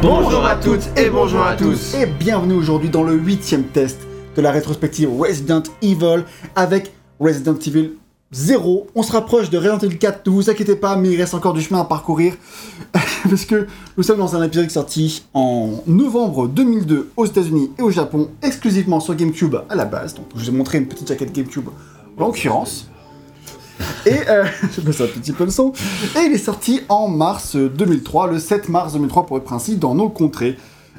Bonjour 0.00 0.46
à 0.46 0.54
toutes 0.54 0.88
et 0.96 1.10
bonjour 1.10 1.42
à 1.42 1.56
tous. 1.56 1.94
Et 1.94 2.06
bienvenue 2.06 2.54
aujourd'hui 2.54 2.88
dans 2.88 3.02
le 3.02 3.14
huitième 3.14 3.64
test 3.64 3.98
de 4.36 4.40
la 4.40 4.52
rétrospective 4.52 5.10
Resident 5.10 5.64
Evil 5.82 6.22
avec 6.54 6.92
Resident 7.18 7.56
Evil 7.56 7.94
0. 8.30 8.86
On 8.94 9.02
se 9.02 9.10
rapproche 9.10 9.50
de 9.50 9.58
Resident 9.58 9.78
Evil 9.78 9.98
4, 9.98 10.24
ne 10.24 10.32
vous 10.32 10.50
inquiétez 10.50 10.76
pas, 10.76 10.94
mais 10.94 11.10
il 11.10 11.16
reste 11.16 11.34
encore 11.34 11.52
du 11.52 11.60
chemin 11.60 11.80
à 11.80 11.84
parcourir. 11.84 12.34
Parce 12.92 13.44
que 13.44 13.66
nous 13.96 14.04
sommes 14.04 14.18
dans 14.18 14.36
un 14.36 14.42
épisode 14.44 14.70
sorti 14.70 15.24
en 15.34 15.82
novembre 15.88 16.46
2002 16.46 17.10
aux 17.16 17.26
États-Unis 17.26 17.72
et 17.76 17.82
au 17.82 17.90
Japon, 17.90 18.30
exclusivement 18.40 19.00
sur 19.00 19.16
GameCube 19.16 19.56
à 19.68 19.74
la 19.74 19.84
base. 19.84 20.14
Donc 20.14 20.26
je 20.36 20.40
vous 20.44 20.48
ai 20.48 20.52
montré 20.52 20.78
une 20.78 20.86
petite 20.86 21.08
jaquette 21.08 21.32
GameCube 21.32 21.70
en 22.16 22.26
l'occurrence. 22.26 22.88
Et 24.06 24.12
euh, 24.28 24.44
je 24.74 24.80
passe 24.80 25.00
un 25.00 25.06
petit 25.06 25.32
peu 25.32 25.44
le 25.44 25.50
son. 25.50 25.72
Et 26.16 26.26
il 26.26 26.32
est 26.32 26.38
sorti 26.38 26.80
en 26.88 27.08
mars 27.08 27.56
2003, 27.56 28.30
le 28.32 28.38
7 28.38 28.68
mars 28.68 28.92
2003 28.94 29.26
pour 29.26 29.36
être 29.38 29.44
précis, 29.44 29.76
dans 29.76 29.94
nos 29.94 30.08
contrées. 30.08 30.56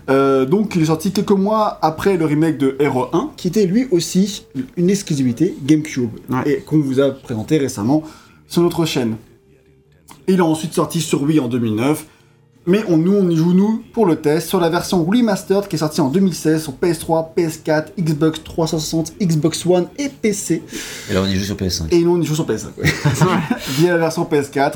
Euh, 0.10 0.46
donc 0.46 0.76
il 0.76 0.82
est 0.82 0.86
sorti 0.86 1.12
quelques 1.12 1.32
mois 1.32 1.78
après 1.84 2.18
le 2.18 2.26
remake 2.26 2.58
de 2.58 2.76
Hero 2.80 3.08
1, 3.14 3.32
qui 3.38 3.48
était 3.50 3.66
lui 3.66 3.88
aussi 3.92 4.46
une 4.76 4.90
exclusivité 4.90 5.56
GameCube, 5.64 6.10
Ouais. 6.30 6.50
et 6.52 6.58
qu'on 6.62 6.80
vous 6.80 7.00
a 7.00 7.12
présenté 7.12 7.58
récemment 7.60 8.04
sur 8.48 8.64
notre 8.64 8.86
chaîne. 8.86 9.18
Il 10.28 10.38
est 10.38 10.42
ensuite 10.42 10.74
sorti 10.74 11.02
sur 11.02 11.22
Wii 11.24 11.40
en 11.40 11.48
2009, 11.48 12.06
mais 12.70 12.84
on, 12.88 12.98
nous 12.98 13.14
on 13.14 13.28
y 13.30 13.36
joue 13.36 13.54
nous 13.54 13.84
pour 13.94 14.06
le 14.06 14.16
test 14.18 14.48
sur 14.48 14.60
la 14.60 14.70
version 14.70 15.04
remastered 15.04 15.68
qui 15.68 15.76
est 15.76 15.80
sortie 15.80 16.02
en 16.02 16.10
2016 16.10 16.62
sur 16.62 16.74
PS3, 16.74 17.30
PS4, 17.36 17.88
Xbox 18.00 18.44
360, 18.44 19.14
Xbox 19.20 19.66
One 19.66 19.88
et 19.98 20.10
PC. 20.10 20.62
Et 21.10 21.14
là, 21.14 21.24
on 21.24 21.26
y 21.26 21.36
joue 21.36 21.46
sur 21.46 21.56
PS5. 21.56 21.88
Et 21.92 22.04
nous 22.04 22.16
on 22.16 22.22
y 22.22 22.26
joue 22.26 22.36
sur 22.36 22.46
PS5, 22.48 22.68
ouais. 22.78 22.90
via 23.80 23.94
la 23.94 23.98
version 23.98 24.24
PS4. 24.24 24.74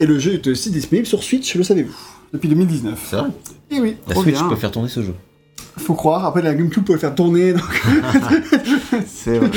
Et 0.00 0.06
le 0.06 0.18
jeu 0.18 0.34
est 0.34 0.46
aussi 0.48 0.70
disponible 0.70 1.06
sur 1.06 1.22
Switch, 1.22 1.54
le 1.54 1.62
savez-vous, 1.62 1.94
depuis 2.32 2.48
2019. 2.48 2.98
C'est 3.08 3.16
vrai? 3.16 3.28
Et 3.70 3.80
oui, 3.80 3.96
La 4.08 4.16
Switch 4.16 4.34
bien. 4.34 4.48
peut 4.48 4.56
faire 4.56 4.72
tourner 4.72 4.88
ce 4.88 5.02
jeu. 5.02 5.14
Faut 5.78 5.94
croire. 5.94 6.24
Après 6.24 6.42
la 6.42 6.54
GameCube 6.54 6.88
le 6.88 6.98
faire 6.98 7.14
tourner, 7.14 7.52
donc 7.52 7.62
C'est 9.06 9.38
vrai. 9.38 9.50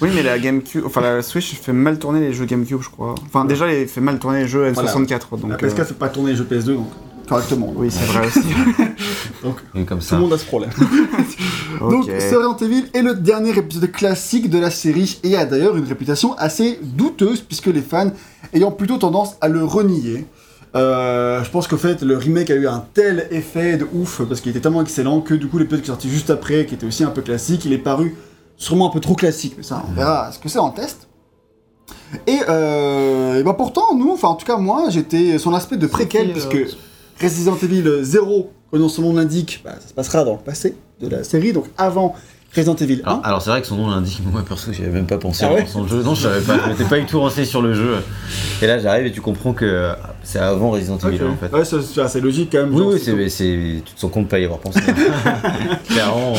Oui, 0.00 0.08
mais 0.14 0.22
la 0.22 0.38
GameCube, 0.38 0.82
enfin 0.86 1.00
la 1.00 1.22
Switch 1.22 1.54
fait 1.54 1.72
mal 1.72 1.98
tourner 1.98 2.20
les 2.20 2.32
jeux 2.32 2.46
GameCube, 2.46 2.80
je 2.80 2.88
crois. 2.88 3.14
Enfin, 3.26 3.44
déjà, 3.44 3.66
elle 3.70 3.86
fait 3.88 4.00
mal 4.00 4.18
tourner 4.18 4.40
les 4.40 4.48
jeux 4.48 4.70
Voilà. 4.72 4.90
N64. 4.92 5.20
la 5.32 5.38
Donc, 5.38 5.52
PS4 5.62 5.80
euh, 5.80 5.84
fait 5.84 5.94
pas 5.98 6.08
tourner 6.08 6.30
les 6.32 6.36
jeux 6.36 6.46
PS2 6.50 6.74
donc 6.74 6.88
correctement. 7.28 7.72
Oui, 7.76 7.90
c'est 7.90 8.04
vrai 8.06 8.26
aussi. 8.26 8.40
Et 9.74 9.84
comme 9.84 9.98
Tout 10.00 10.04
ça. 10.04 10.16
le 10.16 10.22
monde 10.22 10.32
a 10.32 10.38
ce 10.38 10.44
problème. 10.44 10.70
Donc, 11.80 12.04
Ok. 12.04 12.10
ce 12.18 12.34
Resident 12.34 12.56
Evil 12.56 12.84
est 12.92 13.02
le 13.02 13.14
dernier 13.14 13.56
épisode 13.56 13.90
classique 13.92 14.50
de 14.50 14.58
la 14.58 14.70
série 14.70 15.18
et 15.22 15.36
a 15.36 15.44
d'ailleurs 15.46 15.76
une 15.76 15.84
réputation 15.84 16.34
assez 16.36 16.78
douteuse 16.82 17.40
puisque 17.40 17.66
les 17.68 17.80
fans 17.82 18.10
ayant 18.52 18.72
plutôt 18.72 18.98
tendance 18.98 19.36
à 19.40 19.48
le 19.48 19.64
renier. 19.64 20.26
Euh, 20.76 21.42
je 21.42 21.50
pense 21.50 21.66
qu'au 21.66 21.76
fait, 21.76 22.02
le 22.02 22.16
remake 22.16 22.50
a 22.50 22.54
eu 22.54 22.66
un 22.66 22.84
tel 22.94 23.26
effet 23.30 23.76
de 23.76 23.86
ouf 23.92 24.22
parce 24.28 24.40
qu'il 24.40 24.50
était 24.50 24.60
tellement 24.60 24.82
excellent 24.82 25.20
que 25.20 25.34
du 25.34 25.48
coup, 25.48 25.58
l'épisode 25.58 25.80
qui 25.80 25.86
est 25.86 25.92
sorti 25.92 26.08
juste 26.08 26.30
après, 26.30 26.66
qui 26.66 26.74
était 26.74 26.86
aussi 26.86 27.02
un 27.02 27.10
peu 27.10 27.22
classique, 27.22 27.64
il 27.64 27.72
est 27.72 27.78
paru 27.78 28.16
sûrement 28.56 28.88
un 28.88 28.92
peu 28.92 29.00
trop 29.00 29.14
classique. 29.14 29.54
Mais 29.56 29.62
ça, 29.62 29.82
on 29.88 29.92
verra 29.92 30.30
ce 30.32 30.38
que 30.38 30.48
c'est 30.48 30.58
en 30.58 30.70
test. 30.70 31.08
Et, 32.26 32.38
euh, 32.48 33.40
et 33.40 33.42
bah 33.42 33.54
pourtant, 33.54 33.94
nous, 33.96 34.12
enfin 34.12 34.28
en 34.28 34.34
tout 34.34 34.46
cas 34.46 34.56
moi, 34.56 34.86
j'étais 34.90 35.38
son 35.38 35.54
aspect 35.54 35.76
de 35.76 35.86
préquel 35.86 36.32
C'était, 36.34 36.64
puisque 36.64 36.76
Resident 37.20 37.56
Evil 37.60 38.02
0, 38.02 38.50
comme 38.70 38.88
son 38.88 39.02
nom 39.02 39.14
l'indique, 39.14 39.60
bah, 39.64 39.74
ça 39.80 39.88
se 39.88 39.94
passera 39.94 40.24
dans 40.24 40.34
le 40.34 40.38
passé 40.38 40.76
de 41.00 41.08
la 41.08 41.24
série, 41.24 41.52
donc 41.52 41.66
avant 41.76 42.14
Resident 42.54 42.74
Evil 42.74 43.02
1. 43.04 43.08
Alors, 43.08 43.20
alors, 43.24 43.42
c'est 43.42 43.50
vrai 43.50 43.60
que 43.60 43.66
son 43.68 43.76
nom 43.76 43.88
l'indique, 43.90 44.20
moi 44.32 44.42
perso 44.46 44.72
j'y 44.72 44.82
avais 44.82 44.90
même 44.92 45.06
pas 45.06 45.18
pensé 45.18 45.44
Ah 45.48 45.52
ouais 45.54 45.66
le 45.80 45.86
jeu. 45.88 46.02
Non, 46.02 46.14
je 46.16 46.22
savais 46.22 46.40
pas, 46.40 46.58
je 46.64 46.68
m'étais 46.70 46.84
pas 46.84 46.98
du 46.98 47.06
tout 47.06 47.20
renseigné 47.20 47.46
sur 47.46 47.62
le 47.62 47.74
jeu. 47.74 47.94
Et 48.60 48.66
là 48.66 48.78
j'arrive 48.80 49.06
et 49.06 49.12
tu 49.12 49.20
comprends 49.20 49.52
que 49.52 49.64
euh, 49.64 49.92
c'est 50.24 50.40
avant 50.40 50.70
Resident 50.72 50.98
Evil 50.98 51.20
en 51.24 51.36
fait. 51.36 51.54
Ouais, 51.56 51.64
ça- 51.64 52.08
c'est 52.08 52.20
logique 52.20 52.48
quand 52.50 52.58
même. 52.58 52.74
Oui, 52.74 52.78
genre, 52.80 52.88
oui, 52.92 52.98
c'est 53.00 53.12
c'est, 53.12 53.28
c'est- 53.28 53.82
tu 53.84 53.92
te 53.94 54.00
sens 54.00 54.10
compte 54.10 54.24
de 54.24 54.28
pas 54.30 54.40
y 54.40 54.44
avoir 54.44 54.58
pensé. 54.58 54.80
Clairement. 55.88 56.34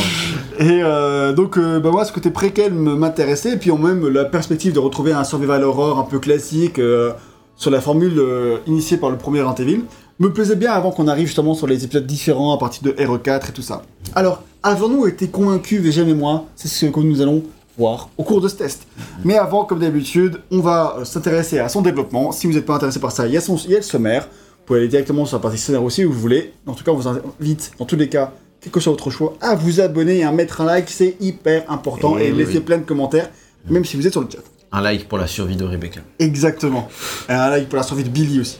Et 0.60 0.82
euh, 0.84 1.34
donc, 1.34 1.58
euh, 1.58 1.80
bah 1.80 1.92
moi, 1.92 2.04
ce 2.06 2.12
côté 2.12 2.30
préquel 2.30 2.74
me- 2.74 2.96
m'intéressait, 2.96 3.54
et 3.54 3.58
puis 3.58 3.72
en 3.72 3.78
même 3.78 4.08
la 4.10 4.26
perspective 4.26 4.74
de 4.74 4.80
retrouver 4.80 5.14
un 5.14 5.24
survival 5.24 5.64
horror 5.64 5.98
un 5.98 6.04
peu 6.04 6.20
classique 6.20 6.78
euh, 6.80 7.12
sur 7.56 7.72
la 7.72 7.80
formule 7.82 8.20
euh, 8.20 8.58
initiée 8.68 8.98
par 8.98 9.10
le 9.12 9.18
premier 9.18 9.42
Resident 9.42 9.56
Evil 9.66 9.82
me 10.22 10.32
plaisait 10.32 10.56
bien 10.56 10.72
avant 10.72 10.92
qu'on 10.92 11.08
arrive 11.08 11.26
justement 11.28 11.54
sur 11.54 11.68
les 11.68 11.84
épisodes 11.84 12.06
différents 12.06 12.54
à 12.54 12.58
partir 12.58 12.84
de 12.84 12.92
RE4 12.92 13.50
et 13.50 13.52
tout 13.54 13.62
ça. 13.62 13.82
Alors, 14.16 14.44
avons-nous 14.64 15.08
été 15.08 15.28
convaincus, 15.28 15.82
Végem 15.82 16.08
et 16.10 16.14
moi 16.14 16.46
C'est 16.56 16.68
ce 16.68 16.86
que 16.86 17.00
nous 17.00 17.22
allons 17.22 17.44
voir 17.78 18.10
au 18.18 18.24
cours 18.24 18.42
de 18.42 18.48
ce 18.48 18.56
test. 18.56 18.84
Mais 19.24 19.38
avant, 19.38 19.66
comme 19.66 19.80
d'habitude, 19.80 20.42
on 20.52 20.60
va 20.60 20.98
euh, 21.00 21.06
s'intéresser 21.06 21.58
à 21.60 21.70
son 21.70 21.82
développement. 21.82 22.32
Si 22.32 22.46
vous 22.46 22.54
n'êtes 22.54 22.66
pas 22.66 22.76
intéressé 22.76 23.00
par 23.00 23.12
ça, 23.12 23.26
il 23.28 23.34
y, 23.34 23.38
a 23.38 23.42
son- 23.42 23.58
il 23.58 23.72
y 23.72 23.76
a 23.76 23.78
le 23.78 23.84
sommaire. 23.84 24.24
Vous 24.60 24.66
pouvez 24.68 24.80
aller 24.80 24.88
directement 24.90 25.26
sur 25.26 25.38
la 25.38 25.42
partie 25.42 25.58
scénario 25.58 25.88
aussi 25.88 26.06
où 26.06 26.12
vous 26.12 26.20
voulez. 26.20 26.54
En 26.68 26.74
tout 26.74 26.84
cas, 26.84 26.92
on 26.92 26.96
vous 26.96 27.08
invite, 27.08 27.72
dans 27.80 27.86
tous 27.86 27.96
les 27.96 28.10
cas, 28.10 28.32
quel 28.60 28.72
que 28.72 28.80
soit 28.80 28.92
votre 28.92 29.10
choix, 29.10 29.34
à 29.42 29.56
vous 29.56 29.80
abonner 29.82 30.18
et 30.20 30.24
à 30.24 30.32
mettre 30.32 30.62
un 30.62 30.66
like, 30.66 30.90
c'est 30.90 31.16
hyper 31.20 31.64
important. 31.72 32.18
Et, 32.20 32.32
oui. 32.32 32.60
plein 32.60 32.78
de 32.78 32.84
commentaires, 32.84 33.30
même 33.68 33.86
si 33.86 33.98
vous 33.98 34.06
êtes 34.06 34.12
sur 34.14 34.22
le 34.22 34.28
chat. 34.30 34.38
Un 34.72 34.82
like 34.82 35.08
pour 35.08 35.18
la 35.18 35.28
survie 35.28 35.58
de 35.58 35.66
Rebecca. 35.66 36.02
Exactement. 36.20 36.88
Et 37.28 37.34
un 37.34 37.50
like 37.50 37.68
pour 37.68 37.78
la 37.78 37.84
survie 37.84 38.04
de 38.04 38.10
Billy 38.10 38.40
aussi. 38.40 38.60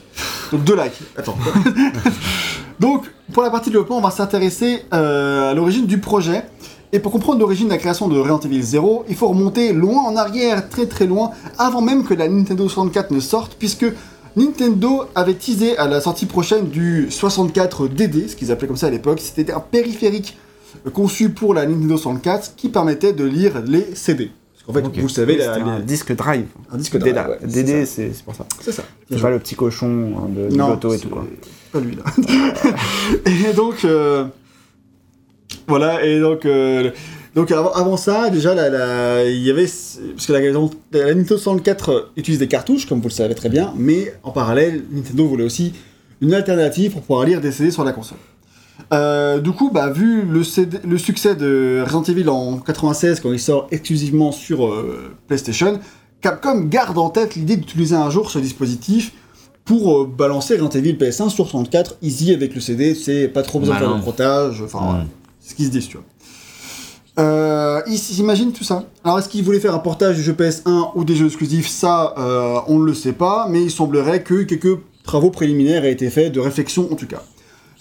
Donc 0.50 0.64
deux 0.64 0.76
likes. 0.76 1.00
Attends. 1.16 1.36
Donc, 2.80 3.04
pour 3.32 3.42
la 3.42 3.50
partie 3.50 3.70
développement, 3.70 3.98
on 3.98 4.02
va 4.02 4.10
s'intéresser 4.10 4.82
euh, 4.92 5.52
à 5.52 5.54
l'origine 5.54 5.86
du 5.86 5.98
projet. 5.98 6.44
Et 6.92 6.98
pour 6.98 7.12
comprendre 7.12 7.38
l'origine 7.38 7.68
de 7.68 7.72
la 7.72 7.78
création 7.78 8.08
de 8.08 8.18
Resident 8.18 8.40
Evil 8.40 8.60
0, 8.60 9.04
il 9.08 9.14
faut 9.14 9.28
remonter 9.28 9.72
loin 9.72 10.02
en 10.02 10.16
arrière, 10.16 10.68
très 10.68 10.86
très 10.86 11.06
loin, 11.06 11.30
avant 11.58 11.80
même 11.80 12.04
que 12.04 12.12
la 12.12 12.28
Nintendo 12.28 12.68
64 12.68 13.12
ne 13.12 13.20
sorte, 13.20 13.54
puisque 13.58 13.86
Nintendo 14.36 15.04
avait 15.14 15.34
teasé 15.34 15.78
à 15.78 15.86
la 15.86 16.00
sortie 16.00 16.26
prochaine 16.26 16.68
du 16.68 17.10
64 17.10 17.88
DD, 17.88 18.28
ce 18.28 18.36
qu'ils 18.36 18.50
appelaient 18.50 18.68
comme 18.68 18.76
ça 18.76 18.88
à 18.88 18.90
l'époque. 18.90 19.20
C'était 19.20 19.52
un 19.52 19.60
périphérique 19.60 20.36
conçu 20.92 21.30
pour 21.30 21.54
la 21.54 21.64
Nintendo 21.66 21.96
64 21.96 22.56
qui 22.56 22.68
permettait 22.68 23.12
de 23.12 23.24
lire 23.24 23.62
les 23.64 23.94
CD. 23.94 24.32
Parce 24.66 24.78
qu'en 24.80 24.90
fait, 24.92 25.00
vous 25.00 25.06
le 25.06 25.12
savez, 25.12 25.36
la- 25.36 25.54
un 25.54 25.78
les- 25.78 25.84
disque 25.84 26.14
drive. 26.14 26.46
un 26.70 26.76
disque 26.76 26.96
drive, 26.96 27.14
DD, 27.42 27.72
ouais, 27.72 27.84
c'est 27.86 28.08
DD, 28.08 28.14
pour 28.24 28.34
ça. 28.34 28.46
c'est 28.60 28.72
ça. 28.72 28.84
C'est 29.10 29.20
pas 29.20 29.30
le 29.30 29.38
petit 29.40 29.54
cochon 29.56 30.12
hein, 30.16 30.28
de, 30.28 30.48
de 30.50 30.54
Non, 30.56 30.68
l'auto 30.70 30.92
et 30.94 30.98
tout 30.98 31.08
quoi. 31.08 31.26
Pas 31.72 31.80
lui 31.80 31.96
là. 31.96 32.02
et 33.50 33.52
donc 33.54 33.84
euh, 33.84 34.24
voilà 35.68 36.04
et 36.04 36.20
donc 36.20 36.44
euh, 36.46 36.90
donc 37.34 37.50
avant, 37.50 37.72
avant 37.72 37.96
ça 37.96 38.30
déjà 38.30 38.54
la, 38.54 38.68
la- 38.68 39.24
il 39.24 39.42
y 39.42 39.50
avait 39.50 39.64
parce 39.64 40.26
que 40.26 40.32
la, 40.32 40.40
la 40.40 41.14
Nintendo 41.14 41.36
64 41.38 42.12
utilise 42.16 42.38
des 42.38 42.48
cartouches 42.48 42.86
comme 42.86 43.00
vous 43.00 43.08
le 43.08 43.12
savez 43.14 43.34
très 43.34 43.48
bien 43.48 43.72
mais 43.76 44.14
en 44.22 44.30
parallèle 44.32 44.84
Nintendo 44.90 45.26
voulait 45.26 45.44
aussi 45.44 45.72
une 46.20 46.34
alternative 46.34 46.92
pour 46.92 47.00
pouvoir 47.02 47.24
lire 47.26 47.40
des 47.40 47.50
CD 47.50 47.70
sur 47.72 47.82
la 47.84 47.92
console. 47.92 48.18
Euh, 48.92 49.38
du 49.38 49.52
coup, 49.52 49.70
bah, 49.70 49.90
vu 49.90 50.22
le, 50.22 50.44
CD 50.44 50.78
le 50.84 50.98
succès 50.98 51.34
de 51.34 51.82
Resident 51.82 52.02
Evil 52.02 52.28
en 52.28 52.58
96 52.58 53.20
quand 53.20 53.32
il 53.32 53.40
sort 53.40 53.68
exclusivement 53.70 54.32
sur 54.32 54.66
euh, 54.66 55.14
PlayStation, 55.28 55.80
Capcom 56.20 56.60
garde 56.62 56.98
en 56.98 57.10
tête 57.10 57.34
l'idée 57.34 57.56
d'utiliser 57.56 57.96
un 57.96 58.10
jour 58.10 58.30
ce 58.30 58.38
dispositif 58.38 59.12
pour 59.64 60.02
euh, 60.02 60.06
balancer 60.06 60.54
Resident 60.54 60.70
Evil 60.70 60.94
PS1 60.94 61.30
sur 61.30 61.46
64 61.46 61.96
easy 62.02 62.32
avec 62.32 62.54
le 62.54 62.60
CD, 62.60 62.94
c'est 62.94 63.28
pas 63.28 63.42
trop 63.42 63.60
besoin 63.60 63.76
de 63.76 63.80
faire 63.80 63.96
de 63.96 64.00
protage, 64.00 64.62
enfin 64.62 65.06
ce 65.40 65.54
qu'ils 65.54 65.66
se 65.66 65.70
disent, 65.70 65.88
tu 65.88 65.96
vois. 65.96 66.06
Euh, 67.18 67.82
ils 67.86 67.98
s'imaginent 67.98 68.52
tout 68.52 68.64
ça. 68.64 68.84
Alors 69.04 69.18
est-ce 69.18 69.28
qu'ils 69.28 69.44
voulaient 69.44 69.60
faire 69.60 69.74
un 69.74 69.80
portage 69.80 70.16
du 70.16 70.22
jeu 70.22 70.32
PS1 70.32 70.92
ou 70.94 71.04
des 71.04 71.14
jeux 71.14 71.26
exclusifs? 71.26 71.68
Ça, 71.68 72.14
euh, 72.16 72.60
on 72.68 72.78
ne 72.78 72.86
le 72.86 72.94
sait 72.94 73.12
pas, 73.12 73.46
mais 73.50 73.62
il 73.62 73.70
semblerait 73.70 74.22
que 74.22 74.42
quelques 74.42 74.78
travaux 75.04 75.30
préliminaires 75.30 75.84
aient 75.84 75.92
été 75.92 76.08
faits, 76.08 76.32
de 76.32 76.40
réflexion 76.40 76.88
en 76.90 76.94
tout 76.94 77.06
cas. 77.06 77.22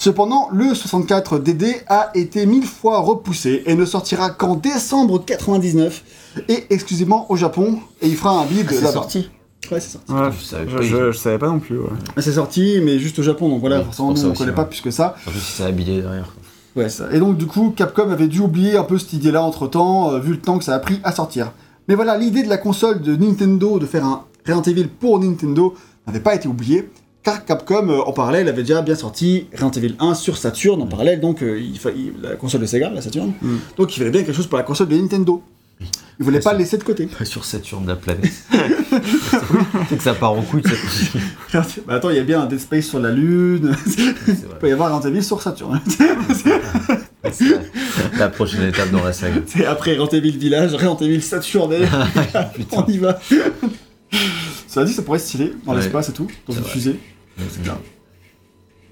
Cependant, 0.05 0.49
le 0.51 0.73
64 0.73 1.37
DD 1.37 1.75
a 1.87 2.09
été 2.15 2.47
mille 2.47 2.65
fois 2.65 3.01
repoussé 3.01 3.61
et 3.67 3.75
ne 3.75 3.85
sortira 3.85 4.31
qu'en 4.31 4.55
décembre 4.55 5.23
99 5.23 6.03
et 6.49 6.65
exclusivement 6.71 7.31
au 7.31 7.35
Japon 7.35 7.77
et 8.01 8.07
il 8.07 8.15
fera 8.15 8.39
un 8.41 8.45
bid 8.45 8.65
Ah, 8.67 8.71
c'est 8.71 8.75
là-bas. 8.81 8.91
sorti. 8.93 9.29
Ouais, 9.71 9.79
c'est 9.79 9.91
sorti. 9.91 10.11
Ouais, 10.11 10.31
je 10.35 10.43
savais 10.43 10.67
je, 10.67 10.75
pas, 10.75 10.81
je- 10.81 11.11
je 11.11 11.17
savais 11.19 11.37
pas 11.37 11.49
non 11.49 11.59
plus. 11.59 11.77
ouais. 11.77 11.89
C'est 12.17 12.31
sorti, 12.31 12.79
mais 12.83 12.97
juste 12.97 13.19
au 13.19 13.21
Japon, 13.21 13.47
donc 13.47 13.59
voilà, 13.59 13.77
Oui, 13.77 13.85
forcément, 13.85 14.09
nous 14.09 14.15
ça 14.15 14.25
on 14.25 14.33
connaît 14.33 14.49
ouais. 14.49 14.55
pas 14.55 14.65
plus 14.65 14.81
que 14.81 14.89
ça. 14.89 15.13
Surtout 15.21 15.37
si 15.37 15.51
c'est 15.51 15.65
habillé 15.65 16.01
derrière. 16.01 16.33
Ouais, 16.75 16.89
ça. 16.89 17.05
Et 17.11 17.19
donc, 17.19 17.37
du 17.37 17.45
coup, 17.45 17.71
Capcom 17.75 18.09
avait 18.09 18.27
dû 18.27 18.39
oublier 18.39 18.77
un 18.77 18.83
peu 18.83 18.97
cette 18.97 19.13
idée-là 19.13 19.43
entre 19.43 19.67
temps, 19.67 20.17
vu 20.17 20.31
le 20.31 20.39
temps 20.41 20.57
que 20.57 20.63
ça 20.63 20.73
a 20.73 20.79
pris 20.79 20.99
à 21.03 21.11
sortir. 21.11 21.51
Mais 21.87 21.93
voilà, 21.93 22.17
l'idée 22.17 22.41
de 22.41 22.49
la 22.49 22.57
console 22.57 23.03
de 23.03 23.15
Nintendo 23.15 23.77
de 23.77 23.85
faire 23.85 24.03
un 24.05 24.23
Resident 24.47 24.63
Evil 24.63 24.87
pour 24.87 25.19
Nintendo 25.19 25.75
n'avait 26.07 26.21
pas 26.21 26.33
été 26.33 26.47
oubliée, 26.47 26.89
car 27.23 27.45
Capcom, 27.45 27.89
euh, 27.89 27.99
en 28.05 28.13
parallèle, 28.13 28.47
avait 28.49 28.63
déjà 28.63 28.81
bien 28.81 28.95
sorti 28.95 29.47
Resident 29.51 29.71
Evil 29.71 29.95
1 29.99 30.15
sur 30.15 30.37
Saturn 30.37 30.81
en 30.81 30.87
parallèle, 30.87 31.19
donc 31.19 31.41
euh, 31.43 31.59
il 31.59 31.77
fa- 31.79 31.91
il- 31.91 32.13
la 32.21 32.35
console 32.35 32.61
de 32.61 32.65
Sega, 32.65 32.89
la 32.89 33.01
Saturn. 33.01 33.33
Mm. 33.41 33.55
Donc 33.77 33.95
il 33.95 33.99
fallait 33.99 34.11
bien 34.11 34.23
quelque 34.23 34.35
chose 34.35 34.47
pour 34.47 34.57
la 34.57 34.63
console 34.63 34.87
de 34.87 34.95
Nintendo. 34.97 35.43
Il 36.19 36.25
voulait 36.25 36.37
Bien 36.37 36.43
pas 36.43 36.49
sûr. 36.51 36.57
le 36.59 36.63
laisser 36.63 36.77
de 36.77 36.83
côté. 36.83 37.07
Pas 37.07 37.25
sur 37.25 37.43
Saturne, 37.45 37.87
la 37.87 37.95
planète. 37.95 38.31
c'est 39.89 39.97
que 39.97 40.03
ça 40.03 40.13
part 40.13 40.33
en 40.33 40.41
couille, 40.43 40.61
bah 41.53 41.63
attends, 41.95 42.11
il 42.11 42.17
y 42.17 42.19
a 42.19 42.23
bien 42.23 42.41
un 42.41 42.45
Dead 42.45 42.59
Space 42.59 42.85
sur 42.85 42.99
la 42.99 43.09
Lune, 43.11 43.75
il 44.27 44.35
peut 44.59 44.69
y 44.69 44.71
avoir 44.71 44.95
Resident 44.95 45.09
Evil 45.15 45.23
sur 45.23 45.41
Saturn. 45.41 45.79
C'est 47.31 47.45
la, 47.49 47.59
la 48.19 48.29
prochaine 48.29 48.63
étape 48.67 48.91
dans 48.91 49.03
la 49.03 49.13
saga. 49.13 49.37
C'est 49.47 49.65
après 49.65 49.95
Resident 49.97 50.17
Evil 50.17 50.37
Village, 50.37 50.73
Resident 50.73 50.97
Evil 50.97 51.21
Saturn, 51.21 51.73
et 51.73 51.85
on 52.71 52.85
y 52.85 52.97
va. 52.97 53.19
Cela 54.67 54.85
dit, 54.85 54.93
ça 54.93 55.01
pourrait 55.01 55.19
être 55.19 55.25
stylé 55.25 55.53
dans 55.65 55.73
Ouais. 55.73 55.79
l'espace 55.81 56.09
et 56.09 56.13
tout, 56.13 56.27
dans 56.47 56.53
une 56.53 56.61
vrai. 56.61 56.71
fusée. 56.71 56.99
C'est. 57.37 57.61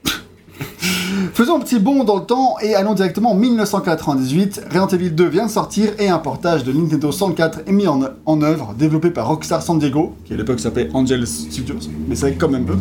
Faisons 1.33 1.57
un 1.57 1.59
petit 1.59 1.79
bond 1.79 2.03
dans 2.03 2.17
le 2.17 2.25
temps 2.25 2.55
et 2.61 2.75
allons 2.75 2.93
directement 2.93 3.31
en 3.31 3.35
1998. 3.35 4.61
Resident 4.67 4.87
Evil 4.87 5.11
2 5.11 5.27
vient 5.27 5.45
de 5.45 5.51
sortir 5.51 5.91
et 5.99 6.07
un 6.09 6.19
portage 6.19 6.63
de 6.63 6.71
Nintendo 6.71 7.11
64 7.11 7.61
est 7.67 7.71
mis 7.71 7.87
en, 7.87 8.01
en 8.25 8.41
œuvre, 8.41 8.73
développé 8.77 9.09
par 9.09 9.27
Rockstar 9.27 9.61
San 9.61 9.79
Diego, 9.79 10.15
qui 10.25 10.33
à 10.33 10.37
l'époque 10.37 10.59
s'appelait 10.59 10.89
Angel 10.93 11.25
Studios, 11.25 11.75
mais 12.07 12.15
c'est 12.15 12.33
quand 12.35 12.49
même 12.49 12.65
peu. 12.65 12.75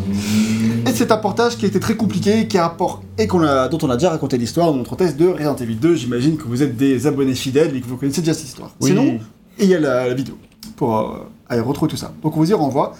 Et 0.87 0.91
c'est 0.93 1.11
un 1.11 1.17
portage 1.17 1.57
qui 1.57 1.65
a 1.65 1.67
été 1.67 1.79
très 1.79 1.95
compliqué, 1.95 2.47
qui 2.47 2.57
a 2.57 2.63
rapport 2.67 3.01
et 3.17 3.27
qu'on 3.27 3.41
a, 3.43 3.67
dont 3.69 3.79
on 3.81 3.89
a 3.89 3.95
déjà 3.95 4.09
raconté 4.11 4.37
l'histoire 4.37 4.67
dans 4.71 4.77
notre 4.77 4.95
test 4.95 5.17
de 5.17 5.27
Resident 5.27 5.55
Evil 5.55 5.75
2. 5.75 5.95
J'imagine 5.95 6.37
que 6.37 6.43
vous 6.43 6.61
êtes 6.63 6.75
des 6.77 7.07
abonnés 7.07 7.35
fidèles 7.35 7.75
et 7.75 7.81
que 7.81 7.87
vous 7.87 7.97
connaissez 7.97 8.21
déjà 8.21 8.33
cette 8.33 8.47
histoire. 8.47 8.71
Oui. 8.81 8.89
Sinon, 8.89 9.19
il 9.57 9.65
y 9.67 9.75
a 9.75 9.79
la, 9.79 10.07
la 10.07 10.13
vidéo 10.13 10.35
pour 10.75 10.97
euh, 10.99 11.17
retrouver 11.57 11.89
tout 11.89 11.97
ça. 11.97 12.13
Donc 12.23 12.35
on 12.37 12.39
vous 12.39 12.51
y 12.51 12.53
renvoie. 12.53 12.95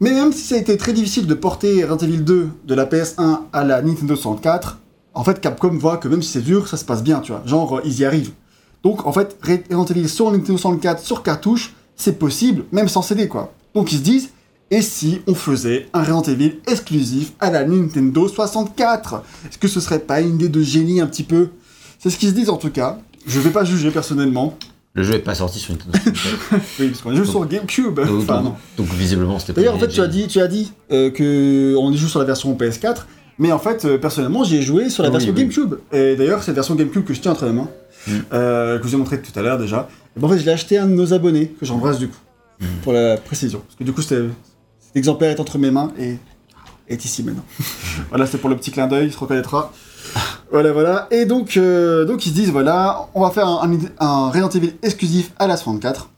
Mais 0.00 0.10
même 0.10 0.32
si 0.32 0.40
ça 0.42 0.56
a 0.56 0.58
été 0.58 0.76
très 0.76 0.92
difficile 0.92 1.26
de 1.26 1.34
porter 1.34 1.84
Resident 1.84 2.08
Evil 2.08 2.24
2 2.24 2.48
de 2.64 2.74
la 2.74 2.86
PS1 2.86 3.40
à 3.52 3.64
la 3.64 3.82
Nintendo 3.82 4.16
64, 4.16 4.78
en 5.14 5.24
fait 5.24 5.40
Capcom 5.40 5.70
voit 5.78 5.98
que 5.98 6.08
même 6.08 6.22
si 6.22 6.30
c'est 6.30 6.42
dur, 6.42 6.66
ça 6.66 6.76
se 6.76 6.84
passe 6.84 7.02
bien, 7.02 7.20
tu 7.20 7.32
vois. 7.32 7.42
Genre, 7.46 7.78
euh, 7.78 7.82
ils 7.84 8.00
y 8.00 8.04
arrivent. 8.04 8.32
Donc 8.82 9.06
en 9.06 9.12
fait, 9.12 9.36
Resident 9.42 9.84
Evil 9.84 10.08
sur 10.08 10.30
Nintendo 10.30 10.58
64, 10.58 11.00
sur 11.00 11.22
cartouche, 11.22 11.74
c'est 11.94 12.18
possible, 12.18 12.64
même 12.72 12.88
sans 12.88 13.02
CD, 13.02 13.28
quoi. 13.28 13.52
Donc 13.74 13.92
ils 13.92 13.98
se 13.98 14.02
disent, 14.02 14.30
et 14.72 14.82
si 14.82 15.20
on 15.26 15.34
faisait 15.34 15.88
un 15.92 16.00
Resident 16.00 16.22
Evil 16.22 16.60
exclusif 16.66 17.32
à 17.40 17.50
la 17.50 17.64
Nintendo 17.64 18.26
64 18.26 19.22
Est-ce 19.46 19.58
que 19.58 19.68
ce 19.68 19.80
serait 19.80 19.98
pas 19.98 20.20
une 20.20 20.36
idée 20.36 20.48
de 20.48 20.62
génie 20.62 21.00
un 21.00 21.06
petit 21.06 21.24
peu? 21.24 21.50
C'est 21.98 22.10
ce 22.10 22.16
qu'ils 22.16 22.30
se 22.30 22.34
disent 22.34 22.48
en 22.50 22.56
tout 22.56 22.70
cas. 22.70 22.98
Je 23.26 23.38
vais 23.38 23.50
pas 23.50 23.64
juger 23.64 23.90
personnellement. 23.90 24.56
Le 24.94 25.02
jeu 25.02 25.14
est 25.14 25.18
pas 25.20 25.34
sorti 25.34 25.58
sur 25.58 25.72
Nintendo 25.72 25.96
64. 25.98 26.62
Oui, 26.80 26.88
parce 26.88 27.00
qu'on 27.00 27.14
joue 27.14 27.24
sur 27.24 27.46
GameCube. 27.46 27.94
donc, 27.96 28.08
Enfin, 28.22 28.36
donc- 28.42 28.44
non. 28.44 28.54
donc, 28.76 28.88
visiblement, 28.94 29.38
c'était 29.38 29.52
pas 29.54 29.60
D'ailleurs, 29.62 29.74
en 29.74 29.78
fait, 29.78 29.88
tu 29.88 30.00
as 30.00 30.06
dit, 30.06 30.26
tu 30.26 30.40
as 30.40 30.48
dit 30.48 30.72
euh, 30.90 31.10
que 31.10 31.74
on 31.78 31.90
y 31.90 31.96
joue 31.96 32.08
sur 32.08 32.18
la 32.18 32.26
version 32.26 32.54
PS4, 32.54 33.06
mais 33.38 33.52
en 33.52 33.58
fait, 33.58 33.84
euh, 33.86 33.96
personnellement, 33.98 34.44
j'y 34.44 34.56
ai 34.58 34.62
joué 34.62 34.90
sur 34.90 35.02
la 35.02 35.08
Oui, 35.08 35.14
version 35.14 35.32
oui. 35.34 35.40
GameCube. 35.40 35.74
Et 35.92 36.14
d'ailleurs, 36.16 36.42
cette 36.42 36.54
version 36.54 36.74
GameCube 36.74 37.04
que 37.04 37.14
je 37.14 37.20
tiens 37.20 37.32
entre 37.32 37.46
les 37.46 37.52
mains, 37.52 37.68
Mm. 38.06 38.10
euh, 38.32 38.78
que 38.78 38.84
je 38.84 38.88
vous 38.88 38.94
ai 38.96 38.98
montré 38.98 39.22
tout 39.22 39.38
à 39.38 39.42
l'heure 39.42 39.58
déjà, 39.58 39.88
et 40.16 40.20
ben, 40.20 40.26
en 40.26 40.30
fait, 40.30 40.38
je 40.40 40.44
l'ai 40.44 40.50
acheté 40.52 40.76
à 40.76 40.82
un 40.84 40.86
de 40.88 40.92
nos 40.94 41.14
abonnés, 41.14 41.54
que 41.58 41.64
j'embrasse 41.64 41.98
du 41.98 42.08
coup, 42.08 42.18
Mm. 42.60 42.64
pour 42.82 42.92
la 42.92 43.16
précision. 43.16 43.60
Parce 43.60 43.76
que 43.76 43.84
du 43.84 43.92
coup, 43.92 44.02
cet 44.02 44.18
exemplaire 44.94 45.30
est 45.30 45.40
entre 45.40 45.56
mes 45.58 45.70
mains 45.70 45.90
et 45.98 46.16
est 46.88 47.04
ici 47.04 47.22
maintenant. 47.22 47.44
voilà, 48.10 48.26
c'est 48.26 48.38
pour 48.38 48.50
le 48.50 48.56
petit 48.56 48.70
clin 48.72 48.88
d'œil, 48.88 49.06
il 49.06 49.12
se 49.12 49.18
reconnaîtra. 49.18 49.72
Voilà, 50.50 50.72
voilà. 50.72 51.08
Et 51.10 51.24
donc, 51.24 51.56
euh, 51.56 52.04
donc 52.04 52.26
ils 52.26 52.30
se 52.30 52.34
disent, 52.34 52.50
voilà, 52.50 53.08
on 53.14 53.22
va 53.22 53.30
faire 53.30 53.46
un, 53.46 53.70
un, 53.70 54.06
un 54.06 54.28
Resident 54.28 54.50
Evil 54.50 54.74
exclusif 54.82 55.32
à 55.38 55.46
la 55.46 55.56
64. 55.56 56.10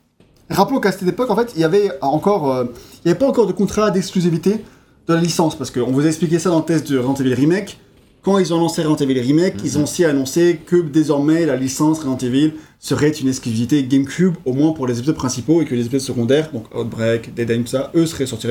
Rappelons 0.49 0.79
qu'à 0.79 0.91
cette 0.91 1.07
époque, 1.07 1.29
en 1.29 1.35
fait, 1.35 1.53
il 1.55 1.61
y 1.61 1.63
avait 1.63 1.91
encore, 2.01 2.53
euh, 2.53 2.65
il 2.65 3.07
n'y 3.07 3.11
avait 3.11 3.19
pas 3.19 3.27
encore 3.27 3.47
de 3.47 3.53
contrat 3.53 3.91
d'exclusivité 3.91 4.63
de 5.07 5.13
la 5.13 5.21
licence, 5.21 5.57
parce 5.57 5.71
qu'on 5.71 5.91
vous 5.91 6.05
a 6.05 6.07
expliqué 6.07 6.39
ça 6.39 6.49
dans 6.49 6.59
le 6.59 6.65
test 6.65 6.91
de 6.91 6.97
Resident 6.97 7.15
Evil 7.15 7.33
Remake. 7.33 7.79
Quand 8.23 8.39
ils 8.39 8.53
ont 8.53 8.59
lancé 8.59 8.81
Resident 8.83 9.09
Evil 9.09 9.21
Remake, 9.21 9.55
ils 9.63 9.77
ont 9.77 9.83
aussi 9.83 10.03
annoncé 10.03 10.59
que 10.65 10.77
désormais 10.77 11.45
la 11.45 11.55
licence 11.55 11.99
Resident 11.99 12.17
Evil 12.17 12.53
serait 12.79 13.11
une 13.11 13.27
exclusivité 13.27 13.83
GameCube, 13.83 14.35
au 14.45 14.53
moins 14.53 14.73
pour 14.73 14.87
les 14.87 14.97
épisodes 14.97 15.15
principaux, 15.15 15.61
et 15.61 15.65
que 15.65 15.75
les 15.75 15.85
épisodes 15.85 16.01
secondaires, 16.01 16.51
donc 16.51 16.65
Outbreak, 16.75 17.33
Dead 17.33 17.51
End, 17.51 17.61
tout 17.61 17.67
ça, 17.67 17.91
eux 17.95 18.05
seraient 18.05 18.25
sortis 18.25 18.47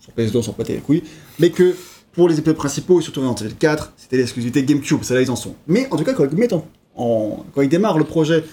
sur 0.00 0.12
PS2, 0.18 0.36
on 0.36 0.42
s'en 0.42 0.54
les 0.68 0.76
couilles, 0.78 1.04
mais 1.38 1.50
que 1.50 1.74
pour 2.12 2.28
les 2.28 2.38
épisodes 2.38 2.56
principaux, 2.56 3.00
et 3.00 3.02
surtout 3.02 3.20
Resident 3.20 3.34
Evil 3.46 3.54
4, 3.54 3.92
c'était 3.96 4.16
l'exclusivité 4.18 4.62
GameCube, 4.64 4.98
c'est 5.02 5.14
là 5.14 5.22
ils 5.22 5.30
en 5.30 5.36
sont. 5.36 5.54
Mais 5.66 5.88
en 5.90 5.96
tout 5.96 6.04
cas, 6.04 6.12
quand 6.12 6.24
ils, 6.30 6.36
mettent 6.38 6.52
en- 6.52 6.66
en- 6.96 7.44
quand 7.54 7.62
ils 7.62 7.68
démarrent 7.68 7.98
le 7.98 8.04
projet 8.04 8.44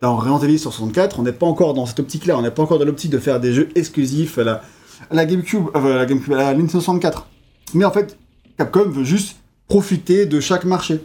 dans 0.00 0.16
Resident 0.16 0.38
Evil 0.40 0.58
sur 0.58 0.72
64, 0.72 1.18
on 1.18 1.22
n'est 1.22 1.32
pas 1.32 1.46
encore 1.46 1.74
dans 1.74 1.86
cette 1.86 2.00
optique-là, 2.00 2.36
on 2.38 2.42
n'est 2.42 2.50
pas 2.50 2.62
encore 2.62 2.78
dans 2.78 2.84
l'optique 2.84 3.10
de 3.10 3.18
faire 3.18 3.40
des 3.40 3.52
jeux 3.52 3.68
exclusifs 3.74 4.38
à 4.38 4.44
la, 4.44 4.62
à 5.10 5.14
la 5.14 5.24
GameCube, 5.26 5.64
euh, 5.74 5.94
à 5.94 5.96
la 5.96 6.06
GameCube, 6.06 6.32
à 6.34 6.36
la 6.36 6.52
Nintendo 6.52 6.80
64. 6.80 7.26
Mais 7.74 7.84
en 7.84 7.90
fait, 7.90 8.16
Capcom 8.58 8.88
veut 8.90 9.04
juste 9.04 9.36
profiter 9.68 10.26
de 10.26 10.40
chaque 10.40 10.64
marché. 10.64 11.00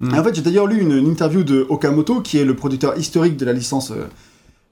Mm. 0.00 0.14
Et 0.14 0.18
en 0.18 0.24
fait, 0.24 0.34
j'ai 0.34 0.42
d'ailleurs 0.42 0.66
lu 0.66 0.80
une, 0.80 0.92
une 0.92 1.08
interview 1.08 1.42
de 1.44 1.66
Okamoto, 1.68 2.20
qui 2.20 2.38
est 2.38 2.44
le 2.44 2.54
producteur 2.54 2.98
historique 2.98 3.36
de 3.36 3.44
la 3.44 3.52
licence 3.52 3.90
euh, 3.92 4.06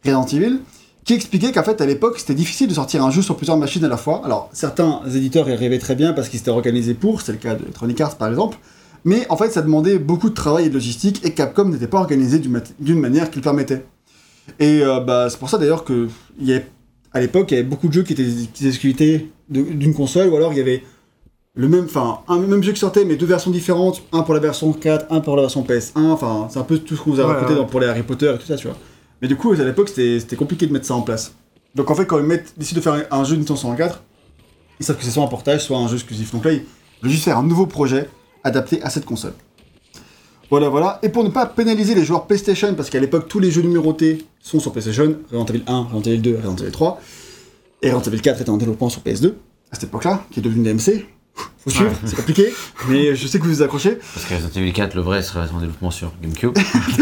Resident 0.05 0.27
Evil, 0.27 0.59
qui 1.07 1.15
expliquait 1.15 1.53
qu'en 1.53 1.63
fait, 1.63 1.81
à 1.81 1.87
l'époque, 1.87 2.19
c'était 2.19 2.35
difficile 2.35 2.69
de 2.69 2.75
sortir 2.75 3.05
un 3.05 3.11
jeu 3.11 3.23
sur 3.23 3.37
plusieurs 3.37 3.57
machines 3.57 3.85
à 3.85 3.89
la 3.89 3.97
fois. 3.97 4.23
Alors, 4.25 4.51
certains 4.53 5.01
éditeurs 5.15 5.49
y 5.49 5.53
arrivaient 5.53 5.79
très 5.79 5.95
bien 5.95 6.13
parce 6.13 6.29
qu'ils 6.29 6.39
s'étaient 6.41 6.51
organisés 6.51 6.95
pour, 6.95 7.21
c'est 7.23 7.33
le 7.33 7.39
cas 7.39 7.55
de 7.55 7.63
Electronic 7.63 8.01
Arts 8.01 8.17
par 8.17 8.29
exemple, 8.29 8.59
mais 9.05 9.25
en 9.31 9.37
fait, 9.37 9.51
ça 9.51 9.63
demandait 9.63 9.99
beaucoup 10.01 10.29
de 10.29 10.35
travail 10.35 10.67
et 10.67 10.69
de 10.69 10.75
logistique, 10.75 11.25
et 11.25 11.33
Capcom 11.33 11.67
n'était 11.67 11.87
pas 11.87 11.99
organisé 11.99 12.41
d'une 12.41 12.99
manière 13.01 13.31
qui 13.31 13.37
le 13.37 13.43
permettait. 13.43 13.85
Et 14.59 14.81
euh, 14.83 14.99
bah, 15.01 15.29
c'est 15.31 15.39
pour 15.39 15.49
ça 15.49 15.59
d'ailleurs 15.59 15.85
que 15.85 16.09
il 16.41 16.49
y 16.49 16.53
avait- 16.53 16.67
à 17.13 17.21
l'époque, 17.21 17.51
il 17.51 17.55
y 17.55 17.59
avait 17.59 17.67
beaucoup 17.69 17.87
de 17.89 17.93
jeux 17.93 18.03
qui 18.03 18.13
étaient 18.13 18.71
qui 18.73 18.89
étaient 18.91 19.27
d'une 19.49 19.95
console, 19.95 20.29
ou 20.29 20.37
alors 20.37 20.53
il 20.53 20.59
y 20.59 20.61
avait 20.61 20.83
le 21.55 21.69
même, 21.69 21.85
enfin, 21.85 22.19
un 22.29 22.39
même 22.39 22.63
jeu 22.65 22.73
qui 22.73 22.81
sortait, 22.81 23.05
mais 23.05 23.15
deux 23.17 23.27
versions 23.27 23.51
différentes, 23.53 24.03
un 24.13 24.23
pour 24.23 24.35
la 24.35 24.41
version 24.41 24.73
4, 24.73 25.07
un 25.11 25.21
pour 25.21 25.37
la 25.37 25.43
version 25.43 25.63
PS1, 25.63 26.11
enfin, 26.11 26.49
c'est 26.51 26.59
un 26.59 26.65
peu 26.65 26.79
tout 26.79 26.97
ce 26.97 27.01
qu'on 27.01 27.13
vous 27.13 27.21
a 27.21 27.27
Ouais, 27.27 27.33
raconté 27.33 27.53
ouais. 27.53 27.59
dans- 27.61 27.65
pour 27.67 27.79
les 27.81 27.87
Harry 27.87 28.03
Potter 28.03 28.33
et 28.35 28.39
tout 28.39 28.47
ça, 28.47 28.57
tu 28.57 28.67
vois. 28.67 28.77
Mais 29.27 29.29
du 29.29 29.35
coup, 29.35 29.51
à 29.51 29.57
l'époque, 29.57 29.89
c'était 29.89 30.37
compliqué 30.37 30.69
de 30.69 30.73
mettre 30.73 30.87
ça 30.87 30.95
en 30.95 31.03
place. 31.03 31.35
Donc 31.75 31.91
en 31.91 31.97
fait, 31.97 32.07
quand 32.07 32.21
ils 32.21 32.43
décident 32.57 32.79
de 32.79 32.81
faire 32.81 33.07
un 33.11 33.25
jeu 33.25 33.35
Nintendo 33.35 33.57
64, 33.57 34.01
ils 34.79 34.87
savent 34.87 34.97
que 34.97 35.03
c'est 35.03 35.11
soit 35.11 35.25
un 35.25 35.27
portage, 35.27 35.65
soit 35.65 35.79
un 35.79 35.89
jeu 35.89 35.97
exclusif. 35.97 36.31
Donc 36.31 36.45
là, 36.45 36.53
ils 36.53 36.63
veulent 37.03 37.11
juste 37.11 37.25
faire 37.25 37.37
un 37.37 37.43
nouveau 37.43 37.67
projet 37.67 38.09
adapté 38.45 38.81
à 38.83 38.89
cette 38.89 39.05
console. 39.05 39.33
Voilà, 40.49 40.69
voilà. 40.69 41.01
Et 41.03 41.09
pour 41.09 41.25
ne 41.25 41.31
pas 41.31 41.45
pénaliser 41.45 41.97
les 41.97 42.05
joueurs 42.05 42.29
PlayStation, 42.29 42.73
parce 42.77 42.89
qu'à 42.89 43.01
l'époque, 43.01 43.27
tous 43.27 43.41
les 43.41 43.51
jeux 43.51 43.63
numérotés 43.63 44.25
sont 44.39 44.61
sur 44.61 44.71
PlayStation, 44.71 45.17
Resident 45.33 45.47
Evil 45.47 45.65
1, 45.67 45.81
Resident 45.93 46.13
Evil 46.13 46.19
2, 46.21 46.37
Resident 46.37 46.57
Evil 46.63 46.71
3, 46.71 47.01
et 47.83 47.91
Resident 47.91 48.13
Evil 48.13 48.23
4 48.23 48.41
était 48.43 48.51
en 48.51 48.59
développement 48.59 48.91
sur 48.91 49.03
PS2, 49.03 49.33
à 49.73 49.75
cette 49.75 49.85
époque-là, 49.89 50.25
qui 50.31 50.39
est 50.39 50.43
devenu 50.45 50.63
DMC. 50.63 51.05
Faut 51.37 51.71
suivre, 51.71 51.91
Ouais. 51.91 51.97
c'est 52.05 52.17
compliqué, 52.17 52.53
mais 52.89 53.15
je 53.17 53.27
sais 53.27 53.39
que 53.39 53.45
vous 53.45 53.51
vous 53.51 53.63
accrochez. 53.63 53.99
Parce 54.15 54.25
que 54.27 54.35
Resident 54.35 54.61
Evil 54.61 54.73
4, 54.73 54.95
le 54.95 55.03
vrai, 55.03 55.23
serait 55.23 55.41
en 55.53 55.59
développement 55.59 55.91
sur 55.91 56.13
GameCube. 56.23 56.57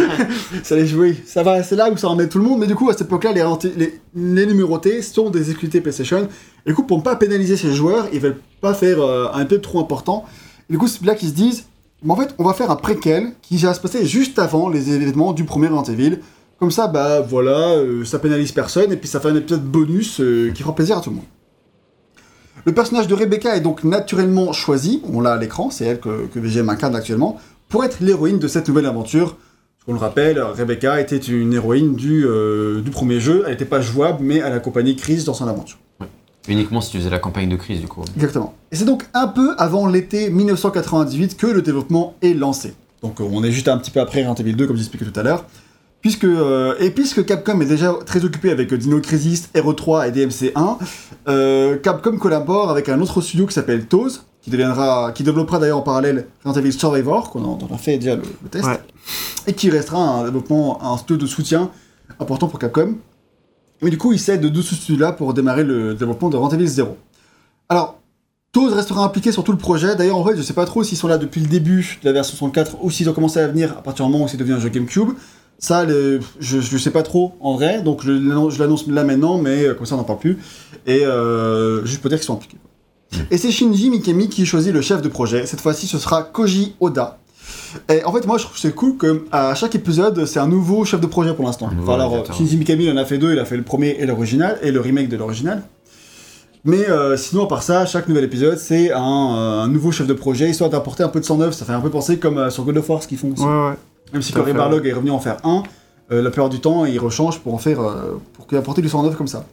Ça 0.62 0.76
les 0.76 0.86
jouer, 0.86 1.16
ça 1.26 1.42
va, 1.42 1.62
c'est 1.62 1.76
là 1.76 1.90
où 1.90 1.96
ça 1.96 2.12
met 2.14 2.28
tout 2.28 2.38
le 2.38 2.44
monde, 2.44 2.60
mais 2.60 2.66
du 2.66 2.74
coup, 2.74 2.88
à 2.88 2.92
cette 2.92 3.02
époque-là, 3.08 3.32
les, 3.32 3.44
les, 3.76 4.00
les 4.14 4.46
numérotés 4.46 5.02
sont 5.02 5.30
des 5.30 5.50
exclusivités 5.50 5.80
PlayStation. 5.80 6.28
Et 6.64 6.70
du 6.70 6.74
coup, 6.74 6.84
pour 6.84 6.98
ne 6.98 7.02
pas 7.02 7.16
pénaliser 7.16 7.56
ces 7.56 7.72
joueurs, 7.74 8.06
ils 8.12 8.20
veulent 8.20 8.40
pas 8.60 8.72
faire 8.74 9.00
euh, 9.02 9.26
un 9.34 9.44
peu 9.44 9.60
trop 9.60 9.80
important. 9.80 10.24
Et 10.70 10.72
du 10.72 10.78
coup, 10.78 10.88
c'est 10.88 11.04
là 11.04 11.14
qu'ils 11.14 11.28
se 11.28 11.34
disent, 11.34 11.64
mais 12.02 12.12
en 12.12 12.16
fait, 12.16 12.34
on 12.38 12.44
va 12.44 12.54
faire 12.54 12.70
un 12.70 12.76
préquel 12.76 13.32
qui 13.42 13.58
va 13.58 13.74
se 13.74 13.80
passer 13.80 14.06
juste 14.06 14.38
avant 14.38 14.68
les 14.68 14.90
événements 14.90 15.32
du 15.32 15.44
premier 15.44 15.68
Resident 15.68 15.92
Evil. 15.92 16.18
Comme 16.58 16.70
ça, 16.70 16.86
bah 16.86 17.20
voilà, 17.20 17.72
euh, 17.74 18.04
ça 18.04 18.18
pénalise 18.18 18.52
personne, 18.52 18.92
et 18.92 18.96
puis 18.96 19.08
ça 19.08 19.20
fait 19.20 19.28
un 19.28 19.34
épisode 19.36 19.64
bonus 19.64 20.20
euh, 20.20 20.50
qui 20.54 20.62
fera 20.62 20.74
plaisir 20.74 20.96
à 20.96 21.00
tout 21.00 21.10
le 21.10 21.16
monde. 21.16 21.24
Le 22.66 22.72
personnage 22.72 23.08
de 23.08 23.14
Rebecca 23.14 23.54
est 23.54 23.60
donc 23.60 23.84
naturellement 23.84 24.54
choisi, 24.54 25.02
on 25.12 25.20
l'a 25.20 25.34
à 25.34 25.36
l'écran, 25.36 25.68
c'est 25.70 25.84
elle 25.84 26.00
que, 26.00 26.26
que 26.32 26.38
VGM 26.38 26.70
incarne 26.70 26.96
actuellement, 26.96 27.38
pour 27.68 27.84
être 27.84 27.98
l'héroïne 28.00 28.38
de 28.38 28.48
cette 28.48 28.68
nouvelle 28.68 28.86
aventure. 28.86 29.36
On 29.86 29.92
le 29.92 29.98
rappelle, 29.98 30.40
Rebecca 30.40 30.98
était 30.98 31.18
une 31.18 31.52
héroïne 31.52 31.94
du, 31.94 32.24
euh, 32.26 32.80
du 32.80 32.90
premier 32.90 33.20
jeu, 33.20 33.42
elle 33.44 33.52
n'était 33.52 33.66
pas 33.66 33.82
jouable, 33.82 34.20
mais 34.22 34.36
elle 34.36 34.54
accompagnait 34.54 34.96
Chris 34.96 35.24
dans 35.24 35.34
son 35.34 35.46
aventure. 35.46 35.78
Uniquement 36.48 36.80
si 36.80 36.90
tu 36.90 36.98
faisais 36.98 37.10
la 37.10 37.18
campagne 37.18 37.50
de 37.50 37.56
crise, 37.56 37.80
du 37.80 37.86
coup. 37.86 38.02
Exactement. 38.16 38.54
Et 38.72 38.76
c'est 38.76 38.84
donc 38.84 39.04
un 39.12 39.28
peu 39.28 39.54
avant 39.58 39.86
l'été 39.86 40.30
1998 40.30 41.36
que 41.36 41.46
le 41.46 41.60
développement 41.60 42.14
est 42.22 42.34
lancé. 42.34 42.74
Donc 43.02 43.20
euh, 43.20 43.24
on 43.30 43.44
est 43.44 43.50
juste 43.50 43.68
un 43.68 43.76
petit 43.76 43.90
peu 43.90 44.00
après 44.00 44.20
Resident 44.20 44.34
Evil 44.36 44.54
2, 44.54 44.66
comme 44.66 44.76
j'expliquais 44.76 45.04
tout 45.04 45.20
à 45.20 45.22
l'heure. 45.22 45.44
Puisque, 46.04 46.24
euh, 46.24 46.74
et 46.80 46.90
puisque 46.90 47.24
Capcom 47.24 47.58
est 47.62 47.64
déjà 47.64 47.94
très 48.04 48.26
occupé 48.26 48.50
avec 48.50 48.70
euh, 48.70 48.76
Dino 48.76 49.00
Crisis, 49.00 49.48
Hero 49.54 49.72
3 49.72 50.08
et 50.08 50.10
DMC1, 50.12 50.76
euh, 51.28 51.78
Capcom 51.78 52.18
collabore 52.18 52.68
avec 52.70 52.90
un 52.90 53.00
autre 53.00 53.22
studio 53.22 53.46
qui 53.46 53.54
s'appelle 53.54 53.86
Toz, 53.86 54.26
qui, 54.42 54.50
deviendra, 54.50 55.12
qui 55.14 55.22
développera 55.22 55.58
d'ailleurs 55.58 55.78
en 55.78 55.82
parallèle 55.82 56.26
Resident 56.44 56.60
Evil 56.60 56.72
Survivor, 56.74 57.30
qu'on 57.30 57.58
a, 57.58 57.74
a 57.74 57.78
fait 57.78 57.96
déjà 57.96 58.16
le, 58.16 58.22
le 58.42 58.48
test, 58.50 58.66
Ouais. 58.66 58.78
et 59.46 59.54
qui 59.54 59.70
restera 59.70 59.98
un 59.98 60.24
développement, 60.24 60.78
un 60.84 60.98
studio 60.98 61.16
de 61.16 61.26
soutien 61.26 61.70
important 62.20 62.48
pour 62.48 62.58
Capcom. 62.58 62.96
Mais 63.80 63.88
du 63.88 63.96
coup, 63.96 64.12
il 64.12 64.18
s'aide 64.20 64.42
de 64.42 64.60
ce 64.62 64.74
studio-là 64.74 65.12
pour 65.12 65.32
démarrer 65.32 65.64
le 65.64 65.94
développement 65.94 66.28
de 66.28 66.36
Resident 66.36 66.60
Evil 66.60 66.68
0. 66.68 66.98
Alors, 67.70 67.98
Toz 68.52 68.74
restera 68.74 69.04
impliqué 69.04 69.32
sur 69.32 69.42
tout 69.42 69.52
le 69.52 69.58
projet. 69.58 69.96
D'ailleurs, 69.96 70.18
en 70.18 70.24
fait, 70.26 70.36
je 70.36 70.42
sais 70.42 70.52
pas 70.52 70.66
trop 70.66 70.84
s'ils 70.84 70.98
sont 70.98 71.08
là 71.08 71.16
depuis 71.16 71.40
le 71.40 71.46
début 71.48 71.98
de 72.02 72.06
la 72.06 72.12
version 72.12 72.36
64 72.36 72.76
ou 72.82 72.90
s'ils 72.90 73.08
ont 73.08 73.14
commencé 73.14 73.40
à 73.40 73.48
venir 73.48 73.72
à 73.78 73.82
partir 73.82 74.04
du 74.04 74.12
moment 74.12 74.26
où 74.26 74.28
c'est 74.28 74.36
devenu 74.36 74.54
un 74.54 74.60
jeu 74.60 74.68
GameCube. 74.68 75.08
Ça, 75.58 75.84
le- 75.84 76.20
je, 76.40 76.60
je 76.60 76.78
sais 76.78 76.90
pas 76.90 77.02
trop 77.02 77.34
en 77.40 77.54
vrai, 77.54 77.80
donc 77.82 78.02
je, 78.04 78.10
l'annonce- 78.12 78.54
je 78.54 78.58
l'annonce 78.58 78.86
là 78.86 79.04
maintenant, 79.04 79.38
mais 79.38 79.64
euh, 79.64 79.74
comme 79.74 79.86
ça 79.86 79.94
on 79.94 79.98
n'en 79.98 80.04
parle 80.04 80.18
plus. 80.18 80.38
Et 80.86 81.06
euh, 81.06 81.84
juste 81.86 82.00
pour 82.00 82.10
dire 82.10 82.18
qu'ils 82.18 82.26
sont 82.26 82.34
impliqués. 82.34 82.58
Et 83.30 83.38
c'est 83.38 83.50
Shinji 83.50 83.90
Mikami 83.90 84.28
qui 84.28 84.44
choisit 84.44 84.72
le 84.72 84.82
chef 84.82 85.00
de 85.00 85.08
projet. 85.08 85.46
Cette 85.46 85.60
fois-ci, 85.60 85.86
ce 85.86 85.98
sera 85.98 86.22
Koji 86.24 86.74
Oda. 86.80 87.18
Et 87.88 88.04
en 88.04 88.12
fait, 88.12 88.26
moi, 88.26 88.38
je 88.38 88.42
trouve 88.44 88.54
que 88.54 88.60
c'est 88.60 88.74
cool 88.74 88.96
que 88.96 89.24
à 89.30 89.54
chaque 89.54 89.74
épisode, 89.74 90.24
c'est 90.26 90.40
un 90.40 90.48
nouveau 90.48 90.84
chef 90.84 91.00
de 91.00 91.06
projet 91.06 91.32
pour 91.34 91.44
l'instant. 91.44 91.66
Enfin, 91.82 91.94
alors. 91.94 92.10
Shinji 92.34 92.56
Mikami, 92.56 92.84
il 92.84 92.90
en 92.92 92.96
a 92.96 93.04
fait 93.04 93.18
deux. 93.18 93.32
Il 93.32 93.38
a 93.38 93.44
fait 93.44 93.56
le 93.56 93.62
premier 93.62 93.96
et 94.00 94.06
l'original, 94.06 94.58
et 94.62 94.72
le 94.72 94.80
remake 94.80 95.08
de 95.08 95.16
l'original. 95.16 95.62
Mais 96.64 96.88
euh, 96.88 97.16
sinon, 97.16 97.44
à 97.44 97.48
part 97.48 97.62
ça, 97.62 97.84
chaque 97.86 98.08
nouvel 98.08 98.24
épisode, 98.24 98.58
c'est 98.58 98.90
un, 98.90 98.98
euh, 99.36 99.60
un 99.62 99.68
nouveau 99.68 99.92
chef 99.92 100.06
de 100.06 100.14
projet, 100.14 100.48
histoire 100.50 100.70
d'apporter 100.70 101.02
un 101.02 101.08
peu 101.08 101.20
de 101.20 101.24
sang 101.24 101.36
neuf. 101.36 101.54
Ça 101.54 101.64
fait 101.64 101.72
un 101.72 101.80
peu 101.80 101.90
penser 101.90 102.18
comme 102.18 102.38
euh, 102.38 102.50
sur 102.50 102.64
God 102.64 102.78
of 102.78 102.88
War, 102.88 103.02
ce 103.02 103.08
qu'ils 103.08 103.18
font 103.18 103.32
aussi. 103.32 103.42
Ouais, 103.42 103.48
ouais. 103.68 103.74
Même 104.14 104.22
si 104.22 104.32
fait, 104.32 104.52
Barlog 104.54 104.86
est 104.86 104.92
revenu 104.92 105.10
en 105.10 105.18
faire 105.18 105.36
un, 105.44 105.62
euh, 106.10 106.22
la 106.22 106.30
plupart 106.30 106.48
du 106.48 106.60
temps, 106.60 106.86
il 106.86 106.98
rechange 106.98 107.40
pour 107.40 107.52
en 107.52 107.58
faire, 107.58 107.80
euh, 107.82 108.18
pour 108.32 108.46
qu'il 108.46 108.56
apporter 108.56 108.80
du 108.80 108.88
sang 108.88 109.02
neuf 109.02 109.16
comme 109.16 109.28
ça. 109.28 109.44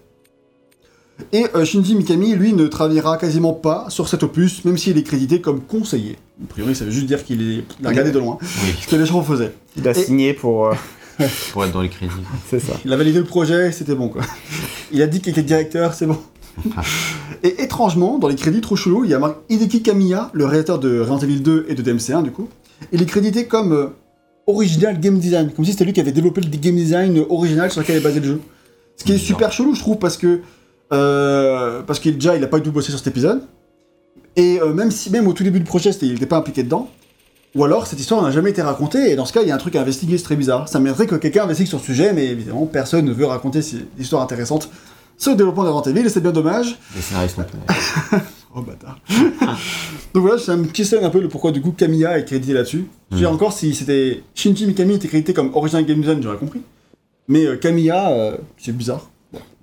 Et 1.33 1.45
euh, 1.55 1.65
Shinji 1.65 1.95
Mikami, 1.95 2.35
lui, 2.35 2.53
ne 2.53 2.67
travaillera 2.67 3.17
quasiment 3.17 3.53
pas 3.53 3.85
sur 3.89 4.07
cet 4.07 4.23
opus, 4.23 4.65
même 4.65 4.77
s'il 4.77 4.97
est 4.97 5.03
crédité 5.03 5.39
comme 5.41 5.61
conseiller. 5.61 6.17
A 6.43 6.47
priori, 6.47 6.75
ça 6.75 6.85
veut 6.85 6.91
juste 6.91 7.05
dire 7.05 7.23
qu'il 7.23 7.41
est... 7.41 7.63
il 7.79 7.85
a 7.85 7.89
regardé 7.89 8.11
de 8.11 8.17
loin, 8.19 8.37
Oui, 8.41 8.73
ce 8.81 8.87
que 8.87 8.95
les 8.95 9.05
gens 9.05 9.21
faisaient. 9.21 9.53
Il 9.77 9.87
a 9.87 9.91
Et- 9.91 9.93
signé 9.93 10.33
pour. 10.33 10.67
euh, 10.67 10.73
pour 11.51 11.63
être 11.65 11.71
dans 11.73 11.81
les 11.81 11.89
crédits. 11.89 12.11
C'est 12.49 12.59
ça. 12.59 12.73
Il 12.85 12.91
a 12.93 12.97
validé 12.97 13.19
le 13.19 13.25
projet, 13.25 13.71
c'était 13.71 13.93
bon 13.95 14.07
quoi. 14.09 14.21
Il 14.91 15.01
a 15.03 15.07
dit 15.07 15.21
qu'il 15.21 15.31
était 15.31 15.43
directeur, 15.43 15.93
c'est 15.93 16.07
bon. 16.07 16.17
Et 17.43 17.61
étrangement, 17.63 18.17
dans 18.17 18.27
les 18.27 18.35
crédits 18.35 18.61
trop 18.61 18.75
chelous, 18.75 19.03
il 19.05 19.11
y 19.11 19.13
a 19.13 19.19
marqué 19.19 19.37
Hideki 19.49 19.83
Kamiya, 19.83 20.29
le 20.33 20.45
réalisateur 20.45 20.79
de 20.79 20.99
Resident 20.99 21.19
Evil 21.19 21.41
2 21.41 21.65
et 21.69 21.75
de 21.75 21.83
DMC1 21.83 22.23
du 22.23 22.31
coup. 22.31 22.49
Il 22.91 23.01
est 23.01 23.05
crédité 23.05 23.45
comme 23.45 23.71
euh, 23.73 23.87
original 24.47 24.99
game 24.99 25.19
design, 25.19 25.51
comme 25.51 25.65
si 25.65 25.71
c'était 25.71 25.85
lui 25.85 25.93
qui 25.93 25.99
avait 25.99 26.11
développé 26.11 26.41
le 26.41 26.49
game 26.49 26.75
design 26.75 27.23
original 27.29 27.71
sur 27.71 27.81
lequel 27.81 27.97
est 27.97 28.01
basé 28.01 28.19
le 28.19 28.25
jeu. 28.25 28.41
Ce 28.97 29.03
qui 29.03 29.13
est 29.13 29.17
super 29.17 29.51
chelou, 29.51 29.73
je 29.73 29.79
trouve, 29.79 29.97
parce 29.97 30.17
que 30.17 30.41
euh, 30.93 31.81
parce 31.83 31.99
qu'il 31.99 32.15
déjà 32.15 32.35
il 32.35 32.43
a 32.43 32.47
pas 32.47 32.57
du 32.57 32.63
tout 32.63 32.71
bossé 32.71 32.89
sur 32.89 32.97
cet 32.97 33.07
épisode. 33.07 33.43
Et 34.35 34.59
euh, 34.61 34.73
même 34.73 34.91
si 34.91 35.09
même 35.09 35.27
au 35.27 35.33
tout 35.33 35.43
début 35.43 35.59
du 35.59 35.65
projet, 35.65 35.91
il 36.01 36.13
n'était 36.13 36.25
pas 36.25 36.37
impliqué 36.37 36.63
dedans. 36.63 36.89
Ou 37.55 37.65
alors 37.65 37.85
cette 37.85 37.99
histoire 37.99 38.21
n'a 38.21 38.31
jamais 38.31 38.51
été 38.51 38.61
racontée, 38.61 39.11
et 39.11 39.15
dans 39.15 39.25
ce 39.25 39.33
cas, 39.33 39.41
il 39.41 39.47
y 39.49 39.51
a 39.51 39.55
un 39.55 39.57
truc 39.57 39.75
à 39.75 39.81
investiguer, 39.81 40.17
c'est 40.17 40.23
très 40.23 40.37
bizarre. 40.37 40.69
Ça 40.69 40.79
mériterait 40.79 41.07
que 41.07 41.15
quelqu'un 41.15 41.43
investigue 41.43 41.67
sur 41.67 41.79
ce 41.79 41.85
sujet, 41.85 42.13
mais 42.13 42.27
évidemment, 42.27 42.65
personne 42.65 43.05
ne 43.05 43.11
veut 43.11 43.25
raconter 43.25 43.61
ces 43.61 43.85
histoires 43.99 44.21
intéressantes 44.21 44.69
sur 45.17 45.31
le 45.31 45.37
développement 45.37 45.63
de 45.63 45.69
Resident 45.69 45.95
Evil, 45.95 46.07
et 46.07 46.09
c'est 46.09 46.21
bien 46.21 46.31
dommage. 46.31 46.77
Les 46.95 47.01
scénaristes. 47.01 47.37
Oh 48.55 48.61
bâtard. 48.61 48.99
Donc 50.13 50.23
voilà, 50.23 50.37
ça 50.37 50.55
me 50.57 50.65
questionne 50.65 51.03
un 51.03 51.09
peu 51.09 51.21
le 51.21 51.29
pourquoi 51.29 51.51
du 51.51 51.61
coup 51.61 51.71
Kamiya 51.71 52.17
est 52.19 52.25
crédité 52.25 52.53
là-dessus. 52.53 52.85
Je 53.11 53.15
veux 53.15 53.21
dire 53.21 53.31
Mm. 53.31 53.35
encore, 53.35 53.53
si 53.53 53.73
c'était 53.73 54.23
Shinji 54.35 54.65
Mikami 54.67 54.95
était 54.95 55.07
crédité 55.07 55.33
comme 55.33 55.51
original 55.53 55.85
game 55.85 56.01
design, 56.01 56.21
j'aurais 56.21 56.37
compris. 56.37 56.61
Mais 57.27 57.45
euh, 57.45 57.55
Kamiya, 57.57 58.11
euh, 58.11 58.37
c'est 58.57 58.75
bizarre. 58.75 59.09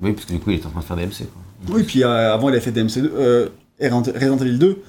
Oui, 0.01 0.13
parce 0.13 0.25
que 0.25 0.33
du 0.33 0.39
coup, 0.39 0.51
il 0.51 0.57
était 0.57 0.67
en 0.67 0.71
train 0.71 0.81
de 0.81 0.85
faire 0.85 0.97
DMC. 0.97 1.27
Quoi. 1.27 1.75
Oui, 1.77 1.83
puis 1.83 2.03
euh, 2.05 2.33
avant 2.33 2.49
il 2.49 2.57
a 2.57 2.61
fait 2.61 2.71
DMC2, 2.71 3.11
euh, 3.15 3.49
Resident 3.81 4.37
Evil 4.39 4.59
2. 4.59 4.83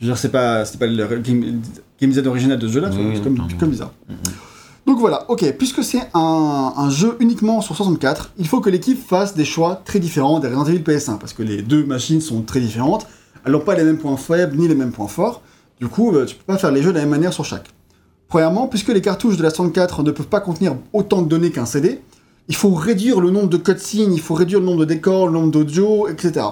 Je 0.00 0.04
veux 0.04 0.10
dire, 0.12 0.18
c'est 0.18 0.28
pas, 0.30 0.64
c'est 0.66 0.78
pas 0.78 0.86
le 0.86 1.06
game, 1.18 1.60
game 2.00 2.10
design 2.10 2.26
original 2.26 2.58
de 2.58 2.66
ce 2.68 2.72
jeu-là, 2.74 2.90
Oui, 2.92 2.98
oui, 3.00 3.12
c'est 3.14 3.22
comme, 3.22 3.36
non, 3.38 3.46
bizarre. 3.68 3.92
Mhm. 4.08 4.16
Donc 4.86 4.98
voilà, 5.00 5.28
ok, 5.30 5.50
puisque 5.58 5.82
c'est 5.82 6.02
un, 6.14 6.72
un 6.76 6.90
jeu 6.90 7.16
uniquement 7.18 7.60
sur 7.60 7.74
64, 7.74 8.32
il 8.38 8.46
faut 8.46 8.60
que 8.60 8.70
l'équipe 8.70 9.04
fasse 9.04 9.34
des 9.34 9.44
choix 9.44 9.82
très 9.84 9.98
différents 9.98 10.38
des 10.38 10.46
Resident 10.46 10.64
Evil 10.66 10.82
PS1, 10.82 11.18
parce 11.18 11.32
que 11.32 11.42
les 11.42 11.62
deux 11.62 11.84
machines 11.84 12.20
sont 12.20 12.42
très 12.42 12.60
différentes, 12.60 13.04
elles 13.46 13.52
n'ont 13.52 13.60
pas 13.60 13.76
les 13.76 13.84
mêmes 13.84 13.98
points 13.98 14.16
faibles 14.16 14.56
ni 14.56 14.66
les 14.66 14.74
mêmes 14.74 14.90
points 14.90 15.06
forts, 15.06 15.40
du 15.80 15.86
coup, 15.86 16.14
euh, 16.14 16.26
tu 16.26 16.34
peux 16.34 16.44
pas 16.44 16.58
faire 16.58 16.72
les 16.72 16.82
jeux 16.82 16.90
de 16.90 16.96
la 16.96 17.02
même 17.02 17.10
manière 17.10 17.32
sur 17.32 17.44
chaque. 17.44 17.68
Premièrement, 18.28 18.66
puisque 18.66 18.88
les 18.88 19.00
cartouches 19.00 19.36
de 19.36 19.42
la 19.42 19.50
64 19.50 20.02
ne 20.02 20.10
peuvent 20.10 20.26
pas 20.26 20.40
contenir 20.40 20.74
autant 20.92 21.22
de 21.22 21.28
données 21.28 21.52
qu'un 21.52 21.64
CD, 21.64 22.00
il 22.48 22.56
faut 22.56 22.74
réduire 22.74 23.20
le 23.20 23.30
nombre 23.30 23.48
de 23.48 23.56
cutscenes, 23.56 24.12
il 24.12 24.20
faut 24.20 24.34
réduire 24.34 24.58
le 24.58 24.66
nombre 24.66 24.80
de 24.80 24.84
décors, 24.84 25.28
le 25.28 25.32
nombre 25.32 25.52
d'audio, 25.52 26.08
etc. 26.08 26.44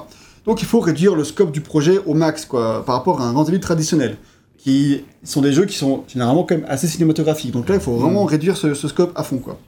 Donc 0.47 0.63
il 0.63 0.67
faut 0.67 0.79
réduire 0.79 1.17
le 1.17 1.25
scope 1.25 1.51
du 1.51 1.61
projet 1.61 1.99
au 2.07 2.15
max, 2.15 2.45
quoi, 2.45 2.85
par 2.85 2.95
rapport 2.97 3.21
à 3.21 3.25
un 3.25 3.45
Evil 3.45 3.59
traditionnel, 3.59 4.19
qui 4.57 5.03
sont 5.25 5.41
des 5.41 5.53
jeux 5.53 5.65
qui 5.65 5.77
sont 5.77 6.05
généralement 6.07 6.45
quand 6.45 6.55
même 6.55 6.67
assez 6.69 6.87
cinématographiques. 6.87 7.51
Donc 7.51 7.69
là, 7.69 7.75
il 7.75 7.81
faut 7.81 7.97
vraiment 7.97 8.25
réduire 8.25 8.57
ce, 8.57 8.75
ce 8.75 8.87
scope 8.87 9.13
à 9.17 9.25
fond, 9.25 9.39
quoi. 9.39 9.59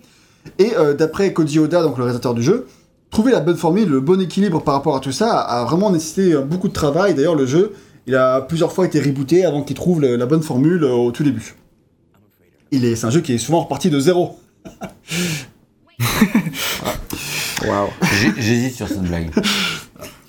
Et 0.60 0.76
euh, 0.76 0.94
d'après 0.94 1.32
Koji 1.32 1.58
Oda, 1.58 1.82
donc 1.82 1.96
le 1.96 2.04
réalisateur 2.04 2.34
du 2.34 2.42
jeu, 2.42 2.68
trouver 3.16 3.32
la 3.32 3.40
bonne 3.40 3.56
formule, 3.56 3.88
le 3.88 4.00
bon 4.00 4.20
équilibre 4.20 4.60
par 4.62 4.74
rapport 4.74 4.94
à 4.94 5.00
tout 5.00 5.10
ça 5.10 5.40
a, 5.40 5.64
vraiment 5.64 5.90
nécessité 5.90 6.34
euh, 6.34 6.42
beaucoup 6.42 6.68
de 6.68 6.74
travail. 6.74 7.14
D'ailleurs, 7.14 7.34
le 7.34 7.46
jeu, 7.46 7.72
il 8.06 8.14
a 8.14 8.42
plusieurs 8.42 8.72
fois 8.72 8.84
été 8.84 9.00
rebooté 9.00 9.46
avant 9.46 9.62
qu'il 9.62 9.74
trouve 9.74 10.02
le- 10.02 10.16
la 10.16 10.26
bonne 10.26 10.42
formule 10.42 10.84
euh, 10.84 10.92
au 10.92 11.12
tout 11.12 11.24
début. 11.24 11.54
Il 12.72 12.84
est, 12.84 12.94
c'est 12.94 13.06
un 13.06 13.10
jeu 13.10 13.22
qui 13.22 13.32
est 13.32 13.38
souvent 13.38 13.62
reparti 13.62 13.88
de 13.88 13.98
zéro. 13.98 14.38
J'ai- 18.20 18.34
J'hésite 18.36 18.74
sur 18.74 18.86
cette 18.86 19.02
blague. 19.02 19.30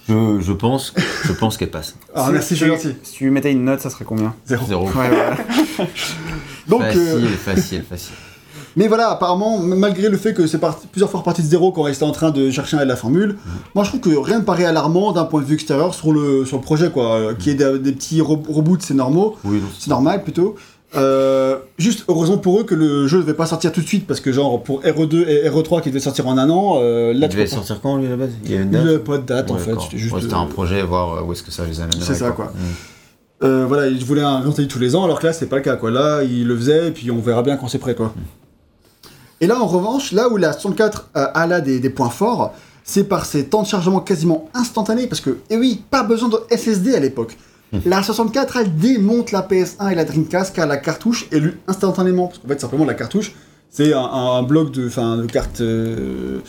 Je, 0.08 0.39
je 0.39 0.53
pense, 0.53 0.94
je 1.25 1.34
pense 1.34 1.58
qu'elle 1.58 1.70
passe. 1.72 1.98
Ah, 2.15 2.27
Si- 2.27 2.32
merci, 2.32 2.48
si, 2.48 2.56
je 2.56 2.60
suis 2.63 2.67
gentil. 2.67 2.96
Si 3.03 3.13
tu 3.15 3.24
lui 3.25 3.32
mettais 3.32 3.51
une 3.51 3.65
note, 3.65 3.82
ça 3.82 3.89
serait 3.89 4.06
combien? 4.06 4.34
Zéro. 4.46 4.65
Zéro. 4.65 4.86
Ouais, 4.86 4.91
voilà. 5.10 5.36
Donc, 6.70 6.84
facile, 6.84 7.01
euh, 7.03 7.27
facile, 7.36 7.84
facile. 7.84 8.13
Mais 8.77 8.88
voilà, 8.88 9.10
apparemment, 9.10 9.57
malgré 9.60 10.07
le 10.07 10.15
fait 10.17 10.34
que 10.34 10.48
c'est 10.48 10.60
plusieurs 10.91 11.10
fois 11.10 11.19
reparti 11.19 11.41
de 11.41 11.48
zéro 11.48 11.72
quand 11.74 11.81
on 11.81 11.88
était 11.88 12.03
en 12.03 12.12
train 12.12 12.31
de 12.31 12.50
chercher 12.51 12.77
la 12.86 12.96
formule, 12.96 13.36
moi 13.75 13.84
je 13.84 13.89
trouve 13.89 14.00
que 14.01 14.15
rien 14.15 14.39
ne 14.39 14.43
paraît 14.46 14.65
alarmant 14.65 15.12
d'un 15.12 15.25
point 15.25 15.41
de 15.41 15.46
vue 15.48 15.55
extérieur 15.55 15.93
sur 15.93 16.13
le, 16.13 16.46
sur 16.46 16.57
le 16.57 16.63
projet, 16.63 16.89
quoi. 16.91 17.15
Euh, 17.15 17.34
Qu'il 17.34 17.48
y 17.51 17.55
ait 17.55 17.57
des, 17.57 17.79
des 17.79 17.91
petits 17.91 18.22
re- 18.22 18.39
reboots, 18.50 18.81
c'est 18.84 18.93
normal, 18.93 19.31
Oui, 19.43 19.62
c'est 19.79 19.89
normal 19.89 20.24
plutôt. 20.24 20.55
Euh, 20.96 21.57
juste 21.77 22.05
heureusement 22.07 22.38
pour 22.38 22.62
eux 22.62 22.63
que 22.63 22.74
le 22.74 23.07
jeu 23.07 23.17
ne 23.17 23.22
devait 23.24 23.34
pas 23.34 23.46
sortir 23.46 23.74
tout 23.74 23.81
de 23.81 23.88
suite, 23.88 24.07
parce 24.07 24.22
que 24.22 24.31
genre 24.31 24.63
pour 24.63 24.81
RE2 24.84 25.27
et 25.27 25.50
RE3 25.50 25.81
qui 25.81 25.89
devaient 25.89 26.00
sortir 26.00 26.27
en 26.27 26.38
un 26.38 26.50
an, 26.50 26.77
euh, 26.79 27.12
là 27.13 27.25
Il 27.25 27.29
tu 27.29 27.36
devait 27.36 27.50
pas- 27.50 27.55
sortir 27.55 27.81
quand 27.81 27.98
lui 27.98 28.05
à 28.05 28.12
la 28.12 28.15
base? 28.15 28.29
Il 28.46 28.51
y 28.51 28.53
avait 28.53 28.63
une 28.63 28.69
Il 28.69 28.74
date 28.74 28.84
n'y 28.84 28.89
avait 28.91 29.00
pas 29.00 29.17
de 29.17 29.24
date 29.25 29.51
en 29.51 29.57
fait, 29.57 29.74
c'était 29.81 29.98
juste. 29.98 30.13
Ouais, 30.13 30.22
C'était 30.22 30.36
euh, 30.36 30.38
un 30.38 30.46
projet, 30.46 30.81
voir 30.84 31.27
où 31.27 31.34
est-ce 31.34 31.43
que 31.43 31.51
ça 31.51 31.65
les 31.65 31.81
amènerait. 31.81 32.05
C'est 32.05 32.13
ça, 32.15 32.29
quoi. 32.31 32.46
Mm. 32.46 33.43
Euh, 33.43 33.65
voilà, 33.67 33.88
ils 33.88 34.03
voulaient 34.05 34.22
un 34.22 34.39
Resident 34.39 34.67
tous 34.67 34.79
les 34.79 34.96
ans, 34.96 35.03
alors 35.03 35.19
que 35.19 35.27
là, 35.27 35.34
c'est 35.34 35.48
pas 35.48 35.57
le 35.57 35.62
cas, 35.62 35.75
quoi. 35.75 35.91
Là, 35.91 36.24
ils 36.24 36.48
le 36.48 36.55
faisaient, 36.55 36.88
et 36.88 36.91
puis 36.91 37.12
on 37.12 37.19
verra 37.19 37.43
bien 37.43 37.57
quand 37.57 37.67
c'est 37.67 37.79
prêt, 37.79 37.93
quoi. 37.96 38.13
Et 39.41 39.48
là, 39.48 39.60
en 39.60 39.67
revanche, 39.67 40.12
là 40.12 40.29
où 40.29 40.38
la 40.38 40.53
64 40.53 41.10
euh, 41.15 41.27
a 41.34 41.48
là 41.48 41.62
des, 41.62 41.79
des 41.79 41.89
points 41.89 42.10
forts, 42.10 42.53
c'est 42.84 43.03
par 43.03 43.25
ses 43.25 43.46
temps 43.46 43.63
de 43.63 43.67
chargement 43.67 44.00
quasiment 44.00 44.50
instantanés, 44.53 45.08
parce 45.08 45.22
que, 45.22 45.38
et 45.50 45.58
oui, 45.58 45.84
pas 45.91 46.03
besoin 46.03 46.29
de 46.29 46.38
SSD 46.56 46.96
à 46.96 47.00
l'époque. 47.00 47.38
La 47.86 48.01
64, 48.01 48.58
elle 48.58 48.75
démonte 48.77 49.34
la 49.34 49.41
PS1 49.41 49.91
et 49.91 49.96
la 49.96 50.06
Dreamcast, 50.06 50.56
car 50.56 50.67
la 50.67 50.77
cartouche 50.77 51.27
est 51.32 51.39
lue 51.39 51.60
instantanément. 51.67 52.27
Parce 52.27 52.39
qu'en 52.39 52.48
fait, 52.48 52.62
simplement, 52.62 52.86
la 52.86 52.94
cartouche, 52.94 53.34
c'est 53.70 53.94
un, 53.94 54.00
un 54.00 54.41
bloc 54.44 54.72
de, 54.72 54.88
enfin, 54.88 55.17
de 55.17 55.25
carte 55.25 55.60
euh, 55.60 56.39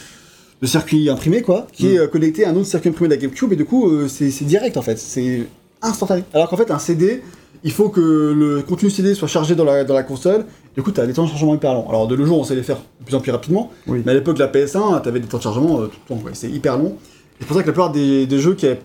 de 0.62 0.66
circuit 0.66 1.11
imprimé, 1.11 1.42
quoi, 1.42 1.66
qui 1.73 1.88
est 1.88 1.99
euh, 1.99 2.07
connecté 2.07 2.45
à 2.45 2.50
un 2.50 2.57
autre 2.57 2.66
circuit 2.68 2.90
imprimé 2.90 3.09
de 3.09 3.14
la 3.14 3.21
GameCube, 3.21 3.52
et 3.52 3.57
du 3.57 3.64
coup, 3.64 3.90
euh, 3.90 4.07
c'est 4.07 4.30
c'est 4.30 4.45
direct, 4.45 4.76
en 4.76 4.83
fait. 4.83 4.97
C'est 4.99 5.49
instantané. 5.83 6.23
Alors 6.35 6.49
qu'en 6.49 6.57
fait, 6.57 6.71
un 6.71 6.78
CD, 6.78 7.23
il 7.64 7.73
faut 7.73 7.88
que 7.88 8.00
le 8.00 8.62
contenu 8.62 8.88
CD 8.88 9.14
soit 9.14 9.28
chargé 9.28 9.57
dans 9.57 9.64
la, 9.64 9.83
dans 9.83 9.95
la 9.95 10.04
console. 10.04 10.45
Du 10.78 10.85
coup, 10.85 10.92
tu 10.92 11.00
as 11.00 11.06
des 11.08 11.12
temps 11.12 11.25
de 11.25 11.28
chargement 11.28 11.56
hyper 11.56 11.75
longs. 11.75 11.88
Alors, 11.88 12.06
de 12.06 12.14
nos 12.14 12.25
jours, 12.25 12.38
on 12.38 12.44
sait 12.44 12.54
les 12.54 12.62
faire 12.62 12.76
de 13.00 13.04
plus 13.04 13.16
en 13.16 13.20
plus 13.20 13.32
rapidement. 13.32 13.68
Oui. 13.88 14.00
Mais 14.06 14.12
à 14.12 14.14
l'époque 14.14 14.37
de 14.37 14.40
la 14.44 14.47
PS1, 14.47 15.02
tu 15.02 15.08
avais 15.08 15.18
des 15.18 15.26
temps 15.26 15.38
de 15.38 15.42
chargement 15.42 15.80
euh, 15.80 15.87
tout 15.88 16.14
le 16.14 16.20
temps. 16.20 16.23
C'est 16.35 16.49
hyper 16.49 16.78
long. 16.78 16.94
C'est 17.40 17.47
pour 17.49 17.56
ça 17.56 17.62
que 17.62 17.66
la 17.66 17.73
plupart 17.73 17.90
des, 17.90 18.28
des 18.28 18.38
jeux 18.38 18.54
qui 18.54 18.64
avaient, 18.68 18.78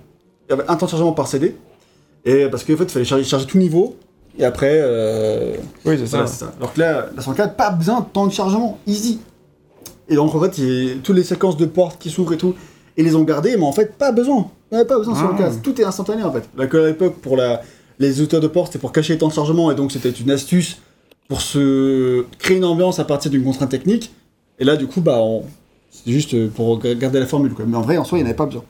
un 0.67 0.75
temps 0.75 0.87
de 0.87 0.89
chargement 0.89 1.11
par 1.11 1.27
CD. 1.27 1.55
Et 2.25 2.47
parce 2.47 2.63
qu'en 2.63 2.75
fait, 2.77 2.85
il 2.85 2.89
fallait 2.89 3.05
charger, 3.05 3.23
charger 3.23 3.45
tout 3.45 3.59
niveau. 3.59 3.95
Et 4.39 4.43
après, 4.43 4.79
euh, 4.81 5.55
Oui, 5.85 5.95
c'est 5.99 6.05
voilà, 6.09 6.25
ça. 6.25 6.51
Alors 6.57 6.73
que 6.73 6.79
là, 6.79 7.09
la 7.15 7.21
104, 7.21 7.55
pas 7.55 7.69
besoin 7.69 7.99
de 7.99 8.05
temps 8.05 8.25
de 8.25 8.33
chargement, 8.33 8.79
easy. 8.87 9.19
Et 10.09 10.15
donc 10.15 10.33
en 10.33 10.39
fait, 10.41 10.57
il 10.57 10.63
y 10.85 10.91
a 10.93 10.95
toutes 11.03 11.15
les 11.15 11.23
séquences 11.23 11.57
de 11.57 11.67
portes 11.67 12.01
qui 12.01 12.09
s'ouvrent 12.09 12.33
et 12.33 12.37
tout, 12.37 12.55
ils 12.97 13.05
les 13.05 13.15
ont 13.15 13.21
gardées, 13.21 13.55
mais 13.55 13.65
en 13.65 13.71
fait, 13.71 13.95
pas 13.99 14.11
besoin. 14.11 14.47
Il 14.71 14.75
n'y 14.77 14.79
avait 14.79 14.87
pas 14.87 14.97
besoin 14.97 15.13
sur 15.13 15.27
le 15.27 15.35
Ah. 15.35 15.43
casque. 15.43 15.61
Tout 15.61 15.79
est 15.79 15.83
instantané 15.83 16.23
en 16.23 16.31
fait. 16.33 16.49
Là, 16.57 16.65
que 16.65 16.77
à 16.77 16.87
l'époque, 16.87 17.17
pour 17.21 17.37
la... 17.37 17.61
les 17.99 18.19
auteurs 18.19 18.41
de 18.41 18.47
portes, 18.47 18.69
c'était 18.71 18.79
pour 18.81 18.91
cacher 18.91 19.13
les 19.13 19.19
temps 19.19 19.27
de 19.27 19.33
chargement, 19.33 19.69
et 19.71 19.75
donc 19.75 19.91
c'était 19.91 20.09
une 20.09 20.31
astuce 20.31 20.79
pour 21.27 21.41
se 21.41 22.25
créer 22.39 22.57
une 22.57 22.65
ambiance 22.65 22.99
à 22.99 23.05
partir 23.05 23.31
d'une 23.31 23.43
contrainte 23.43 23.69
technique. 23.69 24.13
Et 24.59 24.65
là, 24.65 24.75
du 24.75 24.87
coup, 24.87 25.01
bah, 25.01 25.19
c'est 25.89 26.11
juste 26.11 26.49
pour 26.49 26.79
garder 26.79 27.19
la 27.19 27.25
formule. 27.25 27.53
Mais 27.65 27.77
en 27.77 27.81
vrai, 27.81 27.97
en 27.97 28.03
soi, 28.03 28.17
il 28.17 28.21
n'y 28.21 28.25
en 28.25 28.29
avait 28.29 28.35
pas 28.35 28.45
besoin. 28.45 28.63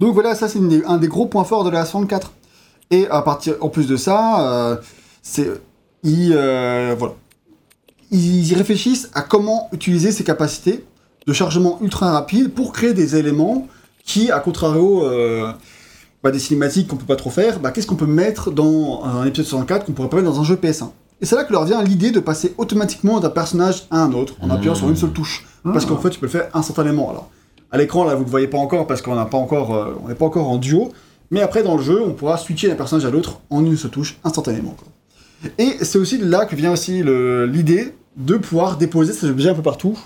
Donc 0.00 0.14
voilà, 0.14 0.34
ça 0.34 0.48
c'est 0.48 0.58
un 0.86 0.96
des 0.96 1.08
gros 1.08 1.26
points 1.26 1.44
forts 1.44 1.62
de 1.62 1.70
la 1.70 1.84
64. 1.84 2.32
Et 2.90 3.06
à 3.08 3.22
partir, 3.22 3.54
en 3.60 3.68
plus 3.68 3.86
de 3.86 3.96
ça, 3.96 4.72
euh, 4.72 4.76
ils, 6.02 6.32
euh, 6.34 6.96
voilà. 6.98 7.14
ils 8.10 8.54
réfléchissent 8.54 9.10
à 9.14 9.22
comment 9.22 9.68
utiliser 9.72 10.10
ces 10.10 10.24
capacités 10.24 10.84
de 11.26 11.32
chargement 11.32 11.78
ultra 11.82 12.10
rapide 12.10 12.52
pour 12.52 12.72
créer 12.72 12.94
des 12.94 13.14
éléments 13.16 13.68
qui, 14.04 14.30
à 14.30 14.40
contrario 14.40 15.04
euh, 15.04 15.52
bah, 16.24 16.30
des 16.30 16.38
cinématiques 16.38 16.88
qu'on 16.88 16.96
peut 16.96 17.06
pas 17.06 17.16
trop 17.16 17.30
faire, 17.30 17.60
bah, 17.60 17.70
qu'est-ce 17.70 17.86
qu'on 17.86 17.96
peut 17.96 18.06
mettre 18.06 18.50
dans 18.50 19.04
un 19.04 19.24
épisode 19.26 19.46
64 19.46 19.86
qu'on 19.86 19.92
pourrait 19.92 20.08
pas 20.08 20.16
mettre 20.16 20.32
dans 20.32 20.40
un 20.40 20.44
jeu 20.44 20.56
PS1 20.56 20.90
Et 21.20 21.26
c'est 21.26 21.36
là 21.36 21.44
que 21.44 21.52
leur 21.52 21.64
vient 21.64 21.82
l'idée 21.82 22.10
de 22.10 22.20
passer 22.20 22.54
automatiquement 22.58 23.20
d'un 23.20 23.30
personnage 23.30 23.86
à 23.90 24.02
un 24.02 24.12
autre 24.12 24.34
en 24.40 24.48
appuyant 24.50 24.72
Mmh. 24.72 24.76
sur 24.76 24.88
une 24.88 24.96
seule 24.96 25.10
touche. 25.12 25.46
Parce 25.64 25.84
qu'en 25.84 25.98
fait, 25.98 26.10
tu 26.10 26.18
peux 26.18 26.26
le 26.26 26.32
faire 26.32 26.48
instantanément. 26.54 27.10
Alors, 27.10 27.28
à 27.70 27.76
l'écran, 27.76 28.04
là, 28.04 28.14
vous 28.14 28.24
le 28.24 28.30
voyez 28.30 28.46
pas 28.48 28.56
encore 28.58 28.86
parce 28.86 29.02
qu'on 29.02 29.14
n'a 29.14 29.26
pas 29.26 29.36
encore, 29.36 29.74
euh, 29.74 29.94
on 30.02 30.08
n'est 30.08 30.14
pas 30.14 30.24
encore 30.24 30.48
en 30.48 30.56
duo. 30.56 30.90
Mais 31.30 31.42
après, 31.42 31.62
dans 31.62 31.76
le 31.76 31.82
jeu, 31.82 32.00
on 32.02 32.12
pourra 32.14 32.38
switcher 32.38 32.68
d'un 32.68 32.74
personnage 32.74 33.04
à 33.04 33.10
l'autre 33.10 33.40
en 33.50 33.64
une 33.64 33.76
seule 33.76 33.90
touche 33.90 34.18
instantanément. 34.24 34.74
quoi. 34.78 34.88
Et 35.58 35.76
c'est 35.82 35.98
aussi 35.98 36.18
de 36.18 36.26
là 36.26 36.44
que 36.46 36.56
vient 36.56 36.72
aussi 36.72 37.02
l'idée 37.02 37.94
de 38.16 38.36
pouvoir 38.36 38.76
déposer 38.78 39.12
ces 39.12 39.28
objets 39.28 39.50
un 39.50 39.54
peu 39.54 39.62
partout 39.62 39.98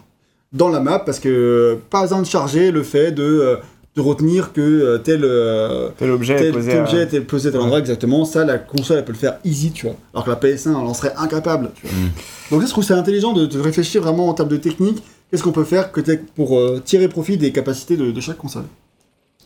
dans 0.52 0.68
la 0.68 0.78
map 0.80 0.99
parce 1.00 1.18
que 1.18 1.78
pas 1.90 2.02
besoin 2.02 2.21
de 2.21 2.26
charger 2.26 2.71
le 2.71 2.83
fait 2.83 3.11
de, 3.11 3.23
euh, 3.23 3.56
de 3.96 4.00
retenir 4.00 4.52
que 4.52 4.60
euh, 4.60 4.98
tel, 4.98 5.20
euh, 5.24 5.88
Tel 5.96 6.10
objet 6.10 6.34
est 6.34 6.38
tel, 6.38 6.52
posé 6.52 6.70
tel 7.06 7.22
à- 7.22 7.24
posé 7.24 7.50
tel 7.52 7.60
endroit 7.60 7.78
exactement. 7.78 8.24
Ça, 8.24 8.44
la 8.44 8.58
console, 8.58 8.98
elle 8.98 9.04
peut 9.04 9.12
le 9.12 9.18
faire 9.18 9.38
easy, 9.44 9.70
tu 9.70 9.86
vois. 9.86 9.94
Alors 10.12 10.24
que 10.24 10.30
la 10.30 10.36
PS1, 10.36 10.70
elle 10.70 10.76
en 10.76 10.94
serait 10.94 11.12
incapable. 11.16 11.70
Tu 11.76 11.86
vois. 11.86 11.96
Mm. 11.96 12.10
Donc 12.50 12.60
là, 12.60 12.66
je 12.66 12.72
trouve 12.72 12.84
c'est 12.84 12.94
intelligent 12.94 13.32
de, 13.32 13.46
de 13.46 13.60
réfléchir 13.60 14.02
vraiment 14.02 14.28
en 14.28 14.34
termes 14.34 14.48
de 14.48 14.56
technique. 14.56 15.02
Qu'est-ce 15.30 15.42
qu'on 15.44 15.52
peut 15.52 15.64
faire 15.64 15.92
que 15.92 16.00
pour 16.34 16.58
euh, 16.58 16.80
tirer 16.84 17.08
profit 17.08 17.36
des 17.36 17.52
capacités 17.52 17.96
de, 17.96 18.10
de 18.10 18.20
chaque 18.20 18.36
console 18.36 18.64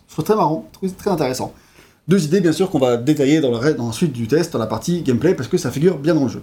Je 0.08 0.12
trouve 0.14 0.24
très 0.24 0.34
marrant, 0.36 0.68
je 0.72 0.78
trouve 0.88 0.92
très 0.98 1.10
intéressant. 1.10 1.52
Deux 2.08 2.24
idées, 2.24 2.40
bien 2.40 2.52
sûr, 2.52 2.70
qu'on 2.70 2.78
va 2.78 2.96
détailler 2.96 3.40
dans, 3.42 3.50
le, 3.50 3.56
reste- 3.58 3.76
dans 3.76 3.86
la 3.88 3.92
suite 3.92 4.12
du 4.12 4.26
test, 4.28 4.54
dans 4.54 4.58
la 4.58 4.66
partie 4.66 5.02
gameplay, 5.02 5.34
parce 5.34 5.48
que 5.48 5.58
ça 5.58 5.70
figure 5.70 5.98
bien 5.98 6.14
dans 6.14 6.22
le 6.24 6.30
jeu. 6.30 6.40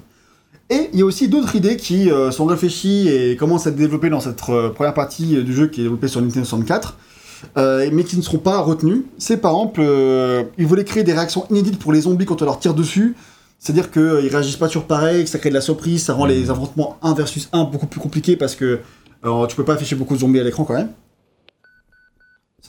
Et 0.69 0.89
il 0.93 0.99
y 0.99 1.01
a 1.01 1.05
aussi 1.05 1.27
d'autres 1.27 1.55
idées 1.55 1.75
qui 1.75 2.11
euh, 2.11 2.29
sont 2.31 2.45
réfléchies 2.45 3.07
et 3.09 3.35
commencent 3.35 3.65
à 3.65 3.71
être 3.71 3.75
développées 3.75 4.09
dans 4.11 4.19
cette 4.19 4.35
première 4.37 4.93
partie 4.93 5.43
du 5.43 5.53
jeu 5.55 5.67
qui 5.67 5.81
est 5.81 5.83
développée 5.83 6.07
sur 6.07 6.21
Nintendo 6.21 6.45
64. 6.45 6.97
Euh, 7.57 7.89
mais 7.91 8.03
qui 8.03 8.17
ne 8.17 8.21
seront 8.21 8.37
pas 8.37 8.59
retenus. 8.59 9.03
C'est 9.17 9.37
par 9.37 9.51
exemple, 9.51 9.81
euh, 9.83 10.43
ils 10.57 10.67
voulaient 10.67 10.83
créer 10.83 11.03
des 11.03 11.13
réactions 11.13 11.45
inédites 11.49 11.79
pour 11.79 11.93
les 11.93 12.01
zombies 12.01 12.25
quand 12.25 12.41
on 12.41 12.45
leur 12.45 12.59
tire 12.59 12.73
dessus. 12.73 13.15
C'est-à-dire 13.59 13.89
qu'ils 13.91 14.27
réagissent 14.29 14.57
pas 14.57 14.67
toujours 14.67 14.85
pareil, 14.85 15.23
que 15.23 15.29
ça 15.29 15.39
crée 15.39 15.49
de 15.49 15.55
la 15.55 15.61
surprise, 15.61 16.03
ça 16.03 16.13
rend 16.13 16.25
les 16.25 16.49
affrontements 16.49 16.97
1 17.01 17.13
versus 17.13 17.49
1 17.51 17.63
beaucoup 17.65 17.87
plus 17.87 17.99
compliqués 17.99 18.35
parce 18.35 18.55
que 18.55 18.79
alors, 19.25 19.47
tu 19.47 19.55
peux 19.55 19.65
pas 19.65 19.73
afficher 19.73 19.95
beaucoup 19.95 20.13
de 20.13 20.19
zombies 20.19 20.39
à 20.39 20.43
l'écran 20.43 20.65
quand 20.65 20.75
même. 20.75 20.89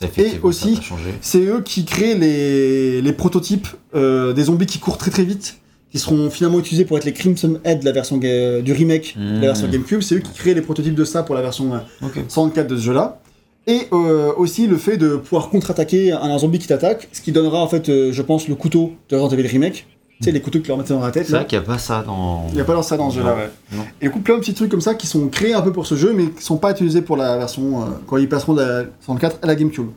Effectivement, 0.01 0.47
aussi-. 0.47 0.79
C'est 1.21 1.45
eux 1.45 1.61
qui 1.61 1.85
créent 1.85 2.15
les, 2.15 3.01
les 3.01 3.13
prototypes 3.13 3.67
euh, 3.95 4.33
des 4.33 4.43
zombies 4.43 4.65
qui 4.65 4.79
courent 4.79 4.97
très 4.97 5.11
très 5.11 5.23
vite, 5.23 5.57
qui 5.91 5.99
seront 5.99 6.31
finalement 6.31 6.59
utilisés 6.59 6.85
pour 6.85 6.97
être 6.97 7.05
les 7.05 7.13
Crimson 7.13 7.59
Head 7.63 7.83
la 7.83 7.91
version 7.91 8.17
du 8.17 8.73
remake 8.73 9.15
de 9.17 9.41
la 9.41 9.47
version 9.47 9.67
GameCube. 9.67 10.01
C'est 10.01 10.15
eux 10.15 10.19
qui 10.19 10.31
créent 10.31 10.55
les 10.55 10.61
prototypes 10.61 10.95
de 10.95 11.05
ça 11.05 11.21
pour 11.21 11.35
la 11.35 11.41
version 11.41 11.75
euh, 11.75 11.77
Ok. 12.01 12.23
64 12.27 12.67
de 12.67 12.75
ce 12.75 12.81
jeu-là. 12.81 13.21
Et 13.67 13.81
euh, 13.91 14.31
aussi 14.37 14.65
le 14.65 14.77
fait 14.77 14.95
de 14.97 15.17
pouvoir 15.17 15.49
contre-attaquer 15.49 16.13
un, 16.13 16.21
un 16.21 16.37
zombie 16.37 16.57
qui 16.59 16.67
t'attaque, 16.67 17.09
ce 17.11 17.21
qui 17.21 17.31
donnera 17.33 17.59
en 17.61 17.67
fait, 17.67 17.89
euh, 17.89 18.11
je 18.13 18.21
pense, 18.21 18.47
le 18.47 18.55
couteau 18.55 18.93
de 19.09 19.15
Resident 19.17 19.37
Evil 19.39 19.47
Remake. 19.49 19.85
Tu 20.19 20.23
sais, 20.23 20.31
les 20.31 20.41
couteaux 20.41 20.59
que 20.61 20.67
leur 20.67 20.77
mettaient 20.77 20.93
dans 20.95 21.01
la 21.01 21.11
tête. 21.11 21.27
C'est 21.27 21.33
vrai 21.33 21.45
qu'il 21.45 21.59
n'y 21.59 21.63
a 21.63 21.67
pas 21.67 21.77
ça 21.77 22.01
dans. 22.01 22.45
Il 22.49 22.55
n'y 22.55 22.61
a 22.61 22.63
pas 22.63 22.73
dans 22.73 22.81
ça 22.81 22.97
dans 22.97 23.11
ce 23.11 23.17
jeu-là, 23.17 23.31
Non. 23.31 23.37
ouais. 23.37 23.49
Non. 23.73 23.83
Et 24.01 24.05
du 24.05 24.11
coup, 24.11 24.19
plein 24.19 24.33
de 24.35 24.39
petits 24.39 24.55
trucs 24.55 24.71
comme 24.71 24.81
ça 24.81 24.95
qui 24.95 25.05
sont 25.05 25.27
créés 25.27 25.53
un 25.53 25.61
peu 25.61 25.71
pour 25.71 25.85
ce 25.85 25.93
jeu, 25.93 26.11
mais 26.13 26.31
qui 26.31 26.41
sont 26.41 26.57
pas 26.57 26.71
utilisés 26.71 27.03
pour 27.03 27.17
la 27.17 27.37
version, 27.37 27.81
euh, 27.83 27.85
quand 28.07 28.17
ils 28.17 28.27
passeront 28.27 28.53
de 28.55 28.61
la 28.61 28.83
64 29.01 29.37
à 29.43 29.47
la 29.47 29.55
GameCube. 29.55 29.89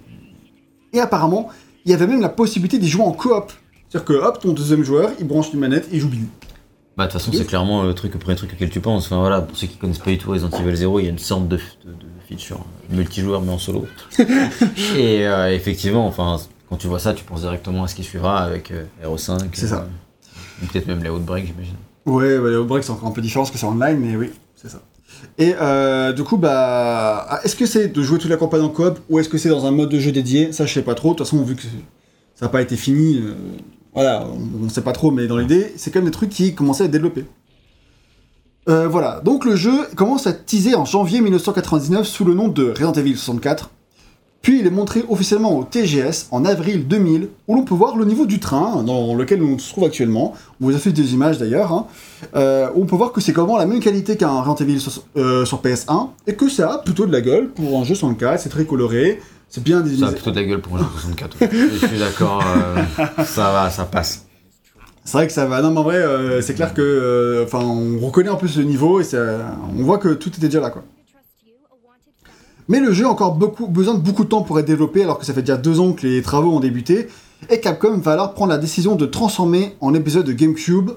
Et 0.92 1.00
apparemment, 1.00 1.48
il 1.86 1.90
y 1.90 1.94
avait 1.94 2.06
même 2.06 2.20
la 2.20 2.28
possibilité 2.28 2.78
d'y 2.78 2.88
jouer 2.88 3.02
en 3.04 3.12
coop. 3.12 3.52
C'est-à-dire 3.88 4.04
que, 4.04 4.12
hop, 4.12 4.38
ton 4.40 4.52
deuxième 4.52 4.82
joueur, 4.82 5.10
il 5.20 5.26
branche 5.26 5.54
une 5.54 5.60
manette 5.60 5.86
et 5.90 5.94
il 5.96 6.00
joue 6.00 6.08
Billy. 6.08 6.26
Bah, 6.98 7.06
de 7.06 7.12
toute 7.12 7.20
façon, 7.20 7.32
c'est 7.34 7.46
clairement 7.46 7.84
le 7.84 7.94
truc, 7.94 8.12
le 8.12 8.18
premier 8.18 8.36
truc 8.36 8.52
auquel 8.52 8.68
tu 8.68 8.80
penses. 8.80 9.06
Enfin, 9.06 9.20
voilà, 9.20 9.40
pour 9.40 9.56
ceux 9.56 9.68
qui 9.68 9.76
connaissent 9.78 9.98
pas 10.00 10.10
du 10.10 10.18
tout 10.18 10.30
Resident 10.32 10.50
Evil 10.58 10.76
0, 10.76 10.98
il 11.00 11.04
y 11.04 11.06
a 11.06 11.10
une 11.10 11.18
sorte 11.18 11.48
de, 11.48 11.56
de, 11.56 11.60
de 11.92 12.06
feature 12.30 12.58
euh, 12.58 12.96
multijoueur 12.96 13.42
mais 13.42 13.52
en 13.52 13.58
solo. 13.58 13.86
et 14.96 15.26
euh, 15.26 15.54
effectivement, 15.54 16.06
enfin, 16.06 16.38
quand 16.68 16.76
tu 16.76 16.86
vois 16.86 17.00
ça, 17.00 17.12
tu 17.12 17.24
penses 17.24 17.40
directement 17.40 17.84
à 17.84 17.88
ce 17.88 17.94
qui 17.94 18.04
suivra 18.04 18.38
avec 18.38 18.70
euh, 18.70 18.84
RO5. 19.04 19.48
C'est 19.52 19.66
ça. 19.66 19.88
ou 20.62 20.66
Peut-être 20.66 20.86
même 20.86 21.02
les 21.02 21.10
Outbreak, 21.10 21.46
j'imagine. 21.46 21.74
Ouais, 22.06 22.38
bah, 22.38 22.48
les 22.48 22.56
Outbreak, 22.56 22.84
c'est 22.84 22.92
encore 22.92 23.08
un 23.08 23.12
peu 23.12 23.20
différent 23.20 23.42
parce 23.42 23.50
que 23.50 23.58
c'est 23.58 23.66
online, 23.66 23.98
mais 23.98 24.16
oui, 24.16 24.30
c'est 24.54 24.68
ça. 24.70 24.80
Et 25.36 25.54
euh, 25.60 26.12
du 26.12 26.22
coup, 26.22 26.36
bah, 26.36 27.26
ah, 27.28 27.40
est-ce 27.44 27.56
que 27.56 27.66
c'est 27.66 27.88
de 27.88 28.02
jouer 28.02 28.18
toute 28.18 28.30
la 28.30 28.36
campagne 28.36 28.62
en 28.62 28.68
coop 28.68 29.00
ou 29.08 29.18
est-ce 29.18 29.28
que 29.28 29.36
c'est 29.36 29.48
dans 29.48 29.66
un 29.66 29.70
mode 29.70 29.88
de 29.90 29.98
jeu 29.98 30.12
dédié? 30.12 30.52
Ça, 30.52 30.64
je 30.64 30.72
sais 30.72 30.82
pas 30.82 30.94
trop. 30.94 31.10
De 31.10 31.16
toute 31.16 31.26
façon, 31.26 31.42
vu 31.42 31.56
que 31.56 31.62
ça 31.62 32.46
n'a 32.46 32.48
pas 32.48 32.62
été 32.62 32.76
fini, 32.76 33.16
euh, 33.16 33.34
voilà, 33.92 34.24
on, 34.26 34.64
on 34.64 34.68
sait 34.68 34.82
pas 34.82 34.92
trop, 34.92 35.10
mais 35.10 35.26
dans 35.26 35.36
l'idée, 35.36 35.72
c'est 35.76 35.90
quand 35.90 35.98
même 35.98 36.06
des 36.06 36.12
trucs 36.12 36.30
qui 36.30 36.54
commençaient 36.54 36.84
à 36.84 36.86
être 36.86 36.92
développés. 36.92 37.24
Euh, 38.70 38.86
voilà, 38.88 39.20
donc 39.24 39.44
le 39.44 39.56
jeu 39.56 39.72
commence 39.96 40.26
à 40.26 40.32
teaser 40.32 40.74
en 40.76 40.84
janvier 40.84 41.20
1999 41.20 42.06
sous 42.06 42.24
le 42.24 42.34
nom 42.34 42.48
de 42.48 42.68
Resident 42.70 42.92
Evil 42.92 43.16
64. 43.16 43.70
Puis 44.42 44.60
il 44.60 44.66
est 44.66 44.70
montré 44.70 45.04
officiellement 45.10 45.54
au 45.58 45.64
TGS 45.64 46.28
en 46.30 46.46
avril 46.46 46.88
2000, 46.88 47.28
où 47.46 47.54
l'on 47.56 47.62
peut 47.62 47.74
voir 47.74 47.96
le 47.96 48.06
niveau 48.06 48.24
du 48.24 48.38
train 48.40 48.82
dans 48.82 49.14
lequel 49.14 49.42
on 49.42 49.58
se 49.58 49.70
trouve 49.70 49.84
actuellement. 49.84 50.34
On 50.60 50.66
vous 50.66 50.74
a 50.74 50.78
fait 50.78 50.92
des 50.92 51.12
images 51.12 51.36
d'ailleurs. 51.36 51.72
hein. 51.72 51.86
Euh, 52.36 52.68
on 52.74 52.86
peut 52.86 52.96
voir 52.96 53.12
que 53.12 53.20
c'est 53.20 53.32
vraiment 53.32 53.58
la 53.58 53.66
même 53.66 53.80
qualité 53.80 54.16
qu'un 54.16 54.40
Resident 54.40 54.54
Evil 54.66 54.80
sur, 54.80 55.02
euh, 55.18 55.44
sur 55.44 55.60
PS1, 55.60 56.08
et 56.26 56.34
que 56.36 56.48
ça 56.48 56.72
a 56.74 56.78
plutôt 56.78 57.04
de 57.06 57.12
la 57.12 57.20
gueule 57.20 57.48
pour 57.50 57.78
un 57.78 57.84
jeu 57.84 57.94
64, 57.94 58.40
c'est 58.40 58.48
très 58.48 58.64
coloré, 58.64 59.20
c'est 59.50 59.62
bien 59.62 59.78
Ça 59.78 59.80
a 59.80 59.88
désigné. 59.88 60.10
plutôt 60.12 60.30
de 60.30 60.36
la 60.40 60.44
gueule 60.46 60.60
pour 60.62 60.76
un 60.76 60.78
jeu 60.78 60.86
64. 60.94 61.40
ouais. 61.40 61.50
Je 61.52 61.86
suis 61.86 61.98
d'accord, 61.98 62.42
euh, 62.56 62.82
ça 63.24 63.52
va, 63.52 63.68
ça 63.68 63.84
passe. 63.84 64.24
C'est 65.10 65.16
vrai 65.18 65.26
que 65.26 65.32
ça 65.32 65.44
va. 65.46 65.60
Non, 65.60 65.72
mais 65.72 65.78
en 65.78 65.82
vrai, 65.82 65.96
euh, 65.96 66.40
c'est 66.40 66.54
clair 66.54 66.72
que. 66.72 66.80
euh, 66.82 67.44
Enfin, 67.44 67.64
on 67.64 67.98
reconnaît 67.98 68.28
en 68.28 68.36
plus 68.36 68.56
le 68.58 68.62
niveau 68.64 69.00
et 69.00 69.04
ça- 69.04 69.56
on 69.76 69.82
voit 69.82 69.98
que 69.98 70.10
tout 70.10 70.28
était 70.28 70.46
déjà 70.46 70.60
là, 70.60 70.70
quoi. 70.70 70.84
Mais 72.68 72.78
le 72.78 72.92
jeu 72.92 73.06
a 73.06 73.08
encore 73.08 73.34
beaucoup, 73.34 73.66
besoin 73.66 73.94
de 73.94 73.98
beaucoup 74.00 74.22
de 74.22 74.28
temps 74.28 74.42
pour 74.42 74.60
être 74.60 74.66
développé, 74.66 75.02
alors 75.02 75.18
que 75.18 75.24
ça 75.26 75.34
fait 75.34 75.40
déjà 75.42 75.56
deux 75.56 75.80
ans 75.80 75.92
que 75.94 76.06
les 76.06 76.22
travaux 76.22 76.52
ont 76.52 76.60
débuté. 76.60 77.08
Et 77.50 77.58
Capcom 77.58 77.96
va 77.98 78.12
alors 78.12 78.34
prendre 78.34 78.52
la 78.52 78.58
décision 78.58 78.94
de 78.94 79.04
transformer 79.06 79.74
en 79.80 79.94
épisode 79.94 80.26
de 80.26 80.32
GameCube. 80.32 80.90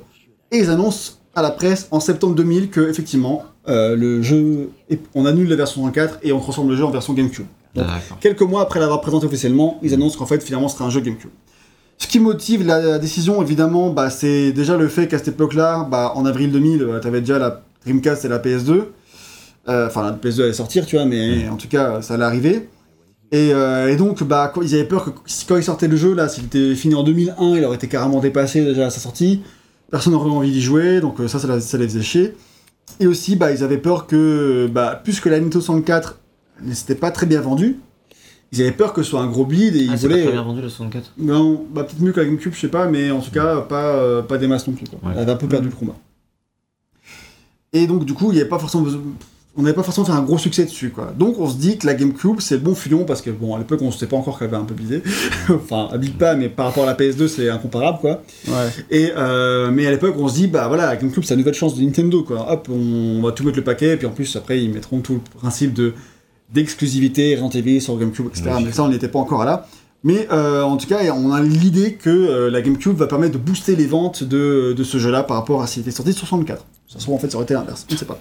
Et 0.51 0.59
ils 0.59 0.69
annoncent 0.69 1.13
à 1.33 1.41
la 1.41 1.49
presse 1.49 1.87
en 1.89 1.99
septembre 1.99 2.35
2000 2.35 2.69
que, 2.69 2.81
effectivement, 2.81 3.43
euh, 3.67 3.95
le 3.95 4.21
jeu. 4.21 4.69
est- 4.91 5.01
On 5.15 5.25
annule 5.25 5.49
la 5.49 5.55
version 5.55 5.81
64 5.81 6.19
et 6.21 6.31
on 6.33 6.39
transforme 6.39 6.69
le 6.69 6.75
jeu 6.75 6.85
en 6.85 6.91
version 6.91 7.13
GameCube. 7.13 7.47
Donc. 7.73 7.85
Quelques 8.19 8.41
mois 8.43 8.61
après 8.61 8.79
l'avoir 8.79 9.01
présenté 9.01 9.25
officiellement, 9.25 9.79
ils 9.81 9.95
annoncent 9.95 10.19
qu'en 10.19 10.27
fait, 10.27 10.43
finalement, 10.43 10.67
ce 10.67 10.75
sera 10.77 10.85
un 10.85 10.91
jeu 10.91 10.99
GameCube. 11.01 11.31
Ce 12.03 12.07
qui 12.09 12.19
motive 12.19 12.67
la, 12.67 12.99
décision, 12.99 13.41
évidemment, 13.41 13.89
bah, 13.89 14.09
c'est 14.09 14.51
déjà 14.51 14.75
le 14.75 14.89
fait 14.89 15.07
qu'à 15.07 15.19
cette 15.19 15.29
époque-là, 15.29 15.87
bah, 15.89 16.11
en 16.15 16.25
avril 16.25 16.51
2000, 16.51 16.85
tu 17.01 17.07
avais 17.07 17.21
déjà 17.21 17.39
la 17.39 17.63
Dreamcast 17.85 18.25
et 18.25 18.27
la 18.27 18.39
PS2. 18.39 18.87
Euh, 19.69 19.87
Enfin, 19.87 20.03
la 20.03 20.11
PS2 20.11 20.43
allait 20.43 20.53
sortir, 20.53 20.85
tu 20.85 20.97
vois, 20.97 21.05
mais 21.05 21.47
en 21.47 21.55
tout 21.55 21.69
cas, 21.69 22.01
ça 22.01 22.15
allait 22.15 22.25
arriver. 22.25 22.67
Et, 23.31 23.53
euh, 23.53 23.95
donc, 23.95 24.21
bah, 24.21 24.51
ils 24.61 24.75
avaient 24.75 24.83
peur 24.83 25.05
que 25.05 25.11
quand 25.47 25.55
ils 25.55 25.63
sortaient 25.63 25.87
le 25.87 25.95
jeu, 25.95 26.13
là, 26.13 26.27
s'il 26.27 26.43
était 26.43 26.75
fini 26.75 26.93
en 26.93 27.03
2001, 27.03 27.55
il 27.55 27.63
aurait 27.63 27.77
été 27.77 27.87
carrément 27.87 28.19
dépassé 28.19 28.65
déjà 28.65 28.87
à 28.87 28.89
sa 28.89 28.99
sortie. 28.99 29.41
Personne 29.89 30.11
n'aurait 30.11 30.29
envie 30.29 30.51
d'y 30.51 30.61
jouer, 30.61 30.99
donc 30.99 31.21
euh, 31.21 31.29
ça, 31.29 31.39
ça, 31.39 31.77
les 31.77 31.87
faisait 31.87 32.01
chier. 32.01 32.35
Et 32.99 33.07
aussi, 33.07 33.39
ils 33.39 33.63
avaient 33.63 33.77
peur 33.77 34.07
que, 34.07 34.69
puisque 35.05 35.27
la 35.27 35.39
Nintendo 35.39 35.61
64 35.61 36.19
ne 36.63 36.73
s'était 36.73 36.95
pas 36.95 37.11
très 37.11 37.27
bien 37.27 37.39
vendue, 37.39 37.79
ils 38.53 38.61
avaient 38.61 38.71
peur 38.71 38.93
que 38.93 39.01
ce 39.03 39.09
soit 39.09 39.21
un 39.21 39.27
gros 39.27 39.45
bleed 39.45 39.75
et 39.75 39.79
ils 39.79 39.89
Ah, 39.91 39.97
c'est 39.97 40.07
pas 40.07 40.13
voulaient. 40.13 40.23
très 40.25 40.31
bien 40.33 40.43
vendu 40.43 40.61
le 40.61 40.69
64 40.69 41.13
Non, 41.17 41.65
bah 41.73 41.83
peut-être 41.83 42.01
mieux 42.01 42.11
que 42.11 42.19
la 42.19 42.25
GameCube, 42.27 42.53
je 42.53 42.59
sais 42.59 42.67
pas, 42.67 42.87
mais 42.87 43.11
en 43.11 43.19
tout 43.19 43.31
cas, 43.31 43.61
pas, 43.61 43.95
euh, 43.95 44.21
pas 44.21 44.37
des 44.37 44.47
masses 44.47 44.67
non 44.67 44.73
plus. 44.73 44.85
Quoi. 44.87 44.99
Ouais. 45.03 45.13
Elle 45.15 45.23
avait 45.23 45.31
un 45.31 45.35
peu 45.37 45.47
perdu 45.47 45.69
le 45.69 45.75
combat. 45.75 45.95
Et 47.73 47.87
donc, 47.87 48.05
du 48.05 48.13
coup, 48.13 48.31
il 48.31 48.37
y 48.37 48.39
avait 48.41 48.49
pas 48.49 48.59
forcément 48.59 48.83
besoin- 48.83 49.01
on 49.55 49.61
n'avait 49.61 49.75
pas 49.75 49.83
forcément 49.83 50.05
fait 50.05 50.13
un 50.13 50.21
gros 50.23 50.37
succès 50.39 50.65
dessus, 50.65 50.89
quoi. 50.89 51.13
Donc, 51.17 51.39
on 51.39 51.47
se 51.47 51.57
dit 51.57 51.77
que 51.77 51.85
la 51.85 51.93
GameCube, 51.93 52.39
c'est 52.39 52.55
le 52.55 52.61
bon 52.61 52.73
filon, 52.73 53.03
parce 53.05 53.21
que, 53.21 53.29
bon, 53.29 53.53
à 53.55 53.59
l'époque, 53.59 53.79
on 53.83 53.87
ne 53.87 53.91
savait 53.91 54.07
pas 54.07 54.17
encore 54.17 54.37
qu'elle 54.39 54.47
avait 54.47 54.57
un 54.57 54.63
peu 54.63 54.73
bidé. 54.73 55.01
enfin, 55.49 55.89
elle 55.93 55.99
bide 55.99 56.17
pas, 56.17 56.35
mais 56.35 56.49
par 56.49 56.67
rapport 56.67 56.83
à 56.83 56.87
la 56.87 56.93
PS2, 56.95 57.27
c'est 57.27 57.49
incomparable, 57.49 57.99
quoi. 57.99 58.23
Ouais. 58.47 58.53
Et, 58.89 59.11
euh, 59.15 59.69
mais 59.71 59.85
à 59.85 59.91
l'époque, 59.91 60.15
on 60.17 60.27
se 60.27 60.33
dit, 60.35 60.47
bah 60.47 60.67
voilà, 60.67 60.87
la 60.87 60.95
GameCube, 60.95 61.23
c'est 61.23 61.33
la 61.35 61.37
nouvelle 61.39 61.53
chance 61.53 61.75
de 61.75 61.83
Nintendo, 61.83 62.23
quoi. 62.23 62.51
Hop, 62.51 62.67
on 62.71 63.21
va 63.21 63.31
tout 63.31 63.43
mettre 63.43 63.57
le 63.57 63.63
paquet, 63.63 63.93
et 63.93 63.97
puis 63.97 64.07
en 64.07 64.11
plus, 64.11 64.35
après, 64.35 64.59
ils 64.63 64.71
mettront 64.71 64.99
tout 65.01 65.13
le 65.13 65.39
principe 65.39 65.73
de 65.73 65.93
d'exclusivité, 66.53 67.35
Resident 67.35 67.49
Evil 67.49 67.81
sur 67.81 67.97
GameCube, 67.97 68.27
etc. 68.27 68.51
Mais 68.63 68.71
ça, 68.71 68.83
on 68.83 68.89
n'était 68.89 69.07
pas 69.07 69.19
encore 69.19 69.43
là. 69.45 69.67
Mais 70.05 70.27
euh, 70.31 70.63
en 70.63 70.75
tout 70.77 70.87
cas, 70.87 70.99
on 71.13 71.31
a 71.31 71.41
l'idée 71.41 71.93
que 71.93 72.09
euh, 72.09 72.49
la 72.49 72.61
GameCube 72.61 72.95
va 72.97 73.07
permettre 73.07 73.33
de 73.33 73.37
booster 73.37 73.75
les 73.75 73.87
ventes 73.87 74.23
de, 74.23 74.73
de 74.75 74.83
ce 74.83 74.97
jeu-là 74.97 75.23
par 75.23 75.37
rapport 75.37 75.61
à 75.61 75.67
s'il 75.67 75.81
était 75.81 75.91
sorti 75.91 76.11
sur 76.13 76.27
64. 76.27 76.65
Ça 76.87 76.99
se 76.99 77.03
trouve, 77.03 77.15
en 77.15 77.19
fait, 77.19 77.29
ça 77.29 77.35
aurait 77.37 77.45
été 77.45 77.53
l'inverse, 77.53 77.85
je 77.87 77.93
ne 77.93 77.99
sais 77.99 78.05
pas. 78.05 78.19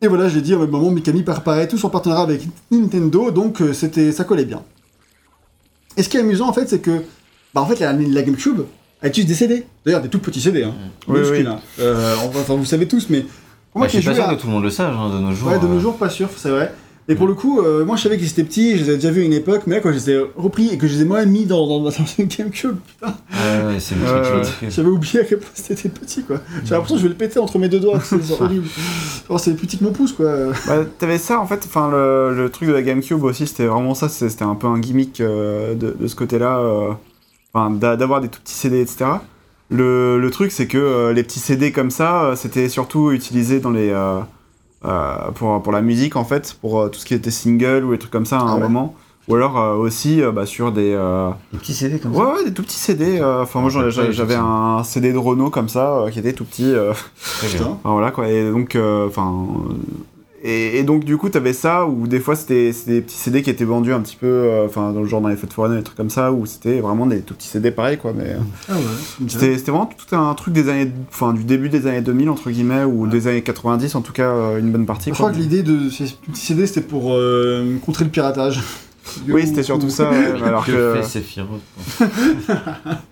Et 0.00 0.06
voilà, 0.06 0.28
je 0.28 0.36
l'ai 0.36 0.40
dit, 0.42 0.54
au 0.54 0.60
même 0.60 0.70
moment, 0.70 0.90
Mikami 0.92 1.24
préparait 1.24 1.66
tout 1.66 1.78
son 1.78 1.88
partenariat 1.90 2.22
avec 2.22 2.42
Nintendo, 2.70 3.32
donc 3.32 3.60
euh, 3.60 3.72
c'était, 3.72 4.12
ça 4.12 4.22
collait 4.22 4.44
bien. 4.44 4.62
Et 5.96 6.02
ce 6.04 6.08
qui 6.08 6.16
est 6.16 6.20
amusant, 6.20 6.48
en 6.48 6.52
fait, 6.52 6.68
c'est 6.68 6.78
que, 6.80 7.02
bah, 7.52 7.60
en 7.62 7.66
fait, 7.66 7.80
la, 7.80 7.92
la 7.92 8.22
GameCube, 8.22 8.60
elle 9.02 9.08
utilise 9.08 9.28
des 9.28 9.34
CD. 9.34 9.66
D'ailleurs, 9.84 10.00
des 10.02 10.08
tout 10.08 10.20
petits 10.20 10.40
CD, 10.40 10.62
hein. 10.62 10.74
Oui, 11.08 11.18
oui. 11.28 11.44
hein. 11.44 11.58
Enfin, 12.36 12.54
vous 12.54 12.64
savez 12.64 12.86
tous, 12.86 13.08
mais... 13.10 13.22
Pour 13.72 13.80
Moi, 13.80 13.86
moi, 13.86 13.86
je 13.88 13.98
suis 13.98 14.04
pas 14.06 14.12
joué 14.12 14.22
sûr 14.22 14.30
à- 14.30 14.34
que 14.36 14.40
tout 14.40 14.46
le 14.46 14.52
monde 14.52 14.62
le 14.62 14.70
sache 14.70 14.94
hein, 14.96 15.10
de 15.12 15.18
nos 15.18 15.32
jours. 15.32 15.48
Ouais, 15.48 15.58
de 15.58 15.66
nos 15.66 15.80
jours, 15.80 15.96
pas 15.96 16.08
sûr, 16.08 16.28
c'est 16.36 16.50
vrai. 16.50 16.72
Et 17.10 17.14
pour 17.14 17.26
le 17.26 17.32
coup, 17.32 17.60
euh, 17.60 17.86
moi 17.86 17.96
je 17.96 18.02
savais 18.02 18.18
qu'ils 18.18 18.28
étaient 18.28 18.44
petits, 18.44 18.76
je 18.76 18.82
les 18.82 18.88
avais 18.90 18.96
déjà 18.98 19.10
vus 19.10 19.22
à 19.22 19.24
une 19.24 19.32
époque, 19.32 19.62
mais 19.66 19.76
là 19.76 19.80
quand 19.80 19.88
je 19.90 19.94
les 19.94 20.10
ai 20.10 20.18
repris 20.36 20.68
et 20.72 20.76
que 20.76 20.86
je 20.86 20.92
les 20.94 21.02
ai 21.02 21.04
moi 21.06 21.24
mis 21.24 21.46
dans, 21.46 21.66
dans, 21.66 21.80
dans 21.80 21.90
une 21.90 22.26
GameCube, 22.26 22.76
putain, 22.86 23.14
Ouais, 23.32 23.66
ouais, 23.74 23.80
c'est 23.80 23.94
ridicule. 23.94 24.70
j'avais 24.70 24.88
oublié 24.90 25.20
à 25.20 25.24
quel 25.24 25.38
point 25.38 25.48
c'était 25.54 25.88
petit 25.88 26.22
quoi. 26.22 26.36
J'ai 26.64 26.70
l'impression 26.74 26.96
que 26.96 27.00
je 27.00 27.06
vais 27.06 27.12
le 27.12 27.16
péter 27.18 27.38
entre 27.38 27.58
mes 27.58 27.70
deux 27.70 27.80
doigts, 27.80 27.98
c'est 28.00 28.16
horrible. 28.38 28.66
Genre, 29.26 29.40
c'est 29.40 29.54
plus 29.54 29.66
petit 29.66 29.78
que 29.78 29.84
mon 29.84 29.92
pouce 29.92 30.12
quoi. 30.12 30.30
Bah, 30.66 30.84
t'avais 30.98 31.16
ça 31.16 31.40
en 31.40 31.46
fait, 31.46 31.62
enfin 31.64 31.90
le, 31.90 32.34
le 32.36 32.50
truc 32.50 32.68
de 32.68 32.74
la 32.74 32.82
GameCube 32.82 33.24
aussi, 33.24 33.46
c'était 33.46 33.66
vraiment 33.66 33.94
ça, 33.94 34.10
c'était 34.10 34.42
un 34.44 34.54
peu 34.54 34.66
un 34.66 34.78
gimmick 34.78 35.20
euh, 35.22 35.74
de, 35.74 35.96
de 35.98 36.06
ce 36.08 36.14
côté-là, 36.14 36.58
euh, 36.58 36.90
enfin 37.54 37.70
d'a- 37.70 37.96
d'avoir 37.96 38.20
des 38.20 38.28
tout 38.28 38.40
petits 38.40 38.52
CD, 38.54 38.80
etc. 38.82 39.06
Le, 39.70 40.18
le 40.20 40.30
truc 40.30 40.52
c'est 40.52 40.66
que 40.66 40.76
euh, 40.78 41.12
les 41.14 41.22
petits 41.22 41.40
CD 41.40 41.72
comme 41.72 41.90
ça, 41.90 42.24
euh, 42.24 42.36
c'était 42.36 42.68
surtout 42.68 43.12
utilisé 43.12 43.60
dans 43.60 43.70
les 43.70 43.90
euh, 44.84 45.30
pour, 45.34 45.62
pour 45.62 45.72
la 45.72 45.80
musique 45.82 46.16
en 46.16 46.24
fait, 46.24 46.56
pour 46.60 46.80
euh, 46.80 46.88
tout 46.88 46.98
ce 47.00 47.04
qui 47.06 47.14
était 47.14 47.30
single 47.30 47.84
ou 47.84 47.90
des 47.92 47.98
trucs 47.98 48.12
comme 48.12 48.26
ça 48.26 48.38
à 48.38 48.42
un 48.42 48.48
Ah 48.48 48.54
ouais. 48.54 48.60
moment, 48.60 48.94
ou 49.28 49.34
alors 49.34 49.58
euh, 49.58 49.74
aussi 49.74 50.22
euh, 50.22 50.30
bah, 50.32 50.46
sur 50.46 50.72
des 50.72 50.92
euh, 50.94 51.30
Des 51.52 51.58
petits 51.58 51.74
CD 51.74 51.98
comme 51.98 52.14
ouais, 52.14 52.24
ouais 52.24 52.44
des 52.44 52.54
tout 52.54 52.62
petits 52.62 52.76
CD. 52.78 53.18
euh, 53.20 53.42
Enfin 53.42 53.60
moi 53.60 53.70
j'avais 53.70 54.34
ça. 54.34 54.40
un 54.42 54.84
CD 54.84 55.12
de 55.12 55.18
Renault 55.18 55.50
comme 55.50 55.68
ça 55.68 55.98
euh, 55.98 56.10
qui 56.10 56.18
était 56.20 56.32
tout 56.32 56.44
petit. 56.44 56.72
euh, 56.72 56.92
ça. 57.16 57.46
Très 57.48 57.58
bien. 57.58 57.78
Voilà 57.84 58.10
quoi, 58.10 58.28
et 58.28 58.50
donc, 58.50 58.74
euh, 58.76 59.06
enfin. 59.08 59.46
Et, 60.42 60.78
et 60.78 60.82
donc, 60.84 61.04
du 61.04 61.16
coup, 61.16 61.28
t'avais 61.28 61.52
ça, 61.52 61.86
où 61.86 62.06
des 62.06 62.20
fois 62.20 62.36
c'était 62.36 62.72
c'était 62.72 62.92
des 62.92 63.00
petits 63.00 63.16
CD 63.16 63.42
qui 63.42 63.50
étaient 63.50 63.64
vendus 63.64 63.92
un 63.92 64.00
petit 64.00 64.16
peu, 64.16 64.26
euh, 64.26 64.66
enfin, 64.66 64.92
dans 64.92 65.00
le 65.00 65.06
genre 65.06 65.20
dans 65.20 65.28
les 65.28 65.36
fêtes 65.36 65.52
foraines, 65.52 65.76
des 65.76 65.82
trucs 65.82 65.96
comme 65.96 66.10
ça, 66.10 66.32
où 66.32 66.46
c'était 66.46 66.80
vraiment 66.80 67.06
des 67.06 67.20
tout 67.20 67.34
petits 67.34 67.48
CD 67.48 67.70
pareils 67.70 67.98
quoi, 67.98 68.12
mais. 68.16 68.24
euh, 68.30 68.38
Ah 68.68 68.74
ouais. 68.74 69.26
C'était 69.28 69.58
c'était 69.58 69.70
vraiment 69.72 69.86
tout 70.08 70.14
un 70.16 70.32
truc 70.34 70.54
des 70.54 70.68
années. 70.68 70.90
Enfin, 71.10 71.32
du 71.32 71.44
début 71.44 71.68
des 71.68 71.86
années 71.86 72.00
2000, 72.02 72.30
entre 72.30 72.50
guillemets, 72.50 72.84
ou 72.84 73.06
des 73.06 73.26
années 73.26 73.42
90, 73.42 73.94
en 73.94 74.00
tout 74.00 74.12
cas, 74.12 74.30
euh, 74.30 74.58
une 74.58 74.70
bonne 74.70 74.86
partie 74.86 75.10
Je 75.10 75.16
quoi. 75.16 75.26
crois 75.26 75.32
que 75.32 75.38
l'idée 75.42 75.62
de 75.62 75.88
ces 75.90 76.04
petits 76.30 76.40
CD 76.46 76.66
c'était 76.66 76.80
pour 76.82 77.12
euh, 77.14 77.76
contrer 77.84 78.04
le 78.04 78.10
piratage. 78.10 78.60
Oui, 79.26 79.46
c'était 79.46 79.62
surtout 79.62 79.88
ça, 79.88 80.10
ouais, 80.10 80.42
alors 80.44 80.66
que 80.66 80.70
que. 80.70 80.94
fait 80.96 81.02
Sephiroth 81.08 81.62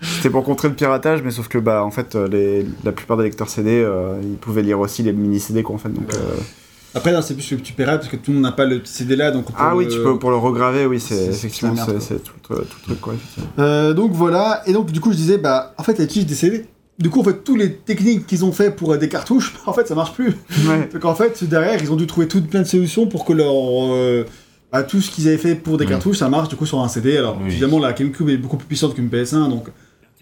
C'était 0.02 0.28
pour 0.30 0.44
contrer 0.44 0.68
le 0.68 0.74
piratage, 0.74 1.22
mais 1.22 1.30
sauf 1.30 1.48
que, 1.48 1.56
bah, 1.58 1.82
en 1.84 1.90
fait, 1.90 2.14
les, 2.14 2.66
la 2.84 2.92
plupart 2.92 3.16
des 3.16 3.24
lecteurs 3.24 3.48
CD, 3.48 3.82
euh, 3.82 4.16
ils 4.22 4.36
pouvaient 4.36 4.60
lire 4.62 4.78
aussi 4.78 5.02
les 5.02 5.12
mini-CD 5.14 5.62
quoi, 5.62 5.74
en 5.74 5.78
fait, 5.78 5.88
donc. 5.88 6.04
Euh, 6.96 6.98
Après, 6.98 7.12
là, 7.12 7.22
c'est 7.22 7.34
plus 7.34 7.48
que 7.48 7.54
tu 7.56 7.72
paieras 7.72 7.98
parce 7.98 8.08
que 8.08 8.16
tout 8.16 8.30
le 8.30 8.34
monde 8.36 8.44
n'a 8.44 8.52
pas 8.52 8.64
le 8.64 8.80
CD 8.84 9.14
là. 9.16 9.30
Donc 9.30 9.44
on 9.50 9.52
peut 9.52 9.58
Ah 9.60 9.76
oui, 9.76 9.84
le- 9.84 9.90
tu 9.90 9.98
peux 9.98 10.18
pour 10.18 10.30
le 10.30 10.36
regraver, 10.36 10.86
oui, 10.86 10.98
c'est- 11.00 11.26
effectivement 11.26 11.74
la 11.74 11.86
merde, 11.86 11.96
c'est 12.00 12.14
quoi. 12.14 12.18
c'est 12.18 12.22
tout, 12.22 12.52
le- 12.54 12.58
tout 12.64 12.76
le 12.82 12.82
truc 12.94 13.00
quoi. 13.00 13.14
Euh, 13.58 13.92
donc 13.94 14.12
voilà, 14.12 14.62
et 14.66 14.72
donc 14.72 14.90
du 14.90 15.00
coup 15.00 15.12
je 15.12 15.16
disais, 15.16 15.38
bah 15.38 15.74
en 15.78 15.82
fait 15.82 15.98
elle 15.98 16.06
utilise 16.06 16.26
des 16.26 16.34
CD. 16.34 16.66
Du 16.98 17.10
coup 17.10 17.20
en 17.20 17.24
fait 17.24 17.44
tous 17.44 17.56
les 17.56 17.74
techniques 17.74 18.26
qu'ils 18.26 18.44
ont 18.44 18.52
fait 18.52 18.70
pour 18.70 18.92
euh, 18.94 18.96
des 18.96 19.08
cartouches, 19.10 19.54
en 19.66 19.72
fait 19.74 19.86
ça 19.86 19.94
marche 19.94 20.14
plus. 20.14 20.28
Ouais. 20.66 20.88
Donc 20.92 21.04
en 21.04 21.14
fait 21.14 21.44
derrière 21.44 21.80
ils 21.82 21.92
ont 21.92 21.96
dû 21.96 22.06
trouver 22.06 22.26
toutes 22.26 22.48
plein 22.48 22.62
de 22.62 22.66
solutions 22.66 23.06
pour 23.06 23.24
que 23.26 23.34
leur 23.34 23.52
euh, 23.54 24.24
bah, 24.72 24.82
tout 24.82 25.00
ce 25.02 25.10
qu'ils 25.10 25.28
avaient 25.28 25.36
fait 25.36 25.54
pour 25.56 25.76
des 25.76 25.84
Mm. 25.84 25.88
cartouches 25.90 26.16
ça 26.18 26.28
marche 26.30 26.48
du 26.48 26.56
coup 26.56 26.64
sur 26.66 26.80
un 26.80 26.88
CD. 26.88 27.18
Alors 27.18 27.36
Oui. 27.38 27.48
évidemment 27.50 27.78
la 27.78 27.92
GameCube 27.92 28.28
est 28.30 28.38
beaucoup 28.38 28.56
plus 28.56 28.66
puissante 28.66 28.94
qu'une 28.94 29.08
PS1 29.10 29.48
donc 29.50 29.66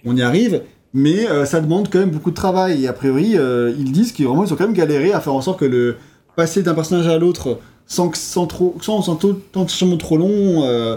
on 0.05 0.17
y 0.17 0.23
arrive. 0.23 0.63
Mais 0.97 1.29
euh, 1.29 1.45
ça 1.45 1.61
demande 1.61 1.89
quand 1.93 1.99
même 1.99 2.11
beaucoup 2.11 2.31
de 2.31 2.37
travail 2.37 2.85
et 2.85 2.89
a 2.89 2.93
priori 2.93 3.33
euh, 3.37 3.73
ils 3.79 3.91
disent 3.91 4.13
qu'ils 4.13 4.27
vraiment, 4.27 4.45
ils 4.45 4.53
ont 4.53 4.57
quand 4.57 4.65
même 4.67 4.75
galéré 4.77 5.13
à 5.13 5.21
faire 5.21 5.35
en 5.35 5.41
sorte 5.41 5.59
que 5.61 5.65
le 5.65 5.97
passer 6.37 6.63
d'un 6.63 6.75
personnage 6.75 7.07
à 7.07 7.19
l'autre 7.19 7.59
sans 7.87 8.09
que 8.09 8.17
sans 8.19 8.47
trop 8.47 8.77
sans, 8.81 9.03
sans 9.03 9.17
taux- 9.17 9.35
temps 9.53 9.65
de 9.65 9.71
chargement 9.71 9.97
trop 9.99 10.17
long 10.17 10.65
euh, 10.65 10.97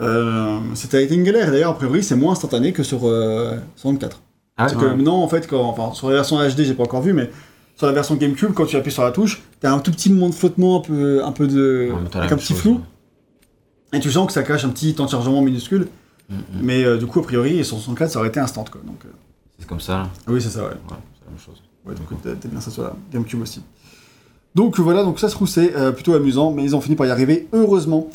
euh, 0.00 0.58
c'était 0.74 1.06
une 1.06 1.24
galère. 1.24 1.50
D'ailleurs, 1.50 1.72
a 1.72 1.74
priori, 1.74 2.04
c'est 2.04 2.14
moins 2.14 2.32
instantané 2.32 2.72
que 2.72 2.82
sur 2.84 3.00
euh, 3.08 3.56
64. 3.76 4.20
Ah 4.56 4.66
Parce 4.66 4.74
que 4.74 4.84
maintenant, 4.86 5.22
en 5.22 5.28
fait, 5.28 5.48
quand, 5.48 5.62
enfin, 5.64 5.92
sur 5.92 6.08
la 6.08 6.14
version 6.16 6.36
HD, 6.38 6.60
j'ai 6.62 6.74
pas 6.74 6.84
encore 6.84 7.02
vu, 7.02 7.12
mais 7.12 7.30
sur 7.76 7.86
la 7.88 7.92
version 7.92 8.14
GameCube, 8.14 8.52
quand 8.54 8.66
tu 8.66 8.76
appuies 8.76 8.92
sur 8.92 9.02
la 9.02 9.10
touche, 9.10 9.42
t'as 9.60 9.72
un 9.72 9.80
tout 9.80 9.90
petit 9.90 10.10
moment 10.12 10.28
de 10.28 10.34
flottement, 10.34 10.78
un 10.78 10.80
peu, 10.82 11.24
un 11.24 11.32
peu 11.32 11.48
de. 11.48 11.90
Ouais, 11.92 12.16
avec 12.16 12.30
un 12.32 12.36
petit 12.36 12.52
chose, 12.52 12.58
flou. 12.60 12.72
ouais. 12.74 13.98
Et 13.98 14.00
tu 14.00 14.10
sens 14.12 14.26
que 14.28 14.32
ça 14.32 14.42
cache 14.44 14.64
un 14.64 14.68
petit 14.68 14.94
temps 14.94 15.06
de 15.06 15.10
chargement 15.10 15.40
minuscule. 15.42 15.88
Mm, 16.28 16.34
mm. 16.34 16.40
Mais 16.62 16.84
euh, 16.84 16.96
du 16.98 17.06
coup, 17.06 17.18
a 17.18 17.22
priori, 17.24 17.64
sur 17.64 17.76
64, 17.78 18.10
ça 18.10 18.18
aurait 18.20 18.28
été 18.28 18.38
instant, 18.38 18.64
quoi. 18.70 18.80
Donc, 18.86 18.98
euh, 19.04 19.08
C'est 19.58 19.66
comme 19.66 19.80
ça, 19.80 19.92
là. 19.98 20.10
oui, 20.28 20.40
c'est 20.40 20.50
ça, 20.50 20.60
ouais. 20.60 20.68
Ouais, 20.68 20.74
c'est 21.18 21.24
la 21.24 21.30
même 21.30 21.40
chose. 21.44 21.62
Ouais, 21.86 21.94
donc 21.94 22.06
t'as 22.22 22.48
bien 22.48 22.60
ça 22.60 22.70
sur 22.70 22.82
la 22.84 22.94
GameCube 23.12 23.40
aussi. 23.42 23.62
Donc 24.54 24.78
voilà, 24.80 25.04
donc 25.04 25.20
ça 25.20 25.28
se 25.28 25.34
trouve 25.34 25.48
c'est 25.48 25.76
euh, 25.76 25.92
plutôt 25.92 26.14
amusant, 26.14 26.50
mais 26.52 26.64
ils 26.64 26.74
ont 26.74 26.80
fini 26.80 26.96
par 26.96 27.06
y 27.06 27.10
arriver, 27.10 27.46
heureusement. 27.52 28.08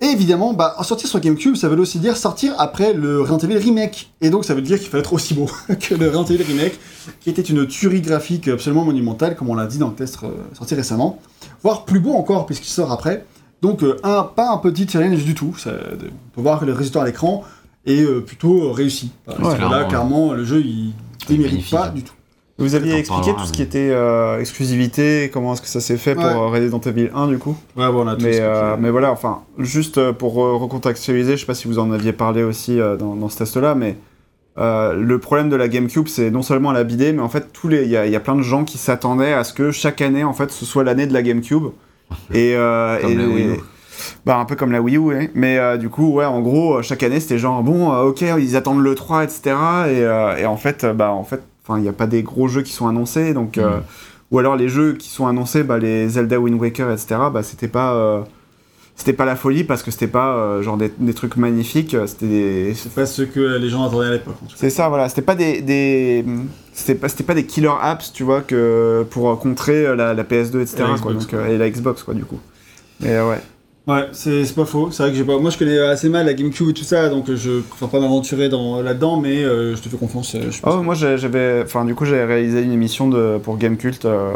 Et 0.00 0.06
évidemment, 0.06 0.52
bah, 0.52 0.76
sortir 0.82 1.08
sur 1.08 1.18
GameCube, 1.18 1.56
ça 1.56 1.68
veut 1.68 1.76
aussi 1.80 1.98
dire 1.98 2.16
sortir 2.16 2.54
après 2.58 2.92
le 2.92 3.20
Resident 3.20 3.58
Remake. 3.58 4.12
Et 4.20 4.30
donc 4.30 4.44
ça 4.44 4.54
veut 4.54 4.62
dire 4.62 4.78
qu'il 4.78 4.88
fallait 4.88 5.00
être 5.00 5.12
aussi 5.12 5.34
beau 5.34 5.46
que 5.80 5.94
le 5.94 6.08
Resident 6.10 6.44
Remake, 6.46 6.78
qui 7.20 7.30
était 7.30 7.42
une 7.42 7.66
tuerie 7.66 8.00
graphique 8.00 8.46
absolument 8.46 8.84
monumentale, 8.84 9.34
comme 9.34 9.50
on 9.50 9.54
l'a 9.56 9.66
dit 9.66 9.78
dans 9.78 9.88
le 9.88 9.94
test 9.94 10.18
euh, 10.22 10.28
sorti 10.56 10.74
récemment. 10.76 11.18
Voire 11.64 11.84
plus 11.84 11.98
beau 11.98 12.12
encore, 12.12 12.46
puisqu'il 12.46 12.70
sort 12.70 12.92
après. 12.92 13.24
Donc 13.60 13.82
euh, 13.82 13.96
un, 14.04 14.22
pas 14.22 14.50
un 14.52 14.58
petit 14.58 14.86
challenge 14.86 15.24
du 15.24 15.34
tout. 15.34 15.56
Ça, 15.58 15.72
de- 15.72 16.10
on 16.10 16.34
peut 16.34 16.42
voir 16.42 16.60
que 16.60 16.64
le 16.64 16.74
résultat 16.74 17.02
à 17.02 17.04
l'écran 17.06 17.42
est 17.84 18.04
plutôt 18.20 18.70
réussi. 18.72 19.10
Parce 19.26 19.38
Ouais, 19.38 19.44
que 19.56 19.60
là, 19.62 19.68
clairement. 19.68 19.88
clairement, 19.88 20.32
le 20.34 20.44
jeu, 20.44 20.60
il 20.60 20.92
démérite 21.26 21.68
pas 21.70 21.88
du 21.88 22.02
tout. 22.02 22.12
Vous 22.58 22.74
aviez 22.74 22.96
expliqué 22.98 23.32
tout 23.34 23.44
ce 23.46 23.52
qui 23.52 23.62
était 23.62 23.90
euh, 23.90 24.40
exclusivité, 24.40 25.30
comment 25.32 25.52
est-ce 25.52 25.62
que 25.62 25.68
ça 25.68 25.80
s'est 25.80 25.96
fait 25.96 26.14
pour 26.14 26.24
Ouais. 26.24 26.30
euh, 26.32 26.46
Resident 26.48 26.80
Evil 26.80 27.08
1 27.14 27.28
du 27.28 27.38
coup? 27.38 27.56
Ouais, 27.76 27.88
voilà, 27.90 28.16
tout 28.16 28.24
Mais, 28.24 28.38
euh, 28.40 28.76
mais 28.78 28.90
voilà, 28.90 29.12
enfin, 29.12 29.42
juste 29.58 29.98
euh, 29.98 30.12
pour 30.12 30.34
recontextualiser, 30.34 31.32
je 31.36 31.40
sais 31.40 31.46
pas 31.46 31.54
si 31.54 31.68
vous 31.68 31.78
en 31.78 31.92
aviez 31.92 32.12
parlé 32.12 32.42
aussi 32.42 32.80
euh, 32.80 32.96
dans, 32.96 33.14
dans 33.14 33.28
ce 33.28 33.38
test-là, 33.38 33.74
mais 33.76 33.96
euh, 34.58 34.92
le 34.94 35.18
problème 35.20 35.48
de 35.50 35.56
la 35.56 35.68
GameCube, 35.68 36.08
c'est 36.08 36.30
non 36.32 36.42
seulement 36.42 36.72
la 36.72 36.82
bidet, 36.82 37.12
mais 37.12 37.22
en 37.22 37.28
fait, 37.28 37.52
tous 37.52 37.68
les, 37.68 37.84
il 37.84 37.90
y, 37.90 37.96
a- 37.96 38.06
il 38.06 38.12
y 38.12 38.16
a 38.16 38.20
plein 38.20 38.34
de 38.34 38.42
gens 38.42 38.64
qui 38.64 38.76
s'attendaient 38.76 39.32
à 39.32 39.44
ce 39.44 39.52
que 39.52 39.70
chaque 39.70 40.00
année, 40.02 40.24
en 40.24 40.32
fait, 40.32 40.50
ce 40.50 40.64
soit 40.64 40.82
l'année 40.82 41.06
de 41.06 41.12
la 41.14 41.22
GameCube. 41.22 41.66
Et, 42.34 42.54
euh, 42.56 42.98
Comme 43.00 43.10
et- 43.12 43.14
la 43.16 43.26
Wii 43.28 43.46
U. 43.46 43.60
Bah, 44.26 44.36
un 44.38 44.44
peu 44.44 44.56
comme 44.56 44.72
la 44.72 44.80
Wii 44.80 44.96
U, 44.96 44.98
ouais. 44.98 45.30
Mais 45.34 45.58
euh, 45.58 45.76
du 45.76 45.88
coup, 45.90 46.12
ouais, 46.14 46.24
en 46.24 46.40
gros, 46.40 46.82
chaque 46.82 47.02
année, 47.02 47.20
c'était 47.20 47.38
genre, 47.38 47.62
bon, 47.62 47.92
euh, 47.92 48.02
ok, 48.04 48.22
ils 48.38 48.56
attendent 48.56 48.82
le 48.82 48.94
3, 48.94 49.22
etc. 49.24 49.40
Et, 49.46 49.52
euh, 50.02 50.36
et 50.36 50.46
en 50.46 50.56
fait, 50.56 50.86
bah, 50.86 51.12
en 51.12 51.24
fait, 51.24 51.40
enfin, 51.68 51.78
il 51.78 51.82
n'y 51.82 51.88
a 51.88 51.92
pas 51.92 52.06
des 52.06 52.22
gros 52.22 52.48
jeux 52.48 52.62
qui 52.62 52.72
sont 52.72 52.88
annoncés, 52.88 53.34
donc. 53.34 53.58
euh, 53.58 53.78
Mm. 53.78 53.82
ou 54.30 54.38
alors 54.38 54.56
les 54.56 54.68
jeux 54.68 54.94
qui 54.94 55.08
sont 55.10 55.26
annoncés, 55.26 55.62
bah, 55.62 55.78
les 55.78 56.08
Zelda 56.08 56.38
Wind 56.40 56.60
Waker, 56.60 56.90
etc., 56.90 57.16
bah, 57.32 57.42
c'était 57.42 57.68
pas. 57.68 57.94
euh, 57.94 58.20
c'était 58.96 59.12
pas 59.12 59.24
la 59.24 59.36
folie 59.36 59.62
parce 59.62 59.84
que 59.84 59.92
c'était 59.92 60.08
pas 60.08 60.34
euh, 60.34 60.60
genre 60.60 60.76
des, 60.76 60.90
des 60.98 61.14
trucs 61.14 61.36
magnifiques, 61.36 61.94
euh, 61.94 62.08
c'était 62.08 62.26
des. 62.26 62.74
C'est 62.74 62.92
pas 62.92 63.06
ce 63.06 63.22
que 63.22 63.56
les 63.58 63.68
gens 63.68 63.84
attendaient 63.86 64.08
à 64.08 64.10
l'époque. 64.10 64.34
C'est 64.56 64.70
ça, 64.70 64.88
voilà, 64.88 65.08
c'était 65.08 65.22
pas 65.22 65.36
des. 65.36 65.62
des 65.62 66.24
c'était 66.72 66.96
pas, 66.96 67.08
c'était 67.08 67.22
pas 67.24 67.34
des 67.34 67.46
killer 67.46 67.70
apps, 67.80 68.12
tu 68.12 68.24
vois, 68.24 68.40
que 68.40 69.06
pour 69.10 69.30
euh, 69.30 69.36
contrer 69.36 69.86
euh, 69.86 69.94
la, 69.94 70.14
la 70.14 70.24
PS2, 70.24 70.60
etc., 70.62 70.78
Et 70.78 70.80
la 70.80 70.86
quoi, 70.98 71.12
Xbox, 71.12 71.26
donc, 71.26 71.34
euh, 71.34 71.46
et 71.48 71.58
la 71.58 71.70
Xbox, 71.70 72.02
quoi, 72.02 72.14
du 72.14 72.24
coup. 72.24 72.40
Mais 73.00 73.14
euh, 73.14 73.28
ouais. 73.30 73.38
Ouais, 73.88 74.06
c'est 74.12 74.54
pas 74.54 74.66
faux. 74.66 74.90
C'est 74.92 75.02
vrai 75.02 75.12
que 75.12 75.16
j'ai 75.18 75.24
pas. 75.24 75.38
Moi, 75.38 75.50
je 75.50 75.56
connais 75.56 75.78
assez 75.78 76.10
mal 76.10 76.26
la 76.26 76.34
GameCube 76.34 76.68
et 76.68 76.74
tout 76.74 76.84
ça, 76.84 77.08
donc 77.08 77.30
euh, 77.30 77.36
je 77.36 77.60
préfère 77.60 77.88
pas 77.88 78.00
m'aventurer 78.00 78.50
dans 78.50 78.82
là-dedans, 78.82 79.18
mais 79.18 79.42
euh, 79.42 79.74
je 79.74 79.80
te 79.80 79.88
fais 79.88 79.96
confiance. 79.96 80.34
euh, 80.34 80.50
Je 80.50 80.60
pense 80.60 80.74
Oh, 80.76 80.82
moi 80.82 80.94
j'ai- 80.94 81.16
j'avais, 81.16 81.62
enfin 81.64 81.86
du 81.86 81.94
coup 81.94 82.04
j'ai 82.04 82.22
réalisé 82.22 82.60
une 82.62 82.72
émission 82.72 83.08
de 83.08 83.38
pour 83.42 83.56
Gamecult 83.56 84.04
euh, 84.04 84.32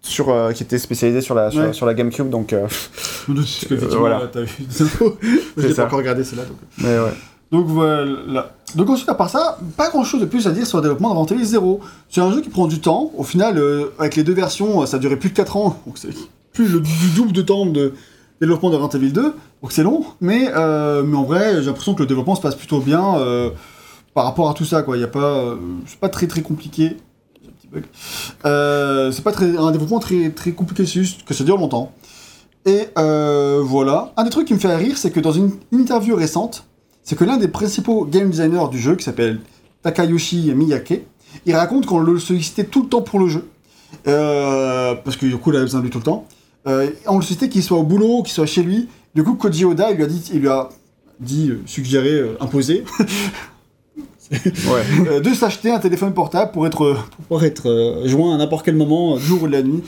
sur 0.00 0.30
euh, 0.30 0.52
qui 0.52 0.62
était 0.62 0.78
spécialisée 0.78 1.20
sur 1.20 1.34
la 1.34 1.50
sur, 1.50 1.60
Ouais. 1.60 1.72
sur 1.74 1.84
la 1.84 1.92
GameCube 1.94 2.30
donc 2.30 2.46
que 3.26 3.74
voilà. 3.96 4.20
là, 4.20 4.30
t'as 4.32 4.42
eu 4.42 4.48
des 4.58 4.82
infos. 4.82 5.18
ça. 5.58 5.74
pas 5.74 5.84
encore 5.84 5.98
regardé 5.98 6.24
celle-là. 6.24 6.44
Donc. 6.46 6.56
mais 6.78 6.98
ouais. 6.98 7.12
donc 7.52 7.66
voilà. 7.66 8.54
Donc 8.74 8.88
ensuite, 8.88 9.08
à 9.10 9.14
part 9.14 9.28
ça, 9.28 9.58
pas 9.76 9.90
grand-chose 9.90 10.20
de 10.20 10.26
plus 10.26 10.46
à 10.46 10.50
dire 10.52 10.66
sur 10.66 10.78
le 10.78 10.82
développement 10.82 11.26
Evil 11.26 11.44
0. 11.44 11.80
C'est 12.08 12.20
un 12.22 12.32
jeu 12.32 12.40
qui 12.40 12.48
prend 12.48 12.66
du 12.66 12.80
temps. 12.80 13.10
Au 13.16 13.22
final, 13.22 13.62
avec 13.98 14.16
les 14.16 14.22
deux 14.24 14.32
versions, 14.34 14.84
ça 14.86 14.96
a 14.96 15.00
duré 15.00 15.16
plus 15.16 15.28
de 15.28 15.34
4 15.34 15.56
ans, 15.56 15.78
donc 15.86 15.98
c'est 15.98 16.08
plus 16.52 16.68
le, 16.72 16.80
du 16.80 17.10
double 17.14 17.32
de 17.32 17.42
temps 17.42 17.66
de 17.66 17.92
développement 18.40 18.70
de 18.70 18.76
Resident 18.76 18.98
Evil 18.98 19.12
2, 19.12 19.22
donc 19.62 19.72
c'est 19.72 19.82
long, 19.82 20.04
mais, 20.20 20.50
euh, 20.54 21.02
mais 21.02 21.16
en 21.16 21.24
vrai, 21.24 21.54
j'ai 21.60 21.66
l'impression 21.66 21.94
que 21.94 22.02
le 22.02 22.06
développement 22.06 22.34
se 22.34 22.40
passe 22.40 22.54
plutôt 22.54 22.80
bien 22.80 23.16
euh, 23.16 23.50
par 24.14 24.24
rapport 24.24 24.50
à 24.50 24.54
tout 24.54 24.64
ça, 24.64 24.82
quoi. 24.82 24.96
Il 24.96 25.00
y 25.00 25.04
a 25.04 25.08
pas, 25.08 25.38
euh, 25.38 25.56
c'est 25.86 25.98
pas 25.98 26.08
très 26.08 26.26
très 26.26 26.42
compliqué. 26.42 26.96
Un 27.46 27.50
petit 27.50 27.68
bug. 27.68 27.84
C'est 29.12 29.22
pas 29.22 29.32
un 29.40 29.70
développement 29.70 29.98
très 29.98 30.30
très 30.30 30.52
compliqué, 30.52 30.84
c'est 30.84 31.00
juste 31.00 31.24
que 31.24 31.34
ça 31.34 31.44
dure 31.44 31.56
longtemps. 31.56 31.92
Et 32.66 32.88
voilà. 32.94 34.12
Un 34.16 34.24
des 34.24 34.30
trucs 34.30 34.46
qui 34.46 34.54
me 34.54 34.58
fait 34.58 34.74
rire, 34.74 34.98
c'est 34.98 35.10
que 35.10 35.20
dans 35.20 35.32
une, 35.32 35.52
interview 35.72 36.16
récente, 36.16 36.64
c'est 37.02 37.16
que 37.16 37.24
l'un 37.24 37.36
des 37.36 37.48
principaux 37.48 38.04
game 38.04 38.30
designers 38.30 38.68
du 38.70 38.78
jeu, 38.78 38.96
qui 38.96 39.04
s'appelle 39.04 39.40
Takayoshi 39.82 40.52
Miyake, 40.54 41.02
il 41.44 41.54
raconte 41.54 41.86
qu'on 41.86 42.00
le 42.00 42.18
sollicitait 42.18 42.64
tout 42.64 42.82
le 42.82 42.88
temps 42.88 43.02
pour 43.02 43.20
le 43.20 43.28
jeu. 43.28 43.48
Parce 44.04 45.16
que 45.16 45.26
du 45.26 45.36
coup, 45.38 45.52
il 45.52 45.56
avait 45.56 45.64
besoin 45.64 45.80
de 45.80 45.84
lui 45.84 45.90
tout 45.90 45.98
le 45.98 46.04
temps. 46.04 46.26
Euh, 46.66 46.90
on 47.06 47.16
le 47.16 47.22
sollicitait 47.22 47.48
qu'il 47.48 47.62
soit 47.62 47.78
au 47.78 47.82
boulot, 47.84 48.22
qu'il 48.22 48.32
soit 48.32 48.46
chez 48.46 48.62
lui. 48.62 48.88
Du 49.14 49.22
coup, 49.22 49.34
Koji 49.34 49.64
Oda, 49.64 49.90
il 49.90 49.96
lui 49.96 50.02
a 50.04 50.06
dit, 50.06 50.30
il 50.34 50.40
lui 50.40 50.48
a 50.48 50.68
dit, 51.20 51.50
euh, 51.50 51.60
suggéré, 51.66 52.10
euh, 52.10 52.36
imposé, 52.40 52.84
Ouais. 54.30 55.20
de 55.20 55.34
s'acheter 55.34 55.70
un 55.70 55.78
téléphone 55.78 56.12
portable 56.12 56.50
pour 56.50 56.66
être, 56.66 56.94
pour 56.94 57.24
pouvoir 57.26 57.44
être 57.44 58.02
joint 58.06 58.34
à 58.34 58.38
n'importe 58.38 58.64
quel 58.64 58.74
moment, 58.74 59.16
jour 59.18 59.44
ou 59.44 59.46
de 59.46 59.52
la 59.52 59.62
nuit, 59.62 59.84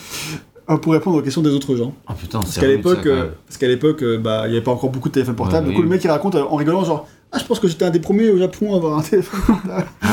pour 0.83 0.93
répondre 0.93 1.17
aux 1.19 1.23
questions 1.23 1.43
des 1.43 1.51
autres 1.51 1.75
gens. 1.75 1.93
Ah 2.07 2.15
putain, 2.15 2.39
Parce 2.41 2.57
qu'à 2.57 2.69
l'époque, 2.69 3.09
parce 3.47 3.59
qu'à 3.59 3.67
l'époque, 3.67 4.05
bah, 4.23 4.43
il 4.47 4.51
n'y 4.51 4.57
avait 4.57 4.65
pas 4.65 4.71
encore 4.71 4.91
beaucoup 4.91 5.09
de 5.09 5.15
téléphones 5.15 5.35
portables. 5.35 5.67
Ouais, 5.67 5.71
du 5.73 5.75
coup, 5.77 5.83
oui. 5.83 5.89
le 5.89 5.95
mec 5.97 6.05
il 6.05 6.09
raconte 6.11 6.37
en 6.37 6.55
rigolant 6.55 6.85
genre, 6.85 7.09
ah, 7.33 7.39
je 7.39 7.45
pense 7.45 7.59
que 7.59 7.67
j'étais 7.67 7.85
un 7.85 7.91
des 7.91 7.99
premiers 7.99 8.31
au 8.31 8.39
Japon 8.39 8.75
à 8.75 8.77
avoir 8.77 8.99
un 8.99 9.03
téléphone 9.11 9.41
portable. 9.45 9.87
Ah 10.03 10.07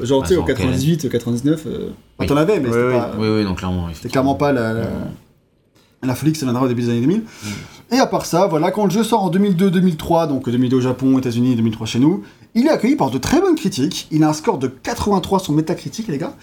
ouais 0.00 0.06
genre, 0.06 0.20
Bah, 0.22 0.28
tu 0.28 0.34
sais, 0.34 0.40
au 0.40 0.44
98, 0.44 1.08
99, 1.10 1.62
euh, 1.66 1.88
Oui. 2.20 2.26
t'en 2.28 2.36
avais, 2.36 2.60
mais 2.60 2.68
Oui, 2.68 2.74
c'était 2.74 2.98
pas, 2.98 3.10
Oui, 3.18 3.26
oui, 3.28 3.44
donc 3.44 3.58
clairement. 3.58 3.88
c'était 3.94 4.10
clairement 4.10 4.36
pas 4.36 4.52
la, 4.52 4.72
la, 4.74 4.84
la 6.02 6.14
que 6.14 6.36
ça 6.36 6.46
viendra 6.46 6.64
au 6.64 6.68
début 6.68 6.82
des 6.82 6.90
années 6.90 7.00
2000. 7.00 7.18
Mm. 7.18 7.94
Et 7.94 7.98
à 7.98 8.06
part 8.06 8.26
ça, 8.26 8.46
voilà, 8.46 8.70
quand 8.70 8.84
le 8.84 8.90
jeu 8.90 9.04
sort 9.04 9.22
en 9.22 9.30
2002-2003, 9.30 10.28
donc 10.28 10.48
2002 10.48 10.76
au 10.76 10.80
Japon, 10.80 11.18
États-Unis, 11.18 11.54
2003 11.56 11.86
chez 11.86 11.98
nous, 11.98 12.22
il 12.54 12.66
est 12.66 12.70
accueilli 12.70 12.96
par 12.96 13.10
de 13.10 13.18
très 13.18 13.40
bonnes 13.40 13.54
critiques. 13.54 14.08
Il 14.10 14.24
a 14.24 14.28
un 14.28 14.32
score 14.32 14.58
de 14.58 14.66
83 14.66 15.40
sur 15.40 15.52
Metacritic, 15.52 16.08
les 16.08 16.18
gars. 16.18 16.34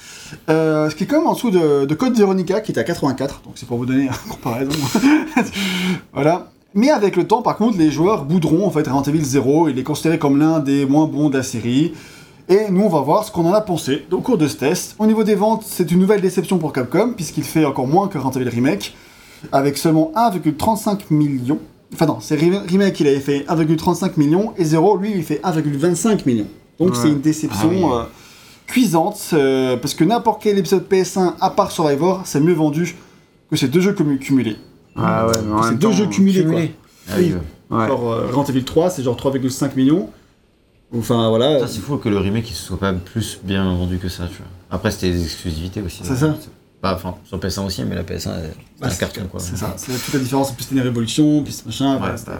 Euh, 0.49 0.89
ce 0.89 0.95
qui 0.95 1.03
est 1.03 1.07
quand 1.07 1.17
même 1.17 1.27
en 1.27 1.33
dessous 1.33 1.51
de, 1.51 1.85
de 1.85 1.95
Code 1.95 2.15
Veronica, 2.15 2.61
qui 2.61 2.71
est 2.71 2.79
à 2.79 2.83
84. 2.83 3.41
Donc 3.43 3.53
c'est 3.55 3.67
pour 3.67 3.77
vous 3.77 3.85
donner 3.85 4.03
une 4.25 4.31
comparaison. 4.31 4.71
voilà. 6.13 6.49
Mais 6.75 6.89
avec 6.89 7.15
le 7.15 7.27
temps, 7.27 7.41
par 7.41 7.57
contre, 7.57 7.77
les 7.77 7.91
joueurs 7.91 8.25
bouderont 8.25 8.65
en 8.65 8.71
fait 8.71 8.87
Resident 8.87 9.03
Evil 9.03 9.23
0. 9.23 9.69
Il 9.69 9.79
est 9.79 9.83
considéré 9.83 10.17
comme 10.17 10.39
l'un 10.39 10.59
des 10.59 10.85
moins 10.85 11.05
bons 11.05 11.29
de 11.29 11.37
la 11.37 11.43
série. 11.43 11.93
Et 12.49 12.69
nous, 12.69 12.81
on 12.81 12.89
va 12.89 13.01
voir 13.01 13.23
ce 13.23 13.31
qu'on 13.31 13.45
en 13.45 13.53
a 13.53 13.61
pensé 13.61 14.05
au 14.11 14.19
cours 14.19 14.37
de 14.37 14.47
ce 14.47 14.57
test. 14.57 14.95
Au 14.99 15.05
niveau 15.05 15.23
des 15.23 15.35
ventes, 15.35 15.63
c'est 15.65 15.91
une 15.91 15.99
nouvelle 15.99 16.21
déception 16.21 16.57
pour 16.57 16.73
Capcom, 16.73 17.13
puisqu'il 17.15 17.43
fait 17.43 17.63
encore 17.63 17.87
moins 17.87 18.07
que 18.07 18.17
Resident 18.17 18.41
Evil 18.41 18.49
Remake, 18.49 18.95
avec 19.51 19.77
seulement 19.77 20.11
1,35 20.15 21.11
million. 21.11 21.59
Enfin 21.93 22.05
non, 22.07 22.17
c'est 22.19 22.35
Rem- 22.35 22.63
Remake, 22.67 22.99
il 22.99 23.07
avait 23.07 23.19
fait 23.19 23.45
1,35 23.47 24.17
million, 24.17 24.53
et 24.57 24.63
0, 24.65 24.97
lui, 24.97 25.13
il 25.15 25.23
fait 25.23 25.41
1,25 25.43 26.25
million. 26.25 26.47
Donc 26.79 26.89
Ouais. 26.93 26.95
c'est 27.01 27.09
une 27.09 27.21
déception 27.21 27.69
Ah 27.69 27.75
oui. 27.75 27.83
euh, 27.91 28.03
cuisante, 28.67 29.19
euh, 29.33 29.77
parce 29.77 29.93
que 29.93 30.03
n'importe 30.03 30.41
quel 30.41 30.57
épisode 30.57 30.87
PS1, 30.89 31.35
à 31.39 31.49
part 31.51 31.71
Survivor, 31.71 32.21
c'est 32.25 32.39
mieux 32.39 32.53
vendu 32.53 32.95
que 33.51 33.55
ces 33.55 33.67
deux 33.67 33.81
jeux 33.81 33.93
cumulés. 33.93 34.55
Ah 34.95 35.27
ouais, 35.27 35.33
mais 35.45 35.53
en 35.53 35.63
C'est 35.63 35.77
deux 35.77 35.91
jeux 35.91 36.07
cumulés, 36.07 36.45
quoi. 36.45 36.59
Ah 37.09 37.13
oui, 37.17 37.25
Oui. 37.25 37.33
ouais. 37.33 37.77
Ouais. 37.77 37.87
Genre 37.87 38.11
euh, 38.11 38.43
Evil 38.49 38.63
3, 38.63 38.89
c'est 38.89 39.03
genre 39.03 39.15
3,5 39.15 39.75
millions. 39.75 40.09
Enfin 40.95 41.29
voilà. 41.29 41.59
Ça, 41.59 41.67
c'est 41.67 41.79
fou 41.79 41.97
que 41.97 42.07
le 42.09 42.17
remake 42.19 42.49
il 42.51 42.53
se 42.53 42.63
soit 42.63 42.77
pas 42.77 42.93
plus 42.93 43.39
bien 43.43 43.63
vendu 43.75 43.97
que 43.97 44.09
ça, 44.09 44.27
tu 44.27 44.37
vois. 44.37 44.45
Après, 44.69 44.91
c'était 44.91 45.09
des 45.11 45.23
exclusivités 45.23 45.81
aussi. 45.81 46.01
C'est 46.03 46.15
ça. 46.15 46.35
Bah, 46.83 46.93
enfin, 46.95 47.15
sur 47.25 47.39
PS1 47.39 47.65
aussi, 47.65 47.83
mais 47.85 47.95
la 47.95 48.03
PS1, 48.03 48.31
elle- 48.35 48.53
c'est 48.75 48.81
Bah, 48.81 48.87
un 48.91 48.95
carton, 48.95 49.21
quoi. 49.31 49.39
C'est 49.39 49.55
ça, 49.57 49.73
c'est 49.77 49.93
toute 49.93 50.13
la 50.13 50.19
différence. 50.19 50.51
En 50.51 50.53
plus, 50.53 50.63
c'était 50.63 50.75
une 50.75 50.81
révolution, 50.81 51.41
puis 51.41 51.53
ce 51.53 51.65
machin. 51.65 51.95
Ouais, 51.99 52.17
c'était- 52.17 52.31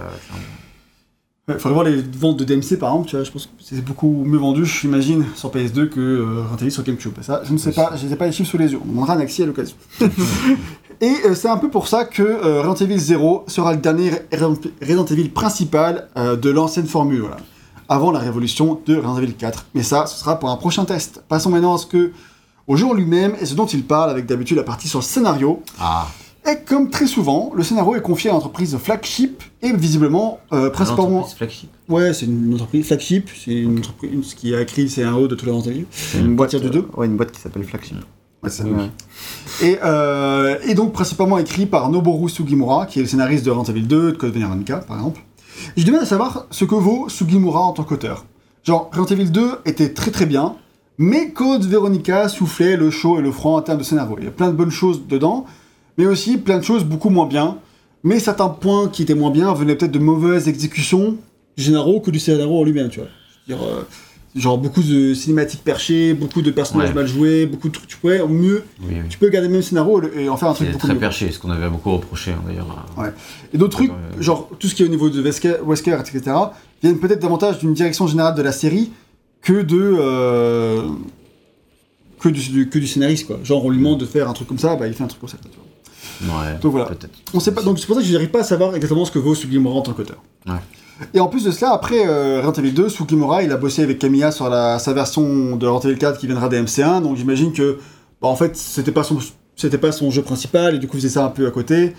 faudrait 1.60 1.74
voir 1.74 1.84
les 1.86 2.02
ventes 2.02 2.38
de 2.38 2.44
DMC 2.46 2.78
par 2.78 2.90
exemple, 2.92 3.10
tu 3.10 3.16
vois, 3.18 3.26
je 3.26 3.32
pense 3.32 3.46
que 3.48 3.52
c'est 3.60 3.84
beaucoup 3.84 4.24
mieux 4.26 4.38
vendu, 4.38 4.66
j'imagine, 4.66 5.26
sur 5.36 5.50
PS2 5.52 5.88
que 5.90 6.00
euh, 6.00 6.44
Evil 6.60 6.72
sur 6.72 6.84
GameCube. 6.84 7.14
Ça, 7.22 7.42
je 7.46 7.52
ne 7.52 7.58
sais 7.58 7.72
pas, 7.74 7.94
je 7.98 8.06
n'ai 8.06 8.16
pas 8.16 8.26
les 8.28 8.32
chiffres 8.32 8.50
sous 8.50 8.58
les 8.58 8.72
yeux, 8.72 8.80
on 8.84 8.88
demandera 8.88 9.14
à 9.14 9.18
Naxi 9.18 9.44
à 9.44 9.46
l'occasion. 9.46 9.76
Et 11.02 11.12
euh, 11.26 11.36
c'est 11.36 11.50
un 11.50 11.58
peu 11.58 11.70
pour 11.70 11.88
ça 11.90 12.06
que 12.06 12.22
euh, 12.24 12.62
Resident 12.62 12.86
Evil 12.92 13.00
0 13.00 13.44
sera 13.48 13.74
le 13.74 13.80
dernier 13.80 14.12
Re- 14.32 14.70
Resident 14.82 15.06
Evil 15.06 15.30
principal 15.30 16.08
euh, 16.18 16.36
de 16.38 16.50
l'ancienne 16.50 16.88
formule, 16.88 17.22
voilà, 17.22 17.38
avant 17.90 18.12
la 18.12 18.20
révolution 18.20 18.80
de 18.86 18.96
Resident 18.96 19.18
Evil 19.20 19.34
4. 19.34 19.66
Mais 19.74 19.84
ça, 19.84 20.06
ce 20.06 20.18
sera 20.18 20.40
pour 20.40 20.50
un 20.50 20.56
prochain 20.56 20.86
test. 20.86 21.24
Passons 21.28 21.50
maintenant 21.50 21.76
à 21.76 21.78
ce 21.78 21.88
que, 21.88 22.12
au 22.68 22.76
jour 22.76 22.94
lui-même, 22.94 23.34
et 23.42 23.46
ce 23.46 23.56
dont 23.56 23.66
il 23.66 23.84
parle 23.84 24.10
avec 24.10 24.26
d'habitude 24.26 24.58
la 24.58 24.64
partie 24.64 24.88
sur 24.88 25.00
le 25.00 25.04
scénario. 25.04 25.62
Ah, 25.80 26.08
Et 26.50 26.58
comme 26.66 26.90
très 26.90 27.08
souvent, 27.08 27.52
le 27.56 27.64
scénario 27.64 27.96
est 27.96 28.02
confié 28.02 28.30
à 28.30 28.34
l'entreprise 28.34 28.78
Flagship 28.78 29.44
et 29.62 29.72
visiblement, 29.74 30.40
euh, 30.52 30.70
principalement. 30.70 31.10
l'entreprise 31.20 31.38
flagship. 31.38 31.70
Ouais, 31.90 32.14
c'est 32.14 32.26
une 32.26 32.54
entreprise 32.54 32.86
Flagship, 32.88 33.30
c'est 33.44 33.54
une 33.54 33.80
entreprise 33.80 34.34
qui 34.34 34.54
a 34.56 34.62
écrit 34.62 34.84
le 34.84 34.90
scénario 34.90 35.28
de 35.28 35.36
tous 35.36 35.46
les 35.46 35.52
Resident 35.52 35.72
Evil. 35.76 35.86
C'est 35.92 36.20
une 36.20 36.36
boîte 36.36 36.56
du 36.56 36.70
deux 36.70 36.88
Ouais, 36.96 37.06
une 37.06 37.18
boîte 37.18 37.32
qui 37.32 37.40
s'appelle 37.42 37.64
Flagship. 37.64 37.98
Ouais, 38.44 38.50
c'est-. 38.50 38.64
Et, 39.62 39.80
euh, 39.86 40.58
et 40.68 40.74
donc 40.74 40.92
principalement 40.92 41.38
écrit 41.38 41.66
par 41.66 41.90
Noboru 41.90 42.30
Sugimura, 42.30 42.86
qui 42.88 43.00
est 43.00 43.02
le 43.04 43.08
scénariste 43.08 43.46
de 43.46 43.52
Resident 43.52 43.74
Evil 43.78 43.88
2, 43.88 44.12
de 44.12 44.18
Code 44.18 44.34
Veronica, 44.34 44.78
par 44.80 44.98
exemple. 44.98 45.22
Du 45.78 45.90
mal 45.92 46.02
à 46.02 46.06
savoir 46.06 46.48
ce 46.52 46.66
que 46.66 46.76
vaut 46.76 47.08
Sugimura 47.10 47.62
en 47.62 47.72
tant 47.72 47.84
qu'auteur. 47.84 48.26
Genre, 48.64 48.90
Resident 48.94 49.22
Evil 49.22 49.32
2 49.32 49.52
était 49.66 49.94
très 49.94 50.12
très 50.12 50.26
bien, 50.26 50.56
mais 50.98 51.32
Code 51.32 51.66
Veronica 51.66 52.30
soufflait 52.30 52.78
le 52.78 52.90
chaud 52.92 53.20
et 53.20 53.22
le 53.22 53.32
froid 53.32 53.54
en 53.58 53.62
termes 53.62 53.80
de 53.80 53.84
scénario. 53.84 54.16
Il 54.20 54.26
y 54.26 54.28
a 54.28 54.32
plein 54.32 54.48
de 54.52 54.56
bonnes 54.56 54.72
choses 54.72 55.08
dedans, 55.08 55.46
mais 55.98 56.06
aussi 56.06 56.38
plein 56.38 56.58
de 56.60 56.64
choses 56.64 56.84
beaucoup 56.84 57.10
moins 57.10 57.26
bien. 57.28 57.58
Mais 58.04 58.20
certains 58.20 58.50
points 58.50 58.90
qui 58.90 59.04
étaient 59.04 59.16
moins 59.16 59.32
bien 59.32 59.54
venaient 59.54 59.76
peut-être 59.76 59.92
de 59.92 60.00
mauvaises 60.00 60.48
exécutions 60.50 61.16
généraux 61.58 62.00
que 62.02 62.12
du 62.12 62.20
scénario 62.20 62.54
en 62.58 62.64
lui-même, 62.64 62.90
tu 62.90 63.00
vois. 63.00 63.08
Je 63.48 63.54
veux 63.54 63.58
dire, 63.60 63.66
euh, 63.68 63.82
genre 64.36 64.58
beaucoup 64.58 64.82
de 64.84 65.14
cinématiques 65.14 65.64
perchées, 65.64 66.14
beaucoup 66.14 66.42
de 66.42 66.52
personnages 66.52 66.90
Ouais. 66.90 66.96
mal 66.96 67.08
joués, 67.08 67.46
beaucoup 67.46 67.70
de 67.70 67.74
trucs. 67.74 67.88
Tu 67.88 67.98
pourrais 67.98 68.20
mieux 68.28 68.64
Oui, 68.82 68.88
oui. 68.96 69.08
tu 69.10 69.18
peux 69.18 69.30
garder 69.30 69.48
le 69.48 69.54
même 69.54 69.62
scénario 69.62 70.02
et 70.18 70.28
en 70.28 70.36
faire 70.36 70.50
un 70.50 70.54
truc 70.54 70.68
beaucoup 70.72 70.86
très 70.86 70.94
mieux. 70.96 71.00
perché, 71.00 71.32
ce 71.32 71.40
qu'on 71.40 71.50
avait 71.52 71.70
beaucoup 71.70 71.92
reproché 71.94 72.32
hein, 72.32 72.42
d'ailleurs. 72.46 72.86
Ouais. 72.98 73.14
Et 73.54 73.58
d'autres 73.58 73.78
trucs, 73.78 73.92
genre 74.20 74.50
tout 74.60 74.68
ce 74.68 74.76
qui 74.76 74.84
est 74.84 74.86
au 74.86 74.90
niveau 74.90 75.10
de 75.10 75.22
Wesker, 75.22 75.56
Wesker 75.66 75.94
etc., 76.00 76.22
viennent 76.82 76.98
peut-être 77.00 77.22
davantage 77.22 77.60
d'une 77.60 77.74
direction 77.74 78.06
générale 78.08 78.36
de 78.36 78.42
la 78.42 78.52
série 78.52 78.92
que 79.44 79.62
de. 79.62 79.96
euh, 80.00 80.82
que, 82.20 82.30
du, 82.30 82.70
que 82.70 82.80
du 82.80 82.88
scénariste, 82.88 83.28
quoi. 83.28 83.40
Genre, 83.44 83.64
on 83.66 83.70
lui 83.70 83.78
demande 83.78 84.00
de 84.00 84.06
faire 84.06 84.30
un 84.30 84.34
truc 84.34 84.48
comme 84.48 84.60
ça, 84.60 84.76
bah 84.76 84.88
il 84.88 84.94
fait 84.94 85.04
un 85.04 85.08
truc 85.08 85.20
comme 85.20 85.30
ça. 85.30 85.38
quoi, 85.42 85.52
tu 85.52 85.58
vois. 85.58 86.42
Ouais, 86.42 86.58
Donc 86.62 86.72
voilà. 86.72 86.90
On 87.34 87.40
sait 87.40 87.54
pas, 87.54 87.62
donc 87.62 87.80
c'est 87.80 87.86
pour 87.86 87.96
ça 87.96 88.02
que 88.02 88.08
je 88.08 88.14
n'arrive 88.14 88.30
pas 88.30 88.40
à 88.40 88.44
savoir 88.44 88.76
exactement 88.76 89.04
ce 89.04 89.12
que 89.12 89.20
vaut 89.20 89.36
Sugimura 89.36 89.76
en 89.76 89.82
tant 89.82 89.94
qu'auteur. 89.94 90.22
Ouais. 90.48 90.54
Et 91.14 91.20
en 91.20 91.28
plus 91.28 91.44
de 91.44 91.52
cela, 91.52 91.74
après 91.74 92.08
euh, 92.08 92.42
Resident 92.42 92.64
Evil 92.64 92.72
2, 92.72 92.90
Sugimura, 92.90 93.44
il 93.44 93.52
a 93.52 93.58
bossé 93.58 93.84
avec 93.84 94.00
Kamiya 94.00 94.32
sur 94.32 94.48
la, 94.48 94.80
sa 94.80 94.94
version 94.94 95.58
de 95.58 95.68
Resident 95.68 95.90
Evil 95.92 96.00
4 96.00 96.20
qui 96.20 96.28
viendra 96.28 96.48
des 96.50 96.62
MC1, 96.62 97.02
donc 97.02 97.18
j'imagine 97.18 97.52
que, 97.52 97.80
bah, 98.22 98.28
en 98.30 98.36
fait, 98.36 98.56
c'était 98.56 98.92
pas 98.92 99.04
son, 99.04 99.18
c'était 99.58 99.80
pas 99.80 99.92
son 99.92 100.12
jeu 100.12 100.22
principal, 100.22 100.76
et 100.76 100.80
du 100.80 100.88
coup, 100.88 100.96
il 100.98 101.02
faisait 101.02 101.14
ça 101.14 101.26
un 101.26 101.30
peu 101.30 101.46
à 101.48 101.52
côté. 101.52 101.94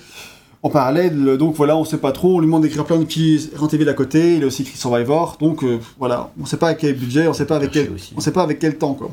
En 0.65 0.71
parallèle, 0.71 1.37
donc 1.37 1.55
voilà, 1.57 1.77
on 1.77 1.85
sait 1.85 1.99
pas 1.99 2.11
trop, 2.11 2.37
on 2.37 2.41
lui 2.41 2.47
demande 2.47 2.63
d'écrire 2.63 2.85
plein 2.87 2.97
de 2.97 3.05
petits 3.05 3.51
Resident 3.55 3.69
Evil 3.69 3.89
à 3.89 3.93
côté, 3.93 4.37
il 4.37 4.43
a 4.45 4.47
aussi 4.47 4.63
écrit 4.63 4.77
Survivor, 4.79 5.37
donc 5.39 5.63
euh, 5.63 5.79
voilà, 5.99 6.31
on 6.41 6.47
sait 6.47 6.57
pas 6.57 6.69
avec 6.69 6.79
quel 6.79 6.95
budget, 6.97 7.29
on 7.29 7.35
sait 7.35 7.45
pas 7.45 7.57
avec 7.57 7.71
quel, 7.71 7.93
aussi. 7.93 8.15
on 8.17 8.21
sait 8.21 8.33
pas 8.33 8.43
avec 8.43 8.59
quel 8.61 8.79
temps, 8.79 8.95
quoi. 8.95 9.11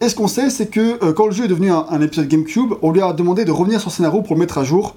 Et 0.00 0.08
ce 0.08 0.14
qu'on 0.14 0.28
sait, 0.28 0.50
c'est 0.50 0.68
que 0.68 1.04
euh, 1.04 1.12
quand 1.12 1.26
le 1.26 1.32
jeu 1.32 1.44
est 1.44 1.48
devenu 1.48 1.70
un, 1.72 1.84
un 1.90 2.00
épisode 2.00 2.28
GameCube, 2.28 2.74
on 2.82 2.92
lui 2.92 3.00
a 3.02 3.12
demandé 3.12 3.44
de 3.44 3.50
revenir 3.50 3.80
sur 3.80 3.90
le 3.90 3.94
scénario 3.94 4.22
pour 4.22 4.34
le 4.34 4.40
mettre 4.40 4.56
à 4.58 4.64
jour. 4.64 4.94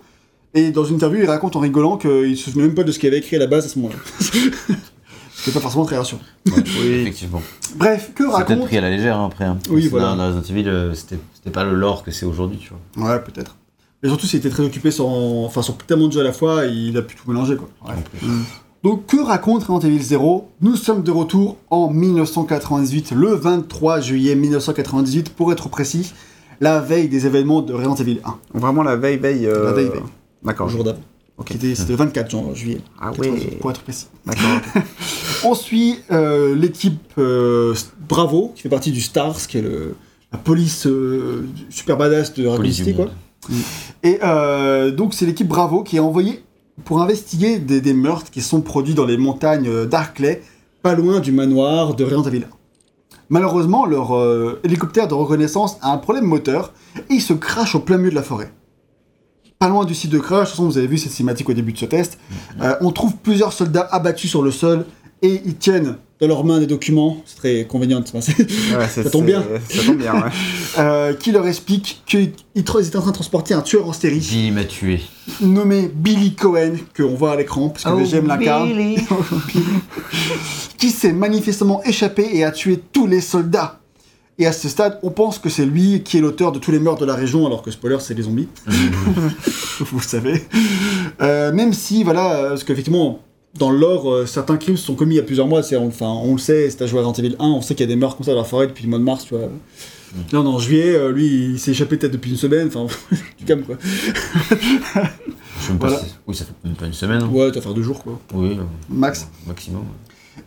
Et 0.54 0.70
dans 0.72 0.84
une 0.86 0.96
interview, 0.96 1.20
il 1.24 1.26
raconte 1.28 1.56
en 1.56 1.60
rigolant 1.62 1.98
qu'il 1.98 2.38
se 2.38 2.46
souvenait 2.52 2.66
même 2.66 2.76
pas 2.76 2.84
de 2.84 2.92
ce 2.92 3.00
qu'il 3.00 3.08
avait 3.08 3.18
écrit 3.20 3.36
à 3.38 3.40
la 3.40 3.48
base 3.48 3.66
à 3.66 3.70
ce 3.70 3.80
moment-là. 3.80 3.98
ce 4.20 5.44
qui 5.44 5.50
est 5.50 5.54
pas 5.54 5.60
forcément 5.62 5.86
très 5.86 5.98
rassurant. 5.98 6.22
Ouais, 6.48 6.54
Oui. 6.80 6.88
Effectivement. 7.02 7.42
Bref, 7.76 8.12
que 8.14 8.24
C'est 8.26 8.30
peut-être 8.30 8.50
raconte. 8.50 8.66
pris 8.68 8.78
à 8.78 8.82
la 8.82 8.90
légère 8.90 9.18
hein, 9.18 9.30
après. 9.32 9.46
hein. 9.46 9.58
Oui, 9.70 9.84
C'est 9.84 9.90
voilà. 9.90 10.08
Dans, 10.10 10.18
dans 10.18 10.28
Resident 10.38 10.56
Evil, 10.58 10.68
euh, 10.70 10.94
c'était 10.94 11.18
c'était 11.34 11.52
pas 11.52 11.64
le 11.64 11.74
lore 11.74 12.04
que 12.04 12.12
c'est 12.12 12.26
aujourd'hui, 12.26 12.58
tu 12.60 12.70
vois. 12.96 13.10
Ouais, 13.14 13.20
peut-être. 13.20 13.56
Mais 14.04 14.10
surtout, 14.10 14.26
s'il 14.26 14.40
était 14.40 14.50
très 14.50 14.64
occupé 14.64 14.90
sur, 14.92 15.08
enfin, 15.08 15.62
sur 15.62 15.78
tellement 15.78 16.08
de 16.08 16.14
jeux 16.14 16.22
à 16.22 16.24
la 16.24 16.34
fois, 16.34 16.66
il 16.66 16.98
a 16.98 17.02
pu 17.02 17.16
tout 17.16 17.30
mélanger, 17.30 17.56
quoi. 17.56 17.70
Plus. 18.18 18.28
Donc, 18.84 19.06
que 19.06 19.18
raconte 19.18 19.64
Resident 19.66 19.80
Evil 19.88 20.02
0 20.02 20.50
Nous 20.62 20.76
sommes 20.76 21.04
de 21.04 21.12
retour 21.12 21.58
en 21.70 21.90
1998, 21.92 23.12
le 23.12 23.34
23 23.36 24.00
juillet 24.02 24.34
1998, 24.36 25.30
pour 25.36 25.52
être 25.52 25.70
précis, 25.70 26.14
la 26.60 26.80
veille 26.80 27.08
des 27.10 27.26
événements 27.28 27.62
de 27.62 27.74
Resident 27.74 27.96
Evil 27.96 28.20
1, 28.54 28.60
Vraiment 28.60 28.82
la 28.84 28.96
veille, 28.96 29.18
veille. 29.18 29.46
euh, 29.46 29.66
La 29.66 29.74
veille, 29.74 29.90
veille. 29.90 30.02
D'accord. 30.44 30.66
le 30.68 30.72
jour 30.74 30.84
d'avant. 30.84 31.00
Ok. 31.38 31.50
C'était 31.60 31.92
le 31.92 31.96
24 31.96 32.30
jan- 32.30 32.54
juillet. 32.56 32.82
Ah 33.00 33.12
98, 33.16 33.46
ouais. 33.52 33.58
Pour 33.58 33.72
être 33.72 33.82
précis. 33.82 34.08
D'accord. 34.26 34.44
On 35.46 35.54
suit 35.56 35.98
euh, 36.12 36.56
l'équipe 36.56 37.00
euh, 37.18 37.74
Bravo, 38.08 38.52
qui 38.56 38.64
fait 38.64 38.70
partie 38.70 38.92
du 38.92 39.02
STARS, 39.02 39.48
qui 39.48 39.58
est 39.58 39.62
le, 39.62 39.96
la 40.32 40.38
police 40.40 40.86
euh, 40.88 41.48
super 41.70 41.98
badass 41.98 42.34
de 42.36 42.46
Raccoon 42.46 42.58
Police 42.64 42.84
quoi. 42.96 43.08
Monde. 43.50 43.62
Et 44.04 44.20
euh, 44.24 44.92
donc 44.92 45.14
c'est 45.14 45.26
l'équipe 45.26 45.48
Bravo 45.48 45.84
qui 45.84 45.98
est 45.98 46.00
envoyée 46.00 46.44
pour 46.86 47.02
investiguer 47.02 47.60
des, 47.60 47.82
des 47.82 47.94
meurtres 47.94 48.32
qui 48.32 48.42
sont 48.42 48.62
produits 48.62 48.94
dans 48.94 49.06
les 49.06 49.18
montagnes 49.18 49.68
euh, 49.68 49.86
d'Arclay, 49.86 50.42
pas 50.82 50.96
loin 50.96 51.20
du 51.20 51.32
manoir 51.32 51.96
de 51.96 52.06
1. 52.06 52.42
Malheureusement, 53.30 53.86
leur 53.86 54.18
euh, 54.18 54.60
hélicoptère 54.64 55.08
de 55.08 55.14
reconnaissance 55.14 55.78
a 55.82 55.92
un 55.92 55.98
problème 55.98 56.26
moteur 56.26 56.74
et 57.10 57.14
il 57.14 57.22
se 57.22 57.34
crache 57.34 57.76
au 57.76 57.80
plein 57.80 57.98
milieu 57.98 58.10
de 58.10 58.16
la 58.16 58.24
forêt. 58.24 58.52
Pas 59.58 59.70
loin 59.70 59.86
du 59.86 59.94
site 59.94 60.12
de 60.12 60.20
crash, 60.20 60.40
de 60.40 60.44
toute 60.46 60.52
façon 60.52 60.66
vous 60.66 60.78
avez 60.78 60.88
vu 60.88 60.98
cette 60.98 61.12
cinématique 61.12 61.48
au 61.48 61.54
début 61.54 61.72
de 61.72 61.78
ce 61.78 61.86
test, 61.86 62.18
euh, 62.62 62.76
on 62.82 62.92
trouve 62.92 63.16
plusieurs 63.18 63.54
soldats 63.54 63.88
abattus 63.92 64.30
sur 64.30 64.42
le 64.42 64.52
sol 64.52 64.86
et 65.22 65.42
ils 65.46 65.56
tiennent 65.56 65.98
dans 66.20 66.28
leurs 66.28 66.44
mains 66.44 66.60
des 66.60 66.68
documents, 66.68 67.18
c'est 67.26 67.38
très 67.38 67.66
convenient, 67.66 68.04
Ouais, 68.14 68.22
Ça 68.90 69.10
tombe 69.10 69.26
bien. 69.26 69.44
Ça 69.70 69.84
tombe 69.84 69.98
bien, 69.98 70.14
ouais. 70.14 70.30
euh, 70.78 71.14
qui 71.16 71.32
leur 71.32 71.48
expliquent 71.48 72.04
qu'ils 72.06 72.32
étaient 72.56 72.96
en 72.96 73.02
train 73.02 73.10
de 73.10 73.16
transporter 73.16 73.56
un 73.56 73.62
tueur 73.62 73.88
en 73.90 73.94
série 73.94 74.20
Billy 74.20 74.52
m'a 74.52 74.64
tué. 74.66 75.02
nommé 75.42 75.90
Billy 75.94 76.36
Cohen, 76.36 76.74
qu'on 76.96 77.16
voit 77.16 77.32
à 77.32 77.36
l'écran, 77.38 77.70
parce 77.70 77.86
que 77.86 77.90
Oh, 77.90 77.98
le 77.98 78.06
GM 78.06 78.28
l'incarne, 78.28 78.72
qui 80.78 80.90
s'est 80.92 81.14
manifestement 81.14 81.82
échappé 81.84 82.28
et 82.34 82.44
a 82.44 82.52
tué 82.52 82.80
tous 82.92 83.08
les 83.08 83.22
soldats. 83.22 83.80
Et 84.38 84.46
à 84.46 84.52
ce 84.52 84.70
stade, 84.70 85.00
on 85.04 85.10
pense 85.12 85.40
que 85.40 85.50
c'est 85.50 85.66
lui 85.66 86.02
qui 86.04 86.18
est 86.18 86.22
l'auteur 86.22 86.52
de 86.52 86.60
tous 86.60 86.72
les 86.72 86.80
meurtres 86.80 87.02
de 87.02 87.06
la 87.06 87.16
région, 87.16 87.46
alors 87.46 87.62
que 87.64 87.70
spoiler, 87.72 87.98
c'est 88.00 88.14
les 88.14 88.24
zombies. 88.24 88.48
Vous 89.80 89.98
le 89.98 90.04
savez. 90.04 90.44
Euh, 91.22 91.52
même 91.52 91.74
si, 91.74 92.04
voilà, 92.04 92.34
euh, 92.36 92.50
parce 92.50 92.64
qu'effectivement, 92.64 93.20
dans 93.56 93.70
le 93.72 93.78
lore, 93.78 94.12
euh, 94.12 94.26
certains 94.26 94.58
crimes 94.58 94.78
sont 94.78 94.96
commis 94.96 95.16
il 95.16 95.18
y 95.18 95.22
a 95.22 95.24
plusieurs 95.24 95.48
mois. 95.48 95.62
Enfin, 95.76 96.08
on 96.08 96.34
le 96.34 96.40
sait, 96.40 96.70
c'est 96.70 96.82
à 96.84 96.88
jouer 96.88 97.00
à 97.00 97.04
Resident 97.04 97.26
Evil 97.28 97.36
1, 97.40 97.46
on 97.46 97.62
sait 97.62 97.76
qu'il 97.76 97.86
y 97.86 97.90
a 97.90 97.94
des 97.94 97.96
meurtres 98.00 98.18
comme 98.18 98.26
ça 98.26 98.32
dans 98.34 98.40
la 98.40 98.44
forêt 98.46 98.68
depuis 98.68 98.84
le 98.84 98.90
mois 98.90 99.00
de 99.00 99.04
mars, 99.04 99.26
tu 99.26 99.36
vois. 99.36 99.48
Là, 100.34 100.42
on 100.42 100.44
est 100.44 100.48
en 100.48 100.60
juillet, 100.60 100.94
euh, 100.96 101.12
lui, 101.12 101.52
il 101.54 101.60
s'est 101.60 101.72
échappé 101.72 101.96
peut-être 101.98 102.12
depuis 102.12 102.32
une 102.32 102.38
semaine, 102.38 102.70
enfin, 102.74 102.86
calme, 103.46 103.64
quoi. 103.64 103.78
Je 103.82 103.86
sais 104.56 105.70
même 105.70 105.80
pas 105.80 105.88
Voilà. 105.88 106.00
si- 106.00 106.16
Oui, 106.28 106.36
ça 106.36 106.46
fait 106.46 106.54
même 106.64 106.76
pas 106.76 106.86
une 106.86 106.94
semaine. 106.94 107.22
hein. 107.24 107.30
Ouais, 107.32 107.50
tu 107.50 107.56
vas 107.56 107.62
faire 107.62 107.74
deux 107.74 107.84
jours, 107.84 108.04
quoi. 108.04 108.20
Oui, 108.34 108.58
euh, 108.60 108.64
Max. 108.90 109.28
maximum. 109.48 109.84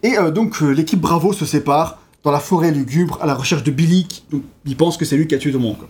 Et 0.03 0.19
euh, 0.19 0.31
donc 0.31 0.61
l'équipe 0.61 1.01
Bravo 1.01 1.33
se 1.33 1.45
sépare 1.47 1.99
dans 2.25 2.31
la 2.31 2.41
forêt 2.41 2.73
lugubre 2.73 3.19
à 3.23 3.27
la 3.27 3.35
recherche 3.35 3.63
de 3.63 3.71
Billy. 3.71 4.07
qui- 4.07 4.25
Donc 4.31 4.43
ils 4.67 4.77
pensent 4.77 4.97
que 4.97 5.05
c'est 5.05 5.17
lui 5.17 5.27
qui 5.27 5.35
a 5.35 5.39
tué 5.39 5.51
tout 5.53 5.59
le 5.59 5.65
monde. 5.65 5.79
quoi. 5.79 5.89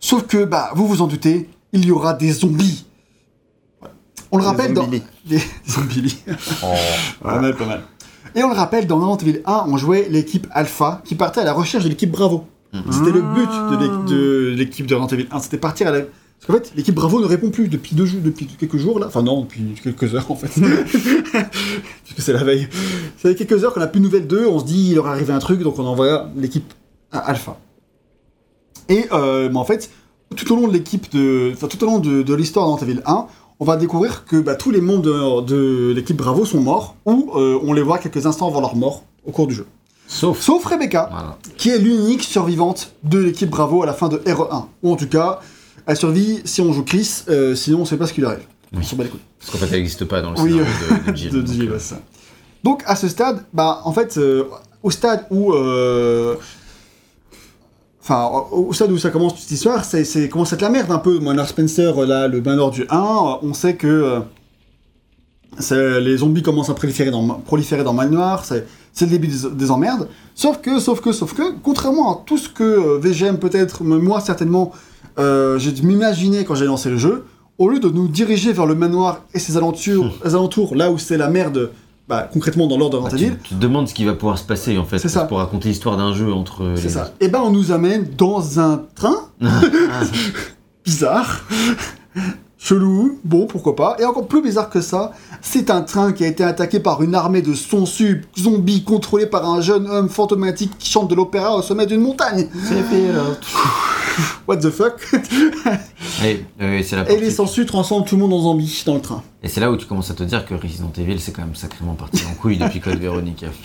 Sauf 0.00 0.26
que, 0.26 0.44
bah, 0.44 0.70
vous 0.74 0.86
vous 0.86 1.02
en 1.02 1.06
doutez, 1.08 1.48
il 1.72 1.84
y 1.84 1.90
aura 1.90 2.14
des 2.14 2.32
zombies. 2.32 2.84
On 4.30 4.38
le 4.38 4.44
rappelle 4.44 4.74
dans... 4.74 4.82
zombies. 4.82 5.02
Des 5.26 5.40
zombies. 5.68 6.18
Oh. 6.62 6.66
Pas 7.22 7.40
mal, 7.40 7.56
pas 7.56 7.66
mal. 7.66 7.82
Et 8.34 8.42
on 8.44 8.48
le 8.48 8.54
rappelle, 8.54 8.86
dans 8.86 9.16
Evil 9.16 9.40
1, 9.44 9.64
on 9.68 9.76
jouait 9.76 10.06
l'équipe 10.10 10.46
Alpha 10.50 11.02
qui 11.04 11.14
partait 11.14 11.40
à 11.40 11.44
la 11.44 11.52
recherche 11.52 11.84
de 11.84 11.88
l'équipe 11.88 12.10
Bravo. 12.10 12.46
C'était 12.90 13.12
le 13.12 13.22
but 13.22 13.48
de 13.48 14.06
de 14.06 14.54
l'équipe 14.54 14.86
de 14.86 14.94
Evil 14.94 15.26
1, 15.30 15.40
c'était 15.40 15.58
partir 15.58 15.88
à 15.88 15.92
la... 15.92 16.00
Parce 16.00 16.46
qu'en 16.46 16.52
fait, 16.52 16.72
l'équipe 16.76 16.94
Bravo 16.94 17.20
ne 17.20 17.26
répond 17.26 17.50
plus 17.50 17.68
depuis 17.68 17.96
deux 17.96 18.06
jours, 18.06 18.20
depuis 18.22 18.46
quelques 18.46 18.76
jours 18.76 19.00
là. 19.00 19.06
Enfin 19.08 19.22
non, 19.22 19.42
depuis 19.42 19.60
quelques 19.82 20.14
heures 20.14 20.30
en 20.30 20.36
fait. 20.36 20.60
Parce 21.32 22.14
que 22.14 22.22
c'est 22.22 22.32
la 22.32 22.44
veille. 22.44 22.68
Ça 23.16 23.30
fait 23.30 23.34
quelques 23.34 23.64
heures 23.64 23.74
qu'on 23.74 23.80
n'a 23.80 23.88
plus 23.88 23.98
de 23.98 24.04
nouvelles 24.04 24.26
d'eux, 24.26 24.46
on 24.46 24.60
se 24.60 24.64
dit 24.64 24.90
il 24.90 24.94
leur 24.94 25.08
est 25.08 25.10
arrivé 25.10 25.32
un 25.32 25.40
truc, 25.40 25.62
donc 25.62 25.78
on 25.78 25.86
envoie 25.86 26.28
l'équipe 26.36 26.72
à 27.10 27.18
Alpha. 27.18 27.58
Et 28.88 29.06
euh, 29.12 29.48
bah, 29.48 29.58
en 29.58 29.64
fait, 29.64 29.90
tout 30.36 30.52
au 30.52 30.56
long 30.56 30.68
de 30.68 30.72
l'équipe 30.72 31.10
de... 31.12 31.50
Enfin, 31.54 31.66
tout 31.66 31.82
au 31.82 31.86
long 31.86 31.98
de, 31.98 32.22
de 32.22 32.34
l'histoire 32.34 32.66
de 32.66 32.72
Resident 32.72 32.92
Evil 32.92 33.02
1, 33.04 33.26
on 33.60 33.64
va 33.64 33.76
découvrir 33.76 34.24
que 34.24 34.36
bah, 34.36 34.54
tous 34.54 34.70
les 34.70 34.80
membres 34.80 35.02
de, 35.02 35.40
de 35.42 35.92
l'équipe 35.92 36.16
Bravo 36.16 36.44
sont 36.44 36.60
morts, 36.60 36.96
ou 37.06 37.30
euh, 37.36 37.58
on 37.62 37.72
les 37.72 37.82
voit 37.82 37.98
quelques 37.98 38.24
instants 38.26 38.48
avant 38.48 38.60
leur 38.60 38.76
mort 38.76 39.04
au 39.26 39.30
cours 39.32 39.46
du 39.46 39.54
jeu. 39.54 39.66
Sauf. 40.06 40.40
Sauf 40.40 40.64
Rebecca, 40.64 41.08
Voilà. 41.10 41.38
qui 41.56 41.68
est 41.70 41.78
l'unique 41.78 42.22
survivante 42.22 42.92
de 43.04 43.18
l'équipe 43.18 43.50
Bravo 43.50 43.82
à 43.82 43.86
la 43.86 43.92
fin 43.92 44.08
de 44.08 44.16
RE1. 44.18 44.64
Ou 44.82 44.92
en 44.92 44.96
tout 44.96 45.08
cas, 45.08 45.40
elle 45.86 45.96
survit 45.96 46.40
si 46.44 46.60
on 46.62 46.72
joue 46.72 46.82
Chris, 46.84 47.24
euh, 47.28 47.54
sinon 47.54 47.80
on 47.80 47.84
sait 47.84 47.96
pas 47.96 48.06
ce 48.06 48.12
qui 48.12 48.20
lui 48.20 48.26
arrive. 48.26 48.46
Oui. 48.72 48.78
On 48.80 48.82
s'en 48.82 48.96
bat 48.96 49.04
les 49.04 49.10
couilles. 49.10 49.20
Parce 49.38 49.50
qu'en 49.50 49.58
fait, 49.58 49.66
elle 49.66 49.78
n'existe 49.80 50.04
pas 50.06 50.20
dans 50.22 50.30
le 50.32 50.40
Oui, 50.40 50.52
scénario 50.52 50.72
de, 51.06 51.10
de 51.12 51.16
Jill. 51.16 51.30
De 51.32 51.40
donc, 51.42 51.52
Jill, 51.52 51.68
euh, 51.68 51.72
ouais, 51.72 51.78
c'est 51.78 51.94
ça. 51.94 52.00
Donc 52.64 52.82
à 52.86 52.96
ce 52.96 53.08
stade, 53.08 53.44
bah 53.52 53.80
en 53.84 53.92
fait, 53.92 54.16
euh, 54.18 54.44
au 54.82 54.90
stade 54.90 55.26
où, 55.30 55.52
euh, 55.52 56.36
enfin 58.08 58.48
au 58.52 58.72
stade 58.72 58.90
où 58.90 58.98
ça 58.98 59.10
commence 59.10 59.34
toute 59.34 59.42
cette 59.42 59.52
histoire, 59.52 59.84
c'est, 59.84 60.04
c'est 60.04 60.28
commence 60.28 60.52
à 60.52 60.56
être 60.56 60.62
la 60.62 60.70
merde 60.70 60.90
un 60.90 60.98
peu. 60.98 61.18
Monard 61.18 61.48
Spencer, 61.48 61.94
là, 62.06 62.26
le 62.26 62.40
bain 62.40 62.56
du 62.70 62.86
1, 62.88 62.96
euh, 62.96 63.34
on 63.42 63.52
sait 63.52 63.74
que 63.74 64.22
euh, 65.72 66.00
les 66.00 66.18
zombies 66.18 66.42
commencent 66.42 66.70
à 66.70 66.74
proliférer 66.74 67.10
dans, 67.10 67.26
proliférer 67.26 67.84
dans 67.84 67.92
Mal 67.92 68.10
Noir, 68.10 68.44
c'est 68.44 68.66
le 69.00 69.06
début 69.06 69.28
des, 69.28 69.50
des 69.50 69.70
emmerdes. 69.70 70.08
Sauf 70.34 70.60
que, 70.60 70.78
sauf 70.78 71.00
que, 71.00 71.12
sauf 71.12 71.34
que, 71.34 71.54
contrairement 71.62 72.12
à 72.12 72.22
tout 72.24 72.38
ce 72.38 72.48
que 72.48 72.64
euh, 72.64 72.98
VGM 72.98 73.38
peut-être, 73.38 73.82
moi 73.84 74.20
certainement, 74.20 74.72
euh, 75.18 75.58
j'ai 75.58 75.72
dû 75.72 75.82
m'imaginer 75.82 76.44
quand 76.44 76.54
j'ai 76.54 76.66
lancé 76.66 76.90
le 76.90 76.96
jeu, 76.96 77.24
au 77.58 77.68
lieu 77.68 77.80
de 77.80 77.88
nous 77.88 78.08
diriger 78.08 78.52
vers 78.52 78.66
le 78.66 78.74
manoir 78.74 79.24
et 79.34 79.38
ses 79.38 79.56
alentours, 79.56 80.12
alentours 80.24 80.76
là 80.76 80.90
où 80.90 80.98
c'est 80.98 81.16
la 81.16 81.28
merde, 81.28 81.70
bah, 82.08 82.28
concrètement 82.32 82.66
dans 82.66 82.78
l'ordre 82.78 82.98
de 82.98 83.10
Bah, 83.10 83.16
tu, 83.16 83.54
te 83.54 83.54
demandes 83.54 83.88
ce 83.88 83.94
qui 83.94 84.04
va 84.04 84.14
pouvoir 84.14 84.38
se 84.38 84.44
passer 84.44 84.78
en 84.78 84.84
fait 84.84 84.98
ça. 84.98 85.24
pour 85.24 85.38
raconter 85.38 85.68
l'histoire 85.68 85.96
d'un 85.96 86.14
jeu 86.14 86.32
entre 86.32 86.64
les 86.64 86.76
c'est 86.76 86.88
ça. 86.88 87.12
Et 87.20 87.28
ben 87.28 87.40
on 87.40 87.50
nous 87.50 87.70
amène 87.72 88.06
dans 88.16 88.60
un 88.60 88.82
train 88.94 89.30
bizarre, 90.84 91.44
chelou, 92.60 93.18
bon 93.24 93.46
pourquoi 93.46 93.76
pas, 93.76 93.96
et 94.00 94.04
encore 94.04 94.26
plus 94.26 94.42
bizarre 94.42 94.68
que 94.68 94.80
ça, 94.80 95.12
c'est 95.40 95.70
un 95.70 95.82
train 95.82 96.12
qui 96.12 96.24
a 96.24 96.26
été 96.26 96.42
attaqué 96.42 96.80
par 96.80 97.02
une 97.02 97.14
armée 97.14 97.40
de 97.40 97.54
sons 97.54 97.86
sub 97.86 98.22
zombies 98.38 98.82
contrôlés 98.82 99.26
par 99.26 99.48
un 99.48 99.60
jeune 99.60 99.86
homme 99.88 100.08
fantomatique 100.08 100.72
qui 100.78 100.90
chante 100.90 101.08
de 101.08 101.14
l'opéra 101.14 101.54
au 101.56 101.62
sommet 101.62 101.86
d'une 101.86 102.00
montagne. 102.00 102.48
What 104.48 104.56
the 104.58 104.70
fuck? 104.70 104.94
Et, 106.24 106.44
euh, 106.60 106.82
c'est 106.82 106.96
la 106.96 107.02
Et 107.02 107.06
partie- 107.06 107.20
les 107.20 107.30
sangsues 107.30 107.66
transforment 107.66 108.04
tout 108.04 108.16
le 108.16 108.22
monde 108.22 108.32
en 108.32 108.40
zombie 108.40 108.82
dans 108.86 108.94
le 108.94 109.00
train. 109.00 109.22
Et 109.42 109.48
c'est 109.48 109.60
là 109.60 109.70
où 109.70 109.76
tu 109.76 109.86
commences 109.86 110.10
à 110.10 110.14
te 110.14 110.24
dire 110.24 110.44
que 110.44 110.54
Resident 110.54 110.90
Evil 110.98 111.20
c'est 111.20 111.30
quand 111.32 111.42
même 111.42 111.54
sacrément 111.54 111.94
parti 111.94 112.24
en 112.28 112.34
couille 112.34 112.58
depuis 112.58 112.80
Code 112.80 112.98
Veronica. 112.98 113.46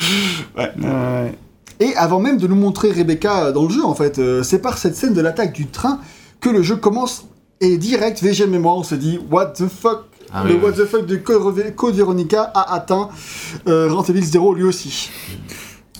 Ouais. 0.57 1.35
Et 1.79 1.95
avant 1.95 2.19
même 2.19 2.37
de 2.37 2.45
nous 2.47 2.55
montrer 2.55 2.91
Rebecca 2.91 3.51
dans 3.51 3.63
le 3.63 3.69
jeu, 3.69 3.83
en 3.83 3.95
fait, 3.95 4.19
euh, 4.19 4.43
c'est 4.43 4.59
par 4.59 4.77
cette 4.77 4.95
scène 4.95 5.15
de 5.15 5.21
l'attaque 5.21 5.53
du 5.53 5.65
train 5.65 5.99
que 6.39 6.49
le 6.49 6.61
jeu 6.61 6.75
commence 6.75 7.25
et 7.63 7.77
direct, 7.77 8.21
VGM 8.21 8.53
et 8.53 8.59
moi, 8.59 8.73
on 8.73 8.83
se 8.83 8.95
dit 8.95 9.19
What 9.31 9.53
the 9.57 9.67
fuck? 9.67 10.03
Ah 10.33 10.43
Le 10.43 10.55
oui, 10.55 10.59
What 10.61 10.69
oui. 10.71 10.75
the 10.77 10.85
fuck 10.85 11.05
de 11.05 11.15
Code, 11.15 11.75
Code 11.75 11.95
Veronica 11.95 12.51
a 12.53 12.73
atteint 12.73 13.09
euh, 13.67 13.87
Resident 13.93 14.15
Evil 14.17 14.25
0 14.25 14.53
lui 14.55 14.63
aussi. 14.63 15.09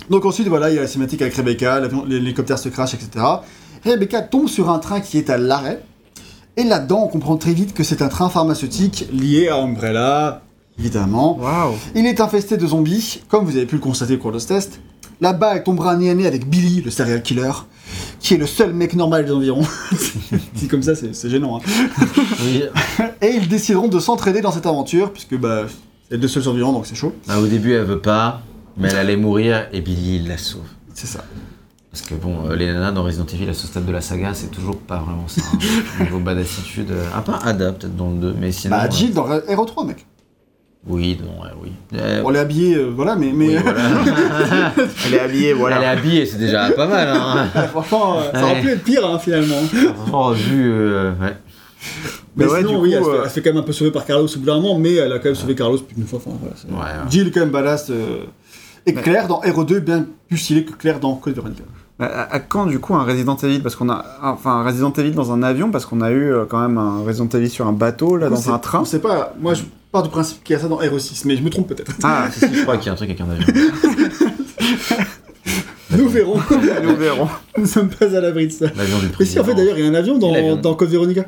Donc 0.10 0.26
ensuite, 0.26 0.48
voilà, 0.48 0.70
il 0.70 0.76
y 0.76 0.80
a 0.80 0.82
la 0.82 0.88
cinématique 0.88 1.22
avec 1.22 1.34
Rebecca, 1.36 1.80
l'hélicoptère 2.08 2.60
se 2.60 2.68
crache, 2.70 2.94
etc. 2.94 3.26
Rebecca 3.86 4.22
tombe 4.22 4.48
sur 4.50 4.70
un 4.70 4.80
train 4.80 5.00
qui 5.00 5.18
est 5.18 5.30
à 5.30 5.38
l'arrêt. 5.38 5.82
Et 6.58 6.64
là-dedans, 6.64 7.04
on 7.04 7.08
comprend 7.08 7.38
très 7.38 7.54
vite 7.54 7.74
que 7.74 7.84
c'est 7.84 8.02
un 8.02 8.10
train 8.10 8.30
pharmaceutique 8.30 9.08
lié 9.12 9.48
à 9.48 9.56
Umbrella, 9.56 10.42
évidemment. 10.78 11.38
Waouh. 11.40 11.74
Il 11.96 12.06
est 12.06 12.20
infesté 12.22 12.58
de 12.58 12.68
zombies, 12.68 13.22
comme 13.30 13.46
vous 13.46 13.56
avez 13.56 13.66
pu 13.66 13.76
le 13.76 13.82
constater 13.82 14.16
au 14.16 14.20
cours 14.20 14.32
de 14.32 14.40
ce 14.40 14.48
test. 14.50 14.80
Là-bas, 15.22 15.56
elle 15.56 15.64
tombera 15.64 15.96
nez 15.96 16.10
à 16.10 16.14
nez 16.16 16.28
avec 16.28 16.48
Billy, 16.50 16.82
le 16.82 16.92
serial 16.92 17.22
killer, 17.24 17.52
qui 18.24 18.34
est 18.34 18.38
le 18.38 18.48
seul 18.48 18.74
mec 18.74 18.96
normal 18.96 19.26
des 19.26 19.32
environs. 19.32 19.62
Dit 20.56 20.68
comme 20.68 20.82
ça, 20.82 20.94
c'est 20.96 21.30
gênant. 21.30 21.58
hein. 21.60 22.06
Oui. 22.44 22.64
Et 23.22 23.36
ils 23.36 23.48
décideront 23.48 23.88
de 23.90 24.00
s'entraider 24.00 24.42
dans 24.42 24.52
cette 24.52 24.66
aventure, 24.66 25.12
puisque 25.12 25.38
bah, 25.38 25.66
c'est 26.10 26.18
deux 26.18 26.28
seuls 26.28 26.42
survivants, 26.44 26.72
donc 26.74 26.86
c'est 26.88 26.96
chaud. 26.96 27.14
Bah, 27.28 27.38
au 27.40 27.46
début 27.48 27.74
elle 27.74 27.84
veut 27.84 28.00
pas, 28.00 28.42
mais 28.78 28.88
elle 28.90 28.96
allait 28.98 29.18
mourir 29.18 29.68
et 29.74 29.82
Billy 29.82 30.16
il 30.16 30.28
la 30.28 30.38
sauve. 30.38 30.62
C'est 30.96 31.06
ça. 31.08 31.24
Parce 31.92 32.02
que 32.06 32.16
bon, 32.16 32.50
euh, 32.50 32.56
les 32.56 32.66
nanas 32.66 32.92
dans 32.92 33.04
Resident 33.04 33.26
Evil 33.32 33.50
à 33.50 33.54
ce 33.54 33.68
stade 33.68 33.86
de 33.86 33.92
la 33.92 34.02
saga, 34.02 34.34
c'est 34.34 34.50
toujours 34.50 34.78
pas 34.80 34.98
vraiment 34.98 35.28
ça. 35.28 35.42
hein. 35.54 35.58
Niveau 36.04 36.18
badassitude. 36.20 36.90
euh, 36.92 37.06
À 37.16 37.22
part 37.22 37.46
Ada, 37.46 37.72
peut-être 37.74 37.96
dans 37.96 38.10
le 38.10 38.18
2, 38.18 38.36
mais 38.40 38.52
sinon. 38.52 38.76
Bah, 38.76 38.86
euh, 38.86 38.92
Jill 38.92 39.14
dans 39.14 39.28
Hero 39.48 39.64
3, 39.66 39.86
mec. 39.86 40.06
Oui, 40.86 41.18
non, 41.24 41.42
ouais, 41.44 41.50
oui. 41.62 41.72
Euh, 41.98 42.22
On 42.26 42.30
l'est 42.30 42.40
habillé, 42.40 42.76
euh, 42.76 42.92
voilà, 42.94 43.16
mais. 43.16 43.32
mais 43.34 43.48
oui, 43.50 43.64
voilà. 43.64 43.80
Elle 45.08 45.14
est 45.14 45.20
habillée, 45.20 45.54
voilà. 45.54 45.78
Elle 45.78 45.84
est 45.84 45.88
habillée, 45.88 46.26
c'est 46.26 46.38
déjà 46.38 46.70
pas 46.72 46.88
mal. 46.88 47.08
Hein. 47.10 47.48
franchement, 47.72 48.18
euh, 48.20 48.32
ça 48.34 48.44
aurait 48.44 48.54
Ouais. 48.56 48.62
pu 48.62 48.70
être 48.72 48.84
pire, 48.84 49.06
hein, 49.06 49.18
finalement. 49.18 49.56
Franchement, 49.96 50.32
vu. 50.32 50.70
euh, 50.72 51.12
ouais. 51.22 51.38
Mais 52.36 52.46
Mais 52.46 52.52
ouais, 52.52 52.58
sinon, 52.60 52.72
du 52.82 52.90
oui, 52.90 52.90
coup, 52.92 52.96
elle, 52.98 53.04
se 53.04 53.10
fait, 53.10 53.16
euh, 53.16 53.22
elle 53.24 53.30
se 53.30 53.34
fait 53.36 53.42
quand 53.42 53.50
même 53.52 53.60
un 53.64 53.66
peu 53.66 53.72
sauver 53.74 53.92
par 53.92 54.06
Carlos 54.06 54.28
au 54.28 54.40
bout 54.40 54.46
d'un 54.46 54.56
moment, 54.56 54.78
mais 54.78 54.96
elle 54.96 55.12
a 55.14 55.20
quand 55.20 55.26
même 55.26 55.36
sauvé 55.36 55.56
Carlos 55.56 55.78
plus 55.78 55.96
d'une 55.96 56.06
fois. 56.08 56.20
Enfin, 56.26 56.36
voilà, 56.40 56.56
c'est- 56.58 56.68
Ouais, 56.68 56.78
ouais. 57.04 57.10
Jill 57.12 57.28
est 57.28 57.32
quand 57.32 57.40
même 57.42 57.50
badass. 57.52 57.90
euh, 57.90 58.24
Et 58.86 58.94
Claire 58.94 59.28
dans 59.30 59.42
Hero 59.44 59.64
2 59.64 59.78
est 59.78 59.82
bien 59.82 60.06
plus 60.28 60.38
stylé 60.38 60.66
que 60.66 60.74
Claire 60.74 61.00
dans 61.00 61.16
Code 61.16 61.36
Veronica. 61.36 61.64
À, 62.00 62.06
à- 62.06 62.34
à 62.36 62.40
quand 62.40 62.66
du 62.66 62.80
coup 62.80 62.96
un 62.96 63.04
Resident 63.04 63.38
Evil? 63.38 63.60
Parce 63.62 63.76
qu'on 63.78 63.90
a. 63.90 64.04
Enfin, 64.24 64.52
un 64.60 64.64
Resident 64.66 64.92
Evil 64.98 65.12
dans 65.12 65.32
un 65.32 65.44
avion, 65.44 65.72
parce 65.72 65.86
qu'on 65.86 66.02
a 66.02 66.10
eu 66.12 66.34
euh, 66.34 66.44
quand 66.46 66.60
même 66.60 66.78
un 66.78 67.04
Resident 67.06 67.30
Evil 67.30 67.50
sur 67.50 67.68
un 67.68 67.72
bateau, 67.72 68.18
là, 68.18 68.28
dans 68.30 68.52
un 68.52 68.60
train. 68.60 68.80
On 68.82 68.86
sait 68.86 69.00
pas, 69.00 69.34
moi 69.40 69.54
je 69.54 69.64
pars 69.94 70.04
du 70.04 70.10
principe 70.10 70.44
qu'il 70.44 70.54
y 70.54 70.58
a 70.58 70.62
ça 70.62 70.68
dans 70.68 70.82
Hero 70.82 71.00
6, 71.00 71.24
mais 71.26 71.38
je 71.38 71.44
me 71.44 71.50
trompe 71.50 71.68
peut-être. 71.70 71.94
Ah, 72.04 72.28
Si, 72.34 72.40
si, 72.40 72.54
je 72.54 72.62
crois 72.64 72.78
qu'il 72.78 72.88
y 72.88 72.90
a 72.90 72.94
un 72.94 72.96
truc 72.96 73.10
avec 73.10 73.22
un 73.22 73.30
avion. 73.30 73.46
Nous 75.96 76.10
verrons. 76.10 76.40
nous 76.84 76.96
verrons. 76.96 77.28
Nous 77.56 77.64
ne 77.64 77.68
sommes 77.68 77.90
pas 77.90 78.06
à 78.06 78.20
l'abri 78.20 78.48
de 78.48 78.52
ça. 78.52 78.66
L'avion 78.76 78.98
du 79.00 79.10
Mais 79.20 79.26
si, 79.26 79.40
en 79.40 79.44
fait, 79.44 79.54
d'ailleurs, 79.54 79.78
il 79.78 79.84
y 79.86 79.88
a 79.88 79.92
un 79.92 79.94
avion 79.94 80.18
dans, 80.18 80.56
dans 80.56 80.74
Code 80.74 80.90
Veronica. 80.90 81.26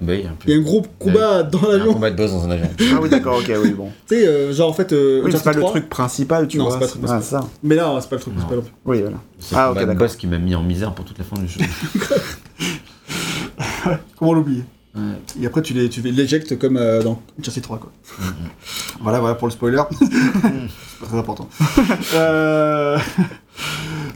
Bah, 0.00 0.14
il 0.14 0.24
y 0.24 0.26
a 0.26 0.30
un 0.30 0.32
peu. 0.32 0.44
Il 0.48 0.54
y 0.54 0.56
a 0.56 0.58
un 0.58 0.62
gros 0.62 0.82
combat 0.98 1.42
dans 1.42 1.68
un 1.68 1.72
l'avion. 1.76 1.92
combat 1.92 2.10
de 2.10 2.16
boss 2.16 2.30
dans 2.30 2.44
un 2.46 2.50
avion. 2.52 2.68
Ah 2.94 2.98
oui, 3.02 3.10
d'accord, 3.10 3.40
ok, 3.40 3.52
oui, 3.62 3.72
bon. 3.72 3.90
Tu 4.08 4.14
sais, 4.14 4.26
euh, 4.26 4.54
genre 4.54 4.70
en 4.70 4.72
fait. 4.72 4.90
Euh, 4.94 5.20
Oui, 5.22 5.30
c'est 5.34 5.44
pas 5.44 5.52
le 5.52 5.60
3. 5.60 5.70
truc 5.72 5.90
principal, 5.90 6.48
tu 6.48 6.56
Non, 6.56 6.64
vois. 6.64 6.72
c'est 6.72 6.78
pas 6.78 6.84
le 6.86 6.90
truc 6.92 7.02
Ah, 7.04 7.08
principal. 7.08 7.42
ça. 7.42 7.48
Mais 7.62 7.74
là, 7.74 7.98
c'est 8.00 8.08
pas 8.08 8.16
le 8.16 8.22
truc 8.22 8.32
Non. 8.32 8.38
principal 8.40 8.56
non 8.58 8.64
plus. 8.64 8.72
Oui, 8.86 9.00
voilà. 9.02 9.16
C'est 9.38 9.54
le 9.54 9.60
Ah, 9.60 9.64
ok, 9.64 9.68
combat 9.74 9.80
de 9.82 9.86
d'accord. 9.88 10.00
boss 10.08 10.16
qui 10.16 10.26
m'a 10.26 10.38
mis 10.38 10.54
en 10.54 10.62
misère 10.62 10.94
pour 10.94 11.04
toute 11.04 11.18
la 11.18 11.24
fin 11.24 11.36
du 11.36 11.46
jeu. 11.48 11.60
Comment 14.18 14.32
l'oublier? 14.32 14.64
Et 15.40 15.46
après, 15.46 15.62
tu 15.62 15.72
les- 15.72 15.88
tu 15.88 16.00
l'éjectes 16.02 16.58
comme 16.58 16.76
euh, 16.76 17.02
dans 17.02 17.22
Uncharted 17.38 17.62
3, 17.62 17.78
quoi. 17.78 17.92
Voilà, 19.00 19.20
voilà 19.20 19.34
pour 19.36 19.46
le 19.46 19.52
spoiler. 19.52 19.80
c'est 19.98 21.00
pas 21.00 21.06
très 21.06 21.18
important. 21.18 21.48
Euh, 22.14 22.98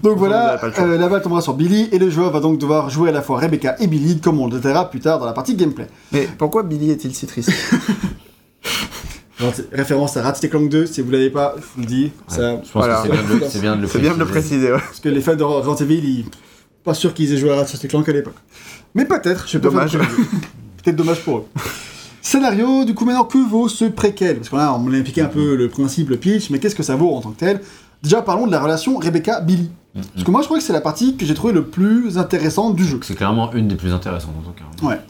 Donc 0.02 0.18
voilà, 0.18 0.58
euh, 0.80 0.98
la 0.98 1.08
balle 1.08 1.22
tombera 1.22 1.40
sur 1.42 1.54
Billy 1.54 1.88
et 1.92 1.98
le 1.98 2.10
joueur 2.10 2.30
va 2.32 2.40
donc 2.40 2.58
devoir 2.58 2.90
jouer 2.90 3.10
à 3.10 3.12
la 3.12 3.22
fois 3.22 3.38
Rebecca 3.38 3.76
et 3.78 3.86
Billy, 3.86 4.18
comme 4.20 4.40
on 4.40 4.46
le 4.48 4.52
détaillera 4.56 4.90
plus 4.90 5.00
tard 5.00 5.18
dans 5.18 5.26
la 5.26 5.32
partie 5.32 5.54
gameplay. 5.54 5.86
Mais 6.12 6.28
pourquoi 6.38 6.62
Billy 6.64 6.90
est-il 6.90 7.14
si 7.14 7.26
triste? 7.26 7.52
Alors, 9.40 9.52
référence 9.72 10.16
à 10.16 10.22
Ratchet 10.22 10.48
Clank 10.48 10.68
2, 10.68 10.86
si 10.86 11.00
vous 11.02 11.10
l'avez 11.10 11.30
pas, 11.30 11.54
je 11.58 11.62
vous 11.74 11.80
le 11.80 11.86
dis. 11.86 12.12
Ça, 12.28 12.52
Je 12.52 12.56
pense 12.56 12.70
Voilà. 12.72 13.02
que 13.02 13.08
c'est 13.08 13.12
bien, 13.12 13.22
de 13.22 13.28
le- 13.40 13.48
c'est 13.48 13.60
bien 13.60 13.76
de 13.76 13.82
le 13.82 13.86
C'est 13.88 13.98
bien 13.98 14.14
de 14.14 14.18
le 14.18 14.26
préciser, 14.26 14.72
ouais. 14.72 14.78
Parce 14.78 15.00
que 15.00 15.08
les 15.08 15.20
fans 15.20 15.34
de 15.36 15.42
Resident 15.42 15.76
Evil, 15.76 15.96
ils... 16.04 16.24
pas 16.84 16.94
sûr 16.94 17.12
qu'ils 17.14 17.32
aient 17.32 17.36
joué 17.36 17.50
à 17.50 17.56
Ratchet 17.56 17.86
Clank 17.88 18.08
à 18.08 18.12
l'époque. 18.12 18.36
Mais 18.94 19.04
peut-être, 19.04 19.44
je 19.46 19.52
sais 19.52 19.58
pas. 19.58 19.68
Dommage. 19.68 19.98
Peut-être 20.84 20.96
dommage 20.96 21.20
pour 21.20 21.38
eux. 21.38 21.44
Scénario, 22.22 22.84
du 22.84 22.94
coup 22.94 23.04
maintenant, 23.04 23.24
que 23.24 23.38
vaut 23.38 23.68
ce 23.68 23.84
préquel? 23.86 24.36
Parce 24.36 24.48
qu'on 24.48 24.58
a, 24.58 24.72
on 24.72 24.90
a 24.92 24.94
expliqué 24.94 25.20
un 25.20 25.26
peu 25.26 25.56
le 25.56 25.68
principe, 25.68 26.08
le 26.10 26.16
pitch, 26.16 26.50
mais 26.50 26.58
qu'est-ce 26.58 26.74
que 26.74 26.82
ça 26.82 26.96
vaut 26.96 27.14
en 27.14 27.20
tant 27.20 27.30
que 27.30 27.38
tel? 27.38 27.60
Déjà, 28.02 28.22
parlons 28.22 28.46
de 28.46 28.52
la 28.52 28.60
relation 28.60 28.96
Rebecca-Billy. 28.98 29.70
Parce 29.94 30.24
que 30.24 30.30
moi, 30.30 30.40
je 30.42 30.46
crois 30.46 30.58
que 30.58 30.64
c'est 30.64 30.72
la 30.72 30.80
partie 30.80 31.16
que 31.16 31.24
j'ai 31.24 31.34
trouvée 31.34 31.52
le 31.52 31.64
plus 31.64 32.18
intéressante 32.18 32.74
du 32.74 32.84
jeu. 32.84 32.98
C'est 33.02 33.14
clairement 33.14 33.52
une 33.52 33.68
des 33.68 33.76
plus 33.76 33.92
intéressantes 33.92 34.34
en 34.38 34.42
tout 34.42 34.52
cas. 34.52 34.86
Ouais. 34.86 35.00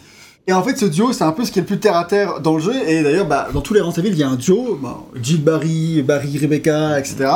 Et 0.46 0.52
en 0.52 0.62
fait, 0.62 0.76
ce 0.76 0.84
duo, 0.84 1.12
c'est 1.12 1.24
un 1.24 1.32
peu 1.32 1.44
ce 1.44 1.50
qui 1.50 1.58
est 1.58 1.62
le 1.62 1.66
plus 1.66 1.80
terre 1.80 1.96
à 1.96 2.04
terre 2.04 2.40
dans 2.40 2.54
le 2.54 2.60
jeu. 2.60 2.74
Et 2.86 3.02
d'ailleurs, 3.02 3.26
bah, 3.26 3.48
dans 3.54 3.62
tous 3.62 3.72
les 3.72 3.80
Resident 3.80 4.06
il 4.06 4.18
y 4.18 4.22
a 4.22 4.28
un 4.28 4.36
duo. 4.36 4.78
bah, 4.80 5.00
Jill 5.20 5.42
Barry, 5.42 6.02
Barry 6.02 6.36
Rebecca, 6.38 6.98
etc. 6.98 7.30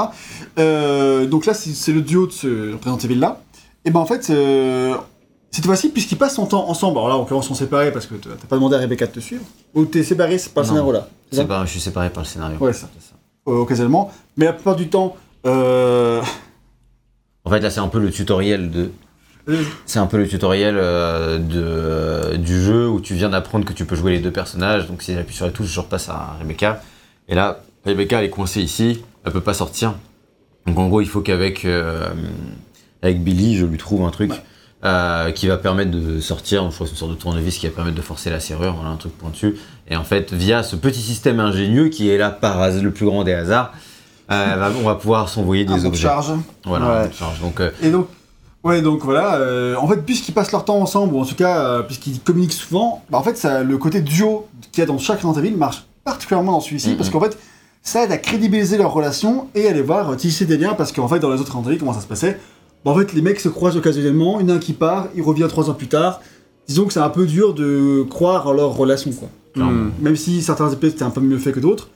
Euh, 0.59 1.27
donc 1.27 1.46
là, 1.46 1.55
c'est 1.55 1.70
c'est 1.70 1.92
le 1.92 2.03
duo 2.03 2.27
de 2.27 2.33
ce 2.33 2.74
Resident 2.74 2.98
Evil 2.98 3.18
là. 3.18 3.40
Et 3.85 3.90
ben 3.90 4.01
en 4.01 4.07
fait, 4.07 4.29
euh, 4.29 4.96
cette 5.50 5.64
fois-ci, 5.64 5.88
puisqu'ils 5.90 6.16
passent 6.18 6.34
son 6.37 6.46
temps 6.46 6.68
ensemble, 6.68 6.98
alors 6.98 7.08
là, 7.08 7.14
en 7.16 7.20
l'occurrence, 7.20 7.46
ils 7.46 7.48
sont 7.48 7.54
séparés 7.54 7.90
parce 7.92 8.06
que 8.06 8.14
t'as 8.14 8.46
pas 8.48 8.56
demandé 8.56 8.76
à 8.76 8.78
Rebecca 8.78 9.06
de 9.06 9.12
te 9.12 9.20
suivre. 9.20 9.44
Ou 9.74 9.84
t'es 9.87 10.02
séparé, 10.02 10.37
pas 10.54 10.61
le 10.62 10.66
Non. 10.66 10.72
scénario 10.74 10.92
là. 10.92 11.08
c'est 11.30 11.46
je 11.48 11.70
suis 11.70 11.80
séparé 11.80 12.11
par 12.11 12.22
le 12.22 12.28
scénario. 12.28 12.58
Ouais, 12.58 12.72
ça. 12.72 12.88
C'est 12.98 13.08
ça. 13.08 13.14
Euh, 13.48 13.61
occasionnellement. 13.61 14.11
Mais 14.37 14.44
la 14.44 14.52
plupart 14.52 14.76
du 14.76 14.88
temps, 14.88 15.16
euh... 15.46 16.20
En 17.44 17.50
fait, 17.50 17.61
là, 17.61 17.70
c'est 17.70 17.80
un 17.80 17.88
peu 17.88 17.98
le 17.98 18.11
tutoriel 18.11 18.70
de. 18.70 18.90
C'est 19.87 19.98
un 19.98 20.06
peu 20.06 20.18
le 20.18 20.28
tutoriel 20.28 20.76
euh, 20.76 21.38
de, 21.38 21.54
euh, 21.56 22.37
du 22.37 22.61
jeu 22.62 22.87
où 22.87 23.00
tu 23.00 23.14
viens 23.14 23.30
d'apprendre 23.30 23.64
que 23.64 23.72
tu 23.72 23.87
peux 23.87 23.96
jouer 23.96 24.12
les 24.12 24.18
deux 24.18 24.30
personnages. 24.30 24.87
Donc, 24.87 25.00
si 25.00 25.14
j'appuie 25.14 25.34
sur 25.34 25.46
la 25.46 25.52
touche, 25.52 25.68
je 25.68 25.80
repasse 25.80 26.11
à 26.11 26.37
Rebecca. 26.38 26.82
Et 27.28 27.34
là, 27.34 27.61
Rebecca, 27.87 28.18
elle 28.18 28.26
est 28.26 28.30
coincée 28.30 28.61
ici. 28.61 29.02
Elle 29.24 29.32
peut 29.32 29.40
pas 29.40 29.54
sortir. 29.54 29.94
Donc, 30.66 30.78
en 30.78 30.88
gros, 30.88 31.00
il 31.00 31.08
faut 31.08 31.22
qu'avec 31.22 31.64
euh, 31.64 32.11
avec 33.00 33.24
Billy, 33.24 33.56
je 33.56 33.64
lui 33.64 33.78
trouve 33.78 34.04
un 34.04 34.11
truc 34.11 34.32
euh, 34.84 35.30
qui 35.32 35.46
va 35.48 35.56
permettre 35.56 35.90
de 35.90 36.20
sortir. 36.20 36.64
Je 36.70 36.74
crois 36.74 36.86
que 36.86 36.90
c'est 36.90 36.90
une 36.92 36.98
sorte 36.98 37.10
de 37.12 37.16
tournevis 37.16 37.58
qui 37.58 37.66
va 37.66 37.72
permettre 37.74 37.96
de 37.96 38.02
forcer 38.02 38.30
la 38.30 38.40
serrure. 38.40 38.74
Voilà, 38.74 38.90
un 38.90 38.96
truc 38.96 39.16
pointu. 39.18 39.56
Et 39.88 39.96
en 39.96 40.04
fait, 40.04 40.32
via 40.32 40.62
ce 40.62 40.76
petit 40.76 41.00
système 41.00 41.40
ingénieux 41.40 41.88
qui 41.88 42.10
est 42.10 42.18
là 42.18 42.30
par 42.30 42.60
hasard, 42.60 42.82
le 42.82 42.90
plus 42.92 43.06
grand 43.06 43.24
des 43.24 43.32
hasards, 43.32 43.72
euh, 44.30 44.70
on 44.80 44.84
va 44.86 44.94
pouvoir 44.94 45.28
s'envoyer 45.28 45.66
un 45.66 45.76
des 45.76 45.82
de 45.82 45.86
objets. 45.86 46.02
charge. 46.02 46.32
Voilà, 46.64 46.86
Ouais. 46.86 46.96
un 47.04 47.06
de 47.08 47.12
charge. 47.14 47.40
Donc, 47.40 47.61
euh, 47.61 47.70
Et 47.82 47.90
donc, 47.90 48.07
ouais, 48.62 48.82
donc 48.82 49.03
voilà. 49.05 49.36
euh, 49.36 49.74
en 49.76 49.88
fait, 49.88 49.96
puisqu'ils 50.05 50.32
passent 50.32 50.53
leur 50.53 50.64
temps 50.64 50.78
ensemble, 50.80 51.14
ou 51.14 51.20
en 51.20 51.24
tout 51.24 51.34
cas, 51.34 51.82
puisqu'ils 51.82 52.20
communiquent 52.20 52.53
souvent, 52.53 53.03
bah, 53.11 53.18
en 53.18 53.22
fait, 53.22 53.36
ça, 53.38 53.62
le 53.62 53.78
côté 53.78 54.00
duo 54.00 54.46
qu'il 54.70 54.80
y 54.80 54.84
a 54.84 54.86
dans 54.86 54.98
chaque 54.98 55.22
Resident 55.22 55.42
Evil 55.42 55.57
marche 55.57 55.84
particulièrement 56.05 56.53
dans 56.53 56.61
celui-ci, 56.61 56.94
parce 56.94 57.11
qu'en 57.11 57.20
fait, 57.20 57.36
ça 57.82 58.05
aide 58.05 58.12
à 58.12 58.18
crédibiliser 58.18 58.76
leur 58.76 58.92
relation 58.92 59.48
et 59.55 59.66
aller 59.66 59.82
voir 59.82 60.11
euh, 60.11 60.16
tisser 60.16 60.44
des 60.44 60.59
liens, 60.59 60.74
parce 60.74 60.92
qu'en 60.92 61.09
fait, 61.09 61.18
dans 61.20 61.30
les 61.30 61.40
autres 61.40 61.53
Resident 61.55 61.70
Evil, 61.70 61.78
comment 61.78 61.94
ça 61.94 62.00
se 62.03 62.07
passait? 62.07 62.38
Bah, 62.85 62.93
En 62.93 62.97
fait, 62.97 63.12
les 63.12 63.22
mecs 63.22 63.41
se 63.41 63.49
croisent 63.49 63.76
occasionnellement, 63.76 64.41
il 64.41 64.49
y 64.49 64.51
en 64.51 64.55
a 64.55 64.57
un 64.57 64.61
qui 64.61 64.72
part, 64.72 65.09
il 65.14 65.22
revient 65.22 65.47
trois 65.49 65.70
ans 65.70 65.74
plus 65.74 65.89
tard. 65.89 66.20
Disons 66.66 66.85
que 66.87 66.93
c'est 66.93 67.01
un 67.01 67.09
peu 67.09 67.26
dur 67.26 67.55
de 67.55 68.05
croire 68.09 68.47
en 68.47 68.53
leur 68.53 68.76
relation, 68.76 69.11
quoi. 69.12 69.29
Hmm. 69.57 69.91
Même 70.01 70.16
si 70.16 70.43
certains 70.43 70.70
épisodes 70.70 70.95
étaient 70.95 71.03
un 71.03 71.11
peu 71.11 71.20
mieux 71.20 71.39
faits 71.39 71.55
que 71.55 71.61
d'autres. 71.61 71.89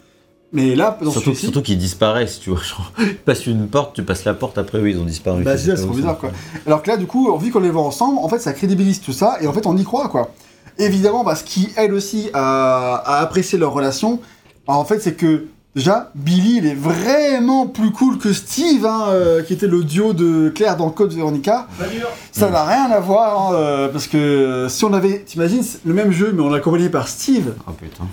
Mais 0.52 0.74
là, 0.74 0.98
dans 1.00 1.10
Surtout, 1.10 1.26
celui-ci, 1.26 1.42
surtout 1.46 1.62
qu'ils 1.62 1.78
disparaissent, 1.78 2.38
tu 2.40 2.50
vois. 2.50 2.60
Genre, 2.60 2.92
ils 2.98 3.16
passent 3.16 3.46
une 3.46 3.68
porte, 3.68 3.94
tu 3.94 4.02
passes 4.02 4.24
la 4.24 4.34
porte, 4.34 4.58
après, 4.58 4.80
oui, 4.80 4.92
ils 4.92 4.98
ont 4.98 5.04
disparu. 5.04 5.42
Bah, 5.44 5.56
c'est 5.56 5.74
trop 5.74 5.94
bizarre, 5.94 6.18
quoi. 6.18 6.30
Alors 6.66 6.82
que 6.82 6.90
là, 6.90 6.96
du 6.96 7.06
coup, 7.06 7.36
vu 7.38 7.50
qu'on 7.50 7.60
les 7.60 7.70
voit 7.70 7.82
ensemble, 7.82 8.18
en 8.18 8.28
fait, 8.28 8.38
ça 8.38 8.52
crédibilise 8.52 9.00
tout 9.00 9.12
ça, 9.12 9.38
et 9.40 9.46
en 9.46 9.52
fait, 9.52 9.66
on 9.66 9.76
y 9.76 9.84
croit, 9.84 10.08
quoi. 10.08 10.30
Évidemment, 10.78 11.24
bah, 11.24 11.36
ce 11.36 11.44
qui 11.44 11.68
aide 11.76 11.92
aussi 11.92 12.28
à, 12.34 12.96
à 12.96 13.20
apprécier 13.20 13.58
leur 13.58 13.72
relation, 13.72 14.20
en 14.66 14.84
fait, 14.84 15.00
c'est 15.00 15.14
que 15.14 15.46
déjà, 15.74 16.10
Billy, 16.14 16.58
il 16.58 16.66
est 16.66 16.74
vraiment 16.74 17.66
plus 17.66 17.90
cool 17.90 18.18
que 18.18 18.32
Steve, 18.32 18.84
hein, 18.86 19.06
euh, 19.08 19.42
qui 19.42 19.52
était 19.52 19.66
le 19.66 19.84
duo 19.84 20.12
de 20.12 20.50
Claire 20.54 20.76
dans 20.76 20.90
Code 20.90 21.12
Veronica. 21.12 21.66
Ça 22.32 22.50
n'a 22.50 22.64
rien 22.64 22.90
à 22.90 23.00
voir, 23.00 23.52
hein, 23.52 23.54
euh, 23.54 23.88
parce 23.88 24.06
que 24.06 24.66
si 24.68 24.84
on 24.84 24.92
avait, 24.92 25.20
t'imagines, 25.20 25.62
le 25.84 25.94
même 25.94 26.12
jeu, 26.12 26.32
mais 26.34 26.42
on 26.42 26.50
l'a 26.50 26.58
accompagné 26.58 26.88
par 26.88 27.08
Steve, 27.08 27.54
Oh 27.66 27.72
putain. 27.72 28.04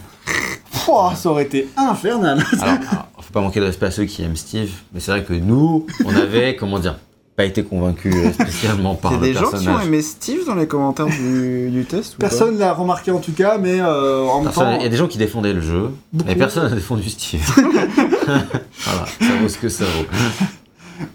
pouah, 0.85 1.13
ça 1.15 1.29
aurait 1.29 1.43
été 1.43 1.67
infernal. 1.77 2.43
Alors, 2.61 2.67
alors, 2.91 3.05
faut 3.21 3.33
pas 3.33 3.41
manquer 3.41 3.59
de 3.59 3.65
respect 3.65 3.85
à 3.87 3.91
ceux 3.91 4.05
qui 4.05 4.23
aiment 4.23 4.35
Steve, 4.37 4.71
mais 4.93 4.99
c'est 4.99 5.11
vrai 5.11 5.23
que 5.23 5.33
nous, 5.33 5.85
on 6.05 6.15
avait, 6.15 6.55
comment 6.55 6.79
dire, 6.79 6.97
pas 7.39 7.45
été 7.45 7.63
convaincus 7.63 8.13
euh, 8.13 8.33
spécialement 8.33 8.95
par 8.95 9.13
Il 9.13 9.15
y 9.15 9.17
a 9.17 9.19
le 9.21 9.27
des 9.27 9.33
gens 9.33 9.49
qui 9.49 9.69
ont 9.69 9.79
aimé 9.79 10.01
Steve 10.01 10.45
dans 10.45 10.55
les 10.55 10.67
commentaires 10.67 11.05
du, 11.05 11.69
du 11.69 11.85
test 11.85 12.15
ou 12.15 12.17
Personne 12.17 12.59
l'a 12.59 12.73
remarqué 12.73 13.11
en 13.11 13.19
tout 13.19 13.31
cas, 13.31 13.57
mais 13.57 13.79
euh, 13.79 14.25
en 14.25 14.41
même 14.41 14.47
Personne- 14.51 14.73
temps. 14.73 14.77
Il 14.79 14.83
y 14.83 14.85
a 14.85 14.89
des 14.89 14.97
gens 14.97 15.07
qui 15.07 15.17
défendaient 15.17 15.53
le 15.53 15.61
jeu, 15.61 15.89
mais 16.25 16.35
personne 16.35 16.67
n'a 16.67 16.75
défendu 16.75 17.09
Steve. 17.09 17.39
voilà, 17.55 19.05
ça 19.21 19.35
vaut 19.41 19.47
ce 19.47 19.57
que 19.57 19.69
ça 19.69 19.85
vaut. 19.85 20.05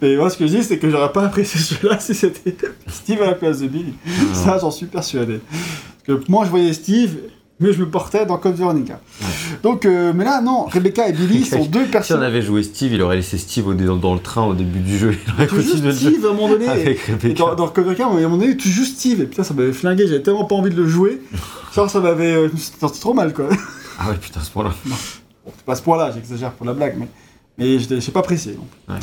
Et 0.01 0.16
moi, 0.16 0.31
ce 0.31 0.39
que 0.39 0.47
je 0.47 0.57
dis, 0.57 0.64
c'est 0.64 0.79
que 0.79 0.89
j'aurais 0.89 1.12
pas 1.12 1.25
apprécié 1.25 1.61
ce 1.61 1.75
jeu-là 1.75 1.99
si 2.01 2.14
c'était 2.14 2.57
Steve 2.87 3.20
à 3.20 3.27
la 3.27 3.35
place 3.35 3.61
de 3.61 3.66
Billy. 3.68 3.93
Ah. 4.09 4.12
Ça, 4.33 4.59
j'en 4.59 4.70
suis 4.70 4.87
persuadé. 4.87 5.41
Parce 6.07 6.20
que 6.20 6.31
moi, 6.31 6.47
je 6.47 6.51
voyais 6.51 6.72
Steve, 6.72 7.16
mais 7.61 7.73
je 7.73 7.81
me 7.81 7.89
portais 7.89 8.27
dans 8.27 8.37
Code 8.39 8.55
Veronica. 8.57 9.01
Donc, 9.63 9.87
euh, 9.87 10.13
mais 10.15 10.25
là, 10.25 10.41
non, 10.41 10.65
Rebecca 10.65 11.09
et 11.09 11.13
Billy 11.13 11.45
sont 11.45 11.65
deux 11.65 11.83
Si 11.83 11.89
on 11.89 11.91
personnes. 11.93 12.23
avait 12.23 12.43
joué 12.43 12.63
Steve, 12.63 12.93
il 12.93 13.03
aurait 13.03 13.17
laissé 13.17 13.39
Steve 13.39 13.69
au- 13.69 13.75
dans, 13.75 13.97
dans 13.97 14.15
le 14.15 14.21
train 14.21 14.43
au 14.45 14.55
début 14.55 14.81
du 14.81 14.99
jeu. 14.99 15.17
Il 15.27 15.33
aurait 15.35 15.47
Tu 15.47 15.55
joues 15.63 15.93
Steve 15.93 16.27
à 16.27 16.31
un 16.31 16.33
moment 16.33 16.49
donné. 16.49 16.69
avec 16.69 16.99
Rebecca. 17.01 17.35
dans, 17.45 17.55
dans 17.55 17.69
Code 17.69 17.85
Veronica, 17.85 18.07
à 18.07 18.09
un 18.11 18.21
moment 18.29 18.37
donné, 18.39 18.57
tu 18.57 18.69
joues 18.69 18.85
Steve. 18.85 19.21
Et 19.21 19.27
putain, 19.27 19.45
ça 19.45 19.55
m'avait 19.55 19.73
flingué, 19.73 20.07
j'avais 20.07 20.23
tellement 20.23 20.45
pas 20.45 20.57
envie 20.57 20.71
de 20.71 20.77
le 20.81 20.89
jouer. 20.89 21.23
Genre, 21.75 21.89
ça 21.89 22.01
m'avait. 22.01 22.33
euh, 22.35 22.49
je 22.49 22.53
me 22.53 22.59
suis 22.59 22.73
senti 22.81 23.01
trop 23.01 23.15
mal, 23.15 23.33
quoi. 23.33 23.49
Ah 23.99 24.11
ouais, 24.11 24.17
putain, 24.21 24.41
à 24.41 24.43
ce 24.45 24.51
point-là. 24.51 24.75
Bon, 24.85 24.97
c'est 25.57 25.65
pas 25.65 25.73
à 25.73 25.77
ce 25.77 25.83
point-là, 25.83 26.11
j'exagère 26.13 26.51
pour 26.53 26.67
la 26.67 26.73
blague, 26.73 26.97
mais, 26.99 27.07
mais 27.59 27.79
je 27.79 28.01
j'ai 28.01 28.13
pas 28.13 28.21
apprécié. 28.21 28.57
Ouais. 28.89 28.95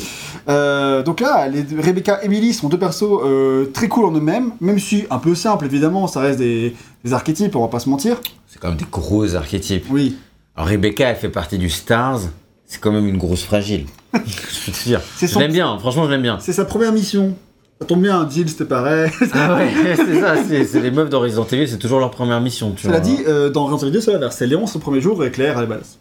Euh, 0.49 1.03
donc 1.03 1.19
là, 1.19 1.47
les 1.47 1.65
Rebecca 1.81 2.21
et 2.21 2.25
Emily 2.25 2.53
sont 2.53 2.69
deux 2.69 2.79
persos 2.79 3.03
euh, 3.23 3.65
très 3.73 3.87
cool 3.87 4.05
en 4.05 4.11
eux-mêmes, 4.11 4.51
même 4.59 4.79
si 4.79 5.05
un 5.09 5.19
peu 5.19 5.35
simple 5.35 5.65
évidemment, 5.65 6.07
ça 6.07 6.19
reste 6.19 6.39
des, 6.39 6.75
des 7.03 7.13
archétypes, 7.13 7.55
on 7.55 7.61
va 7.61 7.67
pas 7.67 7.79
se 7.79 7.89
mentir. 7.89 8.17
C'est 8.47 8.59
quand 8.59 8.69
même 8.69 8.77
des 8.77 8.85
gros 8.91 9.35
archétypes. 9.35 9.85
Oui, 9.89 10.17
Alors 10.55 10.69
Rebecca, 10.69 11.07
elle 11.09 11.15
fait 11.15 11.29
partie 11.29 11.57
du 11.57 11.69
Stars. 11.69 12.19
C'est 12.65 12.79
quand 12.79 12.91
même 12.91 13.07
une 13.07 13.17
grosse 13.17 13.43
fragile. 13.43 13.85
je 14.13 14.19
peux 14.65 14.71
te 14.71 14.83
dire. 14.83 15.01
C'est 15.17 15.27
Je 15.27 15.33
son- 15.33 15.39
l'aime 15.39 15.51
bien, 15.51 15.77
franchement, 15.79 16.05
je 16.05 16.11
l'aime 16.11 16.21
bien. 16.21 16.37
c'est 16.39 16.53
sa 16.53 16.65
première 16.65 16.91
mission. 16.93 17.35
Ça 17.79 17.87
tombe 17.87 18.01
bien, 18.03 18.27
Jill 18.29 18.47
c'était 18.47 18.65
pareil. 18.65 19.09
Ah 19.33 19.55
ouais, 19.55 19.71
c'est 19.95 20.19
ça, 20.19 20.35
c'est 20.45 20.79
les 20.79 20.91
meufs 20.91 21.09
dans 21.09 21.19
Resident 21.19 21.45
Evil, 21.51 21.67
c'est 21.67 21.79
toujours 21.79 21.99
leur 21.99 22.11
première 22.11 22.39
mission, 22.39 22.71
tu 22.75 22.83
Cela 22.83 22.99
vois. 22.99 23.01
dit, 23.01 23.17
euh, 23.27 23.49
dans 23.49 23.65
Resident 23.65 23.87
Evil 23.87 23.93
2, 23.93 24.01
c'est 24.01 24.11
l'inverse. 24.11 24.35
C'est 24.37 24.45
Léon 24.47 24.67
son 24.67 24.79
premier 24.79 25.01
jour 25.01 25.23
et 25.25 25.31
Claire 25.31 25.57
elle 25.57 25.63
est 25.63 25.67
badass. 25.67 25.97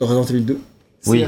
Dans 0.00 0.06
Resident 0.06 0.24
Evil 0.24 0.40
2, 0.42 0.54
c'est 0.54 0.69
Oui. 1.06 1.24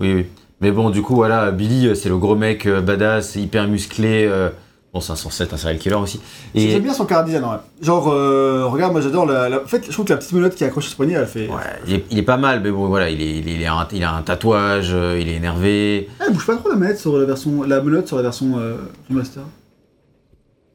Oui, 0.00 0.14
oui. 0.14 0.26
Mais 0.60 0.70
bon, 0.70 0.90
du 0.90 1.02
coup, 1.02 1.14
voilà, 1.16 1.50
Billy, 1.50 1.88
euh, 1.88 1.94
c'est 1.94 2.08
le 2.08 2.18
gros 2.18 2.36
mec 2.36 2.66
euh, 2.66 2.80
badass, 2.80 3.36
hyper 3.36 3.66
musclé. 3.68 4.26
euh, 4.26 4.50
Bon, 4.94 5.00
c'est 5.00 5.12
un 5.12 5.16
censé 5.16 5.44
être 5.44 5.54
un 5.54 5.56
serial 5.56 5.78
killer 5.78 5.94
aussi. 5.94 6.20
Et 6.54 6.68
J'aime 6.70 6.82
bien 6.82 6.92
son 6.92 7.06
car 7.06 7.24
design, 7.24 7.42
ouais. 7.44 7.56
Genre, 7.80 8.12
euh, 8.12 8.66
regarde, 8.66 8.92
moi 8.92 9.00
j'adore 9.00 9.24
la, 9.24 9.48
la- 9.48 9.62
En 9.62 9.66
fait, 9.66 9.82
je 9.86 9.90
trouve 9.90 10.04
que 10.04 10.12
la 10.12 10.18
petite 10.18 10.32
menotte 10.34 10.54
qui 10.54 10.64
sur 10.64 10.82
ce 10.82 10.94
poignet, 10.94 11.14
elle 11.14 11.26
fait. 11.26 11.48
ouais, 11.48 11.54
il, 11.86 11.94
est, 11.94 12.04
il 12.10 12.18
est 12.18 12.22
pas 12.22 12.36
mal, 12.36 12.60
mais 12.62 12.70
bon, 12.70 12.88
voilà, 12.88 13.08
il, 13.08 13.22
est, 13.22 13.38
il, 13.38 13.48
est- 13.48 13.54
il 13.54 13.64
a, 13.64 13.72
un, 13.72 13.88
il 13.90 14.04
a 14.04 14.12
un 14.14 14.20
tatouage, 14.20 14.90
il 14.90 15.28
est 15.30 15.36
énervé. 15.36 16.10
Ah, 16.20 16.24
elle 16.26 16.34
bouge 16.34 16.44
pas 16.46 16.56
trop 16.56 16.68
la 16.68 16.76
manette 16.76 16.98
sur 16.98 17.16
la 17.16 17.24
version. 17.24 17.62
La 17.62 17.80
menotte 17.80 18.06
sur 18.06 18.16
la 18.18 18.22
version 18.22 18.58
euh, 18.58 18.74
remaster. 19.08 19.42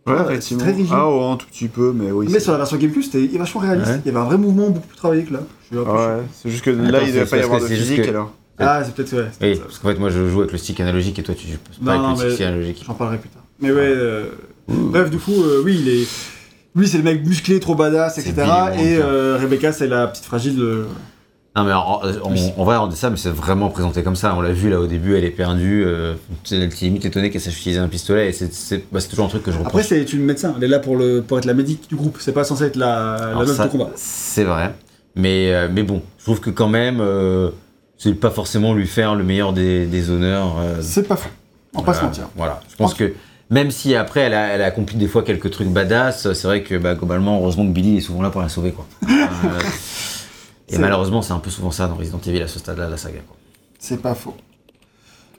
Ouais, 0.08 0.14
Ouais, 0.14 0.22
effectivement. 0.30 0.60
c'est 0.64 0.72
très 0.72 0.78
rigide. 0.78 0.94
Ah, 0.96 1.10
ouais, 1.10 1.24
un 1.26 1.36
tout 1.38 1.46
petit 1.48 1.68
peu, 1.68 1.94
mais 1.94 2.12
oui. 2.12 2.28
Mais 2.32 2.40
sur 2.40 2.52
la 2.54 2.58
version 2.60 2.78
GameCube, 2.78 3.02
c'était 3.04 3.38
vachement 3.38 3.62
réaliste. 3.62 3.88
Ouais. 3.92 4.02
Il 4.06 4.08
y 4.08 4.16
avait 4.16 4.24
un 4.24 4.26
vrai 4.28 4.38
mouvement 4.38 4.70
beaucoup 4.70 4.88
plus 4.88 4.98
travaillé 4.98 5.24
que 5.24 5.34
là. 5.34 5.40
Je 5.72 5.78
suis 5.78 5.86
Ah 5.88 5.94
ouais, 6.18 6.24
c'est 6.34 6.50
juste 6.50 6.64
que 6.64 6.70
là, 6.72 6.98
Attends, 7.00 7.08
il 7.08 7.14
devait 7.14 7.26
pas 7.26 7.38
y 7.38 7.42
avoir 7.42 7.60
de 7.62 7.68
physique 7.68 8.02
que- 8.04 8.10
alors. 8.10 8.32
Ah, 8.60 8.82
c'est 8.84 8.96
peut-être 8.96 9.14
Oui, 9.42 9.56
ça. 9.56 9.62
parce 9.64 9.78
qu'en 9.80 9.88
fait, 9.90 10.00
moi, 10.00 10.10
je 10.10 10.28
joue 10.30 10.40
avec 10.40 10.52
le 10.52 10.58
stick 10.58 10.80
analogique 10.80 11.20
et 11.20 11.24
toi, 11.24 11.36
tu 11.36 11.48
joues 11.48 11.58
pas 11.86 11.96
Non, 11.98 12.06
avec 12.08 12.18
non, 12.20 12.24
le 12.24 12.32
stick 12.32 12.46
analogique. 12.48 12.84
J'en 12.88 12.94
parlerai 12.96 13.18
plus 13.20 13.30
tard. 13.30 13.44
Mais 13.60 13.72
ouais. 13.72 13.78
euh, 13.82 14.26
Bref, 14.68 15.10
du 15.12 15.18
coup, 15.18 15.44
euh, 15.44 15.62
oui, 15.64 15.78
il 15.82 15.90
est. 15.90 16.08
Lui, 16.76 16.88
c'est 16.88 16.98
le 16.98 17.04
mec 17.04 17.26
musclé, 17.26 17.60
trop 17.60 17.76
badass, 17.76 18.18
etc. 18.18 18.34
Et 18.80 18.98
euh, 18.98 19.38
Rebecca, 19.40 19.72
c'est 19.72 19.88
la 19.88 20.08
petite 20.08 20.26
fragile. 20.26 20.60
Euh, 21.58 21.62
Non, 21.62 21.64
mais 21.64 21.74
en, 21.74 22.62
en 22.62 22.64
vrai, 22.66 22.78
on 22.78 22.88
dit 22.88 22.96
ça, 22.96 23.10
mais 23.10 23.18
c'est 23.18 23.30
vraiment 23.30 23.70
présenté 23.70 24.04
comme 24.04 24.16
ça. 24.16 24.36
On 24.38 24.42
l'a 24.42 24.52
vu 24.52 24.70
là 24.70 24.80
au 24.80 24.88
début, 24.88 25.16
elle 25.18 25.24
est 25.26 25.32
perdue. 25.32 25.84
Euh, 25.86 26.14
tu 26.44 26.50
sais, 26.50 26.56
elle 26.58 26.64
est 26.64 26.82
limite 26.82 27.06
étonnée 27.06 27.30
qu'elle 27.30 27.42
sache 27.42 27.58
utiliser 27.58 27.80
un 27.80 27.88
pistolet. 27.88 28.30
Et 28.30 28.32
c'est- 28.34 28.54
c'est 28.54 28.84
bah, 28.92 29.00
c'est 29.00 29.08
toujours 29.10 29.26
un 29.26 29.30
truc 29.30 29.44
que 29.44 29.52
je 29.52 29.58
reproche. 29.58 29.72
Après, 29.74 29.84
c'est 29.84 30.14
une 30.14 30.24
médecin. 30.24 30.54
Elle 30.58 30.64
est 30.66 30.68
là 30.68 30.80
pour, 30.80 30.96
le... 30.96 31.22
pour 31.22 31.38
être 31.38 31.46
la 31.46 31.54
médic 31.54 31.88
du 31.90 31.96
groupe. 31.96 32.18
C'est 32.20 32.32
pas 32.34 32.44
censé 32.44 32.66
être 32.66 32.76
la, 32.76 33.34
meuf 33.38 33.58
de 33.60 33.68
combat. 33.68 33.90
C'est 33.96 34.44
vrai. 34.44 34.74
Mais, 35.16 35.52
euh, 35.54 35.68
mais 35.72 35.84
bon, 35.84 36.02
je 36.20 36.24
trouve 36.26 36.40
que 36.40 36.50
quand 36.52 36.70
même, 36.70 37.00
euh, 37.02 37.50
c'est 37.98 38.14
pas 38.14 38.30
forcément 38.30 38.74
lui 38.76 38.86
faire 38.86 39.16
le 39.16 39.24
meilleur 39.24 39.52
des, 39.54 39.86
des 39.88 40.10
honneurs. 40.12 40.58
euh, 40.60 40.76
C'est 40.82 41.08
pas 41.08 41.16
fou. 41.16 41.30
On 41.74 41.80
va 41.80 41.86
pas 41.86 41.94
se 41.94 42.00
voilà. 42.00 42.08
mentir. 42.12 42.30
Voilà. 42.36 42.60
Je 42.70 42.76
pense 42.76 42.94
que 42.94 43.14
même 43.50 43.72
si 43.72 43.96
après 43.96 44.20
elle 44.22 44.34
a, 44.34 44.48
elle 44.50 44.62
a 44.62 44.66
accompli 44.66 44.98
des 44.98 45.08
fois 45.08 45.24
quelques 45.24 45.50
trucs 45.52 45.70
badass, 45.70 46.34
c'est 46.34 46.48
vrai 46.48 46.62
que 46.64 46.76
bah, 46.76 46.96
globalement, 46.96 47.40
heureusement 47.40 47.66
que 47.66 47.72
Billy 47.72 47.98
est 47.98 48.02
souvent 48.02 48.22
là 48.22 48.30
pour 48.30 48.42
la 48.42 48.50
sauver. 48.50 48.72
Quoi. 48.74 48.86
Et 50.70 50.78
malheureusement, 50.78 51.22
c'est 51.22 51.34
un 51.34 51.40
peu 51.40 51.50
souvent 51.50 51.72
ça 51.72 51.88
dans 51.88 51.96
Resident 51.96 52.20
Evil 52.26 52.42
à 52.42 52.48
ce 52.48 52.60
stade-là 52.60 52.88
de 52.88 52.92
la 52.92 52.98
saga. 52.98 53.20
C'est 53.80 54.02
pas 54.02 54.16
faux. 54.16 54.34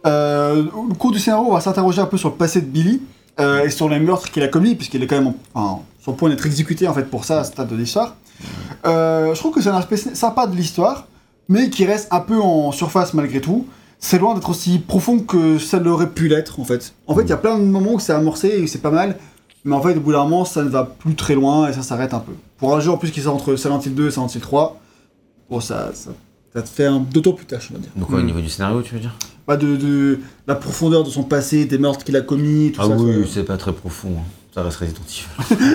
Euh, 0.07 0.65
au 0.75 0.95
cours 0.95 1.11
du 1.13 1.19
scénario, 1.19 1.47
on 1.49 1.53
va 1.55 1.61
s'interroger 1.61 2.01
un 2.01 2.07
peu 2.07 2.17
sur 2.17 2.29
le 2.31 2.35
passé 2.37 2.61
de 2.61 2.67
Billy 2.67 3.03
euh, 3.41 3.65
et 3.65 3.71
sur 3.71 3.89
les 3.89 3.99
meurtres 3.99 4.31
qu'il 4.31 4.43
a 4.43 4.49
commis, 4.49 4.75
puisqu'il 4.75 5.03
est 5.03 5.07
quand 5.07 5.21
même 5.21 5.35
en- 5.55 5.83
sur 6.01 6.13
le 6.13 6.17
point 6.17 6.31
d'être 6.31 6.47
exécuté 6.47 6.87
en 6.89 6.95
fait 6.95 7.05
pour 7.05 7.25
ça 7.25 7.41
à 7.41 7.45
ce 7.45 7.53
stade 7.53 7.69
de 7.69 7.77
l'histoire. 7.77 8.15
Euh, 8.87 9.35
je 9.35 9.39
trouve 9.39 9.53
que 9.53 9.61
c'est 9.61 9.69
un 9.69 9.77
aspect 9.77 9.97
sympa 9.97 10.47
de 10.47 10.55
l'histoire, 10.55 11.07
mais 11.49 11.69
qui 11.71 11.85
reste 11.85 12.09
un 12.13 12.21
peu 12.21 12.41
en 12.41 12.71
surface 12.73 13.13
malgré 13.15 13.41
tout. 13.41 13.67
C'est 13.99 14.19
loin 14.21 14.35
d'être 14.35 14.49
aussi 14.49 14.79
profond 14.79 15.19
que 15.19 15.59
ça 15.59 15.81
l'aurait 15.81 16.11
pu 16.11 16.29
l'être 16.29 16.61
en 16.61 16.65
fait. 16.65 16.95
En 17.09 17.17
fait, 17.17 17.23
il 17.23 17.29
y 17.31 17.33
a 17.33 17.37
plein 17.37 17.59
de 17.59 17.65
moments 17.65 17.95
où 17.95 17.99
c'est 17.99 18.13
amorcé 18.13 18.49
et 18.49 18.67
c'est 18.69 18.79
pas 18.79 18.93
mal, 18.93 19.19
mais 19.65 19.75
en 19.75 19.83
fait, 19.83 19.97
au 19.97 20.01
bout 20.01 20.13
d'un 20.13 20.23
moment, 20.23 20.45
ça 20.45 20.63
ne 20.63 20.69
va 20.69 20.85
plus 20.85 21.17
très 21.17 21.35
loin 21.35 21.69
et 21.69 21.73
ça 21.73 21.83
s'arrête 21.83 22.15
un 22.15 22.21
peu. 22.21 22.33
Pour 22.59 22.77
un 22.77 22.81
jeu 22.81 22.93
en 22.93 22.97
plus 22.97 23.11
qui 23.11 23.21
sort 23.21 23.35
entre 23.35 23.57
Silent 23.57 23.81
Hill 23.81 23.97
2 23.97 24.07
et 24.07 24.11
Silent 24.13 24.29
Hill 24.29 24.41
3, 24.41 24.81
bon, 25.51 25.61
ça, 25.61 25.91
ça, 25.95 26.11
ça 26.55 26.63
te 26.63 26.69
fait 26.69 26.87
un 26.87 27.01
d'autant 27.01 27.33
plus 27.33 27.47
tâche, 27.47 27.69
on 27.71 27.75
va 27.75 27.81
dire. 27.81 27.91
Donc, 27.97 28.11
ouais, 28.11 28.17
au 28.17 28.23
Mm. 28.23 28.27
niveau 28.27 28.41
du 28.41 28.49
scénario, 28.49 28.83
tu 28.83 28.95
veux 28.95 29.01
dire? 29.01 29.15
Pas 29.47 29.57
de, 29.57 29.77
de 29.77 30.21
la 30.47 30.55
profondeur 30.55 31.05
de 31.05 31.11
son 31.11 31.23
passé, 31.23 31.65
des 31.65 31.79
meurtres 31.79 32.05
qu'il 32.05 32.17
a 32.17 32.21
commis, 32.21 32.73
tout 32.73 32.81
Ah 32.83 32.89
ça. 32.89 32.97
oui, 32.97 33.25
ça- 33.25 33.31
c'est 33.35 33.45
pas 33.45 33.57
très 33.57 33.73
profond. 33.73 34.11
hein. 34.19 34.23
Ça 34.55 34.63
reste 34.63 34.83
Evil. 34.83 34.95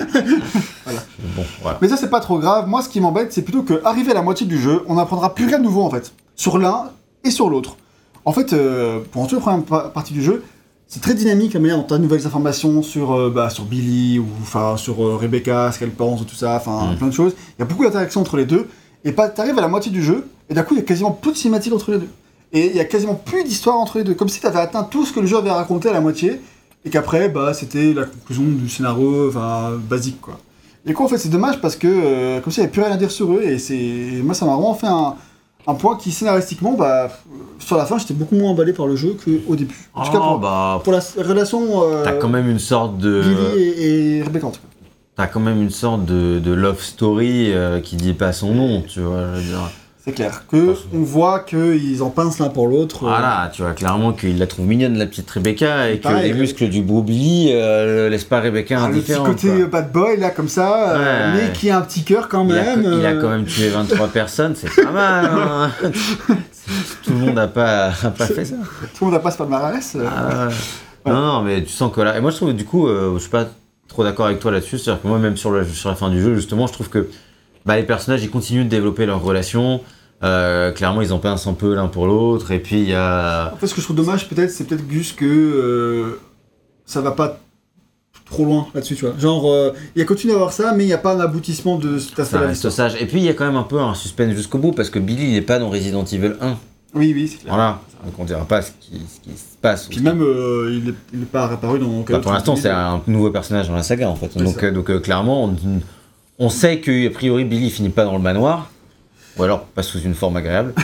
Voilà. 0.84 1.00
Bon, 1.36 1.42
voilà. 1.62 1.78
Mais 1.80 1.88
ça, 1.88 1.96
c'est 1.96 2.10
pas 2.10 2.20
trop 2.20 2.38
grave. 2.38 2.68
Moi, 2.68 2.82
ce 2.82 2.88
qui 2.88 3.00
m'embête, 3.00 3.32
c'est 3.32 3.42
plutôt 3.42 3.62
qu'arrivé 3.62 4.10
à 4.10 4.14
la 4.14 4.22
moitié 4.22 4.46
du 4.46 4.58
jeu, 4.60 4.82
on 4.88 4.94
n'apprendra 4.96 5.34
plus 5.34 5.46
rien 5.46 5.58
de 5.58 5.64
nouveau 5.64 5.82
en 5.82 5.90
fait. 5.90 6.12
Sur 6.36 6.58
l'un 6.58 6.90
et 7.24 7.30
sur 7.30 7.48
l'autre. 7.48 7.76
En 8.24 8.32
fait, 8.32 8.52
euh, 8.52 9.00
pour 9.12 9.26
toute 9.26 9.38
la 9.38 9.42
première 9.42 9.64
pa- 9.64 9.88
partie 9.88 10.12
du 10.12 10.22
jeu, 10.22 10.42
c'est 10.86 11.00
très 11.00 11.14
dynamique 11.14 11.54
la 11.54 11.60
manière 11.60 11.78
dont 11.78 11.84
tu 11.84 11.94
as 11.94 11.98
de 11.98 12.02
nouvelles 12.02 12.26
informations 12.26 12.82
sur, 12.82 13.12
euh, 13.12 13.30
bah, 13.34 13.48
sur 13.50 13.64
Billy 13.64 14.18
ou 14.18 14.26
enfin 14.42 14.76
sur 14.76 15.02
euh, 15.04 15.16
Rebecca, 15.16 15.70
ce 15.72 15.78
qu'elle 15.78 15.90
pense, 15.90 16.24
tout 16.26 16.34
ça, 16.34 16.56
enfin 16.56 16.92
Mm. 16.92 16.96
plein 16.96 17.06
de 17.08 17.12
choses. 17.12 17.32
Il 17.58 17.60
y 17.60 17.62
a 17.62 17.66
beaucoup 17.66 17.84
d'interactions 17.84 18.20
entre 18.20 18.36
les 18.36 18.44
deux. 18.44 18.66
Et 19.04 19.12
pas, 19.12 19.28
t'arrives 19.28 19.58
à 19.58 19.62
la 19.62 19.68
moitié 19.68 19.92
du 19.92 20.02
jeu, 20.02 20.26
et 20.48 20.54
d'un 20.54 20.62
coup, 20.62 20.74
il 20.74 20.78
y 20.78 20.80
a 20.80 20.84
quasiment 20.84 21.10
plus 21.10 21.32
de 21.32 21.36
cinématiques 21.36 21.72
entre 21.72 21.92
les 21.92 21.98
deux. 21.98 22.08
Et 22.52 22.70
il 22.70 22.76
y 22.76 22.80
a 22.80 22.84
quasiment 22.84 23.14
plus 23.14 23.44
d'histoire 23.44 23.76
entre 23.76 23.98
les 23.98 24.04
deux. 24.04 24.14
Comme 24.14 24.28
si 24.28 24.40
tu 24.40 24.46
avais 24.46 24.60
atteint 24.60 24.84
tout 24.84 25.04
ce 25.04 25.12
que 25.12 25.20
le 25.20 25.26
jeu 25.26 25.36
avait 25.36 25.50
raconté 25.50 25.88
à 25.88 25.92
la 25.92 26.00
moitié, 26.00 26.40
et 26.84 26.90
qu'après, 26.90 27.28
bah, 27.28 27.52
c'était 27.54 27.92
la 27.92 28.04
conclusion 28.04 28.44
du 28.44 28.68
scénario, 28.68 29.28
enfin, 29.28 29.72
basique, 29.88 30.20
quoi. 30.20 30.38
Et 30.86 30.92
coup, 30.92 31.04
en 31.04 31.08
fait, 31.08 31.16
c'est 31.18 31.30
dommage 31.30 31.60
parce 31.62 31.76
que, 31.76 31.88
euh, 31.88 32.40
comme 32.40 32.52
s'il 32.52 32.60
n'y 32.60 32.66
avait 32.66 32.72
plus 32.72 32.82
rien 32.82 32.92
à 32.92 32.96
dire 32.96 33.10
sur 33.10 33.32
eux, 33.32 33.42
et 33.42 33.58
c'est. 33.58 34.20
Moi, 34.22 34.34
ça 34.34 34.44
m'a 34.44 34.52
vraiment 34.52 34.74
fait 34.74 34.86
un, 34.86 35.14
un 35.66 35.74
point 35.74 35.96
qui, 35.96 36.12
scénaristiquement, 36.12 36.74
bah, 36.74 37.08
sur 37.58 37.78
la 37.78 37.86
fin, 37.86 37.96
j'étais 37.96 38.12
beaucoup 38.12 38.34
moins 38.34 38.50
emballé 38.50 38.74
par 38.74 38.86
le 38.86 38.94
jeu 38.94 39.16
qu'au 39.24 39.56
début. 39.56 39.88
En 39.94 40.04
tout 40.04 40.12
cas, 40.12 40.18
Oh, 40.20 40.32
pour, 40.32 40.38
bah, 40.40 40.80
pour 40.84 40.92
la 40.92 41.00
relation 41.16 41.82
euh, 41.82 42.04
t'as 42.04 42.12
quand 42.12 42.28
même 42.28 42.50
une 42.50 42.58
sorte 42.58 42.98
de. 42.98 43.22
Billy 43.22 43.62
et, 43.62 44.18
et 44.18 44.22
Rebecca, 44.22 44.46
en 44.46 44.50
tout 44.50 44.60
cas. 44.60 44.68
T'as 45.16 45.26
quand 45.28 45.40
même 45.40 45.62
une 45.62 45.70
sorte 45.70 46.04
de, 46.04 46.40
de 46.40 46.52
love 46.52 46.82
story 46.82 47.52
euh, 47.52 47.80
qui 47.80 47.94
dit 47.96 48.14
pas 48.14 48.32
son 48.32 48.52
nom, 48.52 48.82
tu 48.82 49.00
vois. 49.00 49.34
Je 49.34 49.40
veux 49.40 49.42
dire. 49.42 49.70
C'est 50.04 50.12
clair. 50.12 50.42
Que 50.50 50.74
on 50.92 50.98
voit 51.02 51.40
qu'ils 51.40 52.02
en 52.02 52.10
pincent 52.10 52.38
l'un 52.42 52.50
pour 52.50 52.66
l'autre. 52.68 53.04
euh, 53.04 53.08
Voilà, 53.08 53.48
tu 53.54 53.62
vois 53.62 53.72
clairement 53.72 54.12
qu'il 54.12 54.38
la 54.38 54.46
trouve 54.46 54.66
mignonne, 54.66 54.98
la 54.98 55.06
petite 55.06 55.30
Rebecca, 55.30 55.88
et 55.90 55.96
que 55.98 56.02
Pareil, 56.02 56.30
les 56.32 56.36
euh, 56.36 56.40
muscles 56.40 56.68
du 56.68 56.82
beau 56.82 57.00
Billy 57.00 57.50
euh, 57.54 58.10
laissent 58.10 58.24
pas 58.24 58.40
Rebecca 58.40 58.76
ah, 58.78 58.88
le 58.88 58.94
petit 59.00 59.12
indifférente. 59.14 59.26
côté 59.28 59.48
quoi. 59.60 59.66
bad 59.68 59.92
boy, 59.92 60.16
là, 60.18 60.30
comme 60.30 60.48
ça, 60.48 60.98
Ouais. 60.98 61.32
mais 61.46 61.52
qui 61.52 61.70
a 61.70 61.78
un 61.78 61.80
petit 61.82 62.02
cœur 62.02 62.28
quand 62.28 62.44
Il 62.46 62.58
a, 62.58 62.76
même. 62.76 62.96
il 62.98 63.06
a 63.06 63.14
quand 63.14 63.30
même 63.30 63.44
tué 63.46 63.68
23 63.68 64.08
personnes, 64.12 64.54
c'est 64.56 64.74
pas 64.84 64.90
mal. 64.90 65.30
hein. 65.32 65.70
Tout 67.04 67.12
le 67.12 67.18
monde 67.18 67.38
a 67.38 67.46
pas, 67.48 67.92
a 68.02 68.10
pas 68.10 68.26
fait 68.26 68.44
ça. 68.44 68.56
Tout 68.56 69.04
le 69.04 69.04
monde 69.06 69.14
n'a 69.14 69.20
pas 69.20 69.30
ce 69.30 69.38
palmarès. 69.38 69.96
Ah 70.04 70.48
ouais. 70.48 70.54
Non, 71.12 71.20
non, 71.20 71.42
mais 71.42 71.62
tu 71.62 71.70
sens 71.70 71.90
que 71.94 72.00
là. 72.00 72.16
Et 72.18 72.20
moi, 72.20 72.30
je 72.30 72.36
trouve 72.36 72.48
que 72.50 72.54
du 72.56 72.64
coup, 72.64 72.88
je 72.88 73.18
suis 73.20 73.30
pas 73.30 73.46
trop 73.94 74.04
d'accord 74.04 74.26
avec 74.26 74.40
toi 74.40 74.50
là-dessus. 74.50 74.78
C'est-à-dire 74.78 75.02
que 75.02 75.08
moi, 75.08 75.18
même 75.18 75.36
sur, 75.36 75.50
le- 75.50 75.64
sur 75.64 75.88
la 75.88 75.94
fin 75.94 76.10
du 76.10 76.20
jeu, 76.20 76.34
justement, 76.34 76.66
je 76.66 76.72
trouve 76.74 76.88
que 76.90 77.08
bah, 77.64 77.76
les 77.76 77.84
personnages, 77.84 78.22
ils 78.22 78.30
continuent 78.30 78.64
de 78.64 78.68
développer 78.68 79.06
leur 79.06 79.22
relation. 79.22 79.80
Euh, 80.22 80.70
clairement, 80.72 81.00
ils 81.02 81.12
en 81.12 81.18
pincent 81.18 81.46
un 81.50 81.54
peu 81.54 81.74
l'un 81.74 81.88
pour 81.88 82.06
l'autre. 82.06 82.50
Et 82.50 82.58
puis, 82.58 82.80
il 82.82 82.88
y 82.90 82.94
a. 82.94 83.52
En 83.54 83.56
fait, 83.56 83.66
ce 83.66 83.74
que 83.74 83.80
je 83.80 83.86
trouve 83.86 83.96
dommage, 83.96 84.28
peut-être, 84.28 84.50
c'est 84.50 84.64
peut-être 84.64 84.84
juste 84.90 85.16
que 85.16 85.24
euh, 85.24 86.20
ça 86.86 87.00
va 87.00 87.12
pas 87.12 87.40
trop 88.30 88.44
loin 88.44 88.66
là-dessus, 88.74 88.96
tu 88.96 89.04
vois. 89.06 89.14
Genre, 89.18 89.50
euh, 89.50 89.72
il 89.94 89.98
y 89.98 90.02
a 90.02 90.04
continué 90.06 90.32
à 90.32 90.36
avoir 90.36 90.52
ça, 90.52 90.72
mais 90.74 90.84
il 90.84 90.86
n'y 90.86 90.92
a 90.94 90.98
pas 90.98 91.14
un 91.14 91.20
aboutissement 91.20 91.76
de 91.76 91.98
cet 91.98 92.16
Ça 92.16 92.22
aspect-là. 92.22 92.54
sage. 92.70 92.96
Et 93.00 93.06
puis 93.06 93.18
il 93.18 93.24
y 93.24 93.28
a 93.28 93.34
quand 93.34 93.44
même 93.44 93.56
un 93.56 93.62
peu 93.64 93.78
un 93.80 93.94
suspense 93.94 94.34
jusqu'au 94.34 94.58
bout 94.58 94.72
parce 94.72 94.88
que 94.90 94.98
Billy 94.98 95.32
il 95.32 95.36
est 95.36 95.42
pas 95.42 95.58
dans 95.58 95.68
Resident 95.68 96.04
Evil 96.04 96.32
1. 96.40 96.56
Oui, 96.94 97.12
oui, 97.14 97.28
c'est 97.28 97.38
clair. 97.38 97.54
Voilà. 97.54 97.80
Donc 98.04 98.14
on 98.18 98.24
dira 98.24 98.44
pas 98.44 98.60
ce 98.62 98.70
qui, 98.80 99.00
ce 99.08 99.20
qui 99.20 99.36
se 99.36 99.56
passe. 99.60 99.86
Puis 99.88 100.00
même, 100.00 100.20
euh, 100.22 100.70
il, 100.82 100.90
est, 100.90 100.94
il 101.14 101.22
est 101.22 101.26
pas 101.26 101.46
réapparu 101.46 101.78
dans. 101.78 102.00
Bah, 102.08 102.18
pour 102.20 102.32
l'instant, 102.32 102.54
c'est 102.54 102.68
un 102.70 103.00
nouveau 103.06 103.30
personnage 103.30 103.68
dans 103.68 103.74
la 103.74 103.82
saga 103.82 104.08
en 104.10 104.14
fait. 104.16 104.36
Donc, 104.36 104.62
euh, 104.62 104.70
donc 104.70 104.90
euh, 104.90 105.00
clairement, 105.00 105.44
on, 105.44 105.56
on 106.38 106.48
sait 106.50 106.80
que 106.80 107.06
a 107.06 107.10
priori 107.10 107.44
Billy 107.44 107.70
finit 107.70 107.88
pas 107.88 108.04
dans 108.04 108.12
le 108.12 108.18
manoir, 108.22 108.70
ou 109.38 109.42
alors 109.42 109.64
pas 109.64 109.82
sous 109.82 110.00
une 110.00 110.14
forme 110.14 110.36
agréable. 110.36 110.74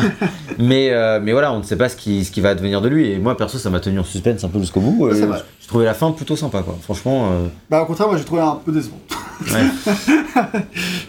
mais, 0.58 0.90
euh, 0.90 1.20
mais 1.22 1.32
voilà, 1.32 1.52
on 1.52 1.58
ne 1.58 1.62
sait 1.62 1.76
pas 1.76 1.90
ce 1.90 1.96
qui, 1.96 2.24
ce 2.24 2.30
qui 2.30 2.40
va 2.40 2.48
advenir 2.50 2.80
de 2.80 2.88
lui. 2.88 3.10
Et 3.10 3.18
moi 3.18 3.36
perso, 3.36 3.58
ça 3.58 3.68
m'a 3.68 3.80
tenu 3.80 3.98
en 3.98 4.04
suspense 4.04 4.42
un 4.44 4.48
peu 4.48 4.60
jusqu'au 4.60 4.80
bout. 4.80 5.04
Ouais. 5.06 5.14
J'ai 5.14 5.68
trouvé 5.68 5.84
la 5.84 5.94
fin 5.94 6.10
plutôt 6.12 6.36
sympa 6.36 6.62
quoi. 6.62 6.76
Franchement, 6.82 7.30
Bah, 7.68 7.82
au 7.82 7.86
contraire, 7.86 8.08
moi 8.08 8.16
j'ai 8.16 8.24
trouvé 8.24 8.40
un 8.40 8.56
peu 8.64 8.72
décevant. 8.72 8.98
ouais. 9.42 10.60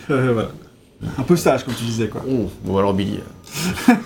Voilà. 0.33 0.49
Un 1.17 1.23
peu 1.23 1.35
sage, 1.35 1.63
comme 1.65 1.73
tu 1.73 1.83
disais, 1.85 2.07
quoi. 2.07 2.21
Oh, 2.29 2.49
bon 2.63 2.77
alors 2.77 2.93
Billy. 2.93 3.19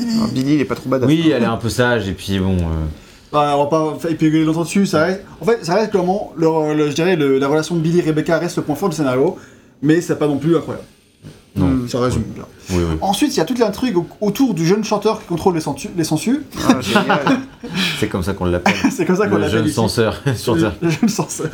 euh, 0.00 0.02
Alors, 0.16 0.28
Billy, 0.28 0.54
il 0.54 0.60
est 0.60 0.64
pas 0.64 0.74
trop 0.74 0.88
badass. 0.88 1.06
Oui, 1.08 1.30
elle 1.34 1.42
est 1.42 1.46
un 1.46 1.56
peu 1.56 1.68
sage 1.68 2.08
et 2.08 2.12
puis 2.12 2.38
bon. 2.38 2.56
euh, 2.56 2.84
Bah, 3.32 3.54
on 3.56 3.64
va 3.64 3.96
pas 3.98 4.08
épiloguer 4.10 4.44
longtemps 4.44 4.62
dessus, 4.62 4.86
ça 4.86 5.04
reste... 5.04 5.22
En 5.40 5.44
fait, 5.44 5.64
ça 5.64 5.74
reste 5.74 5.90
clairement, 5.90 6.32
le, 6.36 6.74
le- 6.74 6.90
je 6.90 6.94
dirais, 6.94 7.16
le- 7.16 7.38
la 7.38 7.48
relation 7.48 7.74
de 7.76 7.80
Billy 7.80 7.98
et 8.00 8.02
Rebecca 8.02 8.38
reste 8.38 8.56
le 8.56 8.62
point 8.62 8.74
fort 8.74 8.88
du 8.88 8.96
scénario, 8.96 9.36
mais 9.82 10.00
c'est 10.00 10.16
pas 10.16 10.26
non 10.26 10.38
plus 10.38 10.56
incroyable. 10.56 10.86
Non. 11.54 11.66
Hmm, 11.66 11.86
ça 11.88 12.00
résume 12.00 12.22
bien. 12.34 12.44
oui, 12.70 12.78
oui. 12.78 12.96
Ensuite, 13.02 13.34
il 13.34 13.36
y 13.36 13.40
a 13.40 13.44
toute 13.44 13.58
l'intrigue 13.58 13.98
au- 13.98 14.06
autour 14.22 14.54
du 14.54 14.66
jeune 14.66 14.82
chanteur 14.84 15.20
qui 15.20 15.26
contrôle 15.26 15.54
les, 15.54 15.60
sensu- 15.60 15.90
les 15.94 16.04
sensus. 16.04 16.40
Ah, 16.66 16.80
génial. 16.80 17.20
C'est 18.00 18.08
comme 18.08 18.22
ça 18.22 18.32
qu'on 18.32 18.46
l'appelle. 18.46 18.74
c'est 18.90 19.04
comme 19.04 19.16
ça 19.16 19.26
qu'on 19.28 19.34
Le 19.34 19.40
l'appelle 19.42 19.56
jeune 19.58 19.66
ici. 19.66 19.74
censeur 19.74 20.18
sur 20.34 20.54
Le, 20.56 20.70
le 20.80 20.88
jeune 20.90 21.08
censeur. 21.10 21.48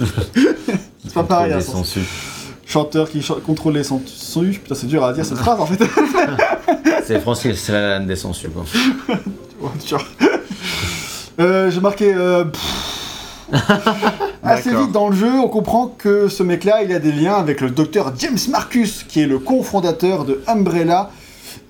c'est 1.04 1.14
pas 1.14 1.24
pareil, 1.24 1.52
hein, 1.52 1.60
sens- 1.60 1.72
sensus. 1.88 2.06
chanteur 2.64 3.10
qui 3.10 3.22
ch- 3.22 3.38
contrôle 3.44 3.74
les 3.74 3.82
sensus. 3.82 4.58
Putain, 4.58 4.74
c'est 4.76 4.86
dur 4.86 5.04
à 5.04 5.12
dire 5.12 5.24
cette 5.24 5.38
phrase 5.38 5.60
en 5.60 5.66
fait. 5.66 5.82
C'est 7.16 8.06
des 8.06 8.16
sensus 8.16 8.50
quoi. 8.52 8.64
Ouais, 9.60 9.70
dur. 9.86 10.04
Euh, 11.40 11.70
J'ai 11.70 11.80
marqué. 11.80 12.14
euh, 12.14 12.44
pff. 12.44 13.50
Assez 14.42 14.70
D'accord. 14.70 14.82
vite 14.84 14.92
dans 14.92 15.08
le 15.08 15.16
jeu, 15.16 15.32
on 15.32 15.48
comprend 15.48 15.88
que 15.88 16.28
ce 16.28 16.42
mec-là, 16.42 16.82
il 16.84 16.92
a 16.92 16.98
des 16.98 17.10
liens 17.12 17.34
avec 17.34 17.60
le 17.60 17.70
docteur 17.70 18.12
James 18.18 18.38
Marcus, 18.50 19.04
qui 19.08 19.20
est 19.20 19.26
le 19.26 19.38
cofondateur 19.38 20.24
de 20.24 20.40
Umbrella, 20.46 21.10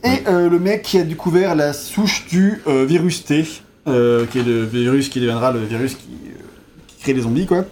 et 0.05 0.23
euh, 0.27 0.51
le 0.51 0.59
mec 0.59 0.83
qui 0.83 0.99
a 0.99 1.03
découvert 1.05 1.55
la 1.55 1.73
souche 1.73 2.27
du 2.29 2.61
euh, 2.67 2.85
virus 2.85 3.25
T, 3.25 3.47
euh, 3.87 4.27
qui 4.27 4.41
est 4.41 4.43
le 4.43 4.65
virus 4.65 5.09
qui 5.09 5.21
deviendra 5.21 5.53
le 5.53 5.65
virus 5.65 5.95
qui, 5.95 6.09
euh, 6.27 6.43
qui 6.89 6.97
crée 7.03 7.15
les 7.15 7.23
zombies, 7.23 7.47
quoi. 7.47 7.65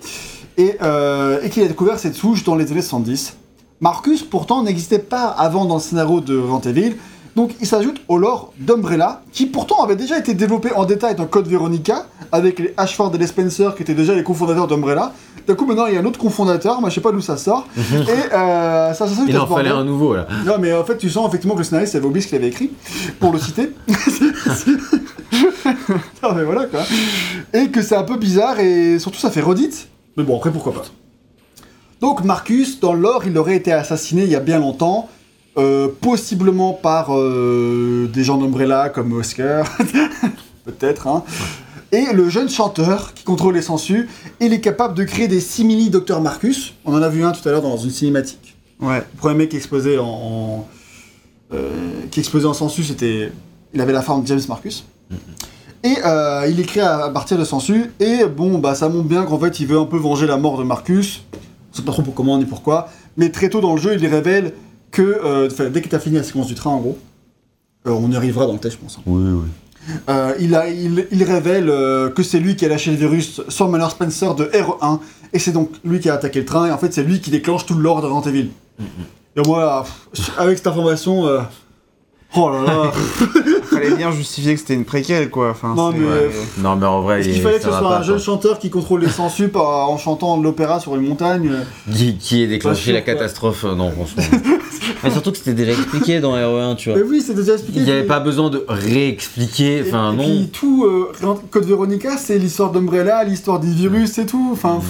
Et, 0.56 0.76
euh, 0.82 1.40
et 1.42 1.50
qu'il 1.50 1.62
a 1.62 1.68
découvert 1.68 1.98
cette 1.98 2.14
souche 2.14 2.42
dans 2.44 2.54
les 2.54 2.70
années 2.72 2.80
70. 2.80 3.36
Marcus, 3.80 4.22
pourtant, 4.22 4.62
n'existait 4.62 4.98
pas 5.00 5.26
avant 5.26 5.66
dans 5.66 5.74
le 5.74 5.80
scénario 5.82 6.20
de 6.20 6.38
Resident 6.38 6.60
Evil, 6.70 6.96
donc 7.36 7.52
il 7.60 7.66
s'ajoute 7.66 8.00
au 8.08 8.16
lore 8.16 8.54
d'Umbrella, 8.58 9.20
qui 9.30 9.44
pourtant 9.44 9.84
avait 9.84 9.94
déjà 9.94 10.18
été 10.18 10.32
développé 10.32 10.72
en 10.72 10.86
détail 10.86 11.14
dans 11.14 11.26
Code 11.26 11.46
Veronica, 11.46 12.06
avec 12.32 12.58
les 12.58 12.72
Ashford 12.78 13.14
et 13.14 13.18
les 13.18 13.26
Spencer 13.26 13.74
qui 13.76 13.82
étaient 13.82 13.94
déjà 13.94 14.14
les 14.14 14.24
cofondateurs 14.24 14.66
d'Umbrella. 14.66 15.12
D'un 15.46 15.54
coup 15.54 15.66
maintenant 15.66 15.86
il 15.86 15.94
y 15.94 15.98
a 15.98 16.00
un 16.00 16.04
autre 16.06 16.18
cofondateur, 16.18 16.80
moi 16.80 16.88
je 16.88 16.94
sais 16.94 17.02
pas 17.02 17.12
d'où 17.12 17.20
ça 17.20 17.36
sort, 17.36 17.68
et 17.76 18.32
euh, 18.32 18.94
ça 18.94 19.06
s'ajoute 19.06 19.26
Il 19.28 19.36
à 19.36 19.44
en 19.44 19.46
fallait 19.46 19.68
un 19.68 19.84
nouveau 19.84 20.14
là. 20.14 20.26
Non 20.46 20.54
mais 20.58 20.72
en 20.72 20.82
fait 20.82 20.96
tu 20.96 21.10
sens 21.10 21.28
effectivement 21.28 21.54
que 21.54 21.60
le 21.60 21.64
scénariste 21.64 21.94
avait 21.94 22.06
oublié 22.06 22.22
ce 22.22 22.28
qu'il 22.28 22.38
avait 22.38 22.48
écrit, 22.48 22.70
pour 23.20 23.32
le 23.32 23.38
citer. 23.38 23.70
non 26.22 26.32
mais 26.34 26.42
voilà 26.42 26.64
quoi. 26.64 26.80
Et 27.52 27.68
que 27.68 27.82
c'est 27.82 27.96
un 27.96 28.04
peu 28.04 28.16
bizarre 28.16 28.58
et 28.60 28.98
surtout 28.98 29.18
ça 29.18 29.30
fait 29.30 29.42
redite. 29.42 29.88
Mais 30.16 30.24
bon 30.24 30.38
après 30.38 30.50
pourquoi 30.50 30.72
pas. 30.72 30.84
Donc 32.00 32.24
Marcus, 32.24 32.80
dans 32.80 32.92
l'or, 32.92 33.22
il 33.26 33.36
aurait 33.38 33.56
été 33.56 33.72
assassiné 33.72 34.24
il 34.24 34.30
y 34.30 34.36
a 34.36 34.40
bien 34.40 34.58
longtemps, 34.58 35.08
euh, 35.58 35.88
possiblement 36.00 36.72
par 36.72 37.14
euh, 37.16 38.08
des 38.12 38.24
gens 38.24 38.36
d'Umbrella 38.38 38.88
comme 38.90 39.12
Oscar, 39.12 39.66
peut-être, 40.64 41.06
hein. 41.06 41.24
Et 41.92 42.12
le 42.12 42.28
jeune 42.28 42.48
chanteur 42.48 43.14
qui 43.14 43.22
contrôle 43.22 43.54
les 43.54 43.62
sensus, 43.62 44.08
il 44.40 44.52
est 44.52 44.60
capable 44.60 44.94
de 44.94 45.04
créer 45.04 45.28
des 45.28 45.40
simili 45.40 45.88
Dr 45.88 46.20
Marcus. 46.20 46.74
On 46.84 46.92
en 46.94 47.00
a 47.00 47.08
vu 47.08 47.24
un 47.24 47.30
tout 47.30 47.48
à 47.48 47.52
l'heure 47.52 47.62
dans 47.62 47.76
une 47.76 47.90
cinématique. 47.90 48.56
Ouais. 48.80 48.98
Le 48.98 49.18
premier 49.18 49.34
mec 49.36 49.50
qui 49.50 49.56
explosait 49.56 49.96
en, 49.98 50.04
en- 50.04 50.68
euh, 51.54 51.70
qui 52.10 52.18
explosait 52.20 52.46
en 52.46 52.54
sensu, 52.54 52.82
c'était, 52.82 53.30
il 53.72 53.80
avait 53.80 53.92
la 53.92 54.02
forme 54.02 54.22
de 54.22 54.26
James 54.26 54.40
Marcus. 54.48 54.84
Et 55.84 55.94
euh, 56.04 56.48
il 56.50 56.58
est 56.58 56.64
créé 56.64 56.82
à, 56.82 57.04
à 57.04 57.10
partir 57.10 57.38
de 57.38 57.44
sensu. 57.44 57.92
Et 58.00 58.24
bon, 58.24 58.58
bah 58.58 58.74
ça 58.74 58.88
montre 58.88 59.06
bien 59.08 59.22
qu'en 59.24 59.38
fait, 59.38 59.60
il 59.60 59.66
veut 59.68 59.78
un 59.78 59.86
peu 59.86 59.96
venger 59.96 60.26
la 60.26 60.36
mort 60.38 60.58
de 60.58 60.64
Marcus. 60.64 61.22
On 61.72 61.76
sait 61.76 61.82
pas 61.84 61.92
trop 61.92 62.02
pour 62.02 62.14
comment 62.14 62.36
ni 62.36 62.46
pourquoi. 62.46 62.88
Mais 63.16 63.30
très 63.30 63.48
tôt 63.48 63.60
dans 63.60 63.74
le 63.76 63.80
jeu, 63.80 63.94
il 63.96 64.04
révèle 64.08 64.54
que 64.90 65.02
euh, 65.02 65.48
dès 65.70 65.82
que 65.82 65.88
t'as 65.88 65.98
fini 65.98 66.16
la 66.16 66.22
séquence 66.22 66.46
du 66.46 66.54
train, 66.54 66.70
en 66.70 66.78
gros, 66.80 66.98
euh, 67.86 67.90
on 67.90 68.10
y 68.10 68.16
arrivera 68.16 68.46
dans 68.46 68.52
le 68.54 68.58
test, 68.58 68.76
je 68.76 68.80
pense. 68.82 68.98
hein. 68.98 69.02
Oui, 69.06 69.22
oui. 69.30 69.48
Euh, 70.08 70.34
il, 70.40 70.54
a, 70.56 70.68
il, 70.68 71.06
il 71.12 71.22
révèle 71.22 71.66
que 72.14 72.22
c'est 72.24 72.40
lui 72.40 72.56
qui 72.56 72.64
a 72.64 72.68
lâché 72.68 72.90
le 72.90 72.96
virus 72.96 73.40
sur 73.48 73.68
Manor 73.68 73.90
Spencer 73.92 74.34
de 74.34 74.46
R1, 74.46 74.98
et 75.32 75.38
c'est 75.38 75.52
donc 75.52 75.70
lui 75.84 76.00
qui 76.00 76.08
a 76.08 76.14
attaqué 76.14 76.40
le 76.40 76.44
train, 76.44 76.66
et 76.66 76.72
en 76.72 76.78
fait 76.78 76.92
c'est 76.92 77.04
lui 77.04 77.20
qui 77.20 77.30
déclenche 77.30 77.66
tout 77.66 77.74
le 77.74 77.82
lore 77.82 78.02
de 78.02 78.06
Resident 78.08 78.22
Evil. 78.30 78.50
Et 79.36 79.42
moi, 79.46 79.84
pff, 80.12 80.32
avec 80.38 80.58
cette 80.58 80.66
information, 80.66 81.28
oh 82.34 82.50
là 82.50 82.62
là, 82.62 82.92
Fallait 83.70 83.94
bien 83.94 84.10
justifier 84.10 84.54
que 84.54 84.60
c'était 84.60 84.74
une 84.74 84.84
préquelle, 84.84 85.28
quoi. 85.30 85.50
Enfin, 85.50 85.74
Non, 85.74 85.92
mais- 85.92 85.98
ouais. 86.06 86.30
Non, 86.58 86.76
mais 86.76 86.86
en 86.86 87.00
vrai, 87.02 87.20
est-ce 87.20 87.28
qu'il 87.28 87.36
il- 87.38 87.42
fallait 87.42 87.56
que 87.58 87.62
ce 87.64 87.68
soit 87.70 87.80
pas, 87.80 87.98
un 87.98 88.02
jeune 88.02 88.16
quoi. 88.16 88.24
chanteur 88.24 88.58
qui 88.58 88.70
contrôle 88.70 89.02
les 89.02 89.08
sensus 89.10 89.48
par- 89.50 89.90
en 89.90 89.98
chantant 89.98 90.36
de 90.38 90.42
l'opéra 90.44 90.80
sur 90.80 90.94
une 90.96 91.06
montagne 91.06 91.50
euh, 91.50 91.92
Qui, 91.94 92.16
qui 92.16 92.42
ait 92.42 92.46
déclenché 92.46 92.82
sûr, 92.84 92.94
la 92.94 93.00
catastrophe 93.02 93.64
euh, 93.64 93.74
Non, 93.74 93.90
franchement. 93.90 94.22
mais 95.04 95.10
surtout 95.10 95.30
que 95.32 95.38
c'était 95.38 95.54
déjà 95.54 95.72
expliqué 95.72 96.20
dans 96.20 96.34
RE1, 96.36 96.76
tu 96.76 96.90
vois. 96.90 96.98
Mais 96.98 97.04
oui, 97.04 97.22
c'est 97.24 97.34
déjà 97.34 97.54
expliqué. 97.54 97.78
Il 97.80 97.84
n'y 97.84 97.90
avait 97.90 98.00
mais- 98.02 98.06
pas 98.06 98.20
besoin 98.20 98.50
de 98.50 98.64
réexpliquer, 98.68 99.78
Et- 99.78 99.82
enfin 99.88 100.12
et 100.12 100.16
non. 100.16 100.22
puis 100.24 100.48
tout, 100.52 100.84
euh, 100.84 101.12
Code 101.50 101.64
Veronica, 101.64 102.16
c'est 102.16 102.38
l'histoire 102.38 102.70
d'Umbrella, 102.72 103.24
l'histoire 103.24 103.60
des 103.60 103.68
virus, 103.70 104.12
c'est 104.12 104.26
tout. 104.26 104.50
Enfin, 104.52 104.76
pff, 104.76 104.86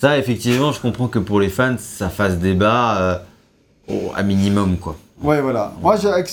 Ça, 0.00 0.16
effectivement, 0.18 0.70
je 0.72 0.80
comprends 0.80 1.08
que 1.08 1.18
pour 1.18 1.40
les 1.40 1.48
fans, 1.48 1.76
ça 1.78 2.08
fasse 2.08 2.38
débat 2.38 2.98
euh, 3.00 3.18
au- 3.88 4.12
à 4.14 4.22
minimum, 4.22 4.76
quoi. 4.76 4.96
Ouais, 5.22 5.40
voilà. 5.40 5.72
Moi, 5.82 5.96
j'ai- 5.96 6.08
avec, 6.08 6.30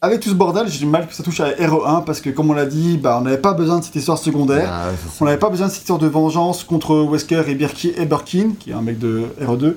avec 0.00 0.20
tout 0.20 0.28
ce 0.28 0.34
bordel, 0.34 0.68
j'ai 0.68 0.78
du 0.78 0.86
mal 0.86 1.06
que 1.08 1.14
ça 1.14 1.22
touche 1.24 1.40
à 1.40 1.48
RE1 1.50 2.04
parce 2.04 2.20
que, 2.20 2.30
comme 2.30 2.50
on 2.50 2.52
l'a 2.52 2.66
dit, 2.66 2.98
bah, 2.98 3.18
on 3.20 3.24
n'avait 3.24 3.38
pas 3.38 3.52
besoin 3.52 3.78
de 3.80 3.84
cette 3.84 3.96
histoire 3.96 4.16
secondaire. 4.18 4.68
Ah, 4.70 4.88
ouais. 4.90 4.94
On 5.20 5.24
n'avait 5.24 5.38
pas 5.38 5.50
besoin 5.50 5.66
de 5.66 5.72
cette 5.72 5.80
histoire 5.82 5.98
de 5.98 6.06
vengeance 6.06 6.62
contre 6.62 6.94
Wesker 7.08 7.42
et, 7.48 7.54
Birki, 7.56 7.92
et 7.96 8.04
Birkin, 8.06 8.50
qui 8.60 8.70
est 8.70 8.74
un 8.74 8.80
mec 8.82 8.98
de 8.98 9.24
RE2. 9.40 9.74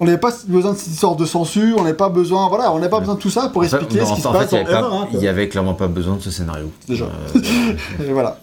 On 0.00 0.04
n'avait 0.04 0.18
pas 0.18 0.30
besoin 0.46 0.72
de 0.72 0.76
cette 0.76 0.88
histoire 0.92 1.16
de 1.16 1.24
censure, 1.24 1.76
on 1.78 1.82
n'avait 1.84 1.96
pas 1.96 2.10
besoin, 2.10 2.48
voilà, 2.48 2.70
on 2.72 2.76
n'avait 2.78 2.90
pas 2.90 3.00
besoin 3.00 3.14
de 3.14 3.20
tout 3.20 3.30
ça 3.30 3.48
pour 3.48 3.62
En 3.62 3.64
expliquer 3.64 4.04
ce 4.04 4.12
qui 4.14 4.20
se 4.20 4.28
passe 4.28 4.50
fait, 4.50 4.62
dans 4.64 4.70
y 4.70 4.74
avait 4.74 4.74
RE1. 4.74 4.80
pas- 4.82 4.88
quoi. 4.88 5.08
il 5.14 5.22
y 5.22 5.28
avait 5.28 5.48
clairement 5.48 5.74
pas 5.74 5.88
besoin 5.88 6.16
de 6.16 6.20
ce 6.22 6.30
scénario. 6.30 6.70
Déjà. 6.86 7.06
Euh, 7.06 7.40
Et 8.08 8.12
voilà. 8.12 8.38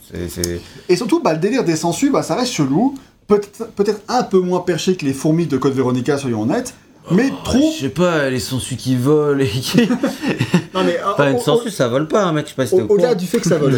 Et 0.88 0.96
surtout, 0.96 1.22
bah, 1.22 1.34
le 1.34 1.40
délire 1.40 1.64
des 1.64 1.76
sangsues, 1.76 2.10
bah, 2.10 2.24
ça 2.24 2.36
reste 2.36 2.54
chelou. 2.54 2.96
Peut-être 3.28 3.68
peut-être 3.76 4.02
un 4.08 4.24
peu 4.24 4.40
moins 4.40 4.62
perché 4.62 4.96
que 4.96 5.06
les 5.06 5.14
fourmis 5.14 5.46
de 5.46 5.58
Code 5.58 5.74
Veronica, 5.74 6.18
soyons 6.18 6.42
honnêtes. 6.42 6.74
Mais 7.12 7.32
trop. 7.44 7.72
Je 7.76 7.82
sais 7.82 7.90
pas, 7.90 8.30
les 8.30 8.40
sangsues 8.40 8.76
qui 8.76 8.96
volent 8.96 9.40
et 9.40 9.48
qui. 9.48 9.82
Non, 10.74 10.84
mais, 10.86 11.00
Enfin, 11.04 11.24
euh, 11.26 11.32
une 11.32 11.38
au- 11.38 11.42
sangsue, 11.42 11.72
ça 11.72 11.88
vole 11.88 12.08
pas, 12.08 12.24
hein, 12.26 12.32
mec, 12.32 12.46
je 12.46 12.50
sais 12.52 12.56
pas 12.56 12.66
si 12.68 12.76
t'es 12.76 12.82
au- 12.82 12.86
au 12.86 12.94
Au-delà 12.94 13.16
du 13.16 13.26
fait 13.26 13.40
que 13.40 13.50
ça 13.50 13.58
vole. 13.58 13.76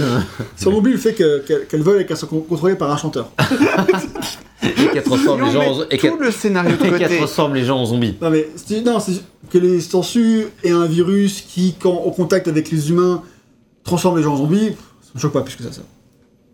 si 0.57 0.67
on 0.67 0.75
oublie 0.75 0.91
le 0.91 0.97
fait 0.97 1.13
que- 1.13 1.39
qu'elle 1.39 1.65
qu'elle 1.67 1.81
vole 1.81 2.01
et 2.01 2.05
qu'elle 2.05 2.17
soit 2.17 2.27
con- 2.27 2.41
contrôlée 2.47 2.75
par 2.75 2.91
un 2.91 2.97
chanteur. 2.97 3.31
Et 4.63 4.87
qu'elle 4.93 5.01
transforme 5.03 5.43
les 5.45 5.51
gens 5.51 5.79
en- 5.79 5.83
et 5.89 5.97
tout 5.97 6.17
le 6.19 6.29
scénario 6.31 6.75
de 6.75 6.85
et 6.85 6.89
côté. 6.91 7.17
transforme 7.17 7.55
les 7.55 7.63
gens 7.63 7.79
en 7.79 7.85
zombies. 7.85 8.15
Non, 8.21 8.29
mais 8.29 8.47
non, 8.85 8.99
c'est 8.99 9.13
que 9.49 9.57
les 9.57 9.79
sangsues 9.81 10.45
et 10.63 10.69
un 10.71 10.85
virus 10.85 11.41
qui, 11.41 11.75
quand 11.79 11.93
au 11.93 12.11
contact 12.11 12.47
avec 12.47 12.69
les 12.69 12.89
humains, 12.91 13.23
transforme 13.83 14.17
les 14.17 14.23
gens 14.23 14.33
en 14.33 14.37
zombies, 14.37 14.75
ça 15.01 15.09
me 15.15 15.19
choque 15.19 15.33
pas 15.33 15.41
plus 15.41 15.55
que 15.55 15.63
ça. 15.63 15.71
ça. 15.71 15.81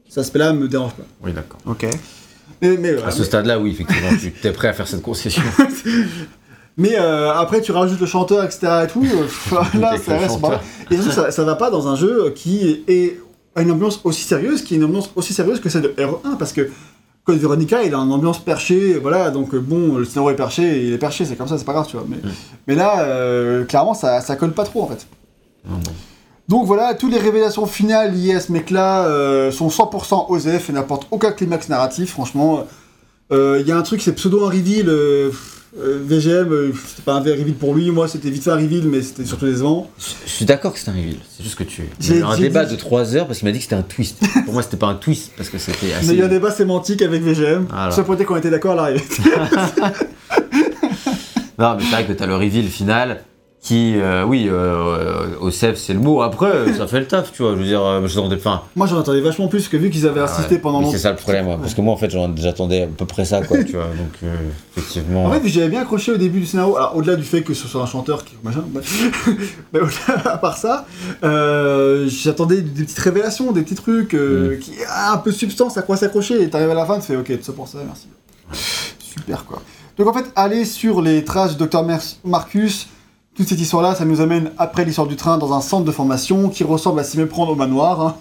Cet 0.07 0.19
aspect-là 0.19 0.53
me 0.53 0.67
dérange 0.69 0.93
pas. 0.93 1.03
Oui, 1.23 1.33
d'accord. 1.33 1.59
Ok. 1.65 1.85
Mais, 2.61 2.69
À 3.03 3.11
ce 3.11 3.19
mais- 3.19 3.25
stade-là, 3.25 3.59
oui, 3.59 3.71
effectivement, 3.71 4.09
tu 4.19 4.47
es 4.47 4.51
prêt 4.51 4.69
à 4.69 4.73
faire 4.73 4.87
cette 4.87 5.01
concession. 5.01 5.43
Mais, 6.77 6.95
euh, 6.97 7.33
après, 7.33 7.61
tu 7.61 7.71
rajoutes 7.71 7.99
le 7.99 8.05
chanteur, 8.05 8.43
etc. 8.43 8.83
et 8.83 8.87
tout. 8.87 9.03
euh, 9.03 9.57
là, 9.79 9.97
ça 9.97 10.17
reste 10.17 10.39
pas. 10.39 10.61
Et 10.91 10.95
surtout, 10.95 11.11
ça, 11.11 11.31
ça 11.31 11.43
va 11.43 11.55
pas 11.55 11.69
dans 11.69 11.87
un 11.87 11.95
jeu 11.95 12.31
qui 12.35 12.83
est 12.87 13.19
a 13.57 13.63
une 13.63 13.71
ambiance 13.71 13.99
aussi 14.03 14.21
sérieuse, 14.21 14.61
qui 14.61 14.75
est 14.75 14.77
une 14.77 14.83
ambiance 14.83 15.09
aussi 15.15 15.33
sérieuse 15.33 15.59
que 15.59 15.67
celle 15.67 15.81
de 15.81 15.89
R1, 15.89 16.37
parce 16.37 16.53
que 16.53 16.69
Code 17.23 17.39
Veronica, 17.39 17.83
il 17.83 17.93
a 17.93 17.97
une 17.97 18.11
ambiance 18.11 18.39
perchée, 18.39 18.99
voilà, 18.99 19.31
donc 19.31 19.53
euh, 19.53 19.59
bon, 19.59 19.97
le 19.97 20.05
scénario 20.05 20.29
est 20.29 20.35
perché, 20.35 20.85
il 20.85 20.93
est 20.93 20.97
perché, 20.99 21.25
c'est 21.25 21.35
comme 21.35 21.47
ça, 21.47 21.57
c'est 21.57 21.65
pas 21.65 21.73
grave, 21.73 21.87
tu 21.87 21.97
vois. 21.97 22.05
Mais, 22.07 22.17
mais 22.67 22.75
là, 22.75 23.01
euh, 23.01 23.65
clairement, 23.65 23.95
ça, 23.95 24.21
ça 24.21 24.35
colle 24.35 24.51
pas 24.51 24.63
trop, 24.63 24.83
en 24.83 24.87
fait. 24.87 25.07
Bon. 25.65 25.79
Donc 26.47 26.65
voilà, 26.67 26.93
toutes 26.93 27.11
les 27.11 27.19
révélations 27.19 27.65
finales 27.65 28.13
liées 28.13 28.35
à 28.35 28.39
ce 28.39 28.53
mec-là 28.53 29.51
sont 29.51 29.67
100% 29.67 30.27
OSEF 30.29 30.69
et 30.69 30.73
n'apportent 30.73 31.07
aucun 31.11 31.33
climax 31.33 31.67
narratif, 31.67 32.11
franchement. 32.11 32.65
Il 33.31 33.63
y 33.65 33.71
a 33.73 33.77
un 33.77 33.81
truc, 33.81 34.01
c'est 34.01 34.13
pseudo 34.13 34.45
un 34.45 34.49
reveal. 34.49 34.89
Euh, 35.79 35.99
VGM, 36.05 36.51
euh, 36.51 36.71
c'était 36.87 37.01
pas 37.03 37.13
un 37.15 37.19
vrai 37.21 37.31
reveal 37.31 37.53
pour 37.53 37.73
lui, 37.75 37.91
moi 37.91 38.07
c'était 38.07 38.29
vite 38.29 38.43
fait 38.43 38.51
un 38.51 38.55
reveal, 38.55 38.83
mais 38.87 39.01
c'était 39.01 39.25
surtout 39.25 39.45
décevant. 39.45 39.89
Je 40.25 40.29
suis 40.31 40.45
d'accord 40.45 40.73
que 40.73 40.79
c'est 40.79 40.89
un 40.89 40.93
reveal, 40.93 41.17
c'est 41.35 41.43
juste 41.43 41.55
que 41.55 41.63
tu. 41.63 41.83
Il 41.99 42.07
y 42.07 42.09
a 42.09 42.13
J'ai- 42.13 42.19
eu 42.19 42.23
un 42.23 42.37
débat 42.37 42.65
dit- 42.65 42.75
de 42.75 42.79
3 42.79 43.15
heures 43.15 43.27
parce 43.27 43.39
qu'il 43.39 43.47
m'a 43.47 43.51
dit 43.51 43.57
que 43.59 43.63
c'était 43.63 43.75
un 43.75 43.81
twist. 43.81 44.19
Pour 44.45 44.53
moi, 44.53 44.63
c'était 44.63 44.77
pas 44.77 44.87
un 44.87 44.95
twist 44.95 45.31
parce 45.35 45.49
que 45.49 45.57
c'était 45.57 45.87
Mais 45.87 45.93
assez. 45.93 46.13
il 46.13 46.19
y 46.19 46.21
a 46.21 46.25
un 46.25 46.29
débat 46.29 46.51
sémantique 46.51 47.01
avec 47.01 47.21
VGM. 47.23 47.65
Voilà. 47.69 47.91
Ce 47.91 48.01
point 48.01 48.15
était 48.15 48.25
qu'on 48.25 48.37
était 48.37 48.49
d'accord 48.49 48.73
à 48.73 48.75
l'arrivée. 48.75 49.01
Non, 51.59 51.75
mais 51.75 51.83
c'est 51.83 51.89
vrai 51.91 52.05
que 52.05 52.13
t'as 52.13 52.27
le 52.27 52.35
reveal 52.35 52.67
final 52.67 53.21
qui, 53.67 53.95
euh, 53.97 54.23
oui, 54.23 54.47
euh, 54.49 55.25
au 55.41 55.51
CEF, 55.51 55.77
c'est 55.77 55.91
le 55.91 55.99
mot. 55.99 56.21
Après, 56.21 56.73
ça 56.73 56.87
fait 56.87 57.01
le 57.01 57.05
taf, 57.05 57.33
tu 57.33 57.41
vois. 57.41 57.51
Je 57.51 57.57
veux 57.57 57.65
dire, 57.65 57.83
euh, 57.83 58.07
je 58.07 58.15
t'attendais. 58.15 58.37
Enfin, 58.37 58.61
moi 58.77 58.87
j'en 58.87 58.97
attendais 58.97 59.19
vachement 59.19 59.49
plus, 59.49 59.67
que 59.67 59.75
vu 59.75 59.89
qu'ils 59.89 60.07
avaient 60.07 60.21
insisté 60.21 60.55
ouais. 60.55 60.61
pendant 60.61 60.79
longtemps. 60.79 60.93
C'est 60.93 60.99
ça 60.99 61.11
le 61.11 61.17
problème, 61.17 61.47
ouais. 61.49 61.57
parce 61.59 61.73
que 61.73 61.81
moi, 61.81 61.93
en 61.93 61.97
fait, 61.97 62.09
j'attendais 62.37 62.83
à 62.83 62.87
peu 62.87 63.05
près 63.05 63.25
ça, 63.25 63.41
quoi, 63.41 63.61
tu 63.65 63.73
vois. 63.73 63.87
Donc, 63.87 64.13
euh, 64.23 64.35
effectivement. 64.77 65.25
En 65.25 65.31
fait, 65.31 65.45
j'avais 65.49 65.67
bien 65.67 65.81
accroché 65.81 66.13
au 66.13 66.17
début 66.17 66.39
du 66.39 66.45
scénario. 66.45 66.77
Alors, 66.77 66.95
au-delà 66.95 67.17
du 67.17 67.23
fait 67.23 67.41
que 67.41 67.53
ce 67.53 67.67
soit 67.67 67.81
un 67.81 67.87
chanteur 67.87 68.23
qui. 68.23 68.35
machin, 68.41 68.63
mais 69.73 69.81
à 70.23 70.37
part 70.37 70.55
ça, 70.55 70.85
euh, 71.25 72.07
j'attendais 72.07 72.61
des 72.61 72.83
petites 72.83 72.99
révélations, 72.99 73.51
des 73.51 73.63
petits 73.63 73.75
trucs 73.75 74.13
euh, 74.13 74.57
qui. 74.61 74.75
ah, 74.87 75.11
un 75.11 75.17
peu 75.17 75.31
de 75.31 75.35
substance 75.35 75.77
à 75.77 75.81
quoi 75.81 75.97
s'accrocher. 75.97 76.41
Et 76.41 76.49
t'arrives 76.49 76.69
à 76.69 76.73
la 76.73 76.85
fin, 76.85 76.99
tu 76.99 77.07
fais 77.07 77.17
ok, 77.17 77.37
tout 77.37 77.43
ça 77.43 77.51
pour 77.51 77.67
ça, 77.67 77.79
merci. 77.85 78.07
Super 79.01 79.43
quoi. 79.43 79.61
Donc, 79.97 80.07
en 80.07 80.13
fait, 80.13 80.31
aller 80.37 80.63
sur 80.63 81.01
les 81.01 81.25
traces 81.25 81.57
du 81.57 81.67
Dr. 81.67 81.83
Marcus, 82.23 82.87
toute 83.37 83.47
cette 83.47 83.59
histoire-là, 83.59 83.93
ça 83.93 84.03
nous 84.03 84.19
amène 84.19 84.51
après 84.57 84.83
l'histoire 84.83 85.07
du 85.07 85.15
train 85.15 85.37
dans 85.37 85.53
un 85.53 85.61
centre 85.61 85.85
de 85.85 85.91
formation 85.91 86.49
qui 86.49 86.63
ressemble 86.63 86.99
à 86.99 87.03
s'y 87.03 87.17
méprendre 87.17 87.51
au 87.51 87.55
manoir. 87.55 88.01
hein. 88.01 88.15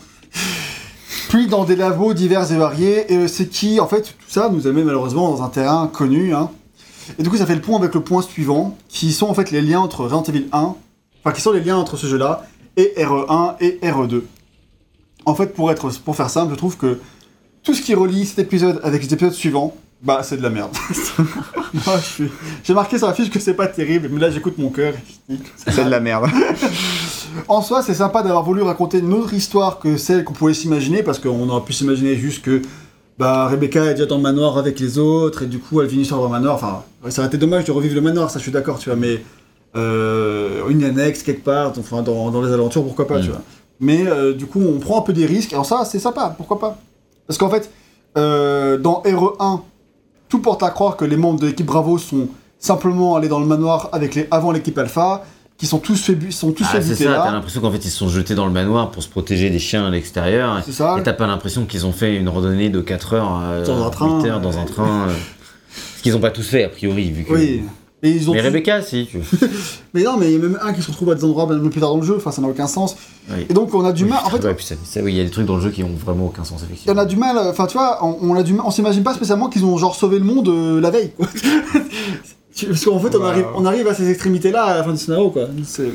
Puis 1.31 1.47
dans 1.47 1.65
des 1.65 1.75
labos 1.75 2.13
divers 2.13 2.53
et 2.53 2.57
variés, 2.57 3.13
et 3.13 3.27
c'est 3.27 3.49
qui, 3.49 3.81
en 3.81 3.89
fait, 3.89 4.03
tout 4.03 4.29
ça 4.29 4.51
nous 4.51 4.67
amène 4.67 4.85
malheureusement 4.85 5.31
dans 5.31 5.43
un 5.43 5.49
terrain 5.49 5.89
connu, 5.89 6.35
hein, 6.35 6.51
et 7.19 7.23
du 7.23 7.31
coup, 7.31 7.37
ça 7.37 7.47
fait 7.47 7.55
le 7.55 7.61
point 7.61 7.79
avec 7.79 7.95
le 7.95 8.01
point 8.01 8.21
suivant, 8.21 8.77
qui 8.89 9.13
sont 9.13 9.29
en 9.29 9.35
fait 9.35 9.51
les 9.51 9.63
liens 9.63 9.81
entre 9.81 10.03
Resident 10.03 10.23
Evil 10.25 10.47
1, 10.53 10.75
enfin 11.25 11.33
qui 11.33 11.41
sont 11.41 11.53
les 11.53 11.61
liens 11.61 11.77
entre 11.77 11.97
ce 11.97 12.07
jeu-là 12.07 12.45
et 12.77 12.93
RE1 12.99 13.55
et 13.61 13.79
RE2. 13.83 14.23
En 15.25 15.35
fait, 15.35 15.55
pour 15.55 15.71
être, 15.71 15.89
pour 16.01 16.15
faire 16.15 16.31
simple, 16.31 16.53
je 16.53 16.59
trouve 16.59 16.77
que 16.77 17.01
tout 17.63 17.75
ce 17.75 17.81
qui 17.81 17.95
relie 17.95 18.27
cet 18.27 18.41
épisode 18.41 18.81
avec 18.85 19.03
les 19.03 19.15
épisodes 19.15 19.33
suivants, 19.33 19.75
bah 20.07 20.21
c'est 20.23 20.37
de 20.37 20.43
la 20.43 20.51
merde. 20.51 20.71
Moi, 21.87 21.97
je 21.99 22.05
suis- 22.05 22.31
J'ai 22.65 22.75
marqué 22.75 22.97
sur 22.99 23.07
la 23.09 23.13
fiche 23.15 23.31
que 23.31 23.41
c'est 23.41 23.55
pas 23.55 23.67
terrible, 23.67 24.09
mais 24.13 24.21
là 24.21 24.31
j'écoute 24.31 24.57
mon 24.59 24.71
cœur. 24.71 24.95
C'est 25.57 25.85
de 25.85 25.91
la 25.91 26.01
merde. 26.01 26.27
en 27.49 27.61
soi, 27.61 27.83
c'est 27.83 27.95
sympa 27.95 28.23
d'avoir 28.23 28.45
voulu 28.45 28.63
raconter 28.63 28.99
une 29.01 29.13
autre 29.13 29.35
histoire 29.35 29.79
que 29.79 29.97
celle 29.97 30.25
qu'on 30.25 30.33
pouvait 30.33 30.55
s'imaginer, 30.55 31.03
parce 31.03 31.19
qu'on 31.19 31.49
aurait 31.49 31.65
pu 31.65 31.73
s'imaginer 31.73 32.15
juste 32.17 32.43
que 32.43 32.63
bah, 33.19 33.47
Rebecca 33.49 33.85
est 33.85 33.95
déjà 33.95 34.07
dans 34.07 34.17
le 34.17 34.23
manoir 34.23 34.59
avec 34.59 34.79
les 34.79 34.99
autres, 34.99 35.43
et 35.43 35.47
du 35.47 35.59
coup, 35.59 35.81
elle 35.81 35.93
histoire 35.93 36.21
dans 36.21 36.27
le 36.27 36.33
manoir. 36.33 36.55
Enfin, 36.55 36.83
ça 37.11 37.23
aurait 37.23 37.29
été 37.29 37.39
dommage 37.39 37.65
de 37.65 37.73
revivre 37.73 37.95
le 37.95 38.01
manoir, 38.03 38.31
ça 38.31 38.39
je 38.39 38.45
suis 38.45 38.53
d'accord, 38.53 38.79
tu 38.79 38.89
vois, 38.91 38.97
mais 38.97 39.23
euh, 39.75 40.69
une 40.69 40.85
annexe 40.85 41.23
quelque 41.23 41.45
part, 41.45 41.73
enfin, 41.79 42.03
dans, 42.03 42.31
dans 42.31 42.43
les 42.43 42.53
aventures, 42.53 42.83
pourquoi 42.85 43.07
pas, 43.07 43.19
Mm. 43.19 43.23
tu 43.23 43.29
vois. 43.31 43.41
Mais 43.81 44.07
euh, 44.07 44.33
du 44.33 44.47
coup, 44.47 44.61
on 44.61 44.79
prend 44.79 44.99
un 45.01 45.03
peu 45.03 45.13
des 45.13 45.27
risques, 45.27 45.53
alors 45.53 45.67
ça, 45.67 45.85
c'est 45.85 45.99
sympa, 45.99 46.33
pourquoi 46.37 46.59
pas. 46.59 46.79
Parce 47.27 47.39
qu'en 47.39 47.51
fait, 47.51 47.71
euh, 48.17 48.79
dans 48.79 49.03
RE1, 49.05 49.61
tout 50.37 50.43
porte 50.43 50.63
à 50.63 50.71
croire 50.71 50.97
que 50.97 51.05
les 51.07 51.17
membres 51.17 51.41
de 51.41 51.47
l'équipe 51.47 51.65
Bravo 51.67 51.97
sont 51.99 52.29
simplement 52.59 53.17
allés 53.17 53.29
dans 53.29 53.41
le 53.41 53.47
manoir 53.47 53.89
avec 53.93 54.15
les, 54.15 54.29
avant 54.31 54.53
l'équipe 54.53 54.77
Alpha, 54.77 55.25
qui 55.57 55.67
sont 55.67 55.79
tous 55.79 56.03
fait, 56.03 56.31
sont 56.31 56.53
tous 56.53 56.67
Ah, 56.71 56.83
c'est 56.83 56.95
ça, 56.95 57.23
t'as 57.25 57.33
l'impression 57.33 57.63
qu'en 57.63 57.71
fait, 57.71 57.83
ils 57.83 57.91
se 57.91 57.97
sont 57.97 58.09
jetés 58.11 58.35
dans 58.35 58.45
le 58.45 58.53
manoir 58.53 58.91
pour 58.91 59.03
se 59.03 59.09
protéger 59.09 59.49
des 59.49 59.59
chiens 59.59 59.87
à 59.87 59.91
l'extérieur. 59.91 60.61
C'est 60.65 60.73
ça. 60.73 60.97
Et 60.99 61.03
t'as 61.03 61.15
pas 61.15 61.27
l'impression 61.27 61.65
qu'ils 61.65 61.87
ont 61.87 61.93
fait 61.93 62.17
une 62.17 62.29
randonnée 62.29 62.69
de 62.69 62.83
4 62.83 63.15
heures, 63.15 63.41
euh, 63.43 63.65
Dans 63.65 63.87
un 63.87 63.89
train, 63.91 64.21
8 64.23 64.29
heures 64.29 64.41
dans 64.43 64.59
un 64.59 64.65
train. 64.65 65.09
euh, 65.09 65.15
ce 65.97 66.03
qu'ils 66.03 66.15
ont 66.15 66.21
pas 66.21 66.31
tous 66.31 66.47
fait, 66.47 66.65
a 66.65 66.69
priori, 66.69 67.11
vu 67.11 67.25
que. 67.25 67.33
Oui. 67.33 67.63
Et 68.07 68.11
ils 68.11 68.31
ont 68.31 68.35
Mais 68.35 68.41
Rebecca, 68.41 68.83
si. 68.83 69.07
Tu... 69.11 69.19
Mais 69.95 70.03
non, 70.05 70.17
mais 70.17 70.27
il 70.27 70.33
y 70.33 70.37
a 70.37 70.39
même 70.39 70.59
un 70.63 70.73
qui 70.73 70.81
se 70.83 70.91
retrouve 70.91 71.11
à 71.11 71.15
des 71.15 71.25
endroits 71.25 71.47
même 71.47 71.71
plus 71.71 71.81
tard 71.81 71.91
dans 71.91 71.97
le 71.97 72.07
jeu, 72.07 72.15
enfin 72.17 72.31
ça 72.31 72.41
n'a 72.43 72.49
aucun 72.49 72.67
sens. 72.67 72.97
Oui. 73.31 73.47
Et 73.49 73.55
donc 73.55 73.75
on 73.75 73.85
a 73.85 73.93
du 73.93 74.05
mal, 74.05 74.21
en 74.25 74.31
fait, 74.31 74.45
Ouais, 74.45 74.55
puis 74.55 74.65
ça, 74.65 74.75
ça, 74.85 75.01
oui, 75.03 75.13
il 75.13 75.17
y 75.17 75.21
a 75.21 75.25
des 75.25 75.31
trucs 75.31 75.47
dans 75.47 75.57
le 75.57 75.63
jeu 75.63 75.71
qui 75.71 75.83
ont 75.83 75.91
vraiment 75.95 76.27
aucun 76.27 76.45
sens, 76.45 76.61
il 76.61 76.65
y 76.65 76.67
en 76.67 76.73
effectivement. 76.73 77.01
a 77.01 77.05
du 77.07 77.17
mal, 77.17 77.39
enfin 77.39 77.67
tu 77.67 77.77
vois, 77.79 77.99
on, 78.05 78.17
on 78.21 78.35
a 78.37 78.43
du 78.43 78.53
mal, 78.53 78.65
on 78.67 78.71
s'imagine 78.71 79.03
pas 79.03 79.15
spécialement 79.15 79.49
qu'ils 79.49 79.65
ont 79.65 79.77
genre 79.79 79.95
sauvé 79.97 80.19
le 80.19 80.25
monde 80.25 80.49
euh, 80.49 80.81
la 80.81 80.91
veille, 80.91 81.11
quoi. 81.17 81.27
Parce 82.69 82.85
qu'en 82.85 82.99
fait 83.01 83.15
on, 83.17 83.21
Bah. 83.21 83.29
arrive, 83.29 83.47
on 83.55 83.65
arrive 83.67 83.87
à 83.89 83.95
ces 83.95 84.09
extrémités-là 84.11 84.63
à 84.65 84.77
la 84.79 84.85
fin 84.85 84.93
du 84.93 84.99
scénario, 84.99 85.31
quoi. 85.31 85.43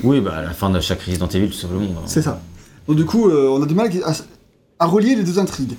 Oui, 0.03 0.22
bah 0.22 0.34
à 0.38 0.41
la 0.43 0.51
fin 0.51 0.70
de 0.70 0.80
chaque 0.80 1.01
Resident 1.01 1.28
Evil, 1.28 1.47
tu 1.47 1.53
sauves 1.53 1.74
le 1.74 1.80
monde. 1.80 1.95
hein. 1.97 2.03
c'est 2.05 2.22
ça. 2.22 2.39
Donc 2.88 2.97
du 2.97 3.05
coup, 3.05 3.30
euh, 3.30 3.47
on 3.49 3.62
a 3.64 3.66
du 3.66 3.74
mal 3.74 3.89
à, 4.05 4.14
à 4.80 4.86
relier 4.88 5.16
les 5.16 5.24
deux 5.24 5.39
intrigues. 5.39 5.74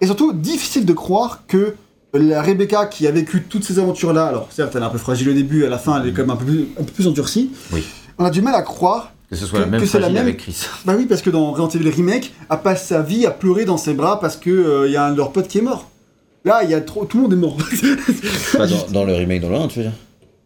Et 0.00 0.06
surtout, 0.06 0.32
difficile 0.32 0.84
de 0.86 0.92
croire 0.92 1.40
que 1.48 1.74
la 2.14 2.42
Rebecca 2.42 2.86
qui 2.86 3.06
a 3.06 3.10
vécu 3.10 3.42
toutes 3.48 3.64
ces 3.64 3.78
aventures-là, 3.78 4.26
alors 4.26 4.48
certes 4.50 4.74
elle 4.76 4.82
est 4.82 4.86
un 4.86 4.90
peu 4.90 4.98
fragile 4.98 5.30
au 5.30 5.32
début, 5.32 5.64
à 5.64 5.68
la 5.68 5.78
fin 5.78 6.00
elle 6.00 6.08
est 6.08 6.12
quand 6.12 6.22
même 6.22 6.30
un 6.30 6.36
peu 6.36 6.44
plus, 6.44 6.68
un 6.78 6.82
peu 6.84 6.92
plus 6.92 7.06
endurcie, 7.08 7.50
Oui. 7.72 7.82
on 8.18 8.24
a 8.24 8.30
du 8.30 8.42
mal 8.42 8.54
à 8.54 8.62
croire 8.62 9.12
Que 9.30 9.36
ce 9.36 9.46
soit 9.46 9.60
Que- 9.60 9.64
la 9.64 9.70
même 9.70 9.80
que 9.80 9.86
c'est 9.86 9.98
la 10.00 10.08
même- 10.10 10.22
avec 10.22 10.36
Chris. 10.38 10.66
Bah 10.84 10.94
oui, 10.96 11.06
parce 11.06 11.22
que 11.22 11.30
dans 11.30 11.52
Resident 11.52 11.68
Evil 11.70 11.88
Remake, 11.90 12.34
elle 12.50 12.58
passe 12.60 12.86
sa 12.86 13.00
vie 13.02 13.24
à 13.26 13.30
pleurer 13.30 13.64
dans 13.64 13.78
ses 13.78 13.94
bras 13.94 14.20
parce 14.20 14.36
que 14.36 14.50
euh, 14.50 14.88
y 14.88 14.96
a 14.96 15.06
un 15.06 15.12
de 15.12 15.16
leurs 15.16 15.32
potes 15.32 15.48
qui 15.48 15.58
est 15.58 15.62
mort. 15.62 15.88
Là, 16.44 16.64
il 16.64 16.70
y 16.70 16.74
a 16.74 16.80
trop, 16.80 17.04
tout 17.06 17.16
le 17.18 17.22
monde 17.22 17.32
est 17.32 17.36
mort. 17.36 17.56
Pas 18.58 18.66
dans, 18.66 18.86
dans 18.92 19.04
le 19.04 19.14
remake, 19.14 19.40
dans 19.40 19.48
le 19.48 19.54
1, 19.56 19.68
tu 19.68 19.78
veux 19.78 19.84
dire? 19.86 19.92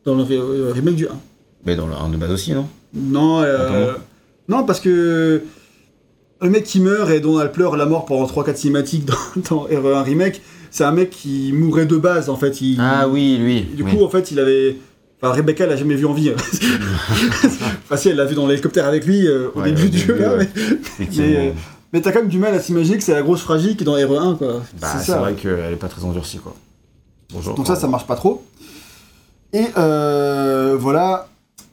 Dans 0.05 0.14
le 0.14 0.25
euh, 0.31 0.73
remake 0.73 0.95
du 0.95 1.07
1. 1.09 1.11
Mais 1.64 1.75
dans 1.75 1.87
le 1.87 1.95
1 1.95 2.11
de 2.11 2.17
base 2.17 2.31
aussi, 2.31 2.53
non? 2.53 2.69
Non, 2.95 3.41
euh, 3.43 3.95
non, 4.49 4.62
parce 4.64 4.79
que 4.79 5.43
le 6.43 6.51
mec 6.51 6.64
qui 6.64 6.81
meurt 6.81 7.11
et 7.11 7.19
dont 7.21 7.41
elle 7.41 7.51
pleure 7.51 7.77
la 7.77 7.87
mort 7.87 8.05
pendant 8.05 8.27
3-4 8.27 8.57
cinématiques 8.57 9.05
dans, 9.07 9.14
dans 9.51 9.67
RE1 9.67 10.03
Remake, 10.05 10.43
c'est 10.71 10.85
un 10.85 10.93
mec 10.93 11.11
qui 11.11 11.53
mourrait 11.53 11.87
de 11.87 11.97
base 11.97 12.29
en 12.31 12.37
fait. 12.37 12.61
Il, 12.61 12.79
Ah 12.81 13.09
oui, 13.09 13.37
lui. 13.39 13.61
Du 13.62 13.83
oui. 13.83 13.97
coup, 13.97 14.05
en 14.05 14.09
fait, 14.09 14.31
il 14.31 14.39
avait. 14.41 14.77
Enfin, 15.23 15.33
Rebecca 15.33 15.67
l'a 15.67 15.77
jamais 15.77 15.95
vu 15.95 16.05
en 16.07 16.12
vie. 16.12 16.31
enfin, 17.85 17.97
si, 17.97 18.09
elle 18.09 18.17
l'a 18.17 18.25
vu 18.25 18.35
dans 18.35 18.47
l'hélicoptère 18.47 18.87
avec 18.87 19.07
lui 19.07 19.27
euh, 19.27 19.49
au 19.55 19.61
Ouais, 19.61 19.73
début 19.73 19.89
du 19.89 19.99
jeu, 19.99 20.14
ouais. 20.19 20.49
mais- 20.99 21.07
mais, 21.17 21.37
euh, 21.37 21.51
Mais 21.93 22.01
t'as 22.01 22.12
quand 22.12 22.21
même 22.21 22.29
du 22.29 22.39
mal 22.39 22.53
à 22.55 22.61
s'imaginer 22.61 22.99
que 22.99 23.03
c'est 23.03 23.14
la 23.14 23.23
grosse 23.23 23.41
fragile 23.41 23.77
qui 23.77 23.83
est 23.85 23.87
dans 23.87 23.97
RE1, 23.97 24.37
quoi. 24.37 24.62
Bah, 24.81 24.89
c'est 25.03 25.12
vrai 25.12 25.35
qu'elle 25.35 25.73
est 25.73 25.77
pas 25.77 25.89
très 25.89 26.05
endurcie, 26.05 26.39
quoi. 26.39 26.55
Bonjour. 27.33 27.55
Donc 27.55 27.67
ça, 27.67 27.77
ça 27.77 27.89
marche 27.89 28.07
pas 28.07 28.17
trop. 28.17 28.45
Et 29.53 29.64
euh, 29.79 30.77
voilà. 30.79 31.29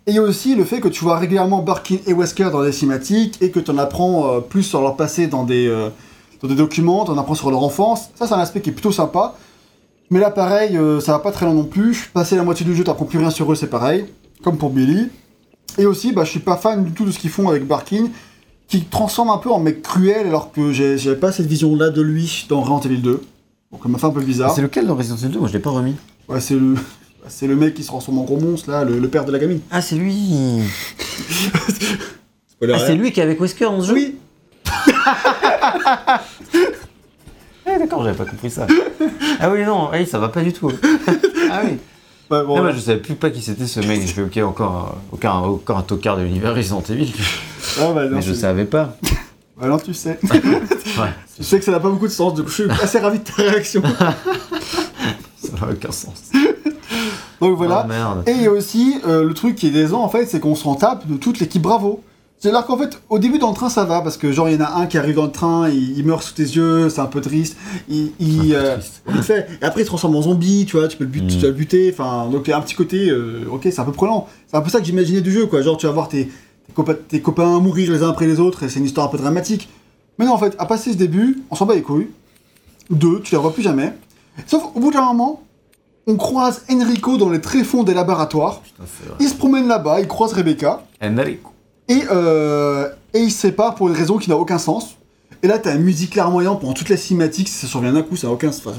Et 0.05 0.11
il 0.11 0.15
y 0.15 0.19
a 0.19 0.21
aussi 0.21 0.55
le 0.55 0.63
fait 0.65 0.79
que 0.79 0.87
tu 0.89 1.03
vois 1.03 1.17
régulièrement 1.17 1.61
Barkin 1.61 1.97
et 2.07 2.13
Wesker 2.13 2.49
dans 2.51 2.63
des 2.63 2.71
cinématiques 2.71 3.41
et 3.41 3.51
que 3.51 3.59
tu 3.59 3.71
en 3.71 3.77
apprends 3.77 4.35
euh, 4.35 4.39
plus 4.39 4.63
sur 4.63 4.81
leur 4.81 4.95
passé 4.95 5.27
dans 5.27 5.43
des, 5.43 5.67
euh, 5.67 5.89
dans 6.43 6.49
des 6.49 6.55
documents, 6.55 7.05
tu 7.05 7.11
en 7.11 7.17
apprends 7.17 7.35
sur 7.35 7.49
leur 7.49 7.63
enfance. 7.63 8.09
Ça, 8.15 8.27
c'est 8.27 8.33
un 8.33 8.39
aspect 8.39 8.59
qui 8.59 8.69
est 8.69 8.73
plutôt 8.73 8.91
sympa. 8.91 9.35
Mais 10.09 10.19
là, 10.19 10.29
pareil, 10.29 10.77
euh, 10.77 10.99
ça 10.99 11.13
va 11.13 11.19
pas 11.19 11.31
très 11.31 11.45
loin 11.45 11.55
non 11.55 11.63
plus. 11.63 12.09
Passer 12.13 12.35
la 12.35 12.43
moitié 12.43 12.65
du 12.65 12.75
jeu, 12.75 12.83
t'apprends 12.83 13.05
plus 13.05 13.17
rien 13.17 13.29
sur 13.29 13.49
eux, 13.49 13.55
c'est 13.55 13.67
pareil. 13.69 14.05
Comme 14.43 14.57
pour 14.57 14.69
Billy. 14.69 15.07
Et 15.77 15.85
aussi, 15.85 16.11
bah, 16.11 16.25
je 16.25 16.31
suis 16.31 16.41
pas 16.41 16.57
fan 16.57 16.83
du 16.83 16.91
tout 16.91 17.05
de 17.05 17.11
ce 17.11 17.17
qu'ils 17.17 17.29
font 17.29 17.47
avec 17.47 17.65
Barkin, 17.65 18.09
qui 18.67 18.83
transforme 18.83 19.29
un 19.29 19.37
peu 19.37 19.49
en 19.49 19.59
mec 19.59 19.81
cruel, 19.81 20.27
alors 20.27 20.51
que 20.51 20.73
j'avais 20.73 21.15
pas 21.15 21.31
cette 21.31 21.45
vision-là 21.45 21.91
de 21.91 22.01
lui 22.01 22.45
dans 22.49 22.59
Resident 22.59 22.81
Evil 22.81 23.01
2. 23.01 23.21
Donc 23.71 23.81
ça 23.81 23.87
m'a 23.89 23.97
fait 23.97 24.05
un 24.05 24.11
peu 24.11 24.21
bizarre. 24.21 24.53
C'est 24.53 24.61
lequel 24.61 24.85
dans 24.85 24.95
Resident 24.95 25.15
Evil 25.15 25.29
2 25.29 25.39
Moi, 25.39 25.47
je 25.47 25.53
l'ai 25.53 25.59
pas 25.59 25.71
remis. 25.71 25.95
Ouais, 26.27 26.41
c'est 26.41 26.55
le... 26.55 26.75
C'est 27.29 27.47
le 27.47 27.55
mec 27.55 27.73
qui 27.73 27.83
se 27.83 27.87
transforme 27.87 28.17
en 28.17 28.23
gros 28.25 28.37
monstre, 28.37 28.69
là, 28.69 28.83
le, 28.83 28.99
le 28.99 29.07
père 29.07 29.23
de 29.23 29.31
la 29.31 29.39
gamine. 29.39 29.61
Ah, 29.71 29.81
c'est 29.81 29.95
lui 29.95 30.11
Ah, 32.61 32.79
c'est 32.79 32.95
lui 32.95 33.13
qui 33.13 33.21
est 33.21 33.23
avec 33.23 33.39
Wesker 33.39 33.63
dans 33.63 33.81
ce 33.81 33.87
jeu? 33.87 33.93
Oui 33.93 34.15
Ah, 36.05 36.21
d'accord, 37.79 38.03
j'avais 38.03 38.17
pas 38.17 38.25
compris 38.25 38.49
ça. 38.51 38.67
ah 39.39 39.49
oui, 39.51 39.63
non, 39.63 39.89
oui, 39.91 40.05
ça 40.05 40.19
va 40.19 40.29
pas 40.29 40.41
du 40.41 40.53
tout. 40.53 40.71
ah 41.51 41.61
oui. 41.63 41.77
Ouais, 42.31 42.43
bon, 42.45 42.55
Ah, 42.57 42.61
moi, 42.61 42.61
ouais. 42.63 42.73
je 42.73 42.79
savais 42.79 42.99
plus 42.99 43.15
pas 43.15 43.29
qui 43.29 43.41
c'était 43.41 43.67
ce 43.67 43.79
mec. 43.81 44.01
Je 44.01 44.07
fais, 44.13 44.21
ok, 44.21 44.37
encore, 44.49 44.71
un- 44.95 44.95
aucun, 45.11 45.31
encore 45.31 45.77
un 45.77 45.81
tocard 45.83 46.17
de 46.17 46.23
l'univers 46.23 46.55
Resident 46.55 46.81
Evil. 46.89 47.13
Ah, 47.79 47.91
bah, 47.93 48.05
non, 48.05 48.15
Mais 48.17 48.21
je 48.21 48.33
savais 48.33 48.65
pas. 48.65 48.95
Ouais, 49.61 49.67
non, 49.69 49.77
tu 49.77 49.93
sais. 49.93 50.17
Ouais, 50.23 51.09
je 51.37 51.43
sais 51.43 51.59
que 51.59 51.63
ça 51.63 51.69
n'a 51.71 51.79
pas 51.79 51.87
beaucoup 51.89 52.07
de 52.07 52.11
sens, 52.11 52.33
coup, 52.41 52.47
je 52.47 52.53
suis 52.53 52.71
assez 52.81 52.97
ravi 52.97 53.19
de 53.19 53.23
ta 53.23 53.33
réaction. 53.43 53.83
ça 55.37 55.51
n'a 55.61 55.71
aucun 55.71 55.91
sens. 55.91 56.31
Donc 57.39 57.55
voilà. 57.55 57.81
Ah, 57.83 57.87
merde. 57.87 58.23
Et 58.25 58.31
il 58.31 58.41
y 58.41 58.47
a 58.47 58.51
aussi 58.51 58.95
euh, 59.05 59.23
le 59.23 59.33
truc 59.35 59.55
qui 59.55 59.67
est 59.67 59.71
décevant, 59.71 60.03
en 60.03 60.09
fait, 60.09 60.25
c'est 60.25 60.39
qu'on 60.39 60.55
s'en 60.55 60.73
tape 60.73 61.05
de 61.07 61.17
toute 61.17 61.39
l'équipe 61.39 61.61
Bravo. 61.61 62.03
C'est-à-dire 62.43 62.65
qu'en 62.65 62.77
fait, 62.77 63.01
au 63.09 63.19
début 63.19 63.39
dans 63.39 63.47
le 63.51 63.55
train, 63.55 63.69
ça 63.69 63.85
va, 63.85 64.01
parce 64.01 64.17
que 64.17 64.33
genre, 64.33 64.49
il 64.49 64.55
y 64.55 64.61
en 64.61 64.65
a 64.65 64.71
un 64.81 64.85
qui 64.85 64.97
arrive 64.97 65.15
dans 65.15 65.23
le 65.23 65.31
train, 65.31 65.69
il, 65.69 65.97
il 65.97 66.05
meurt 66.05 66.21
sous 66.21 66.33
tes 66.33 66.43
yeux, 66.43 66.89
c'est 66.89 66.99
un 66.99 67.05
peu 67.05 67.21
triste. 67.21 67.55
Il, 67.87 68.11
il, 68.19 68.53
euh, 68.53 68.77
fait. 69.21 69.47
Et 69.61 69.63
après, 69.63 69.79
il 69.79 69.83
se 69.85 69.87
transforme 69.89 70.17
en 70.17 70.21
zombie, 70.23 70.65
tu 70.67 70.75
vois, 70.75 70.89
tu 70.89 70.97
peux 70.97 71.05
le, 71.05 71.09
but- 71.09 71.23
Mm. 71.23 71.27
tu 71.29 71.37
peux 71.37 71.47
le 71.47 71.53
buter. 71.53 71.89
Enfin, 71.93 72.27
donc 72.29 72.45
il 72.47 72.49
y 72.49 72.53
a 72.53 72.57
un 72.57 72.61
petit 72.61 72.75
côté, 72.75 73.09
euh, 73.09 73.45
ok, 73.49 73.61
c'est 73.63 73.79
un 73.79 73.85
peu 73.85 73.93
prenant. 73.93 74.27
C'est 74.47 74.57
un 74.57 74.61
peu 74.61 74.69
ça 74.69 74.79
que 74.79 74.85
j'imaginais 74.85 75.21
du 75.21 75.31
jeu, 75.31 75.45
quoi. 75.45 75.61
Genre, 75.61 75.77
tu 75.77 75.85
vas 75.85 75.93
voir 75.93 76.09
tes, 76.09 76.25
tes, 76.25 76.73
copains, 76.75 76.95
tes 77.07 77.21
copains 77.21 77.61
mourir 77.61 77.89
les 77.89 78.03
uns 78.03 78.09
après 78.09 78.27
les 78.27 78.41
autres, 78.41 78.63
et 78.63 78.67
c'est 78.67 78.79
une 78.79 78.85
histoire 78.87 79.07
un 79.07 79.09
peu 79.09 79.17
dramatique. 79.17 79.69
Mais 80.19 80.25
non, 80.25 80.33
en 80.33 80.37
fait, 80.37 80.53
à 80.59 80.65
passer 80.65 80.91
ce 80.91 80.97
début, 80.97 81.43
on 81.49 81.55
s'en 81.55 81.65
bat 81.65 81.75
les 81.75 81.81
couilles. 81.81 82.09
Deux, 82.89 83.21
tu 83.21 83.31
les 83.31 83.37
revois 83.37 83.53
plus 83.53 83.63
jamais. 83.63 83.93
Sauf 84.47 84.63
au 84.75 84.81
bout 84.81 84.91
d'un 84.91 85.05
moment, 85.05 85.43
on 86.07 86.17
croise 86.17 86.63
Enrico 86.69 87.15
dans 87.15 87.29
les 87.29 87.39
tréfonds 87.39 87.83
des 87.83 87.93
laboratoires. 87.93 88.59
Putain. 88.59 88.83
Il 89.21 89.29
se 89.29 89.35
promène 89.35 89.69
là-bas, 89.69 90.01
il 90.01 90.09
croise 90.09 90.33
Rebecca, 90.33 90.83
Enrico. 91.01 91.51
Et, 91.87 92.03
euh, 92.11 92.89
et 93.13 93.19
ils 93.19 93.31
se 93.31 93.39
séparent 93.41 93.75
pour 93.75 93.87
une 93.89 93.95
raison 93.95 94.17
qui 94.17 94.29
n'a 94.29 94.37
aucun 94.37 94.57
sens. 94.57 94.95
Et 95.41 95.47
là, 95.47 95.59
t'as 95.59 95.75
une 95.75 95.81
musique 95.83 96.15
larmoyante 96.15 96.61
pendant 96.61 96.73
toute 96.73 96.87
la 96.89 96.95
cinématique, 96.97 97.49
ça 97.49 97.67
survient 97.67 97.91
d'un 97.91 98.01
coup, 98.01 98.15
ça 98.15 98.27
n'a 98.27 98.33
aucun 98.33 98.51
sens. 98.51 98.73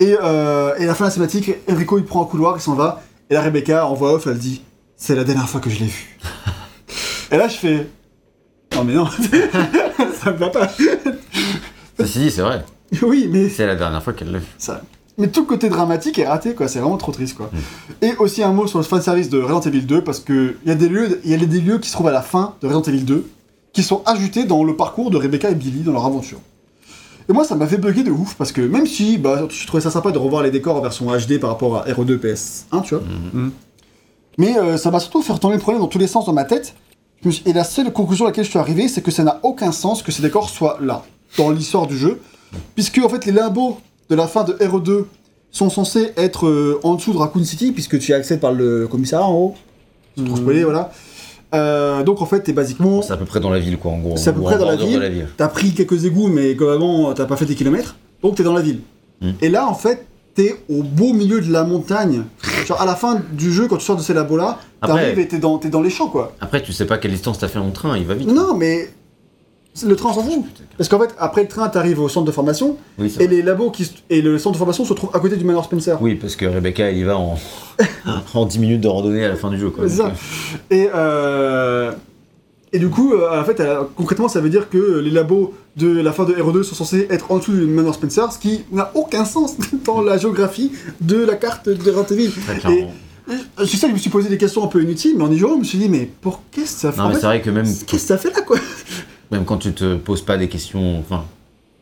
Et, 0.00 0.16
euh, 0.22 0.74
et 0.78 0.84
à 0.84 0.86
la 0.86 0.94
fin 0.94 1.04
de 1.04 1.08
la 1.08 1.12
cinématique, 1.12 1.50
Enrico 1.70 1.98
il 1.98 2.04
prend 2.04 2.22
un 2.22 2.26
couloir, 2.26 2.56
il 2.56 2.62
s'en 2.62 2.74
va, 2.74 3.02
Et 3.28 3.34
là, 3.34 3.42
Rebecca, 3.42 3.86
en 3.86 3.94
voix 3.94 4.14
off, 4.14 4.26
elle 4.26 4.38
dit 4.38 4.62
C'est 4.96 5.14
la 5.14 5.24
dernière 5.24 5.48
fois 5.48 5.60
que 5.60 5.68
je 5.68 5.80
l'ai 5.80 5.86
vu. 5.86 6.18
et 7.30 7.36
là, 7.36 7.48
je 7.48 7.56
fais 7.56 7.86
Non, 8.74 8.84
mais 8.84 8.94
non, 8.94 9.06
ça 10.22 10.32
me 10.32 10.38
va 10.38 10.48
pas. 10.48 10.68
Ceci 11.98 12.18
dit, 12.20 12.30
c'est 12.30 12.40
vrai. 12.42 12.64
oui, 13.02 13.28
mais 13.30 13.50
C'est 13.50 13.66
la 13.66 13.76
dernière 13.76 14.02
fois 14.02 14.14
qu'elle 14.14 14.32
l'a 14.32 14.38
vu. 14.38 14.46
ça. 14.56 14.80
Mais 15.20 15.28
tout 15.28 15.42
le 15.42 15.46
côté 15.46 15.68
dramatique 15.68 16.18
est 16.18 16.26
raté, 16.26 16.54
quoi. 16.54 16.66
C'est 16.66 16.78
vraiment 16.78 16.96
trop 16.96 17.12
triste, 17.12 17.36
quoi. 17.36 17.50
Et 18.00 18.16
aussi 18.16 18.42
un 18.42 18.52
mot 18.52 18.66
sur 18.66 18.78
le 18.78 18.84
fanservice 18.84 19.28
de 19.28 19.38
Resident 19.38 19.60
Evil 19.60 19.82
2, 19.82 20.02
parce 20.02 20.18
que 20.20 20.56
il 20.64 20.68
y 20.68 20.72
a 20.72 20.74
des 20.74 20.88
lieux, 20.88 21.20
il 21.24 21.30
y 21.30 21.34
a 21.34 21.36
des 21.36 21.60
lieux 21.60 21.78
qui 21.78 21.88
se 21.88 21.92
trouvent 21.92 22.08
à 22.08 22.12
la 22.12 22.22
fin 22.22 22.54
de 22.62 22.66
Resident 22.66 22.82
Evil 22.82 23.04
2, 23.04 23.30
qui 23.74 23.82
sont 23.82 24.02
ajoutés 24.06 24.44
dans 24.44 24.64
le 24.64 24.76
parcours 24.76 25.10
de 25.10 25.18
Rebecca 25.18 25.50
et 25.50 25.54
Billy 25.54 25.82
dans 25.82 25.92
leur 25.92 26.06
aventure. 26.06 26.40
Et 27.28 27.32
moi, 27.32 27.44
ça 27.44 27.54
m'a 27.54 27.66
fait 27.66 27.76
bugger 27.76 28.02
de 28.02 28.10
ouf, 28.10 28.34
parce 28.34 28.50
que 28.50 28.60
même 28.60 28.86
si, 28.86 29.18
bah, 29.18 29.46
je 29.48 29.66
trouvais 29.66 29.82
ça 29.82 29.90
sympa 29.90 30.10
de 30.10 30.18
revoir 30.18 30.42
les 30.42 30.50
décors 30.50 30.76
en 30.76 30.80
version 30.80 31.06
HD 31.06 31.38
par 31.38 31.50
rapport 31.50 31.76
à 31.76 31.84
RE2 31.84 32.18
PS1, 32.18 32.82
tu 32.82 32.94
vois. 32.94 33.04
Mhm. 33.32 33.52
Mais 34.38 34.58
euh, 34.58 34.76
ça 34.78 34.90
m'a 34.90 35.00
surtout 35.00 35.22
fait 35.22 35.32
retourner 35.32 35.56
le 35.56 35.62
problème 35.62 35.82
dans 35.82 35.88
tous 35.88 35.98
les 35.98 36.06
sens 36.06 36.24
dans 36.24 36.32
ma 36.32 36.44
tête. 36.44 36.74
Et 37.44 37.52
la 37.52 37.64
seule 37.64 37.92
conclusion 37.92 38.24
à 38.24 38.28
laquelle 38.28 38.44
je 38.44 38.50
suis 38.50 38.58
arrivé, 38.58 38.88
c'est 38.88 39.02
que 39.02 39.10
ça 39.10 39.22
n'a 39.22 39.38
aucun 39.42 39.72
sens 39.72 40.02
que 40.02 40.10
ces 40.10 40.22
décors 40.22 40.48
soient 40.48 40.78
là, 40.80 41.04
dans 41.36 41.50
l'histoire 41.50 41.86
du 41.86 41.96
jeu. 41.96 42.20
Puisque, 42.74 42.98
en 42.98 43.08
fait, 43.08 43.26
les 43.26 43.32
limbeaux 43.32 43.78
de 44.10 44.16
la 44.16 44.26
fin 44.26 44.44
de 44.44 44.52
RE2 44.52 45.04
sont 45.52 45.70
censés 45.70 46.12
être 46.16 46.46
euh, 46.46 46.80
en 46.82 46.96
dessous 46.96 47.12
de 47.12 47.18
Raccoon 47.18 47.44
City, 47.44 47.72
puisque 47.72 47.98
tu 47.98 48.10
y 48.10 48.14
accèdes 48.14 48.40
par 48.40 48.52
le 48.52 48.86
commissariat 48.86 49.26
en 49.26 49.34
haut. 49.34 49.54
C'est 50.16 50.24
trop 50.24 50.36
spoilé, 50.36 50.64
voilà. 50.64 50.90
Euh, 51.54 52.02
donc, 52.02 52.20
en 52.22 52.26
fait, 52.26 52.40
t'es 52.40 52.52
basiquement. 52.52 53.02
C'est 53.02 53.12
à 53.12 53.16
peu 53.16 53.24
près 53.24 53.40
dans 53.40 53.50
la 53.50 53.58
ville, 53.58 53.78
quoi, 53.78 53.92
en 53.92 53.98
gros. 53.98 54.16
C'est 54.16 54.30
à 54.30 54.32
peu 54.32 54.42
près 54.42 54.58
dans 54.58 54.66
la 54.66 54.76
ville. 54.76 55.00
ville. 55.00 55.28
T'as 55.36 55.48
pris 55.48 55.72
quelques 55.72 56.04
égouts, 56.04 56.28
mais 56.28 56.54
globalement, 56.54 57.12
t'as 57.14 57.26
pas 57.26 57.36
fait 57.36 57.46
des 57.46 57.54
kilomètres. 57.54 57.96
Donc, 58.22 58.36
t'es 58.36 58.42
dans 58.42 58.52
la 58.52 58.60
ville. 58.60 58.80
Hmm. 59.20 59.32
Et 59.40 59.48
là, 59.48 59.66
en 59.66 59.74
fait, 59.74 60.06
t'es 60.34 60.56
au 60.68 60.82
beau 60.82 61.12
milieu 61.12 61.40
de 61.40 61.52
la 61.52 61.64
montagne. 61.64 62.22
Genre, 62.66 62.80
à 62.80 62.86
la 62.86 62.94
fin 62.94 63.20
du 63.32 63.52
jeu, 63.52 63.66
quand 63.66 63.78
tu 63.78 63.84
sors 63.84 63.96
de 63.96 64.02
ces 64.02 64.14
labos-là, 64.14 64.58
t'arrives 64.80 65.18
et 65.18 65.26
t'es 65.26 65.38
dans, 65.38 65.58
t'es 65.58 65.68
dans 65.68 65.82
les 65.82 65.90
champs, 65.90 66.08
quoi. 66.08 66.32
Après, 66.40 66.62
tu 66.62 66.72
sais 66.72 66.86
pas 66.86 66.98
quelle 66.98 67.12
distance 67.12 67.38
t'as 67.38 67.48
fait 67.48 67.58
en 67.58 67.70
train, 67.70 67.96
il 67.96 68.06
va 68.06 68.14
vite. 68.14 68.28
Non, 68.28 68.54
mais 68.54 68.88
le 69.86 69.96
train 69.96 70.12
s'en 70.12 70.22
fout. 70.22 70.44
Parce 70.76 70.88
qu'en 70.88 70.98
fait, 70.98 71.14
après 71.18 71.42
le 71.42 71.48
train, 71.48 71.68
t'arrives 71.68 72.00
au 72.00 72.08
centre 72.08 72.26
de 72.26 72.32
formation 72.32 72.76
Oui, 72.98 73.10
c'est 73.10 73.24
et 73.24 73.28
les 73.28 73.42
labos 73.42 73.70
qui 73.70 73.90
et 74.10 74.20
le 74.22 74.38
centre 74.38 74.54
de 74.54 74.58
formation 74.58 74.84
se 74.84 74.92
trouve 74.94 75.10
à 75.14 75.20
côté 75.20 75.36
du 75.36 75.44
Manor 75.44 75.64
Spencer. 75.64 75.96
Oui, 76.00 76.14
parce 76.16 76.36
que 76.36 76.44
Rebecca, 76.46 76.90
elle 76.90 76.98
y 76.98 77.02
va 77.04 77.16
en... 77.16 77.38
en 78.34 78.46
10 78.46 78.58
minutes 78.58 78.80
de 78.80 78.88
randonnée 78.88 79.24
à 79.24 79.28
la 79.28 79.36
fin 79.36 79.50
du 79.50 79.58
jeu, 79.58 79.70
quoi. 79.70 79.88
C'est 79.88 79.98
Donc, 79.98 80.08
ça. 80.08 80.12
euh, 80.72 80.76
Et 80.76 80.88
euh, 80.94 81.92
et 82.72 82.78
du 82.78 82.88
coup, 82.88 83.14
euh, 83.14 83.40
en 83.40 83.44
fait, 83.44 83.60
concrètement, 83.96 84.28
ça 84.28 84.40
veut 84.40 84.48
dire 84.50 84.68
que 84.70 84.98
les 85.00 85.10
labos 85.10 85.54
de 85.76 85.88
la 86.00 86.12
fin 86.12 86.24
de 86.24 86.32
RE2 86.34 86.62
sont 86.62 86.76
censés 86.76 87.06
être 87.10 87.32
en 87.32 87.38
dessous 87.38 87.52
du 87.52 87.66
Manor 87.66 87.94
Spencer, 87.94 88.32
ce 88.32 88.38
qui 88.38 88.64
n'a 88.70 88.92
aucun 88.94 89.24
sens 89.24 89.56
dans 89.84 90.00
la 90.02 90.18
géographie 90.18 90.70
de 91.00 91.16
la 91.24 91.34
carte 91.34 91.68
de 91.68 92.12
Evil. 92.12 92.30
Très 92.30 92.56
Et 92.56 92.58
clairement. 92.60 92.92
je 93.58 93.64
sais 93.64 93.78
que 93.78 93.88
je 93.88 93.92
me 93.94 93.98
suis 93.98 94.10
posé 94.10 94.28
des 94.28 94.38
questions 94.38 94.62
un 94.64 94.68
peu 94.68 94.82
inutiles, 94.82 95.14
mais 95.16 95.24
en 95.24 95.32
y 95.32 95.38
jouant, 95.38 95.54
je 95.54 95.58
me 95.58 95.64
suis 95.64 95.78
dit, 95.78 95.88
mais 95.88 96.08
pour 96.20 96.42
qu'est-ce 96.52 96.74
que 96.74 96.80
ça 96.80 96.92
fait? 96.92 97.00
Non, 97.00 97.08
mais 97.08 97.14
c'est 97.14 97.26
vrai 97.26 97.40
que 97.40 97.50
même, 97.50 97.64
Qu'est-ce 97.66 97.84
que 97.86 97.96
ça 97.98 98.18
fait 98.18 98.30
là, 98.30 98.42
quoi? 98.42 98.56
Même 99.30 99.44
quand 99.44 99.58
tu 99.58 99.72
te 99.72 99.96
poses 99.96 100.22
pas 100.22 100.36
des 100.36 100.48
questions, 100.48 100.98
enfin, 100.98 101.24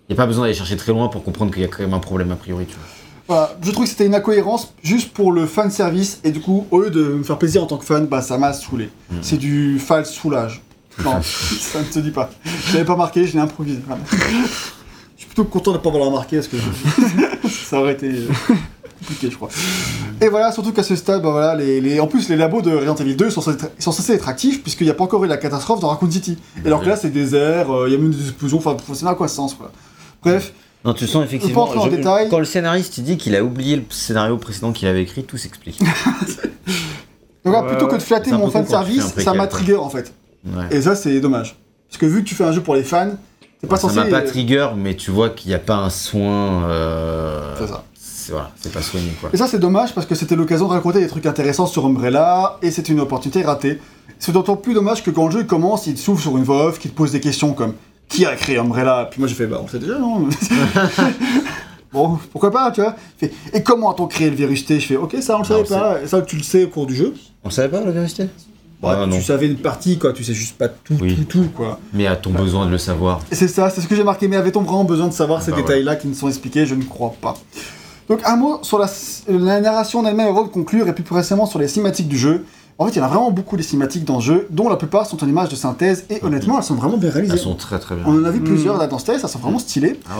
y 0.08 0.12
a 0.12 0.16
pas 0.16 0.26
besoin 0.26 0.44
d'aller 0.44 0.54
chercher 0.54 0.76
très 0.76 0.92
loin 0.92 1.08
pour 1.08 1.24
comprendre 1.24 1.52
qu'il 1.52 1.62
y 1.62 1.64
a 1.64 1.68
quand 1.68 1.82
même 1.82 1.94
un 1.94 1.98
problème 1.98 2.30
a 2.30 2.36
priori, 2.36 2.66
tu 2.66 2.74
vois. 2.74 2.84
Voilà, 3.28 3.58
je 3.62 3.70
trouve 3.72 3.84
que 3.84 3.90
c'était 3.90 4.06
une 4.06 4.14
incohérence 4.14 4.72
juste 4.82 5.12
pour 5.12 5.32
le 5.32 5.44
fan 5.44 5.70
service 5.70 6.18
et 6.24 6.30
du 6.30 6.40
coup, 6.40 6.66
au 6.70 6.80
lieu 6.80 6.90
de 6.90 7.02
me 7.02 7.22
faire 7.22 7.36
plaisir 7.36 7.62
en 7.62 7.66
tant 7.66 7.76
que 7.76 7.84
fan, 7.84 8.06
bah 8.06 8.22
ça 8.22 8.38
m'a 8.38 8.54
saoulé. 8.54 8.88
Mm. 9.10 9.16
C'est 9.20 9.36
du 9.36 9.78
false 9.78 10.10
soulage. 10.10 10.62
Non, 11.04 11.20
ça 11.22 11.80
ne 11.80 11.84
se 11.84 11.98
dit 11.98 12.10
pas. 12.10 12.30
Je 12.44 12.72
l'avais 12.72 12.86
pas 12.86 12.96
marqué, 12.96 13.26
je 13.26 13.34
l'ai 13.34 13.40
improvisé. 13.40 13.80
Je 15.16 15.22
suis 15.24 15.34
plutôt 15.34 15.44
content 15.44 15.72
de 15.72 15.78
ne 15.78 15.82
pas 15.82 15.88
avoir 15.90 16.06
remarqué 16.06 16.36
parce 16.36 16.46
que 16.46 16.56
ça 17.48 17.80
aurait 17.80 17.94
été 17.94 18.06
euh, 18.08 18.54
compliqué, 18.98 19.30
je 19.30 19.36
crois. 19.36 19.48
Et 20.20 20.28
voilà, 20.28 20.52
surtout 20.52 20.72
qu'à 20.72 20.82
ce 20.82 20.96
stade, 20.96 21.22
bah 21.22 21.30
voilà, 21.30 21.54
les, 21.54 21.80
les- 21.80 22.00
en 22.00 22.06
plus, 22.06 22.28
les 22.28 22.36
labos 22.36 22.62
de 22.62 22.70
Resident 22.74 22.94
Evil 22.96 23.16
2 23.16 23.30
sont, 23.30 23.40
censés 23.40 23.56
être- 23.64 23.70
sont 23.78 23.92
censés 23.92 24.12
être 24.14 24.28
actifs 24.28 24.62
puisqu'il 24.62 24.84
n'y 24.84 24.90
a 24.90 24.94
pas 24.94 25.04
encore 25.04 25.24
eu 25.24 25.28
la 25.28 25.36
catastrophe 25.36 25.80
dans 25.80 25.88
Raccoon 25.88 26.10
City. 26.10 26.36
Et 26.64 26.66
alors 26.66 26.80
que 26.82 26.88
là, 26.88 26.96
c'est 26.96 27.10
désert, 27.10 27.70
euh, 27.74 27.88
il 27.88 27.92
y 27.92 27.96
a 27.96 27.98
même 27.98 28.10
des 28.10 28.22
explosions, 28.28 28.58
enfin, 28.58 28.76
ça 28.94 29.04
n'a 29.06 29.14
quoi 29.14 29.28
ce 29.28 29.36
sens, 29.36 29.54
quoi. 29.54 29.70
Bref, 30.22 30.52
Non, 30.84 30.94
tu 30.94 31.06
sens 31.06 31.24
effectivement. 31.24 31.62
entrer 31.64 31.78
en 31.78 31.86
détail. 31.88 32.28
Quand 32.28 32.38
le 32.38 32.44
scénariste 32.44 32.98
il 32.98 33.04
dit 33.04 33.16
qu'il 33.16 33.34
a 33.36 33.42
oublié 33.44 33.76
le 33.76 33.82
scénario 33.90 34.36
précédent 34.36 34.72
qu'il 34.72 34.88
avait 34.88 35.02
écrit, 35.02 35.22
tout 35.24 35.36
s'explique. 35.36 35.80
donc 37.44 37.54
Ouais, 37.54 37.66
plutôt 37.68 37.86
que 37.86 37.96
de 37.96 38.02
flatter 38.02 38.30
c'est 38.30 38.36
mon 38.36 38.50
fan 38.50 38.66
service, 38.66 39.14
ça 39.18 39.32
m'a 39.34 39.46
trigger 39.46 39.76
en 39.76 39.88
fait. 39.90 40.12
Ouais. 40.46 40.64
Et 40.70 40.82
ça, 40.82 40.94
c'est 40.94 41.20
dommage. 41.20 41.56
Parce 41.88 41.98
que 41.98 42.06
vu 42.06 42.22
que 42.22 42.28
tu 42.28 42.34
fais 42.34 42.44
un 42.44 42.52
jeu 42.52 42.60
pour 42.60 42.74
les 42.74 42.82
fans, 42.84 43.10
t'es 43.60 43.66
pas 43.66 43.76
ça 43.76 43.82
censé. 43.88 43.96
m'a 43.96 44.04
pas 44.06 44.20
trigger, 44.22 44.68
mais 44.76 44.94
tu 44.94 45.10
vois 45.10 45.30
qu'il 45.30 45.48
n'y 45.48 45.54
a 45.54 45.58
pas 45.58 45.76
un 45.76 45.90
soin. 45.90 46.64
euh, 46.68 47.54
C'est 47.58 47.66
ça. 47.66 47.84
C'est 48.28 48.32
voilà, 48.34 48.50
c'est 48.60 48.70
pas 48.70 48.82
soigné 48.82 49.08
quoi. 49.18 49.30
Et 49.32 49.38
ça, 49.38 49.46
c'est 49.46 49.58
dommage 49.58 49.94
parce 49.94 50.06
que 50.06 50.14
c'était 50.14 50.36
l'occasion 50.36 50.68
de 50.68 50.72
raconter 50.72 51.00
des 51.00 51.06
trucs 51.08 51.24
intéressants 51.24 51.64
sur 51.66 51.86
Umbrella 51.86 52.58
et 52.60 52.70
c'était 52.70 52.92
une 52.92 53.00
opportunité 53.00 53.40
ratée. 53.42 53.78
C'est 54.18 54.32
d'autant 54.32 54.54
plus 54.56 54.74
dommage 54.74 55.02
que 55.02 55.10
quand 55.10 55.24
le 55.28 55.32
jeu 55.32 55.44
commence, 55.44 55.86
il 55.86 55.96
s'ouvre 55.96 56.20
sur 56.20 56.36
une 56.36 56.44
voix 56.44 56.66
off 56.66 56.78
qui 56.78 56.90
te 56.90 56.94
pose 56.94 57.10
des 57.12 57.20
questions 57.20 57.54
comme 57.54 57.72
Qui 58.06 58.26
a 58.26 58.36
créé 58.36 58.58
Umbrella? 58.58 59.08
Puis 59.10 59.18
moi, 59.18 59.28
j'ai 59.28 59.34
fait 59.34 59.46
Bah, 59.46 59.60
on 59.64 59.66
sait 59.68 59.78
déjà, 59.78 59.98
non 59.98 60.28
Bon, 61.92 62.18
pourquoi 62.32 62.50
pas, 62.50 62.70
tu 62.70 62.82
vois 62.82 62.94
fait, 63.16 63.32
Et 63.54 63.62
comment 63.62 63.90
a-t-on 63.92 64.06
créé 64.08 64.28
le 64.28 64.36
virus 64.36 64.66
T 64.66 64.78
Je 64.78 64.86
fais 64.86 64.96
Ok, 64.96 65.16
ça, 65.22 65.36
on 65.36 65.38
le 65.38 65.44
savait 65.46 65.60
on 65.60 65.62
le 65.62 65.68
pas. 65.68 66.02
Et 66.02 66.06
ça, 66.06 66.20
tu 66.20 66.36
le 66.36 66.42
sais 66.42 66.64
au 66.64 66.68
cours 66.68 66.86
du 66.86 66.94
jeu. 66.94 67.14
On 67.44 67.48
savait 67.50 67.68
pas 67.70 67.82
la 67.82 67.90
vérité? 67.90 68.28
Bah, 68.82 68.98
Ah, 69.00 69.04
tu 69.04 69.10
non. 69.10 69.20
savais 69.22 69.46
une 69.46 69.56
partie, 69.56 69.98
quoi. 69.98 70.12
Tu 70.12 70.22
sais 70.22 70.34
juste 70.34 70.58
pas 70.58 70.68
tout, 70.68 70.96
Oui. 71.00 71.16
tout, 71.16 71.24
tout, 71.24 71.48
quoi. 71.56 71.80
Mais 71.94 72.06
a-t-on 72.06 72.30
besoin 72.32 72.66
de 72.66 72.70
le 72.72 72.78
savoir 72.78 73.20
c'est 73.32 73.48
ça, 73.48 73.70
c'est 73.70 73.80
ce 73.80 73.88
que 73.88 73.96
j'ai 73.96 74.04
marqué. 74.04 74.28
Mais 74.28 74.36
avait-on 74.36 74.60
vraiment 74.62 74.84
besoin 74.84 75.08
de 75.08 75.14
savoir 75.14 75.40
ces 75.40 75.50
Bah 75.50 75.56
ouais. 75.56 75.62
détails-là 75.62 75.96
qui 75.96 76.08
ne 76.08 76.14
sont 76.14 76.28
expliqués? 76.28 76.66
Je 76.66 76.74
ne 76.74 76.84
crois 76.84 77.14
pas. 77.22 77.34
Donc 78.08 78.20
un 78.24 78.36
mot 78.36 78.58
sur 78.62 78.78
la, 78.78 78.86
la 79.28 79.60
narration 79.60 80.00
en 80.00 80.04
elle-même 80.06 80.28
avant 80.28 80.44
de 80.44 80.48
conclure, 80.48 80.88
et 80.88 80.92
puis 80.94 81.04
plus 81.04 81.14
récemment 81.14 81.46
sur 81.46 81.58
les 81.58 81.68
cinématiques 81.68 82.08
du 82.08 82.18
jeu. 82.18 82.44
En 82.80 82.86
fait, 82.86 82.92
il 82.92 82.98
y 82.98 83.00
en 83.00 83.04
a 83.04 83.08
vraiment 83.08 83.32
beaucoup 83.32 83.56
des 83.56 83.64
cinématiques 83.64 84.04
dans 84.04 84.16
le 84.16 84.22
jeu, 84.22 84.46
dont 84.50 84.68
la 84.68 84.76
plupart 84.76 85.04
sont 85.04 85.22
en 85.24 85.28
images 85.28 85.48
de 85.48 85.56
synthèse, 85.56 86.04
et 86.10 86.22
honnêtement, 86.22 86.58
elles 86.58 86.64
sont 86.64 86.76
vraiment 86.76 86.96
bien 86.96 87.10
réalisées. 87.10 87.34
Elles 87.34 87.40
sont 87.40 87.56
très 87.56 87.80
très 87.80 87.96
bien. 87.96 88.04
On 88.06 88.20
en 88.20 88.24
a 88.24 88.30
vu 88.30 88.38
Mm. 88.38 88.44
plusieurs 88.44 88.78
là 88.78 88.86
dans 88.86 89.00
ce 89.00 89.06
test, 89.06 89.24
elles 89.24 89.30
sont 89.30 89.40
vraiment 89.40 89.58
stylées. 89.58 89.98
Ah. 90.08 90.12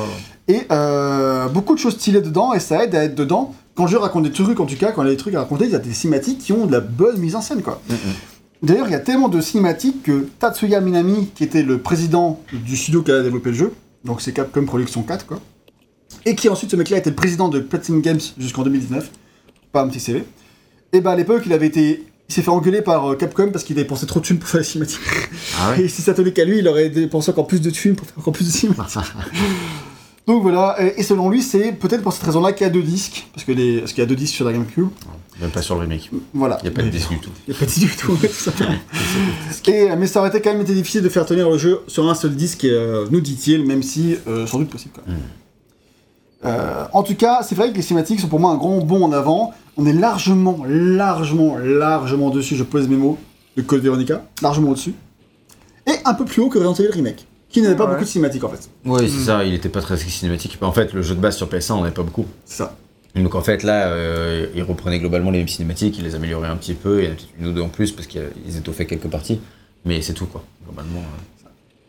Et 0.49 0.63
euh, 0.73 1.47
beaucoup 1.49 1.75
de 1.75 1.79
choses 1.79 1.95
stylées 1.95 2.21
dedans, 2.21 2.53
et 2.55 2.59
ça 2.59 2.83
aide 2.83 2.95
à 2.97 3.05
être 3.05 3.15
dedans. 3.15 3.55
Quand 3.77 3.85
le 3.85 3.91
jeu 3.91 3.99
raconte 3.99 4.25
des 4.25 4.33
trucs, 4.33 4.59
en 4.59 4.67
tout 4.67 4.77
cas, 4.77 4.91
quand 4.91 5.03
il 5.03 5.07
y 5.07 5.09
a 5.09 5.13
des 5.13 5.17
trucs 5.17 5.35
à 5.37 5.39
raconter, 5.41 5.67
il 5.67 5.71
y 5.71 5.77
a 5.77 5.79
des 5.79 5.93
cinématiques 5.93 6.41
qui 6.41 6.53
ont 6.53 6.67
de 6.67 6.73
la 6.73 6.81
bonne 6.81 7.19
mise 7.19 7.37
en 7.37 7.41
scène, 7.41 7.63
quoi. 7.63 7.81
Mm, 7.89 7.93
mm. 7.93 7.97
D'ailleurs, 8.65 8.89
il 8.89 8.93
y 8.93 8.97
a 8.97 9.01
tellement 9.01 9.29
de 9.29 9.41
cinématiques 9.41 10.03
que 10.03 10.27
Tatsuya 10.41 10.81
Minami, 10.81 11.29
qui 11.37 11.45
était 11.45 11.63
le 11.63 11.79
président 11.79 12.41
du 12.53 12.77
studio 12.77 13.03
qui 13.03 13.13
a 13.13 13.23
développé 13.23 13.51
le 13.51 13.57
jeu, 13.57 13.73
donc 14.05 14.21
c'est 14.21 14.33
Capcom 14.33 14.65
Production 14.65 15.03
4, 15.05 15.27
quoi, 15.27 15.39
et 16.29 16.35
qui 16.35 16.49
ensuite, 16.49 16.71
ce 16.71 16.77
mec-là, 16.77 16.99
était 16.99 17.11
le 17.11 17.17
président 17.17 17.49
de 17.49 17.59
Platinum 17.59 18.03
Games 18.03 18.21
jusqu'en 18.37 18.63
2019, 18.63 19.11
pas 19.73 19.83
un 19.83 19.89
petit 19.89 20.01
CV, 20.01 20.25
et 20.93 21.01
bah 21.01 21.13
à 21.13 21.17
l'époque, 21.17 21.43
il 21.47 21.53
avait 21.53 21.67
été. 21.67 22.05
Il 22.29 22.35
s'est 22.35 22.43
fait 22.43 22.51
engueuler 22.51 22.83
par 22.83 23.13
euh, 23.13 23.17
Capcom 23.17 23.51
parce 23.51 23.65
qu'il 23.65 23.79
avait 23.79 23.87
pensé 23.87 24.05
trop 24.05 24.21
de 24.21 24.25
thunes 24.27 24.39
pour 24.39 24.51
faire 24.51 24.61
les 24.61 24.67
cinématiques. 24.67 25.01
Ah 25.59 25.71
ouais 25.71 25.81
Et 25.85 25.89
si 25.89 26.03
ça 26.03 26.13
tenait 26.13 26.35
qu'à 26.35 26.45
lui, 26.45 26.59
il 26.59 26.69
aurait 26.69 26.91
dépensé 26.91 27.31
encore 27.31 27.47
plus 27.47 27.63
de 27.63 27.71
thunes 27.71 27.97
pour 27.97 28.07
faire 28.07 28.19
encore 28.19 28.35
plus 28.35 28.45
de 28.45 28.51
cinématiques. 28.51 28.99
Donc 30.27 30.43
voilà, 30.43 30.77
et 30.79 31.03
selon 31.03 31.31
lui, 31.31 31.41
c'est 31.41 31.73
peut-être 31.73 32.03
pour 32.03 32.13
cette 32.13 32.25
raison-là 32.25 32.53
qu'il 32.53 32.67
y 32.67 32.69
a 32.69 32.73
deux 32.73 32.83
disques, 32.83 33.27
parce 33.33 33.47
que 33.47 33.53
les... 33.53 33.83
qu'il 33.85 33.97
y 33.97 34.01
a 34.03 34.07
deux 34.07 34.15
disques 34.15 34.35
sur 34.35 34.45
la 34.45 34.53
GameCube. 34.53 34.89
Même 35.41 35.51
pas 35.51 35.63
sur 35.63 35.77
le 35.77 35.81
remake. 35.81 36.11
Voilà. 36.35 36.59
Il 36.61 36.69
n'y 36.69 36.75
a 36.75 36.77
pas 36.77 36.83
de 36.83 36.91
disque 36.91 37.09
du 37.09 37.19
tout. 37.19 37.31
il 37.47 37.53
n'y 37.53 37.57
a 37.57 37.59
pas 37.59 37.65
de 37.65 37.71
disque 37.71 37.89
du 37.89 37.97
tout. 37.97 38.19
Et, 39.71 39.91
euh, 39.91 39.97
mais 39.97 40.07
ça 40.07 40.21
aurait 40.21 40.29
été 40.29 40.43
quand 40.43 40.53
même 40.53 40.61
été 40.61 40.75
difficile 40.75 41.01
de 41.01 41.09
faire 41.09 41.25
tenir 41.25 41.49
le 41.49 41.57
jeu 41.57 41.81
sur 41.87 42.07
un 42.11 42.15
seul 42.15 42.37
disque, 42.37 42.65
euh, 42.65 43.07
nous 43.11 43.23
dit-il, 43.23 43.65
même 43.65 43.83
si 43.83 44.17
euh, 44.27 44.47
sans 44.47 44.59
doute 44.59 44.69
possible. 44.69 44.93
Quand 44.97 45.11
même. 45.11 45.19
Euh, 46.45 46.85
en 46.93 47.03
tout 47.03 47.15
cas, 47.17 47.41
c'est 47.43 47.55
vrai 47.55 47.71
que 47.71 47.77
les 47.77 47.83
cinématiques 47.83 48.21
sont 48.21 48.29
pour 48.29 48.39
moi 48.41 48.53
un 48.53 48.57
grand 48.57 48.79
bond 48.79 49.05
en 49.05 49.13
avant. 49.13 49.53
On 49.77 49.87
est 49.87 49.93
largement, 49.93 50.59
largement, 50.69 51.57
largement 51.59 52.31
dessus, 52.31 52.57
je 52.57 52.63
pose 52.65 52.89
mes 52.89 52.97
mots, 52.97 53.19
de 53.57 53.63
Code 53.63 53.81
Veronica, 53.83 54.25
largement 54.43 54.71
au-dessus. 54.71 54.95
Et 55.87 55.95
un 56.05 56.15
peu 56.15 56.25
plus 56.25 56.43
haut 56.43 56.49
que 56.49 56.59
Resident 56.59 56.75
Evil 56.85 56.93
Remake, 56.93 57.27
qui 57.49 57.63
n'avait 57.63 57.75
pas 57.77 57.85
Ouais. 57.85 57.91
beaucoup 57.93 58.05
de 58.05 58.09
cinématiques 58.09 58.45
en 58.45 58.49
fait. 58.51 58.69
Oui, 58.85 59.01
c'est 59.09 59.25
ça, 59.25 59.43
il 59.45 59.55
était 59.55 59.69
pas 59.69 59.81
très 59.81 59.97
cinématique. 59.97 60.59
En 60.61 60.73
fait, 60.73 60.93
le 60.93 61.03
jeu 61.03 61.15
de 61.15 61.21
base 61.21 61.37
sur 61.37 61.49
PS1, 61.49 61.73
on 61.75 61.81
n'avait 61.83 61.95
pas 61.95 62.03
beaucoup. 62.03 62.27
C'est 62.45 62.59
ça. 62.59 62.77
Donc 63.17 63.35
en 63.35 63.41
fait, 63.41 63.63
là, 63.65 63.87
euh, 63.89 64.47
ils 64.55 64.63
reprenaient 64.63 65.01
globalement 65.01 65.31
les 65.31 65.39
mêmes 65.39 65.49
cinématiques, 65.49 65.99
ils 65.99 66.05
les 66.05 66.15
amélioraient 66.15 66.49
un 66.49 66.57
petit 66.57 66.75
peu, 66.75 67.03
il 67.03 67.05
y 67.07 67.09
en 67.09 67.13
a 67.13 67.15
peut-être 67.15 67.29
une 67.41 67.47
ou 67.49 67.53
deux 67.53 67.63
en 67.63 67.69
plus 67.69 67.91
parce 67.91 68.07
qu'ils 68.07 68.57
étoffaient 68.57 68.87
quelques 68.87 69.09
parties. 69.09 69.41
Mais 69.85 70.03
c'est 70.03 70.13
tout 70.13 70.27
quoi, 70.27 70.45
globalement. 70.67 71.01
euh. 71.01 71.38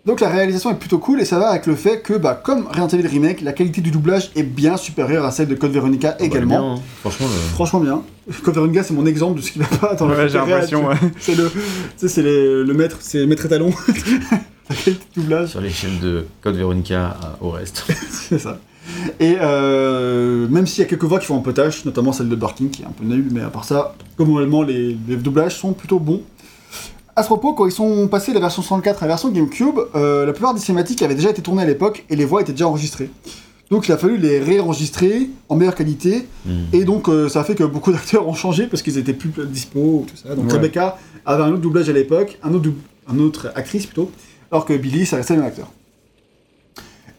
Donc 0.05 0.21
la 0.21 0.29
réalisation 0.29 0.71
est 0.71 0.75
plutôt 0.75 0.97
cool 0.97 1.19
et 1.21 1.25
ça 1.25 1.37
va 1.39 1.49
avec 1.49 1.65
le 1.67 1.75
fait 1.75 2.01
que, 2.01 2.13
bah, 2.13 2.33
comme 2.41 2.65
Resident 2.67 2.87
Evil 2.87 3.07
Remake, 3.07 3.41
la 3.41 3.51
qualité 3.53 3.81
du 3.81 3.91
doublage 3.91 4.31
est 4.35 4.43
bien 4.43 4.77
supérieure 4.77 5.25
à 5.25 5.31
celle 5.31 5.47
de 5.47 5.55
Code 5.55 5.71
Veronica 5.71 6.15
On 6.17 6.21
va 6.21 6.25
également. 6.25 6.49
bien, 6.75 6.79
hein. 6.79 6.81
Franchement, 7.01 7.27
le- 7.27 7.49
Franchement 7.53 7.79
bien. 7.81 8.01
Code 8.43 8.55
Veronica, 8.55 8.83
c'est 8.83 8.93
mon 8.93 9.05
exemple 9.05 9.37
de 9.39 9.43
ce 9.43 9.51
qui 9.51 9.59
va 9.59 9.65
pas 9.65 9.95
dans 9.95 10.07
le 10.07 10.15
Ouais, 10.15 10.29
j'ai 10.29 10.37
l'impression, 10.37 10.87
ouais. 10.87 10.95
C'est 11.19 11.35
le, 11.35 11.51
c'est 11.97 12.21
le 12.23 12.73
maître, 12.73 12.97
c'est 13.01 13.19
le 13.19 13.27
maître 13.27 13.45
étalon. 13.45 13.71
la 14.69 14.75
qualité 14.75 15.03
de 15.15 15.21
doublage, 15.21 15.49
sur 15.49 15.61
l'échelle 15.61 15.99
de 15.99 16.25
Code 16.41 16.55
Veronica 16.55 17.17
à- 17.21 17.37
au 17.43 17.49
reste. 17.51 17.83
c'est 18.09 18.39
ça. 18.39 18.57
Et 19.19 19.35
euh, 19.39 20.47
même 20.47 20.65
s'il 20.65 20.81
y 20.81 20.85
a 20.85 20.89
quelques 20.89 21.03
voix 21.03 21.19
qui 21.19 21.25
font 21.27 21.37
un 21.37 21.41
peu 21.41 21.53
tâche, 21.53 21.85
notamment 21.85 22.11
celle 22.13 22.29
de 22.29 22.35
Barking 22.35 22.69
qui 22.71 22.81
est 22.81 22.85
un 22.85 22.91
peu 22.97 23.03
nulle, 23.03 23.27
mais 23.31 23.41
à 23.41 23.49
part 23.49 23.65
ça, 23.65 23.93
globalement, 24.17 24.63
les, 24.63 24.97
les 25.07 25.15
doublages 25.17 25.57
sont 25.57 25.73
plutôt 25.73 25.99
bons. 25.99 26.21
À 27.19 27.23
ce 27.23 27.27
propos, 27.27 27.51
quand 27.53 27.65
ils 27.65 27.71
sont 27.73 28.07
passés 28.07 28.31
de 28.31 28.35
la 28.35 28.39
version 28.39 28.61
64 28.61 29.03
à 29.03 29.05
la 29.05 29.09
version 29.09 29.27
GameCube, 29.29 29.77
euh, 29.93 30.25
la 30.25 30.31
plupart 30.31 30.53
des 30.53 30.61
cinématiques 30.61 31.01
avaient 31.01 31.15
déjà 31.15 31.29
été 31.31 31.41
tournées 31.41 31.63
à 31.63 31.65
l'époque 31.65 32.05
et 32.09 32.15
les 32.15 32.23
voix 32.23 32.39
étaient 32.41 32.53
déjà 32.53 32.65
enregistrées. 32.69 33.09
Donc 33.69 33.89
il 33.89 33.91
a 33.91 33.97
fallu 33.97 34.15
les 34.17 34.39
réenregistrer 34.39 35.29
en 35.49 35.57
meilleure 35.57 35.75
qualité. 35.75 36.29
Hmm. 36.45 36.51
Et 36.71 36.85
donc 36.85 37.09
euh, 37.09 37.27
ça 37.27 37.41
a 37.41 37.43
fait 37.43 37.55
que 37.55 37.65
beaucoup 37.65 37.91
d'acteurs 37.95 38.25
ont 38.25 38.33
changé 38.33 38.67
parce 38.67 38.81
qu'ils 38.83 38.97
étaient 38.97 39.11
plus 39.11 39.31
dispo, 39.47 40.05
tout 40.07 40.15
ça. 40.15 40.33
Donc 40.33 40.45
Ouais. 40.45 40.53
Rebecca 40.53 40.97
avait 41.25 41.43
un 41.43 41.49
autre 41.49 41.59
doublage 41.59 41.89
à 41.89 41.91
l'époque, 41.93 42.39
un 42.41 42.51
autre, 42.53 42.61
dou- 42.63 42.75
un 43.11 43.19
autre 43.19 43.51
actrice 43.53 43.85
plutôt, 43.85 44.09
alors 44.49 44.63
que 44.63 44.73
Billy, 44.77 45.05
ça 45.05 45.17
restait 45.17 45.33
le 45.33 45.41
même 45.41 45.49
acteur. 45.49 45.67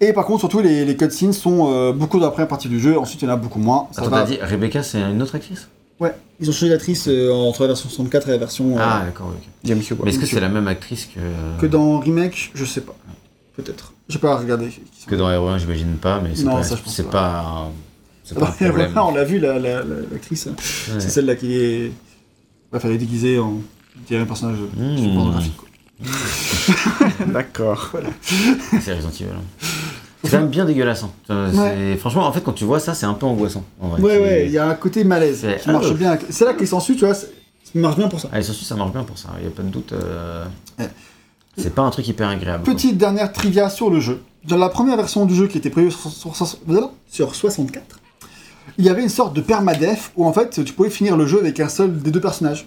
Et 0.00 0.14
par 0.14 0.24
contre, 0.24 0.40
surtout, 0.40 0.60
les, 0.60 0.86
les 0.86 0.96
cutscenes 0.96 1.34
sont 1.34 1.68
euh, 1.70 1.92
beaucoup 1.92 2.18
dans 2.18 2.24
la 2.24 2.30
première 2.32 2.48
partie 2.48 2.68
du 2.70 2.80
jeu, 2.80 2.98
ensuite 2.98 3.20
il 3.20 3.26
y 3.26 3.28
en 3.28 3.34
a 3.34 3.36
beaucoup 3.36 3.58
moins. 3.58 3.88
Ça 3.92 4.00
Attends, 4.00 4.10
va- 4.12 4.22
t'as 4.22 4.28
dit 4.28 4.38
Rebecca, 4.40 4.82
c'est 4.82 4.98
une 5.02 5.20
autre 5.20 5.34
actrice? 5.34 5.68
Ouais, 6.00 6.14
ils 6.40 6.48
ont 6.48 6.52
changé 6.52 6.70
d'actrice 6.70 7.06
euh, 7.08 7.30
entre 7.30 7.60
la 7.62 7.68
version 7.68 7.88
64 7.90 8.28
et 8.28 8.30
la 8.32 8.38
version. 8.38 8.76
euh, 8.76 8.80
Ah, 8.82 9.02
d'accord, 9.04 9.28
ok. 9.28 9.42
GameCube. 9.64 9.98
Mais 10.02 10.10
est-ce 10.10 10.18
que 10.18 10.26
c'est 10.26 10.40
la 10.40 10.48
même 10.48 10.66
actrice 10.66 11.06
que. 11.06 11.20
Que 11.60 11.66
dans 11.66 11.98
Remake, 12.00 12.50
je 12.54 12.64
sais 12.64 12.80
pas. 12.80 12.96
Peut-être. 13.56 13.92
J'ai 14.08 14.18
pas 14.18 14.36
regardé. 14.36 14.70
Que 15.06 15.14
dans 15.14 15.30
Hero 15.30 15.46
1, 15.48 15.58
j'imagine 15.58 15.96
pas, 15.96 16.20
mais 16.20 16.30
c'est 16.34 16.44
Non, 16.44 16.56
pas, 16.56 16.62
ça, 16.62 16.76
je 16.76 16.82
pense 16.82 16.94
c'est 16.94 17.02
pas. 17.04 17.10
pas, 17.10 17.40
un- 17.40 17.68
c'est 18.24 18.38
pas 18.38 18.48
un 18.48 18.50
problème. 18.68 18.92
on 18.96 19.14
l'a 19.14 19.24
vu, 19.24 19.38
la- 19.38 19.58
la- 19.58 19.82
la- 19.84 20.00
l'actrice. 20.10 20.46
Ouais. 20.46 20.52
C'est 20.98 21.10
celle-là 21.10 21.36
qui 21.36 21.54
est. 21.54 21.92
Bref, 22.72 22.82
elle 22.86 22.92
est 22.92 22.98
déguisée 22.98 23.38
en. 23.38 23.60
Je 24.02 24.06
dirais 24.08 24.22
un 24.22 24.26
personnage 24.26 24.56
Mmh. 24.76 25.14
pornographique. 25.14 25.56
quoi. 25.56 25.68
D'accord. 27.26 27.90
C'est 28.80 28.94
Resident 28.94 29.10
Evil. 29.10 29.24
hein. 29.36 29.66
C'est 30.24 30.30
quand 30.32 30.38
même 30.40 30.48
bien 30.48 30.64
dégueulasse. 30.66 31.02
hein. 31.02 31.10
Euh, 31.30 31.96
Franchement, 31.96 32.26
en 32.26 32.32
fait, 32.32 32.40
quand 32.42 32.52
tu 32.52 32.64
vois 32.64 32.78
ça, 32.80 32.94
c'est 32.94 33.06
un 33.06 33.14
peu 33.14 33.26
angoissant. 33.26 33.64
en 33.80 33.88
vrai. 33.88 34.00
Ouais, 34.02 34.18
ouais, 34.18 34.46
il 34.46 34.52
y 34.52 34.58
a 34.58 34.68
un 34.68 34.74
côté 34.74 35.02
malaise 35.04 35.38
C'est- 35.40 35.60
qui 35.60 35.70
marche 35.70 35.92
bien. 35.94 36.18
C'est 36.28 36.44
là 36.44 36.52
que 36.52 36.60
les 36.60 36.66
sensus, 36.66 36.96
tu 36.96 37.04
vois, 37.04 37.14
ça 37.14 37.26
marche 37.74 37.96
bien 37.96 38.08
pour 38.08 38.20
ça. 38.20 38.28
Ah, 38.32 38.42
ça 38.42 38.74
marche 38.76 38.92
bien 38.92 39.02
pour 39.04 39.16
ça. 39.18 39.30
Il 39.38 39.42
n'y 39.42 39.48
a 39.48 39.50
pas 39.50 39.62
de 39.62 39.68
doute. 39.68 39.92
euh, 39.92 40.44
Ouais. 40.78 40.88
C'est 41.56 41.74
pas 41.74 41.82
un 41.82 41.90
truc 41.90 42.06
hyper 42.06 42.28
agréable. 42.28 42.64
quoi. 42.64 42.74
Petite 42.74 42.96
dernière 42.98 43.32
trivia 43.32 43.68
sur 43.70 43.90
le 43.90 44.00
jeu. 44.00 44.20
Dans 44.46 44.56
la 44.56 44.68
première 44.68 44.96
version 44.96 45.26
du 45.26 45.34
jeu 45.34 45.46
qui 45.48 45.58
était 45.58 45.68
prévue 45.70 45.90
sur, 45.90 46.10
sur- 46.10 46.34
sur- 46.36 46.58
sur 47.10 47.34
64, 47.34 47.98
il 48.78 48.84
y 48.84 48.88
avait 48.88 49.02
une 49.02 49.08
sorte 49.10 49.34
de 49.34 49.40
permadef 49.40 50.12
où 50.16 50.24
en 50.26 50.32
fait 50.32 50.64
tu 50.64 50.72
pouvais 50.72 50.88
finir 50.90 51.16
le 51.16 51.26
jeu 51.26 51.38
avec 51.40 51.58
un 51.60 51.68
seul 51.68 51.98
des 51.98 52.10
deux 52.10 52.20
personnages. 52.20 52.66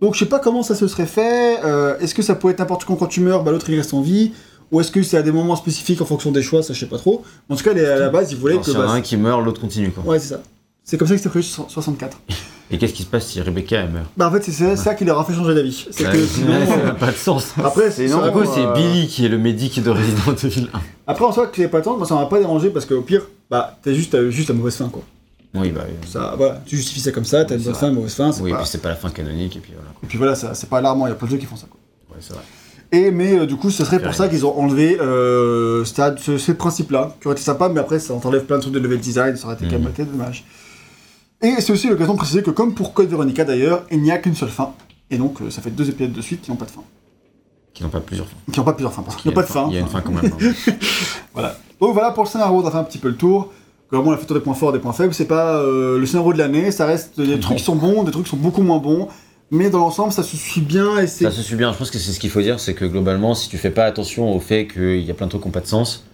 Donc 0.00 0.14
je 0.14 0.20
sais 0.20 0.26
pas 0.26 0.38
comment 0.40 0.62
ça 0.62 0.74
se 0.74 0.86
serait 0.88 1.06
fait. 1.06 1.58
euh, 1.64 1.98
est-ce 2.00 2.14
que 2.14 2.22
ça 2.22 2.34
pouvait 2.34 2.52
être 2.52 2.58
n'importe 2.60 2.84
quand 2.84 2.96
quand 2.96 3.06
tu 3.06 3.20
meurs, 3.20 3.42
bah, 3.44 3.50
l'autre 3.50 3.68
il 3.70 3.76
reste 3.76 3.94
en 3.94 4.02
vie 4.02 4.32
Ou 4.72 4.80
est-ce 4.80 4.90
que 4.90 5.02
c'est 5.02 5.18
à 5.18 5.22
des 5.22 5.30
moments 5.32 5.54
spécifiques 5.54 6.00
en 6.00 6.06
fonction 6.06 6.32
des 6.32 6.42
choix 6.42 6.62
Ça 6.62 6.72
je 6.72 6.80
sais 6.80 6.86
pas 6.86 6.98
trop. 6.98 7.22
En 7.48 7.54
tout 7.56 7.62
cas, 7.62 7.72
les- 7.74 7.84
à 7.84 7.96
la 7.98 8.08
base, 8.08 8.32
ils 8.32 8.38
voulaient 8.38 8.54
Alors, 8.54 8.64
que. 8.64 8.70
S'il 8.70 8.78
y 8.80 8.82
en 8.82 8.84
a 8.84 8.86
bah, 8.86 8.92
un 8.94 9.00
qui 9.02 9.16
meurt, 9.16 9.44
l'autre 9.44 9.60
continue. 9.60 9.90
Quoi. 9.90 10.02
Ouais, 10.04 10.18
c'est 10.18 10.28
ça. 10.28 10.40
C'est 10.82 10.98
comme 10.98 11.06
ça 11.06 11.14
que 11.14 11.18
c'était 11.18 11.30
prévu 11.30 11.44
sur 11.44 11.70
64. 11.70 12.18
Et 12.70 12.78
qu'est-ce 12.78 12.94
qui 12.94 13.02
se 13.02 13.08
passe 13.08 13.26
si 13.26 13.40
Rebecca 13.40 13.80
elle 13.80 13.90
meurt? 13.90 14.06
Bah 14.16 14.28
en 14.28 14.32
fait, 14.32 14.42
c'est 14.42 14.50
ça, 14.52 14.76
ça 14.76 14.94
qui 14.94 15.04
leur 15.04 15.18
a 15.20 15.24
fait 15.24 15.34
changer 15.34 15.54
d'avis. 15.54 15.86
C'est 15.90 16.04
que 16.04 16.16
ouais, 16.16 16.26
sinon. 16.26 16.66
Ça 16.66 16.72
euh, 16.72 16.84
n'a 16.86 16.94
pas 16.94 17.12
de 17.12 17.16
sens. 17.16 17.52
Après, 17.62 17.90
c'est 17.90 18.08
non, 18.08 18.24
Du 18.24 18.30
coup, 18.32 18.44
c'est 18.46 18.64
euh, 18.64 18.72
Billy 18.72 19.06
qui 19.08 19.26
est 19.26 19.28
le 19.28 19.36
médic 19.38 19.82
de 19.82 19.90
Resident 19.90 20.34
Evil 20.42 20.68
1. 20.72 20.80
Après, 21.06 21.24
en 21.24 21.32
soi, 21.32 21.48
que 21.48 21.56
c'est 21.56 21.68
pas 21.68 21.82
tant, 21.82 21.98
moi 21.98 22.06
ça 22.06 22.14
m'a 22.14 22.24
pas 22.26 22.38
dérangé 22.38 22.70
parce 22.70 22.86
qu'au 22.86 23.02
pire, 23.02 23.26
bah 23.50 23.78
t'as 23.82 23.92
juste, 23.92 24.12
t'as 24.12 24.30
juste 24.30 24.48
la 24.48 24.54
mauvaise 24.54 24.74
fin 24.76 24.88
quoi. 24.88 25.02
Oui, 25.54 25.70
bah. 25.70 25.82
Ça, 26.10 26.34
voilà, 26.38 26.62
tu 26.64 26.76
justifies 26.76 27.00
ça 27.00 27.12
comme 27.12 27.26
ça, 27.26 27.44
t'as 27.44 27.56
une 27.56 27.62
bonne 27.62 27.74
fin, 27.74 27.88
une 27.90 27.94
mauvaise 27.96 28.14
fin, 28.14 28.30
Oui, 28.40 28.50
et 28.50 28.54
puis 28.54 28.64
c'est 28.64 28.80
pas 28.80 28.88
la 28.88 28.94
fin 28.96 29.10
canonique, 29.10 29.54
et 29.56 29.60
puis 29.60 29.72
voilà. 29.74 29.90
Et 30.02 30.06
puis 30.06 30.16
voilà, 30.16 30.34
ça- 30.34 30.54
c'est 30.54 30.68
pas 30.70 30.78
alarmant, 30.78 31.06
il 31.06 31.10
y 31.10 31.12
a 31.12 31.14
plein 31.14 31.26
de 31.26 31.32
jeux 31.32 31.38
qui 31.38 31.44
font 31.46 31.56
ça 31.56 31.66
quoi. 31.70 31.78
Ouais, 32.10 32.22
c'est 32.22 32.32
vrai. 32.32 32.42
Et 32.94 33.10
mais 33.10 33.38
euh, 33.38 33.46
du 33.46 33.56
coup, 33.56 33.70
ce 33.70 33.84
serait 33.84 34.00
pour 34.02 34.14
ça 34.14 34.28
qu'ils 34.28 34.44
ont 34.44 34.56
enlevé 34.58 34.98
euh, 35.00 35.82
stade, 35.84 36.18
ce, 36.18 36.36
ce 36.36 36.52
principe-là, 36.52 37.16
qui 37.20 37.26
aurait 37.26 37.34
été 37.34 37.42
sympa, 37.42 37.68
mais 37.70 37.80
après 37.80 37.98
ça 37.98 38.14
t'enlève 38.20 38.44
plein 38.44 38.56
de 38.56 38.62
trucs 38.62 38.74
de 38.74 38.78
level 38.78 39.00
design, 39.00 39.34
ça 39.36 39.46
aurait 39.46 39.54
été 39.56 39.66
quand 39.66 39.78
même 39.80 39.92
dommage. 40.12 40.44
Et 41.40 41.54
c'est 41.60 41.72
aussi 41.72 41.88
l'occasion 41.88 42.12
de 42.12 42.18
préciser 42.18 42.42
que 42.42 42.50
comme 42.50 42.74
pour 42.74 42.92
Code 42.92 43.08
Veronica 43.08 43.44
d'ailleurs, 43.44 43.84
il 43.90 44.02
n'y 44.02 44.10
a 44.12 44.18
qu'une 44.18 44.34
seule 44.36 44.50
fin. 44.50 44.72
Et 45.10 45.16
donc 45.16 45.40
euh, 45.40 45.50
ça 45.50 45.62
fait 45.62 45.70
deux 45.70 45.88
épisodes 45.88 46.12
de 46.12 46.20
suite 46.20 46.42
qui 46.42 46.50
n'ont 46.50 46.56
pas 46.56 46.66
de 46.66 46.70
fin. 46.70 46.82
Qui 47.74 47.82
n'ont 47.82 47.88
pas 47.88 48.00
plusieurs 48.00 48.28
fins. 48.28 48.36
Qui 48.52 48.60
n'ont 48.60 48.64
pas 48.64 48.72
plusieurs 48.74 48.92
fins, 48.92 49.02
pardon. 49.02 49.18
Il 49.18 49.22
Qui 49.22 49.28
n'ont 49.28 49.34
pas 49.34 49.42
de 49.42 49.46
fin. 49.46 49.66
Il 49.68 49.74
y 49.74 49.76
a 49.78 49.80
une 49.80 49.88
fin 49.88 50.00
quand 50.02 50.12
même. 50.12 50.30
hein. 50.30 50.52
Voilà. 51.32 51.56
Donc 51.80 51.94
voilà 51.94 52.10
pour 52.12 52.24
le 52.24 52.28
scénario, 52.28 52.60
on 52.62 52.66
a 52.66 52.70
fait 52.70 52.76
un 52.76 52.84
petit 52.84 52.98
peu 52.98 53.08
le 53.08 53.16
tour. 53.16 53.50
Vraiment, 53.90 54.10
on 54.10 54.12
a 54.12 54.16
fait 54.18 54.32
des 54.32 54.40
points 54.40 54.54
forts, 54.54 54.72
des 54.72 54.78
points 54.78 54.92
faibles. 54.92 55.12
C'est 55.14 55.24
pas 55.26 55.56
euh, 55.56 55.98
le 55.98 56.06
scénario 56.06 56.32
de 56.34 56.38
l'année, 56.38 56.70
ça 56.70 56.84
reste 56.86 57.18
des 57.20 57.40
trucs 57.40 57.56
qui 57.56 57.64
sont 57.64 57.74
bons, 57.76 58.04
des 58.04 58.10
trucs 58.12 58.24
qui 58.24 58.30
sont 58.30 58.36
beaucoup 58.36 58.62
moins 58.62 58.78
bons. 58.78 59.08
Mais 59.54 59.68
dans 59.70 59.78
l'ensemble, 59.80 60.12
ça 60.12 60.22
se 60.22 60.34
suit 60.36 60.62
bien 60.62 60.98
et 60.98 61.06
c'est. 61.06 61.24
Ça 61.24 61.30
se 61.30 61.42
suit 61.42 61.56
bien. 61.56 61.72
Je 61.72 61.78
pense 61.78 61.90
que 61.90 61.98
c'est 61.98 62.10
ce 62.12 62.18
qu'il 62.18 62.30
faut 62.30 62.40
dire, 62.40 62.58
c'est 62.58 62.72
que 62.74 62.86
globalement, 62.86 63.34
si 63.34 63.48
tu 63.50 63.58
fais 63.58 63.70
pas 63.70 63.84
attention 63.84 64.34
au 64.34 64.40
fait 64.40 64.66
qu'il 64.66 65.00
y 65.00 65.10
a 65.10 65.14
plein 65.14 65.26
de 65.26 65.30
trucs 65.30 65.42
qui 65.42 65.48
n'ont 65.48 65.52
pas 65.52 65.60
de 65.60 65.66
sens, 65.66 66.04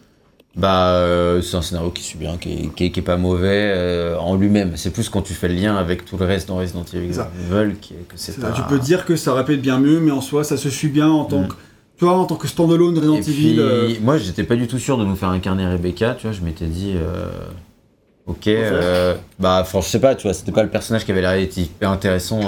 bah 0.57 0.89
euh, 0.95 1.41
c'est 1.41 1.57
un 1.57 1.63
scénario 1.63 1.91
qui 1.91 2.03
suit 2.03 2.19
bien, 2.19 2.37
qui 2.37 2.53
est, 2.53 2.75
qui 2.75 2.87
est- 2.87 2.91
qui 2.91 2.99
est 2.99 3.03
pas 3.03 3.17
mauvais 3.17 3.71
euh, 3.77 4.19
en 4.19 4.35
lui-même. 4.35 4.73
C'est 4.77 4.91
plus 4.93 5.09
quand 5.09 5.23
tu 5.23 5.35
fais 5.35 5.47
le 5.47 5.55
lien 5.55 5.77
avec 5.77 6.05
tout 6.05 6.17
le 6.17 6.25
reste 6.27 6.49
dans 6.49 6.57
Resident 6.57 6.85
Evil 6.93 7.15
Ça. 7.15 7.31
Evil 7.49 7.77
qui 7.81 7.95
est- 7.95 8.09
que 8.09 8.15
c'est 8.17 8.41
pas. 8.41 8.51
Tu 8.51 8.63
peux 8.63 8.81
dire 8.81 9.05
que 9.05 9.15
ça 9.15 9.31
aurait 9.31 9.45
pu 9.45 9.55
être 9.55 9.63
bien 9.63 9.79
mieux, 9.79 10.01
mais 10.01 10.11
en 10.11 10.21
soi, 10.21 10.43
ça 10.43 10.57
se 10.57 10.69
suit 10.69 10.89
bien 10.89 11.09
en 11.09 11.25
tant 11.25 11.43
Mm. 11.43 11.49
que. 11.49 11.55
Tu 11.97 12.05
vois, 12.07 12.15
en 12.19 12.25
tant 12.27 12.35
que 12.37 12.49
standalone 12.49 12.97
Resident 12.99 13.17
Evil. 13.21 13.57
euh, 13.61 13.91
moi, 14.03 14.19
j'étais 14.19 14.43
pas 14.45 14.57
du 14.57 14.67
tout 14.67 14.79
sûr 14.81 14.99
de 14.99 15.05
nous 15.05 15.15
faire 15.17 15.29
incarner 15.31 15.65
Rebecca, 15.67 16.17
tu 16.19 16.27
vois, 16.27 16.33
je 16.37 16.41
m'étais 16.43 16.67
dit, 16.67 16.95
ok, 18.27 18.49
bah, 19.39 19.59
enfin, 19.63 19.81
je 19.81 19.87
sais 19.89 20.01
pas, 20.01 20.15
tu 20.17 20.25
vois, 20.25 20.35
c'était 20.35 20.53
pas 20.53 20.63
le 20.65 20.69
personnage 20.71 21.05
qui 21.05 21.13
avait 21.13 21.21
l'air 21.21 21.33
d'être 21.35 21.57
hyper 21.57 21.91
intéressant 21.91 22.41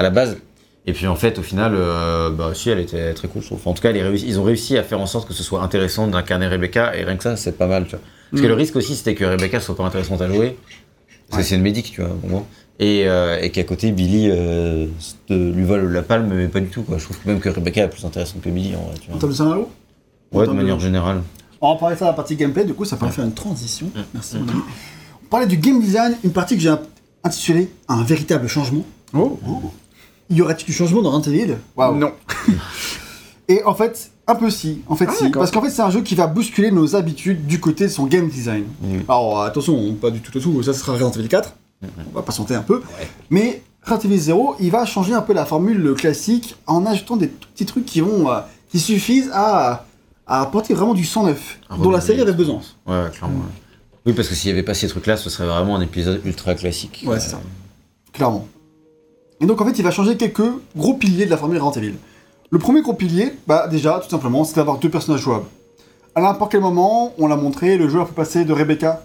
à 0.00 0.02
la 0.02 0.10
base. 0.10 0.38
Et 0.86 0.92
puis, 0.94 1.06
en 1.06 1.14
fait, 1.14 1.38
au 1.38 1.42
final, 1.42 1.72
euh, 1.74 2.30
bah, 2.30 2.52
si, 2.54 2.70
elle 2.70 2.80
était 2.80 3.12
très 3.12 3.28
cool, 3.28 3.42
je 3.42 3.48
trouve. 3.48 3.60
En 3.66 3.74
tout 3.74 3.82
cas, 3.82 3.90
elle 3.90 3.98
est 3.98 4.02
réussi- 4.02 4.24
ils 4.26 4.40
ont 4.40 4.44
réussi 4.44 4.78
à 4.78 4.82
faire 4.82 4.98
en 4.98 5.06
sorte 5.06 5.28
que 5.28 5.34
ce 5.34 5.42
soit 5.42 5.62
intéressant 5.62 6.06
d'incarner 6.08 6.48
Rebecca, 6.48 6.96
et 6.96 7.04
rien 7.04 7.16
que 7.16 7.22
ça, 7.22 7.36
c'est 7.36 7.56
pas 7.58 7.66
mal, 7.66 7.84
tu 7.84 7.90
vois. 7.90 8.00
Parce 8.30 8.40
que 8.40 8.46
Mm. 8.46 8.50
le 8.50 8.54
risque 8.54 8.76
aussi, 8.76 8.96
c'était 8.96 9.14
que 9.14 9.24
Rebecca 9.26 9.60
soit 9.60 9.76
pas 9.76 9.84
intéressante 9.84 10.22
à 10.22 10.28
jouer, 10.28 10.56
parce 11.28 11.42
que 11.42 11.48
c'est 11.48 11.56
une 11.56 11.62
médic, 11.62 11.92
tu 11.92 12.00
vois. 12.00 12.44
Et, 12.78 13.06
euh, 13.06 13.38
et 13.42 13.50
qu'à 13.50 13.64
côté, 13.64 13.92
Billy 13.92 14.28
euh, 14.30 14.86
lui 15.28 15.64
vole 15.64 15.92
la 15.92 16.00
palme, 16.02 16.32
mais 16.32 16.48
pas 16.48 16.60
du 16.60 16.68
tout, 16.68 16.82
quoi. 16.82 16.96
Je 16.96 17.04
trouve 17.04 17.18
même 17.26 17.40
que 17.40 17.50
Rebecca 17.50 17.84
est 17.84 17.88
plus 17.90 18.04
intéressante 18.06 18.40
que 18.40 18.48
Billy, 18.48 18.74
en 18.74 18.80
vrai, 18.84 18.94
tu 18.98 19.08
En 19.08 19.12
vois. 19.12 19.20
termes 19.20 19.32
de 19.32 19.36
scénario 19.36 19.68
Ouais, 20.32 20.46
de 20.46 20.52
manière 20.52 20.80
générale. 20.80 21.20
On 21.60 21.74
va 21.74 21.78
parler 21.78 21.94
de 21.96 21.98
ça 21.98 22.06
dans 22.06 22.12
la 22.12 22.16
partie 22.16 22.36
gameplay, 22.36 22.64
du 22.64 22.72
coup, 22.72 22.86
ça 22.86 22.96
pourrait 22.96 23.10
faire 23.10 23.26
une 23.26 23.34
transition. 23.34 23.90
Merci, 24.14 24.36
mon 24.38 24.48
ami. 24.48 24.60
On 25.22 25.26
parlait 25.26 25.46
du 25.46 25.58
game 25.58 25.78
design, 25.78 26.16
une 26.24 26.32
partie 26.32 26.54
que 26.56 26.62
j'ai 26.62 26.72
intitulée 27.22 27.68
Un 27.88 28.02
véritable 28.02 28.48
changement. 28.48 28.84
Oh, 29.12 29.38
Y 30.30 30.42
aurait-il 30.42 30.64
du 30.66 30.72
changement 30.72 31.02
dans 31.02 31.10
Resident 31.10 31.36
Evil? 31.36 31.56
Waouh. 31.76 31.96
non. 31.96 32.12
Et 33.48 33.64
en 33.64 33.74
fait, 33.74 34.12
un 34.28 34.36
peu 34.36 34.48
si. 34.48 34.82
En 34.86 34.94
fait, 34.94 35.06
Ah, 35.08 35.14
si. 35.16 35.28
Parce 35.30 35.50
qu'en 35.50 35.60
fait, 35.60 35.70
c'est 35.70 35.82
un 35.82 35.90
jeu 35.90 36.02
qui 36.02 36.14
va 36.14 36.26
bousculer 36.28 36.70
nos 36.70 36.94
habitudes 36.94 37.46
du 37.46 37.58
côté 37.58 37.84
de 37.84 37.90
son 37.90 38.06
game 38.06 38.28
design. 38.28 38.64
Mm. 38.80 39.00
Alors, 39.08 39.42
attention, 39.42 39.92
pas 39.94 40.10
du 40.10 40.20
tout 40.20 40.36
au 40.36 40.40
tout, 40.40 40.62
ça 40.62 40.72
ce 40.72 40.80
sera 40.80 40.92
Resident 40.92 41.10
Evil 41.10 41.28
4. 41.28 41.52
On 41.82 42.14
va 42.14 42.22
patienter 42.22 42.54
un 42.54 42.62
peu. 42.62 42.80
Mais 43.30 43.62
Resident 43.82 44.10
Evil 44.12 44.18
0, 44.20 44.56
il 44.60 44.70
va 44.70 44.84
changer 44.84 45.14
un 45.14 45.22
peu 45.22 45.32
la 45.32 45.44
formule 45.46 45.94
classique 45.94 46.54
en 46.66 46.86
ajoutant 46.86 47.16
des 47.16 47.26
petits 47.26 47.66
trucs 47.66 47.86
qui 47.86 48.00
vont. 48.00 48.30
euh, 48.30 48.40
qui 48.70 48.78
suffisent 48.78 49.30
à, 49.34 49.84
à 50.28 50.42
apporter 50.42 50.74
vraiment 50.74 50.94
du 50.94 51.04
sang 51.04 51.24
neuf, 51.24 51.58
À 51.68 51.76
dont 51.76 51.90
la 51.90 52.00
série 52.00 52.20
avait 52.20 52.32
besoin. 52.34 52.60
Ouais, 52.86 53.02
ouais, 53.02 53.10
clairement. 53.10 53.38
ouais. 53.38 53.44
Oui, 54.06 54.12
parce 54.12 54.28
que 54.28 54.36
s'il 54.36 54.52
n'y 54.52 54.56
avait 54.58 54.64
pas 54.64 54.74
ces 54.74 54.86
trucs-là, 54.86 55.16
ce 55.16 55.28
serait 55.28 55.46
vraiment 55.48 55.74
un 55.74 55.80
épisode 55.80 56.20
ultra 56.24 56.54
classique. 56.54 57.02
Ouais, 57.04 57.18
c'est 57.18 57.30
ça. 57.30 57.40
Clairement. 58.12 58.46
Et 59.40 59.46
donc 59.46 59.60
en 59.60 59.66
fait, 59.66 59.78
il 59.78 59.82
va 59.82 59.90
changer 59.90 60.16
quelques 60.16 60.42
gros 60.76 60.94
piliers 60.94 61.24
de 61.24 61.30
la 61.30 61.36
formule 61.36 61.58
Resident. 61.58 61.96
Le 62.50 62.58
premier 62.58 62.82
gros 62.82 62.94
pilier, 62.94 63.32
bah 63.46 63.68
déjà, 63.68 64.00
tout 64.02 64.10
simplement, 64.10 64.44
c'est 64.44 64.56
d'avoir 64.56 64.78
deux 64.78 64.90
personnages 64.90 65.20
jouables. 65.20 65.46
À 66.14 66.20
n'importe 66.20 66.52
quel 66.52 66.60
moment, 66.60 67.14
on 67.18 67.28
l'a 67.28 67.36
montré, 67.36 67.76
le 67.76 67.88
joueur 67.88 68.08
peut 68.08 68.14
passer 68.14 68.44
de 68.44 68.52
Rebecca 68.52 69.04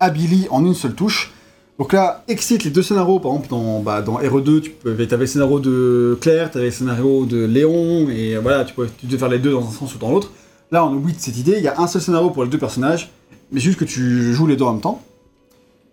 à 0.00 0.10
Billy 0.10 0.48
en 0.50 0.64
une 0.64 0.74
seule 0.74 0.94
touche. 0.94 1.32
Donc 1.78 1.92
là, 1.92 2.24
excite 2.28 2.64
les 2.64 2.70
deux 2.70 2.82
scénarios, 2.82 3.18
par 3.18 3.32
exemple 3.32 3.48
dans, 3.48 3.80
bah, 3.80 4.02
dans 4.02 4.18
RE2, 4.18 4.62
tu 4.62 4.72
avais 4.84 5.06
le 5.06 5.26
scénario 5.26 5.60
de 5.60 6.18
Claire, 6.20 6.50
tu 6.50 6.58
avais 6.58 6.66
le 6.66 6.72
scénario 6.72 7.24
de 7.24 7.44
Léon, 7.44 8.08
et 8.08 8.36
voilà, 8.36 8.64
tu 8.64 8.74
pouvais, 8.74 8.88
faire 9.18 9.28
les 9.28 9.38
deux 9.38 9.52
dans 9.52 9.66
un 9.66 9.70
sens 9.70 9.94
ou 9.94 9.98
dans 9.98 10.10
l'autre. 10.10 10.32
Là, 10.70 10.84
on 10.86 10.92
oublie 10.94 11.12
de 11.12 11.20
cette 11.20 11.36
idée, 11.36 11.54
il 11.58 11.62
y 11.62 11.68
a 11.68 11.80
un 11.80 11.86
seul 11.86 12.00
scénario 12.00 12.30
pour 12.30 12.44
les 12.44 12.50
deux 12.50 12.58
personnages, 12.58 13.10
mais 13.50 13.60
juste 13.60 13.78
que 13.78 13.84
tu 13.84 14.32
joues 14.32 14.46
les 14.46 14.56
deux 14.56 14.64
en 14.64 14.72
même 14.72 14.80
temps. 14.80 15.02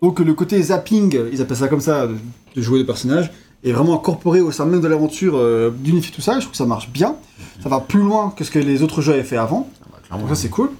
Donc 0.02 0.20
le 0.20 0.34
côté 0.34 0.62
zapping, 0.62 1.18
ils 1.32 1.42
appellent 1.42 1.58
ça 1.58 1.68
comme 1.68 1.82
ça, 1.82 2.08
de, 2.08 2.16
de 2.56 2.62
jouer 2.62 2.80
deux 2.80 2.86
personnages, 2.86 3.32
est 3.64 3.74
vraiment 3.74 3.96
incorporé 3.96 4.40
au 4.40 4.52
sein 4.52 4.66
même 4.66 4.80
de 4.80 4.88
l'aventure 4.88 5.34
euh, 5.36 5.70
d'unifier 5.70 6.14
tout 6.16 6.22
ça, 6.22 6.36
je 6.36 6.40
trouve 6.40 6.52
que 6.52 6.58
ça 6.58 6.66
marche 6.66 6.90
bien. 6.90 7.16
Ça 7.62 7.68
va 7.68 7.82
plus 7.82 8.00
loin 8.00 8.34
que 8.36 8.44
ce 8.46 8.52
que 8.52 8.60
les 8.60 8.82
autres 8.84 9.02
jeux 9.02 9.14
avaient 9.14 9.24
fait 9.24 9.36
avant. 9.36 9.70
Ah 9.84 9.88
bah. 10.12 10.18
Donc 10.18 10.30
ça 10.30 10.36
c'est 10.36 10.50
cool. 10.50 10.72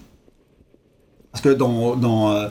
Parce 1.32 1.44
que 1.44 1.50
dans, 1.50 1.98
dans 1.98 2.32
euh, 2.32 2.48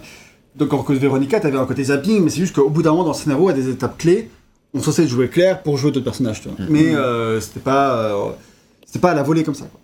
donc 0.57 0.73
en 0.75 0.83
Code 0.83 0.99
Veronica, 0.99 1.41
t'avais 1.41 1.57
un 1.57 1.65
côté 1.65 1.85
zapping, 1.85 2.23
mais 2.23 2.31
c'est 2.31 2.41
juste 2.41 2.55
qu'au 2.55 2.69
bout 2.69 2.83
d'un 2.83 2.91
moment 2.91 3.05
dans 3.05 3.13
le 3.13 3.17
scénario, 3.17 3.49
à 3.49 3.53
des 3.55 3.71
étapes 3.71 3.97
clés, 3.97 4.31
on 4.75 4.83
censé 4.83 5.09
jouer 5.09 5.29
clair 5.31 5.63
pour 5.63 5.79
jouer 5.79 5.91
d'autres 5.93 6.05
personnages, 6.05 6.43
tu 6.43 6.49
vois. 6.49 6.59
Mais 6.69 6.95
euh, 6.95 7.41
c'était 7.41 7.61
pas 7.61 7.97
euh, 7.97 8.31
c'était 8.85 8.99
pas 8.99 9.13
à 9.13 9.15
la 9.15 9.23
volée 9.23 9.45
comme 9.45 9.55
ça. 9.55 9.65
quoi. 9.65 9.81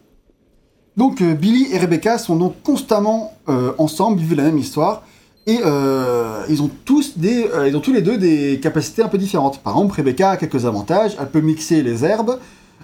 Donc 0.97 1.23
euh, 1.23 1.35
Billy 1.35 1.69
et 1.73 1.79
Rebecca 1.79 2.19
sont 2.19 2.37
donc 2.37 2.63
constamment 2.63 3.33
euh, 3.49 3.73
ensemble, 3.79 4.21
ils 4.21 4.27
vivent 4.27 4.37
la 4.37 4.45
même 4.45 4.59
histoire. 4.59 5.03
Et 5.47 5.61
euh, 5.63 6.43
ils 6.49 6.63
ont 6.63 6.71
tous 6.85 7.19
des, 7.19 7.47
euh, 7.53 7.69
ils 7.69 7.77
ont 7.77 7.81
tous 7.81 7.93
les 7.93 8.01
deux 8.01 8.17
des 8.17 8.61
capacités 8.61 9.03
un 9.03 9.09
peu 9.09 9.19
différentes. 9.19 9.61
Par 9.61 9.75
exemple, 9.75 9.95
Rebecca 9.97 10.31
a 10.31 10.37
quelques 10.37 10.65
avantages. 10.65 11.17
Elle 11.21 11.29
peut 11.29 11.41
mixer 11.41 11.83
les 11.83 12.05
herbes. 12.05 12.39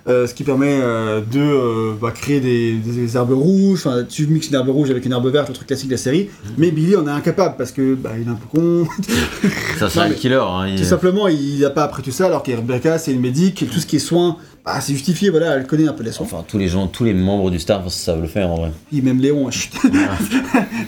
Euh, 0.09 0.26
ce 0.26 0.34
qui 0.34 0.44
permet 0.44 0.78
euh, 0.82 1.20
de 1.20 1.38
euh, 1.40 1.92
bah, 2.01 2.11
créer 2.11 2.40
des, 2.40 2.72
des 2.74 3.16
herbes 3.16 3.32
rouges. 3.32 3.80
Enfin, 3.86 4.05
tu 4.09 4.26
mixes 4.26 4.48
une 4.48 4.55
herbe 4.55 4.68
rouge 4.70 4.90
avec 4.90 5.05
une 5.05 5.12
herbe 5.12 5.26
verte, 5.28 5.48
le 5.48 5.55
truc 5.55 5.66
classique 5.68 5.88
de 5.88 5.94
la 5.94 5.98
série. 5.98 6.30
Mhm. 6.44 6.51
Mais 6.59 6.70
Billy 6.70 6.96
en 6.96 7.07
est 7.07 7.11
incapable 7.11 7.55
parce 7.59 7.72
que 7.72 7.94
bah, 7.94 8.11
il 8.20 8.26
est 8.26 8.30
un 8.30 8.34
peu 8.34 8.46
con. 8.46 8.86
Ça, 9.78 9.90
c'est 9.90 10.01
un 10.01 10.11
killer. 10.11 10.36
Hein, 10.42 10.68
il- 10.68 10.76
Tout 10.78 10.84
simplement, 10.84 11.28
il 11.28 11.61
n'a 11.61 11.70
pas 11.70 11.84
appris 11.84 12.03
tout 12.03 12.11
ça, 12.12 12.26
alors 12.26 12.42
que 12.42 12.51
Rebecca, 12.53 12.98
c'est 12.98 13.12
une 13.12 13.20
médic, 13.20 13.62
et 13.62 13.66
tout 13.66 13.78
ce 13.80 13.86
qui 13.86 13.96
est 13.96 14.01
soins, 14.01 14.36
bah, 14.64 14.80
c'est 14.80 14.92
justifié, 14.92 15.30
voilà, 15.30 15.57
elle 15.57 15.66
connaît 15.66 15.88
un 15.88 15.92
peu 15.92 16.03
les 16.03 16.12
soins. 16.12 16.26
Enfin, 16.26 16.44
tous 16.46 16.59
les 16.59 16.68
gens, 16.68 16.86
tous 16.86 17.05
les 17.05 17.14
membres 17.14 17.51
du 17.51 17.59
Star 17.59 17.82
savent 17.90 18.20
le 18.20 18.28
faire 18.28 18.48
en 18.51 18.57
vrai. 18.57 18.72
Puis 18.90 19.01
même 19.03 19.18
Léon, 19.20 19.51
chut. 19.51 19.72
Voilà. 19.82 20.11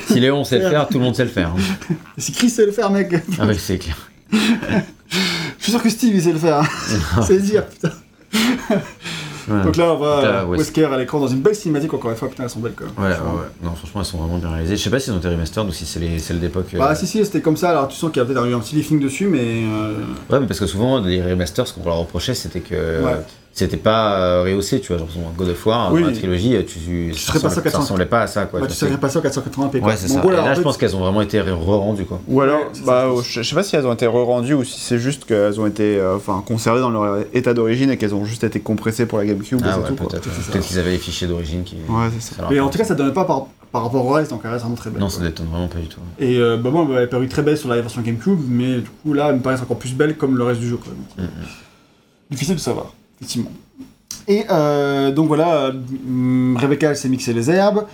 si 0.09 0.21
Léon 0.21 0.45
sait 0.45 0.59
le 0.59 0.69
faire, 0.69 0.87
tout 0.89 0.99
le 0.99 1.05
monde 1.05 1.15
sait 1.17 1.25
le 1.25 1.31
faire. 1.31 1.55
hein. 1.57 1.95
si 2.19 2.33
Chris 2.33 2.51
sait 2.51 2.67
le 2.67 2.73
faire, 2.73 2.91
mec, 2.91 3.15
Ah 3.39 3.45
oui, 3.49 3.55
c'est 3.59 3.79
clair. 3.79 3.97
je 4.33 5.63
suis 5.63 5.73
sûr 5.73 5.83
que 5.83 5.89
Steve, 5.91 6.15
il 6.15 6.23
sait 6.23 6.33
le 6.33 6.39
faire. 6.39 6.61
hein. 6.61 7.23
c'est 7.27 7.39
dire, 7.39 7.67
putain. 7.67 7.91
Donc 9.65 9.77
là, 9.77 9.93
on 9.93 9.97
voit 9.97 10.25
euh, 10.25 10.45
Wesker 10.45 10.85
à 10.85 10.97
l'écran 10.97 11.19
dans 11.19 11.27
une 11.27 11.41
belle 11.41 11.57
cinématique, 11.57 11.93
encore 11.93 12.11
une 12.13 12.17
fois, 12.17 12.29
putain, 12.29 12.45
elles 12.45 12.51
sont 12.51 12.61
belles, 12.61 12.75
quoi. 12.77 12.87
Ouais, 12.97 13.11
ouais, 13.11 13.17
ouais. 13.17 13.47
Non, 13.63 13.75
franchement, 13.75 14.01
elles 14.03 14.07
sont 14.07 14.19
vraiment 14.19 14.39
bien 14.39 14.51
réalisées. 14.51 14.77
Je 14.77 14.83
sais 14.83 14.89
pas 14.91 15.01
si 15.01 15.11
elles 15.11 15.17
ont 15.17 15.19
été 15.19 15.29
remastered 15.29 15.69
ou 15.69 15.73
si 15.73 15.85
c'est 15.85 15.99
les 15.99 16.19
celles 16.21 16.39
d'époque. 16.39 16.67
euh, 16.75 16.79
Bah 16.79 16.95
si 16.95 17.09
si 17.09 17.25
c'était 17.25 17.41
comme 17.41 17.57
ça 17.57 17.71
alors 17.71 17.89
tu 17.89 17.97
sens 17.97 18.13
qu'il 18.13 18.23
y 18.23 18.25
a 18.25 18.27
peut-être 18.27 18.47
eu 18.47 18.55
un 18.55 18.61
petit 18.61 18.77
lifting 18.77 19.01
dessus 19.01 19.27
mais 19.27 19.65
euh, 19.65 19.95
Ouais, 20.31 20.39
mais 20.39 20.47
parce 20.47 20.61
que 20.61 20.67
souvent, 20.67 21.01
les 21.01 21.21
remasters, 21.23 21.67
ce 21.67 21.75
qu'on 21.75 21.85
leur 21.85 21.97
reprochait, 21.99 22.35
c'était 22.35 22.61
que 22.61 23.03
Ouais. 23.05 23.17
C'était 23.55 23.77
pas 23.77 24.15
euh, 24.19 24.43
rehaussé, 24.45 24.81
tu 24.81 24.89
vois. 24.89 24.99
Genre, 24.99 25.09
God 25.37 25.49
of 25.51 25.67
War, 25.67 25.93
Oui. 25.93 26.01
dans 26.03 26.09
la 26.09 26.15
trilogie, 26.15 26.57
tu, 26.65 27.13
serais 27.15 27.39
pas 27.39 27.49
ressemblait, 27.49 27.53
sur 27.55 27.63
400. 27.65 27.79
ressemblait 27.81 28.07
pas 28.07 28.23
à 28.23 28.27
ça, 28.27 28.47
quoi. 28.47 28.61
bah, 28.61 28.67
tu 28.67 28.73
serais 28.75 28.97
passé 28.97 29.19
en 29.19 29.21
480p 29.21 29.81
quoi. 29.81 29.89
Ouais, 29.91 29.97
c'est 29.97 30.09
Bon, 30.09 30.15
ça. 30.15 30.21
voilà, 30.23 30.41
Et 30.41 30.45
là, 30.45 30.51
je 30.55 30.59
fait, 30.59 30.63
pense 30.65 30.77
qu'elles 30.79 30.97
ont 30.97 31.01
vraiment 31.01 31.21
été 31.21 31.39
re-rendues, 31.41 32.07
quoi. 32.07 32.21
Ou 32.29 32.41
alors, 32.41 32.61
Ouais, 32.61 32.67
bah, 32.87 33.09
ça. 33.17 33.23
je 33.23 33.43
je 33.43 33.49
sais 33.49 33.55
pas 33.55 33.63
si 33.63 33.77
elles 33.77 33.87
ont 33.87 33.93
été 33.93 34.07
re-rendues 34.07 34.55
ou 34.55 34.65
si 34.65 34.81
c'est 34.81 34.99
juste 34.99 35.27
qu'elles 35.27 35.61
ont 35.61 35.67
été 35.67 35.99
euh, 35.99 36.17
enfin, 36.17 36.43
conservées 36.47 36.81
dans 36.81 36.91
leur 36.91 37.25
état 37.35 37.53
d'origine 37.53 37.91
et 37.91 37.99
qu'elles 37.99 38.15
ont 38.15 38.25
juste 38.25 38.43
été 38.45 38.61
compressées 38.61 39.05
pour 39.07 39.19
la 39.19 39.27
GameCube 39.27 39.61
Ah 39.65 39.79
ouais, 39.79 39.91
peut-être. 39.91 40.25
C'est 40.25 40.43
ça. 40.43 40.53
Peut-être 40.53 40.67
qu'ils 40.67 40.79
avaient 40.79 40.93
les 40.93 40.99
fichiers 40.99 41.27
d'origine 41.27 41.63
qui. 41.63 41.77
Ouais, 41.89 42.09
c'est 42.19 42.35
ça. 42.37 42.49
Mais 42.51 42.59
en 42.61 42.71
tout 42.71 42.79
cas 42.79 42.85
ça 42.85 42.95
donnait 42.95 43.13
pas 43.13 43.25
par, 43.27 43.47
par 43.71 43.83
rapport 43.85 44.05
au 44.07 44.11
reste 44.13 44.31
donc 44.31 44.41
elle 44.45 44.51
reste 44.51 44.63
vraiment 44.63 44.77
très 44.77 44.89
belle. 44.91 45.01
Non, 45.01 45.09
ça 45.11 45.21
détonne 45.21 45.47
vraiment 45.49 45.69
pas 45.69 45.79
du 45.79 45.89
tout. 45.89 46.01
Et 46.19 46.39
euh, 46.39 46.57
bah 46.57 46.71
moi 46.71 46.87
elle 46.99 47.09
paru 47.11 47.29
très 47.29 47.43
belle 47.43 47.59
sur 47.59 47.69
la 47.69 47.81
version 47.81 48.01
GameCube 48.01 48.39
mais 48.49 48.77
du 48.77 48.89
coup 49.03 49.13
là 49.13 49.27
elle 49.29 49.37
me 49.37 49.41
paraît 49.41 49.61
encore 49.61 49.79
plus 49.79 49.95
belle 49.95 50.17
comme 50.17 50.37
le 50.39 50.45
reste 50.45 50.61
du 50.61 50.69
jeu 50.69 50.77
quoi. 50.77 50.93
Mm, 51.19 51.21
euh, 51.21 51.27
Difficile 52.31 52.55
de 52.55 52.61
savoir 52.61 52.93
effectivement. 53.23 53.51
Et 54.29 54.45
euh, 54.51 55.11
donc 55.13 55.29
voilà 55.29 55.55
euh, 55.67 56.55
Rebecca 56.57 56.91
elle 56.91 56.97
s'est 56.97 57.09
mixé 57.09 57.33
les 57.33 57.51
herbes. 57.51 57.85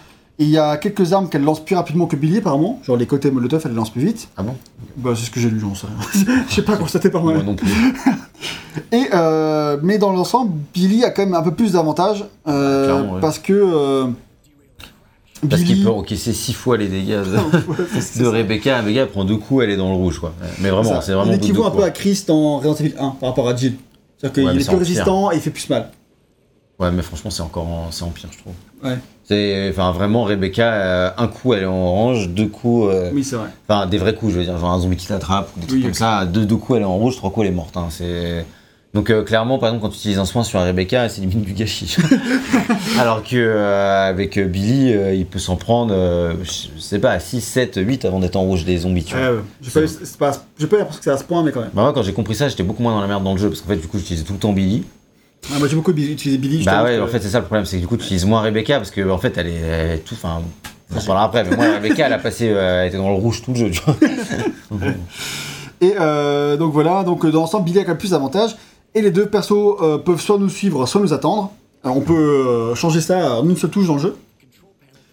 Il 0.41 0.49
y 0.49 0.57
a 0.59 0.76
quelques 0.76 1.12
armes 1.12 1.29
qu'elle 1.29 1.43
lance 1.43 1.64
plus 1.64 1.74
rapidement 1.74 2.07
que 2.07 2.14
Billy 2.14 2.39
apparemment, 2.39 2.81
genre 2.85 2.97
les 2.97 3.07
côtés 3.07 3.31
Molotov 3.31 3.62
elle 3.64 3.72
les 3.72 3.76
lance 3.76 3.91
plus 3.91 4.03
vite. 4.05 4.29
Ah 4.37 4.43
bon? 4.43 4.55
Bah 4.97 5.11
c'est 5.16 5.24
ce 5.26 5.31
que 5.31 5.41
j'ai 5.41 5.51
lu, 5.51 5.59
j'en 5.61 5.74
sais 5.74 5.87
rien. 5.87 6.35
Je 6.49 6.55
sais 6.55 6.62
pas 6.62 6.76
constaté 6.76 7.11
par 7.11 7.22
moi. 7.22 7.35
Moi 7.35 7.43
non 7.43 7.55
plus. 7.57 7.68
Et 8.93 9.07
euh, 9.14 9.79
mais 9.83 9.99
dans 9.99 10.12
l'ensemble, 10.12 10.53
Billy 10.72 11.03
a 11.05 11.11
quand 11.11 11.24
même 11.24 11.35
un 11.35 11.43
peu 11.43 11.53
plus 11.53 11.72
d'avantages 11.72 12.24
euh, 12.47 13.03
ouais. 13.14 13.20
parce 13.20 13.39
que 13.41 13.53
euh, 13.53 14.07
Parce 15.49 15.62
Billy- 15.62 15.74
qu'il 15.74 15.85
peut 15.85 15.91
encaisser 15.91 16.33
6 16.33 16.53
fois 16.53 16.76
les 16.76 16.87
dégâts 16.89 17.18
de, 17.24 17.35
Ouais, 17.37 18.01
de. 18.20 18.26
Rebecca. 18.26 18.79
Rebecca 18.81 19.03
elle 19.03 19.09
prend 19.09 19.24
deux 19.24 19.37
coups, 19.39 19.64
elle 19.64 19.70
est 19.70 19.76
dans 19.76 19.89
le 19.91 19.97
rouge, 19.97 20.20
quoi. 20.20 20.33
Mais 20.61 20.70
vraiment, 20.70 21.01
c'est 21.01 21.12
vraiment 21.14 21.33
Il 21.33 21.37
équivaut 21.37 21.64
un 21.64 21.70
peu 21.70 21.83
à 21.83 21.91
Chris 21.91 22.22
dans 22.29 22.59
Resident 22.59 22.74
Evil 22.76 22.95
1 22.99 23.09
par 23.20 23.31
rapport 23.31 23.49
à 23.49 23.57
Jill. 23.57 23.74
C'est-à-dire 24.19 24.35
qu'il 24.35 24.45
Ouais, 24.45 24.61
est 24.62 24.66
plus 24.69 24.77
résistant 24.77 25.31
et 25.33 25.37
il 25.37 25.41
fait 25.41 25.51
plus 25.51 25.69
mal. 25.71 25.91
Ouais, 26.79 26.91
mais 26.93 27.03
franchement, 27.03 27.31
c'est 27.31 27.43
encore 27.43 27.66
en, 27.66 27.91
c'est 27.91 28.05
en 28.05 28.11
pire, 28.11 28.29
je 28.33 28.39
trouve. 28.39 28.53
Ouais. 28.85 28.97
C'est, 29.25 29.69
enfin, 29.71 29.91
vraiment, 29.93 30.23
Rebecca, 30.25 30.73
euh, 30.73 31.11
un 31.19 31.27
coup, 31.27 31.53
elle 31.55 31.64
est 31.64 31.66
en 31.66 31.75
orange, 31.77 32.29
deux 32.29 32.47
coups, 32.47 32.89
euh, 32.93 33.11
Oui, 33.12 33.25
c'est 33.25 33.35
vrai. 33.37 33.49
enfin, 33.69 33.87
des 33.87 33.99
vrais 33.99 34.14
coups, 34.14 34.33
je 34.33 34.39
veux 34.39 34.45
dire, 34.45 34.57
genre 34.59 34.71
un 34.71 34.79
zombie 34.79 34.97
qui 34.97 35.07
t'attrape, 35.09 35.51
ou 35.57 35.61
des 35.61 35.66
trucs 35.66 35.79
Oui, 35.79 35.85
comme 35.85 35.95
ça, 35.95 36.25
deux, 36.25 36.45
deux 36.47 36.57
coups, 36.57 36.77
elle 36.77 36.83
est 36.83 36.87
en 36.87 36.97
rouge, 36.97 37.16
trois 37.16 37.31
coups, 37.31 37.47
elle 37.47 37.53
est 37.53 37.57
morte, 37.57 37.77
hein, 37.77 37.89
c'est... 37.91 38.45
Donc, 38.95 39.11
euh, 39.11 39.22
clairement, 39.22 39.59
par 39.59 39.68
exemple, 39.68 39.82
quand 39.84 39.91
tu 39.91 39.99
utilises 39.99 40.18
un 40.18 40.24
soin 40.24 40.43
sur 40.43 40.59
un 40.59 40.64
Rebecca, 40.64 41.09
c'est 41.11 41.20
limite 41.20 41.43
du 41.43 41.53
gâchis. 41.53 41.97
Alors 42.99 43.22
que, 43.22 43.36
euh, 43.36 44.09
avec 44.09 44.39
euh, 44.39 44.45
Billy, 44.47 44.95
euh, 44.95 45.12
il 45.14 45.26
peut 45.26 45.39
s'en 45.39 45.57
prendre, 45.57 45.95
je 46.43 46.80
sais 46.80 46.99
pas, 46.99 47.20
6, 47.20 47.41
7, 47.43 47.80
8 47.82 48.05
avant 48.07 48.18
d'être 48.18 48.36
en 48.36 48.43
rouge 48.43 48.64
des 48.64 48.78
zombies, 48.78 49.05
tu 49.05 49.14
vois. 49.14 49.43
J'ai 49.61 49.70
pas, 49.70 49.80
pas, 50.18 50.30
pas 50.32 50.76
l'impression 50.78 50.86
que 50.99 51.05
c'est 51.05 51.11
à 51.11 51.18
ce 51.18 51.24
point, 51.24 51.43
mais 51.43 51.53
quand 51.53 51.61
même. 51.61 51.70
Bah, 51.74 51.82
moi, 51.82 51.93
quand 51.93 52.03
j'ai 52.03 52.14
compris 52.14 52.34
ça, 52.34 52.49
j'étais 52.49 52.62
beaucoup 52.62 52.82
moins 52.82 52.93
dans 52.95 53.03
la 53.03 53.07
merde 53.07 53.22
dans 53.24 53.34
le 53.34 53.39
jeu, 53.39 53.49
parce 53.49 53.61
qu'en 53.61 53.68
fait, 53.68 53.76
du 53.76 53.86
coup, 53.86 53.99
j'utilisais 53.99 54.24
tout 54.24 54.32
le 54.32 54.39
temps 54.39 54.53
Billy. 54.55 54.84
Ah, 55.55 55.59
moi 55.61 55.68
j'ai 55.68 55.76
beaucoup 55.76 55.93
utilisé 55.93 56.36
Billy. 56.36 56.64
Bah 56.64 56.82
ouais, 56.82 56.97
que- 56.97 57.03
en 57.03 57.07
fait 57.07 57.20
c'est 57.20 57.28
ça 57.28 57.39
le 57.39 57.45
problème, 57.45 57.64
c'est 57.64 57.76
que 57.76 57.80
du 57.82 57.86
coup 57.86 57.97
tu 57.97 58.03
utilises 58.03 58.26
moins 58.26 58.41
Rebecca 58.43 58.76
parce 58.78 58.91
que 58.91 59.09
en 59.09 59.18
fait 59.18 59.39
elle 59.39 59.47
est, 59.47 59.55
elle 59.61 59.91
est 59.93 59.99
tout, 59.99 60.14
enfin, 60.14 60.43
on 60.93 60.99
en 60.99 61.01
parlera 61.01 61.24
après, 61.26 61.45
mais 61.45 61.55
moi 61.57 61.66
Rebecca 61.74 62.07
elle 62.07 62.12
a 62.12 62.18
passé, 62.18 62.47
elle 62.47 62.89
était 62.89 62.97
dans 62.97 63.09
le 63.09 63.14
rouge 63.14 63.41
tout 63.43 63.53
le 63.53 63.57
jeu, 63.57 63.70
tu 63.70 63.80
vois. 63.86 63.97
Et 65.80 65.95
euh, 66.01 66.57
donc 66.57 66.72
voilà, 66.72 67.05
donc 67.05 67.24
dans 67.24 67.41
l'ensemble, 67.43 67.64
Billy 67.66 67.78
a 67.78 67.82
quand 67.82 67.91
même 67.91 67.99
plus 67.99 68.11
d'avantages. 68.11 68.57
Et 68.99 69.03
les 69.03 69.12
deux 69.12 69.26
persos 69.26 69.53
euh, 69.80 69.96
peuvent 69.99 70.20
soit 70.20 70.38
nous 70.38 70.49
suivre, 70.49 70.84
soit 70.86 71.01
nous 71.01 71.12
attendre. 71.12 71.53
Alors, 71.84 71.96
on 71.96 72.01
peut 72.01 72.14
euh, 72.14 72.74
changer 72.74 73.01
ça 73.01 73.34
en 73.36 73.49
une 73.49 73.57
seule 73.57 73.70
touche 73.70 73.86
dans 73.86 73.94
le 73.94 74.01
jeu. 74.01 74.16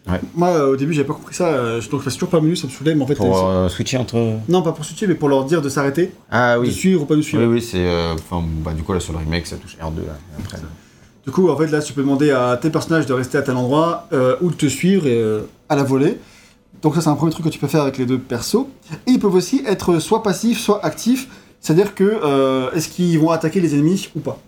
Ouais. 0.09 0.19
Moi, 0.33 0.47
euh, 0.49 0.73
au 0.73 0.75
début, 0.75 0.91
j'avais 0.93 1.05
pas 1.07 1.13
compris 1.13 1.35
ça, 1.35 1.47
euh, 1.49 1.81
donc 1.91 1.99
je 1.99 2.05
passe 2.05 2.15
toujours 2.15 2.29
pas 2.29 2.39
menu, 2.41 2.55
ça 2.55 2.65
me 2.65 2.71
saoulait, 2.71 2.95
mais 2.95 3.03
en 3.03 3.07
fait, 3.07 3.13
Pour 3.13 3.37
c'est- 3.37 3.43
euh, 3.45 3.69
switcher 3.69 3.97
entre. 3.97 4.15
non, 4.49 4.63
pas 4.63 4.71
pour 4.71 4.83
switcher, 4.85 5.05
mais 5.05 5.13
pour 5.13 5.29
leur 5.29 5.45
dire 5.45 5.61
de 5.61 5.69
s'arrêter, 5.69 6.11
Ah 6.31 6.55
de 6.55 6.61
oui. 6.61 6.71
suivre 6.71 7.03
ou 7.03 7.05
pas 7.05 7.13
nous 7.13 7.19
Oui, 7.21 7.25
suivre. 7.27 7.45
oui, 7.45 7.61
c'est. 7.61 7.77
euh, 7.85 8.13
Enfin, 8.15 8.43
bah 8.63 8.71
du 8.73 8.81
coup 8.81 8.93
là 8.93 8.99
sur 8.99 9.13
le 9.13 9.19
remake 9.19 9.45
ça 9.45 9.55
touche 9.57 9.77
R2 9.77 10.05
là. 10.07 10.13
Après. 10.39 10.57
Du 11.25 11.31
coup, 11.31 11.49
en 11.49 11.57
fait, 11.57 11.67
là, 11.67 11.81
tu 11.81 11.93
peux 11.93 12.01
demander 12.01 12.29
à 12.31 12.55
tes 12.57 12.69
personnages 12.71 13.05
de 13.07 13.13
rester 13.13 13.37
à 13.37 13.41
tel 13.43 13.55
endroit 13.55 14.07
euh, 14.13 14.35
ou 14.41 14.49
de 14.51 14.55
te 14.55 14.67
suivre 14.67 15.05
et, 15.07 15.17
euh, 15.19 15.41
à 15.69 15.75
la 15.75 15.83
volée. 15.83 16.19
Donc 16.83 16.93
ça, 16.95 17.01
c'est 17.01 17.09
un 17.09 17.15
premier 17.15 17.31
truc 17.31 17.45
que 17.45 17.49
tu 17.49 17.57
peux 17.59 17.65
faire 17.67 17.81
avec 17.81 17.97
les 17.97 18.05
deux 18.05 18.19
persos. 18.19 18.65
Et 19.07 19.11
ils 19.11 19.19
peuvent 19.19 19.33
aussi 19.33 19.63
être 19.67 19.97
soit 19.99 20.21
passifs, 20.21 20.59
soit 20.59 20.83
actifs. 20.85 21.27
C'est-à-dire 21.65 21.95
que 21.95 22.03
euh, 22.03 22.69
est-ce 22.73 22.89
qu'ils 22.89 23.17
vont 23.19 23.31
attaquer 23.31 23.59
les 23.59 23.73
ennemis 23.73 24.09
ou 24.15 24.19
pas. 24.19 24.39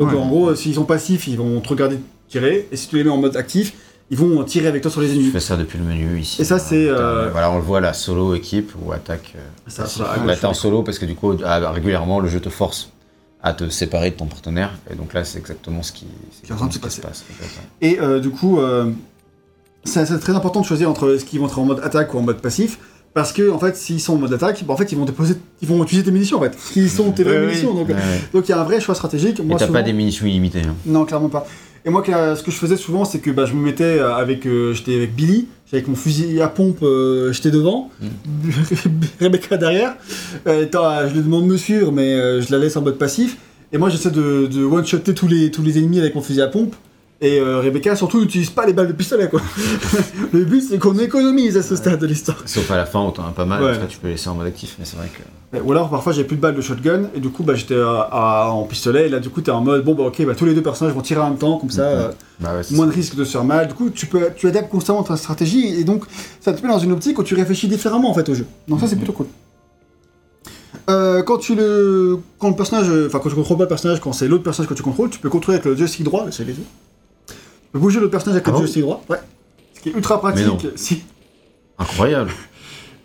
Donc 0.00 0.10
Ouais. 0.10 0.18
en 0.18 0.26
gros, 0.26 0.48
euh, 0.48 0.56
s'ils 0.56 0.74
sont 0.74 0.84
passifs, 0.84 1.28
ils 1.28 1.36
vont 1.38 1.60
te 1.60 1.68
regarder 1.68 1.98
tirer. 2.28 2.66
Et 2.72 2.76
si 2.76 2.88
tu 2.88 2.96
les 2.96 3.04
mets 3.04 3.10
en 3.10 3.16
mode 3.18 3.36
actif, 3.36 3.74
ils 4.10 4.16
vont 4.16 4.42
tirer 4.42 4.66
avec 4.66 4.82
toi 4.82 4.90
sur 4.90 5.00
les 5.00 5.06
Je 5.08 5.12
ennemis. 5.14 5.30
fais 5.30 5.38
ça 5.38 5.56
depuis 5.56 5.78
le 5.78 5.84
menu 5.84 6.18
ici. 6.18 6.42
Et 6.42 6.44
ça, 6.44 6.58
c'est, 6.58 6.86
T'as- 6.86 6.98
euh, 7.00 7.28
Voilà, 7.30 7.52
on 7.52 7.56
le 7.58 7.62
voit 7.62 7.80
là, 7.80 7.92
solo 7.92 8.34
équipe 8.34 8.72
ou 8.82 8.90
attaque. 8.90 9.34
Ça, 9.68 9.86
ça, 9.86 10.02
Là 10.02 10.18
gauche, 10.26 10.40
t'es 10.40 10.46
en 10.46 10.54
solo 10.54 10.82
parce 10.82 10.98
que 10.98 11.06
du 11.06 11.14
coup 11.14 11.32
ah, 11.44 11.70
régulièrement 11.70 12.18
le 12.18 12.28
jeu 12.28 12.40
te 12.40 12.48
force 12.48 12.90
à 13.40 13.52
te 13.52 13.68
séparer 13.68 14.10
de 14.10 14.16
ton 14.16 14.26
partenaire 14.26 14.72
et 14.90 14.96
donc 14.96 15.14
là 15.14 15.22
c'est 15.22 15.38
exactement 15.38 15.84
ce 15.84 15.92
qui, 15.92 16.06
c'est 16.32 16.42
Qui 16.46 16.50
est 16.50 16.54
en 16.54 16.56
train 16.58 16.66
de 16.66 16.72
se 16.72 16.78
exactement 16.78 17.08
passer. 17.10 17.22
ce 17.28 17.32
qui 17.32 17.32
se 17.34 17.38
passe. 17.38 17.50
en 17.52 17.60
fait, 17.80 17.86
ouais. 17.86 17.92
Et 17.92 18.00
euh, 18.00 18.18
du 18.18 18.30
coup, 18.30 18.58
euh, 18.58 18.90
c'est 19.84 20.04
c'est 20.06 20.18
très 20.18 20.34
important 20.34 20.60
de 20.60 20.66
choisir 20.66 20.90
entre 20.90 21.14
est-ce 21.14 21.24
qu'ils 21.24 21.38
vont 21.38 21.46
être 21.46 21.58
en 21.58 21.64
mode 21.64 21.80
attaque 21.84 22.12
ou 22.14 22.18
en 22.18 22.22
mode 22.22 22.40
passif. 22.40 22.78
Parce 23.18 23.32
que, 23.32 23.50
en 23.50 23.58
fait, 23.58 23.74
s'ils 23.76 23.98
sont 24.00 24.12
en 24.12 24.16
mode 24.18 24.32
attaque, 24.32 24.62
bah, 24.64 24.74
en 24.74 24.76
fait, 24.76 24.92
ils 24.92 24.96
vont, 24.96 25.04
déposer, 25.04 25.34
ils 25.60 25.66
vont 25.66 25.82
utiliser 25.82 26.04
tes 26.04 26.12
munitions, 26.12 26.38
en 26.38 26.42
fait. 26.42 26.56
Ils 26.76 26.88
sont 26.88 27.10
tes 27.10 27.24
vraies 27.24 27.40
munitions. 27.40 27.74
Donc, 27.74 27.88
il 28.46 28.48
y 28.50 28.52
a 28.52 28.60
un 28.60 28.64
vrai 28.64 28.80
choix 28.80 28.94
stratégique. 28.94 29.40
Et 29.40 29.42
Moi, 29.42 29.56
t'as 29.58 29.66
souvent- 29.66 29.80
pas 29.80 29.82
des 29.82 29.92
munitions 29.92 30.24
illimitées. 30.24 30.60
hein. 30.64 30.76
Non, 30.86 31.04
clairement 31.04 31.28
pas. 31.28 31.44
Et 31.84 31.90
moi, 31.90 32.02
que- 32.02 32.12
ce 32.36 32.42
que 32.44 32.52
je 32.52 32.56
faisais 32.56 32.76
souvent, 32.76 33.04
c'est 33.04 33.18
que 33.18 33.32
bah, 33.32 33.44
je 33.44 33.54
me 33.54 33.60
mettais 33.60 33.82
euh, 33.98 34.14
avec. 34.14 34.46
euh, 34.46 34.72
j'étais 34.72 34.94
avec 34.94 35.16
Billy, 35.16 35.48
avec 35.72 35.88
mon 35.88 35.96
fusil 35.96 36.40
à 36.40 36.46
pompe, 36.46 36.78
euh, 36.84 37.32
j'étais 37.32 37.50
devant, 37.50 37.90
Rebecca 39.20 39.56
derrière. 39.56 39.96
Euh, 40.46 40.66
euh, 40.72 41.08
je 41.08 41.14
lui 41.14 41.22
demande 41.22 41.44
de 41.46 41.52
me 41.52 41.56
suivre, 41.56 41.90
mais 41.92 42.14
euh, 42.14 42.40
je 42.40 42.52
la 42.52 42.58
laisse 42.58 42.76
en 42.76 42.82
mode 42.82 42.98
passif. 42.98 43.36
Et 43.72 43.78
moi, 43.78 43.90
j'essaie 43.90 44.10
de, 44.10 44.46
de 44.46 44.64
one-shotter 44.64 45.12
tous 45.14 45.28
les, 45.28 45.50
tous 45.50 45.62
les 45.62 45.76
ennemis 45.78 45.98
avec 45.98 46.14
mon 46.14 46.22
fusil 46.22 46.40
à 46.40 46.46
pompe. 46.46 46.74
Et 47.20 47.40
euh, 47.40 47.58
Rebecca, 47.60 47.96
surtout, 47.96 48.20
n'utilise 48.20 48.50
pas 48.50 48.64
les 48.64 48.72
balles 48.72 48.86
de 48.86 48.92
pistolet, 48.92 49.28
quoi. 49.28 49.40
Le 50.32 50.44
but, 50.44 50.60
c'est 50.62 50.78
qu'on 50.78 50.96
économise 50.98 51.56
à 51.56 51.62
ce 51.62 51.74
stade 51.74 51.98
de 51.98 52.06
l'histoire. 52.06 52.36
Sauf 52.46 52.70
à 52.70 52.76
la 52.76 52.86
fin 52.86 53.04
as 53.08 53.32
pas 53.32 53.44
mal, 53.44 53.60
Ouais. 53.60 53.70
parce 53.72 53.78
que 53.86 53.90
tu 53.90 53.98
peux 53.98 54.06
laisser 54.06 54.28
en 54.28 54.34
mode 54.36 54.46
actif, 54.46 54.76
mais 54.78 54.84
c'est 54.84 54.96
vrai 54.96 55.08
que. 55.08 55.58
Ou 55.60 55.72
alors, 55.72 55.90
parfois, 55.90 56.12
j'ai 56.12 56.22
plus 56.22 56.36
de 56.36 56.40
balles 56.42 56.54
de 56.54 56.60
shotgun, 56.60 57.08
et 57.16 57.20
du 57.20 57.30
coup, 57.30 57.42
bah, 57.42 57.56
j'étais 57.56 57.74
à- 57.74 58.50
en 58.52 58.62
pistolet, 58.64 59.06
et 59.06 59.08
là, 59.08 59.18
du 59.18 59.30
coup, 59.30 59.40
t'es 59.40 59.50
en 59.50 59.62
mode, 59.62 59.84
bon, 59.84 59.94
bah, 59.96 60.04
ok, 60.04 60.24
bah, 60.26 60.34
tous 60.36 60.44
les 60.44 60.54
deux 60.54 60.62
personnages 60.62 60.94
vont 60.94 61.00
tirer 61.00 61.20
en 61.20 61.30
même 61.30 61.38
temps, 61.38 61.58
comme 61.58 61.70
ça. 61.70 61.82
Mhm. 61.90 61.98
euh, 61.98 62.08
Bah 62.38 62.50
ouais, 62.54 62.62
moins 62.76 62.86
de 62.86 62.92
risque 62.92 63.16
de 63.16 63.24
se 63.24 63.32
faire 63.32 63.42
mal. 63.42 63.66
Du 63.66 63.74
coup, 63.74 63.90
tu, 63.90 64.06
peux, 64.06 64.28
tu 64.36 64.46
adaptes 64.46 64.70
constamment 64.70 65.02
ta 65.02 65.16
stratégie 65.16 65.74
et 65.74 65.82
donc 65.82 66.04
ça 66.40 66.52
te 66.52 66.62
met 66.64 66.68
dans 66.72 66.78
une 66.78 66.92
optique 66.92 67.18
où 67.18 67.24
tu 67.24 67.34
réfléchis 67.34 67.66
différemment 67.66 68.10
en 68.10 68.14
fait 68.14 68.28
au 68.28 68.34
jeu. 68.36 68.46
Donc 68.68 68.78
ça, 68.78 68.86
c'est 68.86 68.94
plutôt 68.94 69.10
cool. 69.12 69.26
Euh, 70.88 71.22
quand 71.22 71.38
tu 71.38 71.54
le 71.54 72.18
quand 72.38 72.48
le 72.48 72.54
personnage 72.56 72.86
enfin 73.06 73.18
quand 73.18 73.28
tu 73.28 73.34
contrôles 73.34 73.58
pas 73.58 73.64
le 73.64 73.68
personnage 73.68 74.00
quand 74.00 74.12
c'est 74.14 74.26
l'autre 74.28 74.42
personnage 74.44 74.68
que 74.70 74.74
tu 74.74 74.82
contrôles 74.82 75.10
tu 75.10 75.18
peux 75.18 75.28
contrôler 75.28 75.56
avec 75.58 75.66
le 75.66 75.76
joystick 75.76 76.02
droit 76.04 76.24
c'est 76.30 76.44
les 76.44 76.54
deux 76.54 76.62
bouger 77.74 78.00
l'autre 78.00 78.10
personnage 78.12 78.36
avec 78.36 78.46
Ah 78.46 78.50
le 78.50 78.54
bon 78.54 78.58
joystick 78.60 78.82
droit 78.82 79.04
ouais 79.08 79.18
ce 79.74 79.80
qui 79.80 79.88
est 79.90 79.92
ultra 79.92 80.20
pratique 80.20 80.66
si 80.76 81.02
Incroyable. 81.78 82.30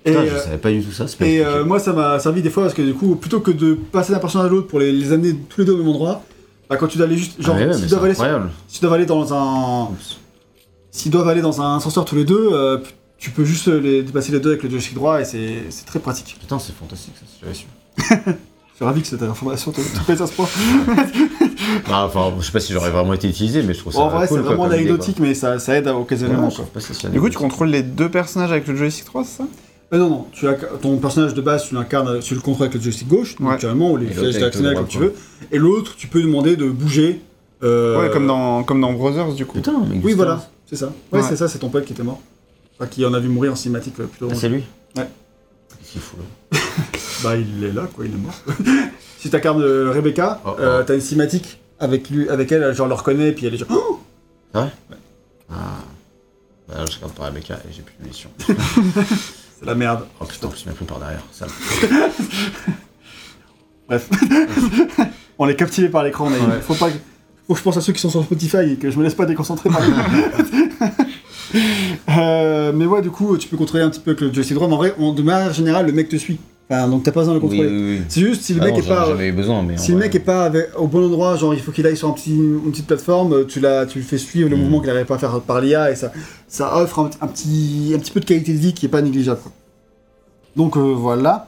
et, 0.05 0.11
Putain, 0.11 0.25
je 0.25 0.31
euh, 0.31 0.39
savais 0.39 0.57
pas 0.57 0.71
du 0.71 0.83
tout 0.83 0.91
ça. 0.91 1.05
et 1.21 1.45
euh, 1.45 1.63
moi, 1.63 1.79
ça 1.79 1.93
m'a 1.93 2.17
servi 2.19 2.41
des 2.41 2.49
fois 2.49 2.63
parce 2.63 2.73
que 2.73 2.81
du 2.81 2.93
coup, 2.95 3.15
plutôt 3.15 3.39
que 3.39 3.51
de 3.51 3.75
passer 3.75 4.11
d'un 4.11 4.17
personnage 4.19 4.47
à 4.47 4.49
l'autre 4.49 4.67
pour 4.67 4.79
les, 4.79 4.91
les 4.91 5.11
amener 5.11 5.35
tous 5.49 5.61
les 5.61 5.65
deux 5.65 5.73
au 5.73 5.77
même 5.77 5.87
endroit, 5.89 6.23
bah, 6.69 6.77
quand 6.77 6.87
tu 6.87 6.97
dois 6.97 7.05
aller 7.05 7.17
juste. 7.17 7.35
Ah 7.39 7.43
Genre, 7.43 7.55
mais 7.55 7.61
ouais, 7.67 7.67
mais 7.67 7.73
doivent 7.73 7.87
c'est 7.89 7.95
aller 8.05 8.11
incroyable. 8.13 8.49
s'ils 8.67 8.81
doivent 8.81 8.93
aller 8.93 9.05
dans 9.05 9.33
un. 9.33 9.91
S'ils 10.89 11.11
doivent 11.11 11.27
aller 11.27 11.41
dans 11.41 11.61
un 11.61 11.77
ascenseur 11.77 12.03
tous 12.05 12.15
les 12.15 12.25
deux, 12.25 12.49
euh, 12.51 12.79
tu 13.19 13.29
peux 13.29 13.45
juste 13.45 13.67
les 13.67 14.01
dépasser 14.01 14.31
les 14.31 14.39
deux 14.39 14.49
avec 14.51 14.63
le 14.63 14.69
joystick 14.71 14.95
droit 14.95 15.21
et 15.21 15.25
c'est 15.25 15.85
très 15.85 15.99
pratique. 15.99 16.37
Putain, 16.39 16.57
c'est 16.57 16.73
fantastique 16.73 17.13
ça, 17.19 17.25
j'avais 17.41 17.53
su. 17.53 17.65
Je 18.73 18.77
suis 18.77 18.85
ravi 18.85 19.01
que 19.01 19.07
cette 19.07 19.21
information 19.21 19.71
te 19.71 19.81
te 19.81 20.03
plaise 20.05 20.21
à 20.21 20.27
ce 20.27 20.33
point. 20.33 20.47
Ah, 21.89 22.05
enfin, 22.05 22.31
je 22.39 22.45
sais 22.45 22.51
pas 22.51 22.59
si 22.59 22.71
j'aurais 22.73 22.91
vraiment 22.91 23.13
été 23.13 23.27
utilisé, 23.27 23.63
mais 23.63 23.73
je 23.73 23.79
trouve 23.79 23.93
ça 23.93 23.99
en 23.99 24.09
vrai, 24.09 24.27
cool, 24.27 24.37
c'est 24.39 24.43
vraiment 24.43 24.65
anecdotique, 24.65 25.17
mais 25.19 25.33
ça, 25.33 25.57
ça 25.59 25.75
aide 25.77 25.87
à 25.87 25.95
occasionnellement. 25.95 26.49
Ouais, 26.49 26.65
pas 26.73 26.79
si 26.79 27.07
Du 27.07 27.19
coup, 27.19 27.29
tu 27.29 27.37
contrôles 27.37 27.69
les 27.69 27.83
deux 27.83 28.09
personnages 28.09 28.51
avec 28.51 28.67
le 28.67 28.75
joystick 28.75 29.05
3, 29.05 29.23
c'est 29.23 29.37
ça? 29.39 29.43
Mais 29.91 29.97
non, 29.97 30.09
non, 30.09 30.27
tu 30.31 30.47
as 30.47 30.53
ton 30.53 30.97
personnage 30.97 31.33
de 31.33 31.41
base, 31.41 31.65
tu 31.67 31.75
l'incarnes, 31.75 32.19
tu 32.19 32.35
le 32.35 32.41
contrôles 32.41 32.65
avec 32.67 32.75
le 32.75 32.81
joystick 32.81 33.07
gauche, 33.07 33.35
Ouais. 33.39 33.51
naturellement, 33.51 33.91
ou 33.91 33.97
les 33.97 34.07
flèches 34.07 34.35
directionnelles 34.35 34.75
comme 34.75 34.87
tu 34.87 34.97
veux. 34.99 35.13
Et 35.51 35.57
l'autre, 35.57 35.95
tu 35.95 36.07
peux 36.07 36.21
demander 36.21 36.55
de 36.55 36.69
bouger 36.69 37.21
Euh, 37.63 38.01
Ouais, 38.01 38.09
comme 38.11 38.27
dans, 38.27 38.63
comme 38.63 38.81
dans 38.81 38.91
Brothers, 38.91 39.33
du 39.33 39.45
coup. 39.45 39.55
Putain, 39.57 39.81
mais 39.89 39.99
Oui, 40.03 40.13
voilà, 40.13 40.45
c'est 40.69 40.75
ça. 40.75 40.87
Ouais, 41.13 41.19
Ouais. 41.21 41.25
c'est 41.27 41.37
ça, 41.37 41.47
c'est 41.47 41.59
ton 41.59 41.69
pote 41.69 41.85
qui 41.85 41.93
était 41.93 42.03
mort. 42.03 42.19
Enfin, 42.77 42.87
qui 42.87 43.05
en 43.05 43.13
a 43.13 43.19
vu 43.19 43.29
mourir 43.29 43.53
en 43.53 43.55
cinématique 43.55 43.93
euh, 44.01 44.05
plutôt. 44.05 44.27
Ah, 44.29 44.35
c'est 44.35 44.49
lui 44.49 44.63
Ouais. 44.97 45.07
Qu'est-ce 45.93 45.93
qu'il 45.93 46.01
fout 46.01 46.19
là 46.19 46.59
bah, 47.23 47.35
il 47.37 47.63
est 47.63 47.71
là, 47.71 47.83
quoi, 47.93 48.05
il 48.05 48.13
est 48.13 48.17
mort. 48.17 48.33
si 49.19 49.29
tu 49.29 49.35
incarnes 49.35 49.61
euh, 49.61 49.91
Rebecca, 49.91 50.41
Oh, 50.45 50.49
oh. 50.51 50.55
euh, 50.59 50.83
t'as 50.83 50.95
une 50.95 51.01
cinématique 51.01 51.59
avec, 51.79 52.09
lui, 52.09 52.27
avec 52.29 52.51
elle, 52.51 52.73
genre, 52.75 52.85
elle 52.87 52.89
le 52.89 52.95
reconnaît, 52.95 53.31
puis 53.31 53.45
elle 53.45 53.53
est 53.53 53.57
genre. 53.57 53.69
Oh 53.71 53.99
Ah. 54.53 54.67
Bah, 55.49 56.85
je 56.89 56.95
regarde 56.95 57.13
par 57.13 57.27
Rebecca 57.27 57.55
et 57.69 57.73
j'ai 57.73 57.81
plus 57.81 57.93
de 58.01 58.07
mission. 58.07 58.29
c'est 58.47 59.65
la 59.65 59.75
merde. 59.75 60.05
Oh 60.19 60.25
putain, 60.25 60.49
il 60.59 60.67
m'a 60.67 60.73
pris 60.73 60.85
par 60.85 60.99
derrière. 60.99 61.23
Ça. 61.31 61.45
Bref. 63.87 64.09
On 65.37 65.47
est 65.47 65.55
captivé 65.55 65.89
par 65.89 66.03
l'écran, 66.03 66.29
mais 66.29 66.37
Ouais. 66.39 66.61
faut 66.61 66.75
pas. 66.75 66.89
que- 66.89 66.97
Faut 67.47 67.53
que 67.53 67.59
je 67.59 67.63
pense 67.63 67.77
à 67.77 67.81
ceux 67.81 67.93
qui 67.93 67.99
sont 67.99 68.09
sur 68.09 68.23
Spotify 68.23 68.71
et 68.71 68.75
que 68.77 68.89
je 68.89 68.97
me 68.97 69.03
laisse 69.03 69.15
pas 69.15 69.25
déconcentrer 69.25 69.69
par 69.69 69.81
euh, 72.17 72.71
Mais 72.73 72.85
ouais, 72.85 73.01
du 73.01 73.09
coup, 73.11 73.37
tu 73.37 73.47
peux 73.47 73.57
contrôler 73.57 73.83
un 73.83 73.89
petit 73.89 73.99
peu 73.99 74.11
avec 74.11 74.21
le 74.21 74.33
joystick 74.33 74.55
droit, 74.55 74.67
mais 74.67 74.73
en 74.73 74.77
vrai, 74.77 74.93
de 74.97 75.21
manière 75.21 75.53
générale, 75.53 75.85
le 75.85 75.91
mec 75.93 76.09
te 76.09 76.15
suit. 76.15 76.39
Enfin, 76.69 76.87
donc 76.87 77.03
t'as 77.03 77.11
pas 77.11 77.19
besoin 77.19 77.33
de 77.35 77.39
le 77.39 77.41
contrôler. 77.41 77.67
oui, 77.69 77.97
oui. 77.97 78.01
C'est 78.07 78.21
juste 78.21 78.41
si 78.43 78.53
le 78.53 78.61
Ah 78.61 78.65
mec 78.65 78.73
non, 78.75 78.79
est 78.79 78.87
pas. 78.87 79.31
Besoin, 79.33 79.63
mais. 79.63 79.77
Si 79.77 79.91
le 79.91 79.97
vrai- 79.97 80.05
mec 80.07 80.15
est 80.15 80.19
pas 80.19 80.45
avec- 80.45 80.69
au 80.77 80.87
bon 80.87 81.05
endroit, 81.05 81.35
genre 81.35 81.53
il 81.53 81.59
faut 81.59 81.71
qu'il 81.73 81.85
aille 81.85 81.97
sur 81.97 82.07
un 82.07 82.13
petit, 82.13 82.33
une 82.35 82.71
petite 82.71 82.87
plateforme, 82.87 83.45
tu, 83.47 83.59
la, 83.59 83.85
tu 83.85 83.99
lui 83.99 84.05
fais 84.05 84.17
suivre 84.17 84.49
le 84.49 84.55
Mm. 84.55 84.59
mouvement 84.61 84.79
qu'il 84.79 84.87
n'arrive 84.89 85.05
pas 85.05 85.15
à 85.15 85.19
faire 85.19 85.41
par 85.41 85.59
l'IA 85.59 85.91
et 85.91 85.95
ça, 85.95 86.11
ça 86.47 86.77
offre 86.77 86.99
un, 86.99 87.09
un 87.21 87.27
petit, 87.27 87.91
un 87.95 87.99
petit 87.99 88.11
peu 88.11 88.21
de 88.21 88.25
qualité 88.25 88.53
de 88.53 88.57
vie 88.59 88.73
qui 88.73 88.85
est 88.85 88.89
pas 88.89 89.01
négligeable. 89.01 89.41
quoi. 89.43 89.51
Donc 90.55 90.77
euh, 90.77 90.93
voilà. 90.95 91.47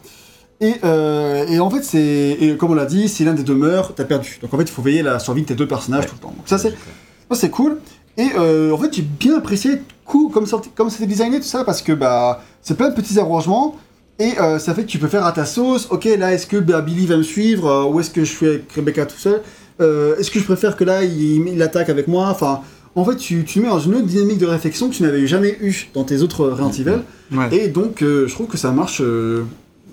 Et, 0.61 0.73
euh, 0.83 1.45
et 1.47 1.59
en 1.59 1.69
fait, 1.69 1.83
c'est 1.83 2.55
comme 2.59 2.71
on 2.71 2.75
l'a 2.75 2.85
dit, 2.85 3.07
si 3.07 3.23
l'un 3.23 3.33
des 3.33 3.43
deux 3.43 3.55
meurt, 3.55 3.93
t'as 3.95 4.03
perdu. 4.05 4.37
Donc 4.41 4.53
en 4.53 4.57
fait, 4.57 4.63
il 4.63 4.69
faut 4.71 4.81
veiller 4.81 5.01
la 5.01 5.19
survie 5.19 5.41
de 5.43 5.47
tes 5.47 5.55
deux 5.55 5.67
personnages 5.67 6.03
Ouais. 6.03 6.09
tout 6.09 6.15
le 6.15 6.21
temps. 6.21 6.33
Donc 6.35 6.45
ça, 6.45 6.57
c'est 6.57 6.69
ça, 6.71 7.35
c'est 7.35 7.49
cool. 7.49 7.77
Et 8.17 8.27
euh, 8.37 8.71
en 8.71 8.77
fait, 8.77 8.93
j'ai 8.93 9.01
bien 9.01 9.37
apprécié 9.37 9.81
coup, 10.05 10.29
comme, 10.29 10.45
sorti- 10.45 10.69
comme 10.75 10.89
c'était 10.89 11.07
designé, 11.07 11.37
tout 11.39 11.45
ça, 11.45 11.63
parce 11.63 11.81
que 11.81 11.91
bah, 11.91 12.41
c'est 12.61 12.75
plein 12.77 12.89
de 12.89 12.95
petits 12.95 13.19
arrangements. 13.19 13.75
Et 14.19 14.39
euh, 14.39 14.59
ça 14.59 14.73
fait 14.73 14.83
que 14.83 14.87
tu 14.87 14.99
peux 14.99 15.07
faire 15.09 15.25
à 15.25 15.31
ta 15.33 15.43
sauce. 15.45 15.87
Ok, 15.91 16.05
là, 16.05 16.33
est-ce 16.33 16.47
que 16.47 16.57
bah, 16.57 16.81
Billy 16.81 17.05
va 17.05 17.17
me 17.17 17.23
suivre 17.23 17.67
euh, 17.67 17.83
Ou 17.85 17.99
est-ce 17.99 18.09
que 18.11 18.23
je 18.23 18.31
suis 18.33 18.47
avec 18.47 18.71
Rebecca 18.71 19.05
tout 19.05 19.17
seul 19.17 19.41
Est-ce 19.79 20.31
que 20.31 20.39
je 20.39 20.45
préfère 20.45 20.77
que 20.77 20.83
là, 20.85 21.03
il, 21.03 21.47
il 21.49 21.61
attaque 21.61 21.89
avec 21.89 22.07
moi 22.07 22.29
Enfin, 22.29 22.61
en 22.95 23.03
fait, 23.03 23.17
tu, 23.17 23.43
tu 23.43 23.59
mets 23.59 23.67
dans 23.67 23.79
une 23.79 23.95
autre 23.95 24.05
dynamique 24.05 24.37
de 24.37 24.45
réflexion 24.45 24.87
que 24.89 24.93
tu 24.95 25.03
n'avais 25.03 25.27
jamais 25.27 25.57
eu 25.59 25.89
dans 25.93 26.05
tes 26.05 26.21
autres 26.21 26.45
Resident 26.47 26.71
Evil. 26.71 26.99
Ouais. 27.37 27.57
Et 27.57 27.67
donc, 27.67 27.97
je 27.99 28.31
trouve 28.33 28.47
que 28.47 28.57
ça 28.57 28.71
marche, 28.71 29.01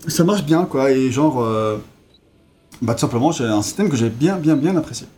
ça 0.06 0.22
marche 0.22 0.44
bien, 0.44 0.64
quoi. 0.66 0.92
Et 0.92 1.10
genre, 1.10 1.44
bah, 2.80 2.94
tout 2.94 3.00
simplement, 3.00 3.32
j'ai 3.32 3.44
un 3.44 3.62
système 3.62 3.88
que 3.88 3.96
j'ai 3.96 4.08
bien, 4.08 4.36
bien, 4.36 4.54
bien 4.54 4.76
apprécié. 4.76 5.08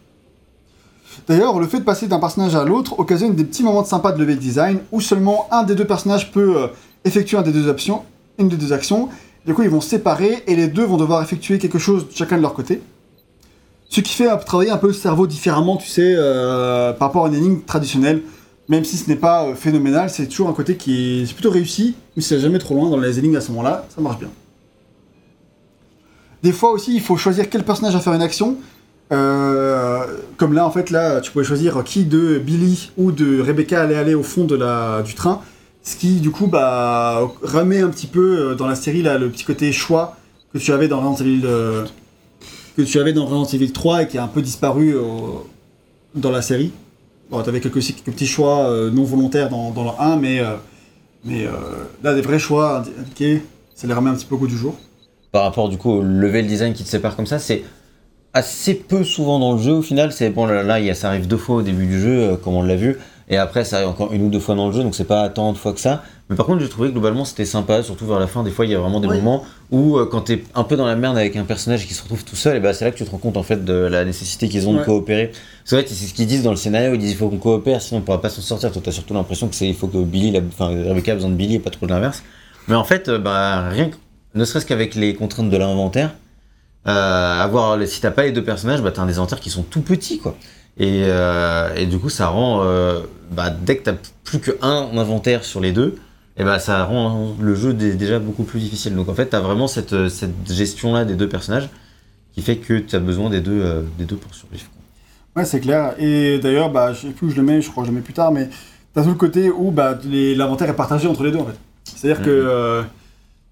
D'ailleurs, 1.27 1.59
le 1.59 1.67
fait 1.67 1.79
de 1.79 1.85
passer 1.85 2.07
d'un 2.07 2.19
personnage 2.19 2.55
à 2.55 2.65
l'autre 2.65 2.99
occasionne 2.99 3.35
des 3.35 3.45
petits 3.45 3.63
moments 3.63 3.83
de 3.83 3.87
sympa 3.87 4.13
de 4.13 4.21
level 4.21 4.39
design 4.39 4.81
où 4.93 5.01
seulement 5.01 5.49
un 5.51 5.63
des 5.63 5.75
deux 5.75 5.87
personnages 5.87 6.31
peut 6.33 6.57
euh, 6.57 6.67
effectuer 7.05 7.39
une 7.39 7.45
des 7.45 8.57
deux 8.57 8.73
actions. 8.73 9.09
Du 9.47 9.55
coup, 9.55 9.63
ils 9.63 9.71
vont 9.71 9.81
séparer 9.81 10.43
et 10.47 10.57
les 10.57 10.69
deux 10.69 10.85
vont 10.85 10.97
devoir 10.97 11.23
effectuer 11.23 11.59
quelque 11.59 11.79
chose 11.79 12.07
chacun 12.15 12.37
de 12.37 12.43
leur 12.43 12.55
côté. 12.55 12.83
Ce 13.89 14.01
qui 14.01 14.13
fait 14.13 14.29
travailler 14.45 14.71
un 14.71 14.77
peu 14.77 14.89
le 14.89 14.93
cerveau 14.93 15.27
différemment, 15.27 15.77
tu 15.77 15.89
sais, 15.89 16.15
euh, 16.17 16.93
par 16.93 17.09
rapport 17.09 17.27
à 17.27 17.29
une 17.29 17.35
énigme 17.35 17.61
traditionnelle. 17.61 18.23
Même 18.69 18.85
si 18.85 18.97
ce 18.97 19.09
n'est 19.09 19.17
pas 19.17 19.45
euh, 19.45 19.55
phénoménal, 19.55 20.09
c'est 20.09 20.27
toujours 20.27 20.49
un 20.49 20.55
côté 20.55 20.77
qui 20.77 21.23
est 21.23 21.33
plutôt 21.33 21.51
réussi, 21.51 21.95
mais 22.17 22.23
c'est 22.23 22.41
jamais 22.41 22.59
trop 22.59 22.75
loin 22.75 22.89
dans 22.91 22.97
les 22.97 23.19
énigmes 23.19 23.37
à 23.37 23.41
ce 23.41 23.51
moment-là, 23.51 23.87
ça 23.95 24.01
marche 24.01 24.19
bien. 24.19 24.31
Des 26.43 26.53
fois 26.53 26.73
aussi, 26.73 26.95
il 26.95 27.01
faut 27.01 27.17
choisir 27.17 27.49
quel 27.49 27.65
personnage 27.65 27.95
va 27.95 28.01
faire 28.01 28.15
une 28.15 28.23
action. 28.23 28.57
Euh, 29.13 30.05
comme 30.37 30.55
là, 30.55 30.67
en 30.67 30.71
fait, 30.71 30.91
là, 30.91 31.21
tu 31.21 31.31
pouvais 31.31 31.45
choisir 31.45 31.83
qui 31.85 32.05
de 32.05 32.39
Billy 32.39 32.91
ou 32.97 33.13
de 33.13 33.41
Rebecca 33.41 33.83
allait 33.83 33.97
aller 33.97 34.15
au 34.15 34.23
fond 34.23 34.45
de 34.45 34.57
la, 34.57 35.03
du 35.03 35.15
train. 35.15 35.41
Ce 35.83 35.97
qui, 35.97 36.21
du 36.21 36.31
coup, 36.31 36.47
bah, 36.47 37.21
remet 37.43 37.81
un 37.81 37.91
petit 37.91 38.07
peu 38.07 38.39
euh, 38.39 38.55
dans 38.55 38.67
la 38.67 38.75
série 38.75 39.03
là, 39.03 39.19
le 39.19 39.29
petit 39.29 39.45
côté 39.45 39.71
choix 39.73 40.17
que 40.53 40.59
tu 40.59 40.73
avais 40.73 40.89
dans 40.89 41.01
Resident 41.01 41.27
Evil, 41.27 41.43
euh, 41.45 41.85
que 42.77 42.83
tu 42.83 42.99
avais 42.99 43.13
dans 43.13 43.27
Resident 43.27 43.59
Evil 43.59 43.73
3 43.73 44.03
et 44.03 44.09
qui 44.09 44.19
a 44.19 44.25
un 44.25 44.29
peu 44.29 44.41
disparu 44.41 44.95
dans 46.15 46.31
la 46.31 46.43
série. 46.43 46.73
Bon, 47.31 47.43
t'avais 47.43 47.61
quelques, 47.61 47.81
quelques 47.81 48.05
petits 48.05 48.27
choix 48.27 48.71
non 48.93 49.05
volontaires 49.05 49.49
dans, 49.49 49.71
dans 49.71 49.85
le 49.85 49.91
1, 49.99 50.17
mais, 50.17 50.41
mais 51.25 51.47
là, 52.03 52.15
des 52.15 52.21
vrais 52.21 52.39
choix 52.39 52.81
indi- 52.81 52.93
indiqués, 52.99 53.43
ça 53.75 53.87
les 53.87 53.95
remet 53.95 54.11
un 54.11 54.15
petit 54.15 54.27
peu 54.27 54.35
au 54.35 54.39
goût 54.39 54.47
du 54.47 54.57
jour. 54.57 54.75
Par 55.33 55.43
rapport 55.43 55.69
du 55.69 55.77
coup 55.77 55.91
au 55.91 56.03
level 56.03 56.47
design 56.47 56.73
qui 56.73 56.85
te 56.85 56.89
sépare 56.89 57.17
comme 57.17 57.27
ça, 57.27 57.39
c'est 57.39 57.65
assez 58.35 58.75
peu 58.75 59.05
souvent 59.05 59.39
dans 59.39 59.53
le 59.55 59.63
jeu 59.63 59.73
au 59.73 59.83
final. 59.83 60.13
C'est 60.13 60.31
bon 60.31 60.45
là, 60.47 60.63
là, 60.63 60.95
ça 60.95 61.09
arrive 61.09 61.27
deux 61.27 61.37
fois 61.37 61.57
au 61.57 61.63
début 61.63 61.87
du 61.87 62.01
jeu, 62.01 62.19
euh, 62.33 62.37
comme 62.37 62.55
on 62.55 62.63
l'a 62.63 62.77
vu, 62.77 62.99
et 63.31 63.37
après 63.39 63.65
ça 63.65 63.77
arrive 63.77 63.89
encore 63.89 64.13
une 64.13 64.25
ou 64.25 64.29
deux 64.29 64.41
fois 64.41 64.55
dans 64.55 64.67
le 64.67 64.73
jeu, 64.75 64.83
donc 64.83 64.95
c'est 64.95 65.05
pas 65.05 65.29
tant 65.31 65.53
de 65.53 65.59
fois 65.59 65.73
que 65.73 65.81
ça. 65.81 66.03
Mais 66.31 66.37
par 66.37 66.47
contre, 66.47 66.61
j'ai 66.63 66.69
trouvé 66.71 66.89
que 66.89 66.95
globalement 66.95 67.25
c'était 67.27 67.45
sympa, 67.45 67.83
surtout 67.83 68.07
vers 68.07 68.19
la 68.19 68.27
fin. 68.27 68.43
Des 68.43 68.51
fois, 68.51 68.65
il 68.65 68.71
y 68.71 68.75
a 68.75 68.79
vraiment 68.79 68.99
des 69.01 69.09
Oui. 69.09 69.17
moments 69.19 69.45
où 69.71 69.99
euh, 69.99 70.07
quand 70.11 70.23
t'es 70.23 70.43
un 70.55 70.65
peu 70.65 70.75
dans 70.77 70.87
la 70.87 70.97
merde 70.97 71.19
avec 71.19 71.37
un 71.37 71.45
personnage 71.45 71.87
qui 71.87 71.93
se 71.95 72.03
retrouve 72.03 72.25
tout 72.25 72.35
seul, 72.37 72.57
et 72.57 72.61
bah 72.61 72.73
c'est 72.73 72.85
là 72.87 72.91
que 72.91 72.97
tu 72.97 73.05
te 73.05 73.11
rends 73.11 73.19
compte 73.19 73.37
en 73.37 73.43
fait 73.43 73.63
de 73.65 73.73
la 73.75 74.05
nécessité 74.05 74.49
qu'ils 74.49 74.67
ont 74.69 74.73
de 74.75 74.83
coopérer. 74.83 75.33
C'est 75.65 75.77
vrai, 75.77 75.85
c'est 75.87 75.95
ce 75.95 76.15
qu'ils 76.15 76.27
disent 76.27 76.43
dans 76.43 76.51
le 76.51 76.57
scénario. 76.57 76.95
Ils 76.95 76.99
disent 76.99 77.11
il 77.13 77.17
faut 77.17 77.29
qu'on 77.29 77.37
coopère, 77.39 77.81
sinon 77.83 78.01
on 78.01 78.03
pourra 78.03 78.21
pas 78.21 78.31
s'en 78.31 78.41
sortir. 78.43 78.73
Toi, 78.73 78.81
t'as 78.85 78.91
surtout 78.93 79.13
l'impression 79.15 79.49
que 79.49 79.55
c'est 79.55 79.69
il 79.69 79.75
faut 79.75 79.87
que 79.87 79.99
Billy, 80.03 80.37
enfin 80.49 80.69
Rebecca 80.69 81.13
a 81.13 81.15
besoin 81.15 81.31
de 81.31 81.37
Billy 81.37 81.57
et 81.57 81.59
pas 81.61 81.71
trop 81.71 81.87
de 81.87 81.93
l'inverse. 81.93 82.23
Mais 82.69 82.75
en 82.75 82.85
fait, 82.85 83.09
euh, 83.09 83.19
bah 83.19 83.69
rien 83.69 83.91
que 83.91 83.97
ne 84.35 84.45
serait-ce 84.47 84.65
qu'avec 84.67 84.95
les 84.95 85.15
contraintes 85.15 85.51
de 85.51 85.57
l'inventaire, 85.59 86.15
euh, 86.87 87.41
avoir 87.41 87.79
si 87.87 88.01
t'as 88.01 88.11
pas 88.11 88.25
les 88.25 88.33
deux 88.33 88.45
personnages, 88.45 88.83
bah 88.83 88.91
t'as 88.93 89.03
un 89.03 89.07
des 89.07 89.17
inventaires 89.19 89.41
qui 89.41 89.51
sont 89.51 89.63
tout 89.63 89.81
petits 89.81 90.19
quoi. 90.19 90.37
Et, 90.77 91.03
euh, 91.05 91.73
et 91.77 91.87
du 91.87 91.99
coup, 91.99 92.09
ça 92.11 92.27
rend, 92.29 92.61
euh, 92.65 93.01
bah, 93.31 93.49
dès 93.51 93.77
que 93.77 93.85
t'as 93.85 93.95
plus 94.25 94.41
qu'un 94.41 94.89
inventaire 94.97 95.45
sur 95.45 95.61
les 95.61 95.71
deux, 95.73 95.95
et 96.37 96.43
bah 96.43 96.59
ça 96.59 96.85
rend 96.85 97.37
le 97.41 97.55
jeu 97.55 97.73
dé- 97.75 97.95
déjà 97.95 98.19
beaucoup 98.19 98.43
plus 98.43 98.59
difficile. 98.59 98.95
Donc 98.97 99.09
en 99.09 99.15
fait, 99.15 99.27
t'as 99.27 99.41
vraiment 99.41 99.69
cette, 99.69 99.93
euh, 99.93 100.09
cette 100.09 100.51
gestion 100.51 100.93
là 100.95 101.05
des 101.05 101.15
deux 101.15 101.29
personnages 101.29 101.69
qui 102.35 102.43
fait 102.43 102.57
que 102.57 102.79
tu 102.81 102.97
as 102.97 102.99
besoin 102.99 103.31
des 103.31 103.41
deux, 103.41 103.87
des 103.99 104.05
deux 104.05 104.17
pour 104.17 104.35
survivre. 104.35 104.65
quoi. 104.65 105.43
Ouais, 105.43 105.47
c'est 105.49 105.61
clair. 105.61 105.95
Et 106.01 106.39
d'ailleurs, 106.41 106.71
bah, 106.71 106.93
je 106.93 107.03
sais 107.07 107.13
plus 107.13 107.29
où 107.29 107.31
je 107.31 107.37
le 107.37 107.43
mets, 107.45 107.63
je 107.63 107.71
crois 107.71 107.85
que 107.85 107.87
je 107.87 107.93
le 107.93 107.99
mets 107.99 108.03
plus 108.05 108.13
tard, 108.15 108.33
mais 108.33 108.49
t'as 108.93 109.03
tout 109.05 109.11
le 109.11 109.15
côté 109.15 109.51
où 109.51 109.71
bah, 109.71 109.97
l'inventaire 110.05 110.69
est 110.69 110.75
partagé 110.75 111.07
entre 111.07 111.23
les 111.23 111.31
deux 111.31 111.39
en 111.39 111.47
fait. 111.47 111.55
C'est-à-dire 111.85 112.25
que 112.25 112.31
Mhm. 112.31 112.47
euh, 112.49 112.83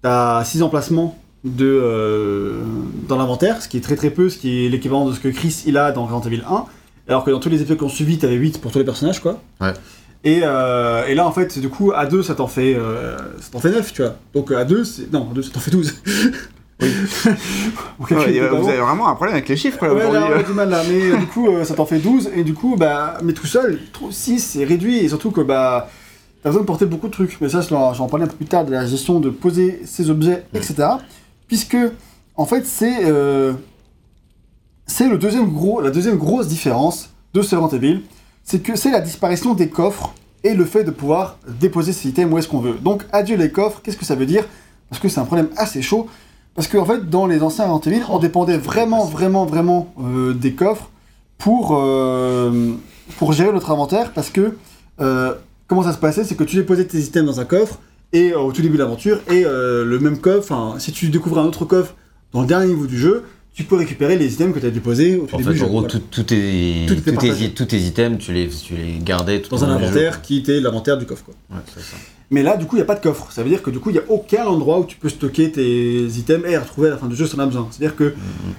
t'as 0.01 0.43
6 0.43 0.61
emplacements 0.61 1.17
de, 1.43 1.65
euh, 1.65 2.61
dans 3.07 3.17
l'inventaire, 3.17 3.61
ce 3.61 3.67
qui 3.67 3.77
est 3.77 3.81
très 3.81 3.95
très 3.95 4.09
peu, 4.09 4.29
ce 4.29 4.37
qui 4.37 4.65
est 4.65 4.69
l'équivalent 4.69 5.05
de 5.05 5.13
ce 5.13 5.19
que 5.19 5.27
Chris 5.27 5.63
il 5.65 5.77
a 5.77 5.91
dans 5.91 6.05
Resident 6.05 6.21
Evil 6.21 6.43
1, 6.49 6.65
alors 7.09 7.23
que 7.23 7.31
dans 7.31 7.39
tous 7.39 7.49
les 7.49 7.57
épisodes 7.61 7.77
qui 7.77 7.83
ont 7.83 7.89
suivi, 7.89 8.17
t'avais 8.17 8.35
8 8.35 8.61
pour 8.61 8.71
tous 8.71 8.79
les 8.79 8.85
personnages 8.85 9.19
quoi. 9.21 9.41
Ouais. 9.59 9.73
Et, 10.23 10.39
euh, 10.43 11.05
et 11.05 11.15
là 11.15 11.27
en 11.27 11.31
fait, 11.31 11.59
du 11.59 11.67
coup, 11.69 11.91
à 11.93 12.05
2 12.05 12.23
ça 12.23 12.35
t'en 12.35 12.47
fait, 12.47 12.75
euh, 12.75 13.17
ça 13.41 13.49
t'en 13.51 13.59
fait 13.59 13.71
9, 13.71 13.91
tu 13.91 14.01
vois. 14.01 14.15
Donc 14.33 14.51
à 14.51 14.63
2, 14.63 14.83
c'est... 14.85 15.11
non, 15.11 15.27
à 15.29 15.33
2 15.33 15.41
ça 15.41 15.51
t'en 15.53 15.59
fait 15.59 15.71
12. 15.71 15.93
Oui. 16.81 16.89
Ouais, 18.09 18.49
vous 18.49 18.67
avez 18.67 18.79
vraiment 18.79 19.07
un 19.07 19.15
problème 19.15 19.35
avec 19.35 19.47
les 19.47 19.55
chiffres 19.55 19.85
là, 19.85 19.93
Ouais, 19.93 20.11
là, 20.11 20.27
on 20.29 20.39
a 20.39 20.43
du 20.43 20.51
mal 20.53 20.69
là, 20.69 20.81
mais 20.89 21.17
du 21.17 21.27
coup, 21.27 21.47
ça 21.63 21.75
t'en 21.75 21.85
fait 21.85 21.99
12, 21.99 22.31
et 22.35 22.43
du 22.43 22.53
coup, 22.55 22.75
bah, 22.77 23.19
mais 23.23 23.33
tout 23.33 23.45
seul, 23.45 23.79
6, 24.09 24.39
c'est 24.39 24.65
réduit, 24.65 24.97
et 24.97 25.07
surtout 25.07 25.31
que, 25.31 25.39
bah, 25.41 25.87
t'as 26.41 26.49
besoin 26.49 26.61
de 26.61 26.67
porter 26.67 26.85
beaucoup 26.85 27.07
de 27.07 27.13
trucs. 27.13 27.39
Mais 27.39 27.49
ça, 27.49 27.61
je 27.61 27.69
vais 27.69 27.75
en 27.75 28.07
parler 28.07 28.25
un 28.25 28.27
peu 28.27 28.35
plus 28.35 28.47
tard 28.47 28.65
de 28.65 28.71
la 28.71 28.85
gestion 28.85 29.19
de 29.19 29.29
poser 29.29 29.81
ces 29.85 30.09
objets, 30.09 30.43
etc. 30.53 30.87
Puisque, 31.47 31.77
en 32.35 32.45
fait, 32.45 32.65
c'est 32.65 33.05
euh, 33.05 33.53
c'est 34.87 35.07
le 35.07 35.17
deuxième 35.17 35.51
gros, 35.51 35.81
la 35.81 35.91
deuxième 35.91 36.17
grosse 36.17 36.47
différence 36.47 37.09
de 37.33 37.41
ce 37.41 37.75
Evil, 37.75 38.01
c'est 38.43 38.59
que 38.59 38.75
c'est 38.75 38.91
la 38.91 39.01
disparition 39.01 39.53
des 39.53 39.69
coffres 39.69 40.13
et 40.43 40.53
le 40.53 40.65
fait 40.65 40.83
de 40.83 40.91
pouvoir 40.91 41.37
déposer 41.47 41.93
ces 41.93 42.09
items 42.09 42.33
où 42.33 42.37
est-ce 42.37 42.47
qu'on 42.47 42.59
veut. 42.59 42.75
Donc, 42.75 43.05
adieu 43.11 43.37
les 43.37 43.51
coffres, 43.51 43.81
qu'est-ce 43.81 43.97
que 43.97 44.05
ça 44.05 44.15
veut 44.15 44.25
dire? 44.25 44.45
Parce 44.89 45.01
que 45.01 45.07
c'est 45.07 45.19
un 45.19 45.25
problème 45.25 45.49
assez 45.55 45.81
chaud. 45.81 46.07
Parce 46.53 46.67
qu'en 46.67 46.85
fait, 46.85 47.09
dans 47.09 47.25
les 47.25 47.41
anciens 47.41 47.65
Resident 47.65 47.91
Evil, 47.91 48.03
on 48.09 48.19
dépendait 48.19 48.57
vraiment, 48.57 49.05
vraiment, 49.05 49.45
vraiment 49.45 49.93
euh, 49.99 50.33
des 50.33 50.53
coffres 50.53 50.89
pour, 51.37 51.75
euh, 51.75 52.73
pour 53.17 53.33
gérer 53.33 53.51
notre 53.51 53.71
inventaire. 53.71 54.11
Parce 54.11 54.29
que 54.29 54.55
comment 55.67 55.83
ça 55.83 55.93
se 55.93 55.97
passait? 55.97 56.23
C'est 56.23 56.35
que 56.35 56.43
tu 56.43 56.57
déposais 56.57 56.85
tes 56.85 56.99
items 56.99 57.25
dans 57.25 57.39
un 57.39 57.45
coffre 57.45 57.79
et 58.13 58.31
euh, 58.31 58.39
au 58.39 58.51
tout 58.51 58.61
début 58.61 58.75
de 58.77 58.81
l'aventure, 58.83 59.19
et 59.29 59.43
euh, 59.45 59.83
le 59.83 59.99
même 59.99 60.19
coffre, 60.19 60.51
enfin, 60.51 60.79
si 60.79 60.91
tu 60.91 61.09
découvrais 61.09 61.41
un 61.41 61.45
autre 61.45 61.65
coffre 61.65 61.95
dans 62.31 62.41
le 62.41 62.47
dernier 62.47 62.67
niveau 62.67 62.85
du 62.87 62.97
jeu, 62.97 63.23
tu 63.53 63.63
peux 63.65 63.75
récupérer 63.75 64.17
les 64.17 64.33
items 64.33 64.53
que 64.55 64.59
tu 64.59 64.65
as 64.65 64.71
déposés 64.71 65.17
au 65.17 65.25
tout 65.27 65.35
En 65.35 65.37
début 65.39 65.49
fait, 65.51 65.55
du 65.57 65.63
en 65.63 65.67
gros, 65.67 65.79
voilà. 65.81 65.89
tout, 65.93 65.99
tout 66.09 66.23
tes, 66.23 66.85
Tout 66.87 66.95
tous 66.95 67.01
tes- 67.01 67.11
partagé. 67.11 67.49
tous 67.51 67.65
tes 67.65 67.77
items, 67.77 68.17
tu 68.23 68.31
les, 68.33 68.47
tu 68.47 68.75
les 68.75 68.97
gardais 69.03 69.41
tout 69.41 69.49
dans 69.51 69.63
un 69.63 69.77
jeu, 69.79 69.85
inventaire 69.85 70.21
qui 70.23 70.37
était 70.37 70.59
l'inventaire 70.59 70.97
du 70.97 71.05
coffre. 71.05 71.23
Quoi. 71.25 71.35
Ouais, 71.51 71.61
ça. 71.75 71.81
Mais 72.31 72.41
là, 72.41 72.57
du 72.57 72.65
coup, 72.65 72.77
il 72.77 72.79
n'y 72.79 72.83
a 72.83 72.85
pas 72.85 72.95
de 72.95 73.01
coffre. 73.03 73.31
Ça 73.31 73.43
veut 73.43 73.49
dire 73.49 73.61
que 73.61 73.69
du 73.69 73.77
coup, 73.79 73.91
il 73.91 73.93
n'y 73.93 73.99
a 73.99 74.09
aucun 74.09 74.45
endroit 74.45 74.79
où 74.79 74.85
tu 74.85 74.97
peux 74.97 75.09
stocker 75.09 75.51
tes 75.51 76.05
items 76.05 76.43
et 76.47 76.51
les 76.51 76.57
retrouver 76.57 76.87
à 76.87 76.91
la 76.91 76.97
fin 76.97 77.05
du 77.05 77.15
jeu 77.15 77.27
si 77.27 77.35
on 77.35 77.39
a 77.39 77.45
besoin. 77.45 77.67
C'est-à-dire 77.69 77.95
que 77.95 78.15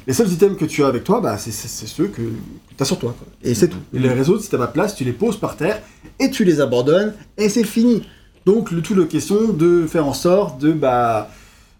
les 0.06 0.12
seuls 0.12 0.30
items 0.30 0.56
que 0.56 0.64
tu 0.64 0.84
as 0.84 0.86
avec 0.86 1.02
toi, 1.02 1.20
bah, 1.20 1.38
c'est 1.38 1.50
ceux 1.50 2.06
que, 2.06 2.22
tu 2.22 2.80
as 2.82 2.84
sur 2.84 3.00
toi. 3.00 3.16
quoi. 3.18 3.26
Et 3.42 3.54
c'est 3.54 3.66
tout. 3.66 3.78
Et 3.92 3.98
les 3.98 4.10
réseaux, 4.10 4.38
si 4.38 4.48
tu 4.48 4.56
pas 4.56 4.66
de 4.68 4.72
place, 4.72 4.94
tu 4.94 5.02
les 5.02 5.12
poses 5.12 5.38
par 5.38 5.56
terre 5.56 5.80
et 6.20 6.30
tu 6.30 6.44
les 6.44 6.60
abandonnes 6.60 7.14
et 7.36 7.48
c'est 7.48 7.64
fini. 7.64 8.04
Donc, 8.46 8.70
le 8.70 8.82
tout, 8.82 8.94
le 8.94 9.04
question 9.06 9.52
de 9.52 9.86
faire 9.86 10.06
en 10.06 10.12
sorte 10.14 10.60
de, 10.60 10.72
bah, 10.72 11.28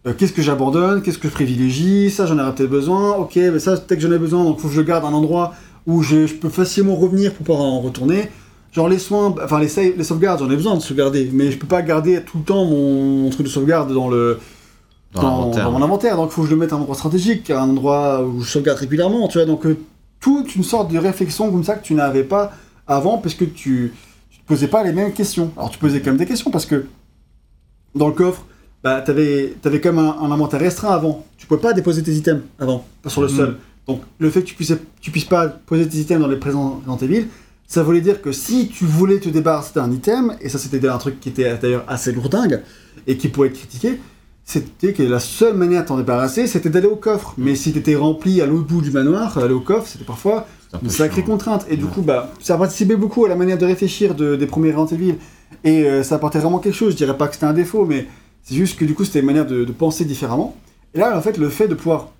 euh, 0.06 0.12
qu'est-ce 0.16 0.32
que 0.32 0.42
j'abandonne, 0.42 1.02
qu'est-ce 1.02 1.18
que 1.18 1.28
je 1.28 1.32
privilégie, 1.32 2.10
ça 2.10 2.26
j'en 2.26 2.38
aurais 2.38 2.54
peut-être 2.54 2.70
besoin, 2.70 3.12
ok, 3.16 3.36
mais 3.36 3.58
ça 3.58 3.72
peut-être 3.76 4.00
que 4.00 4.06
j'en 4.08 4.12
ai 4.12 4.18
besoin, 4.18 4.44
donc 4.44 4.60
faut 4.60 4.68
que 4.68 4.74
je 4.74 4.80
garde 4.82 5.04
un 5.04 5.12
endroit 5.12 5.54
où 5.86 6.02
je, 6.02 6.26
je 6.26 6.34
peux 6.34 6.48
facilement 6.48 6.94
revenir 6.96 7.32
pour 7.34 7.44
pouvoir 7.46 7.64
en 7.66 7.80
retourner. 7.80 8.30
Genre 8.72 8.88
les 8.88 8.98
soins, 8.98 9.34
enfin 9.42 9.60
les, 9.60 9.68
save- 9.68 9.94
les 9.96 10.04
sauvegardes, 10.04 10.40
j'en 10.40 10.50
ai 10.50 10.56
besoin 10.56 10.74
de 10.74 10.80
sauvegarder, 10.80 11.30
mais 11.32 11.50
je 11.52 11.58
peux 11.58 11.66
pas 11.66 11.82
garder 11.82 12.22
tout 12.24 12.38
le 12.38 12.44
temps 12.44 12.64
mon, 12.64 13.22
mon 13.22 13.30
truc 13.30 13.46
de 13.46 13.50
sauvegarde 13.50 13.92
dans 13.92 14.08
le 14.08 14.38
Dans 15.12 15.20
dans, 15.22 15.28
l'inventaire. 15.28 15.64
dans 15.64 15.72
mon 15.72 15.82
inventaire. 15.82 16.16
Donc 16.16 16.30
il 16.30 16.34
faut 16.34 16.42
que 16.42 16.48
je 16.48 16.54
le 16.54 16.58
mette 16.60 16.72
à 16.72 16.76
un 16.76 16.80
endroit 16.80 16.96
stratégique, 16.96 17.50
à 17.50 17.60
un 17.62 17.68
endroit 17.70 18.24
où 18.24 18.40
je 18.40 18.50
sauvegarde 18.50 18.78
régulièrement, 18.78 19.28
tu 19.28 19.38
vois. 19.38 19.46
Donc 19.46 19.64
euh, 19.66 19.76
toute 20.20 20.56
une 20.56 20.64
sorte 20.64 20.90
de 20.90 20.98
réflexion 20.98 21.50
comme 21.52 21.62
ça 21.62 21.74
que 21.76 21.84
tu 21.84 21.94
n'avais 21.94 22.24
pas 22.24 22.52
avant 22.88 23.18
parce 23.18 23.34
que 23.34 23.44
tu, 23.44 23.92
posais 24.46 24.68
pas 24.68 24.82
les 24.84 24.92
mêmes 24.92 25.12
questions. 25.12 25.52
Alors 25.56 25.70
tu 25.70 25.78
posais 25.78 26.00
quand 26.00 26.10
même 26.10 26.16
des 26.18 26.26
questions 26.26 26.50
parce 26.50 26.66
que 26.66 26.86
dans 27.94 28.06
le 28.08 28.12
coffre, 28.14 28.44
bah, 28.82 29.00
t'avais 29.00 29.54
avais 29.64 29.80
quand 29.80 29.92
même 29.92 30.04
un, 30.04 30.16
un 30.20 30.30
inventaire 30.30 30.60
restreint 30.60 30.90
avant. 30.90 31.24
Tu 31.38 31.46
pouvais 31.46 31.60
pas 31.60 31.72
déposer 31.72 32.02
tes 32.02 32.12
items 32.12 32.42
avant, 32.58 32.84
pas 33.02 33.10
sur 33.10 33.22
le 33.22 33.28
Mhm. 33.28 33.36
sol. 33.36 33.58
Donc 33.86 34.02
le 34.18 34.30
fait 34.30 34.40
que 34.42 34.46
tu 34.46 34.54
puisses, 34.54 34.74
tu 35.00 35.10
puisses 35.10 35.24
pas 35.26 35.48
poser 35.48 35.86
tes 35.88 35.98
items 35.98 36.20
dans 36.20 36.28
les 36.28 36.36
présents 36.38 36.80
dans 36.86 36.96
tes 36.96 37.06
villes, 37.06 37.28
ça 37.66 37.82
voulait 37.82 38.00
dire 38.00 38.20
que 38.20 38.32
si 38.32 38.68
tu 38.68 38.84
voulais 38.84 39.20
te 39.20 39.28
débarrasser 39.28 39.72
d'un 39.74 39.90
item, 39.90 40.34
et 40.40 40.48
ça 40.48 40.58
c'était 40.58 40.86
un 40.88 40.98
truc 40.98 41.20
qui 41.20 41.28
était 41.30 41.56
d'ailleurs 41.56 41.84
assez 41.88 42.12
lourdingue 42.12 42.62
et 43.06 43.16
qui 43.16 43.28
pourrait 43.28 43.48
être 43.48 43.54
critiqué, 43.58 44.00
c'était 44.44 44.92
que 44.92 45.02
la 45.02 45.20
seule 45.20 45.54
manière 45.54 45.82
de 45.82 45.88
t'en 45.88 45.96
débarrasser, 45.96 46.46
c'était 46.46 46.68
d'aller 46.68 46.86
au 46.86 46.96
coffre. 46.96 47.34
Mais 47.38 47.54
si 47.54 47.72
t'étais 47.72 47.94
rempli 47.96 48.42
à 48.42 48.46
l'autre 48.46 48.66
bout 48.66 48.82
du 48.82 48.90
manoir, 48.90 49.38
aller 49.38 49.54
au 49.54 49.60
coffre, 49.60 49.86
c'était 49.86 50.04
parfois 50.04 50.46
une 50.82 50.90
sacrée 50.90 51.22
contrainte. 51.22 51.66
Et 51.68 51.76
du 51.76 51.86
coup, 51.86 52.02
bah, 52.02 52.30
ça 52.40 52.56
participait 52.56 52.96
beaucoup 52.96 53.24
à 53.24 53.28
la 53.28 53.36
manière 53.36 53.58
de 53.58 53.66
réfléchir 53.66 54.14
de- 54.14 54.36
des 54.36 54.46
premiers 54.46 54.72
Resident 54.72 54.96
Evil. 55.00 55.14
Et 55.64 55.84
euh, 55.84 56.02
ça 56.02 56.16
apportait 56.16 56.38
vraiment 56.38 56.58
quelque 56.58 56.74
chose. 56.74 56.92
Je 56.92 56.96
dirais 56.96 57.16
pas 57.16 57.28
que 57.28 57.34
c'était 57.34 57.46
un 57.46 57.52
défaut, 57.52 57.84
mais 57.86 58.06
c'est 58.42 58.54
juste 58.54 58.78
que 58.78 58.84
du 58.84 58.94
coup, 58.94 59.04
c'était 59.04 59.20
une 59.20 59.26
manière 59.26 59.46
de, 59.46 59.64
de 59.64 59.72
penser 59.72 60.04
différemment. 60.04 60.56
Et 60.94 60.98
là, 60.98 61.16
en 61.16 61.22
fait, 61.22 61.38
le 61.38 61.48
fait 61.48 61.68
de 61.68 61.74
pouvoir 61.74 62.10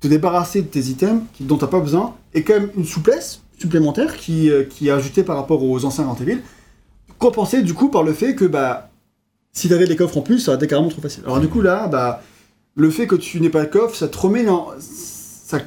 te 0.00 0.08
débarrasser 0.08 0.62
de 0.62 0.66
tes 0.66 0.80
items 0.80 1.22
qui, 1.34 1.44
dont 1.44 1.56
t'as 1.56 1.66
pas 1.68 1.80
besoin 1.80 2.14
est 2.34 2.42
quand 2.42 2.54
même 2.54 2.70
une 2.76 2.84
souplesse 2.84 3.40
supplémentaire 3.58 4.16
qui, 4.16 4.50
euh, 4.50 4.64
qui 4.64 4.88
est 4.88 4.90
ajoutée 4.90 5.22
par 5.22 5.36
rapport 5.36 5.62
aux 5.64 5.84
anciens 5.86 6.04
Resident 6.06 6.22
Evil, 6.30 6.42
compensée 7.18 7.62
du 7.62 7.72
coup 7.72 7.88
par 7.88 8.02
le 8.02 8.12
fait 8.12 8.34
que 8.34 8.44
bah, 8.44 8.90
si 9.52 9.70
t'avais 9.70 9.86
des 9.86 9.96
coffres 9.96 10.18
en 10.18 10.20
plus, 10.20 10.40
ça 10.40 10.50
aurait 10.50 10.58
été 10.58 10.66
carrément 10.66 10.90
trop 10.90 11.00
facile. 11.00 11.22
Alors 11.24 11.40
du 11.40 11.48
coup 11.48 11.62
là, 11.62 11.88
bah, 11.88 12.20
le 12.74 12.90
fait 12.90 13.06
que 13.06 13.14
tu 13.16 13.40
n'aies 13.40 13.48
pas 13.48 13.64
de 13.64 13.70
coffre, 13.70 13.96
ça 13.96 14.08
te 14.08 14.18
remet 14.18 14.44
dans... 14.44 14.68
ça 15.46 15.60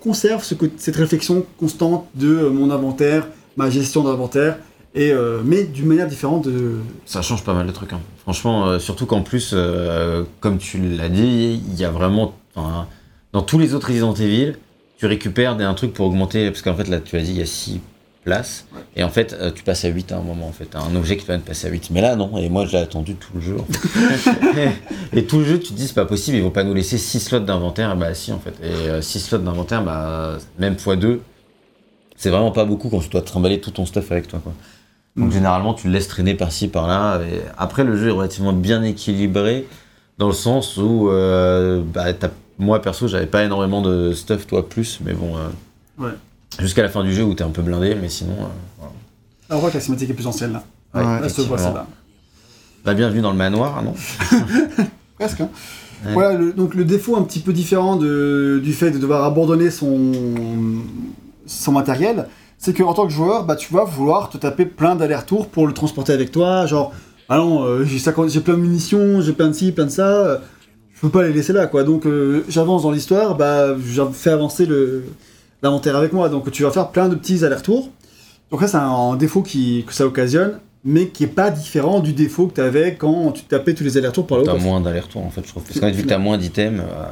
conserve 0.00 0.42
cette 0.78 0.96
réflexion 0.96 1.44
constante 1.58 2.06
de 2.14 2.26
euh, 2.28 2.50
mon 2.50 2.70
inventaire, 2.70 3.28
ma 3.58 3.68
gestion 3.68 4.02
d'inventaire, 4.02 4.56
euh, 4.96 5.42
mais 5.44 5.64
d'une 5.64 5.84
manière 5.84 6.06
différente. 6.06 6.48
Ça 7.04 7.20
change 7.20 7.44
pas 7.44 7.52
mal 7.52 7.66
de 7.66 7.72
trucs. 7.72 7.92
hein. 7.92 8.00
Franchement, 8.22 8.66
euh, 8.66 8.78
surtout 8.78 9.04
qu'en 9.04 9.20
plus, 9.20 9.54
comme 10.40 10.56
tu 10.56 10.78
l'as 10.78 11.10
dit, 11.10 11.60
il 11.68 11.78
y 11.78 11.84
a 11.84 11.90
vraiment. 11.90 12.34
dans 12.54 13.42
tous 13.42 13.58
les 13.58 13.74
autres 13.74 13.88
Resident 13.88 14.14
Evil, 14.14 14.56
tu 14.96 15.04
récupères 15.04 15.52
un 15.52 15.74
truc 15.74 15.92
pour 15.92 16.06
augmenter. 16.06 16.50
Parce 16.50 16.62
qu'en 16.62 16.74
fait, 16.74 16.88
là, 16.88 17.00
tu 17.00 17.16
as 17.16 17.20
dit, 17.20 17.32
il 17.32 17.38
y 17.38 17.42
a 17.42 17.46
6 18.26 18.30
places. 18.30 18.66
Et 18.96 19.04
en 19.04 19.08
fait, 19.08 19.34
euh, 19.40 19.50
tu 19.54 19.62
passes 19.62 19.84
à 19.84 19.88
8 19.88 20.12
à 20.12 20.18
un 20.18 20.22
moment. 20.22 20.48
En 20.48 20.52
fait, 20.52 20.74
un 20.74 20.94
objet 20.96 21.16
qui 21.16 21.22
te 21.22 21.26
permet 21.28 21.42
de 21.42 21.46
passer 21.46 21.68
à 21.68 21.70
8. 21.70 21.90
Mais 21.92 22.00
là, 22.00 22.16
non. 22.16 22.36
Et 22.38 22.48
moi, 22.48 22.66
je 22.66 22.72
l'ai 22.72 22.78
attendu 22.78 23.14
tout 23.14 23.30
le 23.34 23.40
jeu. 23.40 23.56
en 23.58 23.64
fait. 23.64 24.72
et 25.12 25.24
tout 25.24 25.38
le 25.38 25.44
jeu, 25.44 25.58
tu 25.60 25.68
te 25.72 25.74
dis, 25.74 25.86
c'est 25.86 25.94
pas 25.94 26.04
possible, 26.06 26.36
ils 26.36 26.42
vont 26.42 26.50
pas 26.50 26.64
nous 26.64 26.74
laisser 26.74 26.98
6 26.98 27.20
slots 27.20 27.40
d'inventaire. 27.40 27.92
Et 27.92 27.96
bah, 27.96 28.14
si, 28.14 28.32
en 28.32 28.38
fait. 28.40 28.54
Et 28.64 29.00
6 29.02 29.20
slots 29.20 29.38
d'inventaire, 29.38 29.82
bah, 29.84 30.38
même 30.58 30.74
x2, 30.74 31.18
c'est 32.16 32.30
vraiment 32.30 32.50
pas 32.50 32.64
beaucoup 32.64 32.88
quand 32.88 33.00
tu 33.00 33.08
dois 33.08 33.22
trimballer 33.22 33.60
tout 33.60 33.70
ton 33.70 33.86
stuff 33.86 34.10
avec 34.10 34.26
toi. 34.28 34.40
Quoi. 34.42 34.52
Donc 35.16 35.28
Mm. 35.28 35.32
généralement, 35.32 35.74
tu 35.74 35.86
le 35.86 35.92
laisses 35.94 36.08
traîner 36.08 36.34
par-ci, 36.34 36.68
par-là. 36.68 37.20
Et 37.22 37.40
après, 37.56 37.84
le 37.84 37.96
jeu 37.96 38.08
est 38.08 38.12
relativement 38.12 38.52
bien 38.52 38.82
équilibré 38.82 39.66
dans 40.18 40.26
le 40.28 40.32
sens 40.34 40.76
où, 40.78 41.08
euh, 41.10 41.82
bah, 41.84 42.12
t'as- 42.12 42.30
moi 42.58 42.80
perso, 42.82 43.06
j'avais 43.06 43.26
pas 43.26 43.44
énormément 43.44 43.82
de 43.82 44.12
stuff, 44.12 44.46
toi 44.46 44.66
plus, 44.68 44.98
mais 45.04 45.12
bon. 45.12 45.36
euh, 45.36 45.48
Ouais. 45.98 46.12
Jusqu'à 46.58 46.82
la 46.82 46.88
fin 46.88 47.02
du 47.04 47.12
jeu 47.14 47.22
où 47.24 47.34
t'es 47.34 47.44
un 47.44 47.50
peu 47.50 47.62
blindé, 47.62 47.94
mais 48.00 48.08
sinon. 48.08 48.32
euh, 48.32 48.46
voilà. 48.78 48.92
Alors, 49.48 49.58
on 49.58 49.60
voit 49.60 49.70
que 49.70 49.74
la 49.76 49.80
cinématique 49.80 50.10
est 50.10 50.14
plus 50.14 50.26
ancienne 50.26 50.52
là. 50.54 50.64
Ouais, 50.94 51.00
Ouais. 51.00 51.06
Là, 51.06 51.18
vois 51.18 51.26
effectivement. 51.26 51.56
celle-là. 51.58 51.86
Bah, 52.84 52.94
bienvenue 52.94 53.20
dans 53.20 53.30
le 53.32 53.36
manoir, 53.36 53.82
non 53.82 53.94
Presque. 55.18 55.40
Hein. 55.40 55.48
Ouais. 56.04 56.12
Voilà, 56.12 56.34
le- 56.34 56.52
donc 56.52 56.74
le 56.74 56.84
défaut 56.84 57.16
un 57.16 57.22
petit 57.22 57.40
peu 57.40 57.52
différent 57.52 57.96
de, 57.96 58.60
du 58.62 58.72
fait 58.72 58.90
de 58.90 58.98
devoir 58.98 59.24
abandonner 59.24 59.70
son, 59.70 60.12
son 61.46 61.72
matériel, 61.72 62.28
c'est 62.58 62.74
qu'en 62.76 62.92
tant 62.94 63.06
que 63.06 63.12
joueur, 63.12 63.44
bah, 63.44 63.56
tu 63.56 63.72
vas 63.72 63.84
vouloir 63.84 64.28
te 64.30 64.36
taper 64.38 64.66
plein 64.66 64.94
d'allers-retours 64.96 65.48
pour 65.48 65.66
le 65.66 65.72
transporter 65.72 66.12
avec 66.12 66.32
toi. 66.32 66.66
Genre, 66.66 66.92
ah 67.28 67.38
non, 67.38 67.64
euh, 67.64 67.84
j'ai 67.84 67.98
50 67.98 68.28
j'ai 68.30 68.40
plein 68.40 68.54
de 68.54 68.60
munitions, 68.60 69.20
j'ai 69.20 69.32
plein 69.32 69.48
de 69.48 69.52
ci, 69.52 69.72
plein 69.72 69.86
de 69.86 69.90
ça. 69.90 70.06
euh, 70.08 70.38
je 70.94 71.00
peux 71.00 71.08
pas 71.10 71.24
les 71.24 71.32
laisser 71.32 71.52
là, 71.52 71.66
quoi. 71.66 71.82
Donc 71.84 72.06
euh, 72.06 72.44
j'avance 72.48 72.82
dans 72.82 72.90
l'histoire, 72.90 73.36
bah, 73.36 73.76
je 73.78 74.02
fais 74.12 74.30
avancer 74.30 74.64
le- 74.66 75.04
l'inventaire 75.62 75.96
avec 75.96 76.12
moi. 76.12 76.28
Donc 76.28 76.50
tu 76.50 76.62
vas 76.62 76.70
faire 76.70 76.88
plein 76.88 77.08
de 77.08 77.14
petits 77.14 77.44
allers-retours. 77.44 77.90
Donc 78.50 78.60
ça, 78.60 78.68
c'est 78.68 78.76
un, 78.76 78.88
un 78.88 79.16
défaut 79.16 79.42
qui, 79.42 79.84
que 79.86 79.92
ça 79.92 80.06
occasionne, 80.06 80.58
mais 80.84 81.08
qui 81.08 81.24
est 81.24 81.28
pas 81.28 81.50
différent 81.50 82.00
du 82.00 82.12
défaut 82.12 82.46
que 82.46 82.54
tu 82.54 82.60
avais 82.60 82.94
quand 82.94 83.32
tu 83.32 83.42
tapais 83.44 83.74
tous 83.74 83.82
les 83.84 83.96
allers-retours 83.96 84.26
pour 84.26 84.36
aller 84.38 84.48
au 84.48 84.52
T'as 84.52 84.58
moins 84.58 84.80
d'aller-retour 84.80 85.24
en 85.24 85.30
fait, 85.30 85.42
je 85.44 85.48
trouve. 85.48 85.64
Parce 85.64 85.78
fait, 85.80 85.90
vu 85.90 86.02
que 86.04 86.08
t'as 86.08 86.18
moins 86.18 86.38
d'items, 86.38 86.80
euh, 86.80 87.04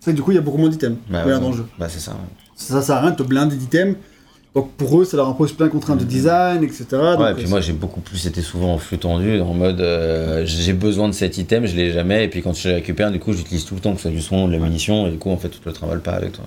C'est 0.00 0.12
que 0.12 0.16
du 0.16 0.22
coup, 0.22 0.30
il 0.30 0.36
y 0.36 0.38
a 0.38 0.42
beaucoup 0.42 0.58
moins 0.58 0.68
d'items 0.68 0.96
bah, 1.10 1.24
ouais, 1.26 1.40
dans 1.40 1.50
le 1.50 1.56
jeu. 1.56 1.66
bah, 1.78 1.88
c'est 1.88 1.98
ça. 2.00 2.12
ouais. 2.12 2.18
Ça 2.54 2.80
sert 2.82 2.96
à 2.96 3.00
rien 3.00 3.10
de 3.10 3.16
te 3.16 3.22
blinder 3.24 3.56
d'items. 3.56 3.96
Donc 4.54 4.70
pour 4.72 4.98
eux, 5.00 5.04
ça 5.04 5.18
leur 5.18 5.28
impose 5.28 5.52
plein 5.52 5.66
de 5.66 5.72
contraintes 5.72 5.98
de 5.98 6.04
Mhm. 6.04 6.08
design, 6.08 6.64
etc. 6.64 6.86
Donc, 6.92 7.18
Ouais, 7.20 7.32
et 7.32 7.34
puis 7.34 7.46
moi 7.46 7.60
j'ai 7.60 7.74
beaucoup 7.74 8.00
plus 8.00 8.26
été 8.26 8.40
souvent 8.40 8.72
en 8.72 8.78
flux 8.78 8.96
tendu, 8.96 9.38
en 9.42 9.52
mode 9.52 9.80
euh, 9.82 10.44
j'ai 10.46 10.72
besoin 10.72 11.08
de 11.08 11.12
cet 11.12 11.36
item, 11.36 11.66
je 11.66 11.76
l'ai 11.76 11.92
jamais, 11.92 12.24
et 12.24 12.28
puis 12.28 12.40
quand 12.40 12.54
je 12.54 12.68
le 12.70 12.74
récupère, 12.76 13.10
du 13.10 13.18
coup 13.18 13.34
j'utilise 13.34 13.66
tout 13.66 13.74
le 13.74 13.80
temps, 13.82 13.90
que 13.90 13.96
ce 13.98 14.04
soit 14.04 14.10
du 14.12 14.22
son, 14.22 14.48
de 14.48 14.52
la 14.54 14.58
munition, 14.58 15.06
et 15.08 15.10
du 15.10 15.18
coup 15.18 15.28
en 15.30 15.36
fait 15.36 15.50
tu 15.50 15.58
te 15.58 15.68
le 15.68 15.74
travailles 15.74 15.98
pas 15.98 16.12
avec 16.12 16.32
toi. 16.32 16.44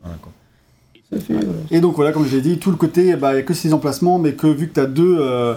Voilà, 0.00 0.16
quoi. 0.22 0.32
Et 1.70 1.80
donc 1.80 1.96
voilà, 1.96 2.12
comme 2.12 2.26
je 2.26 2.36
l'ai 2.36 2.42
dit, 2.42 2.58
tout 2.58 2.70
le 2.70 2.76
côté, 2.76 3.16
bah, 3.16 3.32
il 3.32 3.36
n'y 3.36 3.40
a 3.40 3.42
que 3.42 3.54
6 3.54 3.72
emplacements, 3.72 4.18
mais 4.18 4.34
que 4.34 4.46
vu 4.46 4.68
que 4.68 4.74
tu 4.74 4.80
as 4.80 4.86
deux. 4.86 5.16
Euh... 5.20 5.54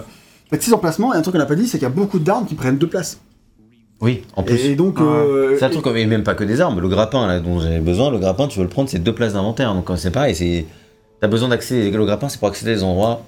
6 0.52 0.72
emplacements, 0.72 1.14
et 1.14 1.16
un 1.16 1.22
truc 1.22 1.32
qu'on 1.32 1.38
n'a 1.38 1.46
pas 1.46 1.54
dit, 1.56 1.66
c'est 1.66 1.78
qu'il 1.78 1.86
y 1.86 1.90
a 1.90 1.94
beaucoup 1.94 2.18
d'armes 2.18 2.46
qui 2.46 2.54
prennent 2.54 2.78
deux 2.78 2.88
places. 2.88 3.20
Oui, 4.00 4.22
en 4.36 4.42
plus. 4.42 4.64
Et, 4.64 4.76
donc. 4.76 5.00
Euh, 5.00 5.56
C'est 5.58 5.64
un 5.64 5.70
truc, 5.70 5.86
et 5.86 6.06
même 6.06 6.24
pas 6.24 6.34
que 6.34 6.44
des 6.44 6.60
armes, 6.60 6.80
le 6.80 6.88
grappin 6.88 7.26
là 7.26 7.40
dont 7.40 7.60
j'avais 7.60 7.80
besoin, 7.80 8.10
le 8.10 8.18
grappin 8.18 8.48
tu 8.48 8.58
veux 8.58 8.64
le 8.64 8.70
prendre, 8.70 8.88
c'est 8.88 8.98
deux 8.98 9.14
places 9.14 9.32
d'inventaire, 9.34 9.74
donc 9.74 9.90
euh, 9.90 9.96
c'est 9.96 10.10
pareil, 10.10 10.34
c'est. 10.34 10.66
T'as 11.20 11.28
besoin 11.28 11.48
d'accéder, 11.48 11.90
le 11.90 12.04
grappin 12.04 12.28
c'est 12.28 12.38
pour 12.38 12.48
accéder 12.48 12.72
à 12.72 12.74
des 12.74 12.82
endroits 12.82 13.22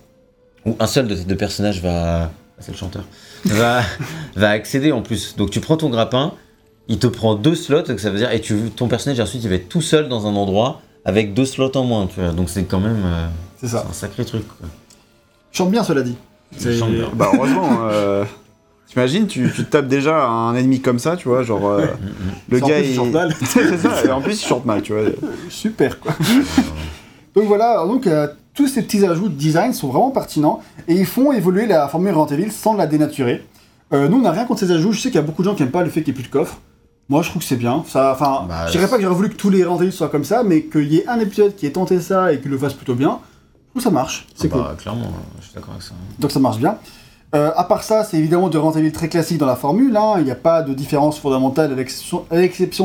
où 0.67 0.77
un 0.79 0.87
seul 0.87 1.07
de 1.07 1.15
tes 1.15 1.25
deux 1.25 1.37
personnages 1.37 1.81
va. 1.81 2.25
ah, 2.25 2.31
C'est 2.59 2.73
le 2.73 2.77
chanteur. 2.77 3.05
Va, 3.45 3.83
va 4.37 4.51
accéder 4.51 4.93
en 4.93 5.03
plus. 5.03 5.37
Donc 5.37 5.51
tu 5.51 5.61
prends 5.61 5.77
ton 5.77 5.89
grappin, 5.89 6.35
il 6.89 6.99
te 6.99 7.07
prend 7.07 7.37
deux 7.37 7.55
slots, 7.55 7.83
donc 7.83 8.01
ça 8.01 8.11
veut 8.11 8.19
dire, 8.19 8.31
et 8.33 8.41
tu, 8.41 8.71
ton 8.75 8.89
personnage 8.89 9.19
ensuite 9.21 9.43
il 9.45 9.49
va 9.49 9.57
être 9.57 9.69
tout 9.69 9.81
seul 9.81 10.09
dans 10.09 10.27
un 10.27 10.35
endroit 10.35 10.83
avec 11.07 11.33
deux 11.33 11.47
slots 11.47 11.75
en 11.77 11.85
moins, 11.85 12.07
tu 12.07 12.21
vois. 12.21 12.33
Donc 12.33 12.51
c'est 12.51 12.65
quand 12.65 12.81
même. 12.81 13.01
euh, 13.05 13.27
c'est 13.59 13.69
ça. 13.69 13.87
un 13.89 13.93
sacré 13.95 14.25
truc. 14.27 14.47
Quoi. 14.47 14.69
Chante 15.53 15.71
bien, 15.71 15.83
cela 15.83 16.03
dit. 16.03 16.17
C'est- 16.59 16.77
chante 16.77 16.91
bien. 16.91 17.09
Bah 17.15 17.31
heureusement, 17.35 17.79
euh, 17.91 18.25
t'imagines, 18.89 19.27
tu, 19.27 19.51
tu 19.55 19.65
tapes 19.65 19.89
déjà 19.89 20.27
un 20.27 20.55
ennemi 20.55 20.81
comme 20.81 20.99
ça, 20.99 21.17
tu 21.17 21.29
vois, 21.29 21.43
genre 21.43 21.67
euh, 21.67 21.87
le 22.51 22.63
En 22.63 22.67
gars 22.69 22.77
plus, 22.81 22.89
il 22.91 22.95
chante 22.95 23.13
mal. 23.13 23.35
c'est 23.45 23.77
ça, 23.79 24.05
et 24.05 24.11
en 24.11 24.21
plus 24.21 24.43
il 24.43 24.47
chante 24.47 24.65
mal, 24.67 24.83
tu 24.83 24.93
vois. 24.93 25.03
Super, 25.49 25.99
quoi. 26.01 26.13
donc 27.35 27.45
voilà, 27.45 27.85
donc 27.87 28.07
euh, 28.07 28.29
tous 28.55 28.69
ces 28.69 28.83
petits 28.83 29.05
ajouts 29.05 29.29
de 29.29 29.35
design 29.35 29.73
sont 29.73 29.89
vraiment 29.89 30.11
pertinents 30.11 30.61
et 30.89 30.95
ils 30.95 31.07
font 31.07 31.33
évoluer 31.33 31.67
la 31.67 31.89
formule 31.89 32.13
Resident 32.15 32.41
Evil 32.43 32.51
sans 32.53 32.75
la 32.75 32.87
dénaturer. 32.87 33.45
Euh, 33.93 34.09
nous, 34.09 34.17
on 34.19 34.23
n'a 34.23 34.33
rien 34.33 34.45
contre 34.45 34.61
ces 34.61 34.71
ajouts. 34.73 34.93
Je 34.93 35.01
sais 35.01 35.09
qu'il 35.11 35.17
y 35.17 35.23
a 35.23 35.27
beaucoup 35.27 35.43
de 35.43 35.49
gens 35.49 35.55
qui 35.55 35.63
n'aiment 35.63 35.71
pas 35.71 35.85
le 35.85 35.91
fait 35.91 36.03
qu'il 36.03 36.13
n'y 36.13 36.19
ait 36.19 36.23
plus 36.23 36.29
de 36.29 36.33
coffre. 36.33 36.59
Moi, 37.09 37.23
je 37.23 37.31
trouve 37.31 37.41
que 37.43 37.49
c'est 37.49 37.57
bien. 37.57 37.85
Ça, 37.89 38.13
enfin, 38.13 38.47
Bah, 38.49 38.67
je 38.67 38.73
dirais 38.73 38.89
pas 38.89 38.97
que 38.97 39.03
j'aurais 39.03 39.15
voulu 39.15 39.29
que 39.31 39.37
tous 39.37 39.51
les 39.51 39.61
Evil 39.61 39.93
soient 39.93 40.09
comme 40.09 40.25
ça, 40.25 40.43
mais 40.43 40.65
qu'il 40.65 40.93
y 40.93 40.97
ait 40.99 41.09
un 41.09 41.21
épisode 41.21 41.55
qui 41.55 41.67
ait 41.67 41.71
tenté 41.73 42.01
ça 42.01 42.33
et 42.33 42.41
qu'il 42.41 42.51
le 42.51 42.59
fasse 42.59 42.75
plutôt 42.75 42.95
bien, 42.95 43.21
je 43.21 43.71
trouve 43.71 43.75
que 43.77 43.83
ça 43.83 43.91
marche. 43.91 44.27
C'est 44.35 44.49
Ah 44.49 44.57
cool. 44.57 44.63
bah, 44.63 44.75
Clairement, 44.79 45.03
euh, 45.03 45.37
je 45.41 45.45
suis 45.47 45.55
d'accord 45.55 45.71
avec 45.73 45.83
ça. 45.83 45.93
Donc 46.19 46.31
ça 46.33 46.41
marche 46.41 46.59
bien. 46.59 46.79
Euh, 47.35 47.51
à 47.57 47.65
part 47.65 47.83
ça, 47.85 48.03
c'est 48.05 48.17
évidemment 48.19 48.49
de 48.49 48.59
Evil 48.79 48.93
très 48.93 49.09
classique 49.09 49.39
dans 49.39 49.47
la 49.47 49.57
formule. 49.57 49.97
hein. 49.97 50.15
Il 50.19 50.25
n'y 50.25 50.31
a 50.31 50.37
pas 50.37 50.63
de 50.63 50.75
différence 50.75 51.19
fondamentale, 51.19 51.73
à 51.73 51.75
l'exception- 51.77 52.25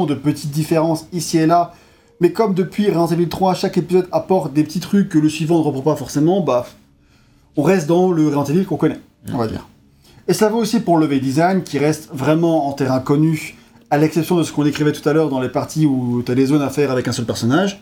de 0.06 0.14
petites 0.14 0.52
différences 0.52 1.06
ici 1.14 1.38
et 1.38 1.46
là. 1.48 1.74
Mais 2.20 2.32
comme 2.32 2.54
depuis 2.54 2.88
Resident 2.92 3.08
Evil 3.08 3.30
3, 3.30 3.56
chaque 3.56 3.78
épisode 3.78 4.08
apporte 4.12 4.54
des 4.54 4.64
petits 4.64 4.80
trucs 4.80 5.10
que 5.10 5.18
le 5.18 5.30
suivant 5.30 5.58
ne 5.60 5.64
reprend 5.64 5.82
pas 5.82 5.96
forcément, 5.96 6.42
bah, 6.42 6.68
on 7.58 7.64
reste 7.64 7.88
dans 7.88 8.12
le 8.12 8.28
Resident 8.36 8.64
qu'on 8.66 8.78
connaît, 8.78 9.00
on 9.34 9.38
va 9.38 9.48
dire. 9.48 9.68
Et 10.28 10.34
ça 10.34 10.50
vaut 10.50 10.60
aussi 10.60 10.80
pour 10.80 10.98
le 10.98 11.06
level 11.08 11.20
design, 11.22 11.64
qui 11.64 11.80
reste 11.80 12.10
vraiment 12.14 12.68
en 12.68 12.74
terrain 12.74 13.00
connu, 13.00 13.58
à 13.92 13.98
l'exception 13.98 14.36
de 14.38 14.44
ce 14.44 14.52
qu'on 14.52 14.64
décrivait 14.64 14.94
tout 14.94 15.08
à 15.08 15.14
l'heure 15.14 15.30
dans 15.30 15.40
les 15.40 15.50
parties 15.50 15.86
où 15.86 16.24
tu 16.26 16.32
as 16.32 16.36
des 16.36 16.48
zones 16.48 16.62
à 16.62 16.70
faire 16.70 16.90
avec 16.92 17.08
un 17.08 17.12
seul 17.12 17.26
personnage, 17.26 17.82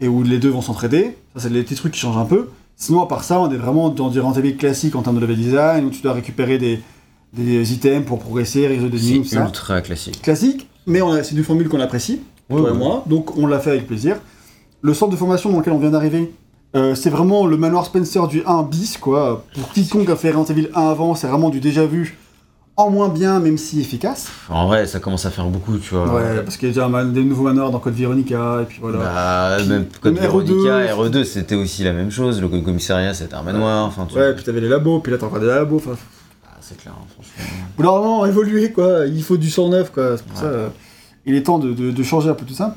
et 0.00 0.08
où 0.08 0.22
les 0.24 0.38
deux 0.38 0.48
vont 0.48 0.62
s'entraider. 0.62 1.16
Ça, 1.36 1.42
c'est 1.42 1.50
les 1.50 1.62
petits 1.62 1.76
trucs 1.76 1.92
qui 1.92 2.00
changent 2.00 2.16
un 2.18 2.24
peu. 2.24 2.48
Sinon, 2.76 3.02
à 3.02 3.06
part 3.06 3.22
ça, 3.22 3.38
on 3.40 3.50
est 3.50 3.56
vraiment 3.56 3.90
dans 3.90 4.08
du 4.08 4.18
Evil 4.18 4.56
classique 4.56 4.96
en 4.96 5.02
termes 5.02 5.16
de 5.16 5.20
level 5.20 5.36
design, 5.36 5.84
où 5.84 5.90
tu 5.90 6.00
dois 6.02 6.14
récupérer 6.14 6.58
des, 6.58 6.80
des 7.32 7.72
items 7.72 8.04
pour 8.04 8.18
progresser, 8.18 8.66
résoudre 8.66 8.90
des 8.92 9.08
énigmes, 9.10 9.24
C'est 9.24 9.36
ça. 9.36 9.44
ultra 9.44 9.80
classique. 9.82 10.20
Classique, 10.22 10.68
mais 10.86 11.00
c'est 11.22 11.36
une 11.36 11.44
formule 11.44 11.68
qu'on 11.68 11.80
apprécie, 11.80 12.22
toi 12.50 12.70
et 12.70 12.76
moi, 12.76 13.04
donc 13.06 13.36
on 13.36 13.46
l'a 13.46 13.60
fait 13.60 13.70
avec 13.70 13.86
plaisir. 13.86 14.16
Le 14.80 14.94
centre 14.94 15.12
de 15.12 15.16
formation 15.16 15.50
dans 15.50 15.58
lequel 15.58 15.74
on 15.74 15.78
vient 15.78 15.90
d'arriver, 15.90 16.32
euh, 16.74 16.94
c'est 16.94 17.10
vraiment 17.10 17.46
le 17.46 17.56
manoir 17.56 17.84
Spencer 17.84 18.26
du 18.26 18.42
1 18.44 18.62
bis, 18.64 18.96
quoi. 18.96 19.44
Pour 19.54 19.68
quiconque 19.72 20.08
a 20.08 20.16
fait 20.16 20.30
Resident 20.30 20.56
Evil 20.58 20.68
1 20.74 20.80
avant, 20.88 21.14
c'est 21.14 21.26
vraiment 21.28 21.50
du 21.50 21.60
déjà 21.60 21.86
vu 21.86 22.18
en 22.76 22.90
moins 22.90 23.08
bien, 23.10 23.38
même 23.38 23.58
si 23.58 23.80
efficace. 23.80 24.28
En 24.48 24.66
vrai, 24.66 24.86
ça 24.86 24.98
commence 24.98 25.26
à 25.26 25.30
faire 25.30 25.46
beaucoup, 25.46 25.76
tu 25.78 25.94
vois. 25.94 26.12
Ouais, 26.14 26.40
parce 26.42 26.56
qu'il 26.56 26.68
y 26.68 26.70
a 26.70 26.74
déjà 26.74 26.88
mal- 26.88 27.12
des 27.12 27.22
nouveaux 27.22 27.44
manoirs 27.44 27.70
dans 27.70 27.78
Code 27.78 27.94
Veronica, 27.94 28.60
et 28.62 28.64
puis 28.64 28.78
voilà. 28.80 28.98
Bah, 28.98 29.64
même 29.68 29.86
Code 30.00 30.14
Même 30.14 30.24
RE2, 30.24 30.54
Veronica, 30.54 30.94
RE2, 30.94 31.24
c'était 31.24 31.54
aussi 31.54 31.84
la 31.84 31.92
même 31.92 32.10
chose. 32.10 32.40
Le 32.40 32.48
commissariat, 32.48 33.12
c'était 33.14 33.34
un 33.34 33.42
manoir. 33.42 33.86
Enfin, 33.86 34.06
tu 34.10 34.16
Ouais, 34.16 34.34
puis 34.34 34.42
t'avais 34.44 34.60
les 34.60 34.68
labos, 34.68 35.00
puis 35.00 35.12
là 35.12 35.18
t'as 35.18 35.26
encore 35.26 35.40
des 35.40 35.46
labos. 35.46 35.76
Enfin, 35.76 35.96
Ah, 36.46 36.56
c'est 36.60 36.76
clair, 36.78 36.94
hein, 36.98 37.04
franchement. 37.14 38.24
Évoluer, 38.26 38.72
quoi. 38.72 39.06
Il 39.06 39.22
faut 39.22 39.36
du 39.36 39.50
sang 39.50 39.68
neuf, 39.68 39.90
quoi. 39.92 40.16
C'est 40.16 40.24
pour 40.26 40.36
Ouais. 40.36 40.40
ça, 40.42 40.46
euh, 40.48 40.68
il 41.26 41.34
est 41.34 41.42
temps 41.42 41.58
de, 41.58 41.72
de- 41.72 41.90
de 41.90 42.02
changer 42.02 42.30
un 42.30 42.34
peu 42.34 42.44
tout 42.46 42.54
ça. 42.54 42.76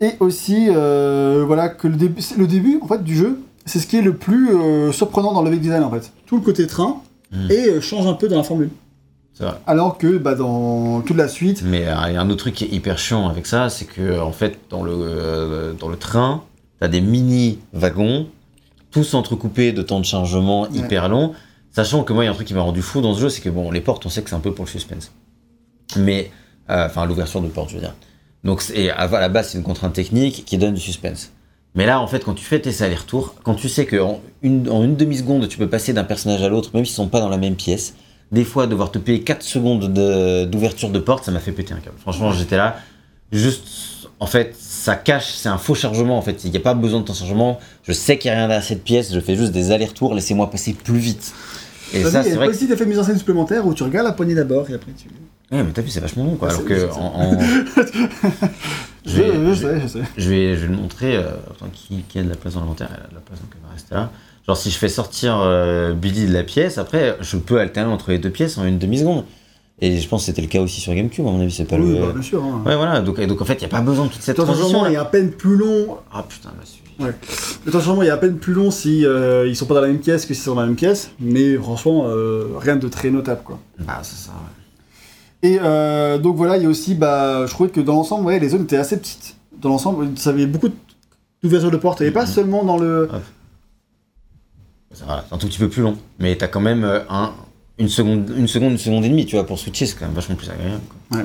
Et 0.00 0.10
aussi, 0.20 0.66
euh, 0.68 1.44
voilà, 1.46 1.68
que 1.68 1.86
le, 1.88 1.96
début, 1.96 2.20
c'est- 2.20 2.36
le 2.36 2.46
début, 2.46 2.78
en 2.82 2.88
fait, 2.88 3.02
du 3.02 3.16
jeu, 3.16 3.38
c'est 3.64 3.78
ce 3.78 3.86
qui 3.86 3.96
est 3.96 4.02
le 4.02 4.14
plus 4.14 4.50
euh, 4.54 4.92
surprenant 4.92 5.32
dans 5.32 5.40
le 5.42 5.46
level 5.48 5.60
design, 5.60 5.82
en 5.84 5.90
fait. 5.90 6.10
Tout 6.26 6.36
le 6.36 6.42
côté 6.42 6.66
train, 6.66 6.96
Mm. 7.32 7.50
et 7.50 7.68
euh, 7.68 7.80
change 7.80 8.06
un 8.06 8.14
peu 8.14 8.28
dans 8.28 8.36
la 8.36 8.42
formule. 8.44 8.70
Vrai. 9.40 9.52
Alors 9.66 9.96
que, 9.98 10.18
bah, 10.18 10.34
dans 10.34 11.00
toute 11.00 11.16
la 11.16 11.26
suite, 11.26 11.62
Mais 11.64 11.86
euh, 11.88 11.94
il 12.08 12.14
y 12.14 12.16
a 12.16 12.20
un 12.20 12.28
autre 12.28 12.40
truc 12.40 12.54
qui 12.54 12.64
est 12.64 12.68
hyper 12.68 12.98
chiant 12.98 13.28
avec 13.28 13.46
ça, 13.46 13.70
c'est 13.70 13.86
que 13.86 14.20
en 14.20 14.30
fait 14.32 14.58
dans 14.70 14.82
le 14.84 14.92
euh, 14.94 15.72
dans 15.72 15.88
le 15.88 15.96
train, 15.96 16.44
t'as 16.78 16.88
des 16.88 17.00
mini 17.00 17.58
wagons, 17.72 18.28
tous 18.90 19.14
entrecoupés 19.14 19.72
de 19.72 19.82
temps 19.82 19.98
de 20.00 20.04
chargement 20.04 20.62
Ouais. 20.62 20.78
hyper 20.78 21.08
longs. 21.08 21.32
Sachant 21.72 22.04
que 22.04 22.12
moi 22.12 22.22
il 22.22 22.26
y 22.26 22.28
a 22.28 22.32
un 22.32 22.34
truc 22.34 22.46
qui 22.46 22.54
m'a 22.54 22.60
rendu 22.60 22.82
fou 22.82 23.00
dans 23.00 23.14
ce 23.14 23.20
jeu, 23.20 23.30
c'est 23.30 23.40
que 23.40 23.48
bon 23.48 23.70
les 23.70 23.80
portes, 23.80 24.04
on 24.04 24.10
sait 24.10 24.22
que 24.22 24.28
c'est 24.28 24.36
un 24.36 24.40
peu 24.40 24.52
pour 24.52 24.66
le 24.66 24.70
suspense. 24.70 25.10
Mais 25.96 26.30
euh, 26.68 26.86
enfin 26.86 27.06
l'ouverture 27.06 27.40
de 27.40 27.48
porte, 27.48 27.70
je 27.70 27.76
veux 27.76 27.80
dire. 27.80 27.94
Donc 28.44 28.62
et 28.74 28.90
à 28.90 29.06
la 29.08 29.28
base 29.30 29.48
c'est 29.48 29.58
une 29.58 29.64
contrainte 29.64 29.94
technique 29.94 30.44
qui 30.44 30.58
donne 30.58 30.74
du 30.74 30.80
suspense. 30.80 31.32
Mais 31.74 31.86
là 31.86 32.00
en 32.00 32.06
fait 32.06 32.24
quand 32.24 32.34
tu 32.34 32.44
fais 32.44 32.60
tes 32.60 32.82
allers-retours, 32.82 33.34
quand 33.44 33.54
tu 33.54 33.68
sais 33.68 33.86
qu'en 33.86 34.20
une, 34.42 34.68
en 34.68 34.82
une 34.84 34.96
demi 34.96 35.16
seconde 35.18 35.48
tu 35.48 35.58
peux 35.58 35.68
passer 35.68 35.92
d'un 35.92 36.04
personnage 36.04 36.42
à 36.42 36.48
l'autre, 36.48 36.70
même 36.74 36.84
s'ils 36.84 36.94
sont 36.94 37.08
pas 37.08 37.20
dans 37.20 37.28
la 37.30 37.38
même 37.38 37.54
pièce, 37.56 37.94
des 38.30 38.44
fois 38.44 38.66
devoir 38.66 38.90
te 38.90 38.98
payer 38.98 39.20
4 39.22 39.42
secondes 39.42 39.92
de- 39.92 40.44
d'ouverture 40.44 40.90
de, 40.90 40.98
porte, 40.98 41.24
ça 41.24 41.30
m'a 41.30 41.40
fait 41.40 41.52
péter 41.52 41.74
un 41.74 41.78
câble. 41.80 41.96
Franchement, 42.00 42.32
j'étais 42.32 42.56
là, 42.56 42.76
juste, 43.30 44.08
en 44.20 44.26
fait, 44.26 44.54
ça 44.58 44.96
cache, 44.96 45.32
c'est 45.34 45.50
un 45.50 45.58
faux 45.58 45.74
chargement, 45.74 46.16
en 46.16 46.22
fait. 46.22 46.42
Il 46.44 46.50
n'y 46.50 46.56
a 46.56 46.60
pas 46.60 46.72
besoin 46.72 47.00
de 47.00 47.04
ton 47.04 47.12
chargement. 47.12 47.58
Je 47.82 47.92
sais 47.92 48.16
qu'il 48.16 48.30
n'y 48.30 48.36
a 48.36 48.46
rien 48.46 48.48
dans 48.48 48.62
cette 48.62 48.84
pièce, 48.84 49.12
je 49.12 49.20
fais 49.20 49.36
juste 49.36 49.52
des 49.52 49.70
allers-retours, 49.70 50.14
laissez-moi 50.14 50.50
passer 50.50 50.72
plus 50.72 50.98
vite. 50.98 51.32
Et 51.92 52.02
ça, 52.04 52.22
y 52.22 52.24
c'est 52.24 52.30
vrai 52.36 52.46
que. 52.46 52.52
aussi 52.52 52.66
d'effet 52.66 52.86
mise 52.86 52.98
en 52.98 53.04
scène 53.04 53.18
supplémentaire 53.18 53.66
où 53.66 53.74
tu 53.74 53.82
regardes 53.82 54.06
la 54.06 54.12
poignée 54.14 54.34
d'abord 54.34 54.68
et 54.70 54.74
après 54.74 54.92
tu. 54.96 55.08
Ouais, 55.52 55.62
mais 55.62 55.70
t'as 55.72 55.82
vu, 55.82 55.90
c'est 55.90 56.00
vachement 56.00 56.24
long, 56.24 56.36
quoi. 56.36 56.48
Ouais, 56.48 56.54
Alors 56.54 56.64
que. 56.66 56.90
en- 56.94 57.32
en- 57.32 57.38
Je, 59.04 59.16
vais- 59.20 59.32
je 59.32 59.32
je 59.54 59.66
vais- 59.66 59.74
sais, 59.74 59.80
je 59.82 59.86
sais. 59.88 59.98
Je 60.16 60.30
vais, 60.30 60.56
je 60.56 60.60
vais 60.62 60.68
le 60.68 60.76
montrer. 60.76 61.16
Euh, 61.16 61.30
attends, 61.50 61.66
qui, 61.72 62.04
qui 62.08 62.18
a 62.20 62.22
de 62.22 62.28
la 62.28 62.36
place 62.36 62.54
dans 62.54 62.60
l'inventaire 62.60 62.88
Elle 62.92 63.04
a 63.04 63.08
de 63.08 63.14
la 63.14 63.20
place, 63.20 63.40
donc 63.40 63.50
elle 63.54 63.66
va 63.66 63.72
rester 63.74 63.94
là. 63.94 64.10
Genre, 64.46 64.56
si 64.56 64.70
je 64.70 64.78
fais 64.78 64.88
sortir 64.88 65.38
euh, 65.40 65.92
Billy 65.92 66.26
de 66.26 66.32
la 66.32 66.44
pièce, 66.44 66.78
après, 66.78 67.16
je 67.20 67.36
peux 67.36 67.58
alterner 67.58 67.92
entre 67.92 68.10
les 68.12 68.18
deux 68.18 68.30
pièces 68.30 68.58
en 68.58 68.64
une 68.64 68.78
demi-seconde. 68.78 69.24
Et 69.80 69.98
je 69.98 70.08
pense 70.08 70.22
que 70.22 70.26
c'était 70.26 70.42
le 70.42 70.46
cas 70.48 70.60
aussi 70.60 70.80
sur 70.80 70.94
GameCube, 70.94 71.26
à 71.26 71.30
mon 71.30 71.40
avis, 71.40 71.50
c'est 71.50 71.64
pas 71.64 71.76
Oui, 71.76 71.94
le. 71.98 72.06
bah, 72.06 72.12
bien 72.12 72.22
sûr. 72.22 72.42
Hein. 72.44 72.62
Ouais, 72.64 72.76
voilà. 72.76 73.00
Donc, 73.00 73.20
donc 73.20 73.42
en 73.42 73.44
fait, 73.44 73.54
il 73.54 73.58
n'y 73.60 73.64
a 73.64 73.68
pas 73.68 73.80
besoin 73.80 74.06
de 74.06 74.10
toute 74.12 74.22
cette 74.22 74.36
transition. 74.36 74.86
est 74.86 74.94
à 74.96 75.04
peine 75.04 75.32
plus 75.32 75.56
long. 75.56 75.96
Ah 76.12 76.24
putain, 76.28 76.50
bah 76.50 76.64
celui 76.64 77.12
Le 77.66 77.72
temps 77.72 77.78
de 77.78 77.82
changement 77.82 78.02
est 78.04 78.10
à 78.10 78.16
peine 78.16 78.36
plus 78.36 78.52
long 78.52 78.70
si 78.70 79.04
euh, 79.04 79.48
ils 79.48 79.56
sont 79.56 79.66
pas 79.66 79.74
dans 79.74 79.80
la 79.80 79.88
même 79.88 79.98
pièce 79.98 80.24
que 80.26 80.34
s'ils 80.34 80.44
sont 80.44 80.54
dans 80.54 80.60
la 80.60 80.68
même 80.68 80.76
pièce. 80.76 81.10
Mais 81.18 81.56
franchement, 81.56 82.04
euh, 82.06 82.44
rien 82.60 82.76
de 82.76 82.86
très 82.86 83.10
notable 83.10 83.40
quoi. 83.44 83.58
Bah, 83.80 83.98
c'est 84.02 84.16
ça, 84.16 84.30
ouais. 84.30 84.61
Et 85.42 85.58
euh, 85.60 86.18
donc 86.18 86.36
voilà, 86.36 86.56
il 86.56 86.62
y 86.62 86.66
a 86.66 86.68
aussi, 86.68 86.94
bah, 86.94 87.46
je 87.46 87.50
trouvais 87.52 87.70
que 87.70 87.80
dans 87.80 87.94
l'ensemble, 87.94 88.26
ouais, 88.26 88.38
les 88.38 88.48
zones 88.50 88.62
étaient 88.62 88.76
assez 88.76 88.96
petites. 88.98 89.36
Dans 89.60 89.68
l'ensemble, 89.70 90.08
ça 90.16 90.30
avait 90.30 90.46
beaucoup 90.46 90.68
d'ouverture 91.42 91.70
de 91.70 91.76
portes. 91.76 92.00
Et 92.00 92.10
pas 92.10 92.22
Mhm. 92.22 92.26
seulement 92.28 92.64
dans 92.64 92.76
le. 92.78 93.08
C'est 94.92 95.04
voilà, 95.04 95.24
c'est 95.28 95.34
un 95.34 95.38
tout 95.38 95.46
petit 95.48 95.58
peu 95.58 95.68
plus 95.68 95.82
long. 95.82 95.96
Mais 96.18 96.36
t'as 96.36 96.48
quand 96.48 96.60
même 96.60 96.84
euh, 96.84 97.00
un, 97.08 97.32
une, 97.78 97.88
seconde, 97.88 98.32
une 98.36 98.46
seconde, 98.48 98.72
une 98.72 98.78
seconde 98.78 99.04
et 99.04 99.08
demie, 99.08 99.24
tu 99.26 99.36
vois, 99.36 99.46
pour 99.46 99.58
switcher, 99.58 99.86
c'est 99.86 99.96
quand 99.98 100.04
même 100.06 100.14
vachement 100.14 100.34
plus 100.36 100.50
agréable. 100.50 100.80
Quoi. 101.10 101.20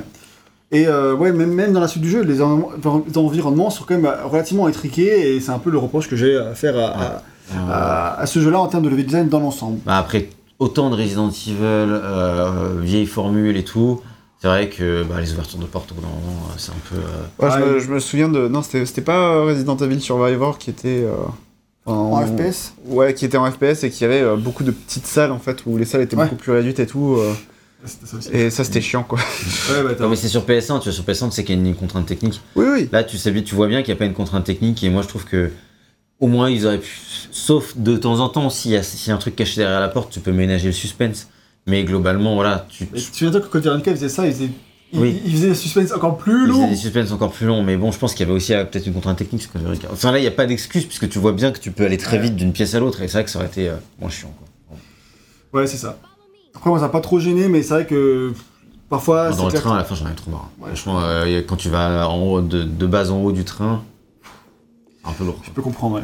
Et 0.70 0.86
euh, 0.86 1.14
ouais, 1.14 1.32
même, 1.32 1.52
même 1.52 1.72
dans 1.72 1.80
la 1.80 1.88
suite 1.88 2.02
du 2.02 2.10
jeu, 2.10 2.22
les, 2.22 2.42
environnements- 2.42 3.02
les 3.06 3.18
environnements 3.18 3.70
sont 3.70 3.84
quand 3.86 3.94
même 3.94 4.04
euh, 4.06 4.24
relativement 4.26 4.66
intriqués. 4.66 5.34
Et 5.36 5.40
c'est 5.40 5.50
un 5.52 5.58
peu 5.58 5.70
le 5.70 5.78
reproche 5.78 6.08
que 6.08 6.16
j'ai 6.16 6.36
à 6.36 6.54
faire 6.54 6.76
à, 6.78 6.86
à- 6.88 7.22
à- 7.70 8.20
à 8.20 8.26
ce 8.26 8.40
jeu-là 8.40 8.58
en 8.60 8.66
termes 8.68 8.82
de 8.84 8.88
level 8.88 9.06
design 9.06 9.28
dans 9.28 9.40
l'ensemble. 9.40 9.78
bah, 9.86 9.96
après, 9.96 10.28
autant 10.58 10.90
de 10.90 10.96
Resident 10.96 11.28
Evil, 11.30 11.54
euh, 11.62 12.80
vieille 12.82 13.06
formule 13.06 13.56
et 13.56 13.64
tout, 13.64 14.00
c'est 14.40 14.48
vrai 14.48 14.68
que 14.68 15.02
bah, 15.02 15.20
les 15.20 15.32
ouvertures 15.32 15.58
de 15.58 15.66
porte, 15.66 15.92
au 15.92 15.94
bout 15.96 16.00
d'un 16.02 16.08
moment, 16.08 16.46
euh, 16.50 16.54
c'est 16.58 16.70
un 16.72 16.74
peu. 16.90 16.96
euh, 16.96 17.46
Ouais, 17.46 17.50
je, 17.50 17.64
Ouais. 17.64 17.72
me, 17.74 17.78
je 17.80 17.88
me 17.90 17.98
souviens 17.98 18.28
de. 18.28 18.48
Non, 18.48 18.62
c'était 18.62 19.00
pas 19.02 19.34
euh, 19.34 19.44
Resident 19.44 19.76
Evil 19.76 20.00
Survivor 20.00 20.58
qui 20.58 20.70
était. 20.70 21.02
euh, 21.04 21.14
En 21.86 22.20
FPS 22.26 22.74
Ouais, 22.84 23.14
qui 23.14 23.24
était 23.24 23.38
en 23.38 23.50
FPS 23.50 23.82
et 23.84 23.90
qui 23.90 24.04
avait 24.04 24.20
euh, 24.20 24.36
beaucoup 24.36 24.62
de 24.62 24.70
petites 24.72 25.06
salles 25.06 25.32
en 25.32 25.38
fait 25.38 25.64
où 25.66 25.78
les 25.78 25.86
salles 25.86 26.02
étaient 26.02 26.16
Ouais. 26.16 26.24
beaucoup 26.24 26.36
plus 26.36 26.52
réduites 26.52 26.78
et 26.80 26.86
tout. 26.86 27.16
euh, 27.18 27.32
C'était 27.84 28.06
ça 28.06 28.16
aussi. 28.18 28.28
et 28.32 28.50
ça 28.50 28.62
c'était 28.64 28.80
chiant 28.82 29.04
quoi. 29.04 29.18
Ouais, 29.70 29.82
bah, 29.82 29.94
t'as- 29.96 30.04
Non, 30.04 30.10
mais 30.10 30.16
c'est 30.16 30.28
sur 30.28 30.44
PS1, 30.44 30.80
tu 30.80 30.84
vois, 30.84 30.92
sur 30.92 31.04
PS1, 31.04 31.30
tu 31.30 31.36
sais 31.36 31.44
qu'il 31.44 31.58
y 31.58 31.58
a 31.58 31.68
une 31.68 31.74
contrainte 31.74 32.04
technique. 32.06 32.40
Oui, 32.56 32.66
oui. 32.70 32.88
Là, 32.92 33.04
tu 33.04 33.16
sais, 33.16 33.30
bien- 33.30 33.42
tu 33.42 33.54
vois 33.54 33.68
bien 33.68 33.82
qu'il 33.82 33.92
n'y 33.94 33.96
a 33.96 34.00
pas 34.00 34.04
une 34.04 34.12
contrainte 34.14 34.44
technique, 34.44 34.82
et 34.84 34.90
moi, 34.90 35.00
je 35.02 35.08
trouve 35.08 35.24
que 35.24 35.50
au 36.20 36.26
moins, 36.26 36.50
ils 36.50 36.66
auraient 36.66 36.78
pu. 36.80 36.98
Sauf 37.30 37.76
de 37.76 37.96
temps 37.96 38.18
en 38.20 38.28
temps, 38.28 38.50
s'il 38.50 38.72
y, 38.72 38.76
a- 38.76 38.82
s'il 38.82 39.08
y 39.08 39.12
a 39.12 39.14
un 39.14 39.18
truc 39.18 39.36
caché 39.36 39.60
derrière 39.60 39.80
la 39.80 39.88
porte, 39.88 40.10
tu 40.12 40.20
peux 40.20 40.32
ménager 40.32 40.66
le 40.66 40.72
suspense. 40.72 41.28
Mais 41.68 41.84
globalement, 41.84 42.34
voilà, 42.34 42.66
tu. 42.68 42.86
Tu 42.86 43.00
tu 43.02 43.10
te 43.10 43.16
souviens 43.16 43.40
que 43.40 43.46
Code 43.46 43.62
Veronica 43.62 43.90
faisait 43.92 44.08
ça, 44.08 44.26
il 44.26 44.32
faisait, 44.32 44.50
il, 44.92 44.98
Oui. 45.00 45.22
il 45.24 45.32
faisait 45.32 45.48
des 45.50 45.54
suspens 45.54 45.92
encore 45.94 46.16
plus 46.16 46.44
ils 46.46 46.48
faisaient 46.48 46.60
longs. 46.60 46.68
des 46.70 46.76
suspens 46.76 47.12
encore 47.12 47.30
plus 47.30 47.46
longs, 47.46 47.62
mais 47.62 47.76
bon, 47.76 47.92
je 47.92 47.98
pense 47.98 48.12
qu'il 48.14 48.20
y 48.20 48.28
avait 48.28 48.36
aussi 48.36 48.54
euh, 48.54 48.64
peut-être 48.64 48.86
une 48.86 48.94
contrainte 48.94 49.18
technique. 49.18 49.46
Enfin, 49.92 50.10
là, 50.12 50.18
il 50.18 50.22
n'y 50.22 50.26
a 50.26 50.32
pas 50.32 50.46
d'excuse, 50.46 50.86
puisque 50.86 51.08
tu 51.08 51.18
vois 51.18 51.32
bien 51.32 51.52
que 51.52 51.58
tu 51.60 51.70
peux 51.70 51.84
aller 51.84 51.98
très 51.98 52.18
vite 52.18 52.34
d'une 52.36 52.52
pièce 52.52 52.74
à 52.74 52.80
l'autre, 52.80 53.02
et 53.02 53.06
c'est 53.08 53.14
vrai 53.18 53.24
que 53.24 53.30
ça 53.30 53.38
aurait 53.38 53.48
été 53.48 53.68
euh, 53.68 53.76
moins 54.00 54.10
chiant. 54.10 54.32
Quoi. 54.38 55.60
Ouais, 55.60 55.66
c'est 55.66 55.76
ça. 55.76 55.98
Après, 56.54 56.70
moi, 56.70 56.78
ça 56.78 56.86
m'a 56.86 56.90
pas 56.92 57.00
trop 57.00 57.20
gêné, 57.20 57.48
mais 57.48 57.62
c'est 57.62 57.74
vrai 57.74 57.86
que 57.86 58.32
parfois. 58.88 59.30
dans 59.30 59.46
le 59.46 59.52
train, 59.52 59.74
à 59.74 59.78
la 59.78 59.84
fin, 59.84 59.94
j'en 59.94 60.08
ai 60.08 60.14
trop 60.14 60.30
marre. 60.30 60.50
Ouais. 60.58 60.68
Franchement, 60.68 61.00
euh, 61.02 61.42
quand 61.46 61.56
tu 61.56 61.68
vas 61.68 62.08
en 62.08 62.18
haut, 62.22 62.40
de, 62.40 62.62
de 62.64 62.86
base 62.86 63.10
en 63.10 63.18
haut 63.22 63.32
du 63.32 63.44
train, 63.44 63.82
c'est 65.02 65.10
un 65.10 65.12
peu 65.12 65.24
lourd. 65.24 65.38
Je 65.44 65.50
peux 65.50 65.62
comprendre, 65.62 65.96
ouais. 65.96 66.02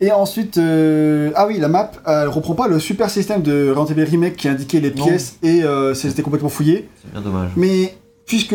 Et 0.00 0.12
ensuite, 0.12 0.58
euh, 0.58 1.30
ah 1.36 1.46
oui, 1.46 1.58
la 1.58 1.68
map, 1.68 1.90
elle 2.06 2.28
reprend 2.28 2.54
pas 2.54 2.68
le 2.68 2.78
super 2.78 3.08
système 3.08 3.40
de 3.42 3.70
Resident 3.74 4.04
Remake 4.04 4.36
qui 4.36 4.46
indiquait 4.48 4.80
les 4.80 4.92
Non. 4.92 5.06
pièces 5.06 5.38
et 5.42 5.62
euh, 5.64 5.94
c'était 5.94 6.22
complètement 6.22 6.50
fouillé. 6.50 6.88
C'est 7.02 7.12
bien 7.12 7.22
dommage. 7.22 7.50
Mais 7.56 7.96
puisque 8.26 8.54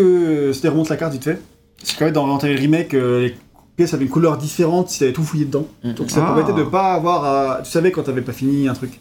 c'était 0.54 0.68
remonte 0.68 0.90
la 0.90 0.98
carte 0.98 1.14
vite 1.14 1.24
fait, 1.24 1.42
c'est 1.82 1.98
quand 1.98 2.06
même 2.06 2.14
dans 2.14 2.26
Resident 2.32 2.60
Remake, 2.60 2.94
euh, 2.94 3.22
les 3.22 3.36
pièces 3.76 3.94
avaient 3.96 4.04
une 4.06 4.12
couleur 4.12 4.38
différente 4.38 4.90
si 4.90 5.00
t'avais 5.00 5.14
tout 5.14 5.24
fouillé 5.24 5.46
dedans. 5.46 5.66
Donc 5.84 6.12
ça 6.12 6.24
Ah. 6.24 6.34
permettait 6.36 6.58
de 6.58 6.64
pas 6.68 6.94
avoir 6.94 7.26
à... 7.26 7.62
Tu 7.64 7.72
savais 7.72 7.92
quand 7.92 8.04
t'avais 8.04 8.22
pas 8.22 8.34
fini 8.34 8.68
un 8.68 8.74
truc. 8.76 9.00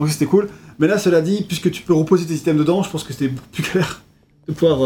Donc 0.00 0.08
c'était 0.08 0.24
cool. 0.26 0.48
Mais 0.78 0.86
là, 0.86 0.96
cela 0.96 1.20
dit, 1.20 1.44
puisque 1.46 1.70
tu 1.70 1.82
peux 1.82 1.92
reposer 1.92 2.24
tes 2.24 2.32
systèmes 2.32 2.56
dedans, 2.56 2.82
je 2.82 2.88
pense 2.88 3.04
que 3.04 3.12
c'était 3.12 3.28
beaucoup 3.28 3.48
plus 3.52 3.62
clair 3.64 4.00
de 4.48 4.54
pouvoir... 4.54 4.78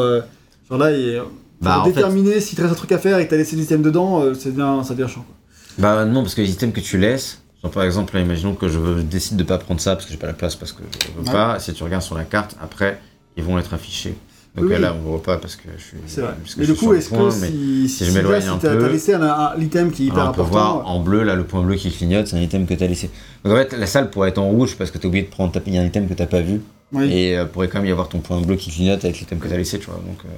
genre 0.68 0.78
là, 0.78 0.90
et, 0.90 1.20
Bah, 1.60 1.78
en 1.80 1.84
fait- 1.84 1.92
déterminer 1.92 2.40
si 2.40 2.56
tu 2.56 2.62
restes 2.62 2.72
un 2.72 2.76
truc 2.76 2.90
à 2.90 2.98
faire 2.98 3.20
et 3.20 3.26
que 3.26 3.30
t'as 3.30 3.36
laissé 3.36 3.54
des 3.54 3.62
systèmes 3.62 3.82
dedans, 3.82 4.24
c'est 4.36 4.52
bien, 4.52 4.82
ça 4.82 4.94
devient 4.94 5.08
chiant. 5.08 5.22
quoi. 5.22 5.34
Bah 5.78 6.04
non, 6.04 6.22
parce 6.22 6.34
que 6.34 6.40
les 6.42 6.50
items 6.50 6.72
que 6.74 6.80
tu 6.80 6.98
laisses, 6.98 7.40
genre 7.62 7.70
par 7.72 7.82
exemple, 7.84 8.14
là, 8.14 8.20
imaginons 8.22 8.54
que 8.54 8.68
je 8.68 8.78
décide 9.02 9.36
de 9.36 9.42
pas 9.44 9.58
prendre 9.58 9.80
ça 9.80 9.94
parce 9.94 10.06
que 10.06 10.12
j'ai 10.12 10.18
pas 10.18 10.26
la 10.26 10.32
place, 10.32 10.56
parce 10.56 10.72
que 10.72 10.82
je 11.02 11.12
veux 11.20 11.26
Ouais. 11.26 11.32
pas. 11.32 11.58
Si 11.58 11.72
tu 11.72 11.82
regardes 11.82 12.02
sur 12.02 12.16
la 12.16 12.24
carte, 12.24 12.56
après, 12.62 13.00
ils 13.36 13.44
vont 13.44 13.58
être 13.58 13.72
affichés. 13.74 14.14
Donc 14.56 14.70
Oui, 14.70 14.80
là, 14.80 14.94
on 14.98 15.06
voit 15.10 15.22
pas 15.22 15.36
parce 15.36 15.54
que 15.54 15.64
je 15.76 15.82
suis. 15.82 15.96
C'est 16.06 16.22
vrai. 16.22 16.32
parce 16.42 16.54
que 16.54 16.60
Mais 16.60 16.66
du 16.66 16.72
coup, 16.74 16.94
est-ce 16.94 17.10
que 17.10 17.40
mais- 17.42 17.48
si, 17.50 17.88
si 17.90 18.04
je 18.06 18.12
m'éloigne 18.12 18.40
si 18.40 18.48
un 18.48 18.56
t'as 18.56 18.74
peu- 18.74 18.80
t'as 18.84 18.88
laissé 18.88 19.14
l'item 19.58 19.90
qui 19.90 20.04
est 20.04 20.06
hyper 20.06 20.18
Alors, 20.20 20.30
on 20.30 20.32
peut 20.32 20.40
important, 20.40 20.72
voir 20.78 20.88
en 20.88 21.00
bleu, 21.00 21.24
là, 21.24 21.34
le 21.34 21.44
point 21.44 21.60
bleu 21.62 21.74
qui 21.76 21.90
clignote, 21.90 22.26
c'est 22.26 22.36
un 22.36 22.40
item 22.40 22.66
que 22.66 22.72
tu 22.72 22.82
as 22.82 22.86
laissé. 22.86 23.10
Donc 23.44 23.52
en 23.52 23.56
fait, 23.56 23.76
la 23.76 23.84
salle 23.86 24.08
pourrait 24.08 24.30
être 24.30 24.38
en 24.38 24.48
rouge 24.48 24.76
parce 24.78 24.90
que 24.90 24.96
tu 24.96 25.06
as 25.06 25.08
oublié 25.08 25.24
de 25.24 25.28
prendre 25.30 25.52
il 25.66 25.74
y 25.74 25.76
a 25.76 25.82
un 25.82 25.84
item 25.84 26.08
que 26.08 26.14
t'as 26.14 26.24
pas 26.24 26.40
vu. 26.40 26.62
oui. 26.92 27.12
Et 27.12 27.36
euh, 27.36 27.44
pourrait 27.44 27.68
quand 27.68 27.80
même 27.80 27.88
y 27.88 27.90
avoir 27.90 28.08
ton 28.08 28.20
point 28.20 28.40
bleu 28.40 28.56
qui 28.56 28.70
clignote 28.70 29.04
avec 29.04 29.18
l'item 29.20 29.38
que 29.40 29.46
tu 29.48 29.52
as 29.52 29.58
laissé, 29.58 29.78
tu 29.78 29.86
vois. 29.86 29.96
Donc, 29.96 30.20
euh, 30.24 30.28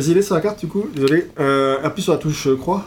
Vas-y, 0.00 0.14
laisse 0.14 0.24
sur 0.26 0.36
la 0.36 0.40
carte, 0.40 0.60
du 0.60 0.66
coup, 0.68 0.86
désolé. 0.94 1.26
Euh, 1.38 1.76
appuie 1.84 2.02
sur 2.02 2.12
la 2.12 2.18
touche 2.18 2.46
euh, 2.46 2.56
croix. 2.56 2.86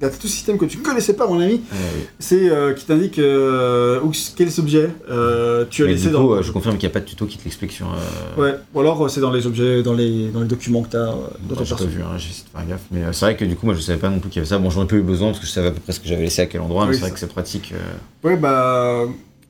Il 0.00 0.04
y 0.04 0.06
a 0.06 0.10
tout 0.10 0.28
système 0.28 0.56
que 0.56 0.64
tu 0.64 0.78
connaissais 0.78 1.12
pas, 1.12 1.26
mon 1.26 1.38
ami. 1.40 1.60
euh, 1.74 1.76
C'est 2.18 2.48
euh, 2.48 2.72
qui 2.72 2.86
t'indique 2.86 3.18
euh, 3.18 4.00
où, 4.02 4.10
quel 4.34 4.48
objet 4.58 4.88
euh, 5.10 5.66
tu 5.68 5.82
as 5.82 5.86
mais 5.86 5.92
laissé 5.92 6.06
du 6.06 6.12
dans. 6.14 6.26
coup, 6.26 6.32
euh, 6.34 6.42
je 6.42 6.50
confirme 6.52 6.78
qu'il 6.78 6.88
n'y 6.88 6.92
a 6.92 6.94
pas 6.94 7.00
de 7.00 7.04
tuto 7.04 7.26
qui 7.26 7.36
te 7.36 7.44
l'explique 7.44 7.72
sur. 7.72 7.86
euh, 7.86 8.40
Ouais, 8.42 8.54
ou 8.72 8.80
alors 8.80 9.10
c'est 9.10 9.20
dans 9.20 9.30
les 9.30 9.46
objets, 9.46 9.82
dans 9.82 9.92
les, 9.92 10.28
dans 10.28 10.40
les 10.40 10.46
documents 10.48 10.80
que 10.82 10.88
t'as 10.92 10.98
euh, 10.98 11.12
dans 11.48 11.54
Bah, 11.54 11.56
ton 11.58 11.64
j'ai 11.64 11.74
pas 11.74 11.84
vu, 11.84 12.00
hein, 12.02 12.16
j'ai 12.16 12.30
essayé 12.30 12.44
de 12.50 12.58
faire 12.58 12.66
gaffe. 12.66 12.80
Mais 12.90 13.04
euh, 13.04 13.12
c'est 13.12 13.26
vrai 13.26 13.36
que 13.36 13.44
du 13.44 13.56
coup, 13.56 13.66
moi 13.66 13.74
je 13.74 13.80
savais 13.80 13.98
pas 13.98 14.08
non 14.08 14.20
plus 14.20 14.30
qu'il 14.30 14.38
y 14.38 14.40
avait 14.40 14.48
ça. 14.48 14.56
Bon, 14.58 14.70
j'en 14.70 14.84
ai 14.84 14.86
pas 14.86 14.96
eu 14.96 15.02
besoin 15.02 15.28
parce 15.28 15.40
que 15.40 15.46
je 15.46 15.50
savais 15.52 15.68
à 15.68 15.70
peu 15.72 15.80
près 15.80 15.92
ce 15.92 16.00
que 16.00 16.08
j'avais 16.08 16.22
laissé 16.22 16.40
à 16.40 16.46
quel 16.46 16.62
endroit, 16.62 16.86
mais 16.86 16.94
c'est 16.94 17.00
vrai 17.00 17.08
ça. 17.10 17.14
que 17.14 17.20
c'est 17.20 17.26
pratique. 17.28 17.74
euh. 17.74 18.26
Ouais, 18.28 18.36
bah. 18.36 19.02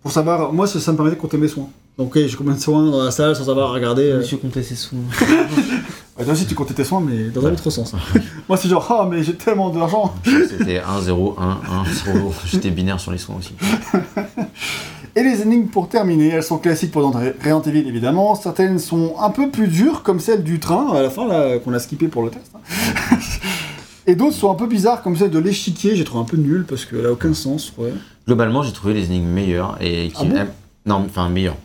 Pour 0.03 0.11
savoir, 0.11 0.53
moi 0.53 0.67
ça, 0.67 0.81
ça 0.81 0.91
me 0.93 0.97
permettait 0.97 1.17
de 1.17 1.21
compter 1.21 1.37
mes 1.37 1.47
soins. 1.47 1.69
Donc, 1.99 2.17
ok, 2.17 2.23
j'ai 2.27 2.35
combien 2.37 2.55
de 2.55 2.59
soins 2.61 2.91
dans 2.91 3.05
la 3.05 3.11
salle 3.11 3.37
sans 3.37 3.45
savoir 3.45 3.71
regarder. 3.73 4.11
euh. 4.11 4.19
Monsieur 4.19 4.39
comptait 4.39 4.63
ses 4.63 4.75
sous. 4.75 4.97
Ouais, 6.21 6.27
toi 6.27 6.35
aussi 6.35 6.45
tu 6.47 6.55
comptais 6.55 6.75
tes 6.75 6.85
soins, 6.85 7.01
mais 7.01 7.31
dans 7.31 7.47
un 7.47 7.53
autre 7.53 7.71
sens. 7.71 7.95
moi 8.49 8.59
c'est 8.59 8.69
genre, 8.69 8.87
ah, 8.91 9.09
mais 9.11 9.23
j'ai 9.23 9.35
tellement 9.35 9.71
d'argent. 9.71 10.13
C'était 10.25 10.79
1, 10.79 11.01
0, 11.01 11.37
1, 11.39 11.43
1, 11.45 12.13
0. 12.13 12.35
J'étais 12.45 12.71
binaire 12.71 13.01
sur 13.01 13.11
les 13.11 13.17
soins 13.19 13.37
aussi. 13.39 13.55
Et 15.17 15.23
les 15.23 15.43
énigmes 15.43 15.67
pour 15.69 15.89
terminer, 15.89 16.29
elles 16.29 16.43
sont 16.43 16.59
classiques 16.59 16.93
pour 16.93 17.03
Resident 17.03 17.63
Evil 17.63 17.89
évidemment. 17.89 18.35
Certaines 18.35 18.79
sont 18.79 19.15
un 19.19 19.31
peu 19.31 19.51
plus 19.51 19.67
dures, 19.67 20.03
comme 20.03 20.21
celle 20.21 20.45
du 20.45 20.61
train 20.61 20.93
à 20.95 21.03
la 21.03 21.09
fin, 21.11 21.27
là, 21.27 21.59
qu'on 21.59 21.73
a 21.73 21.79
skippé 21.81 22.07
pour 22.07 22.23
le 22.23 22.31
test. 22.31 22.53
hein. 22.55 23.17
Et 24.07 24.15
d'autres 24.15 24.37
sont 24.37 24.51
un 24.51 24.55
peu 24.55 24.67
bizarres, 24.67 25.03
comme 25.03 25.17
celle 25.17 25.31
de 25.31 25.39
l'échiquier, 25.39 25.97
j'ai 25.97 26.05
trouvé 26.05 26.23
un 26.23 26.27
peu 26.27 26.37
nul 26.37 26.65
parce 26.69 26.85
qu'elle 26.85 27.07
a 27.07 27.13
aucun 27.13 27.33
sens. 27.35 27.73
Ouais. 27.79 27.93
Globalement, 28.27 28.63
j'ai 28.63 28.73
trouvé 28.73 28.93
les 28.95 29.07
énigmes 29.07 29.29
meilleures 29.29 29.77
et 29.81 30.09
qui. 30.09 30.23
Ah 30.23 30.25
bon? 30.25 30.37
euh, 30.37 30.45
non, 30.87 31.05
enfin 31.07 31.29
meilleures. 31.29 31.57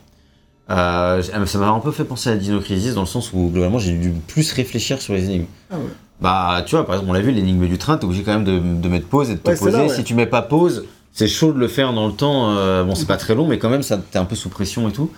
Euh, 0.70 1.22
ça 1.22 1.58
m'a 1.60 1.68
un 1.70 1.80
peu 1.80 1.92
fait 1.92 2.06
penser 2.06 2.30
à 2.30 2.36
Dino 2.36 2.60
Crisis 2.60 2.96
dans 2.96 3.02
le 3.02 3.08
sens 3.08 3.32
où 3.34 3.50
globalement 3.54 3.78
j'ai 3.78 3.92
dû 3.98 4.12
plus 4.28 4.52
réfléchir 4.54 5.02
sur 5.02 5.14
les 5.14 5.26
énigmes. 5.26 5.46
Ah 5.70 5.76
ouais. 5.78 5.84
Bah, 6.22 6.64
tu 6.66 6.76
vois, 6.76 6.86
par 6.86 6.96
exemple, 6.96 7.12
on 7.12 7.14
l'a 7.14 7.20
vu, 7.22 7.32
l'énigme 7.32 7.68
du 7.68 7.78
train, 7.78 7.98
t'es 7.98 8.06
obligé 8.06 8.24
quand 8.24 8.34
même 8.34 8.46
de, 8.46 8.58
de 8.82 8.90
mettre 8.90 9.08
pause 9.08 9.30
et 9.30 9.34
de 9.36 9.40
te 9.40 9.50
Ouais, 9.50 9.58
poser. 9.58 9.72
là, 9.78 9.84
ouais. 9.84 9.90
Si 9.90 10.04
tu 10.04 10.14
mets 10.16 10.26
pas 10.26 10.42
pause, 10.42 10.86
c'est 11.12 11.28
chaud 11.28 11.52
de 11.54 11.60
le 11.60 11.68
faire 11.68 11.94
dans 11.94 12.08
le 12.08 12.14
temps. 12.14 12.52
euh, 12.58 12.84
bon, 12.84 12.96
c'est 12.96 13.06
pas 13.06 13.18
très 13.18 13.36
long, 13.36 13.46
mais 13.48 13.60
quand 13.60 13.70
même, 13.70 13.84
ça 13.84 13.98
t'es 13.98 14.18
un 14.18 14.26
peu 14.26 14.36
sous 14.36 14.50
pression 14.50 14.88
et 14.90 14.92
tout. 14.92 15.12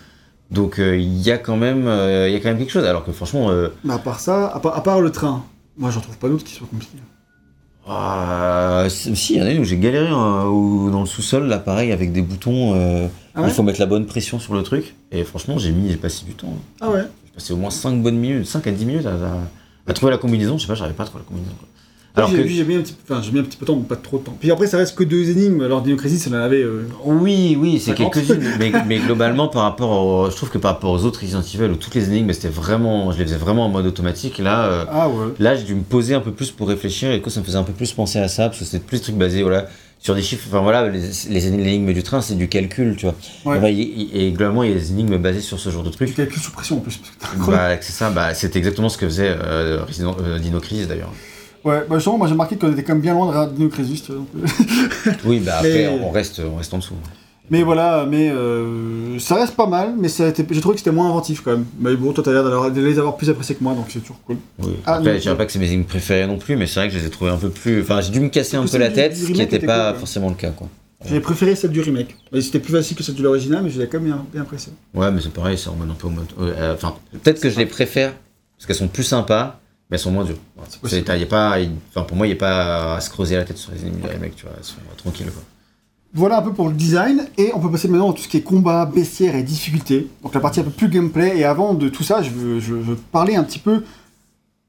Donc, 0.52 0.80
euh, 0.80 0.98
il 0.98 1.22
y 1.22 1.32
a 1.32 1.38
quand 1.38 1.56
même, 1.58 1.88
euh, 1.88 2.28
il 2.28 2.34
y 2.34 2.36
a 2.36 2.40
quand 2.40 2.50
même 2.50 2.58
quelque 2.58 2.72
chose. 2.72 2.86
Alors 2.86 3.06
que 3.06 3.12
franchement, 3.12 3.50
euh, 3.52 3.70
Mais 3.84 3.94
à 3.94 4.00
part 4.00 4.20
ça, 4.20 4.48
à 4.48 4.60
part, 4.60 4.76
à 4.76 4.82
part 4.84 5.02
le 5.02 5.12
train, 5.12 5.44
moi 5.78 5.92
j'en 5.92 6.02
trouve 6.02 6.18
pas 6.18 6.30
d'autres 6.30 6.44
qui 6.46 6.54
soient 6.56 6.68
compliqués. 6.68 6.98
Euh, 7.90 8.90
si, 8.90 9.34
il 9.36 9.40
y 9.40 9.42
en 9.42 9.46
a 9.46 9.52
une 9.52 9.60
où 9.62 9.64
j'ai 9.64 9.78
galéré 9.78 10.08
hein, 10.08 10.46
où- 10.48 10.90
dans 10.92 11.02
le 11.02 11.06
sous-sol, 11.06 11.48
là, 11.48 11.58
pareil, 11.60 11.92
avec 11.92 12.12
des 12.12 12.22
boutons. 12.22 12.74
euh, 12.76 13.08
Ah 13.36 13.42
ouais 13.42 13.48
il 13.50 13.54
faut 13.54 13.64
mettre 13.64 13.80
la 13.80 13.86
bonne 13.86 14.06
pression 14.06 14.40
sur 14.40 14.54
le 14.54 14.64
truc. 14.64 14.96
Et 15.12 15.24
franchement, 15.24 15.58
j'ai 15.58 15.72
mis, 15.72 15.90
j'ai 15.90 15.98
passé 15.98 16.26
du 16.26 16.34
temps. 16.34 16.54
Ah 16.82 16.90
ouais 16.90 17.04
J'ai 17.26 17.32
passé 17.34 17.54
au 17.54 17.58
moins 17.58 17.70
5 17.70 18.02
bonnes 18.02 18.18
minutes, 18.18 18.46
5 18.46 18.66
à 18.68 18.72
10 18.72 18.86
minutes 18.86 19.06
à, 19.06 19.12
à- 19.14 19.90
à 19.90 19.94
trouver 19.94 20.12
la 20.12 20.18
combinaison. 20.18 20.58
Je 20.58 20.64
sais 20.64 20.68
pas, 20.68 20.76
j'arrivais 20.76 20.96
pas 20.98 21.04
à 21.04 21.06
trouver 21.08 21.24
la 21.24 21.28
combinaison. 21.30 21.56
quoi. 21.58 21.68
Alors 22.18 22.30
Oui, 22.32 22.36
j'ai 22.38 22.44
que, 22.44 22.50
j'ai 22.50 22.64
mis 22.64 22.76
un 22.76 22.82
petit 22.82 22.96
enfin 23.08 23.22
j'ai 23.24 23.32
mis 23.32 23.40
un 23.40 23.44
petit 23.44 23.58
peu 23.58 23.66
de 23.66 23.72
temps, 23.72 23.78
pas 23.80 23.96
trop 23.96 24.18
de 24.18 24.24
temps. 24.24 24.36
Puis 24.40 24.50
après 24.52 24.66
ça 24.68 24.78
reste 24.78 24.96
que 24.98 25.04
deux 25.04 25.30
énigmes, 25.30 25.62
alors 25.62 25.82
Dino 25.82 25.96
Crisis 25.98 26.24
ça 26.24 26.30
en 26.32 26.34
avait. 26.34 26.64
euh, 26.64 26.88
Oui, 27.06 27.56
oui, 27.60 27.80
c'est 27.80 27.92
50. 27.96 28.14
quelques-unes, 28.14 28.44
mais, 28.60 28.72
mais 28.88 28.98
globalement, 29.00 29.48
par 29.48 29.62
rapport 29.64 29.92
au- 29.92 30.30
je 30.32 30.36
trouve 30.36 30.50
que 30.50 30.58
par 30.58 30.74
rapport 30.74 30.92
aux 30.92 31.04
autres 31.06 31.22
Resident 31.22 31.42
Evil, 31.42 31.72
où 31.72 31.76
toutes 31.76 31.94
les 31.96 32.10
énigmes, 32.10 32.34
c'était 32.34 32.48
vraiment, 32.50 33.12
je 33.12 33.20
les 33.20 33.26
faisais 33.26 33.38
vraiment 33.38 33.66
en 33.66 33.70
mode 33.70 33.86
automatique, 33.86 34.40
là, 34.40 34.66
euh, 34.66 34.86
Ah 34.92 35.08
ouais. 35.10 35.28
là, 35.40 35.56
j'ai 35.56 35.64
dû 35.64 35.76
me 35.76 35.84
poser 35.84 36.16
un 36.16 36.20
peu 36.22 36.32
plus 36.32 36.50
pour 36.52 36.68
réfléchir, 36.68 37.12
et 37.12 37.18
du 37.18 37.22
coup, 37.22 37.30
ça 37.30 37.40
me 37.40 37.46
faisait 37.46 37.58
un 37.58 37.64
peu 37.64 37.74
plus 37.74 37.92
penser 37.94 38.18
à 38.20 38.28
ça, 38.28 38.48
parce 38.48 38.60
que 38.60 38.66
c'était 38.66 38.84
plus 38.84 38.98
des 38.98 39.04
trucs 39.04 39.16
basés, 39.16 39.44
voilà, 39.44 39.68
sur 40.00 40.14
des 40.16 40.22
chiffres, 40.24 40.46
enfin 40.48 40.62
voilà, 40.62 40.88
les, 40.90 41.00
les 41.30 41.48
énigmes 41.48 41.94
du 41.94 42.02
train, 42.04 42.22
c'est 42.22 42.36
du 42.36 42.48
calcul, 42.48 42.96
tu 42.98 43.06
vois. 43.06 43.16
Ouais. 43.46 43.58
Enfin, 43.58 43.70
y- 43.70 43.82
y- 43.82 44.10
et 44.14 44.32
globalement, 44.32 44.64
il 44.64 44.70
y 44.72 44.74
a 44.74 44.78
des 44.78 44.92
énigmes 44.92 45.18
basées 45.18 45.42
sur 45.42 45.60
ce 45.60 45.70
genre 45.70 45.84
de 45.84 45.90
trucs. 45.90 46.16
calcules 46.16 46.42
sous 46.42 46.52
pression 46.52 46.78
en 46.78 46.80
plus. 46.82 46.98
que 46.98 47.52
Bah, 47.52 47.78
c'est 47.82 47.92
ça, 47.94 48.10
bah, 48.10 48.34
c'était 48.34 48.58
exactement 48.60 48.90
ce 48.90 48.98
que 48.98 49.08
faisait 49.08 49.30
euh, 49.30 49.80
euh, 50.00 50.40
Dino 50.40 50.60
Crisis 50.60 50.88
d'ailleurs. 50.88 51.12
Ouais, 51.68 51.84
bah 51.90 51.96
justement, 51.96 52.18
moi 52.18 52.28
j'ai 52.28 52.34
remarqué 52.34 52.56
qu'on 52.58 52.72
était 52.72 52.84
quand 52.84 52.94
même 52.94 53.02
bien 53.02 53.14
loin 53.14 53.46
de 53.48 53.58
donc, 53.58 53.74
euh, 53.80 54.42
Oui, 55.26 55.40
bah 55.40 55.56
après, 55.58 55.70
Mais- 55.70 55.88
on, 56.02 56.12
reste, 56.12 56.40
on 56.40 56.56
reste 56.56 56.74
en 56.74 56.78
dessous. 56.78 56.94
Mais 57.50 57.64
voilà, 57.64 58.06
mais 58.10 58.30
euh, 58.30 59.18
ça 59.20 59.36
reste 59.36 59.56
pas 59.56 59.68
mal, 59.68 59.94
mais 59.98 60.10
ça 60.10 60.34
j'ai 60.36 60.60
trouvé 60.62 60.76
que 60.76 60.80
c'était 60.80 60.92
moins 60.92 61.10
inventif 61.10 61.42
quand 61.44 61.52
même. 61.52 61.66
Mais 61.80 61.96
bon, 61.96 62.12
toi 62.14 62.24
t'as 62.24 62.32
l'air 62.34 62.44
de 62.72 62.82
les 62.82 63.00
avoir 63.00 63.16
plus 63.18 63.30
appréciés 63.30 63.56
que 63.56 63.64
moi, 63.64 63.74
donc 63.74 63.86
c'est 63.90 64.00
toujours 64.00 64.20
cool. 64.26 64.38
Oui. 64.60 64.74
Ah, 64.86 64.96
Après, 64.96 65.12
non, 65.12 65.16
je 65.18 65.22
dirais 65.22 65.38
pas 65.38 65.46
que 65.46 65.52
c'est 65.52 65.60
mes 65.60 65.68
énigmes 65.68 65.84
préférées 65.86 66.28
non 66.28 66.38
plus, 66.38 66.56
mais 66.58 66.68
c'est 66.68 66.80
vrai 66.80 66.88
que 66.90 66.94
je 66.94 67.00
les 67.00 67.06
ai 67.06 67.10
trouvées 67.10 67.32
un 67.32 67.38
peu 67.38 67.50
plus. 67.50 67.82
Enfin, 67.82 68.02
j'ai 68.02 68.12
dû 68.12 68.20
me 68.20 68.30
casser 68.30 68.58
un 68.58 68.66
peu 68.66 68.78
la 68.78 68.90
tête, 68.90 69.16
ce 69.16 69.26
qui 69.28 69.34
n'était 69.34 69.58
était 69.58 69.66
pas 69.66 69.86
cool, 69.88 69.94
ouais. 69.94 70.00
forcément 70.00 70.30
le 70.30 70.36
cas, 70.36 70.52
quoi. 70.52 70.68
J'ai 71.06 71.20
préféré 71.20 71.56
celle 71.56 71.72
du 71.72 71.82
remake. 71.82 72.16
C'était 72.42 72.60
plus 72.60 72.74
facile 72.74 72.98
que 72.98 73.04
celle 73.04 73.16
de 73.16 73.24
l'original, 73.24 73.62
mais 73.64 73.70
je 73.70 73.80
l'ai 73.80 73.88
quand 73.88 74.00
même 74.00 74.08
bien, 74.08 74.26
bien 74.34 74.42
apprécié. 74.42 74.74
Ouais, 74.94 75.10
mais 75.12 75.22
c'est 75.22 75.32
pareil, 75.32 75.58
en 75.70 75.76
mode 75.76 75.90
un 75.92 75.94
peu 75.94 76.08
en 76.08 76.12
mode. 76.12 76.26
euh, 76.42 76.74
Enfin, 76.74 76.96
peut-être 77.24 77.40
que 77.40 77.50
je 77.50 77.58
les 77.60 77.66
préfère 77.66 78.14
parce 78.58 78.66
qu'elles 78.66 78.76
sont 78.76 78.88
plus 78.88 79.04
sympas, 79.04 79.60
mais 79.90 79.96
elles 79.96 80.00
sont 80.00 80.12
moins 80.12 80.24
dures. 80.26 80.38
Voilà. 80.56 80.70
C'est 80.72 80.80
possible. 80.82 81.04
C'est- 81.08 81.20
y 81.20 81.24
a 81.24 81.26
pas, 81.28 81.60
y- 81.60 81.70
enfin, 81.90 82.04
pour 82.04 82.18
moi, 82.18 82.28
il 82.28 82.30
n'y 82.32 82.36
a 82.36 82.40
pas 82.40 82.96
à 82.96 83.02
se 83.02 83.10
creuser 83.10 83.36
la 83.36 83.44
tête 83.44 83.58
sur 83.58 83.72
les 83.72 83.82
ennemis 83.82 84.02
des 84.02 84.18
mecs, 84.20 84.36
tu 84.36 84.44
vois, 84.46 84.54
elles 84.58 84.64
sont 84.64 84.76
euh, 84.78 84.96
tranquilles, 84.98 85.32
quoi. 85.32 85.44
Voilà 86.14 86.40
un 86.40 86.42
peu 86.42 86.54
pour 86.54 86.70
le 86.70 86.74
design, 86.74 87.28
et 87.38 87.52
on 87.54 87.60
peut 87.60 87.70
passer 87.70 87.88
maintenant 87.90 88.12
à 88.12 88.14
tout 88.14 88.22
ce 88.24 88.28
qui 88.30 88.38
est 88.38 88.42
combat, 88.42 88.86
bestiaire 88.86 89.36
et 89.36 89.44
difficulté. 89.44 90.08
Donc 90.24 90.34
la 90.34 90.40
partie 90.40 90.62
un 90.62 90.64
peu 90.64 90.72
plus 90.72 90.88
gameplay, 90.88 91.38
et 91.38 91.44
avant 91.44 91.74
de 91.74 91.90
tout 91.90 92.04
ça, 92.04 92.22
je 92.22 92.30
veux, 92.32 92.60
je 92.60 92.74
veux 92.74 92.96
parler 92.96 93.36
un 93.36 93.44
petit 93.44 93.60
peu 93.60 93.84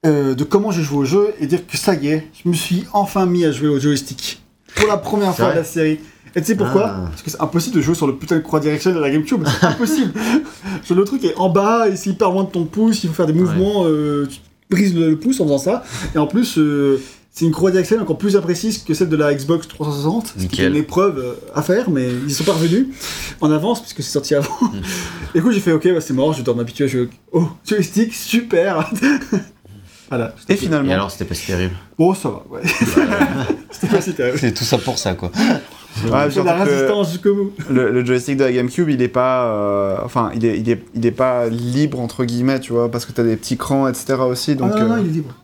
euh, 0.06 0.34
de 0.34 0.44
comment 0.44 0.70
j'ai 0.72 0.82
joué 0.82 0.98
au 0.98 1.04
jeu, 1.04 1.32
et 1.40 1.46
dire 1.46 1.66
que 1.66 1.76
ça 1.76 1.94
y 1.94 2.08
est, 2.08 2.26
je 2.44 2.48
me 2.48 2.54
suis 2.54 2.84
enfin 2.92 3.24
mis 3.26 3.44
à 3.44 3.52
jouer 3.52 3.68
au 3.68 3.78
joystick. 3.80 4.42
Pour 4.76 4.88
la 4.88 4.96
première 4.98 5.34
fois 5.34 5.50
de 5.52 5.56
la 5.56 5.64
série. 5.64 5.98
Et 6.36 6.40
tu 6.40 6.46
sais 6.48 6.56
pourquoi 6.56 6.86
Ah. 6.88 7.04
Parce 7.08 7.22
que 7.22 7.30
c'est 7.30 7.40
impossible 7.40 7.76
de 7.76 7.80
jouer 7.80 7.94
sur 7.94 8.06
le 8.06 8.14
putain 8.16 8.36
de 8.36 8.40
croix 8.42 8.60
direction 8.60 8.92
de 8.92 8.98
la 8.98 9.10
Gamecube, 9.10 9.44
c'est 9.60 9.66
impossible. 9.66 10.12
Le 10.90 11.04
truc 11.04 11.24
est 11.24 11.34
en 11.36 11.48
bas, 11.48 11.88
et 11.88 11.96
c'est 11.96 12.10
hyper 12.10 12.30
loin 12.30 12.44
de 12.44 12.50
ton 12.50 12.64
pouce, 12.64 13.02
il 13.04 13.08
faut 13.08 13.14
faire 13.14 13.26
des 13.26 13.32
mouvements, 13.32 13.84
euh, 13.86 14.26
tu 14.30 14.38
brises 14.70 14.94
le, 14.94 15.10
le 15.10 15.18
pouce 15.18 15.40
en 15.40 15.44
faisant 15.44 15.58
ça. 15.58 15.84
Et 16.14 16.18
en 16.18 16.26
plus, 16.26 16.58
euh, 16.58 17.00
c'est 17.38 17.44
une 17.44 17.52
croix 17.52 17.70
direction 17.70 18.00
encore 18.00 18.18
plus 18.18 18.36
imprécise 18.36 18.78
que 18.78 18.94
celle 18.94 19.08
de 19.08 19.16
la 19.16 19.32
Xbox 19.32 19.68
360, 19.68 20.34
ce 20.38 20.46
qui 20.46 20.62
est 20.62 20.66
une 20.66 20.76
épreuve 20.76 21.18
euh, 21.18 21.34
à 21.54 21.62
faire, 21.62 21.88
mais 21.88 22.08
ils 22.26 22.34
sont 22.34 22.44
pas 22.44 22.52
revenus. 22.52 22.88
En 23.40 23.52
avance, 23.52 23.80
puisque 23.80 24.02
c'est 24.02 24.10
sorti 24.10 24.34
avant. 24.34 24.48
Et 25.34 25.38
du 25.38 25.44
coup, 25.44 25.52
j'ai 25.52 25.60
fait, 25.60 25.72
ok, 25.72 25.86
bah, 25.92 26.00
c'est 26.00 26.14
mort, 26.14 26.32
je 26.32 26.42
dois 26.42 26.54
m'habituer 26.54 26.84
à 26.84 26.88
jouer 26.88 27.08
au 27.30 27.42
oh, 27.42 27.48
joystick, 27.64 28.12
super 28.12 28.90
Voilà. 30.08 30.34
Et 30.48 30.52
Et 30.52 30.56
finalement, 30.56 30.92
alors, 30.92 31.10
c'était 31.10 31.24
pas 31.26 31.34
si 31.34 31.46
terrible. 31.46 31.74
Bon, 31.98 32.14
ça 32.14 32.30
va, 32.30 32.42
ouais. 32.50 32.60
C'était 33.70 33.88
pas 33.94 34.00
si 34.00 34.14
terrible. 34.14 34.38
C'est 34.38 34.52
tout 34.52 34.64
ça 34.64 34.78
pour 34.78 34.98
ça, 34.98 35.14
quoi. 35.14 35.30
Ouais, 36.04 36.28
la 36.44 36.64
résistance 36.64 37.10
jusqu'au 37.12 37.34
bout. 37.34 37.52
le, 37.70 37.90
le 37.90 38.04
joystick 38.04 38.36
de 38.36 38.44
la 38.44 38.52
GameCube, 38.52 38.88
il 38.88 39.02
est 39.02 39.08
pas, 39.08 39.46
euh, 39.46 39.96
enfin, 40.04 40.30
il 40.34 40.44
est, 40.44 40.58
il 40.58 40.70
est, 40.70 40.84
il 40.94 41.04
est 41.04 41.10
pas 41.10 41.48
libre 41.48 41.98
entre 42.00 42.24
guillemets, 42.24 42.60
tu 42.60 42.72
vois, 42.72 42.90
parce 42.90 43.04
que 43.04 43.12
t'as 43.12 43.24
des 43.24 43.36
petits 43.36 43.56
crans, 43.56 43.88
etc. 43.88 44.14
aussi. 44.20 44.54
Donc, 44.54 44.72
ah 44.74 44.80
non, 44.80 44.88
non, 44.88 44.94
euh, 44.94 45.00
il 45.00 45.08
est 45.08 45.12
libre. 45.12 45.34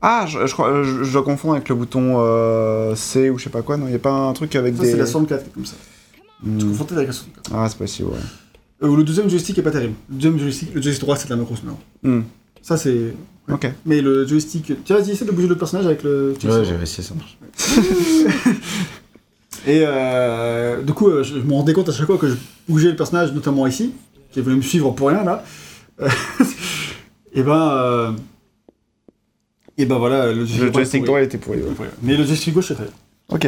ah, 0.00 0.24
je, 0.26 0.46
je 0.46 0.52
crois, 0.52 0.82
je, 0.82 1.04
je 1.04 1.12
dois 1.12 1.22
confondre 1.22 1.54
avec 1.54 1.68
le 1.68 1.74
bouton 1.74 2.14
euh, 2.18 2.94
C 2.94 3.28
ou 3.30 3.38
je 3.38 3.44
sais 3.44 3.50
pas 3.50 3.62
quoi. 3.62 3.76
Non, 3.76 3.86
il 3.86 3.92
y 3.92 3.96
a 3.96 3.98
pas 3.98 4.10
un 4.12 4.32
truc 4.32 4.56
avec 4.56 4.76
Ça, 4.76 4.82
des. 4.82 4.90
c'est 4.92 4.96
la 4.96 5.04
64 5.06 5.42
qui 5.44 5.50
est 5.50 5.52
comme 5.52 5.66
ça. 5.66 5.76
Hmm. 6.42 6.58
Tu 6.58 6.66
confonds 6.66 6.84
peut-être 6.84 6.98
avec 6.98 7.08
la 7.08 7.14
64. 7.14 7.50
Ah, 7.54 7.66
c'est 7.68 7.78
possible, 7.78 8.08
ouais. 8.08 8.18
Euh, 8.88 8.96
le 8.96 9.04
deuxième 9.04 9.28
joystick 9.28 9.58
est 9.58 9.62
pas 9.62 9.72
terrible. 9.72 9.94
Le 10.08 10.14
deuxième 10.14 10.38
joystick, 10.38 10.74
le 10.74 10.80
joystick 10.80 11.04
droit, 11.04 11.16
c'est 11.16 11.26
de 11.28 11.30
la 11.34 11.36
macro 11.36 11.54
maintenant. 11.54 11.78
Hmm. 12.02 12.22
Ça, 12.62 12.76
c'est. 12.78 13.14
Ok. 13.50 13.70
Mais 13.86 14.00
le 14.00 14.26
joystick. 14.26 14.72
Tiens, 14.84 14.98
vas-y, 14.98 15.12
essaie 15.12 15.24
de 15.24 15.32
bouger 15.32 15.48
le 15.48 15.56
personnage 15.56 15.86
avec 15.86 16.02
le. 16.02 16.34
Ouais, 16.44 16.64
j'avais 16.64 16.82
essayé, 16.82 17.02
ça 17.06 17.14
marche. 17.14 17.38
Et 19.66 19.82
euh, 19.86 20.82
du 20.82 20.92
coup, 20.94 21.08
euh, 21.08 21.22
je, 21.22 21.34
me 21.36 21.52
rendais 21.52 21.72
compte 21.72 21.88
à 21.88 21.92
chaque 21.92 22.06
fois 22.06 22.16
que 22.16 22.28
je 22.28 22.36
bougeais 22.68 22.88
le 22.90 22.96
personnage, 22.96 23.32
notamment 23.32 23.66
ici, 23.66 23.92
qui 24.30 24.40
voulait 24.40 24.56
me 24.56 24.62
suivre 24.62 24.92
pour 24.92 25.08
rien 25.08 25.24
là. 25.24 25.44
et 27.32 27.42
ben. 27.42 27.70
euh, 27.72 28.12
et 29.76 29.84
ben 29.84 29.98
voilà, 29.98 30.32
le 30.32 30.40
Le 30.40 30.72
joystick 30.72 31.04
droit, 31.04 31.20
était 31.20 31.38
pourri. 31.38 31.58
ouais. 31.58 31.86
Mais 32.02 32.16
le 32.16 32.24
joystick 32.24 32.54
gauche, 32.54 32.68
c'est 32.68 32.74
très 32.74 32.84
bien. 32.84 32.92
Ok. 33.30 33.46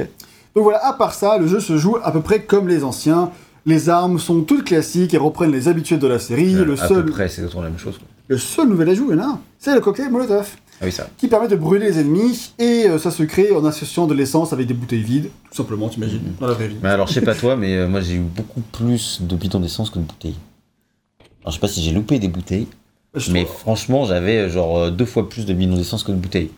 Donc 0.55 0.65
voilà, 0.65 0.85
à 0.87 0.93
part 0.93 1.15
ça, 1.15 1.39
le 1.39 1.47
jeu 1.47 1.61
se 1.61 1.77
joue 1.77 1.97
à 2.03 2.13
peu 2.13 2.21
près 2.21 2.43
comme 2.43 2.69
les 2.69 2.85
anciens. 2.85 3.31
Les 3.67 3.89
armes 3.89 4.19
sont 4.19 4.43
toutes 4.43 4.65
classiques 4.65 5.13
et 5.15 5.19
reprennent 5.19 5.53
les 5.53 5.69
habitudes 5.69 5.99
de 5.99 6.07
la 6.07 6.19
série. 6.19 6.53
le, 6.55 6.73
à 6.81 6.89
seul, 6.89 7.05
peu 7.05 7.11
près, 7.13 7.29
c'est 7.29 7.43
autour 7.45 7.61
de 7.61 7.65
la 7.67 7.71
même 7.71 7.79
chose, 7.79 7.99
quoi. 7.99 8.07
le 8.29 8.39
seul 8.39 8.69
nouvel 8.69 8.89
ajout, 8.89 9.09
il 9.11 9.17
y 9.17 9.21
en 9.21 9.23
a 9.23 9.27
un, 9.27 9.41
c'est 9.59 9.75
le 9.75 9.81
cocktail 9.81 10.11
Molotov. 10.11 10.49
Ah 10.83 10.87
oui, 10.87 10.93
ça. 10.93 11.09
qui 11.19 11.29
permet 11.29 11.47
de 11.49 11.57
brûler 11.57 11.91
les 11.91 11.99
ennemis 12.01 12.53
et 12.59 12.87
euh, 12.89 12.99
ça 12.99 13.11
se 13.11 13.23
crée 13.25 13.53
en 13.53 13.63
associant 13.67 14.07
de 14.07 14.15
l'essence 14.15 14.55
avec 14.55 14.67
des 14.67 14.73
bouteilles 14.73 15.03
vides, 15.03 15.27
tout 15.51 15.57
simplement, 15.57 15.91
t'imagines, 15.91 16.23
dans 16.41 16.47
la 16.47 16.55
vraie 16.55 16.69
vie. 16.69 16.77
Alors, 16.83 17.07
je 17.07 17.13
sais 17.13 17.21
pas 17.21 17.35
toi, 17.35 17.55
mais 17.55 17.77
euh, 17.77 17.87
moi, 17.87 18.01
j'ai 18.01 18.15
eu 18.15 18.21
beaucoup 18.21 18.63
plus 18.63 19.21
de 19.21 19.37
bidons 19.37 19.61
d'essence 19.61 19.91
que 19.91 19.99
de 19.99 20.05
bouteilles. 20.05 20.37
Alors, 21.43 21.51
je 21.51 21.57
sais 21.57 21.61
pas 21.61 21.69
si 21.69 21.83
j'ai 21.83 21.93
loupé 21.93 22.19
des 22.19 22.29
bouteilles, 22.29 22.67
Je 23.15 23.31
mais 23.31 23.45
trouve- 23.45 23.59
franchement, 23.59 24.05
j'avais 24.07 24.39
euh, 24.39 24.49
genre 24.51 24.91
deux 24.91 25.05
fois 25.05 25.29
plus 25.29 25.45
de 25.45 25.53
bidons 25.53 25.77
d'essence 25.77 26.03
que 26.03 26.13
de 26.13 26.17
bouteilles. 26.17 26.51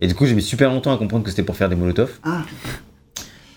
Et 0.00 0.08
du 0.08 0.14
coup, 0.16 0.26
j'ai 0.26 0.34
mis 0.34 0.42
super 0.42 0.70
longtemps 0.72 0.92
à 0.92 0.98
comprendre 0.98 1.22
que 1.22 1.30
c'était 1.30 1.44
pour 1.44 1.54
faire 1.56 1.68
des 1.68 1.76
molotovs. 1.76 2.18
Ah. 2.24 2.42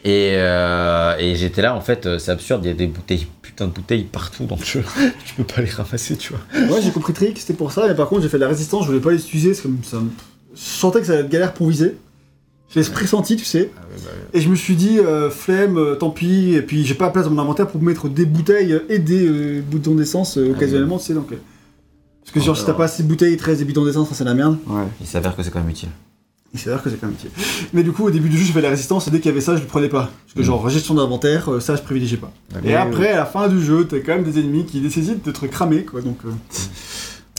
Et, 0.04 0.34
euh, 0.36 1.16
et 1.20 1.36
j'étais 1.36 1.62
là, 1.62 1.76
en 1.76 1.82
fait, 1.82 2.06
euh, 2.08 2.18
c'est 2.18 2.32
absurde, 2.32 2.62
il 2.66 2.70
y 2.70 2.72
a 2.72 2.74
des 2.74 2.88
bouteilles, 2.88 3.28
putain 3.42 3.68
de 3.68 3.72
bouteilles 3.72 4.04
partout 4.06 4.46
dans 4.46 4.56
le 4.58 4.64
jeu. 4.66 4.84
je 5.26 5.34
peux 5.36 5.44
pas 5.44 5.62
les 5.62 5.70
ramasser, 5.70 6.16
tu 6.18 6.34
vois. 6.34 6.70
Ouais, 6.76 6.82
j'ai 6.82 6.90
compris 6.92 7.14
le 7.14 7.18
trick, 7.18 7.38
c'était 7.40 7.54
pour 7.54 7.72
ça, 7.72 7.88
mais 7.88 7.94
par 7.96 8.10
contre, 8.10 8.24
j'ai 8.24 8.30
fait 8.30 8.38
de 8.38 8.42
la 8.44 8.48
résistance, 8.50 8.84
je 8.84 8.88
voulais 8.88 9.00
pas 9.00 9.12
les 9.12 9.20
utiliser, 9.20 9.54
c'est 9.54 9.62
comme 9.64 9.78
ça. 9.84 9.98
me- 9.98 10.10
Je 10.56 10.60
sentais 10.60 11.02
que 11.02 11.06
ça 11.06 11.14
allait 11.14 11.22
être 11.22 11.30
galère 11.30 11.54
pour 11.54 11.68
viser. 11.68 11.96
Je 12.74 12.80
l'ai 12.80 12.86
pressenti, 12.90 13.36
tu 13.36 13.44
sais, 13.46 13.70
Ah 13.78 13.82
ouais, 13.82 14.02
bah, 14.04 14.10
et 14.34 14.42
je 14.42 14.50
me 14.50 14.56
suis 14.56 14.76
dit, 14.76 14.98
euh, 15.00 15.30
flemme, 15.30 15.78
euh, 15.78 15.96
tant 15.96 16.10
pis, 16.10 16.54
et 16.56 16.62
puis 16.62 16.84
j'ai 16.86 16.94
pas 16.96 17.06
la 17.06 17.12
place 17.12 17.26
dans 17.26 17.32
mon 17.32 17.42
inventaire 17.42 17.68
pour 17.68 17.82
mettre 17.82 18.08
des 18.10 18.26
bouteilles 18.26 18.80
et 18.90 18.98
des 18.98 19.62
bidons 19.62 19.94
d'essence 19.96 20.38
Ah 20.42 20.50
occasionnellement, 20.50 20.98
tu 20.98 21.06
sais, 21.06 21.14
donc. 21.14 21.28
Parce 21.30 22.32
que, 22.34 22.40
genre, 22.40 22.56
Ah, 22.56 22.60
si 22.60 22.66
t'as 22.66 22.74
pas 22.74 22.86
assez 22.86 23.04
de 23.04 23.08
bouteilles, 23.08 23.36
13 23.38 23.60
des 23.60 23.66
bidons 23.66 23.86
d'essence, 23.86 24.10
ça, 24.10 24.16
c'est 24.16 24.24
la 24.24 24.34
merde. 24.34 24.58
Ouais. 24.68 24.84
il 25.02 25.06
s'avère 25.08 25.36
que 25.36 25.44
c'est 25.44 25.52
quand 25.52 25.60
même 25.60 25.70
utile. 25.70 25.90
Il 26.54 26.60
s'avère 26.60 26.84
que 26.84 26.90
c'est 26.90 26.98
quand 26.98 27.08
même 27.08 27.16
utile. 27.16 27.30
Mais 27.74 27.82
du 27.84 27.92
coup, 27.94 28.04
au 28.06 28.12
début 28.12 28.28
du 28.28 28.38
jeu, 28.38 28.44
fait 28.46 28.60
de 28.60 28.64
la 28.64 28.70
résistance, 28.72 29.08
et 29.08 29.12
dès 29.12 29.20
qu'il 29.20 29.28
y 29.28 29.32
avait 29.32 29.40
ça, 29.42 29.56
je 29.56 29.62
le 29.62 29.68
prenais 29.68 29.88
pas. 29.88 30.10
Parce 30.26 30.34
que, 30.36 30.42
Mm. 30.42 30.44
genre, 30.44 30.70
gestion 30.70 30.94
d'inventaire, 30.96 31.50
euh, 31.50 31.60
ça, 31.62 31.76
je 31.78 31.82
privilégiais 31.82 32.18
pas. 32.18 32.32
Et 32.66 32.76
après, 32.76 33.12
à 33.12 33.18
la 33.18 33.26
fin 33.26 33.48
du 33.48 33.64
jeu, 33.64 33.86
t'as 33.90 34.00
quand 34.00 34.16
même 34.16 34.24
des 34.24 34.40
ennemis 34.40 34.66
qui 34.66 34.82
nécessitent 34.82 35.24
d'être 35.24 35.48
cramés, 35.48 35.86
quoi, 35.86 36.02
donc 36.02 36.18
euh, 36.26 36.30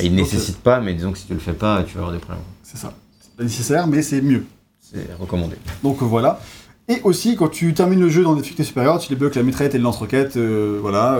Et 0.00 0.06
il 0.06 0.10
Donc, 0.10 0.20
nécessite 0.20 0.58
pas, 0.58 0.80
mais 0.80 0.94
disons 0.94 1.12
que 1.12 1.18
si 1.18 1.26
tu 1.26 1.34
le 1.34 1.40
fais 1.40 1.52
pas, 1.52 1.82
tu 1.82 1.94
vas 1.94 2.00
avoir 2.00 2.12
des 2.14 2.20
problèmes. 2.20 2.42
c'est 2.62 2.78
ça. 2.78 2.94
C'est 3.20 3.36
pas 3.36 3.42
nécessaire, 3.44 3.86
mais 3.86 4.00
c'est 4.02 4.22
mieux. 4.22 4.44
C'est 4.80 5.06
recommandé. 5.20 5.56
Donc 5.82 6.00
euh, 6.02 6.06
voilà. 6.06 6.40
Et 6.88 7.00
aussi, 7.04 7.36
quand 7.36 7.48
tu 7.48 7.72
termines 7.74 8.00
le 8.00 8.08
jeu 8.08 8.22
dans 8.24 8.34
des 8.34 8.40
difficultés 8.40 8.64
supérieures, 8.64 8.98
tu 8.98 9.08
débloques 9.08 9.34
la 9.36 9.42
mitraillette 9.42 9.74
et 9.74 9.78
le 9.78 9.84
lance-roquette, 9.84 10.36
euh, 10.36 10.78
voilà. 10.82 11.18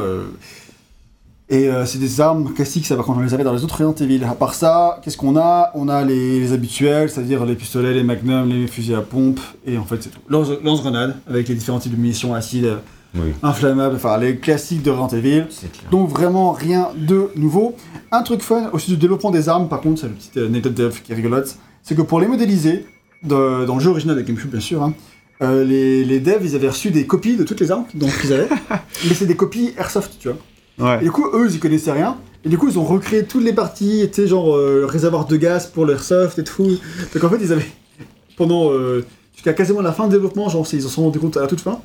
Et 1.53 1.69
euh, 1.69 1.85
c'est 1.87 1.99
des 1.99 2.21
armes 2.21 2.53
classiques, 2.53 2.87
ça 2.87 2.97
va 2.97 3.03
quand 3.05 3.15
on 3.17 3.21
les 3.21 3.35
avait 3.35 3.45
dans 3.45 3.53
les 3.53 3.63
autres 3.63 3.75
Resident 3.85 3.95
Evil. 4.05 4.25
À 4.25 4.35
part 4.35 4.55
ça, 4.55 4.99
qu'est-ce 5.05 5.17
qu'on 5.17 5.37
a? 5.37 5.71
On 5.75 5.89
a 5.89 6.03
les, 6.05 6.41
les 6.41 6.53
habituels, 6.53 7.11
c'est-à-dire 7.11 7.45
les 7.47 7.55
pistolets, 7.55 7.93
les 7.95 8.03
magnums, 8.03 8.49
les 8.49 8.67
fusils 8.67 8.95
à 8.95 9.03
pompe, 9.03 9.39
et 9.67 9.77
en 9.79 9.85
fait 9.85 10.03
c'est 10.03 10.09
tout. 10.11 10.19
Lance- 10.29 10.51
Lance-grenade, 10.65 11.15
avec 11.29 11.49
les 11.49 11.55
différents 11.55 11.79
types 11.79 11.93
de 11.95 12.01
munitions 12.01 12.35
acides, 12.35 12.79
Oui, 13.15 13.33
inflammables, 13.43 13.97
enfin 13.97 14.17
les 14.19 14.37
classiques 14.39 14.83
de 14.83 14.91
Resident 14.91 15.09
Evil. 15.19 15.45
Donc 15.91 16.09
vraiment 16.09 16.53
rien 16.53 16.89
de 16.97 17.29
nouveau. 17.37 17.77
Un 18.11 18.23
truc 18.23 18.41
fun 18.43 18.71
aussi 18.73 18.91
du 18.91 18.97
développement 18.97 19.31
des 19.31 19.49
armes, 19.51 19.69
par 19.69 19.81
contre, 19.83 20.01
c'est 20.01 20.09
le 20.09 20.15
petit 20.15 20.31
euh, 20.39 20.49
Naked 20.49 20.73
Dev 20.75 21.01
qui 21.05 21.13
est 21.13 21.15
rigolote, 21.15 21.55
c'est 21.83 21.95
que 21.95 22.03
pour 22.03 22.19
les 22.21 22.27
modéliser, 22.27 22.87
de- 23.23 23.67
dans 23.67 23.75
le 23.75 23.81
jeu 23.81 23.91
original 23.91 24.17
de 24.17 24.23
GameCube 24.23 24.51
bien 24.51 24.61
sûr, 24.61 24.83
hein, 24.83 24.95
euh, 25.43 25.65
les, 25.65 26.05
les 26.05 26.21
devs 26.21 26.41
ils 26.45 26.55
avaient 26.55 26.69
reçu 26.71 26.91
des 26.91 27.07
copies 27.07 27.37
de 27.37 27.43
toutes 27.45 27.61
les 27.61 27.71
armes 27.71 27.85
donc 27.95 28.11
ils 28.25 28.33
avaient, 28.33 28.49
mais 29.07 29.15
c'est 29.15 29.27
des 29.27 29.37
copies 29.37 29.73
airsoft, 29.77 30.13
tu 30.19 30.29
vois. 30.29 30.39
Ouais. 30.83 30.99
Et 31.01 31.05
du 31.05 31.11
coup, 31.13 31.27
eux, 31.33 31.47
ils 31.49 31.57
y 31.57 31.59
connaissaient 31.59 31.93
rien. 31.93 32.17
Et 32.45 32.49
du 32.49 32.59
coup, 32.59 32.69
ils 32.69 32.79
ont 32.79 32.85
recréé 32.85 33.25
toutes 33.25 33.45
les 33.45 33.53
parties, 33.53 34.09
tu 34.13 34.23
sais, 34.23 34.27
genre 34.27 34.57
euh, 34.57 34.85
réservoir 34.89 35.27
de 35.27 35.37
gaz 35.37 35.67
pour 35.69 35.87
l'airsoft 35.87 36.39
et 36.41 36.45
tout. 36.45 36.77
Donc 37.15 37.23
en 37.25 37.31
fait, 37.31 37.39
ils 37.41 37.53
avaient, 37.53 37.71
pendant, 38.37 38.73
euh, 38.73 39.05
jusqu'à 39.35 39.53
quasiment 39.53 39.81
la 39.81 39.93
fin 39.93 40.07
de 40.09 40.13
développement, 40.13 40.49
genre, 40.49 40.67
ils 40.73 40.85
en 40.85 40.89
sont 40.89 41.03
rendus 41.05 41.21
compte 41.21 41.37
à 41.37 41.41
la 41.43 41.47
toute 41.47 41.61
fin. 41.61 41.81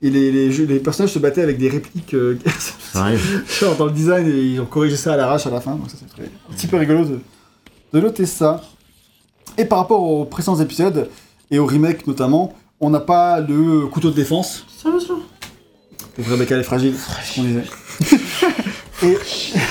Et 0.00 0.10
les, 0.10 0.30
les, 0.30 0.52
jeux- 0.52 0.64
les 0.64 0.78
personnages 0.78 1.12
se 1.12 1.18
battaient 1.18 1.42
avec 1.42 1.58
des 1.58 1.68
répliques 1.68 2.14
euh, 2.14 2.38
genre 3.60 3.76
dans 3.76 3.86
le 3.86 3.90
design 3.92 4.28
et 4.28 4.38
ils 4.40 4.60
ont 4.60 4.64
corrigé 4.64 4.96
ça 4.96 5.12
à 5.14 5.16
l'arrache 5.16 5.46
à 5.46 5.50
la 5.50 5.60
fin. 5.60 5.72
Donc 5.72 5.90
ça, 5.90 5.96
c'est 5.98 6.08
très- 6.08 6.30
un 6.50 6.54
petit 6.54 6.68
peu 6.68 6.76
rigolo 6.76 7.04
de, 7.04 7.18
de 7.92 8.00
noter 8.00 8.24
ça. 8.24 8.62
Et 9.58 9.64
par 9.64 9.78
rapport 9.78 10.02
aux 10.04 10.24
précédents 10.24 10.60
épisodes 10.60 11.08
et 11.50 11.58
au 11.58 11.66
remake 11.66 12.06
notamment, 12.06 12.54
on 12.80 12.90
n'a 12.90 13.00
pas 13.00 13.40
le 13.40 13.86
couteau 13.88 14.10
de 14.10 14.14
défense. 14.14 14.64
Ça 14.80 14.88
va, 14.88 15.00
ça 15.00 15.14
Le 16.16 16.22
vrai 16.22 16.44
est 16.44 16.62
fragile, 16.62 16.94
on 17.38 17.42
disait. 17.42 17.64
Et 19.02 19.16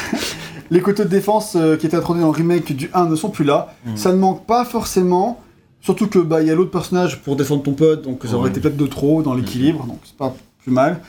les 0.71 0.81
couteaux 0.81 1.03
de 1.03 1.09
défense 1.09 1.55
euh, 1.55 1.75
qui 1.77 1.85
étaient 1.85 1.97
introduits 1.97 2.21
dans 2.21 2.31
le 2.31 2.37
remake 2.37 2.75
du 2.75 2.89
1 2.93 3.05
ne 3.09 3.15
sont 3.15 3.29
plus 3.29 3.45
là. 3.45 3.73
Mhm. 3.85 3.97
Ça 3.97 4.11
ne 4.11 4.17
manque 4.17 4.45
pas 4.45 4.65
forcément. 4.65 5.41
Surtout 5.81 6.07
que 6.07 6.19
bah 6.19 6.41
il 6.41 6.47
y 6.47 6.51
a 6.51 6.55
l'autre 6.55 6.71
personnage 6.71 7.21
pour 7.21 7.35
défendre 7.35 7.63
ton 7.63 7.73
pote, 7.73 8.01
donc 8.01 8.21
ça 8.25 8.33
aurait 8.35 8.49
été 8.49 8.59
peut-être 8.59 8.75
de 8.77 8.87
trop 8.87 9.21
dans 9.21 9.33
l'équilibre, 9.35 9.85
donc 9.85 9.99
c'est 10.03 10.17
pas 10.17 10.35
plus 10.63 10.71
mal. 10.71 10.99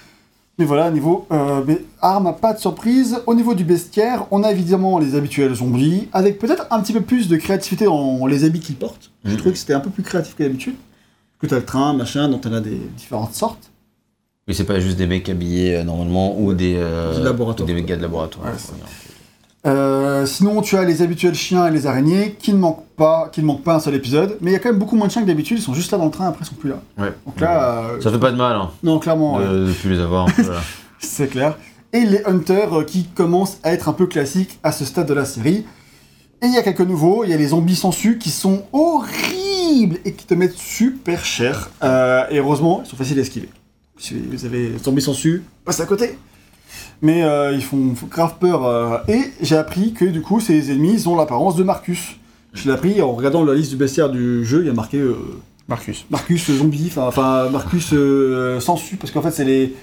Mais 0.58 0.64
voilà, 0.66 0.90
niveau 0.90 1.26
euh, 1.32 1.62
mais 1.66 1.82
armes, 2.02 2.34
pas 2.40 2.52
de 2.52 2.58
surprise. 2.58 3.18
Au 3.26 3.34
niveau 3.34 3.54
du 3.54 3.64
bestiaire, 3.64 4.26
on 4.30 4.42
a 4.44 4.52
évidemment 4.52 4.98
les 4.98 5.14
habituels 5.14 5.54
zombies, 5.54 6.08
avec 6.12 6.38
peut-être 6.38 6.66
un 6.70 6.80
petit 6.80 6.92
peu 6.92 7.00
plus 7.00 7.28
de 7.28 7.36
créativité 7.36 7.86
dans 7.86 8.26
les 8.26 8.44
habits 8.44 8.60
qu'ils 8.60 8.76
portent. 8.76 9.10
Je 9.24 9.30
Mhm. 9.30 9.36
trouvais 9.38 9.52
que 9.52 9.58
c'était 9.58 9.72
un 9.74 9.80
peu 9.80 9.90
plus 9.90 10.02
créatif 10.02 10.36
que 10.36 10.42
d'habitude. 10.42 10.74
Que 11.40 11.46
t'as 11.46 11.56
le 11.56 11.64
train, 11.64 11.92
machin, 11.94 12.28
dont 12.28 12.38
t'en 12.38 12.52
as 12.52 12.60
des 12.60 12.80
différentes 12.96 13.34
sortes. 13.34 13.70
Mais 14.48 14.54
c'est 14.54 14.64
pas 14.64 14.80
juste 14.80 14.96
des 14.96 15.06
mecs 15.06 15.28
habillés 15.28 15.76
euh, 15.76 15.84
normalement 15.84 16.36
ou 16.40 16.54
des, 16.54 16.74
euh, 16.78 17.14
Des 17.16 17.22
laboratoires. 17.22 17.68
ou 17.68 17.72
des 17.72 17.82
gars 17.82 17.96
de 17.96 18.02
laboratoire. 18.02 18.46
Ouais. 18.46 18.52
Euh, 19.66 20.24
sinon, 20.24 20.62
tu 20.62 20.76
as 20.76 20.84
les 20.84 21.02
habituels 21.02 21.34
chiens 21.34 21.66
et 21.66 21.70
les 21.70 21.86
araignées 21.86 22.36
qui 22.38 22.52
ne 22.54 22.58
manquent 22.58 22.86
pas, 22.96 23.28
qui 23.30 23.40
ne 23.42 23.46
manquent 23.46 23.64
pas 23.64 23.74
un 23.74 23.80
seul 23.80 23.94
épisode. 23.94 24.38
Mais 24.40 24.50
il 24.50 24.54
y 24.54 24.56
a 24.56 24.60
quand 24.60 24.70
même 24.70 24.78
beaucoup 24.78 24.96
moins 24.96 25.08
de 25.08 25.12
chiens 25.12 25.20
que 25.22 25.26
d'habitude. 25.26 25.58
Ils 25.58 25.62
sont 25.62 25.74
juste 25.74 25.90
là 25.92 25.98
dans 25.98 26.06
le 26.06 26.10
train, 26.10 26.28
après 26.28 26.44
ils 26.44 26.48
sont 26.48 26.54
plus 26.54 26.70
là. 26.70 26.80
Ouais. 26.96 27.12
Donc 27.26 27.38
là, 27.40 27.82
euh, 27.90 28.00
Ça 28.00 28.10
fait 28.10 28.18
pas 28.18 28.30
de 28.30 28.36
mal 28.36 28.56
hein, 28.56 28.70
non, 28.82 28.98
clairement, 28.98 29.38
de, 29.40 29.66
de 29.66 29.72
plus 29.72 29.90
les 29.90 30.00
avoir. 30.00 30.26
voilà. 30.38 30.60
c'est 31.00 31.26
clair. 31.28 31.58
Et 31.92 32.00
les 32.06 32.24
hunters 32.24 32.86
qui 32.86 33.04
commencent 33.04 33.58
à 33.64 33.72
être 33.72 33.88
un 33.88 33.92
peu 33.94 34.06
classiques 34.06 34.58
à 34.62 34.72
ce 34.72 34.84
stade 34.84 35.06
de 35.08 35.14
la 35.14 35.24
série. 35.24 35.66
Et 36.40 36.46
il 36.46 36.54
y 36.54 36.58
a 36.58 36.62
quelques 36.62 36.80
nouveaux. 36.82 37.24
Il 37.24 37.30
y 37.30 37.34
a 37.34 37.36
les 37.36 37.48
zombies 37.48 37.76
sangsues 37.76 38.16
qui 38.18 38.30
sont 38.30 38.62
horribles 38.72 39.98
et 40.04 40.12
qui 40.12 40.24
te 40.24 40.34
mettent 40.34 40.56
super 40.56 41.24
cher. 41.24 41.70
Et 41.82 42.38
heureusement, 42.38 42.82
ils 42.84 42.88
sont 42.88 42.96
faciles 42.96 43.18
à 43.18 43.22
esquiver. 43.22 43.48
Si 43.98 44.14
vous 44.14 44.44
avez 44.44 44.70
les 44.70 44.78
zombies 44.78 45.02
sangsues, 45.02 45.42
passe 45.64 45.80
à 45.80 45.86
côté. 45.86 46.18
Mais 47.02 47.22
euh, 47.22 47.52
ils 47.52 47.62
font, 47.62 47.94
font 47.94 48.06
grave 48.06 48.34
peur. 48.40 48.64
euh, 48.66 48.98
et 49.08 49.20
j'ai 49.40 49.56
appris 49.56 49.92
que 49.92 50.04
du 50.04 50.20
coup, 50.22 50.40
ces 50.40 50.70
ennemis 50.70 50.94
ils 50.94 51.08
ont 51.08 51.16
l'apparence 51.16 51.56
de 51.56 51.62
Marcus. 51.62 52.16
Je 52.52 52.66
l'ai 52.68 52.74
appris 52.74 53.00
en 53.02 53.12
regardant 53.12 53.44
la 53.44 53.54
liste 53.54 53.70
du 53.70 53.76
bestiaire 53.76 54.08
du 54.10 54.44
jeu. 54.44 54.60
Il 54.62 54.66
y 54.66 54.70
a 54.70 54.72
marqué 54.74 54.98
euh, 54.98 55.14
Marcus. 55.68 56.06
Marcus 56.10 56.50
zombie, 56.50 56.86
enfin- 56.88 57.06
enfin 57.06 57.48
Marcus 57.50 57.90
euh, 57.92 58.58
sensu, 58.60 58.96
parce 58.96 59.12
qu'en 59.12 59.22
fait 59.22 59.30
c'est 59.32 59.44
les 59.44 59.74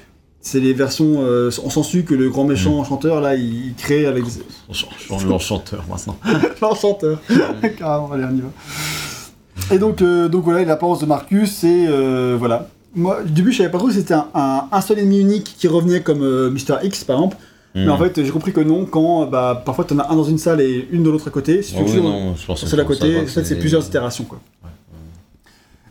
c'est 0.42 0.60
les 0.60 0.74
versions 0.74 1.16
euh, 1.24 1.50
en 1.64 1.70
sensu 1.70 2.04
que 2.04 2.14
le 2.14 2.30
grand 2.30 2.44
méchant 2.44 2.84
chanteur 2.84 3.20
là 3.22 3.36
il, 3.36 3.68
il 3.68 3.74
crée 3.76 4.06
avec 4.06 4.24
On 4.70 4.74
change 4.74 5.26
l'enchanteur 5.28 5.84
maintenant. 5.90 6.18
l'enchanteur. 6.62 7.20
Carrément, 7.78 8.12
allez 8.12 8.26
on 8.26 8.36
y 8.36 8.42
va. 8.42 9.76
Et 9.76 9.80
donc 9.80 10.02
euh, 10.02 10.28
donc 10.28 10.44
voilà 10.44 10.64
l'apparence 10.66 11.00
de 11.00 11.06
Marcus 11.06 11.64
et 11.64 11.86
euh, 11.88 12.36
voilà. 12.38 12.68
Moi 12.96 13.24
du 13.24 13.32
début 13.34 13.52
je 13.52 13.58
savais 13.58 13.70
pas 13.70 13.78
trop 13.78 13.90
si 13.90 13.98
c'était 13.98 14.14
un, 14.14 14.28
un, 14.34 14.68
un 14.72 14.82
seul 14.82 15.00
ennemi 15.00 15.20
unique 15.20 15.56
qui 15.58 15.68
revenait 15.68 16.02
comme 16.02 16.22
euh, 16.24 16.50
Mr 16.50 16.78
X 16.84 17.04
par 17.04 17.18
exemple, 17.18 17.38
mais 17.76 17.86
Hmm. 17.88 17.90
en 17.92 17.98
fait 17.98 18.24
j'ai 18.24 18.32
compris 18.32 18.54
que 18.54 18.62
non 18.62 18.86
quand 18.86 19.26
bah 19.26 19.62
parfois 19.66 19.84
t'en 19.84 20.00
as 20.00 20.10
un 20.10 20.16
dans 20.16 20.24
une 20.24 20.38
salle 20.38 20.62
et 20.62 20.88
une 20.92 21.04
de 21.04 21.10
l'autre 21.10 21.28
à 21.28 21.32
côté. 21.32 21.62
Si 21.62 21.74
tu 21.76 21.84
c'est 21.88 22.00
à 22.00 22.56
ça, 22.56 22.84
côté, 22.86 23.20
en 23.20 23.26
fait 23.28 23.44
c'est 23.44 23.60
plusieurs 23.60 23.86
itérations 23.86 24.24
quoi. 24.24 24.40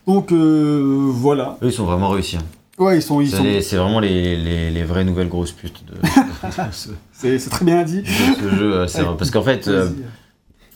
Donc 0.06 0.32
euh, 0.32 0.82
voilà. 1.10 1.56
Eux, 1.62 1.66
ils 1.66 1.72
sont 1.72 1.84
vraiment 1.84 2.08
réussis. 2.10 2.36
hein. 2.36 2.42
Ouais 2.78 2.98
ils 2.98 3.02
sont 3.02 3.20
ils 3.20 3.30
C'est 3.30 3.60
sont 3.60 3.76
vraiment 3.84 4.00
les, 4.00 4.36
les, 4.36 4.70
les 4.70 4.82
vraies 4.82 5.04
nouvelles 5.04 5.28
grosses 5.28 5.52
putes 5.52 5.84
de, 5.86 5.92
de 5.98 6.72
ce, 6.72 6.88
de 7.28 7.38
c'est 7.38 7.50
très 7.50 7.64
bien 7.64 7.82
dit. 7.84 8.02
ce 8.06 8.56
jeu. 8.56 8.74
euh, 8.74 8.86
c'est. 8.86 9.02
Parce 9.18 9.30
qu'en 9.30 9.42
fait, 9.42 9.68
euh. 9.68 9.90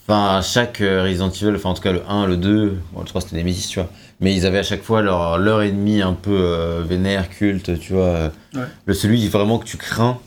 Enfin, 0.07 0.37
à 0.39 0.43
chaque 0.43 0.81
euh, 0.81 1.03
Resident 1.03 1.29
Evil, 1.31 1.53
enfin 1.57 1.71
en 1.71 1.75
tout 1.75 1.83
cas 1.83 1.93
le 1.93 2.01
1, 2.09 2.27
le 2.27 2.37
2, 2.39 2.79
bon, 2.95 3.01
le 3.01 3.07
3 3.07 3.21
c'était 3.23 3.37
Nemesis, 3.37 3.69
tu 3.69 3.81
vois. 3.81 3.89
Mais 4.21 4.35
ils 4.35 4.47
avaient 4.47 4.59
à 4.59 4.63
chaque 4.65 4.83
fois 4.83 5.01
leur, 5.03 5.39
leur 5.39 5.63
ennemi 5.63 6.03
un 6.03 6.13
peu 6.15 6.33
euh, 6.37 6.83
vénère, 6.83 7.29
culte, 7.29 7.79
tu 7.79 7.93
vois. 7.93 8.03
euh, 8.05 8.29
Ouais. 8.55 8.63
Le 8.87 8.95
celui 8.95 9.29
vraiment 9.29 9.59
que 9.59 9.65
tu 9.65 9.77
crains. 9.77 10.19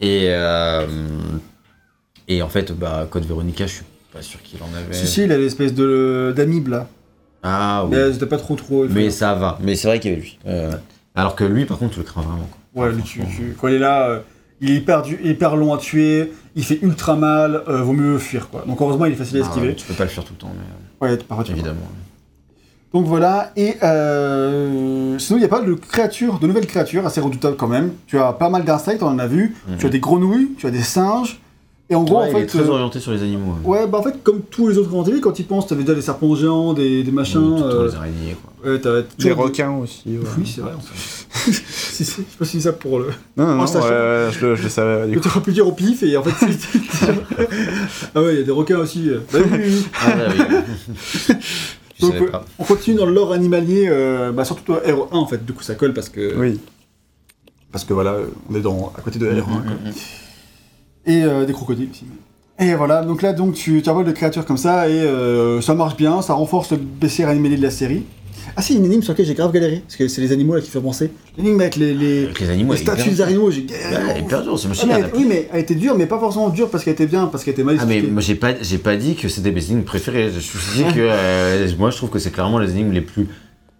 Et, 0.00 0.26
euh, 0.30 0.86
et 2.28 2.42
en 2.42 2.48
fait, 2.48 2.72
bah, 2.72 3.06
Code 3.10 3.24
Veronica, 3.26 3.66
je 3.66 3.72
suis 3.74 3.84
pas 4.12 4.22
sûr 4.22 4.42
qu'il 4.42 4.60
en 4.62 4.68
avait. 4.74 4.94
Si, 4.94 5.06
si, 5.06 5.24
il 5.24 5.32
a 5.32 5.36
l'espèce 5.38 5.74
de 5.74 6.32
d'amibe 6.34 6.68
là. 6.68 6.88
Ah 7.42 7.84
oui. 7.84 7.90
Mais 7.96 8.12
c'était 8.12 8.26
pas 8.26 8.38
trop 8.38 8.56
trop. 8.56 8.86
Mais 8.88 9.10
ça 9.10 9.34
va. 9.34 9.58
Mais 9.62 9.74
c'est 9.76 9.86
vrai 9.88 10.00
qu'il 10.00 10.10
y 10.12 10.14
avait 10.14 10.22
lui. 10.22 10.38
Euh, 10.46 10.72
alors 11.14 11.36
que 11.36 11.44
lui, 11.44 11.66
par 11.66 11.78
contre, 11.78 11.92
tu 11.94 11.98
le 12.00 12.04
crains 12.06 12.22
vraiment. 12.22 12.48
quoi. 12.72 12.86
Ouais, 12.86 12.92
lui, 12.92 13.02
tu- 13.02 13.20
tu- 13.20 13.54
quand 13.60 13.68
il 13.68 13.74
est 13.74 13.78
là, 13.78 14.22
il 14.60 14.70
est 14.70 14.74
hyper, 14.76 15.02
du- 15.02 15.20
hyper 15.22 15.56
long 15.56 15.74
à 15.74 15.78
tuer, 15.78 16.32
il 16.56 16.64
fait 16.64 16.78
ultra 16.82 17.14
mal, 17.16 17.62
vaut 17.66 17.92
mieux 17.92 18.18
fuir 18.18 18.48
quoi. 18.48 18.64
Donc 18.66 18.80
heureusement, 18.80 19.04
il 19.04 19.12
est 19.12 19.16
facile 19.16 19.36
à 19.36 19.40
Ah, 19.44 19.48
esquiver. 19.48 19.68
ouais, 19.68 19.74
tu 19.74 19.84
peux 19.86 19.94
pas 19.94 20.04
le 20.04 20.10
faire 20.10 20.24
tout 20.24 20.32
le 20.32 20.38
temps, 20.38 20.52
mais 21.00 21.06
Ouais, 21.06 21.18
tu 21.18 21.24
peux. 21.24 21.52
évidemment. 21.52 21.80
Donc 22.94 23.06
voilà, 23.06 23.50
et 23.56 23.74
euh, 23.82 25.18
sinon 25.18 25.38
il 25.38 25.42
y 25.42 25.44
a 25.44 25.48
pas 25.48 25.60
de 25.60 25.74
créatures, 25.74 26.38
de 26.38 26.46
nouvelles 26.46 26.66
créatures 26.68 27.04
assez 27.04 27.20
redoutables 27.20 27.56
quand 27.56 27.66
même. 27.66 27.90
Tu 28.06 28.18
as 28.18 28.32
pas 28.32 28.48
mal 28.48 28.64
d'insectes, 28.64 29.02
on 29.02 29.08
en 29.08 29.18
a 29.18 29.26
vu. 29.26 29.56
Mhm. 29.68 29.76
Tu 29.78 29.86
as 29.86 29.88
des 29.88 29.98
grenouilles, 29.98 30.50
tu 30.56 30.66
as 30.66 30.70
des 30.70 30.82
singes. 30.82 31.40
Et 31.90 31.94
en 31.96 32.04
gros, 32.04 32.20
Ouais, 32.20 32.22
en 32.22 32.26
il 32.28 32.36
est 32.36 32.40
fait. 32.42 32.46
très 32.46 32.60
euh, 32.60 32.68
orienté 32.70 32.98
sur 33.00 33.12
les 33.12 33.22
animaux. 33.22 33.56
Ouais, 33.64 33.86
bah 33.86 33.98
en 33.98 34.02
fait, 34.02 34.22
comme 34.22 34.40
tous 34.42 34.68
les 34.68 34.78
autres 34.78 35.08
Evil, 35.10 35.20
quand 35.20 35.38
ils 35.38 35.44
pensent, 35.44 35.66
t'avais 35.66 35.82
déjà 35.82 35.94
des 35.94 36.00
serpents 36.02 36.34
géants, 36.34 36.72
des, 36.72 37.02
des 37.02 37.10
machins. 37.10 37.38
Ou 37.42 37.58
tout 37.58 37.64
le 37.64 37.70
temps 37.70 37.76
euh, 37.80 37.88
les 37.88 37.94
araignées, 37.96 38.36
quoi. 38.62 38.70
ouais, 38.72 38.78
t'avais 38.78 39.04
des- 39.18 39.32
requins 39.32 39.72
aussi. 39.72 40.02
ouais. 40.06 40.18
Oui, 40.38 40.46
c'est 40.54 40.60
vrai. 40.62 40.72
en 40.74 40.80
fait. 40.80 40.94
si, 41.52 42.04
si, 42.04 42.04
je 42.04 42.10
sais 42.16 42.22
pas 42.38 42.44
si 42.46 42.52
c'est 42.60 42.68
ça 42.68 42.72
pour 42.72 43.00
le. 43.00 43.06
Non, 43.36 43.44
non, 43.46 43.54
non, 43.56 43.64
ouais, 43.64 44.30
je, 44.32 44.46
le- 44.46 44.54
je 44.56 44.62
le 44.62 44.68
savais. 44.70 45.08
Du 45.08 45.14
Tu 45.14 45.20
coup. 45.20 45.28
aurais 45.28 45.40
pu 45.42 45.52
dire 45.52 45.66
au 45.68 45.72
pif 45.72 46.02
et 46.04 46.16
en 46.16 46.22
fait. 46.22 46.46
ah 48.14 48.22
ouais, 48.22 48.34
il 48.34 48.38
y 48.38 48.42
a 48.42 48.44
des 48.44 48.50
requins 48.52 48.78
aussi. 48.78 49.10
Bah 49.32 49.40
oui, 49.42 49.50
oui, 49.52 49.58
oui. 49.66 49.86
Ah, 50.00 50.08
ouais, 50.16 50.64
oui. 51.28 51.34
Tu 51.94 52.02
Donc, 52.02 52.12
savais 52.14 52.26
euh, 52.26 52.30
pas. 52.30 52.44
on 52.58 52.64
continue 52.64 52.96
dans 52.96 53.06
le 53.06 53.12
lore 53.14 53.32
animalier, 53.32 53.86
euh, 53.88 54.32
bah, 54.32 54.44
surtout 54.44 54.72
dans 54.72 54.78
R1 54.78 55.08
en 55.12 55.26
fait, 55.26 55.44
du 55.44 55.52
coup 55.52 55.62
ça 55.62 55.74
colle 55.74 55.92
parce 55.94 56.08
que, 56.08 56.36
Oui. 56.36 56.60
parce 57.72 57.84
que 57.84 57.92
voilà, 57.94 58.16
on 58.50 58.54
est 58.54 58.60
dans, 58.60 58.92
à 58.96 59.00
côté 59.00 59.18
de 59.18 59.26
R1. 59.30 59.42
quoi. 59.44 59.54
Mm, 59.54 59.86
mm, 59.86 59.88
mm. 59.88 59.92
Et 61.06 61.22
euh, 61.24 61.44
des 61.44 61.52
crocodiles 61.52 61.90
aussi. 61.90 62.04
Et 62.58 62.74
voilà, 62.74 63.02
donc 63.04 63.20
là 63.22 63.32
donc 63.32 63.54
tu, 63.54 63.82
tu 63.82 63.90
envoies 63.90 64.04
de 64.04 64.12
créatures 64.12 64.46
comme 64.46 64.56
ça 64.56 64.88
et 64.88 64.92
euh, 65.00 65.60
ça 65.60 65.74
marche 65.74 65.96
bien, 65.96 66.22
ça 66.22 66.34
renforce 66.34 66.70
le 66.70 66.76
baissière 66.78 67.28
animalier 67.28 67.56
de 67.56 67.62
la 67.62 67.70
série. 67.70 68.04
Ah 68.56 68.62
si, 68.62 68.76
une 68.76 68.84
énigme 68.84 69.02
sur 69.02 69.12
laquelle 69.12 69.26
j'ai 69.26 69.34
grave 69.34 69.52
galéré, 69.52 69.82
parce 69.86 69.96
que 69.96 70.08
c'est 70.08 70.20
les 70.20 70.32
animaux 70.32 70.54
là 70.54 70.60
qui 70.60 70.70
font 70.70 70.80
penser. 70.80 71.10
L'énigme 71.36 71.60
avec 71.60 71.76
les, 71.76 71.92
les, 71.94 72.24
Avec 72.24 72.40
les 72.40 72.50
animaux, 72.50 72.72
les 72.74 72.78
elle 72.80 72.82
est 72.82 72.90
statues 72.92 73.10
hyper- 73.10 73.14
des 73.16 73.22
animaux, 73.22 73.50
j'ai 73.50 73.62
galéré. 73.64 73.94
Ouais, 73.94 74.00
elle 74.10 74.16
est 74.16 74.20
hyper 74.26 74.42
dure, 74.42 74.58
c'est 74.58 74.68
Ah, 74.68 74.86
mais 74.86 74.94
elle 74.94 75.10
oui, 75.16 75.26
mais 75.28 75.48
elle 75.52 75.60
était 75.60 75.74
dure, 75.74 75.96
mais 75.96 76.06
pas 76.06 76.18
forcément 76.18 76.48
dure 76.50 76.68
parce 76.70 76.84
qu'elle 76.84 76.92
était 76.94 77.06
bien, 77.06 77.26
parce 77.26 77.44
qu'elle 77.44 77.54
était 77.54 77.64
mal 77.64 77.76
Ah 77.80 77.84
mais 77.86 77.94
expliquée. 77.94 78.12
moi 78.12 78.20
j'ai 78.22 78.34
pas 78.34 78.52
j'ai 78.60 78.78
pas 78.78 78.96
dit 78.96 79.14
que 79.16 79.28
c'était 79.28 79.50
mes 79.52 79.64
énigmes 79.70 79.84
préférées. 79.84 80.30
Je 80.32 80.38
suis 80.40 80.58
dit 80.76 80.84
que 80.94 81.00
euh, 81.00 81.68
moi 81.78 81.90
je 81.90 81.96
trouve 81.96 82.10
que 82.10 82.18
c'est 82.18 82.30
clairement 82.30 82.58
les 82.58 82.70
énigmes 82.70 82.92
les 82.92 83.00
plus 83.00 83.26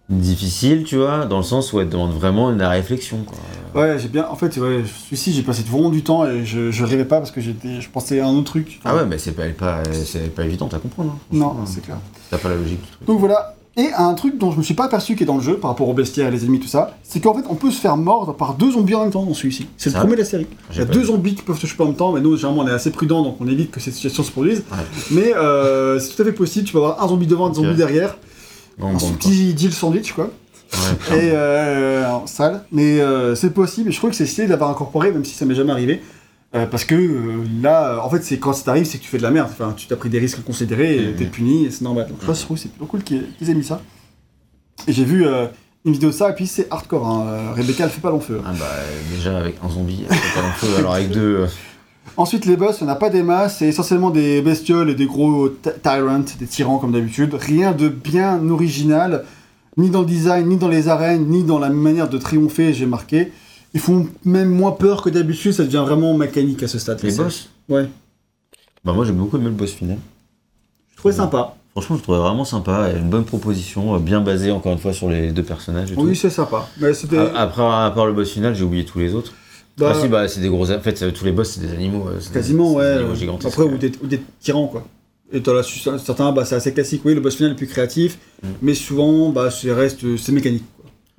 difficiles, 0.09 0.83
tu 0.83 0.97
vois, 0.97 1.25
dans 1.25 1.37
le 1.37 1.43
sens 1.43 1.73
où 1.73 1.79
elles 1.79 1.89
demandent 1.89 2.13
vraiment 2.13 2.53
de 2.53 2.59
la 2.59 2.69
réflexion. 2.69 3.25
Quoi. 3.25 3.81
Ouais, 3.81 3.97
j'ai 3.99 4.07
bien. 4.07 4.27
En 4.29 4.35
fait, 4.35 4.55
ouais, 4.57 4.83
celui-ci, 5.05 5.33
j'ai 5.33 5.41
passé 5.41 5.63
vraiment 5.67 5.89
du 5.89 6.03
temps 6.03 6.25
et 6.29 6.45
je, 6.45 6.69
je 6.71 6.83
rêvais 6.83 7.05
pas 7.05 7.17
parce 7.17 7.31
que 7.31 7.41
j'étais, 7.41 7.81
je 7.81 7.89
pensais 7.89 8.19
à 8.19 8.27
un 8.27 8.33
autre 8.35 8.51
truc. 8.51 8.79
Ah 8.85 8.95
ouais, 8.95 9.05
mais 9.07 9.17
c'est 9.17 9.31
pas, 9.31 9.43
elle 9.43 9.49
est 9.49 9.53
pas, 9.53 9.81
c'est 10.05 10.33
pas 10.33 10.45
évident 10.45 10.67
à 10.71 10.77
comprendre. 10.77 11.15
hein, 11.17 11.19
Non, 11.31 11.55
c'est 11.65 11.81
clair. 11.81 11.97
T'as 12.29 12.37
pas 12.37 12.49
la 12.49 12.55
logique 12.55 12.81
du 12.81 12.87
truc. 12.91 13.07
Donc 13.07 13.19
voilà. 13.19 13.55
Et 13.77 13.91
un 13.97 14.13
truc 14.13 14.37
dont 14.37 14.51
je 14.51 14.57
me 14.57 14.63
suis 14.63 14.73
pas 14.73 14.85
aperçu 14.85 15.15
qui 15.15 15.23
est 15.23 15.25
dans 15.25 15.35
le 15.35 15.43
jeu 15.43 15.57
par 15.57 15.69
rapport 15.69 15.89
aux 15.89 15.93
bestiaires 15.93 16.27
et 16.29 16.31
les 16.31 16.45
ennemis, 16.45 16.61
tout 16.61 16.67
ça, 16.67 16.97
c'est 17.03 17.19
qu'en 17.19 17.33
fait, 17.33 17.43
on 17.49 17.55
peut 17.55 17.71
se 17.71 17.81
faire 17.81 17.97
mordre 17.97 18.33
par 18.33 18.53
deux 18.53 18.71
zombies 18.71 18.95
en 18.95 19.01
même 19.01 19.11
temps 19.11 19.25
dans 19.25 19.33
celui-ci. 19.33 19.67
C'est 19.75 19.93
le 19.93 19.99
premier 19.99 20.13
de 20.13 20.19
la 20.19 20.25
série. 20.25 20.47
Il 20.71 20.77
y 20.77 20.81
a 20.81 20.85
deux 20.85 21.01
vu. 21.01 21.07
zombies 21.07 21.35
qui 21.35 21.41
peuvent 21.41 21.59
se 21.59 21.67
choper 21.67 21.83
en 21.83 21.87
même 21.87 21.95
temps, 21.95 22.13
mais 22.13 22.21
nous, 22.21 22.37
généralement, 22.37 22.63
on 22.63 22.67
est 22.67 22.71
assez 22.71 22.89
prudents, 22.89 23.21
donc 23.21 23.35
on 23.41 23.47
évite 23.47 23.71
que 23.71 23.81
ces 23.81 23.91
situations 23.91 24.23
se 24.23 24.31
produisent. 24.31 24.63
Ouais. 24.71 24.77
Mais 25.11 25.35
euh, 25.35 25.99
c'est 25.99 26.15
tout 26.15 26.21
à 26.21 26.25
fait 26.25 26.31
possible. 26.31 26.65
Tu 26.65 26.71
peux 26.71 26.77
avoir 26.77 27.03
un 27.03 27.07
zombie 27.09 27.27
devant, 27.27 27.49
un 27.49 27.53
zombie 27.53 27.75
derrière, 27.75 28.17
Bon, 28.77 28.87
un 28.87 28.93
bon, 28.93 29.11
petit 29.13 29.53
deal 29.53 29.73
sandwich, 29.73 30.13
quoi. 30.13 30.29
Ouais. 30.73 31.17
Et 31.17 31.31
euh, 31.33 32.09
en 32.09 32.27
salle. 32.27 32.63
Mais 32.71 33.01
euh, 33.01 33.35
c'est 33.35 33.53
possible, 33.53 33.89
et 33.89 33.91
je 33.91 33.97
trouve 33.97 34.11
que 34.11 34.15
c'est 34.15 34.25
stylé 34.25 34.47
d'avoir 34.47 34.69
incorporé, 34.69 35.11
même 35.11 35.25
si 35.25 35.35
ça 35.35 35.45
m'est 35.45 35.55
jamais 35.55 35.71
arrivé. 35.71 36.01
Euh, 36.55 36.65
parce 36.65 36.85
que 36.85 36.95
euh, 36.95 37.43
là, 37.61 37.99
en 38.03 38.09
fait, 38.09 38.23
c'est 38.23 38.37
quand 38.39 38.53
ça 38.53 38.63
t'arrive, 38.63 38.85
c'est 38.85 38.97
que 38.97 39.03
tu 39.03 39.09
fais 39.09 39.17
de 39.17 39.23
la 39.23 39.31
merde. 39.31 39.49
Enfin, 39.51 39.73
tu 39.75 39.87
t'as 39.87 39.95
pris 39.97 40.09
des 40.09 40.19
risques 40.19 40.39
inconsidérés 40.39 40.95
et 40.97 41.07
Mhm. 41.07 41.15
t'es 41.15 41.25
puni, 41.25 41.65
et 41.65 41.71
c'est 41.71 41.81
normal. 41.83 42.07
Donc, 42.07 42.17
je 42.21 42.25
que 42.47 42.55
c'est 42.59 42.69
plutôt 42.69 42.85
cool 42.85 43.03
qu'ils 43.03 43.25
aient 43.49 43.53
mis 43.53 43.63
ça. 43.63 43.81
Et 44.87 44.93
j'ai 44.93 45.03
vu 45.03 45.25
euh, 45.25 45.47
une 45.83 45.93
vidéo 45.93 46.09
de 46.09 46.13
ça, 46.15 46.29
et 46.29 46.33
puis 46.35 46.47
c'est 46.47 46.67
hardcore. 46.71 47.05
Hein. 47.07 47.51
Rebecca, 47.55 47.83
elle 47.83 47.89
fait 47.89 47.99
pas 48.01 48.11
long 48.11 48.19
feu. 48.21 48.41
Ah 48.45 48.53
bah 48.57 48.65
déjà 49.13 49.37
avec 49.37 49.55
un 49.63 49.69
zombie, 49.69 50.05
c'est 50.09 50.33
pas 50.41 50.41
long 50.47 50.53
feu, 50.55 50.67
alors 50.77 50.93
avec 50.93 51.09
deux. 51.11 51.45
Ensuite, 52.17 52.45
les 52.45 52.55
boss, 52.55 52.77
il 52.79 52.85
n'y 52.85 52.89
en 52.91 52.93
a 52.93 52.95
pas 52.97 53.09
des 53.09 53.23
masses, 53.23 53.57
c'est 53.57 53.67
essentiellement 53.67 54.11
des 54.11 54.41
bestioles 54.41 54.89
et 54.91 54.95
des 54.95 55.07
gros 55.07 55.49
ty- 55.49 55.69
tyrants, 55.83 56.23
des 56.39 56.45
tyrans 56.45 56.77
comme 56.77 56.91
d'habitude. 56.93 57.33
Rien 57.33 57.73
de 57.73 57.89
bien 57.89 58.47
original, 58.49 59.25
ni 59.75 59.89
dans 59.89 60.01
le 60.01 60.05
design, 60.05 60.47
ni 60.47 60.55
dans 60.57 60.69
les 60.69 60.87
arènes, 60.87 61.25
ni 61.27 61.43
dans 61.43 61.59
la 61.59 61.69
manière 61.69 62.07
de 62.07 62.17
triompher, 62.17 62.73
j'ai 62.73 62.85
marqué. 62.85 63.33
Ils 63.75 63.79
font 63.81 64.07
même 64.23 64.49
moins 64.49 64.71
peur 64.71 65.03
que 65.03 65.09
d'habitude, 65.11 65.51
ça 65.51 65.63
devient 65.63 65.83
vraiment 65.85 66.17
mécanique 66.17 66.63
à 66.63 66.67
ce 66.67 66.79
stade. 66.79 67.03
Les 67.03 67.15
boss 67.15 67.49
Ouais. 67.69 67.87
Bah 68.83 68.93
moi 68.93 69.05
j'ai 69.05 69.11
beaucoup 69.11 69.37
aimé 69.37 69.45
le 69.45 69.51
boss 69.51 69.71
final. 69.73 69.97
Je 70.91 70.97
trouvais 70.97 71.13
sympa. 71.13 71.55
Franchement 71.71 71.97
je 71.97 72.03
trouvais 72.03 72.19
vraiment 72.19 72.45
sympa, 72.45 72.89
et 72.93 72.97
une 72.97 73.09
bonne 73.09 73.25
proposition, 73.25 73.95
euh, 73.95 73.99
bien 73.99 74.21
basée 74.21 74.49
encore 74.51 74.71
une 74.71 74.79
fois 74.79 74.93
sur 74.93 75.09
les 75.09 75.31
deux 75.31 75.43
personnages 75.43 75.91
et 75.91 75.95
Oui, 75.97 76.15
c'est 76.15 76.29
sympa. 76.29 76.67
Mais 76.79 76.93
c'était. 76.93 77.17
Après, 77.35 77.61
à 77.63 77.91
part 77.93 78.05
le 78.05 78.13
boss 78.13 78.31
final, 78.31 78.55
j'ai 78.55 78.63
oublié 78.63 78.85
tous 78.85 78.99
les 78.99 79.13
autres. 79.13 79.33
bah, 79.77 79.91
ah 79.93 79.99
si, 80.01 80.07
bah 80.07 80.27
c'est 80.29 80.39
des 80.39 80.47
gros... 80.47 80.71
En 80.71 80.79
fait, 80.79 81.01
euh, 81.01 81.11
tous 81.11 81.25
les 81.25 81.31
boss 81.33 81.49
c'est 81.51 81.59
des 81.61 81.73
animaux. 81.73 82.07
euh, 82.07 82.17
c'est 82.21 82.31
Quasiment, 82.31 82.69
des 82.71 82.75
ouais. 82.77 82.85
animaux 82.93 83.15
gigantesques. 83.15 83.59
Après, 83.59 83.63
ou 83.73 83.77
des, 83.77 83.91
ou 84.01 84.07
des 84.07 84.21
tyrans, 84.39 84.67
quoi. 84.67 84.87
Et 85.33 85.41
t'en 85.41 85.55
as 85.57 85.63
su- 85.63 85.79
certains, 85.79 86.31
bah, 86.31 86.45
c'est 86.45 86.55
assez 86.55 86.71
classique. 86.73 87.01
Oui, 87.03 87.13
le 87.15 87.19
boss 87.19 87.35
final 87.35 87.51
est 87.51 87.55
plus 87.55 87.67
créatif, 87.67 88.19
Mm. 88.43 88.47
mais 88.61 88.73
souvent, 88.75 89.29
bah, 89.31 89.49
c'est 89.51 89.73
reste, 89.73 90.15
c'est 90.17 90.31
mécanique. 90.31 90.63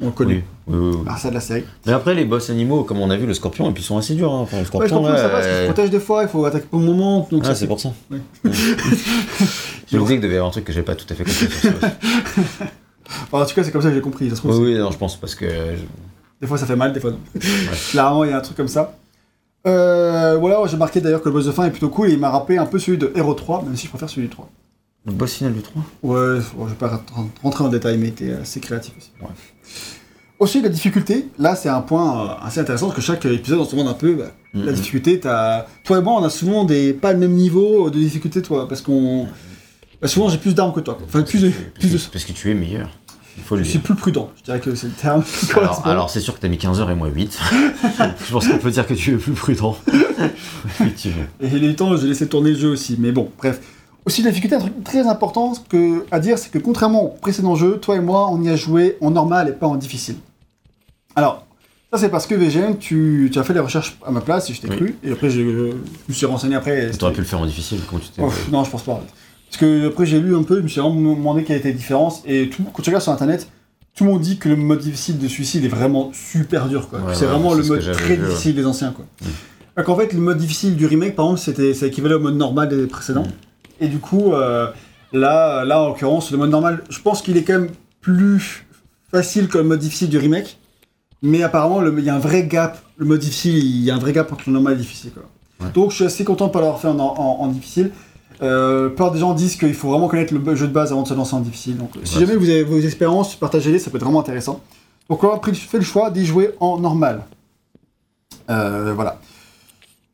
On 0.00 0.06
le 0.06 0.10
connaît. 0.12 0.44
Oui, 0.66 0.76
oui. 0.76 0.96
Bah, 1.06 1.16
ça 1.16 1.30
de 1.30 1.34
la 1.34 1.40
série. 1.40 1.64
Mais 1.86 1.92
après, 1.92 2.14
les 2.14 2.26
boss 2.26 2.50
animaux, 2.50 2.84
comme 2.84 2.98
on 3.00 3.08
a 3.08 3.16
vu, 3.16 3.24
le 3.26 3.32
scorpion, 3.32 3.70
et 3.70 3.72
puis 3.72 3.82
ils 3.82 3.86
sont 3.86 3.96
assez 3.96 4.14
durs. 4.14 4.30
Hein. 4.30 4.40
Enfin, 4.40 4.56
le 4.58 4.62
Ouais, 4.62 4.66
scorpion, 4.66 4.96
comprends, 4.96 5.12
là, 5.12 5.16
ça 5.16 5.28
va, 5.28 5.40
qu'il 5.40 5.48
se 5.50 5.54
euh, 5.54 5.64
protège 5.66 5.90
des 5.90 6.00
fois, 6.00 6.22
il 6.22 6.28
faut 6.28 6.44
attaquer 6.44 6.66
au 6.72 6.78
moment. 6.80 7.26
Donc 7.30 7.44
Ah, 7.46 7.54
c'est 7.54 7.66
pour 7.66 7.80
ça. 7.80 7.92
Ouais. 8.10 8.18
Ouais. 8.44 8.50
je 9.90 9.96
me 9.96 10.02
disais 10.02 10.14
qu'il 10.14 10.20
devait 10.20 10.34
y 10.34 10.36
avoir 10.36 10.48
un 10.48 10.52
truc 10.52 10.64
que 10.64 10.72
j'ai 10.72 10.82
pas 10.82 10.94
tout 10.94 11.06
à 11.08 11.14
fait 11.14 11.24
compris 11.24 11.60
sur. 11.60 11.72
Enfin, 13.08 13.42
en 13.42 13.46
tout 13.46 13.54
cas, 13.54 13.62
c'est 13.62 13.70
comme 13.70 13.82
ça 13.82 13.88
que 13.88 13.94
j'ai 13.94 14.00
compris. 14.00 14.28
Ça 14.28 14.34
se 14.36 14.40
trouve, 14.40 14.58
Oui, 14.58 14.72
oui, 14.74 14.78
non, 14.78 14.90
je 14.90 14.98
pense 14.98 15.16
parce 15.16 15.34
que. 15.36 15.48
je- 15.48 16.40
Des 16.40 16.46
fois 16.46 16.58
ça 16.58 16.66
fait 16.66 16.74
mal, 16.76 16.92
des 16.92 17.00
fois 17.00 17.12
non. 17.12 17.20
Clairement, 17.90 18.24
il 18.24 18.30
y 18.30 18.32
a 18.32 18.38
un 18.38 18.40
truc 18.40 18.56
comme 18.56 18.68
ça. 18.68 18.96
Euh, 19.66 20.36
voilà, 20.38 20.60
j'ai 20.66 20.76
marqué 20.76 21.00
d'ailleurs 21.00 21.22
que 21.22 21.28
le 21.28 21.32
boss 21.32 21.46
de 21.46 21.52
fin 21.52 21.64
est 21.64 21.70
plutôt 21.70 21.88
cool 21.88 22.08
et 22.08 22.12
il 22.12 22.18
m'a 22.18 22.30
rappelé 22.30 22.58
un 22.58 22.66
peu 22.66 22.78
celui 22.78 22.98
de 22.98 23.12
Hero 23.16 23.32
3, 23.34 23.62
même 23.64 23.76
si 23.76 23.86
je 23.86 23.90
préfère 23.90 24.08
celui 24.10 24.22
du 24.22 24.28
3. 24.28 24.48
Le 25.06 25.12
boss 25.12 25.34
final 25.34 25.52
du 25.54 25.62
3 25.62 25.82
Ouais, 26.02 26.40
bon, 26.56 26.64
je 26.66 26.70
vais 26.70 26.76
pas 26.76 26.88
rent- 27.14 27.30
rentrer 27.42 27.64
en 27.64 27.68
détail, 27.68 27.96
mais 27.98 28.08
était 28.08 28.32
assez 28.32 28.60
créatif 28.60 28.92
aussi. 28.98 29.10
Ouais. 29.20 29.28
Aussi, 30.38 30.60
la 30.60 30.68
difficulté, 30.68 31.28
là 31.38 31.56
c'est 31.56 31.70
un 31.70 31.80
point 31.80 32.24
euh, 32.26 32.34
assez 32.46 32.60
intéressant 32.60 32.86
parce 32.88 32.96
que 32.96 33.02
chaque 33.02 33.24
épisode 33.24 33.58
on 33.60 33.64
se 33.64 33.70
demande 33.70 33.88
un 33.88 33.94
peu. 33.94 34.14
bah, 34.14 34.32
La 34.52 34.70
Mhm. 34.72 34.76
difficulté. 34.76 35.18
Toi 35.20 35.64
et 35.98 36.02
moi, 36.02 36.14
on 36.20 36.24
a 36.24 36.30
souvent 36.30 36.64
des... 36.64 36.92
pas 36.92 37.12
le 37.12 37.18
même 37.18 37.32
niveau 37.32 37.88
de 37.88 37.98
difficulté, 37.98 38.42
toi, 38.42 38.68
parce 38.68 38.82
qu'on. 38.82 39.26
bah, 40.02 40.08
souvent 40.08 40.28
j'ai 40.28 40.36
plus 40.38 40.54
d'armes 40.54 40.72
que 40.74 40.80
toi, 40.80 40.94
quoi. 40.94 41.06
Enfin, 41.08 41.22
plus 41.22 41.40
de. 41.42 41.50
Plus 41.74 41.90
de... 41.92 41.98
Parce 42.12 42.24
que 42.24 42.32
tu 42.32 42.50
es 42.50 42.54
meilleur. 42.54 42.90
Il 43.38 43.42
faut 43.44 43.56
le 43.56 43.62
Je 43.64 43.68
suis 43.70 43.78
plus 43.78 43.94
prudent, 43.94 44.30
je 44.38 44.42
dirais 44.44 44.60
que 44.60 44.74
c'est 44.74 44.86
le 44.86 44.92
terme. 44.94 45.22
Alors, 45.84 46.08
c'est 46.08 46.20
sûr 46.20 46.34
que 46.34 46.40
t'as 46.40 46.48
mis 46.48 46.56
15 46.56 46.80
heures 46.80 46.90
et 46.90 46.94
moi 46.94 47.08
8. 47.08 47.38
je 48.26 48.32
pense 48.32 48.48
qu'on 48.48 48.56
peut 48.58 48.70
dire 48.70 48.86
que 48.86 48.94
tu 48.94 49.12
es 49.12 49.16
plus 49.18 49.32
prudent. 49.32 49.76
Effectivement. 50.66 51.24
Et 51.40 51.48
il 51.48 51.64
est 51.64 51.74
temps, 51.74 51.94
j'ai 51.98 52.06
laissé 52.08 52.26
tourner 52.28 52.50
le 52.52 52.58
jeu 52.58 52.68
aussi. 52.70 52.96
Mais 52.98 53.12
bon, 53.12 53.30
bref. 53.38 53.60
Aussi, 54.06 54.22
la 54.22 54.30
difficulté, 54.30 54.54
un 54.54 54.60
truc 54.60 54.84
très 54.84 55.06
important 55.08 55.52
que, 55.68 56.04
à 56.12 56.20
dire, 56.20 56.38
c'est 56.38 56.50
que 56.50 56.58
contrairement 56.58 57.02
au 57.02 57.08
précédent 57.08 57.56
jeu, 57.56 57.78
toi 57.78 57.96
et 57.96 58.00
moi, 58.00 58.28
on 58.30 58.40
y 58.40 58.48
a 58.48 58.54
joué 58.54 58.96
en 59.00 59.10
normal 59.10 59.48
et 59.48 59.52
pas 59.52 59.66
en 59.66 59.74
difficile. 59.74 60.14
Alors, 61.16 61.44
ça 61.92 61.98
c'est 61.98 62.08
parce 62.08 62.26
que 62.28 62.36
VGN, 62.36 62.76
tu, 62.78 63.30
tu 63.32 63.38
as 63.38 63.42
fait 63.42 63.52
les 63.52 63.60
recherches 63.60 63.98
à 64.06 64.12
ma 64.12 64.20
place 64.20 64.48
et 64.48 64.54
je 64.54 64.60
t'ai 64.60 64.68
Oui. 64.68 64.76
cru. 64.76 64.94
Et 65.02 65.10
après, 65.10 65.28
je 65.28 65.40
me 65.42 65.72
suis 66.12 66.24
renseigné 66.26 66.54
après. 66.54 66.86
et 66.86 66.90
T'aurais 66.92 67.12
pu 67.12 67.20
le 67.20 67.26
faire 67.26 67.40
en 67.40 67.46
difficile, 67.46 67.80
comment 67.88 68.00
tu 68.00 68.08
t'es. 68.10 68.22
Oh, 68.24 68.30
non, 68.52 68.62
je 68.62 68.70
pense 68.70 68.84
pas. 68.84 69.02
Parce 69.50 69.56
que 69.58 69.88
après, 69.88 70.06
j'ai 70.06 70.20
lu 70.20 70.36
un 70.36 70.44
peu, 70.44 70.58
je 70.58 70.62
me 70.62 70.68
suis 70.68 70.80
vraiment 70.80 70.94
demandé 70.94 71.42
quelle 71.42 71.56
était 71.58 71.70
la 71.70 71.74
différence. 71.76 72.22
Et 72.26 72.48
tout, 72.48 72.62
quand 72.72 72.82
tu 72.82 72.90
regardes 72.90 73.02
sur 73.02 73.12
internet, 73.12 73.48
tout 73.96 74.04
le 74.04 74.10
monde 74.10 74.20
dit 74.20 74.38
que 74.38 74.48
le 74.48 74.56
mode 74.56 74.80
difficile 74.80 75.18
de 75.18 75.26
il 75.26 75.64
est 75.64 75.68
vraiment 75.68 76.10
super 76.12 76.68
dur. 76.68 76.88
quoi. 76.88 77.00
Ouais, 77.00 77.14
c'est 77.14 77.24
ouais, 77.24 77.30
vraiment 77.32 77.54
le 77.54 77.64
mode 77.64 77.80
très 77.80 78.14
vu, 78.14 78.22
ouais. 78.22 78.28
difficile 78.28 78.54
des 78.54 78.66
anciens. 78.66 78.92
Quoi. 78.92 79.04
Mm. 79.22 79.26
Donc 79.78 79.88
en 79.88 79.96
fait, 79.96 80.12
le 80.12 80.20
mode 80.20 80.38
difficile 80.38 80.76
du 80.76 80.86
remake, 80.86 81.16
par 81.16 81.24
exemple, 81.24 81.40
c'était, 81.40 81.74
c'est 81.74 81.88
équivalent 81.88 82.16
au 82.16 82.20
mode 82.20 82.36
normal 82.36 82.68
des 82.68 82.86
précédents. 82.86 83.24
Mm. 83.24 83.45
Et 83.80 83.88
du 83.88 83.98
coup, 83.98 84.32
euh, 84.32 84.68
là, 85.12 85.64
là, 85.64 85.82
en 85.82 85.88
l'occurrence, 85.88 86.30
le 86.30 86.38
mode 86.38 86.50
normal, 86.50 86.82
je 86.90 87.00
pense 87.00 87.22
qu'il 87.22 87.36
est 87.36 87.42
quand 87.44 87.54
même 87.60 87.70
plus 88.00 88.66
facile 89.10 89.48
que 89.48 89.58
le 89.58 89.64
mode 89.64 89.80
difficile 89.80 90.08
du 90.08 90.18
remake. 90.18 90.58
Mais 91.22 91.42
apparemment, 91.42 91.82
il 91.84 92.04
y 92.04 92.10
a 92.10 92.14
un 92.14 92.18
vrai 92.18 92.44
gap. 92.46 92.78
Le 92.98 93.06
mode 93.06 93.20
difficile, 93.20 93.56
il 93.56 93.82
y 93.82 93.90
a 93.90 93.94
un 93.94 93.98
vrai 93.98 94.12
gap 94.12 94.32
entre 94.32 94.44
le 94.46 94.52
normal 94.52 94.74
et 94.74 94.76
le 94.76 94.82
difficile. 94.82 95.10
Quoi. 95.12 95.24
Ouais. 95.60 95.72
Donc 95.72 95.90
je 95.90 95.96
suis 95.96 96.04
assez 96.04 96.24
content 96.24 96.46
de 96.48 96.52
pas 96.52 96.60
l'avoir 96.60 96.78
fait 96.80 96.88
en, 96.88 96.98
en- 96.98 97.40
en 97.40 97.46
difficile. 97.48 97.90
Euh, 98.42 98.88
plupart 98.88 99.12
des 99.12 99.18
gens 99.20 99.32
disent 99.32 99.56
qu'il 99.56 99.72
faut 99.72 99.88
vraiment 99.90 100.08
connaître 100.08 100.34
le 100.34 100.54
jeu 100.54 100.66
de 100.68 100.72
base 100.72 100.92
avant 100.92 101.02
de 101.02 101.08
se 101.08 101.14
lancer 101.14 101.34
en 101.34 101.40
difficile. 101.40 101.78
Donc, 101.78 101.92
si 102.04 102.20
jamais 102.20 102.36
vous 102.36 102.50
avez 102.50 102.62
vos 102.64 102.78
expériences, 102.78 103.34
partagez-les, 103.34 103.78
ça 103.78 103.90
peut 103.90 103.96
être 103.96 104.02
vraiment 104.04 104.20
intéressant. 104.20 104.60
Donc, 105.08 105.24
on 105.24 105.30
a 105.34 105.40
fait 105.54 105.78
le 105.78 105.84
choix 105.84 106.10
d'y 106.10 106.26
jouer 106.26 106.50
en 106.60 106.78
normal. 106.78 107.22
Euh, 108.50 108.92
voilà. 108.94 109.18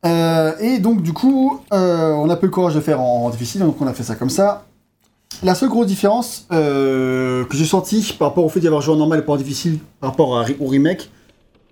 Euh, 0.05 0.51
et 0.59 0.79
donc, 0.79 1.01
du 1.01 1.13
coup, 1.13 1.61
euh, 1.73 2.11
on 2.11 2.29
a 2.29 2.35
peu 2.35 2.47
le 2.47 2.51
courage 2.51 2.75
de 2.75 2.81
faire 2.81 2.99
en, 3.01 3.25
en 3.25 3.29
difficile, 3.29 3.61
donc 3.61 3.81
on 3.81 3.87
a 3.87 3.93
fait 3.93 4.03
ça 4.03 4.15
comme 4.15 4.29
ça. 4.29 4.65
La 5.43 5.55
seule 5.55 5.69
grosse 5.69 5.87
différence 5.87 6.45
euh, 6.51 7.43
que 7.45 7.55
j'ai 7.57 7.65
sentie 7.65 8.15
par 8.19 8.29
rapport 8.29 8.45
au 8.45 8.49
fait 8.49 8.59
d'y 8.59 8.67
avoir 8.67 8.81
joué 8.81 8.93
en 8.93 8.97
normal 8.97 9.19
et 9.19 9.21
pas 9.23 9.33
en 9.33 9.37
difficile 9.37 9.79
par 9.99 10.11
rapport 10.11 10.37
à- 10.39 10.45
au 10.59 10.67
remake, 10.67 11.09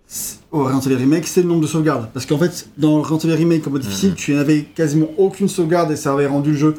c'est- 0.07 0.39
au 0.51 0.63
Resident 0.63 0.81
Evil 0.81 0.95
Remake, 1.03 1.27
c'est 1.27 1.41
le 1.43 1.47
nombre 1.47 1.61
de 1.61 1.67
sauvegardes. 1.67 2.09
Parce 2.13 2.25
qu'en 2.25 2.37
fait, 2.37 2.67
dans 2.77 2.95
le 2.97 3.01
Resident 3.03 3.33
Evil 3.33 3.43
Remake 3.43 3.67
en 3.67 3.71
mode 3.71 3.81
difficile, 3.81 4.09
Mhm. 4.11 4.15
tu 4.15 4.33
n'avais 4.33 4.63
quasiment 4.63 5.07
aucune 5.17 5.47
sauvegarde 5.47 5.91
et 5.91 5.95
ça 5.95 6.11
avait 6.13 6.25
rendu 6.27 6.51
le 6.51 6.57
jeu 6.57 6.75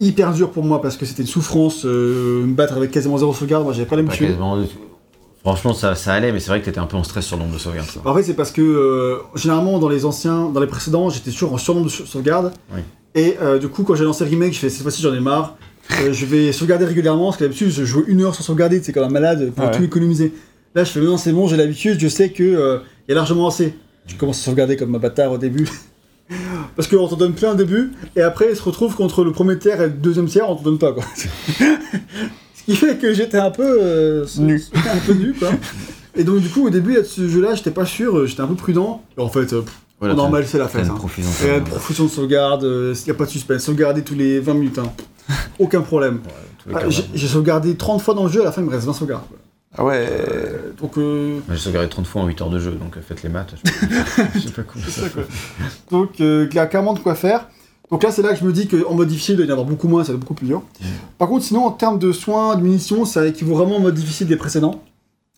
hyper 0.00 0.32
dur 0.34 0.50
pour 0.50 0.62
moi 0.64 0.82
parce 0.82 0.96
que 0.96 1.06
c'était 1.06 1.22
une 1.22 1.28
souffrance 1.28 1.84
me 1.84 2.52
battre 2.52 2.76
avec 2.76 2.90
quasiment 2.90 3.16
zéro 3.16 3.32
sauvegarde. 3.32 3.64
Moi, 3.64 3.72
j'avais 3.72 3.86
pas 3.86 3.96
quasiment 4.26 4.58
du 4.60 4.66
tout. 4.68 4.78
Franchement, 5.46 5.74
ça, 5.74 5.94
ça 5.94 6.12
allait, 6.12 6.32
mais 6.32 6.40
c'est 6.40 6.48
vrai 6.48 6.60
que 6.60 6.64
t'étais 6.64 6.80
un 6.80 6.86
peu 6.86 6.96
en 6.96 7.04
stress 7.04 7.24
sur 7.24 7.36
le 7.36 7.42
nombre 7.44 7.54
de 7.54 7.58
sauvegardes. 7.60 7.88
ça. 7.88 8.00
En 8.04 8.12
fait, 8.14 8.24
c'est 8.24 8.34
parce 8.34 8.50
que 8.50 8.60
euh, 8.62 9.18
généralement 9.36 9.78
dans 9.78 9.88
les 9.88 10.04
anciens, 10.04 10.48
dans 10.50 10.58
les 10.60 10.66
précédents, 10.66 11.08
j'étais 11.08 11.30
toujours 11.30 11.52
en 11.52 11.58
surnombre 11.58 11.86
de 11.86 11.90
sau- 11.92 12.04
sauvegardes. 12.04 12.52
Oui. 12.74 12.80
Et 13.14 13.36
euh, 13.40 13.58
du 13.60 13.68
coup, 13.68 13.84
quand 13.84 13.94
j'ai 13.94 14.02
lancé 14.04 14.24
le 14.24 14.30
remake, 14.30 14.52
je 14.54 14.58
fais 14.58 14.68
cette 14.70 14.82
fois-ci 14.82 15.02
j'en 15.02 15.14
ai 15.14 15.20
marre. 15.20 15.56
Euh, 16.02 16.12
je 16.12 16.26
vais 16.26 16.50
sauvegarder 16.50 16.84
régulièrement 16.84 17.26
parce 17.26 17.36
que 17.36 17.44
d'habitude 17.44 17.70
je 17.70 17.84
jouais 17.84 18.02
une 18.08 18.22
heure 18.22 18.34
sans 18.34 18.42
sauvegarder, 18.42 18.80
c'est 18.82 18.92
comme 18.92 19.04
un 19.04 19.08
malade 19.08 19.52
pour 19.54 19.66
Ouais. 19.66 19.70
tout 19.70 19.84
économiser. 19.84 20.32
Là, 20.74 20.82
je 20.82 20.90
fais 20.90 21.00
non, 21.00 21.16
c'est 21.16 21.30
bon, 21.32 21.46
j'ai 21.46 21.56
l'habitude, 21.56 22.00
je 22.00 22.08
sais 22.08 22.30
que 22.30 22.42
euh, 22.42 22.78
il 23.06 23.10
y 23.10 23.12
a 23.12 23.14
largement 23.14 23.46
assez. 23.46 23.72
Je 24.08 24.16
commence 24.16 24.40
à 24.40 24.42
sauvegarder 24.46 24.76
comme 24.76 24.94
un 24.96 24.98
bâtard 24.98 25.30
au 25.30 25.38
début. 25.38 25.68
Parce 26.74 26.88
qu'on 26.88 27.06
t'en 27.06 27.14
donne 27.16 27.34
plein 27.34 27.52
au 27.52 27.54
début, 27.54 27.92
et 28.16 28.20
après, 28.22 28.46
il 28.50 28.56
se 28.56 28.62
retrouve 28.62 28.96
contre 28.96 29.22
le 29.22 29.30
premier 29.30 29.56
tiers 29.60 29.80
et 29.80 29.86
le 29.86 29.92
deuxième 29.92 30.26
tiers, 30.26 30.50
on 30.50 30.56
t'en 30.56 30.62
donne 30.64 30.78
pas, 30.78 30.92
quoi. 30.92 31.04
Qui 32.66 32.76
fait 32.76 32.96
que 32.98 33.14
j'étais 33.14 33.38
un 33.38 33.50
peu... 33.50 33.78
euh, 33.80 34.26
Nu. 34.38 34.62
un 34.74 34.98
peu 35.06 35.12
nu, 35.14 35.32
quoi. 35.32 35.50
Et 36.16 36.24
donc, 36.24 36.40
du 36.40 36.48
coup, 36.48 36.66
au 36.66 36.70
début, 36.70 36.94
là, 36.94 37.00
de 37.00 37.06
ce 37.06 37.28
jeu-là, 37.28 37.54
j'étais 37.54 37.70
pas 37.70 37.86
sûr, 37.86 38.18
euh, 38.18 38.26
j'étais 38.26 38.42
un 38.42 38.46
peu 38.48 38.54
prudent. 38.54 39.02
Et 39.16 39.20
en 39.20 39.28
fait, 39.28 39.52
euh, 39.52 39.62
pff, 39.62 39.72
Voilà, 40.00 40.14
en 40.14 40.16
normal, 40.18 40.44
c'est 40.46 40.58
la 40.58 40.66
fête. 40.68 40.86
hein. 40.90 40.94
profusion 40.94 41.30
de 41.30 41.34
Et 41.34 41.38
sauvegardes. 41.38 41.64
profusion 41.68 42.04
de 42.04 42.10
sauvegarde, 42.10 42.62
il 42.64 43.04
n'y 43.04 43.10
a 43.10 43.14
pas 43.14 43.24
de 43.24 43.30
suspense. 43.30 43.62
Sauvegarder 43.62 44.02
tous 44.02 44.14
les 44.14 44.40
20 44.40 44.54
minutes, 44.54 44.78
hein. 44.78 44.92
Aucun 45.58 45.80
problème. 45.82 46.20
Ouais, 46.68 46.74
Ah, 46.82 46.88
j'ai 47.14 47.28
sauvegardé 47.28 47.76
30 47.76 48.02
fois 48.02 48.14
dans 48.14 48.24
le 48.24 48.30
jeu, 48.30 48.40
à 48.42 48.44
la 48.44 48.52
fin, 48.52 48.60
il 48.62 48.66
me 48.66 48.70
reste 48.70 48.86
20 48.86 48.92
sauvegardes. 48.92 49.26
quoi. 49.28 49.36
Ah 49.78 49.84
ouais. 49.84 50.06
Euh, 50.10 50.70
donc, 50.80 50.96
euh, 50.96 51.38
J'ai 51.50 51.56
sauvegardé 51.58 51.88
30 51.90 52.06
fois 52.06 52.22
en 52.22 52.26
8 52.26 52.40
heures 52.40 52.50
de 52.50 52.58
jeu, 52.58 52.72
donc 52.72 52.96
faites 53.06 53.22
les 53.22 53.28
maths. 53.28 53.54
Je 53.62 53.70
sais 53.70 53.86
pas- 53.86 54.22
je 54.34 54.38
sais 54.40 54.50
pas 54.50 54.62
comment 54.62 54.84
ça 54.86 54.90
ça, 54.90 55.02
fait. 55.02 55.10
quoi. 55.10 55.22
donc 55.90 56.20
euh, 56.20 56.46
il 56.50 56.56
y 56.56 56.58
a 56.58 56.66
clairement 56.66 56.94
de 56.94 56.98
quoi 57.00 57.14
faire. 57.14 57.46
Donc 57.90 58.02
là, 58.02 58.10
c'est 58.10 58.22
là 58.22 58.32
que 58.32 58.38
je 58.40 58.44
me 58.44 58.52
dis 58.52 58.66
qu'en 58.66 58.94
mode 58.94 59.08
difficile, 59.08 59.34
il 59.34 59.36
doit 59.36 59.46
y 59.46 59.48
en 59.48 59.52
avoir 59.52 59.66
beaucoup 59.66 59.86
moins, 59.88 60.02
ça 60.02 60.12
va 60.12 60.14
être 60.16 60.20
beaucoup 60.22 60.34
plus 60.34 60.46
dur. 60.48 60.62
Par 61.18 61.28
contre, 61.28 61.44
sinon, 61.44 61.64
en 61.66 61.70
termes 61.70 61.98
de 61.98 62.10
soins, 62.12 62.56
de 62.56 62.62
munitions, 62.62 63.04
ça 63.04 63.26
équivaut 63.26 63.54
vraiment 63.54 63.76
au 63.76 63.80
mode 63.80 63.94
difficile 63.94 64.26
des 64.26 64.36
précédents. 64.36 64.82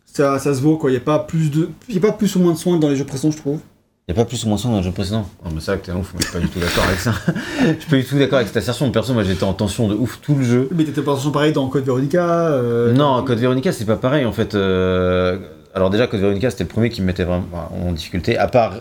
Ça, 0.06 0.38
ça 0.38 0.54
se 0.54 0.60
vaut, 0.62 0.76
quoi. 0.78 0.90
Il 0.90 0.94
n'y 0.94 0.98
a, 0.98 1.02
pas 1.04 1.18
plus 1.18 1.50
de... 1.50 1.68
il 1.88 1.94
y 1.94 1.98
a 1.98 2.00
pas 2.00 2.12
plus 2.12 2.34
ou 2.36 2.40
moins 2.40 2.52
de 2.52 2.58
soins 2.58 2.78
dans 2.78 2.88
les 2.88 2.96
jeux 2.96 3.04
précédents, 3.04 3.32
je 3.32 3.36
trouve. 3.36 3.60
Y 4.08 4.12
a 4.12 4.14
pas 4.14 4.24
plus 4.24 4.42
ou 4.44 4.48
moins 4.48 4.56
ça 4.56 4.68
dans 4.70 4.78
le 4.78 4.82
jeu 4.82 4.90
précédent 4.90 5.28
Non, 5.44 5.50
mais 5.54 5.60
c'est 5.60 5.70
vrai 5.72 5.80
que 5.80 5.84
t'es 5.84 5.92
un 5.92 5.96
ouf, 5.96 6.14
moi 6.14 6.20
je 6.22 6.24
suis 6.28 6.32
pas 6.32 6.40
du 6.40 6.48
tout 6.48 6.58
d'accord 6.58 6.84
avec 6.84 6.98
ça. 6.98 7.12
Je 7.60 7.78
suis 7.78 7.90
pas 7.90 7.96
du 7.98 8.04
tout 8.06 8.18
d'accord 8.18 8.36
avec 8.36 8.48
cette 8.48 8.56
assertion. 8.56 8.90
Perso, 8.90 9.12
moi 9.12 9.22
j'étais 9.22 9.44
en 9.44 9.52
tension 9.52 9.86
de 9.86 9.94
ouf 9.94 10.18
tout 10.22 10.34
le 10.34 10.42
jeu. 10.44 10.68
Mais 10.74 10.84
t'étais 10.84 11.02
pas 11.02 11.12
attention 11.12 11.30
pareil 11.30 11.52
dans 11.52 11.68
Code 11.68 11.84
Veronica. 11.84 12.48
euh, 12.48 12.94
Non, 12.94 13.22
Code 13.22 13.38
Veronica, 13.38 13.70
c'est 13.70 13.84
pas 13.84 13.96
pareil 13.96 14.24
en 14.24 14.32
fait. 14.32 14.54
euh, 14.54 15.38
Alors, 15.74 15.90
déjà, 15.90 16.06
Code 16.06 16.20
Veronica, 16.20 16.48
c'était 16.50 16.64
le 16.64 16.70
premier 16.70 16.88
qui 16.88 17.02
me 17.02 17.06
mettait 17.06 17.24
vraiment 17.24 17.44
en 17.86 17.92
difficulté. 17.92 18.38
À 18.38 18.48
part 18.48 18.76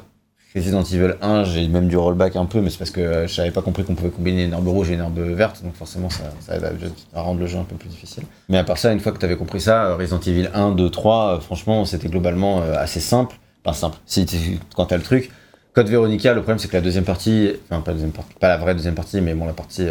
Resident 0.55 0.81
Evil 0.83 1.15
1, 1.21 1.43
j'ai 1.43 1.67
même 1.67 1.87
du 1.87 1.97
rollback 1.97 2.35
un 2.35 2.45
peu, 2.45 2.61
mais 2.61 2.69
c'est 2.69 2.77
parce 2.79 2.89
que 2.89 3.01
euh, 3.01 3.27
je 3.27 3.33
savais 3.33 3.51
pas 3.51 3.61
compris 3.61 3.83
qu'on 3.83 3.95
pouvait 3.95 4.09
combiner 4.09 4.45
une 4.45 4.53
herbe 4.53 4.67
rouge 4.67 4.89
et 4.89 4.93
une 4.93 5.01
herbe 5.01 5.19
verte, 5.19 5.61
donc 5.63 5.75
forcément 5.75 6.09
ça, 6.09 6.23
ça 6.39 6.55
rendre 7.21 7.39
le 7.39 7.47
jeu 7.47 7.59
un 7.59 7.63
peu 7.63 7.75
plus 7.75 7.89
difficile. 7.89 8.23
Mais 8.49 8.57
à 8.57 8.63
part 8.63 8.77
ça, 8.77 8.91
une 8.93 8.99
fois 8.99 9.11
que 9.11 9.17
t'avais 9.19 9.35
compris 9.35 9.61
ça, 9.61 9.85
euh, 9.87 9.95
Resident 9.97 10.19
Evil 10.25 10.49
1, 10.53 10.71
2, 10.71 10.89
3, 10.89 11.35
euh, 11.35 11.39
franchement, 11.41 11.85
c'était 11.85 12.07
globalement 12.07 12.61
euh, 12.61 12.73
assez 12.77 12.99
simple. 13.01 13.35
Enfin, 13.65 13.77
simple, 13.77 13.97
si 14.05 14.25
tu- 14.25 14.59
quand 14.75 14.85
t'as 14.85 14.97
le 14.97 15.03
truc. 15.03 15.29
Code 15.73 15.89
Veronica, 15.89 16.33
le 16.33 16.39
problème 16.41 16.57
c'est 16.57 16.69
que 16.69 16.77
la 16.77 16.81
deuxième 16.81 17.03
partie, 17.03 17.51
enfin 17.69 17.81
pas 17.81 17.91
la 17.91 17.95
deuxième 17.95 18.11
partie, 18.13 18.33
pas 18.39 18.47
la 18.47 18.57
vraie 18.57 18.73
deuxième 18.73 18.95
partie, 18.95 19.21
mais 19.21 19.35
bon 19.35 19.45
la 19.45 19.53
partie 19.53 19.85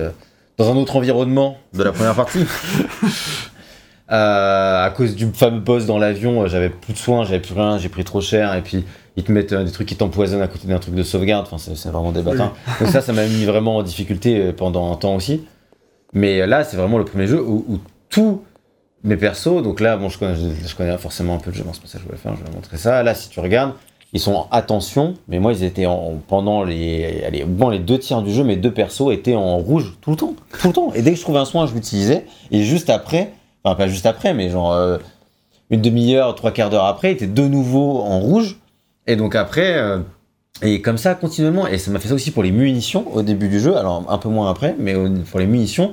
dans 0.58 0.72
un 0.72 0.74
autre 0.76 0.96
environnement 0.96 1.58
de 1.74 1.82
la 1.84 1.92
première 1.92 2.14
partie. 2.16 2.44
À 4.08 4.92
cause 4.96 5.16
du 5.16 5.26
fameux 5.32 5.58
boss 5.60 5.84
dans 5.86 5.98
l'avion, 5.98 6.46
j'avais 6.46 6.68
plus 6.70 6.92
de 6.92 6.98
soins, 6.98 7.24
j'avais 7.24 7.40
plus 7.40 7.54
rien, 7.54 7.76
j'ai 7.78 7.88
pris 7.88 8.04
trop 8.04 8.20
cher, 8.20 8.54
et 8.54 8.62
puis 8.62 8.84
ils 9.16 9.24
te 9.24 9.32
mettent 9.32 9.52
euh, 9.52 9.64
des 9.64 9.70
trucs 9.70 9.88
qui 9.88 9.97
t'empoisonnent 9.97 10.43
à 10.43 10.48
côté 10.48 10.68
d'un 10.68 10.78
truc 10.78 10.94
de 10.94 11.02
sauvegarde, 11.02 11.47
enfin 11.51 11.56
c'est 11.74 11.88
vraiment 11.88 12.12
des 12.12 12.22
bâtards. 12.22 12.55
Donc 12.80 12.90
ça, 12.90 13.01
ça 13.01 13.12
m'a 13.12 13.26
mis 13.26 13.44
vraiment 13.44 13.76
en 13.76 13.82
difficulté 13.82 14.38
euh, 14.38 14.52
pendant 14.52 14.93
un 14.93 14.97
temps 14.97 15.14
aussi. 15.14 15.43
Mais 16.12 16.40
euh, 16.40 16.47
là, 16.47 16.64
c'est 16.64 16.76
vraiment 16.76 16.98
le 16.98 17.05
premier 17.05 17.26
jeu 17.26 17.43
où, 17.43 17.64
où 17.68 17.78
tous 18.09 18.43
mes 19.05 19.16
persos, 19.16 19.62
donc 19.62 19.80
là, 19.80 19.97
bon, 19.97 20.09
je 20.09 20.18
connais, 20.18 20.34
je, 20.34 20.68
je 20.68 20.74
connais 20.76 20.97
forcément 20.98 21.34
un 21.34 21.38
peu 21.38 21.51
le 21.51 21.56
jeu, 21.56 21.64
bon, 21.64 21.72
c'est 21.72 21.82
pas 21.82 21.88
ça 21.88 21.98
que 21.98 22.05
je 22.05 22.09
voulais 22.09 22.18
faire, 22.18 22.34
je 22.36 22.44
vais 22.44 22.55
montrer 22.55 22.76
ça. 22.76 23.02
Là, 23.02 23.14
si 23.14 23.28
tu 23.28 23.40
regardes, 23.40 23.72
ils 24.12 24.20
sont 24.20 24.34
en 24.34 24.48
attention, 24.51 25.14
mais 25.28 25.38
moi, 25.38 25.52
ils 25.52 25.64
étaient 25.64 25.86
en, 25.86 26.14
pendant 26.28 26.64
les, 26.64 27.22
allez, 27.26 27.44
moins 27.44 27.70
les 27.70 27.78
deux 27.78 27.98
tiers 27.98 28.22
du 28.22 28.32
jeu, 28.32 28.44
mes 28.44 28.56
deux 28.56 28.72
persos 28.72 29.12
étaient 29.12 29.34
en 29.34 29.59
rouge 29.59 29.97
tout 30.01 30.10
le 30.10 30.16
temps, 30.16 30.34
tout 30.60 30.68
le 30.68 30.72
temps. 30.72 30.93
Et 30.94 31.02
dès 31.02 31.10
que 31.12 31.16
je 31.16 31.22
trouvais 31.22 31.38
un 31.38 31.44
soin, 31.44 31.66
je 31.66 31.74
l'utilisais, 31.74 32.24
et 32.51 32.62
juste 32.62 32.90
après, 32.90 33.32
enfin 33.64 33.76
pas 33.76 33.88
juste 33.88 34.06
après, 34.06 34.32
mais 34.32 34.48
genre 34.48 34.72
euh, 34.72 34.98
une 35.70 35.82
demi-heure, 35.82 36.34
trois 36.34 36.51
quarts 36.51 36.70
d'heure 36.70 36.84
après, 36.84 37.12
ils 37.12 37.14
étaient 37.14 37.26
de 37.26 37.48
nouveau 37.48 38.01
en 38.01 38.20
rouge. 38.20 38.59
Et 39.06 39.16
donc 39.16 39.34
après, 39.34 39.76
euh, 39.78 39.98
et 40.62 40.80
comme 40.82 40.98
ça 40.98 41.14
continuellement, 41.14 41.66
et 41.66 41.78
ça 41.78 41.90
m'a 41.90 41.98
fait 41.98 42.08
ça 42.08 42.14
aussi 42.14 42.30
pour 42.30 42.42
les 42.42 42.50
munitions 42.50 43.14
au 43.14 43.22
début 43.22 43.48
du 43.48 43.60
jeu, 43.60 43.76
alors 43.76 44.04
un 44.08 44.18
peu 44.18 44.28
moins 44.28 44.50
après, 44.50 44.74
mais 44.78 44.94
pour 45.30 45.38
les 45.40 45.46
munitions, 45.46 45.92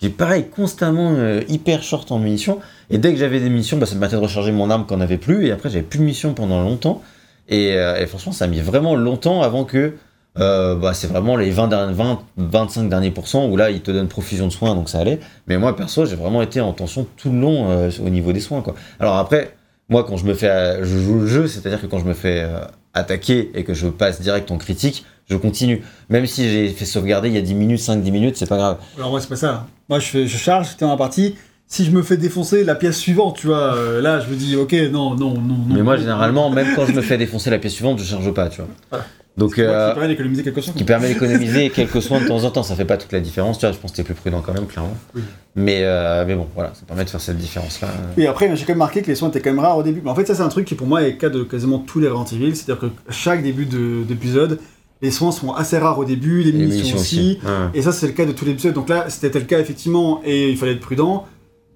j'étais 0.00 0.14
pareil, 0.14 0.46
constamment 0.54 1.12
euh, 1.16 1.40
hyper 1.48 1.82
short 1.82 2.10
en 2.12 2.18
munitions. 2.18 2.58
Et 2.90 2.98
dès 2.98 3.12
que 3.12 3.18
j'avais 3.18 3.40
des 3.40 3.48
munitions, 3.48 3.78
bah, 3.78 3.86
ça 3.86 3.94
me 3.94 4.00
permettait 4.00 4.16
de 4.16 4.22
recharger 4.22 4.52
mon 4.52 4.70
arme 4.70 4.86
qu'on 4.86 5.00
avait 5.00 5.18
plus, 5.18 5.46
et 5.46 5.52
après 5.52 5.70
j'avais 5.70 5.82
plus 5.82 5.98
de 5.98 6.04
munitions 6.04 6.34
pendant 6.34 6.62
longtemps. 6.62 7.02
Et, 7.48 7.72
euh, 7.74 8.06
franchement, 8.06 8.32
ça 8.32 8.44
a 8.44 8.48
mis 8.48 8.60
vraiment 8.60 8.94
longtemps 8.96 9.42
avant 9.42 9.64
que. 9.64 9.94
euh, 10.38 10.76
bah, 10.76 10.94
c'est 10.94 11.08
vraiment 11.08 11.36
les 11.36 11.50
20, 11.50 11.68
derniers- 11.68 11.92
20, 11.94 12.20
25 12.38 12.88
derniers 12.88 13.10
pourcents 13.10 13.46
où 13.48 13.56
là 13.58 13.70
ils 13.70 13.82
te 13.82 13.90
donnent 13.90 14.08
profusion 14.08 14.46
de 14.46 14.52
soins 14.52 14.74
donc 14.74 14.88
ça 14.88 15.00
allait. 15.00 15.20
Mais 15.46 15.58
moi 15.58 15.76
perso, 15.76 16.06
j'ai 16.06 16.16
vraiment 16.16 16.40
été 16.40 16.60
en 16.62 16.72
tension 16.72 17.06
tout 17.18 17.30
le 17.30 17.38
long 17.38 17.86
au 18.02 18.08
niveau 18.08 18.32
des 18.32 18.40
soins 18.40 18.62
quoi. 18.62 18.74
Alors 18.98 19.16
après, 19.18 19.54
moi 19.92 20.02
quand 20.04 20.16
je 20.16 20.24
me 20.24 20.34
fais. 20.34 20.48
euh, 20.48 20.84
je 20.84 20.98
joue 20.98 21.20
le 21.20 21.26
jeu, 21.28 21.46
c'est-à-dire 21.46 21.80
que 21.80 21.86
quand 21.86 22.00
je 22.00 22.04
me 22.04 22.14
fais 22.14 22.40
euh, 22.42 22.58
attaquer 22.94 23.50
et 23.54 23.62
que 23.62 23.74
je 23.74 23.86
passe 23.86 24.20
direct 24.20 24.50
en 24.50 24.58
critique, 24.58 25.04
je 25.30 25.36
continue. 25.36 25.82
Même 26.08 26.26
si 26.26 26.50
j'ai 26.50 26.68
fait 26.70 26.84
sauvegarder 26.84 27.28
il 27.28 27.34
y 27.34 27.38
a 27.38 27.42
10 27.42 27.54
minutes, 27.54 27.80
5-10 27.80 28.10
minutes, 28.10 28.36
c'est 28.36 28.48
pas 28.48 28.56
grave. 28.56 28.78
Alors 28.96 29.10
moi 29.10 29.20
c'est 29.20 29.28
pas 29.28 29.36
ça. 29.36 29.66
Moi 29.88 30.00
je, 30.00 30.06
fais, 30.06 30.26
je 30.26 30.36
charge, 30.36 30.70
j'étais 30.70 30.84
dans 30.84 30.90
la 30.90 30.96
partie. 30.96 31.36
Si 31.68 31.84
je 31.86 31.90
me 31.90 32.02
fais 32.02 32.16
défoncer 32.18 32.64
la 32.64 32.74
pièce 32.74 32.98
suivante, 32.98 33.36
tu 33.38 33.46
vois, 33.46 33.74
euh, 33.76 34.02
là 34.02 34.20
je 34.20 34.28
me 34.28 34.34
dis 34.34 34.56
ok 34.56 34.72
non 34.90 35.14
non 35.14 35.34
non 35.34 35.56
non. 35.68 35.74
Mais 35.74 35.82
moi 35.82 35.96
généralement, 35.96 36.50
même 36.50 36.66
quand 36.74 36.84
je 36.86 36.92
me 36.92 37.00
fais 37.02 37.16
défoncer 37.18 37.50
la 37.50 37.58
pièce 37.58 37.74
suivante, 37.74 37.98
je 37.98 38.04
charge 38.04 38.30
pas, 38.34 38.48
tu 38.48 38.56
vois. 38.60 38.68
Voilà. 38.90 39.04
Donc. 39.36 39.58
Euh, 39.58 39.88
qui 39.88 39.94
permet 39.94 40.08
d'économiser 40.08 40.42
quelque 40.42 40.60
chose. 40.60 40.74
qui 40.74 40.84
permet 40.84 41.08
d'économiser 41.08 41.70
quelques 41.70 42.02
soins 42.02 42.20
de 42.20 42.26
temps 42.28 42.44
en 42.44 42.50
temps. 42.50 42.62
Ça 42.62 42.74
fait 42.76 42.84
pas 42.84 42.96
toute 42.98 43.12
la 43.12 43.20
différence, 43.20 43.58
tu 43.58 43.66
vois. 43.66 43.72
Je 43.72 43.78
pense 43.78 43.90
que 43.92 43.96
t'es 43.96 44.02
plus 44.02 44.14
prudent 44.14 44.42
quand 44.44 44.52
même, 44.52 44.66
clairement. 44.66 44.94
Oui. 45.14 45.22
Mais, 45.56 45.80
euh, 45.82 46.24
mais 46.26 46.34
bon, 46.34 46.46
voilà, 46.54 46.72
ça 46.74 46.82
permet 46.86 47.04
de 47.04 47.10
faire 47.10 47.20
cette 47.20 47.38
différence-là. 47.38 47.88
Et 48.16 48.26
après, 48.26 48.54
j'ai 48.56 48.64
quand 48.64 48.72
même 48.72 48.78
marqué 48.78 49.02
que 49.02 49.06
les 49.06 49.14
soins 49.14 49.28
étaient 49.28 49.40
quand 49.40 49.50
même 49.50 49.58
rares 49.60 49.78
au 49.78 49.82
début. 49.82 50.00
Mais 50.04 50.10
en 50.10 50.14
fait, 50.14 50.26
ça, 50.26 50.34
c'est 50.34 50.42
un 50.42 50.48
truc 50.48 50.66
qui 50.66 50.74
pour 50.74 50.86
moi 50.86 51.02
est 51.02 51.10
le 51.12 51.16
cas 51.16 51.28
de 51.30 51.42
quasiment 51.42 51.78
tous 51.78 51.98
les 52.00 52.08
Resident 52.08 52.38
Evil. 52.44 52.54
C'est-à-dire 52.56 52.80
que 52.80 52.86
chaque 53.10 53.42
début 53.42 53.64
de- 53.66 54.02
d'épisode, 54.04 54.58
les 55.00 55.10
soins 55.10 55.32
sont 55.32 55.52
assez 55.52 55.78
rares 55.78 55.98
au 55.98 56.04
début, 56.04 56.42
les 56.42 56.52
Les 56.52 56.58
munitions 56.58 56.96
aussi. 56.98 57.38
Et 57.74 57.82
ça, 57.82 57.92
c'est 57.92 58.06
le 58.06 58.12
cas 58.12 58.24
de 58.26 58.32
tous 58.32 58.44
les 58.44 58.52
épisodes. 58.52 58.74
Donc 58.74 58.88
là, 58.88 59.06
c'était 59.08 59.38
le 59.40 59.46
cas 59.46 59.58
effectivement, 59.60 60.20
et 60.24 60.50
il 60.50 60.56
fallait 60.56 60.72
être 60.72 60.80
prudent. 60.80 61.26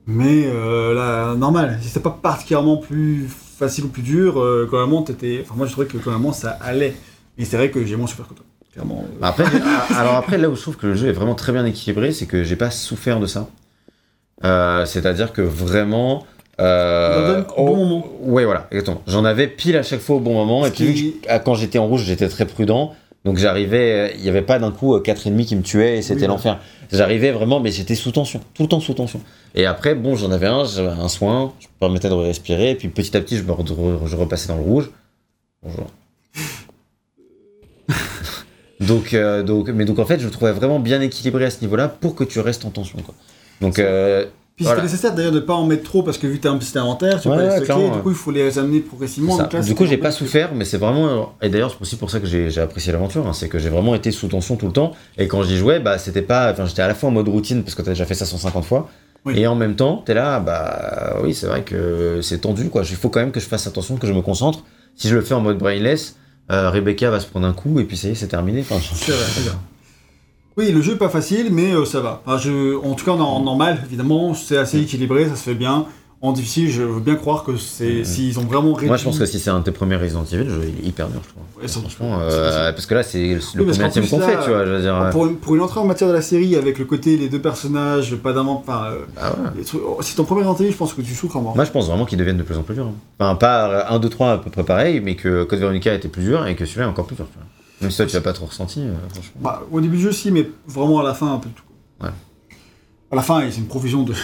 Mais 0.06 0.44
euh, 0.46 0.94
là, 0.94 1.34
normal. 1.34 1.78
Si 1.82 1.88
c'était 1.88 2.00
pas 2.00 2.16
particulièrement 2.22 2.76
plus 2.76 3.26
facile 3.58 3.84
ou 3.84 3.88
plus 3.88 4.02
dur, 4.02 4.40
euh, 4.40 4.68
quand 4.70 4.86
même, 4.86 5.04
t'étais. 5.04 5.40
Enfin, 5.42 5.54
moi, 5.56 5.66
je 5.66 5.72
trouvais 5.72 5.86
que 5.88 5.96
quand 5.98 6.16
même, 6.16 6.32
ça 6.32 6.50
allait. 6.62 6.94
Et 7.38 7.44
c'est 7.44 7.56
vrai 7.56 7.70
que 7.70 7.84
j'ai 7.84 7.96
moins 7.96 8.06
souffert 8.06 8.28
que 8.28 8.34
toi. 8.34 8.44
Clairement. 8.72 9.04
euh. 9.06 9.18
Bah 9.20 9.28
Après, 9.28 9.44
alors 9.96 10.14
après, 10.14 10.38
là 10.38 10.48
où 10.50 10.56
je 10.56 10.62
trouve 10.62 10.76
que 10.76 10.86
le 10.86 10.94
jeu 10.94 11.08
est 11.08 11.12
vraiment 11.12 11.34
très 11.34 11.52
bien 11.52 11.64
équilibré, 11.64 12.12
c'est 12.12 12.26
que 12.26 12.44
j'ai 12.44 12.56
pas 12.56 12.70
souffert 12.70 13.20
de 13.20 13.26
ça. 13.26 13.48
Euh, 14.44 14.84
C'est-à-dire 14.86 15.32
que 15.32 15.42
vraiment. 15.42 16.24
Euh, 16.60 17.42
au 17.56 17.66
bon 17.66 17.76
moment. 17.76 18.04
Ouais, 18.22 18.44
voilà, 18.46 18.66
exactement. 18.70 19.02
J'en 19.06 19.24
avais 19.26 19.46
pile 19.46 19.76
à 19.76 19.82
chaque 19.82 20.00
fois 20.00 20.16
au 20.16 20.20
bon 20.20 20.32
moment. 20.34 20.62
Ce 20.64 20.68
et 20.68 20.70
puis, 20.70 20.94
qui- 20.94 21.16
ah, 21.28 21.38
quand 21.38 21.54
j'étais 21.54 21.78
en 21.78 21.86
rouge, 21.86 22.04
j'étais 22.04 22.28
très 22.28 22.46
prudent. 22.46 22.94
Donc 23.26 23.38
j'arrivais, 23.38 24.14
il 24.16 24.22
n'y 24.22 24.28
avait 24.28 24.40
pas 24.42 24.58
d'un 24.60 24.70
coup 24.70 24.94
euh, 24.94 25.00
quatre 25.00 25.26
ennemis 25.26 25.46
qui 25.46 25.56
me 25.56 25.62
tuaient 25.62 25.98
et 25.98 26.02
c'était 26.02 26.22
Oui, 26.22 26.26
l'enfer. 26.28 26.60
J'arrivais 26.92 27.32
vraiment, 27.32 27.58
mais 27.58 27.72
j'étais 27.72 27.96
sous 27.96 28.12
tension, 28.12 28.40
tout 28.54 28.62
le 28.62 28.68
temps 28.68 28.78
sous 28.78 28.94
tension. 28.94 29.20
Et 29.56 29.66
après, 29.66 29.96
bon, 29.96 30.14
j'en 30.14 30.30
avais 30.30 30.46
un, 30.46 30.64
j'avais 30.64 30.88
un 30.90 31.08
soin, 31.08 31.52
je 31.58 31.66
me 31.66 31.72
permettais 31.80 32.08
de 32.08 32.14
respirer, 32.14 32.70
et 32.70 32.74
puis 32.76 32.88
petit 32.88 33.16
à 33.16 33.20
petit, 33.20 33.36
je, 33.36 33.42
me 33.42 33.50
re- 33.50 34.06
je 34.06 34.16
repassais 34.16 34.46
dans 34.46 34.54
le 34.56 34.62
rouge. 34.62 34.90
Bonjour. 35.64 35.86
Donc, 38.80 39.14
euh, 39.14 39.42
donc, 39.42 39.68
mais 39.68 39.84
donc 39.84 39.98
en 39.98 40.04
fait, 40.06 40.18
je 40.20 40.24
le 40.24 40.30
trouvais 40.30 40.52
vraiment 40.52 40.78
bien 40.80 41.00
équilibré 41.00 41.44
à 41.44 41.50
ce 41.50 41.60
niveau-là 41.62 41.88
pour 41.88 42.14
que 42.14 42.24
tu 42.24 42.40
restes 42.40 42.64
en 42.64 42.70
tension. 42.70 42.98
Quoi. 43.04 43.14
Donc, 43.60 43.78
euh, 43.78 44.26
Puis 44.56 44.64
Voilà. 44.64 44.80
c'était 44.80 44.90
nécessaire 44.92 45.14
d'ailleurs 45.14 45.32
de 45.32 45.40
pas 45.40 45.54
en 45.54 45.66
mettre 45.66 45.82
trop 45.84 46.02
parce 46.02 46.16
que 46.18 46.26
vu 46.26 46.38
que 46.38 46.42
t'as 46.42 46.50
un 46.50 46.56
petit 46.58 46.78
inventaire, 46.78 47.20
tu 47.20 47.28
peux 47.28 47.34
Ouais, 47.36 47.46
pas 47.48 47.58
les 47.58 47.64
stocker. 47.64 47.90
du 47.90 47.98
coup, 48.02 48.10
il 48.10 48.16
faut 48.16 48.30
les 48.30 48.58
amener 48.58 48.80
progressivement. 48.80 49.36
Donc 49.38 49.52
là, 49.52 49.60
du 49.60 49.74
coup, 49.74 49.84
j'ai 49.86 49.96
pas 49.98 50.10
souffert, 50.10 50.54
mais 50.54 50.64
c'est 50.64 50.78
vraiment. 50.78 51.34
Et 51.42 51.48
d'ailleurs, 51.50 51.70
c'est 51.70 51.80
aussi 51.82 51.96
pour 51.96 52.10
ça 52.10 52.20
que 52.20 52.26
j'ai 52.26 52.58
apprécié 52.60 52.92
l'aventure. 52.92 53.26
hein, 53.26 53.32
c'est 53.34 53.48
que 53.48 53.58
j'ai 53.58 53.68
vraiment 53.68 53.94
été 53.94 54.10
sous 54.10 54.28
tension 54.28 54.56
tout 54.56 54.66
le 54.66 54.72
temps. 54.72 54.92
Et 55.18 55.26
quand 55.28 55.42
j'y 55.42 55.56
jouais, 55.56 55.78
bah, 55.80 55.98
c'était 55.98 56.22
pas. 56.22 56.52
Enfin, 56.52 56.64
j'étais 56.66 56.82
à 56.82 56.88
la 56.88 56.94
fois 56.94 57.08
en 57.08 57.12
mode 57.12 57.28
routine 57.28 57.62
parce 57.62 57.74
que 57.74 57.82
t'as 57.82 57.90
déjà 57.92 58.06
fait 58.06 58.14
ça 58.14 58.24
150 58.26 58.64
fois. 58.64 58.88
Oui. 59.26 59.38
Et 59.40 59.46
en 59.46 59.56
même 59.56 59.74
temps, 59.74 60.02
t'es 60.06 60.14
là, 60.14 60.38
bah 60.40 61.16
oui, 61.24 61.34
c'est 61.34 61.46
vrai 61.46 61.62
que 61.62 62.20
c'est 62.22 62.38
tendu, 62.38 62.68
quoi. 62.70 62.82
Il 62.88 62.94
faut 62.96 63.08
quand 63.08 63.18
même 63.20 63.32
que 63.32 63.40
je 63.40 63.46
fasse 63.46 63.66
attention, 63.66 63.96
que 63.96 64.06
je 64.06 64.12
me 64.12 64.22
concentre. 64.22 64.62
Si 64.94 65.08
je 65.08 65.14
le 65.16 65.20
fais 65.20 65.34
en 65.34 65.40
mode 65.40 65.58
brainless, 65.58 66.16
euh, 66.50 66.70
Rebecca 66.70 67.10
va 67.10 67.20
se 67.20 67.26
prendre 67.26 67.46
un 67.46 67.52
coup 67.52 67.78
et 67.80 67.84
puis 67.84 67.96
ça 67.96 68.08
y 68.08 68.10
est, 68.12 68.14
c'est 68.14 68.28
terminé. 68.28 68.60
Enfin, 68.60 68.76
je- 68.80 68.94
C'est 68.94 69.12
vrai, 69.12 69.24
c'est 69.34 69.40
vrai. 69.48 69.56
Oui, 70.56 70.72
le 70.72 70.80
jeu 70.80 70.94
est 70.94 70.98
pas 70.98 71.10
facile, 71.10 71.48
mais 71.52 71.72
euh, 71.74 71.84
ça 71.84 72.00
va. 72.00 72.22
Enfin, 72.24 72.38
je, 72.38 72.76
en 72.82 72.94
tout 72.94 73.04
cas, 73.04 73.10
en, 73.12 73.20
en 73.20 73.40
normal, 73.42 73.82
évidemment, 73.86 74.32
c'est 74.34 74.56
assez 74.56 74.80
équilibré, 74.80 75.28
ça 75.28 75.36
se 75.36 75.42
fait 75.42 75.54
bien. 75.54 75.86
En 76.22 76.32
difficile, 76.32 76.70
je 76.70 76.82
veux 76.82 77.00
bien 77.00 77.14
croire 77.14 77.44
que 77.44 77.58
c'est 77.58 78.02
s'ils 78.02 78.38
ont 78.38 78.42
vraiment 78.44 78.72
réduit. 78.72 78.88
Moi, 78.88 78.96
je 78.96 79.04
pense 79.04 79.18
que 79.18 79.26
si 79.26 79.38
c'est 79.38 79.50
un 79.50 79.58
de 79.58 79.64
tes 79.64 79.70
premiers 79.70 79.96
Resident 79.96 80.24
Evil, 80.24 80.46
il 80.80 80.84
est 80.84 80.88
hyper 80.88 81.08
dur, 81.08 81.20
je 81.22 81.28
trouve. 81.28 81.42
Ouais, 81.60 81.68
Franchement, 81.68 82.18
c'est 82.30 82.36
euh, 82.36 82.72
parce 82.72 82.86
que 82.86 82.94
là, 82.94 83.02
c'est 83.02 83.34
le 83.34 83.38
premier 83.66 83.90
plus, 83.90 84.08
qu'on 84.10 84.20
fait, 84.20 84.38
tu 84.42 84.48
vois. 84.48 84.64
Je 84.64 84.70
veux 84.72 84.80
dire. 84.80 85.08
pour, 85.12 85.26
une, 85.26 85.36
pour 85.36 85.54
une 85.54 85.60
entrée 85.60 85.78
en 85.78 85.84
matière 85.84 86.08
de 86.08 86.14
la 86.14 86.22
série, 86.22 86.56
avec 86.56 86.78
le 86.78 86.86
côté 86.86 87.18
les 87.18 87.28
deux 87.28 87.40
personnages, 87.40 88.16
pas 88.16 88.32
d'invent, 88.32 88.54
enfin, 88.66 88.92
ah 89.20 89.32
ouais. 89.54 89.62
trucs- 89.62 89.82
oh, 89.86 89.98
c'est 90.00 90.16
ton 90.16 90.24
premier 90.24 90.44
rentrée, 90.44 90.70
je 90.70 90.76
pense 90.76 90.94
que 90.94 91.02
tu 91.02 91.14
souffres 91.14 91.36
à 91.36 91.40
mort. 91.40 91.54
Moi, 91.54 91.66
je 91.66 91.70
pense 91.70 91.86
vraiment 91.86 92.06
qu'ils 92.06 92.18
deviennent 92.18 92.38
de 92.38 92.42
plus 92.42 92.56
en 92.56 92.62
plus 92.62 92.74
durs. 92.74 92.86
hein. 92.86 92.94
Enfin, 93.20 93.34
pas 93.36 93.86
1, 93.90 93.98
2, 93.98 94.08
3 94.08 94.32
à 94.32 94.38
peu 94.38 94.48
près 94.50 94.64
pareil, 94.64 95.00
mais 95.00 95.16
que 95.16 95.44
Code 95.44 95.58
Veronica 95.60 95.92
était 95.92 96.08
plus 96.08 96.22
dur 96.22 96.46
et 96.46 96.56
que 96.56 96.64
celui-là 96.64 96.86
est 96.86 96.90
encore 96.90 97.06
plus 97.06 97.16
dur. 97.16 97.26
tu 97.30 97.36
vois. 97.38 97.46
Même 97.82 97.90
si 97.90 97.98
toi, 97.98 98.06
tu 98.06 98.14
l'as 98.14 98.22
pas 98.22 98.32
trop 98.32 98.46
ressenti, 98.46 98.80
euh, 98.80 98.94
franchement. 99.10 99.32
Bah, 99.40 99.62
au 99.70 99.82
début 99.82 99.98
du 99.98 100.02
jeu, 100.04 100.12
si, 100.12 100.30
mais 100.30 100.48
vraiment 100.66 101.00
à 101.00 101.04
la 101.04 101.12
fin, 101.12 101.34
un 101.34 101.38
peu 101.38 101.50
de 101.50 101.54
tout. 101.54 101.62
Ouais. 102.02 102.10
À 103.12 103.16
la 103.16 103.22
fin, 103.22 103.42
c'est 103.50 103.58
une 103.58 103.66
profusion 103.66 104.02
de 104.02 104.14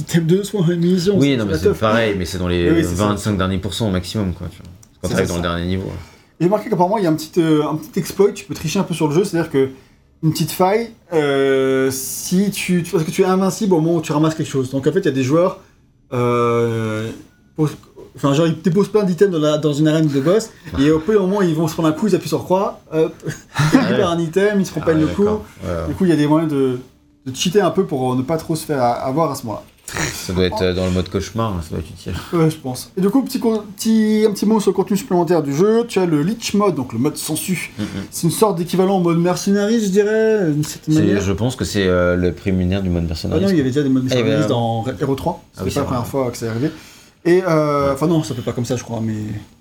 d'items 0.00 0.26
de 0.26 0.42
soins 0.42 0.66
et 0.68 0.76
munitions. 0.76 1.14
Oui, 1.18 1.30
c'est 1.32 1.36
non, 1.36 1.46
mais 1.46 1.58
c'est 1.58 1.72
pareil, 1.78 2.14
mais 2.18 2.24
c'est 2.24 2.38
dans 2.38 2.48
les 2.48 2.70
Oui, 2.70 2.76
oui, 2.78 2.82
c'est 2.84 2.96
ça. 2.96 3.06
25 3.06 3.36
derniers 3.38 3.58
pourcents 3.58 3.88
au 3.88 3.90
maximum, 3.90 4.32
quoi. 4.34 4.46
Tu 4.50 4.58
vois. 4.58 4.66
Quand 5.02 5.08
C'est 5.08 5.14
t'arrives 5.14 5.26
ça, 5.28 5.32
dans 5.34 5.42
le 5.42 5.48
dernier 5.48 5.66
niveau. 5.66 5.84
ouais. 5.84 5.94
J'ai 6.40 6.46
remarqué 6.46 6.70
qu'apparemment, 6.70 6.98
il 6.98 7.04
y 7.04 7.06
a 7.06 7.10
un 7.10 7.14
petit, 7.14 7.32
euh, 7.40 7.62
un 7.68 7.76
petit 7.76 7.98
exploit, 7.98 8.32
tu 8.32 8.44
peux 8.46 8.54
tricher 8.54 8.78
un 8.78 8.82
peu 8.84 8.94
sur 8.94 9.08
le 9.08 9.14
jeu, 9.14 9.24
c'est-à-dire 9.24 9.50
que 9.50 9.68
une 10.22 10.32
petite 10.32 10.50
faille, 10.50 10.90
euh, 11.12 11.90
si 11.90 12.50
tu, 12.50 12.82
tu- 12.82 12.92
parce 12.92 13.04
que 13.04 13.10
tu 13.10 13.22
es 13.22 13.24
invincible 13.26 13.72
au 13.74 13.80
moment 13.80 13.96
où 13.96 14.00
tu 14.02 14.12
ramasses 14.12 14.34
quelque 14.34 14.50
chose. 14.50 14.70
Donc 14.70 14.86
en 14.86 14.92
fait, 14.92 15.00
il 15.00 15.04
y 15.06 15.08
a 15.08 15.12
des 15.12 15.22
joueurs, 15.22 15.60
euh, 16.12 17.08
posent- 17.56 17.76
enfin 18.16 18.34
genre 18.34 18.46
ils 18.46 18.60
déposent 18.60 18.88
plein 18.88 19.04
d'items 19.04 19.30
dans, 19.32 19.38
la- 19.38 19.58
dans 19.58 19.72
une 19.72 19.88
arène 19.88 20.08
de 20.08 20.20
boss, 20.20 20.50
et 20.78 20.90
au 20.90 20.98
peu 20.98 21.16
au 21.16 21.22
moment 21.26 21.42
ils 21.42 21.54
vont 21.54 21.68
se 21.68 21.74
prendre 21.74 21.88
un 21.88 21.92
coup, 21.92 22.06
ils 22.08 22.14
appuient 22.14 22.28
sur 22.28 22.44
croix, 22.44 22.80
hop, 22.92 23.14
ils 23.72 23.78
récupèrent 23.78 24.10
un 24.10 24.18
item, 24.18 24.60
ils 24.60 24.66
se 24.66 24.72
Ah 24.76 24.80
reprennent 24.80 24.96
ouais, 24.98 25.02
le 25.02 25.14
coup. 25.14 25.24
d'accord. 25.24 25.44
Ouais, 25.64 25.70
ouais. 25.70 25.88
Du 25.88 25.94
coup, 25.94 26.04
il 26.04 26.10
y 26.10 26.12
a 26.12 26.16
des 26.16 26.26
moyens 26.26 26.50
de, 26.52 26.78
de 27.26 27.34
cheater 27.36 27.60
un 27.64 27.70
peu 27.70 27.84
pour 27.84 28.14
ne 28.16 28.22
pas 28.22 28.36
trop 28.36 28.56
se 28.56 28.64
faire 28.66 28.82
avoir 28.82 29.30
à 29.30 29.34
ce 29.34 29.44
moment-là. 29.46 29.62
Ça 30.14 30.32
doit 30.32 30.44
être 30.44 30.62
euh, 30.62 30.74
dans 30.74 30.84
le 30.86 30.92
mode 30.92 31.08
cauchemar, 31.08 31.54
ça 31.62 31.70
doit 31.70 31.78
être 31.80 31.90
utile. 31.90 32.12
Ouais, 32.32 32.50
je 32.50 32.56
pense. 32.56 32.92
Et 32.96 33.00
du 33.00 33.10
coup, 33.10 33.22
petit, 33.22 33.40
con- 33.40 33.62
petit, 33.76 34.24
un 34.28 34.32
petit 34.32 34.46
mot 34.46 34.60
sur 34.60 34.70
le 34.70 34.74
contenu 34.76 34.96
supplémentaire 34.96 35.42
du 35.42 35.54
jeu. 35.54 35.84
Tu 35.88 35.98
as 35.98 36.06
le 36.06 36.22
Leech 36.22 36.54
Mode, 36.54 36.74
donc 36.74 36.92
le 36.92 36.98
mode 36.98 37.16
sensu. 37.16 37.72
Mhm. 37.78 37.86
C'est 38.10 38.22
une 38.26 38.30
sorte 38.32 38.58
d'équivalent 38.58 38.98
au 38.98 39.00
mode 39.00 39.18
mercenary, 39.18 39.80
je 39.84 39.88
dirais, 39.90 40.50
d'une 40.52 40.64
certaine 40.64 40.94
C'est- 40.94 41.00
manière. 41.00 41.20
Je 41.20 41.32
pense 41.32 41.56
que 41.56 41.64
c'est 41.64 41.86
euh, 41.86 42.16
le 42.16 42.32
préliminaire 42.32 42.82
du 42.82 42.88
mode 42.90 43.02
Ah 43.04 43.08
personnage. 43.08 43.42
non, 43.42 43.48
il 43.48 43.56
y 43.56 43.60
avait 43.60 43.70
déjà 43.70 43.82
des 43.82 43.88
modes 43.88 44.04
Ah, 44.10 44.12
avait 44.14 44.22
mercenaries 44.22 44.44
un- 44.44 44.48
dans 44.48 44.84
Hero 45.00 45.14
3. 45.14 45.42
C'était 45.52 45.60
Ah 45.60 45.64
oui, 45.64 45.68
pas 45.70 45.74
c'est 45.74 45.80
la 45.80 45.84
première 45.86 46.06
fois 46.06 46.30
que 46.30 46.36
ça 46.36 46.50
arrivé. 46.50 46.70
Et 47.26 47.42
euh, 47.46 47.92
enfin 47.92 48.06
non, 48.06 48.22
ça 48.22 48.34
fait 48.34 48.40
pas 48.42 48.52
comme 48.52 48.64
ça, 48.64 48.76
je 48.76 48.82
crois, 48.84 49.00
mais 49.02 49.12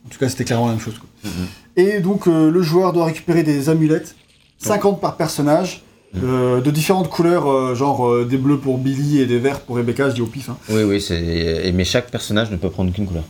en 0.05 0.09
tout 0.09 0.17
cas, 0.19 0.29
c'était 0.29 0.45
clairement 0.45 0.67
la 0.67 0.71
même 0.73 0.81
chose. 0.81 0.93
quoi. 0.97 1.09
Mhm. 1.25 1.47
Et 1.75 1.99
donc, 1.99 2.27
euh, 2.27 2.49
le 2.49 2.61
joueur 2.61 2.93
doit 2.93 3.05
récupérer 3.05 3.43
des 3.43 3.67
amulettes, 3.67 4.15
50 4.59 5.01
par 5.01 5.17
personnage, 5.17 5.83
Euh, 6.15 6.59
de 6.59 6.71
différentes 6.71 7.09
couleurs, 7.09 7.47
euh, 7.51 7.75
genre 7.75 8.07
euh, 8.09 8.25
des 8.25 8.37
bleus 8.37 8.57
pour 8.57 8.79
Billy 8.79 9.19
et 9.21 9.27
des 9.27 9.37
verts 9.37 9.59
pour 9.59 9.75
Rebecca, 9.75 10.09
je 10.09 10.15
dis 10.15 10.21
au 10.21 10.25
pif. 10.25 10.49
hein. 10.49 10.57
Oui, 10.69 10.81
oui, 10.83 10.99
c'est. 10.99 11.71
Mais 11.73 11.83
chaque 11.83 12.09
personnage 12.09 12.49
ne 12.49 12.55
peut 12.57 12.71
prendre 12.71 12.91
qu'une 12.91 13.05
couleur. 13.05 13.23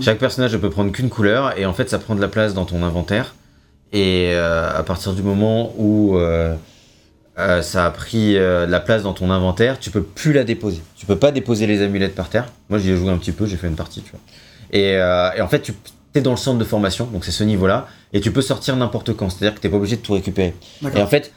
Chaque 0.00 0.18
personnage 0.18 0.52
ne 0.52 0.58
peut 0.58 0.70
prendre 0.70 0.92
qu'une 0.92 1.08
couleur, 1.08 1.58
et 1.58 1.66
en 1.66 1.72
fait, 1.72 1.90
ça 1.90 1.98
prend 1.98 2.14
de 2.14 2.20
la 2.20 2.28
place 2.28 2.54
dans 2.54 2.64
ton 2.64 2.82
inventaire. 2.82 3.34
Et 3.92 4.30
euh, 4.32 4.70
à 4.72 4.82
partir 4.84 5.14
du 5.14 5.22
moment 5.22 5.72
où 5.76 6.16
ça 7.36 7.86
a 7.86 7.90
pris 7.90 8.34
de 8.34 8.66
la 8.68 8.80
place 8.80 9.02
dans 9.02 9.12
ton 9.12 9.30
inventaire, 9.30 9.80
tu 9.80 9.90
peux 9.90 10.02
plus 10.02 10.32
la 10.32 10.44
déposer. 10.44 10.80
Tu 10.96 11.06
peux 11.06 11.16
pas 11.16 11.32
déposer 11.32 11.66
les 11.66 11.82
amulettes 11.82 12.14
par 12.14 12.28
terre. 12.28 12.46
Moi, 12.70 12.78
j'y 12.78 12.90
ai 12.92 12.96
joué 12.96 13.10
un 13.10 13.18
petit 13.18 13.32
peu, 13.32 13.46
j'ai 13.46 13.56
fait 13.56 13.66
une 13.66 13.76
partie, 13.76 14.02
tu 14.02 14.12
vois. 14.12 14.20
Et, 14.72 14.92
et 15.36 15.40
en 15.42 15.48
fait, 15.48 15.60
tu 15.62 15.72
es 16.14 16.20
dans 16.20 16.30
le 16.30 16.36
centre 16.36 16.58
de 16.58 16.64
formation, 16.64 17.06
donc 17.06 17.24
c'est 17.24 17.32
ce 17.32 17.42
niveau-là, 17.42 17.88
et 18.12 18.20
tu 18.20 18.30
peux 18.30 18.42
sortir 18.42 18.76
n'importe 18.76 19.12
quand. 19.14 19.28
C'est-à-dire 19.30 19.56
que 19.56 19.60
t'es 19.60 19.68
pas 19.68 19.76
obligé 19.78 19.96
de 19.96 20.02
tout 20.02 20.12
récupérer. 20.12 20.54
D'accord. 20.80 21.00
Et 21.00 21.02
en 21.02 21.08
fait, 21.08 21.32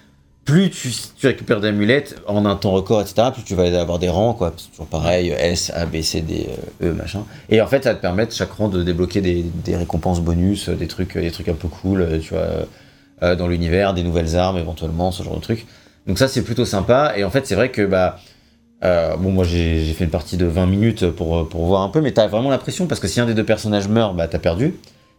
plus 0.48 0.70
tu, 0.70 0.90
tu 1.18 1.28
récupères 1.28 1.60
d'amulettes 1.60 2.16
en 2.26 2.46
un 2.46 2.56
temps 2.56 2.72
record, 2.72 3.02
etc., 3.02 3.28
plus 3.34 3.44
tu 3.44 3.54
vas 3.54 3.66
avoir 3.80 4.00
des 4.00 4.08
rangs, 4.08 4.34
quoi. 4.34 4.54
C'est 4.56 4.72
toujours 4.72 4.88
pareil, 4.88 5.36
S, 5.38 5.74
A, 5.76 5.86
B, 5.86 6.02
C, 6.02 6.22
D, 6.22 6.48
euh, 6.82 6.92
E, 6.92 6.94
machin. 6.94 7.26
Et 7.50 7.60
en 7.62 7.68
fait, 7.68 7.84
ça 7.84 7.90
va 7.92 7.96
te 7.96 8.02
permettre 8.02 8.34
chaque 8.34 8.54
rang 8.54 8.70
de 8.70 8.82
débloquer 8.82 9.20
des, 9.20 9.76
récompenses 9.76 10.22
bonus, 10.22 10.70
euh, 10.70 10.76
des 10.76 10.88
trucs, 10.88 11.18
des 11.18 11.32
trucs 11.32 11.50
un 11.50 11.54
peu 11.54 11.68
cool, 11.68 12.02
euh, 12.02 12.20
tu 12.20 12.30
vois, 12.34 12.44
euh, 12.44 12.66
euh, 13.24 13.36
dans 13.36 13.50
l'univers, 13.50 13.94
des 13.94 14.04
nouvelles 14.04 14.38
armes 14.38 14.58
éventuellement, 14.58 15.12
ce 15.12 15.22
genre 15.22 15.36
de 15.36 15.42
trucs. 15.42 15.68
Donc 16.08 16.18
ça, 16.18 16.30
c'est 16.30 16.44
plutôt 16.44 16.64
sympa. 16.64 17.14
Et 17.18 17.26
en 17.26 17.30
fait, 17.30 17.46
c'est 17.46 17.56
vrai 17.56 17.70
que, 17.70 17.82
bah, 17.86 18.18
euh, 18.86 19.18
bon, 19.18 19.32
moi 19.32 19.44
j'ai 19.44 19.92
fait 19.94 20.06
une 20.06 20.12
partie 20.12 20.38
de 20.38 20.46
20 20.46 20.66
minutes 20.66 21.10
pour, 21.12 21.50
pour 21.50 21.66
voir 21.66 21.82
un 21.82 21.90
peu, 21.90 22.00
mais 22.00 22.14
t'as 22.14 22.28
vraiment 22.28 22.52
l'impression, 22.52 22.88
parce 22.88 23.02
que 23.02 23.08
si 23.10 23.20
un 23.20 23.26
des 23.26 23.34
deux 23.34 23.44
personnages 23.44 23.90
meurt, 23.90 24.16
bah 24.16 24.30
t'as 24.30 24.40
perdu. 24.40 24.76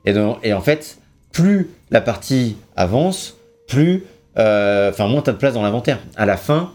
Et, 0.06 0.14
et 0.42 0.54
en 0.54 0.60
fait, 0.62 0.98
plus 1.32 1.68
la 1.90 2.00
partie 2.00 2.56
avance, 2.76 3.36
plus. 3.66 4.04
Euh, 4.38 4.90
Enfin, 4.90 5.06
moins 5.08 5.22
t'as 5.22 5.32
de 5.32 5.36
place 5.38 5.54
dans 5.54 5.62
l'inventaire. 5.62 5.98
À 6.16 6.26
la 6.26 6.36
fin, 6.36 6.72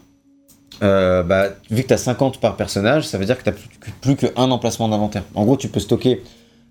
euh, 0.81 1.23
bah, 1.23 1.49
vu 1.69 1.83
que 1.83 1.87
t'as 1.87 1.97
50 1.97 2.39
par 2.39 2.55
personnage, 2.55 3.07
ça 3.07 3.17
veut 3.17 3.25
dire 3.25 3.37
que 3.37 3.43
t'as 3.43 3.51
plus, 3.51 3.67
que- 3.79 3.91
plus 4.01 4.15
qu'un 4.15 4.51
emplacement 4.51 4.89
d'inventaire. 4.89 5.23
En 5.35 5.45
gros, 5.45 5.55
tu 5.57 5.67
peux 5.69 5.79
stocker 5.79 6.21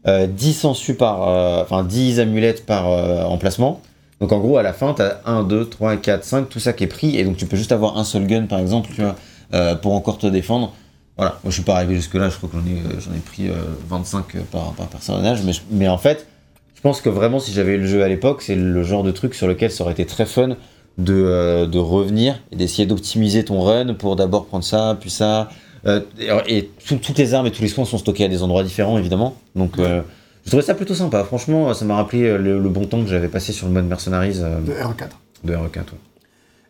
euh, 0.07 0.27
10 0.27 0.53
sangsues 0.55 0.95
par. 0.95 1.29
euh, 1.29 1.63
Enfin, 1.63 1.85
10 1.85 2.21
amulettes 2.21 2.67
par 2.67 2.87
emplacement. 3.31 3.81
Donc 4.21 4.33
en 4.33 4.39
gros, 4.39 4.57
à 4.57 4.63
la 4.63 4.73
fin, 4.73 4.93
t'as 4.95 5.19
1, 5.27 5.43
2, 5.45 5.69
3, 5.69 5.97
4, 5.97 6.25
5, 6.25 6.49
tout 6.49 6.61
ça 6.61 6.73
qui 6.73 6.85
est 6.85 6.89
pris. 6.89 7.17
Et 7.17 7.25
donc 7.25 7.37
tu 7.37 7.47
peux 7.47 7.57
juste 7.57 7.73
avoir 7.73 7.99
un 7.99 8.05
seul 8.05 8.27
gun, 8.27 8.47
par 8.47 8.59
exemple, 8.61 8.91
tu 8.95 9.03
vois, 9.03 9.75
pour 9.77 9.95
encore 9.95 10.19
te 10.19 10.27
défendre. 10.27 10.73
Voilà, 11.17 11.33
moi 11.45 11.51
je 11.51 11.55
suis 11.55 11.63
pas 11.63 11.75
arrivé 11.77 11.95
jusque-là, 11.97 12.31
je 12.31 12.37
crois 12.39 12.49
que 12.49 12.57
j'en 12.57 12.65
ai, 12.67 13.17
ai 13.17 13.21
pris 13.21 13.49
euh, 13.49 13.55
25 13.89 14.25
par, 14.51 14.73
par 14.73 14.87
personnage. 14.87 15.43
Mais, 15.45 15.53
mais 15.71 15.89
en 15.89 15.99
fait, 15.99 16.27
je 16.75 16.81
pense 16.81 17.01
que 17.01 17.09
vraiment, 17.11 17.39
si 17.39 17.53
j'avais 17.53 17.75
eu 17.75 17.79
le 17.79 17.87
jeu 17.87 18.03
à 18.03 18.09
l'époque, 18.09 18.43
c'est 18.43 18.55
le 18.55 18.83
genre 18.83 19.03
de 19.03 19.11
truc 19.11 19.35
sur 19.35 19.47
lequel 19.47 19.71
ça 19.71 19.85
aurait 19.85 19.93
été 19.93 20.07
très 20.07 20.25
fun 20.25 20.57
de, 20.99 21.15
euh, 21.15 21.67
de 21.67 21.79
revenir 21.79 22.41
et 22.53 22.57
d'essayer 22.57 22.87
d'optimiser 22.87 23.45
ton 23.45 23.61
run 23.63 23.95
pour 23.95 24.17
d'abord 24.17 24.47
prendre 24.47 24.65
ça, 24.65 24.97
puis 25.01 25.11
ça. 25.11 25.49
Euh, 25.87 26.01
et 26.47 26.59
et 26.59 26.71
tout- 26.87 26.97
toutes 26.97 27.19
les 27.19 27.35
armes 27.35 27.47
et 27.47 27.51
tous 27.51 27.63
les 27.63 27.69
soins 27.69 27.85
sont 27.85 27.99
stockés 27.99 28.25
à 28.25 28.29
des 28.29 28.43
endroits 28.43 28.63
différents, 28.63 28.99
évidemment. 28.99 29.35
Donc, 29.57 29.79
euh, 29.79 30.03
je 30.45 30.51
trouvais 30.51 30.63
ça 30.63 30.75
plutôt 30.75 30.95
sympa. 30.95 31.25
Franchement, 31.25 31.73
ça 31.75 31.85
m'a 31.85 31.97
rappelé 31.97 32.37
le, 32.39 32.59
le 32.61 32.69
bon 32.69 32.85
temps 32.85 33.03
que 33.03 33.09
j'avais 33.09 33.29
passé 33.29 33.53
sur 33.53 33.67
le 33.67 33.73
mode 33.73 33.87
Mercenaries 33.87 34.39
De 34.39 34.73
RE4. 34.73 35.09
de 35.45 35.53
RE4. 35.55 35.59
ouais. 35.59 35.99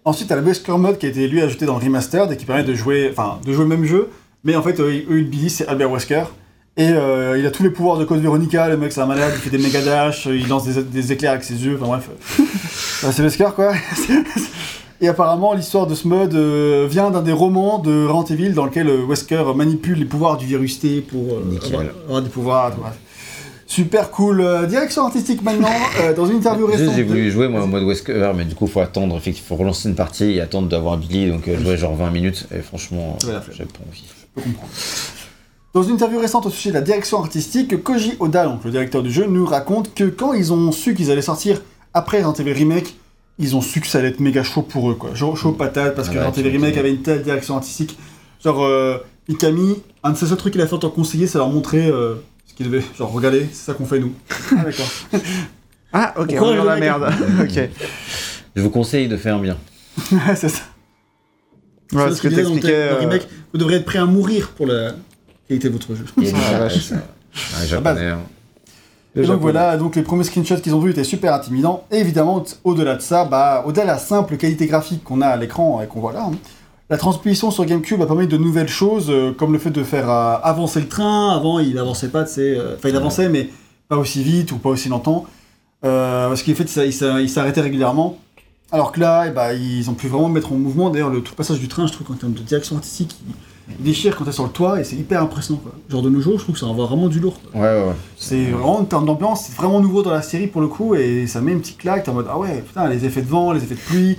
Ensuite, 0.05 0.29
t'as 0.29 0.37
le 0.37 0.43
Wesker 0.43 0.73
Mode 0.79 0.99
qui 0.99 1.07
a 1.07 1.09
été 1.11 1.29
lui 1.29 1.41
ajouté 1.43 1.65
dans 1.67 1.79
le 1.79 1.85
Remastered 1.85 2.33
et 2.33 2.37
qui 2.37 2.45
permet 2.45 2.65
de 2.65 2.75
jouer, 2.75 3.09
enfin, 3.13 3.39
de 3.47 3.53
jouer 3.53 3.63
le 3.65 3.69
même 3.69 3.85
jeu, 3.85 4.09
mais 4.45 4.57
en 4.57 4.63
fait, 4.63 4.81
eux, 4.81 4.93
ils 5.11 5.31
disent 5.31 5.57
c'est 5.57 5.69
Albert 5.69 5.91
Wesker. 5.93 6.25
Et 6.79 6.89
euh, 6.89 7.39
il 7.39 7.45
a 7.45 7.51
tous 7.51 7.63
les 7.63 7.71
pouvoirs 7.71 7.99
de 7.99 8.05
Code 8.07 8.21
Veronica, 8.23 8.67
le 8.69 8.79
mec 8.79 8.93
c'est 8.93 9.03
un 9.03 9.07
malade, 9.07 9.33
il 9.37 9.41
fait 9.41 9.51
des 9.51 9.63
méga 9.63 9.83
dash, 9.83 10.25
il 10.27 10.49
lance 10.49 10.65
des, 10.67 10.83
des 10.83 11.13
éclairs 11.13 11.33
avec 11.33 11.45
ses 11.45 11.63
yeux, 11.65 11.79
enfin 11.79 11.87
bref. 11.99 12.09
C'est 13.13 13.23
Wesker 13.23 13.51
quoi. 13.55 13.75
Et 15.03 15.09
apparemment, 15.09 15.53
l'histoire 15.53 15.87
de 15.89 15.95
ce 15.97 16.07
mode 16.09 16.35
euh, 16.35 16.87
vient 16.89 17.11
d'un 17.11 17.21
des 17.23 17.33
romans 17.33 17.79
de 17.81 18.07
Resident 18.07 18.25
Evil 18.37 18.53
dans 18.55 18.65
lequel 18.65 18.89
euh, 18.89 19.05
Wesker 19.05 19.43
manipule 19.55 19.99
les 19.99 20.05
pouvoirs 20.07 20.37
du 20.39 20.47
virus 20.47 20.79
T 20.79 21.01
pour 21.03 21.35
euh, 21.35 21.59
avoir, 21.67 21.83
avoir 22.07 22.23
des 22.23 22.29
pouvoirs. 22.31 22.73
Super 23.67 24.11
cool. 24.11 24.67
Direction 24.69 25.05
artistique 25.05 25.43
maintenant, 25.43 25.69
dans 26.17 26.27
une 26.27 26.37
interview 26.37 26.67
récente. 26.67 26.95
j'ai 26.95 27.03
de- 27.03 27.09
voulu 27.09 27.31
jouer 27.31 27.49
moi 27.49 27.63
en 27.63 27.67
mode 27.67 27.83
Wesker, 27.83 28.33
mais 28.37 28.45
du 28.45 28.55
coup, 28.55 28.67
faut 28.67 28.81
attendre, 28.81 29.17
effectivement, 29.17 29.49
faut 29.49 29.57
relancer 29.57 29.89
une 29.89 29.95
partie 29.97 30.33
et 30.37 30.41
attendre 30.41 30.69
d'avoir 30.69 30.97
Billy, 30.97 31.29
donc 31.31 31.45
jouer 31.63 31.77
genre 31.77 31.97
20 31.97 32.11
minutes. 32.11 32.47
Et 32.55 32.61
franchement, 32.61 33.19
j'ai 33.51 33.65
pas 33.65 33.81
envie. 33.89 34.05
peux 34.35 34.41
comprendre. 34.43 34.71
Dans 35.75 35.83
une 35.83 35.95
interview 35.95 36.19
récente 36.19 36.45
au 36.47 36.51
sujet 36.51 36.69
de 36.71 36.75
la 36.75 36.81
direction 36.83 37.19
artistique, 37.23 37.83
Koji 37.83 38.15
Oda, 38.21 38.45
donc 38.45 38.63
le 38.65 38.71
directeur 38.71 39.03
du 39.03 39.11
jeu, 39.11 39.25
nous 39.27 39.47
raconte 39.47 39.95
que 39.95 40.05
quand 40.05 40.35
ils 40.35 40.53
ont 40.53 40.71
su 40.71 40.95
qu'ils 40.95 41.11
allaient 41.11 41.23
sortir 41.23 41.63
après 41.95 42.23
Resident 42.23 42.35
Evil 42.47 42.53
Remake, 42.59 42.95
ils 43.39 43.57
ont 43.57 43.63
su 43.63 43.81
que 43.81 43.87
ça 43.87 43.99
allait 43.99 44.09
être 44.09 44.21
méga 44.21 44.43
chaud 44.43 44.61
pour 44.63 44.91
eux, 44.91 44.95
quoi. 44.95 45.15
Chaud, 45.15 45.35
chaud 45.35 45.53
patate, 45.53 45.95
parce 45.95 46.09
Ah 46.09 46.13
que 46.13 46.19
bah, 46.19 46.29
Resident 46.29 46.47
Evil 46.47 46.57
Remake 46.59 46.77
avait 46.77 46.91
une 46.91 47.01
telle 47.01 47.23
direction 47.23 47.57
artistique. 47.57 47.99
Genre, 48.45 48.63
euh, 48.65 48.99
Mikami, 49.29 49.77
un 50.05 50.11
de 50.13 50.17
ses 50.19 50.27
seuls 50.27 50.37
trucs 50.37 50.53
qu'il 50.53 50.61
a 50.61 50.67
fait 50.67 50.75
en 50.75 50.79
tant 50.79 50.91
que 50.91 50.95
conseiller, 50.95 51.27
c'est 51.27 51.39
leur 51.39 51.49
montrer 51.49 51.87
euh, 51.89 52.17
ce 52.47 52.53
qu'il 52.55 52.67
devait. 52.71 52.85
Genre, 52.99 53.11
regardez, 53.11 53.47
c'est 53.53 53.65
ça 53.67 53.75
qu'on 53.75 53.87
fait 53.87 53.99
nous. 54.01 54.13
Ah, 54.57 54.65
d'accord. 54.65 54.87
Ah, 55.95 56.15
ok, 56.19 56.29
Pourquoi 56.29 56.49
on 56.49 56.53
est 56.55 56.57
dans 56.57 56.65
la 56.65 56.75
le 56.77 56.81
merde. 56.81 57.13
ok. 57.43 57.69
Je 58.57 58.63
vous 58.63 58.71
conseille 58.71 59.09
de 59.09 59.17
faire 59.19 59.39
bien. 59.39 59.57
Ouais, 60.13 60.35
c'est 60.37 60.49
ça. 60.49 60.63
Ouais, 61.93 62.11
ce 62.15 62.23
que 62.23 62.29
le- 62.29 62.35
t'expliquais. 62.37 62.69
le 62.69 63.13
euh, 63.15 63.19
vous 63.53 63.59
devriez 63.59 63.79
être 63.79 63.85
prêt 63.85 63.99
à 63.99 64.07
mourir 64.07 64.53
pour 64.57 64.67
la 64.67 64.93
de 65.59 65.69
votre 65.69 65.95
jeu. 65.95 66.05
Il 66.19 66.25
y 66.25 66.31
a 66.31 66.35
Ah, 66.37 66.51
ja- 66.53 66.59
vache. 66.59 66.79
ça- 66.81 66.95
ouais, 66.97 67.67
japonais. 67.67 68.07
hein. 68.09 68.19
Et 69.15 69.19
donc 69.21 69.27
japonais. 69.27 69.43
voilà, 69.43 69.77
donc 69.77 69.95
les 69.97 70.03
premiers 70.03 70.25
screenshots 70.25 70.57
qu'ils 70.63 70.75
ont 70.75 70.81
vus 70.81 70.91
étaient 70.93 71.05
super 71.05 71.35
intimidants. 71.35 71.85
Et 71.91 71.99
évidemment, 71.99 72.43
au-delà 72.65 72.95
de 72.97 73.03
ça, 73.03 73.25
bah, 73.27 73.63
au-delà 73.67 73.83
de 73.83 73.89
la 73.89 73.99
simple 73.99 74.37
qualité 74.39 74.67
graphique 74.67 75.05
qu'on 75.05 75.21
a 75.21 75.27
à 75.27 75.37
l'écran 75.37 75.83
et 75.83 75.87
qu'on 75.87 76.01
voit 76.01 76.13
là, 76.15 76.29
hein, 76.31 76.37
la 76.89 76.97
transposition 76.97 77.51
sur 77.51 77.65
GameCube 77.67 78.01
a 78.03 78.07
permis 78.07 78.27
de 78.27 78.37
nouvelles 78.39 78.69
choses, 78.69 79.07
euh, 79.11 79.33
comme 79.33 79.53
le 79.53 79.59
fait 79.59 79.71
de 79.71 79.85
faire 79.85 80.09
euh, 80.11 80.37
avancer 80.43 80.81
le 80.81 80.89
train. 80.89 81.31
Avant, 81.37 81.59
il 81.59 81.77
avançait 81.79 82.09
pas, 82.09 82.25
tu 82.25 82.33
sais, 82.33 82.57
euh, 82.59 82.75
enfin 82.77 82.89
il 82.89 82.97
avançait, 82.97 83.29
mais 83.29 83.51
pas 83.89 83.97
aussi 83.99 84.23
vite 84.23 84.51
ou 84.53 84.57
pas 84.57 84.71
aussi 84.71 84.89
longtemps. 84.89 85.27
Euh, 85.85 86.29
parce 86.29 86.43
qu'en 86.43 86.55
fait, 86.55 86.69
ça- 86.69 86.85
il 86.87 86.93
s'a- 86.93 87.21
il 87.21 87.29
s'arrêtait 87.29 87.61
régulièrement. 87.61 88.19
Alors 88.71 88.93
que 88.93 89.01
là, 89.01 89.25
eh 89.27 89.31
bah, 89.31 89.53
ils 89.53 89.91
ont 89.91 89.95
pu 89.95 90.09
vraiment 90.09 90.29
me 90.29 90.35
mettre 90.35 90.53
en 90.53 90.57
mouvement. 90.57 90.89
D'ailleurs, 90.89 91.11
le 91.11 91.21
tout 91.21 91.35
passage 91.35 91.59
du 91.61 91.69
train, 91.69 91.87
je 91.87 91.93
trouve 91.93 92.07
qu'en 92.07 92.15
termes 92.15 92.33
de 92.33 92.41
direction 92.41 92.77
artistique, 92.77 93.15
il, 93.29 93.35
il 93.69 93.85
déchire 93.85 94.17
quand 94.17 94.25
t'es 94.25 94.33
sur 94.33 94.45
le 94.45 94.51
toit 94.51 94.81
et 94.81 94.85
c'est 94.85 94.97
hyper 94.97 95.23
impressionnant. 95.23 95.61
Quoi. 95.63 95.73
Genre 95.89 96.03
de 96.03 96.11
nos 96.11 96.21
jours, 96.21 96.39
je 96.39 96.43
trouve 96.45 96.55
que 96.55 96.61
ça 96.61 96.67
envoie 96.67 96.87
vraiment 96.87 97.09
du 97.09 97.21
lourd. 97.21 97.41
quoi. 97.41 97.61
Ouais, 97.61 97.81
ouais, 97.81 97.89
ouais. 97.89 97.95
C'est 98.17 98.45
vraiment 98.47 98.79
en 98.81 98.85
termes 98.85 99.07
d'ambiance, 99.07 99.47
c'est 99.47 99.57
vraiment 99.57 99.81
nouveau 99.81 100.03
dans 100.03 100.11
la 100.13 100.23
série 100.23 100.47
pour 100.47 100.61
le 100.61 100.69
coup, 100.69 100.95
et 100.95 101.27
ça 101.27 101.41
met 101.41 101.53
une 101.53 101.61
petite 101.61 101.79
claque, 101.79 102.05
t'es 102.05 102.11
en 102.11 102.15
mode 102.15 102.27
ah 102.29 102.39
ouais, 102.39 102.63
putain, 102.67 102.89
les 102.89 103.05
effets 103.05 103.23
de 103.23 103.29
vent, 103.29 103.53
les 103.53 103.63
effets 103.63 103.75
de 103.77 103.81
pluie, 103.81 104.19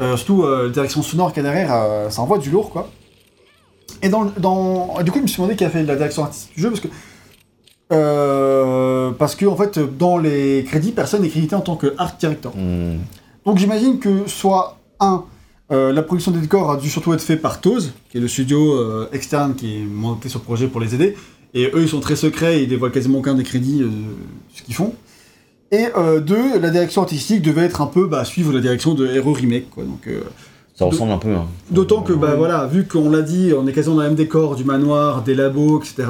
euh, 0.00 0.16
surtout 0.16 0.42
euh, 0.44 0.64
la 0.64 0.70
direction 0.70 1.02
sonore 1.02 1.32
qu'il 1.32 1.42
y 1.42 1.46
a 1.46 1.50
derrière, 1.50 1.72
euh, 1.72 2.10
ça 2.10 2.22
envoie 2.22 2.38
du 2.38 2.50
lourd 2.50 2.70
quoi. 2.70 2.90
Et 4.02 4.08
dans, 4.08 4.24
du 4.24 5.10
coup, 5.10 5.18
je 5.18 5.22
me 5.22 5.26
suis 5.28 5.36
demandé 5.36 5.54
qui 5.54 5.64
a 5.64 5.70
fait 5.70 5.84
la 5.84 5.94
direction 5.94 6.24
artistique 6.24 6.54
du 6.56 6.62
jeu 6.62 6.70
parce 6.70 6.80
que. 6.80 6.88
euh, 7.92 9.10
parce 9.12 9.34
que 9.36 9.46
en 9.46 9.54
fait, 9.56 9.78
dans 9.78 10.18
les 10.18 10.64
crédits, 10.66 10.92
personne 10.92 11.22
n'est 11.22 11.28
crédité 11.28 11.54
en 11.54 11.60
tant 11.60 11.76
que 11.76 11.94
art 11.98 12.16
director. 12.18 12.52
Hmm. 12.56 12.98
Donc 13.46 13.58
j'imagine 13.58 13.98
que 13.98 14.26
soit 14.26 14.78
un, 14.98 15.24
euh, 15.72 15.92
la 15.92 16.02
production 16.02 16.30
des 16.32 16.40
décors 16.40 16.70
a 16.70 16.76
dû 16.76 16.88
surtout 16.90 17.12
être 17.14 17.22
fait 17.22 17.36
par 17.36 17.60
Toz, 17.60 17.92
qui 18.10 18.18
est 18.18 18.20
le 18.20 18.28
studio 18.28 18.74
euh, 18.74 19.08
externe 19.12 19.54
qui 19.54 19.76
est 19.78 19.84
monté 19.84 20.28
sur 20.28 20.40
le 20.40 20.44
projet 20.44 20.66
pour 20.68 20.80
les 20.80 20.94
aider. 20.94 21.16
Et 21.54 21.66
eux, 21.74 21.82
ils 21.82 21.88
sont 21.88 22.00
très 22.00 22.16
secrets, 22.16 22.62
ils 22.62 22.68
dévoilent 22.68 22.92
quasiment 22.92 23.18
aucun 23.18 23.34
des 23.34 23.42
crédits 23.44 23.82
euh, 23.82 23.86
de 23.86 23.90
ce 24.54 24.62
qu'ils 24.62 24.74
font. 24.74 24.94
Et 25.70 25.86
euh, 25.96 26.20
deux, 26.20 26.58
la 26.60 26.70
direction 26.70 27.00
artistique 27.02 27.42
devait 27.42 27.62
être 27.62 27.80
un 27.80 27.86
peu 27.86 28.06
bah, 28.06 28.24
suivre 28.24 28.52
la 28.52 28.60
direction 28.60 28.94
de 28.94 29.06
Hero 29.06 29.32
Remake. 29.32 29.70
Quoi. 29.70 29.84
Donc, 29.84 30.06
euh, 30.06 30.20
Ça 30.74 30.84
ressemble 30.84 31.12
un 31.12 31.18
peu. 31.18 31.32
hein. 31.34 31.46
D'autant 31.70 32.02
que, 32.02 32.12
bah 32.12 32.34
voilà, 32.36 32.66
vu 32.66 32.86
qu'on 32.86 33.08
l'a 33.10 33.22
dit, 33.22 33.52
on 33.56 33.66
est 33.66 33.72
quasiment 33.72 33.96
dans 33.96 34.02
le 34.02 34.08
même 34.08 34.16
décor, 34.16 34.56
du 34.56 34.64
manoir, 34.64 35.22
des 35.22 35.34
labos, 35.34 35.80
etc., 35.80 36.08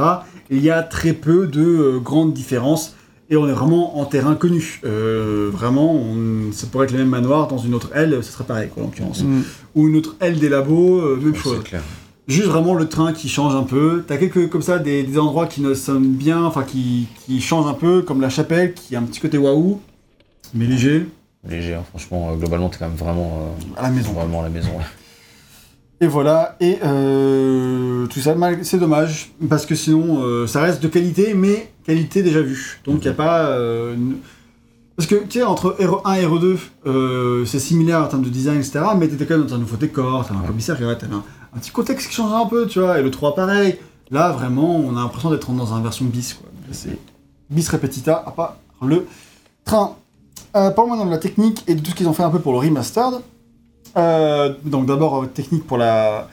il 0.51 0.63
y 0.63 0.71
a 0.71 0.83
très 0.83 1.13
peu 1.13 1.47
de 1.47 1.63
euh, 1.63 1.99
grandes 2.01 2.33
différences 2.33 2.95
et 3.33 3.37
on 3.39 3.49
est 3.49 3.53
vraiment 3.53 3.99
en 3.99 4.05
terrain 4.05 4.35
connu. 4.35 4.81
Euh, 4.85 5.49
vraiment, 5.51 5.95
on- 5.95 6.53
ça 6.53 6.67
pourrait 6.67 6.85
être 6.85 6.93
le 6.93 6.99
même 6.99 7.09
manoir 7.09 7.49
dans 7.49 7.57
une 7.57 7.73
autre 7.75 7.91
aile, 7.97 8.19
ce 8.23 8.31
serait 8.31 8.45
pareil, 8.45 8.69
quoi, 8.69 8.83
en 8.83 8.87
l'occurrence. 8.87 9.23
Mm. 9.25 9.41
Ou 9.75 9.89
une 9.89 9.97
autre 9.97 10.17
aile 10.21 10.39
des 10.39 10.51
labos, 10.51 11.01
euh, 11.01 11.17
même 11.17 11.33
Ouais, 11.33 11.39
chose. 11.39 11.57
C'est 11.63 11.69
clair. 11.71 11.83
Juste 12.29 12.47
vraiment 12.49 12.75
le 12.75 12.87
train 12.89 13.13
qui 13.15 13.29
change 13.31 13.55
un 13.55 13.63
peu. 13.65 14.05
T'as 14.07 14.19
quelques, 14.19 14.49
comme 14.51 14.61
ça, 14.63 14.79
des, 14.79 15.03
des 15.03 15.19
endroits 15.19 15.47
qui 15.47 15.63
ne 15.63 15.73
sonnent 15.73 16.13
bien, 16.13 16.45
enfin, 16.45 16.63
qui, 16.63 17.09
qui 17.25 17.41
changent 17.41 17.67
un 17.69 17.75
peu, 17.75 18.03
comme 18.03 18.21
la 18.21 18.29
chapelle, 18.29 18.75
qui 18.75 18.95
a 18.95 18.99
un 19.01 19.05
petit 19.05 19.19
côté 19.21 19.39
waouh, 19.39 19.81
mais 20.55 20.67
léger, 20.67 21.07
Léger, 21.49 21.75
hein. 21.75 21.83
franchement, 21.89 22.31
euh, 22.33 22.37
globalement, 22.37 22.69
t'es 22.69 22.77
quand 22.79 22.87
même 22.89 22.97
vraiment, 22.97 23.49
euh, 23.59 23.81
à 23.81 23.85
la 23.85 23.91
maison. 23.91 24.13
vraiment 24.13 24.41
à 24.41 24.43
la 24.45 24.51
maison. 24.51 24.69
ouais. 24.69 24.85
Et 26.03 26.07
voilà, 26.07 26.57
et 26.61 26.79
euh, 26.85 28.07
tout 28.09 28.21
ça, 28.21 28.35
c'est 28.63 28.79
dommage, 28.79 29.33
parce 29.49 29.65
que 29.67 29.75
sinon, 29.75 30.23
euh, 30.23 30.47
ça 30.47 30.61
reste 30.61 30.83
de 30.83 30.89
qualité, 30.89 31.33
mais 31.35 31.72
qualité 31.85 32.23
déjà 32.23 32.41
vue. 32.41 32.81
Donc 32.85 32.99
il 33.01 33.03
n'y 33.03 33.09
a 33.09 33.15
pas... 33.15 33.47
euh, 33.47 33.95
une- 33.95 34.17
Parce 34.97 35.09
que, 35.09 35.17
tu 35.17 35.39
sais, 35.39 35.43
entre 35.43 35.77
RE1 35.81 36.21
et 36.21 36.27
RE2, 36.27 36.59
euh, 36.87 37.45
c'est 37.47 37.59
similaire 37.59 38.03
en 38.03 38.09
termes 38.09 38.23
de 38.23 38.29
design, 38.29 38.59
etc., 38.59 38.81
mais 38.97 39.09
t'étais 39.09 39.27
quand 39.27 39.39
même 39.39 39.47
dans 39.47 39.55
un 39.55 39.59
nouveau 39.59 39.77
décor, 39.77 40.27
t'avais 40.27 40.39
un 40.41 40.43
commissariat, 40.47 40.95
t'avais 40.97 41.15
un, 41.15 41.25
un 41.55 41.59
petit 41.59 41.71
contexte 41.71 42.09
qui 42.09 42.15
changeait 42.15 42.35
un 42.35 42.47
peu, 42.47 42.67
tu 42.67 42.79
vois, 42.81 42.99
et 42.99 43.03
le 43.03 43.11
3 43.11 43.35
pareil. 43.35 43.79
Là, 44.11 44.31
vraiment, 44.33 44.77
on 44.77 44.95
a 44.97 45.01
l'impression 45.01 45.31
d'être 45.31 45.51
dans 45.53 45.75
une 45.75 45.83
version 45.83 46.05
bis, 46.05 46.35
quoi. 46.35 46.49
C'est 46.73 46.99
bis 47.51 47.69
repetita, 47.69 48.23
à 48.27 48.31
part 48.31 48.57
le 48.83 49.07
train. 49.65 49.97
Euh, 50.57 50.71
Parlons 50.71 50.91
maintenant 50.91 51.07
de 51.07 51.11
la 51.11 51.19
technique 51.19 51.65
et 51.67 51.75
de 51.75 51.81
tout 51.81 51.91
ce 51.93 51.95
qu'ils 51.97 52.09
ont 52.09 52.13
fait 52.13 52.23
un 52.23 52.31
peu 52.31 52.39
pour 52.39 52.53
le 52.53 52.59
remastered. 52.59 53.21
Euh, 53.97 54.55
donc 54.65 54.87
d'abord 54.87 55.27
technique 55.33 55.67
pour 55.67 55.79
la, 55.79 56.29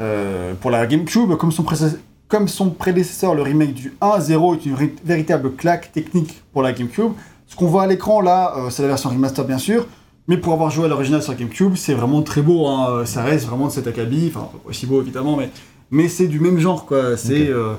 euh, 0.00 0.54
pour 0.60 0.70
la 0.70 0.86
GameCube, 0.86 1.34
comme 1.36 1.50
son, 1.52 1.62
précé- 1.64 1.98
comme 2.28 2.46
son 2.48 2.70
prédécesseur, 2.70 3.34
le 3.34 3.42
remake 3.42 3.74
du 3.74 3.94
1, 4.00 4.20
0 4.20 4.54
est 4.54 4.66
une 4.66 4.74
ri- 4.74 4.92
véritable 5.04 5.54
claque 5.54 5.92
technique 5.92 6.42
pour 6.52 6.62
la 6.62 6.72
GameCube. 6.72 7.12
Ce 7.46 7.56
qu'on 7.56 7.66
voit 7.66 7.84
à 7.84 7.86
l'écran 7.86 8.20
là, 8.20 8.54
euh, 8.56 8.70
c'est 8.70 8.82
la 8.82 8.88
version 8.88 9.08
remaster 9.10 9.44
bien 9.44 9.58
sûr, 9.58 9.86
mais 10.26 10.36
pour 10.36 10.52
avoir 10.52 10.70
joué 10.70 10.84
à 10.84 10.88
l'original 10.88 11.22
sur 11.22 11.34
GameCube, 11.34 11.74
c'est 11.76 11.94
vraiment 11.94 12.22
très 12.22 12.42
beau, 12.42 12.66
hein. 12.66 13.04
ça 13.06 13.22
reste 13.24 13.46
vraiment 13.46 13.66
de 13.68 13.72
cet 13.72 13.86
acabit, 13.86 14.30
enfin 14.34 14.50
aussi 14.66 14.84
beau 14.86 15.00
évidemment, 15.00 15.36
mais, 15.36 15.48
mais 15.90 16.08
c'est 16.08 16.26
du 16.28 16.38
même 16.40 16.58
genre 16.58 16.84
quoi, 16.86 17.16
c'est... 17.16 17.48
Euh, 17.48 17.74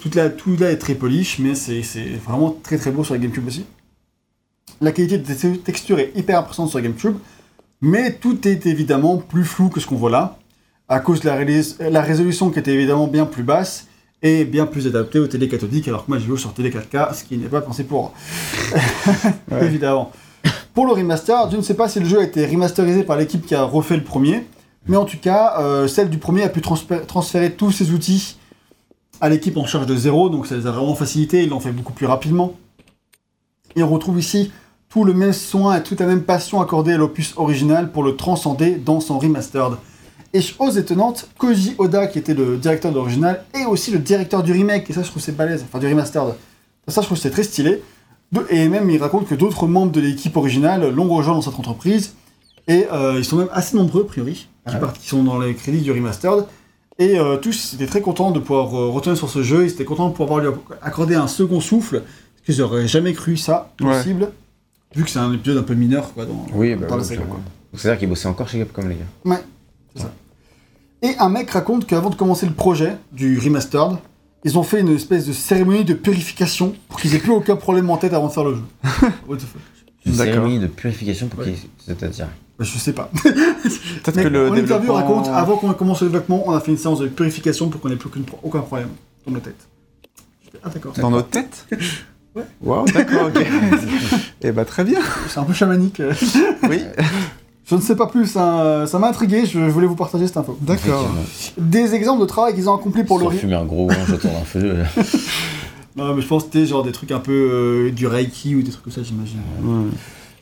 toute 0.00 0.16
la, 0.16 0.30
tout 0.30 0.56
là 0.58 0.72
est 0.72 0.78
très 0.78 0.96
polish, 0.96 1.38
mais 1.38 1.54
c'est 1.54 1.80
vraiment 2.26 2.50
très 2.60 2.76
très 2.76 2.90
beau 2.90 3.04
sur 3.04 3.14
la 3.14 3.20
GameCube 3.20 3.46
aussi. 3.46 3.64
La 4.80 4.90
qualité 4.90 5.18
des 5.18 5.36
te- 5.36 5.54
textures 5.58 6.00
est 6.00 6.10
hyper 6.16 6.40
impressionnante 6.40 6.70
sur 6.70 6.78
la 6.80 6.82
GameCube, 6.82 7.14
mais 7.80 8.12
tout 8.14 8.48
est 8.48 8.66
évidemment 8.66 9.16
plus 9.18 9.44
flou 9.44 9.68
que 9.68 9.78
ce 9.78 9.86
qu'on 9.86 9.94
voit 9.94 10.10
là, 10.10 10.38
à 10.88 11.00
cause 11.00 11.20
de 11.20 11.28
la, 11.28 12.00
résolution 12.00 12.50
qui 12.50 12.58
était 12.58 12.72
évidemment 12.72 13.06
bien 13.06 13.26
plus 13.26 13.42
basse 13.42 13.86
et 14.22 14.44
bien 14.44 14.66
plus 14.66 14.86
adaptée 14.86 15.18
aux 15.18 15.26
télé 15.26 15.48
cathodiques, 15.48 15.88
alors 15.88 16.04
que 16.06 16.10
moi 16.10 16.18
j'ai 16.18 16.26
joué 16.26 16.38
sur 16.38 16.52
télé 16.54 16.70
4K, 16.70 17.14
ce 17.14 17.24
qui 17.24 17.36
n'est 17.36 17.48
pas 17.48 17.60
pensé 17.60 17.84
pour, 17.84 18.12
évidemment. 19.60 20.10
Pour 20.74 20.86
le 20.86 20.92
remaster, 20.92 21.50
je 21.50 21.56
ne 21.56 21.62
sais 21.62 21.74
pas 21.74 21.88
si 21.88 22.00
le 22.00 22.06
jeu 22.06 22.20
a 22.20 22.22
été 22.22 22.46
remasterisé 22.46 23.02
par 23.02 23.16
l'équipe 23.16 23.44
qui 23.44 23.54
a 23.54 23.62
refait 23.64 23.96
le 23.96 24.04
premier, 24.04 24.46
mais 24.86 24.96
en 24.96 25.04
tout 25.04 25.18
cas, 25.18 25.54
euh, 25.58 25.88
celle 25.88 26.08
du 26.08 26.18
premier 26.18 26.42
a 26.44 26.48
pu 26.48 26.60
transfé- 26.60 27.04
transférer 27.04 27.52
tous 27.52 27.72
ses 27.72 27.90
outils 27.90 28.38
à 29.20 29.28
l'équipe 29.28 29.56
en 29.56 29.66
charge 29.66 29.86
de 29.86 29.96
zéro, 29.96 30.28
donc 30.28 30.46
ça 30.46 30.56
les 30.56 30.66
a 30.66 30.70
vraiment 30.70 30.94
facilité, 30.94 31.42
ils 31.42 31.48
l'ont 31.48 31.60
fait 31.60 31.72
beaucoup 31.72 31.92
plus 31.92 32.06
rapidement. 32.06 32.54
Et 33.74 33.82
on 33.82 33.88
retrouve 33.88 34.18
ici 34.18 34.52
tout 34.88 35.04
le 35.04 35.14
même 35.14 35.32
soin 35.32 35.76
et 35.76 35.82
toute 35.82 36.00
la 36.00 36.06
même 36.06 36.22
passion 36.22 36.60
accordée 36.60 36.92
à 36.92 36.96
l'opus 36.96 37.34
original 37.36 37.90
pour 37.90 38.02
le 38.02 38.16
transcender 38.16 38.76
dans 38.76 39.00
son 39.00 39.18
remastered. 39.18 39.76
Et 40.32 40.40
chose 40.42 40.76
étonnante, 40.76 41.28
Koji 41.38 41.74
Oda, 41.78 42.06
qui 42.08 42.18
était 42.18 42.34
le 42.34 42.56
directeur 42.58 42.90
de 42.90 42.96
l'original, 42.96 43.44
est 43.54 43.64
aussi 43.64 43.90
le 43.90 43.98
directeur 43.98 44.42
du 44.42 44.52
remake, 44.52 44.90
et 44.90 44.92
ça 44.92 45.02
je 45.02 45.08
trouve 45.10 45.22
c'est 45.22 45.36
balèze, 45.36 45.64
enfin 45.66 45.78
du 45.78 45.86
remastered. 45.86 46.34
Ça, 46.88 47.00
je 47.00 47.06
trouve 47.06 47.16
c'était 47.18 47.30
très 47.30 47.42
stylé. 47.42 47.82
Et 48.50 48.68
même, 48.68 48.90
il 48.90 49.00
raconte 49.00 49.26
que 49.28 49.34
d'autres 49.34 49.66
membres 49.66 49.92
de 49.92 50.00
l'équipe 50.00 50.36
originale 50.36 50.90
l'ont 50.90 51.08
rejoint 51.08 51.34
dans 51.34 51.42
cette 51.42 51.58
entreprise. 51.58 52.14
Et 52.68 52.86
euh, 52.92 53.14
ils 53.18 53.24
sont 53.24 53.36
même 53.36 53.48
assez 53.52 53.76
nombreux, 53.76 54.02
a 54.02 54.04
priori, 54.06 54.48
qui, 54.68 54.74
ouais. 54.74 54.80
partent- 54.80 54.98
qui 54.98 55.08
sont 55.08 55.22
dans 55.22 55.38
les 55.38 55.54
crédits 55.54 55.80
du 55.80 55.92
remastered. 55.92 56.44
Et 56.98 57.18
euh, 57.18 57.36
tous 57.36 57.74
étaient 57.74 57.86
très 57.86 58.00
contents 58.00 58.30
de 58.32 58.40
pouvoir 58.40 58.74
euh, 58.74 58.88
retourner 58.90 59.16
sur 59.16 59.30
ce 59.30 59.42
jeu. 59.42 59.64
Ils 59.64 59.70
étaient 59.70 59.84
contents 59.84 60.08
de 60.08 60.14
pouvoir 60.14 60.40
lui 60.40 60.48
accorder 60.82 61.14
un 61.14 61.28
second 61.28 61.60
souffle. 61.60 62.00
Parce 62.02 62.44
qu'ils 62.46 62.58
n'auraient 62.58 62.88
jamais 62.88 63.12
cru 63.12 63.36
ça 63.36 63.72
Ouais. 63.80 63.92
possible. 63.96 64.30
Vu 64.94 65.04
que 65.04 65.10
c'est 65.10 65.18
un 65.18 65.32
épisode 65.32 65.58
un 65.58 65.62
peu 65.62 65.74
mineur 65.74 66.12
quoi, 66.14 66.24
dans, 66.24 66.46
Oui, 66.54 66.74
bah, 66.74 66.86
dans 66.88 66.96
la. 66.96 67.02
Donc 67.04 67.18
c'est-à-dire 67.74 67.98
qu'ils 67.98 68.08
bossaient 68.08 68.28
encore 68.28 68.48
chez 68.48 68.58
Capcom, 68.58 68.82
les 68.88 68.96
gars. 68.96 69.40
Et 71.02 71.14
un 71.18 71.28
mec 71.28 71.50
raconte 71.50 71.86
qu'avant 71.86 72.10
de 72.10 72.14
commencer 72.16 72.46
le 72.46 72.52
projet 72.52 72.96
du 73.12 73.38
remastered, 73.38 73.98
ils 74.44 74.56
ont 74.58 74.62
fait 74.62 74.80
une 74.80 74.94
espèce 74.94 75.26
de 75.26 75.32
cérémonie 75.32 75.84
de 75.84 75.94
purification 75.94 76.74
pour 76.88 76.98
qu'ils 77.00 77.14
aient 77.14 77.18
plus 77.18 77.32
aucun 77.32 77.56
problème 77.56 77.90
en 77.90 77.96
tête 77.96 78.12
avant 78.14 78.28
de 78.28 78.32
faire 78.32 78.44
le 78.44 78.54
jeu. 78.56 78.62
What 79.28 79.36
the 79.36 79.40
fuck? 79.40 79.60
Une 80.06 80.14
cérémonie 80.14 80.58
de 80.60 80.68
purification 80.68 81.26
pour 81.28 81.40
Ouais. 81.40 81.46
qu'ils. 81.52 81.68
C'est-à-dire. 81.84 82.28
Bah, 82.58 82.64
Je 82.64 82.78
sais 82.78 82.92
pas. 82.92 83.10
Peut-être 83.22 84.22
que 84.22 84.28
le 84.28 84.48
en 84.50 84.54
interview 84.54 84.92
raconte, 84.92 85.26
avant 85.28 85.56
qu'on 85.56 85.72
commence 85.74 86.00
le 86.02 86.08
développement, 86.08 86.44
on 86.46 86.52
a 86.52 86.60
fait 86.60 86.70
une 86.70 86.78
séance 86.78 87.00
de 87.00 87.08
purification 87.08 87.68
pour 87.68 87.80
qu'on 87.80 87.90
ait 87.90 87.96
plus 87.96 88.08
aucun, 88.08 88.20
aucun 88.42 88.60
problème 88.60 88.88
dans 89.26 89.32
nos 89.32 89.40
têtes. 89.40 89.66
Ah 90.64 90.70
d'accord. 90.70 90.92
Dans 90.94 91.10
notre 91.10 91.28
tête 91.28 91.66
Ouais. 92.34 92.44
Waouh, 92.62 92.84
d'accord, 92.92 93.28
ok. 93.34 93.46
Eh 94.42 94.52
bah 94.52 94.64
très 94.66 94.84
bien. 94.84 95.00
C'est 95.28 95.38
un 95.38 95.44
peu 95.44 95.54
chamanique. 95.54 96.00
euh. 96.00 96.12
Oui, 96.68 96.82
Je 97.68 97.74
ne 97.74 97.80
sais 97.80 97.96
pas 97.96 98.06
plus, 98.06 98.36
hein, 98.36 98.84
ça 98.86 98.98
m'a 99.00 99.08
intrigué, 99.08 99.44
je 99.44 99.52
je 99.58 99.70
voulais 99.70 99.88
vous 99.88 99.96
partager 99.96 100.26
cette 100.26 100.36
info. 100.36 100.56
d'accord. 100.60 101.08
Des 101.58 101.94
exemples 101.94 102.20
de 102.20 102.26
travail 102.26 102.54
qu'ils 102.54 102.68
ont 102.70 102.74
accompli 102.76 103.02
pour 103.02 103.18
le... 103.18 103.26
Ri- 103.26 103.38
fumer 103.38 103.54
un 103.56 103.64
gros 103.64 103.90
orange 103.90 104.12
autour 104.12 104.30
d'un 104.30 104.44
feu. 104.44 104.76
Non 105.96 106.14
mais 106.14 106.22
je 106.22 106.26
pense 106.28 106.44
que 106.44 106.50
c'était 106.52 106.66
genre 106.66 106.84
des 106.84 106.92
trucs 106.92 107.10
un 107.10 107.18
peu 107.18 107.32
euh, 107.32 107.90
du 107.90 108.06
reiki 108.06 108.54
ou 108.54 108.62
des 108.62 108.70
trucs 108.70 108.84
comme 108.84 108.92
ça 108.92 109.02
j'imagine. 109.02 109.38
Ouais. 109.64 109.84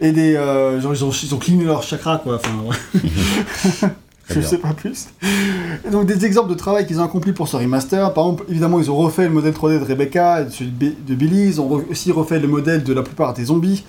Et 0.01 0.13
des... 0.13 0.35
euh, 0.37 0.81
genre 0.81 0.93
ils 0.95 1.05
ont, 1.05 1.11
ils 1.11 1.35
ont 1.35 1.39
cleané 1.39 1.65
leur 1.65 1.83
chakra 1.83 2.19
quoi, 2.19 2.37
enfin... 2.37 2.51
Je 4.31 4.41
sais 4.41 4.57
pas 4.59 4.73
plus. 4.73 5.09
Et 5.87 5.91
donc 5.91 6.07
des 6.07 6.25
exemples 6.25 6.49
de 6.49 6.55
travail 6.55 6.87
qu'ils 6.87 6.99
ont 6.99 7.05
accompli 7.05 7.33
pour 7.33 7.47
ce 7.47 7.57
remaster. 7.57 8.13
Par 8.15 8.25
exemple, 8.25 8.45
évidemment, 8.49 8.81
ils 8.81 8.91
ont 8.91 8.97
refait 8.97 9.25
le 9.25 9.31
modèle 9.31 9.53
3D 9.53 9.81
de 9.81 9.85
Rebecca 9.85 10.41
et 10.41 10.45
de 10.47 10.51
celui 10.51 10.71
de 10.71 10.77
Bi- 10.77 10.97
de 11.07 11.15
Billy. 11.15 11.47
Ils 11.49 11.61
ont 11.61 11.69
re- 11.69 11.85
aussi 11.91 12.11
refait 12.11 12.39
le 12.41 12.49
modèle 12.49 12.85
de 12.85 12.93
la 12.95 13.03
plupart 13.03 13.35
des 13.35 13.45
zombies. 13.45 13.85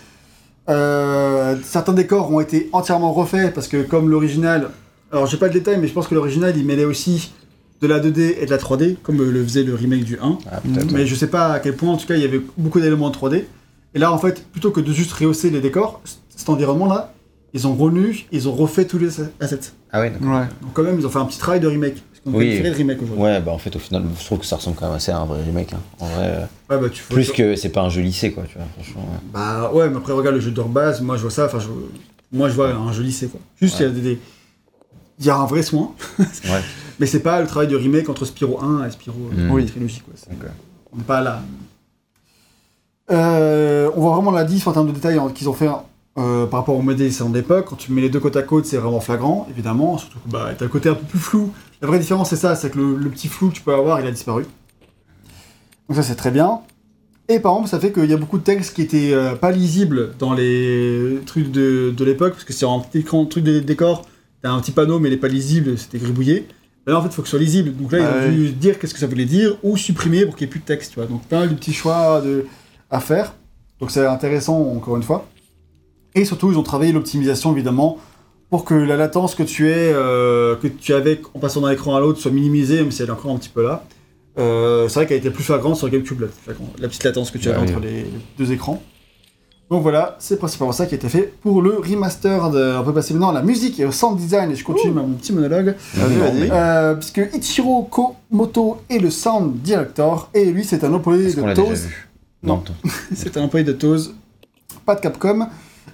Euh, 0.68 1.56
certains 1.64 1.94
décors 1.94 2.32
ont 2.32 2.40
été 2.40 2.70
entièrement 2.72 3.14
refaits 3.14 3.54
parce 3.54 3.68
que 3.68 3.84
comme 3.84 4.10
l'original... 4.10 4.70
Alors 5.12 5.28
j'ai 5.28 5.38
pas 5.38 5.48
de 5.48 5.54
détails, 5.54 5.78
mais 5.80 5.88
je 5.88 5.94
pense 5.94 6.08
que 6.08 6.16
l'original 6.16 6.58
il 6.58 6.66
mêlait 6.66 6.86
aussi 6.86 7.32
de 7.82 7.88
la 7.88 8.00
2D 8.00 8.36
et 8.40 8.46
de 8.46 8.52
la 8.52 8.58
3D, 8.58 8.96
comme 9.04 9.22
euh, 9.22 9.32
le 9.32 9.44
faisait 9.44 9.64
le 9.64 9.76
remake 9.76 10.04
du 10.04 10.18
1. 10.20 10.38
Ah. 10.52 10.62
Mais 10.92 11.06
je 11.06 11.16
sais 11.16 11.28
pas 11.28 11.54
à 11.54 11.60
quel 11.60 11.76
point, 11.76 11.92
en 11.92 11.98
tout 11.98 12.08
cas, 12.08 12.16
il 12.16 12.22
y 12.22 12.26
avait 12.26 12.42
beaucoup 12.58 12.80
d'éléments 12.80 13.08
en 13.08 13.12
3D. 13.12 13.44
Et 13.94 14.00
là, 14.00 14.12
en 14.12 14.18
fait, 14.18 14.46
plutôt 14.52 14.72
que 14.72 14.82
de 14.82 14.92
juste 14.92 15.14
rehausser 15.14 15.50
les 15.50 15.62
décors, 15.62 16.02
cet 16.36 16.50
environnement-là, 16.50 17.14
ils 17.54 17.68
ont 17.68 17.74
renu, 17.74 18.26
ils 18.32 18.50
ont 18.50 18.52
refait 18.52 18.86
tous 18.86 18.98
les 18.98 19.22
assets. 19.40 19.72
Ah 19.92 20.02
ouais, 20.02 20.10
d'accord. 20.10 20.28
Ouais. 20.36 20.48
Donc 20.62 20.74
quand 20.74 20.84
même, 20.84 21.00
ils 21.00 21.06
ont 21.06 21.10
fait 21.10 21.20
un 21.20 21.26
petit 21.26 21.40
travail 21.40 21.62
de 21.62 21.68
remake. 21.68 22.04
Qu'on 22.26 22.34
Oui. 22.34 22.60
de 22.60 22.70
remake 22.70 23.02
aujourd'hui. 23.04 23.24
Ouais, 23.24 23.40
bah 23.40 23.52
en 23.52 23.58
fait, 23.60 23.76
au 23.76 23.80
final, 23.80 24.04
je 24.20 24.26
trouve 24.26 24.40
que 24.40 24.46
ça 24.48 24.56
ressemble 24.56 24.76
quand 24.76 24.88
même 24.88 24.96
assez 24.96 25.12
à 25.12 25.20
un 25.20 25.26
vrai 25.26 25.44
remake. 25.44 25.74
hein. 25.74 25.80
En 26.00 26.08
vrai, 26.08 26.26
euh, 26.28 26.46
Ouais, 26.76 26.82
bah, 26.82 26.90
tu 26.92 27.04
plus 27.04 27.32
que 27.32 27.56
c'est 27.56 27.70
pas 27.70 27.82
un 27.82 27.90
jeu 27.90 28.02
lycée, 28.02 28.32
quoi, 28.32 28.44
tu 28.50 28.58
vois, 28.58 28.66
franchement. 28.74 29.02
ouais. 29.12 29.20
Bah 29.32 29.72
ouais, 29.74 29.90
mais 29.90 29.98
après, 29.98 30.12
regarde 30.14 30.36
le 30.36 30.42
jeu 30.42 30.50
de 30.52 30.62
base, 30.64 31.02
moi 31.02 31.18
je 31.18 31.22
vois 31.22 31.30
ça, 31.32 31.46
enfin, 31.46 31.60
je... 31.60 31.68
moi 32.36 32.50
je 32.50 32.56
vois 32.56 32.70
un 32.72 32.92
jeu 32.92 33.04
lycée, 33.04 33.28
quoi. 33.28 33.40
Juste, 33.62 33.80
il 33.80 33.84
y 33.84 33.86
a 33.86 33.90
des-. 33.90 34.20
Il 35.20 35.26
y 35.26 35.30
a 35.30 35.36
un 35.38 35.46
vrai 35.46 35.62
soin, 35.64 35.92
Ouais. 36.20 36.62
mais 37.00 37.06
c'est 37.06 37.20
pas 37.22 37.40
le 37.42 37.48
travail 37.48 37.68
de 37.68 37.76
remake 37.78 38.10
entre 38.10 38.26
Spyro 38.26 38.60
1 38.62 38.88
et 38.88 38.92
Spyro 38.92 39.16
euh, 39.38 39.48
Mm. 39.48 39.52
Oui. 39.52 39.66
trilogie, 39.68 40.00
quoi. 40.02 40.14
C'est- 40.18 40.30
Donc, 40.32 40.44
euh, 40.44 40.48
On 40.94 40.98
n'est 40.98 41.04
pas 41.04 41.22
là. 41.22 41.42
Euh, 43.12 43.90
on 43.96 44.02
voit 44.02 44.16
vraiment 44.16 44.32
la 44.32 44.44
diff 44.44 44.66
en 44.68 44.72
termes 44.74 44.88
de 44.88 44.92
détails 44.94 45.18
hein, 45.20 45.30
qu'ils 45.34 45.48
ont 45.48 45.54
fait 45.54 45.70
euh, 46.18 46.46
par 46.46 46.62
rapport 46.62 46.76
au 46.76 46.82
modèle 46.82 47.12
de 47.12 47.34
l'époque. 47.34 47.66
Quand 47.70 47.76
tu 47.76 47.92
mets 47.92 48.02
les 48.02 48.10
deux 48.10 48.20
côte 48.20 48.36
à 48.36 48.44
côte, 48.44 48.66
c'est 48.66 48.78
vraiment 48.78 49.00
flagrant, 49.00 49.48
évidemment. 49.50 49.98
Surtout 49.98 50.20
que 50.20 50.30
bah, 50.30 50.52
t'as 50.58 50.66
le 50.66 50.72
côté 50.72 50.90
un 50.90 50.96
peu 50.96 51.06
plus 51.06 51.20
flou. 51.20 51.52
La 51.82 51.88
vraie 51.88 52.00
différence, 52.00 52.30
c'est 52.30 52.36
ça, 52.36 52.56
c'est 52.56 52.70
que 52.70 52.78
le, 52.78 52.96
le 52.96 53.10
petit 53.10 53.28
flou 53.28 53.50
que 53.50 53.56
tu 53.56 53.62
peux 53.62 53.74
avoir, 53.74 54.00
il 54.00 54.08
a 54.08 54.12
disparu. 54.12 54.46
Donc 55.88 55.98
ça, 55.98 56.04
c'est 56.04 56.16
très 56.16 56.32
bien. 56.32 56.62
Et 57.28 57.40
par 57.40 57.54
exemple, 57.54 57.70
ça 57.70 57.80
fait 57.80 57.92
qu'il 57.92 58.06
y 58.06 58.14
a 58.14 58.18
beaucoup 58.18 58.38
de 58.38 58.44
textes 58.44 58.76
qui 58.76 58.84
étaient 58.84 59.14
euh, 59.14 59.36
pas 59.36 59.52
lisibles 59.52 60.14
dans 60.20 60.34
les 60.34 61.20
trucs 61.26 61.52
de, 61.52 61.92
de 61.96 62.06
l'époque, 62.06 62.34
parce 62.34 62.44
que 62.44 62.54
c'est 62.54 62.68
un 62.68 62.80
petit 62.80 63.00
écran, 63.00 63.26
truc 63.26 63.44
de 63.44 63.60
décor, 63.60 64.04
t'as 64.44 64.52
un 64.52 64.60
petit 64.62 64.72
panneau, 64.72 65.00
mais 65.00 65.10
il 65.10 65.14
est 65.14 65.18
pas 65.18 65.28
lisible, 65.28 65.78
c'était 65.78 65.98
gribouillé. 65.98 66.48
Là, 66.86 67.00
en 67.00 67.02
fait, 67.02 67.08
il 67.08 67.14
faut 67.14 67.24
que 67.24 67.28
ce 67.28 67.32
soit 67.32 67.44
lisible. 67.44 67.76
Donc 67.76 67.92
là, 67.92 67.98
ils 67.98 68.06
Ah 68.06 68.28
ont 68.28 68.32
dû 68.32 68.52
dire 68.52 68.78
qu'est-ce 68.78 68.94
que 68.94 69.00
ça 69.00 69.08
voulait 69.08 69.26
dire, 69.26 69.58
ou 69.64 69.76
supprimer 69.76 70.24
pour 70.26 70.36
qu'il 70.36 70.46
n'y 70.46 70.50
ait 70.50 70.52
plus 70.52 70.60
de 70.60 70.66
texte, 70.66 70.92
tu 70.94 71.00
vois. 71.00 71.08
Donc 71.08 71.24
plein 71.24 71.48
de 71.48 71.54
petits 71.56 71.74
choix 71.74 72.22
de... 72.22 72.46
à 72.92 73.00
faire. 73.00 73.34
Donc 73.80 73.90
c'est 73.90 74.06
intéressant, 74.06 74.62
encore 74.62 74.96
une 74.96 75.04
fois. 75.04 75.28
Et 76.16 76.26
surtout, 76.26 76.52
ils 76.52 76.58
ont 76.58 76.64
travaillé 76.64 76.92
l'optimisation, 76.92 77.52
évidemment, 77.54 77.98
pour 78.50 78.64
que 78.66 78.74
la 78.74 78.96
latence 78.96 79.36
que 79.36 79.44
tu, 79.44 79.70
es, 79.70 79.92
euh, 79.94 80.56
que 80.56 80.68
tu 80.68 80.94
avais 80.94 81.22
en 81.34 81.40
passant 81.40 81.62
d'un 81.62 81.72
écran 81.72 81.96
à 81.96 82.00
l'autre 82.00 82.20
soit 82.20 82.32
minimisée, 82.32 82.78
même 82.78 82.92
si 82.92 83.02
elle 83.02 83.10
est 83.10 83.12
encore 83.12 83.32
un 83.32 83.38
petit 83.38 83.50
peu 83.50 83.64
là. 83.64 83.84
Euh, 84.38 84.88
c'est 84.88 84.96
vrai 84.96 85.08
qu'elle 85.08 85.18
était 85.18 85.30
plus 85.32 85.44
flagrante 85.44 85.76
sur 85.78 85.90
GameCube, 85.90 86.22
la, 86.22 86.28
la 86.80 86.88
petite 86.88 87.04
latence 87.04 87.32
que 87.32 87.38
tu 87.38 87.48
Bah 87.50 87.56
avais 87.58 87.68
oui. 87.68 87.74
entre 87.74 87.82
les 87.84 88.06
deux 88.38 88.52
écrans. 88.52 88.82
Donc 89.72 89.82
voilà, 89.82 90.16
c'est 90.20 90.38
principalement 90.38 90.74
ça 90.74 90.86
qui 90.86 90.94
a 90.94 90.98
été 90.98 91.10
fait 91.10 91.34
pour 91.42 91.62
le 91.62 91.72
remaster. 91.78 92.52
De... 92.52 92.76
On 92.78 92.84
peut 92.84 92.94
passer 92.94 93.14
maintenant 93.14 93.30
à 93.32 93.34
la 93.34 93.42
musique 93.42 93.80
et 93.80 93.86
au 93.86 93.92
sound 93.92 94.16
design, 94.18 94.52
et 94.52 94.56
je 94.56 94.64
continue 94.64 94.94
mon 94.94 95.08
petit 95.14 95.34
monologue. 95.34 95.76
Vas-y, 95.96 96.18
vas-y. 96.18 96.50
Euh, 96.52 96.94
puisque 96.96 97.22
Ichiro 97.34 97.84
Komoto 97.84 98.78
est 98.90 99.00
le 99.00 99.10
sound 99.10 99.56
director, 99.64 100.30
et 100.36 100.46
lui 100.46 100.64
c'est 100.64 100.84
un 100.84 100.94
employé 100.94 101.26
Est-ce 101.28 101.36
qu'on 101.38 101.42
de 101.42 101.48
l'a 101.48 101.54
déjà 101.56 101.68
Toz. 101.68 101.82
vu 101.88 102.10
Non. 102.44 102.64
C'est 103.16 103.36
un 103.38 103.42
employé 103.44 103.66
de 103.66 103.72
Toz, 103.74 104.14
pas 104.86 104.94
de 104.96 105.00
Capcom. 105.02 105.48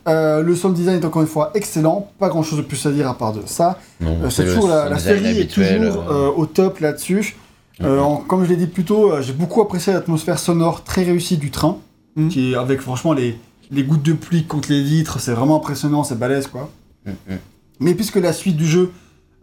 Euh, 0.08 0.42
le 0.42 0.56
sound 0.56 0.74
design 0.76 1.00
est 1.00 1.06
encore 1.06 1.22
une 1.22 1.28
fois 1.28 1.52
excellent, 1.54 2.10
pas 2.18 2.28
grand 2.30 2.42
chose 2.44 2.58
de 2.58 2.64
plus 2.64 2.84
à 2.88 2.92
dire 2.92 3.08
à 3.08 3.16
part 3.18 3.34
de 3.34 3.42
ça. 3.46 3.80
Non, 4.00 4.18
Euh, 4.24 4.30
c'est 4.30 4.46
toujours 4.46 4.68
la, 4.68 4.90
la 4.90 4.98
série 4.98 5.40
est 5.40 5.48
toujours 5.48 6.04
euh, 6.10 6.28
euh, 6.30 6.32
au 6.36 6.46
top 6.48 6.80
là-dessus. 6.80 7.36
Euh, 7.82 8.00
en- 8.00 8.18
comme 8.18 8.44
je 8.44 8.50
l'ai 8.50 8.56
dit 8.58 8.68
plus 8.68 8.84
tôt, 8.84 9.12
euh, 9.12 9.22
j'ai 9.22 9.34
beaucoup 9.34 9.62
apprécié 9.62 9.94
l'atmosphère 9.94 10.40
sonore 10.40 10.84
très 10.84 11.04
réussie 11.04 11.38
du 11.38 11.52
train, 11.52 11.78
Mhm. 12.16 12.30
qui 12.30 12.52
est 12.52 12.56
avec 12.56 12.82
franchement 12.82 13.14
les, 13.14 13.38
les 13.72 13.84
gouttes 13.84 14.04
de 14.04 14.14
pluie 14.14 14.44
contre 14.46 14.72
les 14.72 14.82
vitres, 14.84 15.20
c'est 15.20 15.32
vraiment 15.34 15.58
impressionnant, 15.58 16.04
c'est 16.04 16.18
balèze 16.18 16.48
quoi. 16.48 16.70
mm, 17.06 17.12
mm. 17.12 17.38
Mais 17.80 17.94
puisque 17.96 18.18
la 18.18 18.34
suite 18.34 18.58
du 18.58 18.66
jeu, 18.68 18.92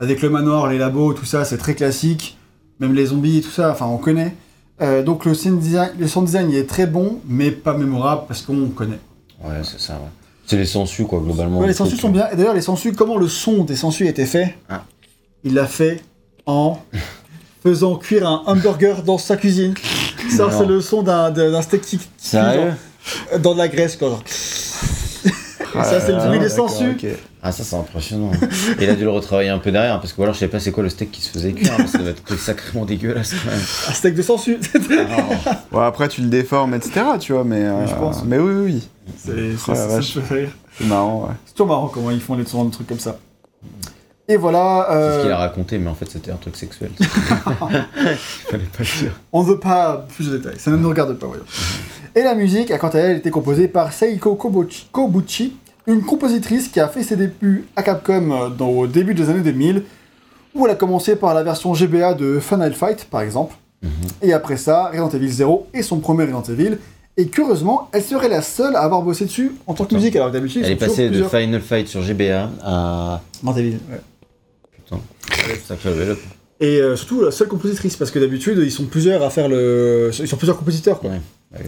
avec 0.00 0.22
le 0.22 0.28
manoir, 0.30 0.68
les 0.68 0.78
labos, 0.78 1.14
tout 1.14 1.24
ça, 1.24 1.44
c'est 1.44 1.58
très 1.58 1.74
classique, 1.74 2.36
même 2.80 2.94
les 2.94 3.06
zombies, 3.06 3.40
tout 3.42 3.50
ça, 3.50 3.70
enfin 3.72 3.86
on 3.86 3.96
connaît. 3.96 4.34
Euh, 4.80 5.02
donc 5.02 5.24
le 5.24 5.34
sound 5.34 5.58
design, 5.58 5.90
le 5.98 6.06
sound 6.06 6.26
design 6.26 6.50
il 6.50 6.56
est 6.56 6.68
très 6.68 6.86
bon, 6.86 7.18
mais 7.26 7.50
pas 7.50 7.76
mémorable 7.76 8.22
parce 8.28 8.42
qu'on 8.42 8.68
connaît. 8.68 9.00
Ouais, 9.42 9.54
c'est 9.64 9.80
ça, 9.80 9.94
ouais. 9.94 10.10
C'est 10.48 10.56
les 10.56 10.64
sensus, 10.64 11.06
quoi, 11.06 11.20
globalement. 11.20 11.58
Ouais, 11.60 11.66
les 11.66 11.74
sensus 11.74 12.00
sont 12.00 12.08
bien. 12.08 12.26
Et 12.32 12.36
d'ailleurs, 12.36 12.54
les 12.54 12.62
sensus, 12.62 12.94
comment 12.96 13.18
le 13.18 13.28
son 13.28 13.64
des 13.64 13.76
sensus 13.76 14.08
était 14.08 14.24
fait 14.24 14.56
Ah. 14.70 14.84
Il 15.44 15.52
l'a 15.52 15.66
fait 15.66 16.00
en 16.46 16.78
faisant 17.62 17.96
cuire 17.96 18.26
un 18.26 18.42
hamburger 18.46 19.02
dans 19.02 19.18
sa 19.18 19.36
cuisine. 19.36 19.74
Ça, 20.34 20.48
c'est 20.50 20.64
le 20.64 20.80
son 20.80 21.02
d'un 21.02 21.30
d'un 21.30 21.60
steak 21.62 21.82
qui 21.82 22.00
dans 23.40 23.52
de 23.52 23.58
la 23.58 23.68
graisse, 23.68 23.96
quoi. 23.96 24.08
genre. 24.08 24.22
Ça, 25.74 26.00
c'est 26.00 26.12
le 26.12 26.18
bruit 26.18 26.38
des 26.38 26.48
d'accord, 26.48 26.70
sensus. 26.70 26.90
ok. 26.90 27.06
Ah, 27.42 27.52
ça, 27.52 27.62
c'est 27.64 27.76
impressionnant. 27.76 28.30
Et 28.80 28.84
il 28.84 28.90
a 28.90 28.94
dû 28.94 29.04
le 29.04 29.10
retravailler 29.10 29.48
un 29.50 29.58
peu 29.58 29.70
derrière, 29.70 30.00
parce 30.00 30.12
que 30.12 30.20
ou 30.20 30.22
alors, 30.24 30.34
je 30.34 30.40
sais 30.40 30.48
pas 30.48 30.58
c'est 30.60 30.72
quoi 30.72 30.82
le 30.82 30.88
steak 30.88 31.10
qui 31.12 31.22
se 31.22 31.30
faisait 31.30 31.52
cuire, 31.52 31.72
mais 31.78 31.86
ça 31.86 31.98
devait 31.98 32.10
être 32.10 32.36
sacrément 32.38 32.84
dégueulasse, 32.84 33.32
quand 33.34 33.50
même. 33.50 33.60
Un 33.60 33.92
steak 33.92 34.14
de 34.14 34.22
sensus. 34.22 34.58
Ah, 35.46 35.62
Ouais, 35.76 35.84
après, 35.84 36.08
tu 36.08 36.20
le 36.22 36.28
déformes, 36.28 36.74
etc., 36.74 37.00
tu 37.20 37.32
vois, 37.32 37.44
mais... 37.44 37.62
euh, 37.64 37.86
je 37.86 37.94
pense. 37.94 38.24
Mais 38.24 38.38
oui, 38.38 38.52
oui, 38.54 38.64
oui. 38.72 38.88
C'est 39.16 39.34
la 39.34 39.56
c'est- 39.76 39.86
vache. 39.88 40.14
ça 40.14 40.20
me 40.20 40.24
fait 40.24 40.34
rire. 40.34 40.50
C'est 40.76 40.86
marrant, 40.86 41.22
ouais. 41.28 41.34
C'est 41.46 41.52
toujours 41.54 41.68
marrant 41.68 41.88
comment 41.88 42.10
ils 42.10 42.20
font 42.20 42.34
les 42.36 42.44
sons 42.44 42.64
de 42.64 42.70
trucs 42.72 42.86
comme 42.88 42.98
ça. 43.00 43.16
Et 44.30 44.36
voilà. 44.36 44.86
c'est 44.88 44.94
ce 44.94 44.98
euh, 44.98 45.22
qu'il 45.22 45.32
a 45.32 45.38
raconté, 45.38 45.78
mais 45.78 45.88
en 45.88 45.94
fait, 45.94 46.10
c'était 46.10 46.30
un 46.30 46.36
truc 46.36 46.54
sexuel. 46.56 46.90
Il 47.00 47.06
fallait 47.06 48.64
pas 48.64 48.80
le 48.80 49.00
dire. 49.02 49.12
On 49.32 49.42
ne 49.42 49.48
veut 49.48 49.58
pas 49.58 50.06
plus 50.14 50.28
de 50.30 50.36
détails, 50.36 50.58
ça 50.58 50.70
ne 50.70 50.76
nous 50.76 50.88
regarde 50.88 51.14
pas, 51.18 51.26
voyons. 51.26 51.44
Et 52.14 52.22
la 52.22 52.34
musique 52.34 52.70
a 52.70 52.78
quant 52.78 52.88
à 52.88 52.98
elle 52.98 53.18
été 53.18 53.30
composée 53.30 53.68
par 53.68 53.92
Seiko 53.92 54.34
Kobuchi, 54.34 54.88
Kobuchi, 54.92 55.56
une 55.86 56.02
compositrice 56.02 56.68
qui 56.68 56.80
a 56.80 56.88
fait 56.88 57.02
ses 57.02 57.16
débuts 57.16 57.66
à 57.74 57.82
Capcom 57.82 58.30
euh, 58.30 58.48
dans, 58.50 58.68
au 58.68 58.86
début 58.86 59.14
des 59.14 59.28
années 59.30 59.40
2000, 59.40 59.82
où 60.54 60.66
elle 60.66 60.72
a 60.72 60.74
commencé 60.74 61.16
par 61.16 61.34
la 61.34 61.42
version 61.42 61.72
GBA 61.74 62.14
de 62.14 62.38
Final 62.40 62.74
Fight, 62.74 63.06
par 63.10 63.22
exemple. 63.22 63.54
Mhm. 63.82 63.90
Et 64.22 64.32
après 64.32 64.56
ça, 64.56 64.86
Resident 64.88 65.08
Evil 65.10 65.28
0 65.30 65.68
et 65.72 65.82
son 65.82 66.00
premier 66.00 66.24
Resident 66.24 66.42
Evil. 66.42 66.78
Et 67.16 67.26
curieusement, 67.26 67.88
elle 67.92 68.02
serait 68.02 68.28
la 68.28 68.42
seule 68.42 68.76
à 68.76 68.80
avoir 68.80 69.02
bossé 69.02 69.24
dessus 69.24 69.52
en 69.66 69.74
tant 69.74 69.84
que 69.84 69.94
musique, 69.94 70.14
alors 70.14 70.30
d'habitude, 70.30 70.62
Elle 70.64 70.72
est 70.72 70.76
passée 70.76 71.04
de 71.04 71.08
plusieurs. 71.08 71.30
Final 71.30 71.60
Fight 71.60 71.88
sur 71.88 72.02
GBA 72.02 72.50
à. 72.62 73.20
Resident 73.42 73.56
Evil, 73.56 73.78
ouais. 73.90 74.00
Putain. 74.76 75.00
Sacré 75.66 75.90
up. 75.90 76.18
Et 76.60 76.80
euh, 76.80 76.96
surtout 76.96 77.22
la 77.22 77.30
seule 77.30 77.48
compositrice, 77.48 77.96
parce 77.96 78.10
que 78.10 78.18
d'habitude, 78.18 78.58
ils 78.58 78.70
sont 78.70 78.84
plusieurs 78.84 79.22
à 79.22 79.30
faire 79.30 79.48
le. 79.48 80.10
Ils 80.18 80.28
sont 80.28 80.36
plusieurs 80.36 80.58
compositeurs, 80.58 81.00
quoi. 81.00 81.10
Ouais. 81.10 81.60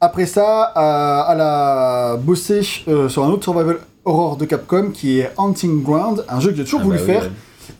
Après 0.00 0.26
ça, 0.26 0.72
euh, 0.76 1.32
elle 1.32 1.40
a 1.40 2.16
bossé 2.16 2.62
euh, 2.88 3.08
sur 3.08 3.22
un 3.24 3.28
autre 3.28 3.44
survival 3.44 3.78
horror 4.04 4.36
de 4.38 4.46
Capcom 4.46 4.90
qui 4.92 5.18
est 5.20 5.30
Hunting 5.36 5.82
Ground, 5.82 6.24
un 6.28 6.40
jeu 6.40 6.50
que 6.52 6.56
j'ai 6.56 6.64
toujours 6.64 6.80
Ah 6.82 6.84
voulu 6.84 6.96
bah 6.98 7.04
oui, 7.06 7.12
faire, 7.12 7.22
ouais. 7.24 7.30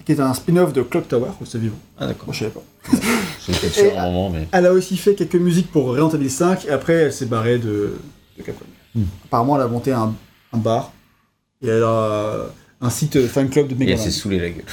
qui 0.05 0.13
est 0.13 0.21
un 0.21 0.35
spin-off 0.35 0.73
de 0.75 0.83
Clock 0.83 1.09
Tower, 1.09 1.31
où 1.41 1.47
c'est 1.47 1.59
vivant. 1.59 1.79
Ah, 1.99 2.07
d'accord. 2.07 2.27
Moi, 2.27 2.35
je 2.35 2.41
savais 2.41 2.51
pas. 2.51 2.61
Et- 3.95 3.97
à 3.97 4.05
un 4.05 4.11
moment, 4.11 4.29
mais. 4.31 4.47
Elle 4.53 4.67
a 4.67 4.73
aussi 4.73 4.97
fait 4.99 5.15
quelques 5.15 5.35
musiques 5.37 5.73
pour 5.73 5.87
Resident 5.87 6.11
Evil 6.11 6.29
5 6.31 6.67
et 6.67 6.71
après 6.71 6.93
elle 6.95 7.13
s'est 7.13 7.25
barrée 7.27 7.59
de, 7.59 7.95
de 8.39 8.43
Capcom. 8.43 8.65
Hmm. 8.95 9.05
Apparemment 9.25 9.57
elle 9.57 9.63
a 9.63 9.69
monté 9.69 9.93
un, 9.93 10.13
un 10.53 10.59
bar 10.59 10.93
et 11.63 11.69
elle 11.69 11.83
a 11.83 12.47
un 12.83 12.91
site 12.91 13.17
euh, 13.17 13.29
fan 13.29 13.49
club 13.49 13.69
de 13.69 13.75
Et 13.75 13.79
Mega 13.79 13.93
elle 13.93 13.99
Man. 13.99 14.05
s'est 14.05 14.11
saoulée 14.13 14.39
la 14.41 14.51
gueule. 14.51 14.65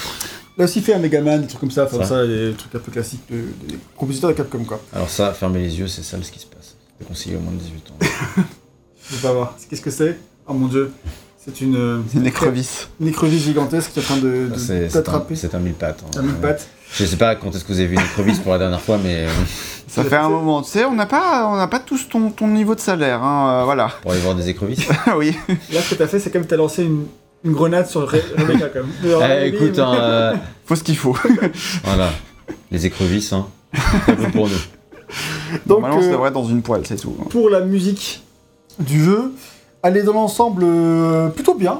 Elle 0.57 0.63
a 0.63 0.65
aussi 0.65 0.81
fait 0.81 0.93
un 0.95 0.99
Mega 0.99 1.21
Man, 1.21 1.41
des 1.41 1.47
trucs 1.47 1.59
comme 1.61 1.71
ça, 1.71 1.85
enfin 1.85 1.99
Ça. 1.99 2.05
ça, 2.05 2.27
des 2.27 2.53
trucs 2.57 2.73
un 2.75 2.79
peu 2.79 2.91
classiques 2.91 3.21
de, 3.31 3.37
des 3.67 3.77
compositeurs 3.95 4.31
de 4.31 4.35
Capcom 4.35 4.63
quoi. 4.65 4.81
Alors 4.91 5.09
ça, 5.09 5.31
fermez 5.33 5.59
les 5.59 5.79
yeux, 5.79 5.87
c'est 5.87 6.03
ça 6.03 6.17
ce 6.21 6.31
qui 6.31 6.39
se 6.39 6.45
passe. 6.47 6.75
C'est 6.99 7.07
conseillé 7.07 7.35
au 7.35 7.39
moins 7.39 7.53
de 7.53 7.57
18 7.57 7.75
ans. 7.91 7.97
Je 9.09 9.15
veux 9.15 9.21
pas 9.21 9.33
voir. 9.33 9.55
Qu'est-ce 9.69 9.81
que 9.81 9.91
c'est? 9.91 10.17
Oh 10.47 10.53
mon 10.53 10.67
dieu. 10.67 10.91
C'est 11.37 11.61
une, 11.61 11.75
euh, 11.77 11.99
C'est 12.11 12.17
une 12.19 12.25
écrevisse. 12.27 12.89
une 12.99 13.07
écrevisse 13.07 13.43
gigantesque 13.43 13.91
qui 13.93 13.99
est 13.99 14.01
en 14.01 14.05
train 14.05 14.17
de, 14.17 14.21
de 14.47 14.51
Ah, 14.53 14.57
C'est 14.57 14.89
c'est 14.89 14.93
t'attraper. 14.95 15.33
un, 15.33 15.37
c'est 15.37 15.55
un 15.55 15.59
mille 15.59 15.73
pattes. 15.75 16.03
hein. 16.05 16.19
Un 16.19 16.23
mille 16.23 16.35
pattes. 16.35 16.67
Je 16.93 17.05
sais 17.05 17.15
pas 17.15 17.35
quand 17.35 17.53
est-ce 17.55 17.63
que 17.63 17.71
vous 17.73 17.79
avez 17.79 17.87
vu 17.87 17.95
une 17.95 18.01
écrevisse 18.01 18.39
pour 18.39 18.51
la 18.51 18.57
dernière 18.59 18.81
fois, 18.81 18.97
mais 19.01 19.27
euh, 19.27 19.29
Ça 19.87 20.03
fait 20.03 20.15
un 20.17 20.27
moment. 20.29 20.61
Tu 20.61 20.71
sais, 20.71 20.83
on 20.85 20.93
n'a 20.93 21.05
pas, 21.05 21.47
on 21.47 21.55
n'a 21.55 21.67
pas 21.67 21.79
tous 21.79 22.09
ton, 22.09 22.31
ton 22.31 22.47
niveau 22.49 22.75
de 22.75 22.79
salaire. 22.81 23.23
Hein, 23.23 23.61
euh, 23.61 23.63
voilà. 23.63 23.89
pour 24.01 24.11
aller 24.11 24.19
voir 24.19 24.35
des 24.35 24.49
écrevisses. 24.49 24.87
oui. 25.17 25.37
Là 25.71 25.81
ce 25.81 25.91
que 25.91 25.95
t'as 25.95 26.07
fait 26.07 26.19
c'est 26.19 26.31
comme 26.31 26.45
t'as 26.45 26.57
lancé 26.57 26.83
une, 26.83 27.05
une 27.45 27.53
grenade 27.53 27.87
sur 27.87 28.01
Re- 28.11 28.21
Rebecca 28.37 28.67
quand 28.69 28.79
même. 28.81 29.21
Eh, 29.43 29.47
écoute, 29.47 29.77
mais- 29.77 29.79
hein, 29.79 29.93
euh, 29.95 30.33
Faut 30.65 30.75
ce 30.75 30.83
qu'il 30.83 30.97
faut. 30.97 31.15
voilà, 31.85 32.09
les 32.71 32.85
écrevisses, 32.85 33.31
hein. 33.31 33.47
C'est 34.05 34.11
un 34.11 34.15
peu 34.15 34.31
pour 34.31 34.49
nous. 34.49 34.55
Donc, 35.65 35.81
Normalement, 35.81 36.01
ça 36.01 36.07
euh, 36.07 36.11
devrait 36.11 36.27
être 36.29 36.33
dans 36.33 36.45
une 36.47 36.61
poêle, 36.61 36.81
c'est 36.85 36.97
tout. 36.97 37.11
pour 37.29 37.49
la 37.49 37.61
musique 37.61 38.23
du 38.79 39.03
jeu, 39.03 39.33
elle 39.83 39.97
est 39.97 40.03
dans 40.03 40.13
l'ensemble 40.13 40.63
euh, 40.65 41.29
plutôt 41.29 41.53
bien, 41.55 41.79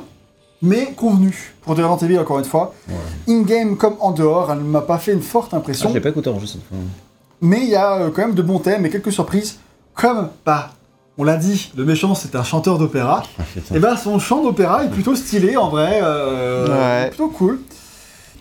mais 0.61 0.93
convenue. 0.95 1.53
Pour 1.61 1.75
des 1.75 1.83
Evil, 2.05 2.17
encore 2.19 2.39
une 2.39 2.45
fois. 2.45 2.73
Ouais. 2.87 2.95
In-game 3.33 3.75
comme 3.77 3.95
en 3.99 4.11
dehors, 4.11 4.51
elle 4.51 4.59
ne 4.59 4.63
m'a 4.63 4.81
pas 4.81 4.97
fait 4.97 5.11
une 5.13 5.21
forte 5.21 5.49
Ah, 5.53 5.57
impression. 5.57 5.89
je 5.89 5.93
l'ai 5.95 6.01
pas 6.01 6.09
écouté 6.09 6.29
en 6.29 6.39
jeu 6.39 6.47
cette 6.47 6.63
fois. 6.67 6.77
mais 7.41 7.59
il 7.63 7.69
y 7.69 7.75
a 7.75 7.95
euh, 7.97 8.09
quand 8.09 8.21
même 8.21 8.33
de 8.35 8.41
bons 8.41 8.59
thèmes 8.59 8.85
et 8.85 8.89
quelques 8.89 9.11
surprises. 9.11 9.59
Comme, 9.93 10.29
bah, 10.45 10.71
on 11.17 11.23
l'a 11.23 11.35
dit, 11.37 11.71
le 11.75 11.83
méchant 11.83 12.15
c'est 12.15 12.35
un 12.35 12.43
chanteur 12.43 12.77
d'opéra. 12.77 13.23
Ah. 13.39 13.75
Et 13.75 13.79
ben 13.79 13.97
son 13.97 14.17
chant 14.19 14.41
d'opéra 14.43 14.85
est 14.85 14.89
plutôt 14.89 15.15
stylé 15.15 15.57
en 15.57 15.69
vrai, 15.69 15.99
euh, 16.01 16.67
Ouais. 17.03 17.09
plutôt 17.09 17.27
cool. 17.29 17.59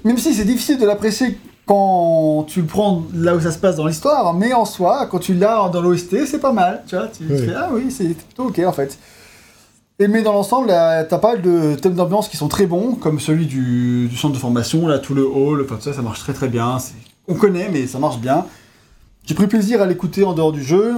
Même 0.05 0.19
si 0.19 0.33
c'est 0.35 0.45
difficile 0.45 0.79
de 0.79 0.87
l'apprécier 0.87 1.39
quand 1.67 2.45
tu 2.49 2.61
le 2.61 2.67
prends 2.67 3.03
là 3.13 3.35
où 3.37 3.41
ça 3.41 3.51
se 3.51 3.59
passe 3.59 3.77
dans 3.77 3.87
l'histoire, 3.87 4.33
mais 4.35 4.53
en 4.55 4.65
soi, 4.65 5.07
quand 5.11 5.19
tu 5.19 5.35
l'as 5.35 5.69
dans 5.69 5.83
l'OST, 5.83 6.25
c'est 6.27 6.39
pas 6.41 6.53
mal. 6.53 6.83
Tu 6.87 6.95
vois, 6.97 7.09
tu 7.09 7.25
te 7.25 7.33
Oui. 7.33 7.39
fais 7.47 7.55
ah 7.57 7.69
oui, 7.73 7.91
c'est 7.91 8.15
plutôt 8.15 8.45
ok 8.45 8.61
en 8.67 8.73
fait. 8.73 8.99
Et 9.99 10.09
mais 10.09 10.23
dans 10.23 10.33
l'ensemble, 10.33 10.69
t'as 10.69 11.05
pas 11.19 11.33
mal 11.33 11.43
de 11.43 11.75
thèmes 11.75 11.95
d'ambiance 11.95 12.29
qui 12.29 12.37
sont 12.37 12.49
très 12.49 12.67
bons, 12.67 12.95
comme 12.95 13.19
celui 13.19 13.47
du, 13.47 14.09
du 14.09 14.17
centre 14.17 14.35
de 14.35 14.39
formation, 14.39 14.87
là, 14.87 14.99
tout 14.99 15.15
le 15.15 15.27
hall, 15.27 15.63
enfin 15.65 15.77
tout 15.77 15.83
ça, 15.83 15.93
ça 15.93 16.03
marche 16.03 16.21
très 16.21 16.35
très 16.35 16.49
bien. 16.49 16.77
On 17.29 17.35
connaît, 17.35 17.69
mais 17.73 17.87
ça 17.87 17.99
marche 17.99 18.19
bien. 18.19 18.47
J'ai 19.25 19.35
pris 19.35 19.47
plaisir 19.49 19.83
à 19.83 19.87
l'écouter 19.87 20.23
en 20.25 20.35
dehors 20.35 20.53
du 20.53 20.63
jeu. 20.63 20.95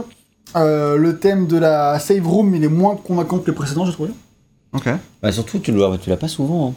Euh, 0.56 0.96
le 0.96 1.18
thème 1.18 1.46
de 1.46 1.56
la 1.56 1.98
save 1.98 2.26
room, 2.26 2.54
il 2.54 2.64
est 2.64 2.68
moins 2.68 2.96
convaincant 2.96 3.38
que 3.38 3.46
les 3.46 3.54
précédents, 3.54 3.86
je 3.86 3.92
trouve. 3.92 4.10
Ok. 4.74 4.88
Bah, 5.22 5.32
surtout, 5.32 5.58
tu 5.60 5.72
l'as 5.72 5.96
tu 5.96 6.10
l'as 6.10 6.16
pas 6.18 6.28
souvent. 6.28 6.68
hein. 6.70 6.74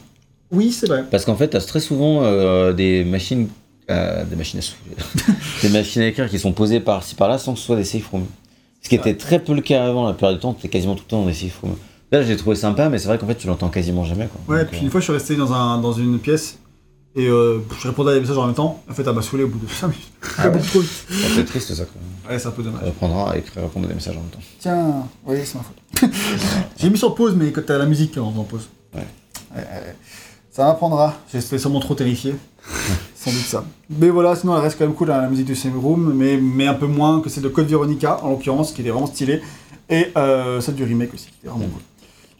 Oui, 0.51 0.71
c'est 0.71 0.87
vrai. 0.87 1.03
Parce 1.09 1.25
qu'en 1.25 1.35
fait, 1.35 1.49
tu 1.49 1.57
as 1.57 1.61
très 1.61 1.79
souvent 1.79 2.21
euh, 2.23 2.71
des 2.71 3.03
machines. 3.03 3.47
Euh, 3.91 4.23
des 4.25 4.35
machines 4.35 4.59
à 4.59 4.61
souffler. 4.61 4.95
des 5.61 5.69
machines 5.69 6.01
à 6.01 6.07
écrire 6.07 6.29
qui 6.29 6.39
sont 6.39 6.53
posées 6.53 6.79
par-ci 6.79 7.15
par-là 7.15 7.37
sans 7.37 7.53
que 7.53 7.59
ce 7.59 7.65
soit 7.65 7.75
des 7.75 7.83
safe 7.83 8.07
rooms. 8.07 8.25
Ce 8.81 8.89
qui 8.89 8.95
était 8.95 9.15
très 9.15 9.39
peu 9.39 9.53
le 9.53 9.61
cas 9.61 9.85
avant, 9.85 10.07
la 10.07 10.13
plupart 10.13 10.33
du 10.33 10.39
temps, 10.39 10.53
tu 10.53 10.67
quasiment 10.67 10.95
tout 10.95 11.03
le 11.05 11.09
temps 11.09 11.21
dans 11.21 11.27
des 11.27 11.33
safe 11.33 11.59
rooms. 11.61 11.75
Là, 12.11 12.23
j'ai 12.23 12.35
trouvé 12.35 12.55
sympa, 12.55 12.89
mais 12.89 12.97
c'est 12.97 13.07
vrai 13.07 13.17
qu'en 13.17 13.27
fait, 13.27 13.35
tu 13.35 13.47
l'entends 13.47 13.69
quasiment 13.69 14.03
jamais. 14.03 14.27
Quoi. 14.27 14.55
Ouais, 14.55 14.63
Donc, 14.63 14.71
puis 14.71 14.79
euh, 14.79 14.83
une 14.83 14.89
fois, 14.89 14.99
je 14.99 15.05
suis 15.05 15.13
resté 15.13 15.35
dans, 15.35 15.53
un, 15.53 15.79
dans 15.79 15.93
une 15.93 16.19
pièce 16.19 16.57
et 17.15 17.27
euh, 17.27 17.59
je 17.79 17.87
répondais 17.87 18.11
à 18.11 18.13
des 18.15 18.21
messages 18.21 18.37
en 18.37 18.45
même 18.47 18.55
temps. 18.55 18.83
En 18.89 18.93
fait, 18.93 19.03
elle 19.05 19.13
m'a 19.13 19.21
saoulé 19.21 19.43
au 19.43 19.47
bout 19.47 19.59
de 19.59 19.69
5 19.71 19.87
minutes. 19.87 20.11
Ah 20.37 20.49
ouais 20.49 20.59
c'est 21.35 21.45
triste 21.45 21.73
ça. 21.73 21.85
Quoi. 21.85 22.01
Ouais, 22.31 22.39
c'est 22.39 22.47
un 22.47 22.51
peu 22.51 22.63
dommage. 22.63 22.83
reprendra 22.83 23.31
à 23.31 23.37
écrire, 23.37 23.63
répondre 23.63 23.85
à 23.85 23.89
des 23.89 23.95
messages 23.95 24.17
en 24.17 24.21
même 24.21 24.29
temps. 24.29 24.39
Tiens, 24.59 25.07
oui, 25.25 25.37
c'est 25.45 25.55
ma 25.55 25.63
faute. 25.63 26.11
J'ai 26.77 26.89
mis 26.89 26.97
sur 26.97 27.15
pause, 27.15 27.35
mais 27.35 27.51
quand 27.51 27.65
t'as 27.65 27.77
la 27.77 27.85
musique 27.85 28.17
en 28.17 28.27
en 28.27 28.43
pause. 28.43 28.67
Ouais. 28.93 29.07
Ça 30.51 30.65
m'apprendra. 30.65 31.15
J'étais 31.31 31.57
sûrement 31.57 31.79
trop 31.79 31.95
terrifié. 31.95 32.35
Sans 33.23 33.31
doute 33.31 33.41
ça. 33.41 33.63
Mais 33.89 34.09
voilà, 34.09 34.35
sinon 34.35 34.55
elle 34.55 34.61
reste 34.63 34.77
quand 34.79 34.85
même 34.85 34.95
cool 34.95 35.11
hein, 35.11 35.21
la 35.21 35.29
musique 35.29 35.45
du 35.45 35.55
Same 35.55 35.77
Room, 35.77 36.13
mais, 36.15 36.37
mais 36.37 36.65
un 36.67 36.73
peu 36.73 36.87
moins 36.87 37.21
que 37.21 37.29
celle 37.29 37.43
de 37.43 37.49
Code 37.49 37.67
Veronica, 37.67 38.19
en 38.23 38.29
l'occurrence, 38.31 38.71
qui 38.71 38.81
est 38.81 38.89
vraiment 38.89 39.05
stylée. 39.05 39.41
Et 39.89 40.07
euh, 40.17 40.59
celle 40.61 40.75
du 40.75 40.83
remake 40.83 41.13
aussi, 41.13 41.27
qui 41.27 41.45
est 41.45 41.49
vraiment 41.49 41.65
cool. 41.65 41.81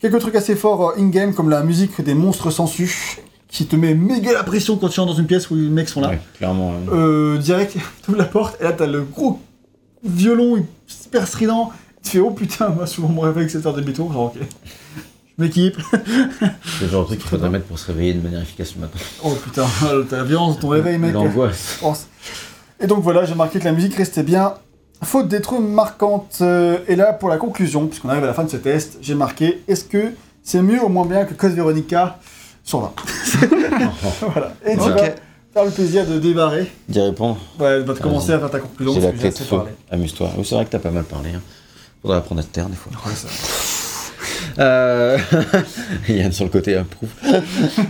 Quelques 0.01 0.19
trucs 0.19 0.35
assez 0.35 0.55
forts 0.55 0.89
euh, 0.91 0.99
in-game, 1.01 1.33
comme 1.35 1.49
la 1.49 1.61
musique 1.63 2.01
des 2.01 2.15
monstres 2.15 2.49
sensus, 2.49 3.19
qui 3.47 3.67
te 3.67 3.75
met 3.75 3.93
méga 3.93 4.31
la 4.33 4.43
pression 4.43 4.77
quand 4.77 4.87
tu 4.89 4.99
entres 5.01 5.11
dans 5.11 5.19
une 5.19 5.27
pièce 5.27 5.51
où 5.51 5.55
les 5.55 5.69
mecs 5.69 5.89
sont 5.89 6.01
là. 6.01 6.09
Ouais, 6.09 6.21
clairement. 6.37 6.73
euh, 6.91 7.35
Euh, 7.35 7.37
direct, 7.37 7.73
tu 8.03 8.09
ouvres 8.09 8.17
la 8.17 8.25
porte 8.25 8.59
et 8.59 8.63
là 8.63 8.71
t'as 8.71 8.87
le 8.87 9.01
gros 9.03 9.39
violon 10.03 10.65
super 10.87 11.27
strident. 11.27 11.69
Tu 12.03 12.11
fais 12.11 12.19
oh 12.19 12.31
putain, 12.31 12.69
moi 12.69 12.87
souvent 12.87 13.09
mon 13.09 13.21
réflexe 13.21 13.51
c'est 13.51 13.57
de 13.59 13.63
faire 13.63 13.73
des 13.73 13.81
bétons, 13.83 14.11
genre 14.11 14.33
ok. 14.35 14.41
Je 15.41 15.45
m'équipe. 15.47 15.77
c'est 16.79 16.85
le 16.85 16.91
genre 16.91 17.01
de 17.01 17.07
truc 17.07 17.19
qu'il 17.19 17.29
faudrait 17.29 17.49
mettre 17.49 17.65
pour 17.65 17.79
se 17.79 17.87
réveiller 17.87 18.13
de 18.13 18.21
manière 18.21 18.41
efficace 18.41 18.75
le 18.75 18.81
matin. 18.81 18.99
Oh 19.23 19.31
putain, 19.43 19.65
t'as 20.09 20.17
la 20.17 20.23
violence 20.23 20.59
ton 20.59 20.67
réveil 20.69 20.99
mec. 20.99 21.13
L'angoisse. 21.13 21.79
Et 22.79 22.85
donc 22.87 23.03
voilà, 23.03 23.25
j'ai 23.25 23.33
marqué 23.33 23.59
que 23.59 23.65
la 23.65 23.71
musique 23.71 23.95
restait 23.95 24.23
bien. 24.23 24.53
Faute 25.03 25.27
des 25.27 25.41
trucs 25.41 25.61
marquantes. 25.61 26.37
euh, 26.41 26.77
et 26.87 26.95
là, 26.95 27.11
pour 27.13 27.29
la 27.29 27.37
conclusion, 27.37 27.87
puisqu'on 27.87 28.09
arrive 28.09 28.23
à 28.23 28.27
la 28.27 28.35
fin 28.35 28.43
de 28.43 28.49
ce 28.51 28.57
test, 28.57 28.99
j'ai 29.01 29.15
marqué 29.15 29.63
est-ce 29.67 29.83
que 29.85 30.11
c'est 30.43 30.61
mieux 30.61 30.83
ou 30.83 30.89
moins 30.89 31.05
bien 31.07 31.25
que 31.25 31.33
Code 31.33 31.53
Veronica? 31.53 32.19
Sur 32.63 32.81
20 32.81 32.93
Voilà. 34.21 34.53
Et 34.63 34.73
tu 34.73 34.89
vas 34.89 34.95
faire 35.53 35.65
le 35.65 35.71
plaisir 35.71 36.05
de 36.05 36.19
démarrer. 36.19 36.71
D'y 36.87 37.01
répondre. 37.01 37.39
Ouais, 37.59 37.79
va 37.81 37.93
te 37.95 37.99
commencer 37.99 38.33
à 38.33 38.39
faire 38.39 38.51
ta 38.51 38.59
conclusion. 38.59 38.93
J'ai 38.93 39.01
la 39.01 39.11
clé 39.11 39.29
de. 39.31 39.35
Amuse-toi. 39.89 40.29
Oui, 40.37 40.45
c'est 40.45 40.53
vrai 40.53 40.65
que 40.65 40.69
t'as 40.69 40.79
pas 40.79 40.91
mal 40.91 41.03
parlé. 41.03 41.31
Hein. 41.31 41.41
Faudrait 42.03 42.17
apprendre 42.17 42.41
à 42.41 42.43
te 42.43 42.49
taire 42.49 42.69
des 42.69 42.75
fois. 42.75 42.91
Ouais, 43.05 43.15
ça. 43.15 43.27
Euh... 44.59 45.17
Yann 46.09 46.31
sur 46.31 46.45
le 46.45 46.49
côté 46.51 46.75
approuve. 46.75 47.09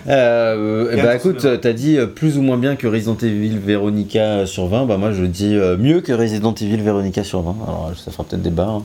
euh, 0.07 0.89
eh 0.91 0.97
Yann, 0.97 1.05
bah 1.05 1.15
écoute, 1.15 1.45
t'as 1.61 1.73
dit 1.73 1.97
euh, 1.97 2.07
plus 2.07 2.38
ou 2.38 2.41
moins 2.41 2.57
bien 2.57 2.75
que 2.75 2.88
Resident 2.88 3.17
Evil 3.21 3.57
Veronica 3.57 4.45
sur 4.45 4.67
20. 4.67 4.85
Bah 4.85 4.97
moi 4.97 5.11
je 5.11 5.23
dis 5.25 5.55
euh, 5.55 5.77
mieux 5.77 6.01
que 6.01 6.11
Resident 6.13 6.53
Evil 6.53 6.77
Veronica 6.81 7.23
sur 7.23 7.41
20. 7.41 7.51
Alors 7.63 7.91
ça 7.97 8.11
fera 8.11 8.23
peut-être 8.23 8.41
débat. 8.41 8.67
hein. 8.67 8.83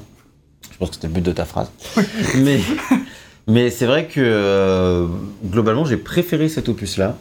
Je 0.73 0.79
pense 0.79 0.91
que 0.91 0.95
c'était 0.97 1.09
le 1.09 1.15
but 1.15 1.25
de 1.25 1.33
ta 1.33 1.45
phrase. 1.45 1.71
mais 2.39 2.59
mais 3.47 3.71
c'est 3.71 3.87
vrai 3.87 4.07
que 4.07 4.21
euh, 4.21 5.07
globalement 5.45 5.85
j'ai 5.85 5.97
préféré 5.97 6.49
cet 6.49 6.69
opus 6.69 6.97
là. 6.99 7.17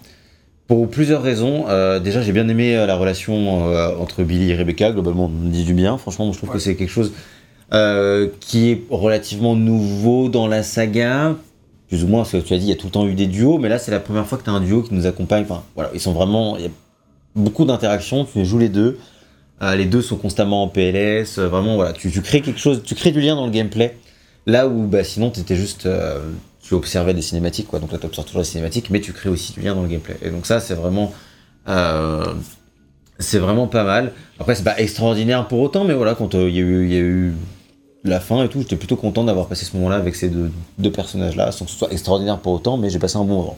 Pour 0.68 0.90
plusieurs 0.90 1.22
raisons. 1.22 1.66
Euh, 1.70 2.00
déjà, 2.00 2.24
j'ai 2.24 2.32
bien 2.32 2.48
aimé 2.50 2.76
euh, 2.76 2.88
la 2.88 2.96
relation 2.96 3.70
euh, 3.70 3.90
entre 4.00 4.24
Billy 4.24 4.50
et 4.50 4.56
Rebecca. 4.56 4.92
Globalement, 4.92 5.26
on 5.26 5.30
me 5.30 5.52
dit 5.52 5.64
du 5.64 5.76
bien. 5.76 5.96
Franchement, 6.00 6.26
moi, 6.26 6.34
je 6.34 6.40
trouve 6.40 6.50
Ouais. 6.50 6.56
que 6.56 6.60
c'est 6.60 6.74
quelque 6.76 6.90
chose 6.90 7.12
euh, 7.74 8.30
qui 8.42 8.70
est 8.70 8.84
relativement 8.92 9.56
nouveau 9.56 10.30
dans 10.30 10.48
la 10.48 10.62
saga. 10.62 11.36
Plus 11.88 12.04
ou 12.04 12.08
moins, 12.08 12.22
parce 12.22 12.32
que 12.32 12.38
tu 12.38 12.54
as 12.54 12.58
dit, 12.58 12.66
il 12.66 12.70
y 12.70 12.72
a 12.72 12.76
tout 12.76 12.88
le 12.88 12.92
temps 12.92 13.08
eu 13.08 13.14
des 13.14 13.28
duos, 13.28 13.58
mais 13.58 13.70
là, 13.70 13.78
c'est 13.78 13.92
la 13.92 14.00
première 14.00 14.26
fois 14.28 14.38
que 14.38 14.44
tu 14.44 14.50
as 14.50 14.54
un 14.54 14.62
duo 14.62 14.82
qui 14.82 14.94
nous 14.94 15.06
accompagne. 15.06 15.44
Enfin, 15.44 15.64
voilà, 15.76 15.92
ils 15.94 16.00
sont 16.00 16.14
vraiment. 16.14 16.58
Il 16.58 16.64
y 16.64 16.68
a 16.68 16.72
beaucoup 17.36 17.66
d'interactions, 17.66 18.26
tu 18.26 18.46
joues 18.46 18.60
les 18.60 18.70
deux. 18.70 19.00
Euh, 19.62 19.76
les 19.76 19.86
deux 19.86 20.02
sont 20.02 20.18
constamment 20.18 20.64
en 20.64 20.68
PLS. 20.68 21.38
euh, 21.40 21.48
vraiment, 21.48 21.76
voilà, 21.76 21.94
tu, 21.94 22.10
crées 22.22 22.42
quelque 22.42 22.60
chose, 22.60 22.82
tu 22.84 22.94
crées 22.94 23.12
du 23.12 23.22
lien 23.22 23.36
dans 23.36 23.46
le 23.46 23.52
gameplay. 23.52 23.98
Là 24.46 24.68
où, 24.68 24.88
bah, 24.88 25.04
sinon, 25.04 25.32
tu 25.32 25.40
étais 25.40 25.56
juste. 25.56 25.88
tu 26.62 26.74
observais 26.74 27.14
des 27.14 27.22
cinématiques, 27.22 27.68
quoi. 27.68 27.80
Donc 27.80 27.92
là, 27.92 27.98
tu 27.98 28.06
observes 28.06 28.28
toujours 28.28 28.42
les 28.42 28.46
cinématiques, 28.46 28.90
mais 28.90 29.02
tu 29.02 29.14
crées 29.14 29.30
aussi 29.30 29.54
du 29.54 29.62
lien 29.62 29.74
dans 29.76 29.84
le 29.84 29.88
gameplay. 29.88 30.18
Et 30.22 30.30
donc, 30.30 30.46
ça, 30.46 30.60
c'est 30.60 30.76
vraiment. 30.76 31.14
c'est 33.18 33.40
vraiment 33.40 33.68
pas 33.68 33.84
mal. 33.84 34.12
Après, 34.40 34.54
c'est 34.56 34.64
pas 34.64 34.80
extraordinaire 34.80 35.48
pour 35.48 35.60
autant, 35.62 35.84
mais 35.84 35.94
voilà, 35.94 36.14
quand 36.16 36.36
il 36.36 36.56
y 36.56 36.60
a 36.60 36.62
eu 36.62 37.34
la 38.06 38.20
fin 38.20 38.44
et 38.44 38.50
tout, 38.50 38.62
j'étais 38.62 38.76
plutôt 38.76 38.96
content 38.96 39.24
d'avoir 39.24 39.48
passé 39.48 39.66
ce 39.66 39.76
moment-là 39.78 39.96
avec 39.96 40.16
ces 40.16 40.30
deux, 40.30 40.52
deux 40.78 40.92
personnages-là, 40.92 41.52
sans 41.52 41.66
que 41.66 41.72
ce 41.72 41.78
soit 41.78 41.92
extraordinaire 41.92 42.40
pour 42.40 42.54
autant, 42.54 42.78
mais 42.78 42.90
j'ai 42.90 43.00
passé 43.00 43.18
un 43.18 43.24
bon 43.24 43.38
moment. 43.38 43.58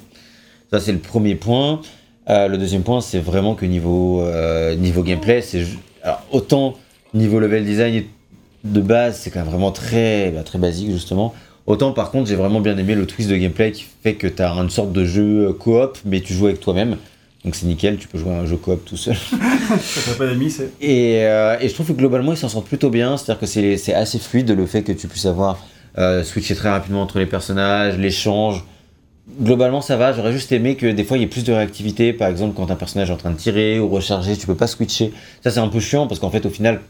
Ça, 0.71 0.79
c'est 0.79 0.91
le 0.91 0.99
premier 0.99 1.35
point. 1.35 1.81
Euh, 2.29 2.47
le 2.47 2.57
deuxième 2.57 2.83
point, 2.83 3.01
c'est 3.01 3.19
vraiment 3.19 3.55
que 3.55 3.65
niveau, 3.65 4.21
euh, 4.21 4.75
niveau 4.75 5.03
gameplay, 5.03 5.41
c'est 5.41 5.65
autant 6.31 6.75
niveau 7.13 7.39
level 7.39 7.65
design 7.65 8.03
de 8.63 8.81
base, 8.81 9.19
c'est 9.19 9.29
quand 9.29 9.39
même 9.39 9.49
vraiment 9.49 9.71
très, 9.71 10.31
bah, 10.31 10.43
très 10.43 10.59
basique 10.59 10.91
justement. 10.91 11.33
Autant 11.65 11.91
par 11.91 12.11
contre, 12.11 12.29
j'ai 12.29 12.35
vraiment 12.35 12.59
bien 12.59 12.77
aimé 12.77 12.95
le 12.95 13.05
twist 13.05 13.29
de 13.29 13.35
gameplay 13.35 13.71
qui 13.71 13.85
fait 14.03 14.15
que 14.15 14.27
tu 14.27 14.41
as 14.41 14.51
une 14.51 14.69
sorte 14.69 14.91
de 14.91 15.05
jeu 15.05 15.49
euh, 15.49 15.53
coop, 15.53 15.97
mais 16.05 16.21
tu 16.21 16.33
joues 16.33 16.47
avec 16.47 16.59
toi-même. 16.59 16.97
Donc 17.45 17.55
c'est 17.55 17.65
nickel, 17.65 17.97
tu 17.97 18.07
peux 18.07 18.17
jouer 18.17 18.31
à 18.31 18.39
un 18.39 18.45
jeu 18.45 18.57
coop 18.57 18.83
tout 18.83 18.97
seul. 18.97 19.15
Ça 19.69 19.77
s'appelle 19.77 20.29
Ami, 20.29 20.49
c'est. 20.49 20.71
Et, 20.81 21.25
euh, 21.25 21.57
et 21.59 21.69
je 21.69 21.73
trouve 21.73 21.87
que 21.87 21.93
globalement, 21.93 22.33
ils 22.33 22.37
s'en 22.37 22.49
sortent 22.49 22.67
plutôt 22.67 22.89
bien. 22.89 23.15
C'est-à-dire 23.17 23.39
que 23.39 23.45
c'est 23.45 23.93
assez 23.93 24.19
fluide 24.19 24.49
le 24.51 24.65
fait 24.65 24.83
que 24.83 24.91
tu 24.91 25.07
puisses 25.07 25.25
avoir 25.25 25.59
euh, 25.97 26.23
switcher 26.23 26.55
très 26.55 26.69
rapidement 26.69 27.01
entre 27.01 27.19
les 27.19 27.25
personnages, 27.25 27.97
l'échange. 27.97 28.63
Globalement, 29.41 29.81
ça 29.81 29.97
va. 29.97 30.13
J'aurais 30.13 30.31
juste 30.31 30.51
aimé 30.51 30.75
que 30.75 30.87
des 30.87 31.03
fois 31.03 31.17
il 31.17 31.21
y 31.21 31.23
ait 31.23 31.27
plus 31.29 31.43
de 31.43 31.53
réactivité. 31.53 32.13
Par 32.13 32.27
exemple, 32.27 32.53
quand 32.55 32.71
un 32.71 32.75
personnage 32.75 33.09
est 33.09 33.13
en 33.13 33.17
train 33.17 33.31
de 33.31 33.37
tirer 33.37 33.79
ou 33.79 33.87
recharger, 33.89 34.35
tu 34.37 34.47
peux 34.47 34.55
pas 34.55 34.67
switcher. 34.67 35.13
Ça, 35.43 35.51
c'est 35.51 35.59
un 35.59 35.67
peu 35.67 35.79
chiant 35.79 36.07
parce 36.07 36.19
qu'en 36.19 36.29
fait, 36.29 36.45
au 36.45 36.49
final, 36.49 36.81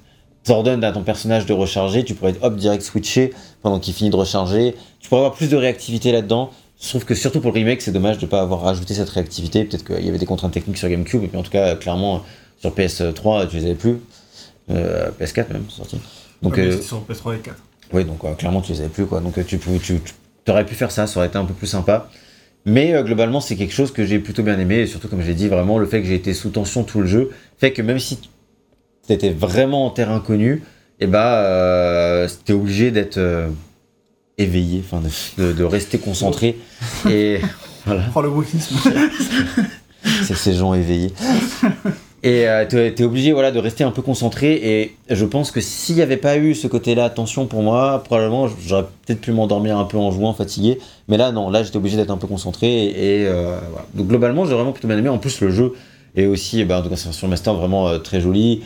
t'ordonnes 0.44 0.84
à 0.84 0.92
ton 0.92 1.04
personnage 1.04 1.46
de 1.46 1.54
recharger. 1.54 2.04
Tu 2.04 2.14
pourrais 2.14 2.32
être 2.32 2.44
hop 2.44 2.56
direct 2.56 2.84
switcher 2.84 3.34
pendant 3.62 3.80
qu'il 3.80 3.94
finit 3.94 4.10
de 4.10 4.16
recharger. 4.16 4.76
Tu 5.00 5.10
pourrais 5.10 5.22
avoir 5.22 5.34
plus 5.34 5.50
de 5.50 5.58
réactivité 5.58 6.12
là-dedans. 6.12 6.52
Je 6.82 6.90
trouve 6.90 7.06
que 7.06 7.16
surtout 7.16 7.42
pour 7.42 7.52
le 7.52 7.56
remake, 7.60 7.82
c'est 7.82 7.92
dommage 7.92 8.18
de 8.20 8.26
ne 8.26 8.30
pas 8.30 8.42
avoir 8.42 8.62
rajouté 8.62 8.94
cette 8.94 9.10
réactivité. 9.10 9.64
Peut-être 9.66 9.84
qu'il 9.86 10.06
y 10.06 10.10
avait 10.10 10.20
des 10.20 10.26
contraintes 10.28 10.54
techniques 10.54 10.78
sur 10.78 10.90
GameCube, 10.90 11.22
mais 11.34 11.40
en 11.40 11.44
tout 11.44 11.52
cas, 11.52 11.76
clairement, 11.76 12.24
Sur 12.60 12.74
PS3, 12.74 13.48
tu 13.48 13.58
les 13.58 13.66
avais 13.66 13.76
plus. 13.76 13.98
Euh, 14.72 15.10
PS4 15.20 15.54
même, 15.54 15.64
c'est 15.70 15.78
sorti. 15.78 16.00
Donc, 16.42 16.56
Ouais, 16.58 16.66
euh, 16.66 16.82
sur 16.82 17.04
PS3 17.04 17.36
et 17.36 17.40
4. 17.40 17.56
oui, 17.94 18.04
donc 18.04 18.24
euh, 18.24 18.34
clairement, 18.34 18.62
tu 18.62 18.72
les 18.74 18.80
avais 18.80 18.90
plus, 18.90 19.06
quoi. 19.06 19.20
Donc, 19.22 19.44
tu, 19.46 19.58
pouvais- 19.60 19.78
tu, 19.80 20.00
tu 20.02 20.52
aurais 20.52 20.66
pu 20.66 20.74
faire 20.76 20.90
ça, 20.92 21.06
ça 21.08 21.20
aurait 21.20 21.28
été 21.28 21.38
un 21.38 21.46
peu 21.46 21.54
plus 21.54 21.68
sympa. 21.68 22.10
Mais 22.66 22.94
globalement, 23.04 23.40
c'est 23.42 23.56
quelque 23.56 23.74
chose 23.74 23.92
que 23.94 24.06
j'ai 24.06 24.18
plutôt 24.20 24.42
bien 24.44 24.60
aimé. 24.60 24.80
Et 24.80 24.88
surtout, 24.88 25.08
comme 25.08 25.22
je 25.22 25.28
l'ai 25.28 25.36
dit, 25.36 25.48
vraiment, 25.48 25.78
le 25.78 25.86
fait 25.86 26.02
que 26.02 26.08
j'ai 26.08 26.16
été 26.16 26.34
sous 26.34 26.50
tension 26.50 26.84
tout 26.84 27.00
le 27.00 27.06
jeu 27.08 27.30
fait 27.60 27.72
que 27.74 27.82
même 27.84 28.00
si 28.00 28.18
tu 29.08 29.14
étais 29.14 29.30
vraiment 29.30 29.86
en 29.86 29.90
terre 29.92 30.10
inconnue, 30.12 30.64
et 31.00 31.06
bah, 31.08 31.44
euh, 31.46 32.28
t'es 32.44 32.54
obligé 32.54 32.90
d'être 32.92 33.20
éveillé, 34.38 34.84
enfin, 34.86 35.02
de, 35.02 35.44
de- 35.44 35.54
de 35.54 35.64
rester 35.64 35.98
concentré. 35.98 36.58
et 37.10 37.40
voilà. 37.86 38.04
Oh, 38.16 38.22
le 38.22 38.30
wokisme. 38.30 38.76
c'est 40.24 40.36
ces 40.36 40.54
gens 40.54 40.74
éveillés. 40.74 41.12
Et 42.24 42.48
euh, 42.48 42.66
t'es 42.68 42.92
t'es 42.94 43.04
obligé 43.04 43.32
voilà, 43.32 43.52
de 43.52 43.60
rester 43.60 43.84
un 43.84 43.92
peu 43.92 44.02
concentré. 44.02 44.54
Et 44.54 44.96
je 45.10 45.26
pense 45.26 45.52
que 45.52 45.62
s'il 45.62 45.96
n'y 45.96 46.02
avait 46.02 46.18
pas 46.18 46.38
eu 46.38 46.56
ce 46.56 46.68
côté-là, 46.68 47.06
attention 47.06 47.46
pour 47.46 47.62
moi, 47.62 48.02
probablement 48.04 48.48
j'aurais 48.66 48.86
peut-être 49.06 49.22
pu 49.22 49.32
m'endormir 49.32 49.78
un 49.78 49.86
peu 49.86 49.98
en 49.98 50.12
jouant, 50.12 50.34
fatigué. 50.34 50.80
Mais 51.08 51.18
là, 51.18 51.32
non, 51.32 51.50
là 51.50 51.64
j'étais 51.64 51.78
obligé 51.78 51.96
d'être 51.98 52.12
un 52.12 52.18
peu 52.18 52.28
concentré. 52.28 52.68
Et 52.88 53.26
euh, 53.28 53.60
voilà. 53.72 53.86
Donc 53.94 54.08
globalement, 54.08 54.46
j'ai 54.46 54.54
vraiment 54.54 54.72
plutôt 54.72 54.88
bien 54.88 54.98
aimé. 54.98 55.10
En 55.10 55.20
plus, 55.20 55.40
le 55.42 55.52
jeu 55.52 55.74
est 56.16 56.26
aussi, 56.26 56.64
ben, 56.66 56.80
en 56.80 56.82
tout 56.84 56.90
cas, 56.90 56.96
c'est 56.96 57.12
sur 57.12 57.28
Master 57.28 57.54
vraiment 57.54 57.88
euh, 57.88 58.00
très 58.00 58.20
joli. 58.22 58.64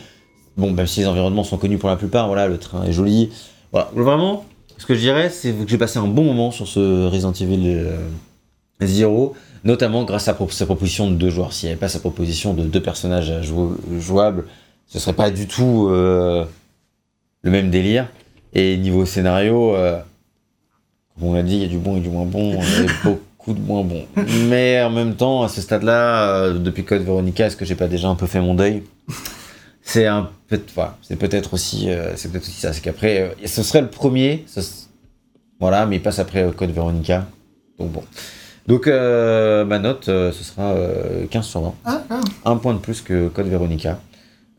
Bon, 0.56 0.70
même 0.70 0.86
si 0.86 1.00
les 1.00 1.06
environnements 1.06 1.44
sont 1.44 1.56
connus 1.58 1.78
pour 1.78 1.88
la 1.88 1.96
plupart, 1.96 2.26
voilà, 2.26 2.46
le 2.48 2.58
train 2.58 2.84
est 2.84 2.92
joli. 2.92 3.30
Voilà, 3.70 3.90
vraiment, 3.94 4.44
ce 4.82 4.86
que 4.88 4.96
je 4.96 4.98
dirais, 4.98 5.30
c'est 5.30 5.52
que 5.52 5.68
j'ai 5.68 5.78
passé 5.78 6.00
un 6.00 6.08
bon 6.08 6.24
moment 6.24 6.50
sur 6.50 6.66
ce 6.66 7.06
Resident 7.06 7.30
Evil 7.30 7.62
euh, 7.68 7.96
Zero, 8.80 9.36
notamment 9.62 10.02
grâce 10.02 10.26
à 10.26 10.34
sa 10.50 10.64
proposition 10.64 11.08
de 11.08 11.14
deux 11.14 11.30
joueurs. 11.30 11.52
S'il 11.52 11.68
n'y 11.68 11.72
avait 11.74 11.78
pas 11.78 11.86
sa 11.86 12.00
proposition 12.00 12.52
de 12.52 12.64
deux 12.64 12.82
personnages 12.82 13.32
jouables, 14.00 14.46
ce 14.88 14.98
serait 14.98 15.12
pas 15.12 15.30
du 15.30 15.46
tout 15.46 15.86
euh, 15.88 16.44
le 17.42 17.50
même 17.52 17.70
délire. 17.70 18.08
Et 18.54 18.76
niveau 18.76 19.06
scénario, 19.06 19.76
euh, 19.76 20.00
comme 21.14 21.28
on 21.28 21.34
l'a 21.34 21.44
dit, 21.44 21.54
il 21.54 21.62
y 21.62 21.64
a 21.64 21.68
du 21.68 21.78
bon 21.78 21.98
et 21.98 22.00
du 22.00 22.08
moins 22.08 22.26
bon, 22.26 22.58
il 22.60 22.84
y 22.84 22.88
a 22.88 22.92
beaucoup 23.04 23.52
de 23.54 23.60
moins 23.60 23.84
bon. 23.84 24.04
Mais 24.48 24.82
en 24.82 24.90
même 24.90 25.14
temps, 25.14 25.44
à 25.44 25.48
ce 25.48 25.60
stade-là, 25.60 26.28
euh, 26.28 26.58
depuis 26.58 26.84
Code 26.84 27.02
Veronica, 27.02 27.46
est-ce 27.46 27.56
que 27.56 27.64
j'ai 27.64 27.76
pas 27.76 27.86
déjà 27.86 28.08
un 28.08 28.16
peu 28.16 28.26
fait 28.26 28.40
mon 28.40 28.56
deuil? 28.56 28.82
C'est 29.82 30.06
un 30.06 30.30
peut 30.48 30.60
voilà, 30.74 30.96
c'est 31.02 31.16
peut-être 31.16 31.54
aussi 31.54 31.90
euh, 31.90 32.12
c'est 32.16 32.30
peut-être 32.30 32.44
aussi 32.44 32.60
ça 32.60 32.72
c'est 32.72 32.80
qu'après 32.80 33.20
euh, 33.20 33.46
ce 33.46 33.62
serait 33.62 33.80
le 33.80 33.88
premier 33.88 34.44
ce 34.46 34.60
voilà 35.60 35.86
mais 35.86 35.96
il 35.96 36.02
passe 36.02 36.18
après 36.18 36.46
Code 36.56 36.70
Veronica. 36.70 37.26
Donc 37.78 37.90
bon. 37.92 38.02
Donc 38.66 38.86
euh, 38.86 39.64
ma 39.64 39.78
note 39.78 40.04
ce 40.06 40.32
sera 40.32 40.72
euh, 40.72 41.26
15 41.30 41.44
sur 41.44 41.60
20 41.62 41.74
Ah, 41.84 42.02
ah. 42.10 42.20
un 42.44 42.56
point 42.56 42.74
de 42.74 42.78
plus 42.78 43.00
que 43.00 43.28
Code 43.28 43.46
Veronica. 43.48 43.98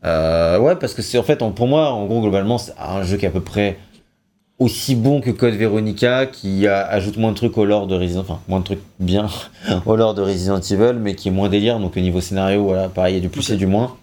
Ouais 0.04 0.76
parce 0.76 0.92
que 0.94 1.00
c'est 1.02 1.16
en 1.18 1.22
fait 1.22 1.40
en- 1.42 1.52
pour 1.52 1.66
moi 1.68 1.90
en 1.90 2.04
gros 2.06 2.20
globalement 2.20 2.58
c'est 2.58 2.74
un 2.78 3.02
jeu 3.02 3.16
qui 3.16 3.24
est 3.24 3.28
à 3.28 3.32
peu 3.32 3.40
près 3.40 3.78
aussi 4.58 4.94
bon 4.94 5.20
que 5.20 5.30
Code 5.30 5.54
Veronica 5.54 6.26
qui 6.26 6.66
a- 6.66 6.86
ajoute 6.86 7.16
moins 7.16 7.30
de 7.32 7.36
trucs 7.36 7.56
au 7.58 7.64
lore 7.64 7.86
de 7.86 7.96
Resident 7.96 8.20
enfin 8.20 8.40
moins 8.46 8.60
de 8.60 8.64
trucs 8.64 8.82
bien 9.00 9.28
au 9.86 9.96
lore 9.96 10.14
de 10.14 10.22
Resident 10.22 10.60
Evil 10.60 10.98
mais 11.00 11.14
qui 11.14 11.28
est 11.28 11.32
moins 11.32 11.48
délire. 11.48 11.78
Donc 11.80 11.96
au 11.96 12.00
niveau 12.00 12.20
scénario 12.20 12.64
voilà 12.64 12.88
pareil 12.88 13.14
il 13.14 13.16
y 13.16 13.20
a 13.20 13.22
du 13.22 13.28
plus 13.30 13.48
et 13.50 13.56
du 13.56 13.66
moins 13.66 13.96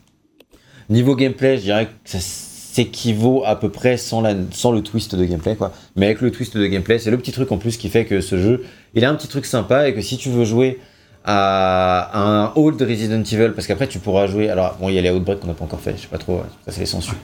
Niveau 0.89 1.15
gameplay, 1.15 1.57
je 1.57 1.63
dirais 1.63 1.85
que 1.85 2.09
ça 2.09 2.19
s'équivaut 2.19 3.43
à 3.45 3.57
peu 3.57 3.69
près 3.69 3.97
sans, 3.97 4.21
la, 4.21 4.33
sans 4.51 4.71
le 4.71 4.81
twist 4.81 5.15
de 5.15 5.25
gameplay, 5.25 5.55
quoi. 5.55 5.71
Mais 5.95 6.05
avec 6.07 6.21
le 6.21 6.31
twist 6.31 6.57
de 6.57 6.65
gameplay, 6.67 6.99
c'est 6.99 7.11
le 7.11 7.17
petit 7.17 7.31
truc 7.31 7.51
en 7.51 7.57
plus 7.57 7.77
qui 7.77 7.89
fait 7.89 8.05
que 8.05 8.21
ce 8.21 8.37
jeu, 8.37 8.63
il 8.93 9.03
a 9.03 9.09
un 9.09 9.15
petit 9.15 9.27
truc 9.27 9.45
sympa 9.45 9.87
et 9.87 9.93
que 9.93 10.01
si 10.01 10.17
tu 10.17 10.29
veux 10.29 10.45
jouer 10.45 10.79
à 11.23 12.09
un 12.19 12.51
old 12.55 12.81
Resident 12.81 13.23
Evil, 13.23 13.51
parce 13.53 13.67
qu'après 13.67 13.87
tu 13.87 13.99
pourras 13.99 14.27
jouer. 14.27 14.49
Alors, 14.49 14.75
bon, 14.79 14.89
il 14.89 14.95
y 14.95 14.97
a 14.97 15.01
les 15.01 15.11
Outbreak 15.11 15.39
qu'on 15.39 15.47
n'a 15.47 15.53
pas 15.53 15.65
encore 15.65 15.79
fait, 15.79 15.93
je 15.95 16.01
sais 16.03 16.07
pas 16.07 16.17
trop, 16.17 16.41
ça 16.65 16.71
c'est 16.71 16.79
les 16.79 16.85
censures. 16.85 17.15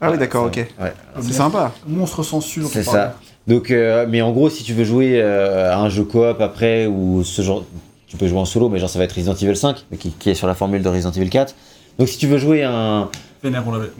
Ah 0.00 0.10
oui, 0.10 0.18
d'accord, 0.18 0.46
ok. 0.46 0.56
Ouais, 0.56 0.92
C'est 1.20 1.32
sympa. 1.32 1.72
Monstre 1.86 2.22
on 2.32 2.40
c'est 2.40 2.82
ça. 2.82 3.16
Donc, 3.46 3.70
euh, 3.70 4.06
mais 4.08 4.22
en 4.22 4.32
gros, 4.32 4.50
si 4.50 4.62
tu 4.62 4.72
veux 4.72 4.84
jouer 4.84 5.20
euh, 5.20 5.72
à 5.72 5.78
un 5.78 5.88
jeu 5.88 6.04
coop 6.04 6.40
après, 6.40 6.86
ou 6.86 7.22
ce 7.24 7.42
genre, 7.42 7.64
tu 8.06 8.16
peux 8.16 8.26
jouer 8.26 8.38
en 8.38 8.44
solo, 8.44 8.68
mais 8.68 8.78
genre 8.78 8.88
ça 8.90 8.98
va 8.98 9.04
être 9.04 9.14
Resident 9.14 9.34
Evil 9.34 9.56
5, 9.56 9.86
qui, 9.98 10.10
qui 10.10 10.30
est 10.30 10.34
sur 10.34 10.46
la 10.46 10.54
formule 10.54 10.82
de 10.82 10.88
Resident 10.88 11.12
Evil 11.12 11.30
4. 11.30 11.54
Donc 11.98 12.08
si 12.08 12.18
tu 12.18 12.26
veux 12.26 12.38
jouer 12.38 12.62
à 12.62 12.72
un, 12.72 13.08
Vénère, 13.42 13.62
on 13.68 13.72
l'avait-. 13.72 13.90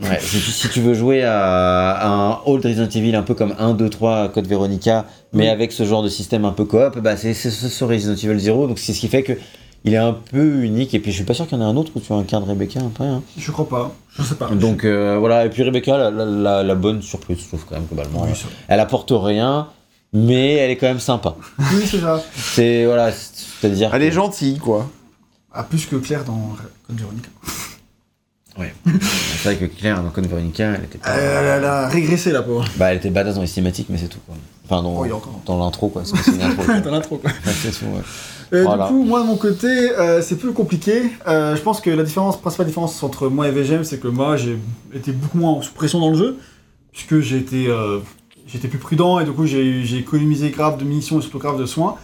Ouais, 0.00 0.18
si, 0.20 0.68
tu, 0.68 0.80
veux 0.80 0.94
jouer 0.94 1.24
à, 1.24 1.90
à 1.90 2.08
un 2.08 2.38
old 2.46 2.64
Resident 2.64 2.88
Evil 2.88 3.16
un 3.16 3.22
peu 3.24 3.34
comme 3.34 3.52
1, 3.58 3.74
2, 3.74 3.90
3 3.90 4.28
Code 4.28 4.46
Veronica, 4.46 5.06
mais 5.32 5.44
Oui. 5.44 5.48
avec 5.50 5.72
ce 5.72 5.82
genre 5.84 6.04
de 6.04 6.08
système 6.08 6.44
un 6.44 6.52
peu 6.52 6.64
coop, 6.64 6.98
bah 7.00 7.16
c'est 7.16 7.34
ce 7.34 7.50
sur 7.50 7.88
Resident 7.88 8.14
Evil 8.14 8.38
0, 8.38 8.68
donc 8.68 8.78
c'est 8.78 8.92
ce 8.92 9.00
qui 9.00 9.08
fait 9.08 9.24
que 9.24 9.32
il 9.84 9.92
est 9.94 9.98
un 9.98 10.12
peu 10.12 10.62
unique, 10.62 10.94
et 10.94 11.00
puis 11.00 11.10
je 11.10 11.16
suis 11.16 11.24
pas 11.24 11.34
sûr 11.34 11.48
qu'il 11.48 11.58
y 11.58 11.60
en 11.60 11.64
ait 11.64 11.68
un 11.68 11.76
autre 11.76 11.90
où 11.96 12.00
tu 12.00 12.12
incarnes 12.12 12.44
Rebecca 12.48 12.78
après. 12.78 13.04
hein. 13.08 13.22
Je 13.36 13.50
crois 13.50 13.68
pas. 13.68 13.90
Je 14.16 14.22
sais 14.22 14.36
pas. 14.36 14.46
Donc 14.50 14.84
euh, 14.84 15.16
voilà, 15.18 15.44
et 15.46 15.48
puis 15.50 15.64
Rebecca, 15.64 15.98
la, 15.98 16.10
la- 16.12 16.24
la- 16.24 16.62
la 16.62 16.74
bonne 16.76 17.02
surprise, 17.02 17.38
je 17.42 17.48
trouve 17.48 17.64
quand 17.68 17.74
même 17.74 17.86
globalement. 17.92 18.22
Oui, 18.22 18.30
elle, 18.68 18.78
apporte 18.78 19.10
rien, 19.12 19.66
mais 20.12 20.52
elle 20.54 20.70
est 20.70 20.76
quand 20.76 20.86
même 20.86 21.00
sympa. 21.00 21.34
Oui, 21.58 21.82
c'est 21.84 21.98
ça. 21.98 22.22
C'est 22.36 22.84
voilà, 22.86 23.10
c'est-à-dire. 23.10 23.90
Elle 23.92 24.02
que- 24.02 24.06
est 24.06 24.12
gentille, 24.12 24.58
quoi. 24.58 24.88
Ah, 25.54 25.62
plus 25.62 25.86
que 25.86 25.96
Claire 25.96 26.24
dans 26.24 26.56
Code 26.86 26.98
Veronica. 26.98 27.28
C'est 28.56 29.44
vrai 29.44 29.56
que 29.56 29.64
Claire 29.64 30.02
dans 30.02 30.10
Code 30.10 30.26
Veronica, 30.26 30.72
elle 30.76 30.84
était 30.84 30.98
pas. 30.98 31.10
Elle, 31.14 31.46
elle 31.58 31.64
a 31.64 31.88
régressé, 31.88 32.32
la 32.32 32.42
pauvre. 32.42 32.64
Bah, 32.76 32.90
elle 32.90 32.98
était 32.98 33.10
badass 33.10 33.36
dans 33.36 33.40
les 33.40 33.46
cinématiques, 33.46 33.86
mais 33.88 33.96
c'est 33.98 34.08
tout 34.08 34.18
quoi. 34.26 34.34
Enfin, 34.64 34.82
dans, 34.82 34.94
Oh, 35.04 35.22
dans 35.46 35.58
l'intro 35.58 35.88
quoi, 35.88 36.02
c'est 36.04 36.16
c'est 36.18 36.32
une 36.32 36.42
intro. 36.42 36.62
quoi. 36.64 36.80
dans 36.80 36.90
l'intro, 36.90 37.16
quoi. 37.16 37.30
Ouais, 37.30 37.52
c'est 37.62 37.70
tout, 37.70 37.86
ouais. 37.86 38.02
Euh, 38.52 38.64
Voilà. 38.64 38.86
Du 38.86 38.92
coup, 38.92 39.04
moi 39.04 39.22
de 39.22 39.26
mon 39.26 39.36
côté, 39.36 39.66
euh, 39.68 40.20
c'est 40.20 40.36
plus 40.36 40.52
compliqué. 40.52 41.04
Euh, 41.26 41.56
je 41.56 41.62
pense 41.62 41.80
que 41.80 41.88
la 41.90 42.02
différence, 42.02 42.38
principale 42.40 42.66
différence 42.66 43.02
entre 43.02 43.28
moi 43.28 43.48
et 43.48 43.50
VGM, 43.50 43.84
c'est 43.84 43.98
que 43.98 44.08
moi 44.08 44.36
j'ai 44.36 44.58
été 44.92 45.12
beaucoup 45.12 45.38
moins 45.38 45.62
sous 45.62 45.72
pression 45.72 46.00
dans 46.00 46.10
le 46.10 46.16
jeu, 46.16 46.36
puisque 46.92 47.20
j'ai 47.20 47.38
été, 47.38 47.68
j'étais 48.46 48.68
plus 48.68 48.78
prudent 48.78 49.18
et 49.20 49.24
du 49.24 49.32
coup 49.32 49.46
j'ai 49.46 49.96
économisé 49.96 50.50
grave 50.50 50.76
de 50.78 50.84
munitions 50.84 51.18
et 51.18 51.22
surtout 51.22 51.38
grave 51.38 51.58
de 51.58 51.64
soins. 51.66 51.96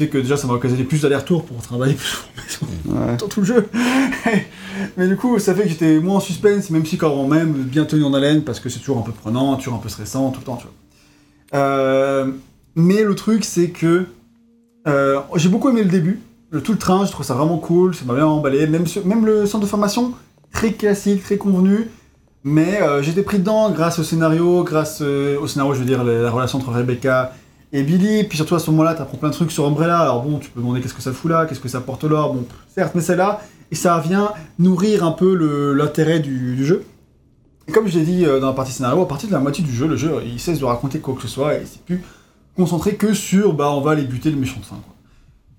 Fait 0.00 0.08
que 0.08 0.16
déjà 0.16 0.38
ça 0.38 0.46
m'a 0.46 0.54
occasionné 0.54 0.82
plus 0.84 1.02
d'allers-retours 1.02 1.44
pour 1.44 1.60
travailler 1.60 1.92
plus 1.92 2.24
Ouais. 2.86 3.18
dans 3.18 3.28
tout 3.28 3.40
le 3.40 3.46
jeu. 3.46 3.68
Mais 4.96 5.06
du 5.06 5.14
coup, 5.14 5.38
ça 5.38 5.54
fait 5.54 5.64
que 5.64 5.68
j'étais 5.68 5.98
moins 6.00 6.16
en 6.16 6.20
suspense, 6.20 6.70
même 6.70 6.86
si 6.86 6.96
quand 6.96 7.26
même 7.28 7.52
bien 7.52 7.84
tenu 7.84 8.02
en 8.04 8.14
haleine, 8.14 8.42
parce 8.42 8.60
que 8.60 8.70
c'est 8.70 8.78
toujours 8.78 8.96
un 8.96 9.02
peu 9.02 9.12
prenant, 9.12 9.54
toujours 9.56 9.74
un 9.74 9.78
peu 9.78 9.90
stressant, 9.90 10.30
tout 10.30 10.40
le 10.40 10.46
temps, 10.46 10.56
tu 10.56 10.64
vois. 10.64 11.60
Euh, 11.60 12.30
mais 12.76 13.02
le 13.02 13.14
truc, 13.14 13.44
c'est 13.44 13.68
que 13.68 14.06
euh, 14.88 15.20
j'ai 15.36 15.50
beaucoup 15.50 15.68
aimé 15.68 15.82
le 15.82 15.90
début, 15.90 16.18
le, 16.48 16.62
tout 16.62 16.72
le 16.72 16.78
train, 16.78 17.04
je 17.04 17.12
trouve 17.12 17.26
ça 17.26 17.34
vraiment 17.34 17.58
cool, 17.58 17.94
ça 17.94 18.06
m'a 18.06 18.14
bien 18.14 18.24
emballé, 18.26 18.66
même, 18.66 18.86
sur- 18.86 19.04
même 19.04 19.26
le 19.26 19.44
centre 19.44 19.64
de 19.64 19.68
formation, 19.68 20.12
très 20.50 20.72
classique, 20.72 21.22
très 21.24 21.36
convenu, 21.36 21.88
mais 22.42 22.80
euh, 22.80 23.02
j'étais 23.02 23.22
pris 23.22 23.38
dedans 23.38 23.70
grâce 23.70 23.98
au 23.98 24.02
scénario, 24.02 24.64
grâce 24.64 25.02
au 25.02 25.46
scénario, 25.46 25.74
je 25.74 25.80
veux 25.80 25.84
dire, 25.84 26.04
la, 26.04 26.22
la 26.22 26.30
relation 26.30 26.56
entre 26.58 26.70
Rebecca 26.72 27.34
et 27.72 27.82
Billy, 27.82 28.24
puis 28.24 28.36
surtout 28.36 28.54
à 28.54 28.58
ce 28.58 28.70
moment-là, 28.70 28.94
t'apprends 28.94 29.16
plein 29.18 29.28
de 29.28 29.34
trucs 29.34 29.52
sur 29.52 29.64
Umbrella, 29.66 30.00
alors 30.00 30.22
bon, 30.22 30.38
tu 30.38 30.50
peux 30.50 30.60
demander 30.60 30.80
qu'est-ce 30.80 30.94
que 30.94 31.02
ça 31.02 31.12
fout 31.12 31.30
là, 31.30 31.46
qu'est-ce 31.46 31.60
que 31.60 31.68
ça 31.68 31.80
porte 31.80 32.04
là, 32.04 32.26
bon, 32.28 32.44
certes, 32.74 32.94
mais 32.94 33.00
c'est 33.02 33.16
là, 33.16 33.40
et 33.70 33.74
ça 33.74 33.98
vient 34.00 34.32
nourrir 34.58 35.04
un 35.04 35.12
peu 35.12 35.34
l'intérêt 35.74 36.20
du, 36.20 36.56
du 36.56 36.64
jeu. 36.66 36.84
Et 37.68 37.72
comme 37.72 37.86
je 37.86 37.98
l'ai 37.98 38.04
dit 38.04 38.26
euh, 38.26 38.40
dans 38.40 38.48
la 38.48 38.52
partie 38.52 38.72
scénario, 38.72 39.00
à 39.02 39.06
partir 39.08 39.28
de 39.28 39.34
la 39.34 39.40
moitié 39.40 39.62
du 39.62 39.72
jeu, 39.72 39.86
le 39.86 39.96
jeu, 39.96 40.10
il 40.26 40.40
cesse 40.40 40.58
de 40.58 40.64
raconter 40.64 40.98
quoi 40.98 41.14
que 41.14 41.22
ce 41.22 41.28
soit, 41.28 41.54
et 41.54 41.62
c'est 41.64 41.82
plus 41.82 42.02
concentré 42.56 42.96
que 42.96 43.14
sur, 43.14 43.52
bah, 43.52 43.70
on 43.70 43.80
va 43.80 43.92
aller 43.92 44.02
buter 44.02 44.30
le 44.30 44.36
méchant 44.36 44.58
de 44.60 44.64
fin, 44.66 44.76
quoi. 44.76 44.94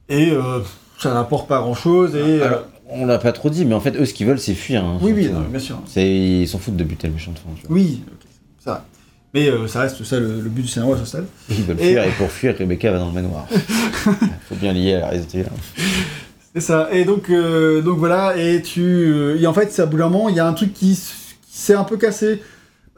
Et 0.10 0.32
euh, 0.32 0.60
ça 1.00 1.14
n'apporte 1.14 1.48
pas 1.48 1.60
grand-chose, 1.60 2.16
et... 2.16 2.20
euh, 2.42 2.48
Alors, 2.48 2.64
on 2.94 3.06
l'a 3.06 3.18
pas 3.20 3.32
trop 3.32 3.50
dit, 3.50 3.64
mais 3.64 3.74
en 3.74 3.80
fait, 3.80 3.96
eux, 3.96 4.04
ce 4.04 4.14
qu'ils 4.14 4.28
veulent, 4.28 4.38
c'est 4.40 4.54
fuir. 4.54 4.84
hein, 4.84 4.98
oui, 5.02 5.14
oui, 5.16 5.30
non, 5.30 5.40
bien 5.50 5.60
sûr. 5.60 5.80
Ils 5.96 6.46
s'en 6.46 6.58
foutent 6.60 6.76
de 6.76 6.84
buter 6.84 7.08
le 7.08 7.14
méchant 7.14 7.32
de 7.32 7.38
tu 7.38 7.44
vois. 7.66 7.74
Oui, 7.74 8.04
ok, 8.06 8.28
ça. 8.60 8.84
Mais 9.34 9.48
euh, 9.50 9.66
ça 9.68 9.82
reste 9.82 10.04
ça 10.04 10.20
le, 10.20 10.28
le 10.42 10.50
but 10.50 10.64
du 10.64 10.68
scénario 10.68 10.96
à 10.96 10.98
ce 10.98 11.06
stade. 11.06 11.26
Ils 11.50 11.64
veulent 11.64 11.80
Et- 11.80 11.92
fuir, 11.92 12.04
et 12.04 12.10
pour 12.18 12.30
fuir, 12.32 12.56
Rebecca 12.58 12.92
va 12.92 13.00
dans 13.00 13.08
le 13.08 13.14
manoir. 13.14 13.48
Faut 14.50 14.56
bien 14.56 14.74
lier 14.74 14.96
à 14.96 15.00
la 15.02 15.10
Resident 15.12 15.40
Evil. 15.40 15.50
C'est 16.54 16.62
ça. 16.62 16.90
Et 16.92 17.06
donc, 17.06 17.30
euh, 17.30 17.82
donc 17.82 17.98
voilà, 17.98 18.36
et 18.38 18.62
tu. 18.62 18.82
euh, 18.84 19.38
et 19.40 19.48
en 19.48 19.54
fait, 19.54 19.72
c'est 19.72 19.82
à 19.82 19.86
bout 19.86 19.98
d'un 19.98 20.10
moment, 20.10 20.28
il 20.28 20.36
y 20.36 20.40
a 20.42 20.48
un 20.48 20.54
truc 20.54 20.74
qui, 20.74 20.96
qui 20.96 21.58
s'est 21.58 21.76
un 21.76 21.86
peu 21.86 21.96
cassé 21.96 22.42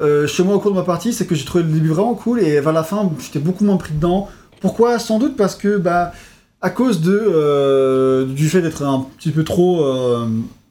euh, 0.01 0.26
chez 0.26 0.43
moi 0.43 0.55
au 0.55 0.60
cours 0.60 0.72
de 0.72 0.76
ma 0.77 0.84
partie, 0.84 1.14
c'est 1.14 1.27
que 1.27 1.35
j'ai 1.35 1.45
trouvé 1.45 1.64
le 1.64 1.69
début 1.69 1.89
vraiment 1.89 2.15
cool, 2.15 2.39
et 2.41 2.60
vers 2.60 2.73
la 2.73 2.84
fin, 2.84 3.11
j'étais 3.23 3.38
beaucoup 3.39 3.64
moins 3.64 3.77
pris 3.77 3.93
dedans. 3.93 4.27
Pourquoi? 4.60 4.97
Sans 4.97 5.19
doute 5.19 5.38
parce 5.38 5.55
que, 5.55 5.77
bah, 5.77 6.14
à 6.61 6.72
cause 6.72 7.01
de, 7.01 7.11
euh, 7.14 8.26
du 8.26 8.49
fait 8.49 8.61
d'être 8.64 8.81
un 8.84 9.05
petit 9.19 9.30
peu 9.30 9.43
trop 9.43 9.84
euh, 9.85 10.26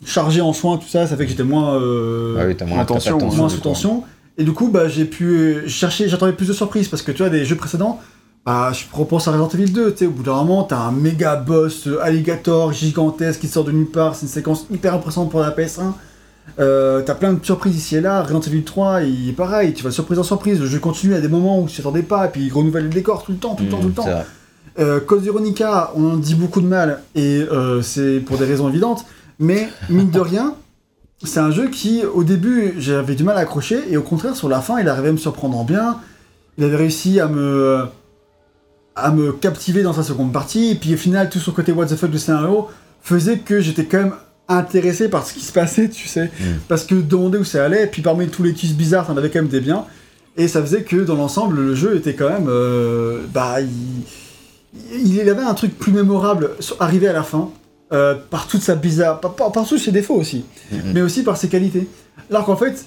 chargé 0.04 0.40
en 0.40 0.52
soins, 0.52 0.76
tout 0.78 0.88
ça, 0.88 1.06
ça 1.06 1.16
fait 1.16 1.24
que 1.24 1.30
j'étais 1.30 1.44
moins. 1.44 1.74
euh, 1.80 2.36
Ah 2.40 2.44
oui, 2.48 2.56
t'as 2.56 2.64
moins 2.64 3.48
sous 3.48 3.60
tension. 3.60 4.02
Et 4.38 4.44
du 4.44 4.52
coup, 4.52 4.68
bah, 4.68 4.88
j'ai 4.88 5.04
pu 5.04 5.62
chercher, 5.68 6.08
j'attendais 6.08 6.32
plus 6.32 6.48
de 6.48 6.52
surprises 6.52 6.88
parce 6.88 7.02
que 7.02 7.12
tu 7.12 7.18
vois, 7.18 7.28
des 7.30 7.44
jeux 7.44 7.56
précédents, 7.56 8.00
bah, 8.46 8.72
je 8.72 8.84
repense 8.96 9.28
à 9.28 9.32
Resident 9.32 9.48
Evil 9.50 9.70
2, 9.72 9.92
tu 9.92 9.98
sais, 9.98 10.06
au 10.06 10.10
bout 10.10 10.22
d'un 10.22 10.34
moment, 10.34 10.64
t'as 10.64 10.78
un 10.78 10.90
méga 10.92 11.36
boss 11.36 11.86
euh, 11.86 12.02
alligator 12.02 12.72
gigantesque 12.72 13.40
qui 13.40 13.48
sort 13.48 13.64
de 13.64 13.72
nulle 13.72 13.86
part, 13.90 14.14
c'est 14.16 14.22
une 14.22 14.28
séquence 14.32 14.66
hyper 14.70 14.94
impressionnante 14.94 15.30
pour 15.30 15.40
la 15.40 15.50
PS1. 15.50 15.92
Euh, 16.58 17.02
t'as 17.02 17.14
plein 17.14 17.34
de 17.34 17.44
surprises 17.44 17.76
ici 17.76 17.96
et 17.96 18.00
là, 18.00 18.20
Resident 18.22 18.40
Evil 18.40 18.64
3, 18.64 19.02
il 19.02 19.28
est 19.28 19.32
pareil, 19.32 19.74
tu 19.74 19.84
vas 19.84 19.90
de 19.90 19.94
surprise 19.94 20.18
en 20.18 20.24
surprise, 20.24 20.58
le 20.60 20.66
jeu 20.66 20.80
continue 20.80 21.14
à 21.14 21.20
des 21.20 21.28
moments 21.28 21.60
où 21.60 21.66
tu 21.68 21.74
t'y 21.76 21.80
attendais 21.82 22.02
pas, 22.02 22.26
et 22.26 22.30
puis 22.30 22.46
il 22.46 22.52
renouvelle 22.52 22.84
le 22.84 22.90
décor 22.90 23.22
tout 23.24 23.32
le 23.32 23.38
temps, 23.38 23.54
tout 23.54 23.62
le 23.64 23.68
temps, 23.70 23.78
tout 23.78 23.86
le 23.86 23.90
Mmh, 23.90 23.94
temps. 23.94 24.02
vrai. 24.02 24.26
Euh, 24.80 25.00
Code 25.00 25.22
Veronica, 25.22 25.92
on 25.94 26.14
en 26.14 26.16
dit 26.16 26.34
beaucoup 26.34 26.60
de 26.60 26.66
mal, 26.66 27.00
et 27.14 27.42
euh, 27.52 27.80
c'est 27.82 28.18
pour 28.20 28.38
des 28.38 28.44
raisons 28.46 28.68
évidentes, 28.70 29.04
mais 29.38 29.68
mine 29.88 30.10
de 30.10 30.18
rien, 30.20 30.54
c'est 31.24 31.40
un 31.40 31.50
jeu 31.50 31.68
qui, 31.68 32.02
au 32.04 32.24
début, 32.24 32.74
j'avais 32.78 33.14
du 33.14 33.22
mal 33.22 33.36
à 33.36 33.40
accrocher, 33.40 33.80
et 33.90 33.96
au 33.96 34.02
contraire, 34.02 34.34
sur 34.34 34.48
la 34.48 34.60
fin, 34.60 34.80
il 34.80 34.88
arrivait 34.88 35.08
à 35.08 35.12
me 35.12 35.18
surprendre 35.18 35.56
en 35.56 35.64
bien. 35.64 35.98
Il 36.58 36.64
avait 36.64 36.76
réussi 36.76 37.20
à 37.20 37.28
me, 37.28 37.84
à 38.96 39.10
me 39.10 39.32
captiver 39.32 39.82
dans 39.82 39.92
sa 39.92 40.02
seconde 40.02 40.32
partie, 40.32 40.70
et 40.70 40.74
puis 40.74 40.94
au 40.94 40.96
final, 40.96 41.30
tout 41.30 41.38
son 41.38 41.52
côté 41.52 41.72
what 41.72 41.86
the 41.86 41.96
fuck 41.96 42.10
du 42.10 42.18
scénario 42.18 42.68
faisait 43.02 43.38
que 43.38 43.60
j'étais 43.60 43.84
quand 43.84 43.98
même 43.98 44.14
intéressé 44.48 45.08
par 45.08 45.26
ce 45.26 45.32
qui 45.32 45.40
se 45.40 45.52
passait, 45.52 45.88
tu 45.88 46.08
sais, 46.08 46.30
parce 46.68 46.84
que 46.84 46.94
demander 46.94 47.38
où 47.38 47.44
ça 47.44 47.64
allait, 47.64 47.84
et 47.84 47.86
puis 47.86 48.02
parmi 48.02 48.28
tous 48.28 48.42
les 48.42 48.52
twists 48.52 48.76
bizarres, 48.76 49.06
t'en 49.06 49.16
avais 49.16 49.30
quand 49.30 49.40
même 49.40 49.48
des 49.48 49.60
biens, 49.60 49.84
et 50.36 50.48
ça 50.48 50.60
faisait 50.60 50.82
que 50.82 50.96
dans 50.96 51.14
l'ensemble, 51.14 51.56
le 51.56 51.74
jeu 51.74 51.96
était 51.96 52.14
quand 52.14 52.28
même, 52.28 52.48
euh, 52.48 53.22
bah, 53.32 53.60
il, 53.60 55.14
il 55.14 55.28
avait 55.28 55.42
un 55.42 55.54
truc 55.54 55.78
plus 55.78 55.92
mémorable 55.92 56.50
arrivé 56.80 57.08
à 57.08 57.12
la 57.12 57.22
fin, 57.22 57.50
euh, 57.92 58.14
par 58.30 58.46
toute 58.48 58.62
sa 58.62 58.74
bizarre, 58.74 59.20
par, 59.20 59.34
par, 59.34 59.52
par 59.52 59.66
tous 59.66 59.78
ses 59.78 59.92
défauts 59.92 60.14
aussi, 60.16 60.44
Mhm. 60.70 60.92
mais 60.94 61.02
aussi 61.02 61.22
par 61.22 61.36
ses 61.36 61.48
qualités. 61.48 61.88
Alors 62.30 62.44
qu'en 62.46 62.56
fait, 62.56 62.86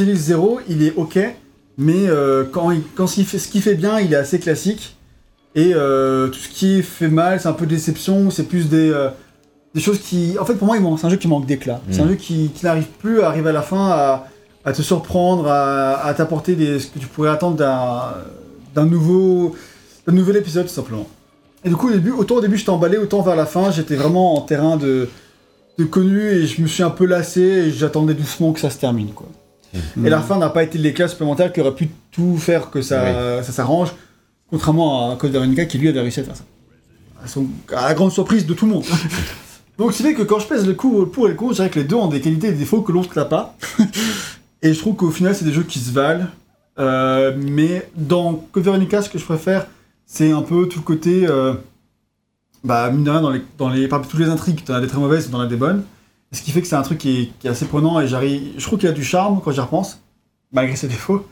Evil 0.00 0.16
0, 0.16 0.60
il 0.68 0.82
est 0.82 0.94
ok, 0.96 1.18
mais 1.76 2.06
euh, 2.08 2.44
quand, 2.50 2.70
il, 2.70 2.82
quand 2.94 3.16
il 3.16 3.24
fait, 3.26 3.38
ce 3.38 3.48
qu'il 3.48 3.62
fait 3.62 3.74
bien, 3.74 3.98
il 4.00 4.12
est 4.12 4.16
assez 4.16 4.38
classique. 4.38 4.96
Et 5.54 5.72
euh, 5.74 6.28
tout 6.28 6.38
ce 6.38 6.48
qui 6.48 6.82
fait 6.82 7.08
mal, 7.08 7.40
c'est 7.40 7.48
un 7.48 7.52
peu 7.52 7.66
déception, 7.66 8.30
c'est 8.30 8.44
plus 8.44 8.68
des, 8.68 8.92
des 9.74 9.80
choses 9.80 9.98
qui. 9.98 10.36
En 10.40 10.44
fait, 10.44 10.54
pour 10.54 10.66
moi, 10.66 10.76
c'est 10.98 11.06
un 11.06 11.10
jeu 11.10 11.16
qui 11.16 11.26
manque 11.28 11.46
d'éclat. 11.46 11.80
C'est 11.90 12.00
un 12.00 12.04
Mhm. 12.04 12.10
jeu 12.10 12.14
qui, 12.16 12.50
qui 12.54 12.64
n'arrive 12.64 12.86
plus 13.00 13.22
à 13.22 13.28
arriver 13.28 13.48
à 13.50 13.52
la 13.52 13.62
fin 13.62 13.88
à, 13.90 14.26
à 14.64 14.72
te 14.72 14.82
surprendre, 14.82 15.48
à, 15.48 16.04
à 16.04 16.14
t'apporter 16.14 16.54
des- 16.54 16.78
ce 16.78 16.86
que 16.88 16.98
tu 16.98 17.06
pourrais 17.06 17.30
attendre 17.30 17.56
d'un 17.56 18.84
nouveau, 18.86 19.54
d'un 20.06 20.12
nouvel 20.12 20.36
épisode, 20.36 20.66
tout 20.66 20.72
simplement. 20.74 21.08
Et 21.68 21.70
du 21.70 21.76
coup, 21.76 21.88
au 21.88 21.92
début, 21.92 22.12
autant 22.12 22.36
au 22.36 22.40
début 22.40 22.56
j'étais 22.56 22.70
emballé, 22.70 22.96
autant 22.96 23.20
vers 23.20 23.36
la 23.36 23.44
fin, 23.44 23.70
j'étais 23.70 23.94
vraiment 23.94 24.34
en 24.38 24.40
terrain 24.40 24.78
de, 24.78 25.06
de 25.76 25.84
connu 25.84 26.22
et 26.22 26.46
je 26.46 26.62
me 26.62 26.66
suis 26.66 26.82
un 26.82 26.88
peu 26.88 27.04
lassé 27.04 27.42
et 27.42 27.70
j'attendais 27.70 28.14
doucement 28.14 28.52
que 28.54 28.60
ça 28.60 28.70
se 28.70 28.78
termine. 28.78 29.10
Quoi. 29.12 29.26
Et 30.02 30.08
la 30.08 30.20
fin 30.20 30.38
n'a 30.38 30.48
pas 30.48 30.62
été 30.62 30.78
l'éclat 30.78 31.08
supplémentaire 31.08 31.52
qui 31.52 31.60
aurait 31.60 31.74
pu 31.74 31.90
tout 32.10 32.38
faire 32.38 32.70
que 32.70 32.80
ça, 32.80 33.42
ça 33.42 33.52
s'arrange, 33.52 33.90
contrairement 34.50 35.12
à 35.12 35.16
Code 35.16 35.32
Veronica 35.32 35.66
qui 35.66 35.76
lui 35.76 35.88
avait 35.88 36.00
réussi 36.00 36.20
à 36.20 36.24
faire 36.24 36.36
ça. 36.36 36.44
À, 37.22 37.28
son- 37.28 37.48
à 37.76 37.88
la 37.88 37.92
grande 37.94 38.12
surprise 38.12 38.46
de 38.46 38.54
tout 38.54 38.64
le 38.64 38.72
monde. 38.72 38.84
Donc, 39.78 39.92
c'est 39.92 40.02
vrai 40.04 40.14
que 40.14 40.22
quand 40.22 40.38
je 40.38 40.46
pèse 40.46 40.66
le 40.66 40.72
coup 40.72 41.04
pour 41.04 41.26
et 41.26 41.32
le 41.32 41.36
contre, 41.36 41.52
je 41.52 41.56
dirais 41.56 41.68
que 41.70 41.78
les 41.80 41.84
deux 41.84 41.96
ont 41.96 42.08
des 42.08 42.22
qualités 42.22 42.46
et 42.48 42.52
des 42.52 42.58
défauts 42.60 42.80
que 42.80 42.92
l'autre 42.92 43.10
n'a 43.14 43.26
pas. 43.26 43.54
et 44.62 44.72
je 44.72 44.78
trouve 44.78 44.96
qu'au 44.96 45.10
final, 45.10 45.34
c'est 45.34 45.44
des 45.44 45.52
jeux 45.52 45.64
qui 45.64 45.80
se 45.80 45.92
valent. 45.92 46.28
Euh, 46.78 47.36
mais 47.38 47.88
dans 47.94 48.34
Code 48.52 48.64
Veronica, 48.64 49.02
ce 49.02 49.10
que 49.10 49.18
je 49.18 49.24
préfère, 49.24 49.66
c'est 50.10 50.32
un 50.32 50.40
peu 50.42 50.66
tout 50.66 50.78
le 50.78 50.84
côté. 50.84 51.26
euh, 51.28 51.52
bah, 52.64 52.90
mine 52.90 53.04
de 53.04 53.10
rien, 53.10 53.20
dans 53.20 53.30
les, 53.30 53.42
dans 53.58 53.68
les, 53.68 53.86
parmi 53.86 54.06
toutes 54.08 54.18
les 54.20 54.28
intrigues, 54.28 54.64
t'en 54.64 54.74
as 54.74 54.80
des 54.80 54.88
très 54.88 54.98
mauvaises, 54.98 55.30
t'en 55.30 55.38
as 55.40 55.46
des 55.46 55.56
bonnes. 55.56 55.84
Ce 56.32 56.42
qui 56.42 56.50
fait 56.50 56.60
que 56.60 56.66
c'est 56.66 56.74
un 56.76 56.82
truc 56.82 56.98
qui 56.98 57.20
est, 57.22 57.26
qui 57.38 57.46
est 57.46 57.50
assez 57.50 57.66
prenant 57.66 58.00
et 58.00 58.08
j'arrive. 58.08 58.54
Je 58.58 58.64
trouve 58.64 58.78
qu'il 58.78 58.88
a 58.88 58.92
du 58.92 59.04
charme 59.04 59.40
quand 59.44 59.52
j'y 59.52 59.60
repense, 59.60 60.00
malgré 60.52 60.74
ses 60.76 60.88
défauts. 60.88 61.24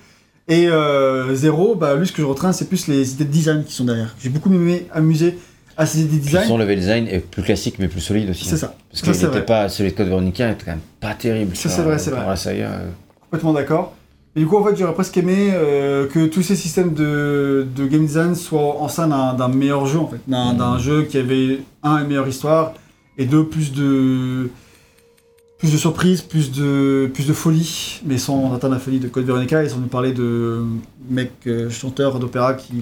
Et 0.48 0.68
euh, 0.68 1.34
Zero, 1.34 1.74
bah, 1.74 1.96
lui, 1.96 2.06
ce 2.06 2.12
que 2.12 2.22
je 2.22 2.26
retiens, 2.26 2.52
c'est 2.52 2.66
plus 2.68 2.86
les 2.86 3.12
idées 3.12 3.24
de 3.24 3.30
design 3.30 3.64
qui 3.64 3.72
sont 3.72 3.84
derrière. 3.84 4.14
J'ai 4.20 4.28
beaucoup 4.28 4.52
aimé, 4.52 4.86
amusé 4.92 5.36
à 5.76 5.84
ces 5.86 6.02
idées 6.02 6.18
de 6.18 6.22
design. 6.22 6.46
Son 6.46 6.56
level 6.56 6.78
design 6.78 7.08
est 7.08 7.18
plus 7.18 7.42
classique 7.42 7.76
mais 7.80 7.88
plus 7.88 8.00
solide 8.00 8.30
aussi. 8.30 8.44
C'est 8.44 8.56
ça. 8.56 8.76
Parce 8.90 9.00
Ça, 9.00 9.06
qu'il 9.06 9.14
c'est 9.16 9.26
était 9.26 9.36
vrai. 9.38 9.44
pas. 9.44 9.68
Celui 9.68 9.90
de 9.90 9.96
Code 9.96 10.06
Veronica 10.08 10.48
était 10.52 10.64
quand 10.64 10.70
même 10.70 10.80
pas 11.00 11.14
terrible. 11.14 11.56
Ça, 11.56 11.68
c'est 11.68 11.82
vrai, 11.82 11.98
c'est 11.98 12.10
vrai. 12.12 12.36
Saya, 12.36 12.68
euh, 12.70 12.88
Complètement 13.22 13.52
d'accord. 13.52 13.95
Et 14.36 14.40
du 14.40 14.46
coup, 14.46 14.58
en 14.58 14.64
fait, 14.64 14.76
j'aurais 14.76 14.92
presque 14.92 15.16
aimé 15.16 15.48
euh, 15.54 16.06
que 16.06 16.26
tous 16.26 16.42
ces 16.42 16.56
systèmes 16.56 16.92
de, 16.92 17.66
de 17.74 17.86
game 17.86 18.04
design 18.04 18.34
soient 18.34 18.76
en 18.82 18.88
sein 18.88 19.08
d'un 19.08 19.48
meilleur 19.48 19.86
jeu, 19.86 19.98
en 19.98 20.08
fait. 20.08 20.20
D'un 20.28 20.52
d'un 20.52 20.78
jeu 20.78 21.04
qui 21.04 21.16
avait, 21.16 21.60
un, 21.82 22.02
une 22.02 22.08
meilleure 22.08 22.28
histoire, 22.28 22.74
et 23.16 23.24
deux, 23.24 23.44
plus 23.46 23.72
de. 23.72 24.50
Plus 25.58 25.72
de 25.72 25.78
surprises, 25.78 26.20
plus 26.20 26.52
de, 26.52 27.10
plus 27.14 27.26
de 27.26 27.32
folie, 27.32 28.02
mais 28.04 28.18
sans 28.18 28.54
atteindre 28.54 28.74
la 28.74 28.78
folie 28.78 29.00
de 29.00 29.08
Code 29.08 29.24
Veronica 29.24 29.64
et 29.64 29.70
sans 29.70 29.78
nous 29.78 29.86
parler 29.86 30.12
de 30.12 30.62
mec 31.08 31.32
euh, 31.46 31.70
chanteur 31.70 32.18
d'opéra 32.18 32.52
qui. 32.52 32.74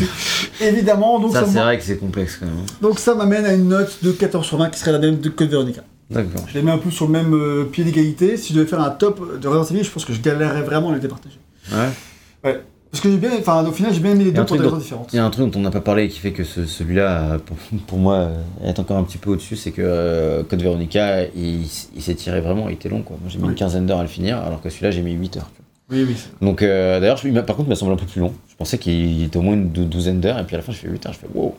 Évidemment, 0.60 1.20
donc 1.20 1.32
Ça, 1.32 1.44
ça, 1.44 1.52
c'est 1.52 1.60
vrai 1.60 1.78
que 1.78 1.84
c'est 1.84 1.96
complexe 1.96 2.38
quand 2.40 2.46
même. 2.46 2.56
donc 2.82 2.98
ça 2.98 3.14
m'amène 3.14 3.44
à 3.44 3.54
une 3.54 3.68
note 3.68 3.98
de 4.02 4.10
14 4.10 4.44
sur 4.44 4.58
20 4.58 4.70
qui 4.70 4.80
serait 4.80 4.90
la 4.90 4.98
même 4.98 5.20
de 5.20 5.28
Code 5.28 5.48
Veronica. 5.48 5.82
D'accord. 6.10 6.42
Je 6.48 6.54
les 6.54 6.62
mets 6.62 6.70
un 6.70 6.78
peu 6.78 6.90
sur 6.90 7.06
le 7.06 7.12
même 7.12 7.34
euh, 7.34 7.64
pied 7.64 7.84
d'égalité. 7.84 8.36
Si 8.36 8.52
je 8.54 8.58
devais 8.58 8.68
faire 8.68 8.80
un 8.80 8.90
top 8.90 9.38
de 9.40 9.46
Resident 9.48 9.76
Evil, 9.76 9.84
je 9.84 9.90
pense 9.90 10.04
que 10.04 10.12
je 10.14 10.20
galérerais 10.22 10.62
vraiment 10.62 10.90
à 10.90 10.94
les 10.94 11.00
départager. 11.00 11.38
Ouais. 11.72 12.60
Parce 12.90 13.02
que 13.02 13.10
j'ai 13.10 13.18
bien, 13.18 13.30
enfin 13.38 13.62
au 13.66 13.72
final 13.72 13.92
j'ai 13.92 14.00
bien 14.00 14.12
aimé 14.12 14.24
les 14.24 14.32
deux 14.32 14.42
pour 14.46 14.56
des 14.56 14.62
raisons 14.62 14.78
différentes. 14.78 15.10
Il 15.12 15.16
y 15.16 15.18
a 15.18 15.24
un 15.26 15.28
truc 15.28 15.50
dont 15.50 15.58
on 15.58 15.62
n'a 15.62 15.70
pas 15.70 15.82
parlé 15.82 16.08
qui 16.08 16.18
fait 16.20 16.32
que 16.32 16.42
ce- 16.42 16.64
celui-là, 16.64 17.36
pour, 17.44 17.58
pour 17.86 17.98
moi, 17.98 18.30
est 18.64 18.78
encore 18.78 18.96
un 18.96 19.02
petit 19.04 19.18
peu 19.18 19.28
au-dessus, 19.28 19.56
c'est 19.56 19.72
que 19.72 19.82
euh, 19.84 20.42
Code 20.42 20.62
Veronica, 20.62 21.24
il, 21.36 21.66
il 21.94 22.00
s'est 22.02 22.14
tiré 22.14 22.40
vraiment, 22.40 22.70
il 22.70 22.72
était 22.76 22.88
long. 22.88 23.02
Quoi. 23.02 23.18
Moi, 23.20 23.28
j'ai 23.28 23.36
mis 23.36 23.44
Oui. 23.44 23.50
une 23.50 23.54
quinzaine 23.56 23.84
d'heures 23.84 23.98
à 23.98 24.02
le 24.04 24.08
finir, 24.08 24.38
alors 24.38 24.62
que 24.62 24.70
celui-là, 24.70 24.90
j'ai 24.90 25.02
mis 25.02 25.12
8 25.12 25.36
heures. 25.36 25.50
Oui, 25.90 26.06
oui. 26.08 26.16
Donc, 26.40 26.62
euh, 26.62 26.98
d'ailleurs, 26.98 27.20
par 27.44 27.56
contre, 27.56 27.66
il 27.66 27.68
m'a 27.68 27.74
semblé 27.76 27.92
un 27.92 27.98
peu 27.98 28.06
plus 28.06 28.20
long. 28.22 28.32
Je 28.48 28.56
pensais 28.56 28.78
qu'il 28.78 29.22
était 29.22 29.36
au 29.36 29.42
moins 29.42 29.52
une 29.54 29.68
dou- 29.70 29.84
douzaine 29.84 30.20
d'heures, 30.20 30.38
et 30.38 30.44
puis 30.44 30.56
à 30.56 30.58
la 30.58 30.62
fin, 30.64 30.72
je 30.72 30.78
fais 30.78 30.88
8 30.88 31.04
heures, 31.04 31.12
je 31.12 31.18
fais 31.18 31.26
wow. 31.34 31.54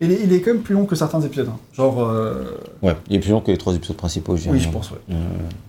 Il 0.00 0.10
est, 0.12 0.20
il 0.24 0.32
est 0.32 0.40
quand 0.40 0.52
même 0.52 0.62
plus 0.62 0.74
long 0.74 0.86
que 0.86 0.96
certains 0.96 1.20
épisodes. 1.20 1.48
hein. 1.48 1.58
Genre, 1.72 2.02
euh, 2.02 2.58
ouais, 2.82 2.96
il 3.08 3.16
est 3.16 3.20
plus 3.20 3.30
long 3.30 3.40
que 3.40 3.50
les 3.50 3.58
trois 3.58 3.74
épisodes 3.74 3.96
principaux, 3.96 4.36
je 4.36 4.42
dirais. 4.42 4.54
oui, 4.54 4.60
je 4.60 4.68
pense, 4.68 4.90
ouais. 4.90 4.98
Euh, 5.10 5.14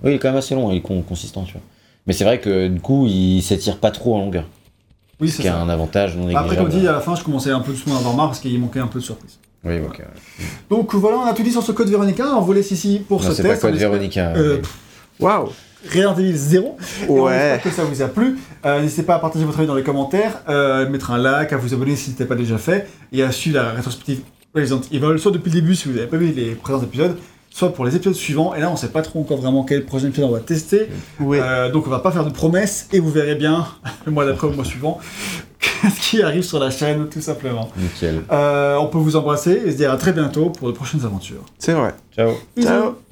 oui, 0.04 0.12
il 0.12 0.16
est 0.16 0.20
quand 0.20 0.30
même 0.30 0.38
assez 0.38 0.56
long, 0.56 0.72
il 0.72 0.78
est 0.78 0.82
con- 0.82 1.02
consistant, 1.04 1.44
tu 1.44 1.54
vois. 1.54 1.62
Mais 2.08 2.14
c'est 2.14 2.24
vrai 2.24 2.40
que 2.40 2.68
du 2.68 2.80
coup, 2.82 3.06
il 3.08 3.42
s'étire 3.42 3.78
pas 3.78 3.92
trop 3.92 4.16
en 4.16 4.20
longueur, 4.20 4.46
Oui, 5.20 5.30
ce 5.30 5.38
c'est 5.38 5.42
qui 5.44 5.48
a 5.48 5.58
un 5.58 5.70
avantage 5.70 6.16
non 6.16 6.22
négligeable. 6.26 6.46
Après, 6.52 6.58
comme 6.58 6.70
dit, 6.70 6.88
à 6.88 6.92
la 6.94 7.00
fin, 7.02 7.16
je 7.16 7.24
commençais 7.24 7.52
un 7.52 7.60
peu 7.62 7.72
doucement 7.72 7.96
à 7.96 8.00
avoir 8.00 8.16
marre 8.16 8.28
parce 8.28 8.40
qu'il 8.40 8.60
manquait 8.60 8.80
un 8.80 8.88
peu 8.88 9.00
de 9.00 9.04
surprise. 9.04 9.38
Oui, 9.64 9.80
ok. 9.80 10.02
Donc 10.70 10.94
voilà, 10.96 11.18
on 11.18 11.26
a 11.26 11.34
tout 11.34 11.42
dit 11.44 11.52
sur 11.52 11.64
ce 11.64 11.72
code 11.72 11.90
Véronica. 11.90 12.26
On 12.36 12.42
vous 12.42 12.54
laisse 12.54 12.70
ici 12.72 13.02
pour 13.08 13.22
Non, 13.22 13.28
ce 13.30 13.34
c'est 13.34 13.42
pas 13.44 13.50
test. 13.50 13.62
Code 13.64 13.76
Veronica. 13.76 14.34
Euh, 14.36 14.62
Waouh 15.20 15.50
Resident 15.88 16.16
Evil 16.18 16.36
0. 16.36 16.78
Et 17.04 17.10
on 17.10 17.24
Ouais. 17.26 17.34
espère 17.36 17.62
que 17.64 17.70
ça 17.72 17.84
vous 17.84 18.02
a 18.02 18.08
plu. 18.08 18.38
Euh, 18.66 18.82
N'hésitez 18.82 19.04
pas 19.04 19.16
à 19.16 19.20
partager 19.20 19.46
votre 19.46 19.58
avis 19.60 19.68
dans 19.68 19.76
les 19.76 19.84
commentaires, 19.84 20.42
euh, 20.50 20.90
mettre 20.90 21.12
un 21.12 21.18
like, 21.18 21.54
à 21.54 21.58
vous 21.58 21.74
abonner 21.74 21.96
si 21.96 22.06
ce 22.06 22.10
n'était 22.12 22.26
pas 22.26 22.36
déjà 22.36 22.58
fait, 22.58 22.88
et 23.12 23.24
à 23.24 23.32
suivre 23.32 23.58
la 23.58 23.72
rétrospective 23.72 24.20
Resident 24.56 24.82
Evil, 24.92 25.20
soit 25.20 25.32
depuis 25.32 25.52
le 25.52 25.62
début 25.62 25.76
si 25.76 25.88
vous 25.88 25.96
n'avez 25.96 26.08
pas 26.08 26.18
vu 26.18 26.28
les 26.32 26.56
présents 26.56 26.82
épisodes, 26.82 27.18
soit 27.50 27.74
pour 27.74 27.86
les 27.86 27.96
épisodes 27.96 28.14
suivants. 28.16 28.54
Et 28.56 28.60
là, 28.62 28.70
on 28.70 28.74
ne 28.74 28.78
sait 28.78 28.88
pas 28.90 29.02
trop 29.02 29.20
encore 29.20 29.38
vraiment 29.38 29.64
quel 29.64 29.86
prochain 29.86 30.08
épisode 30.08 30.30
on 30.30 30.34
va 30.34 30.40
tester. 30.40 30.88
Ouais. 31.20 31.40
Euh, 31.42 31.72
donc 31.72 31.88
on 31.88 31.90
va 31.90 32.00
pas 32.00 32.12
faire 32.12 32.26
de 32.26 32.32
promesses, 32.32 32.88
et 32.94 33.00
vous 33.00 33.12
verrez 33.12 33.36
bien 33.36 33.66
le 34.06 34.12
mois 34.12 34.26
d'après 34.26 34.48
ou 34.48 34.52
le 34.52 34.56
mois 34.56 34.66
suivant 34.66 35.00
ce 35.84 36.00
qui 36.10 36.22
arrive 36.24 36.44
sur 36.44 36.60
la 36.60 36.72
chaîne, 36.72 37.08
tout 37.10 37.22
simplement. 37.22 37.70
Nickel. 37.78 38.22
Euh, 38.32 38.76
on 38.78 38.88
peut 38.88 38.98
vous 38.98 39.16
embrasser 39.16 39.62
et 39.66 39.72
se 39.72 39.78
dire 39.78 39.92
à 39.92 39.98
très 39.98 40.14
bientôt 40.14 40.50
pour 40.50 40.68
de 40.70 40.74
prochaines 40.74 41.04
aventures. 41.06 41.44
C'est 41.60 41.74
vrai. 41.74 41.94
Ciao. 42.16 42.32
Ciao 42.62 43.05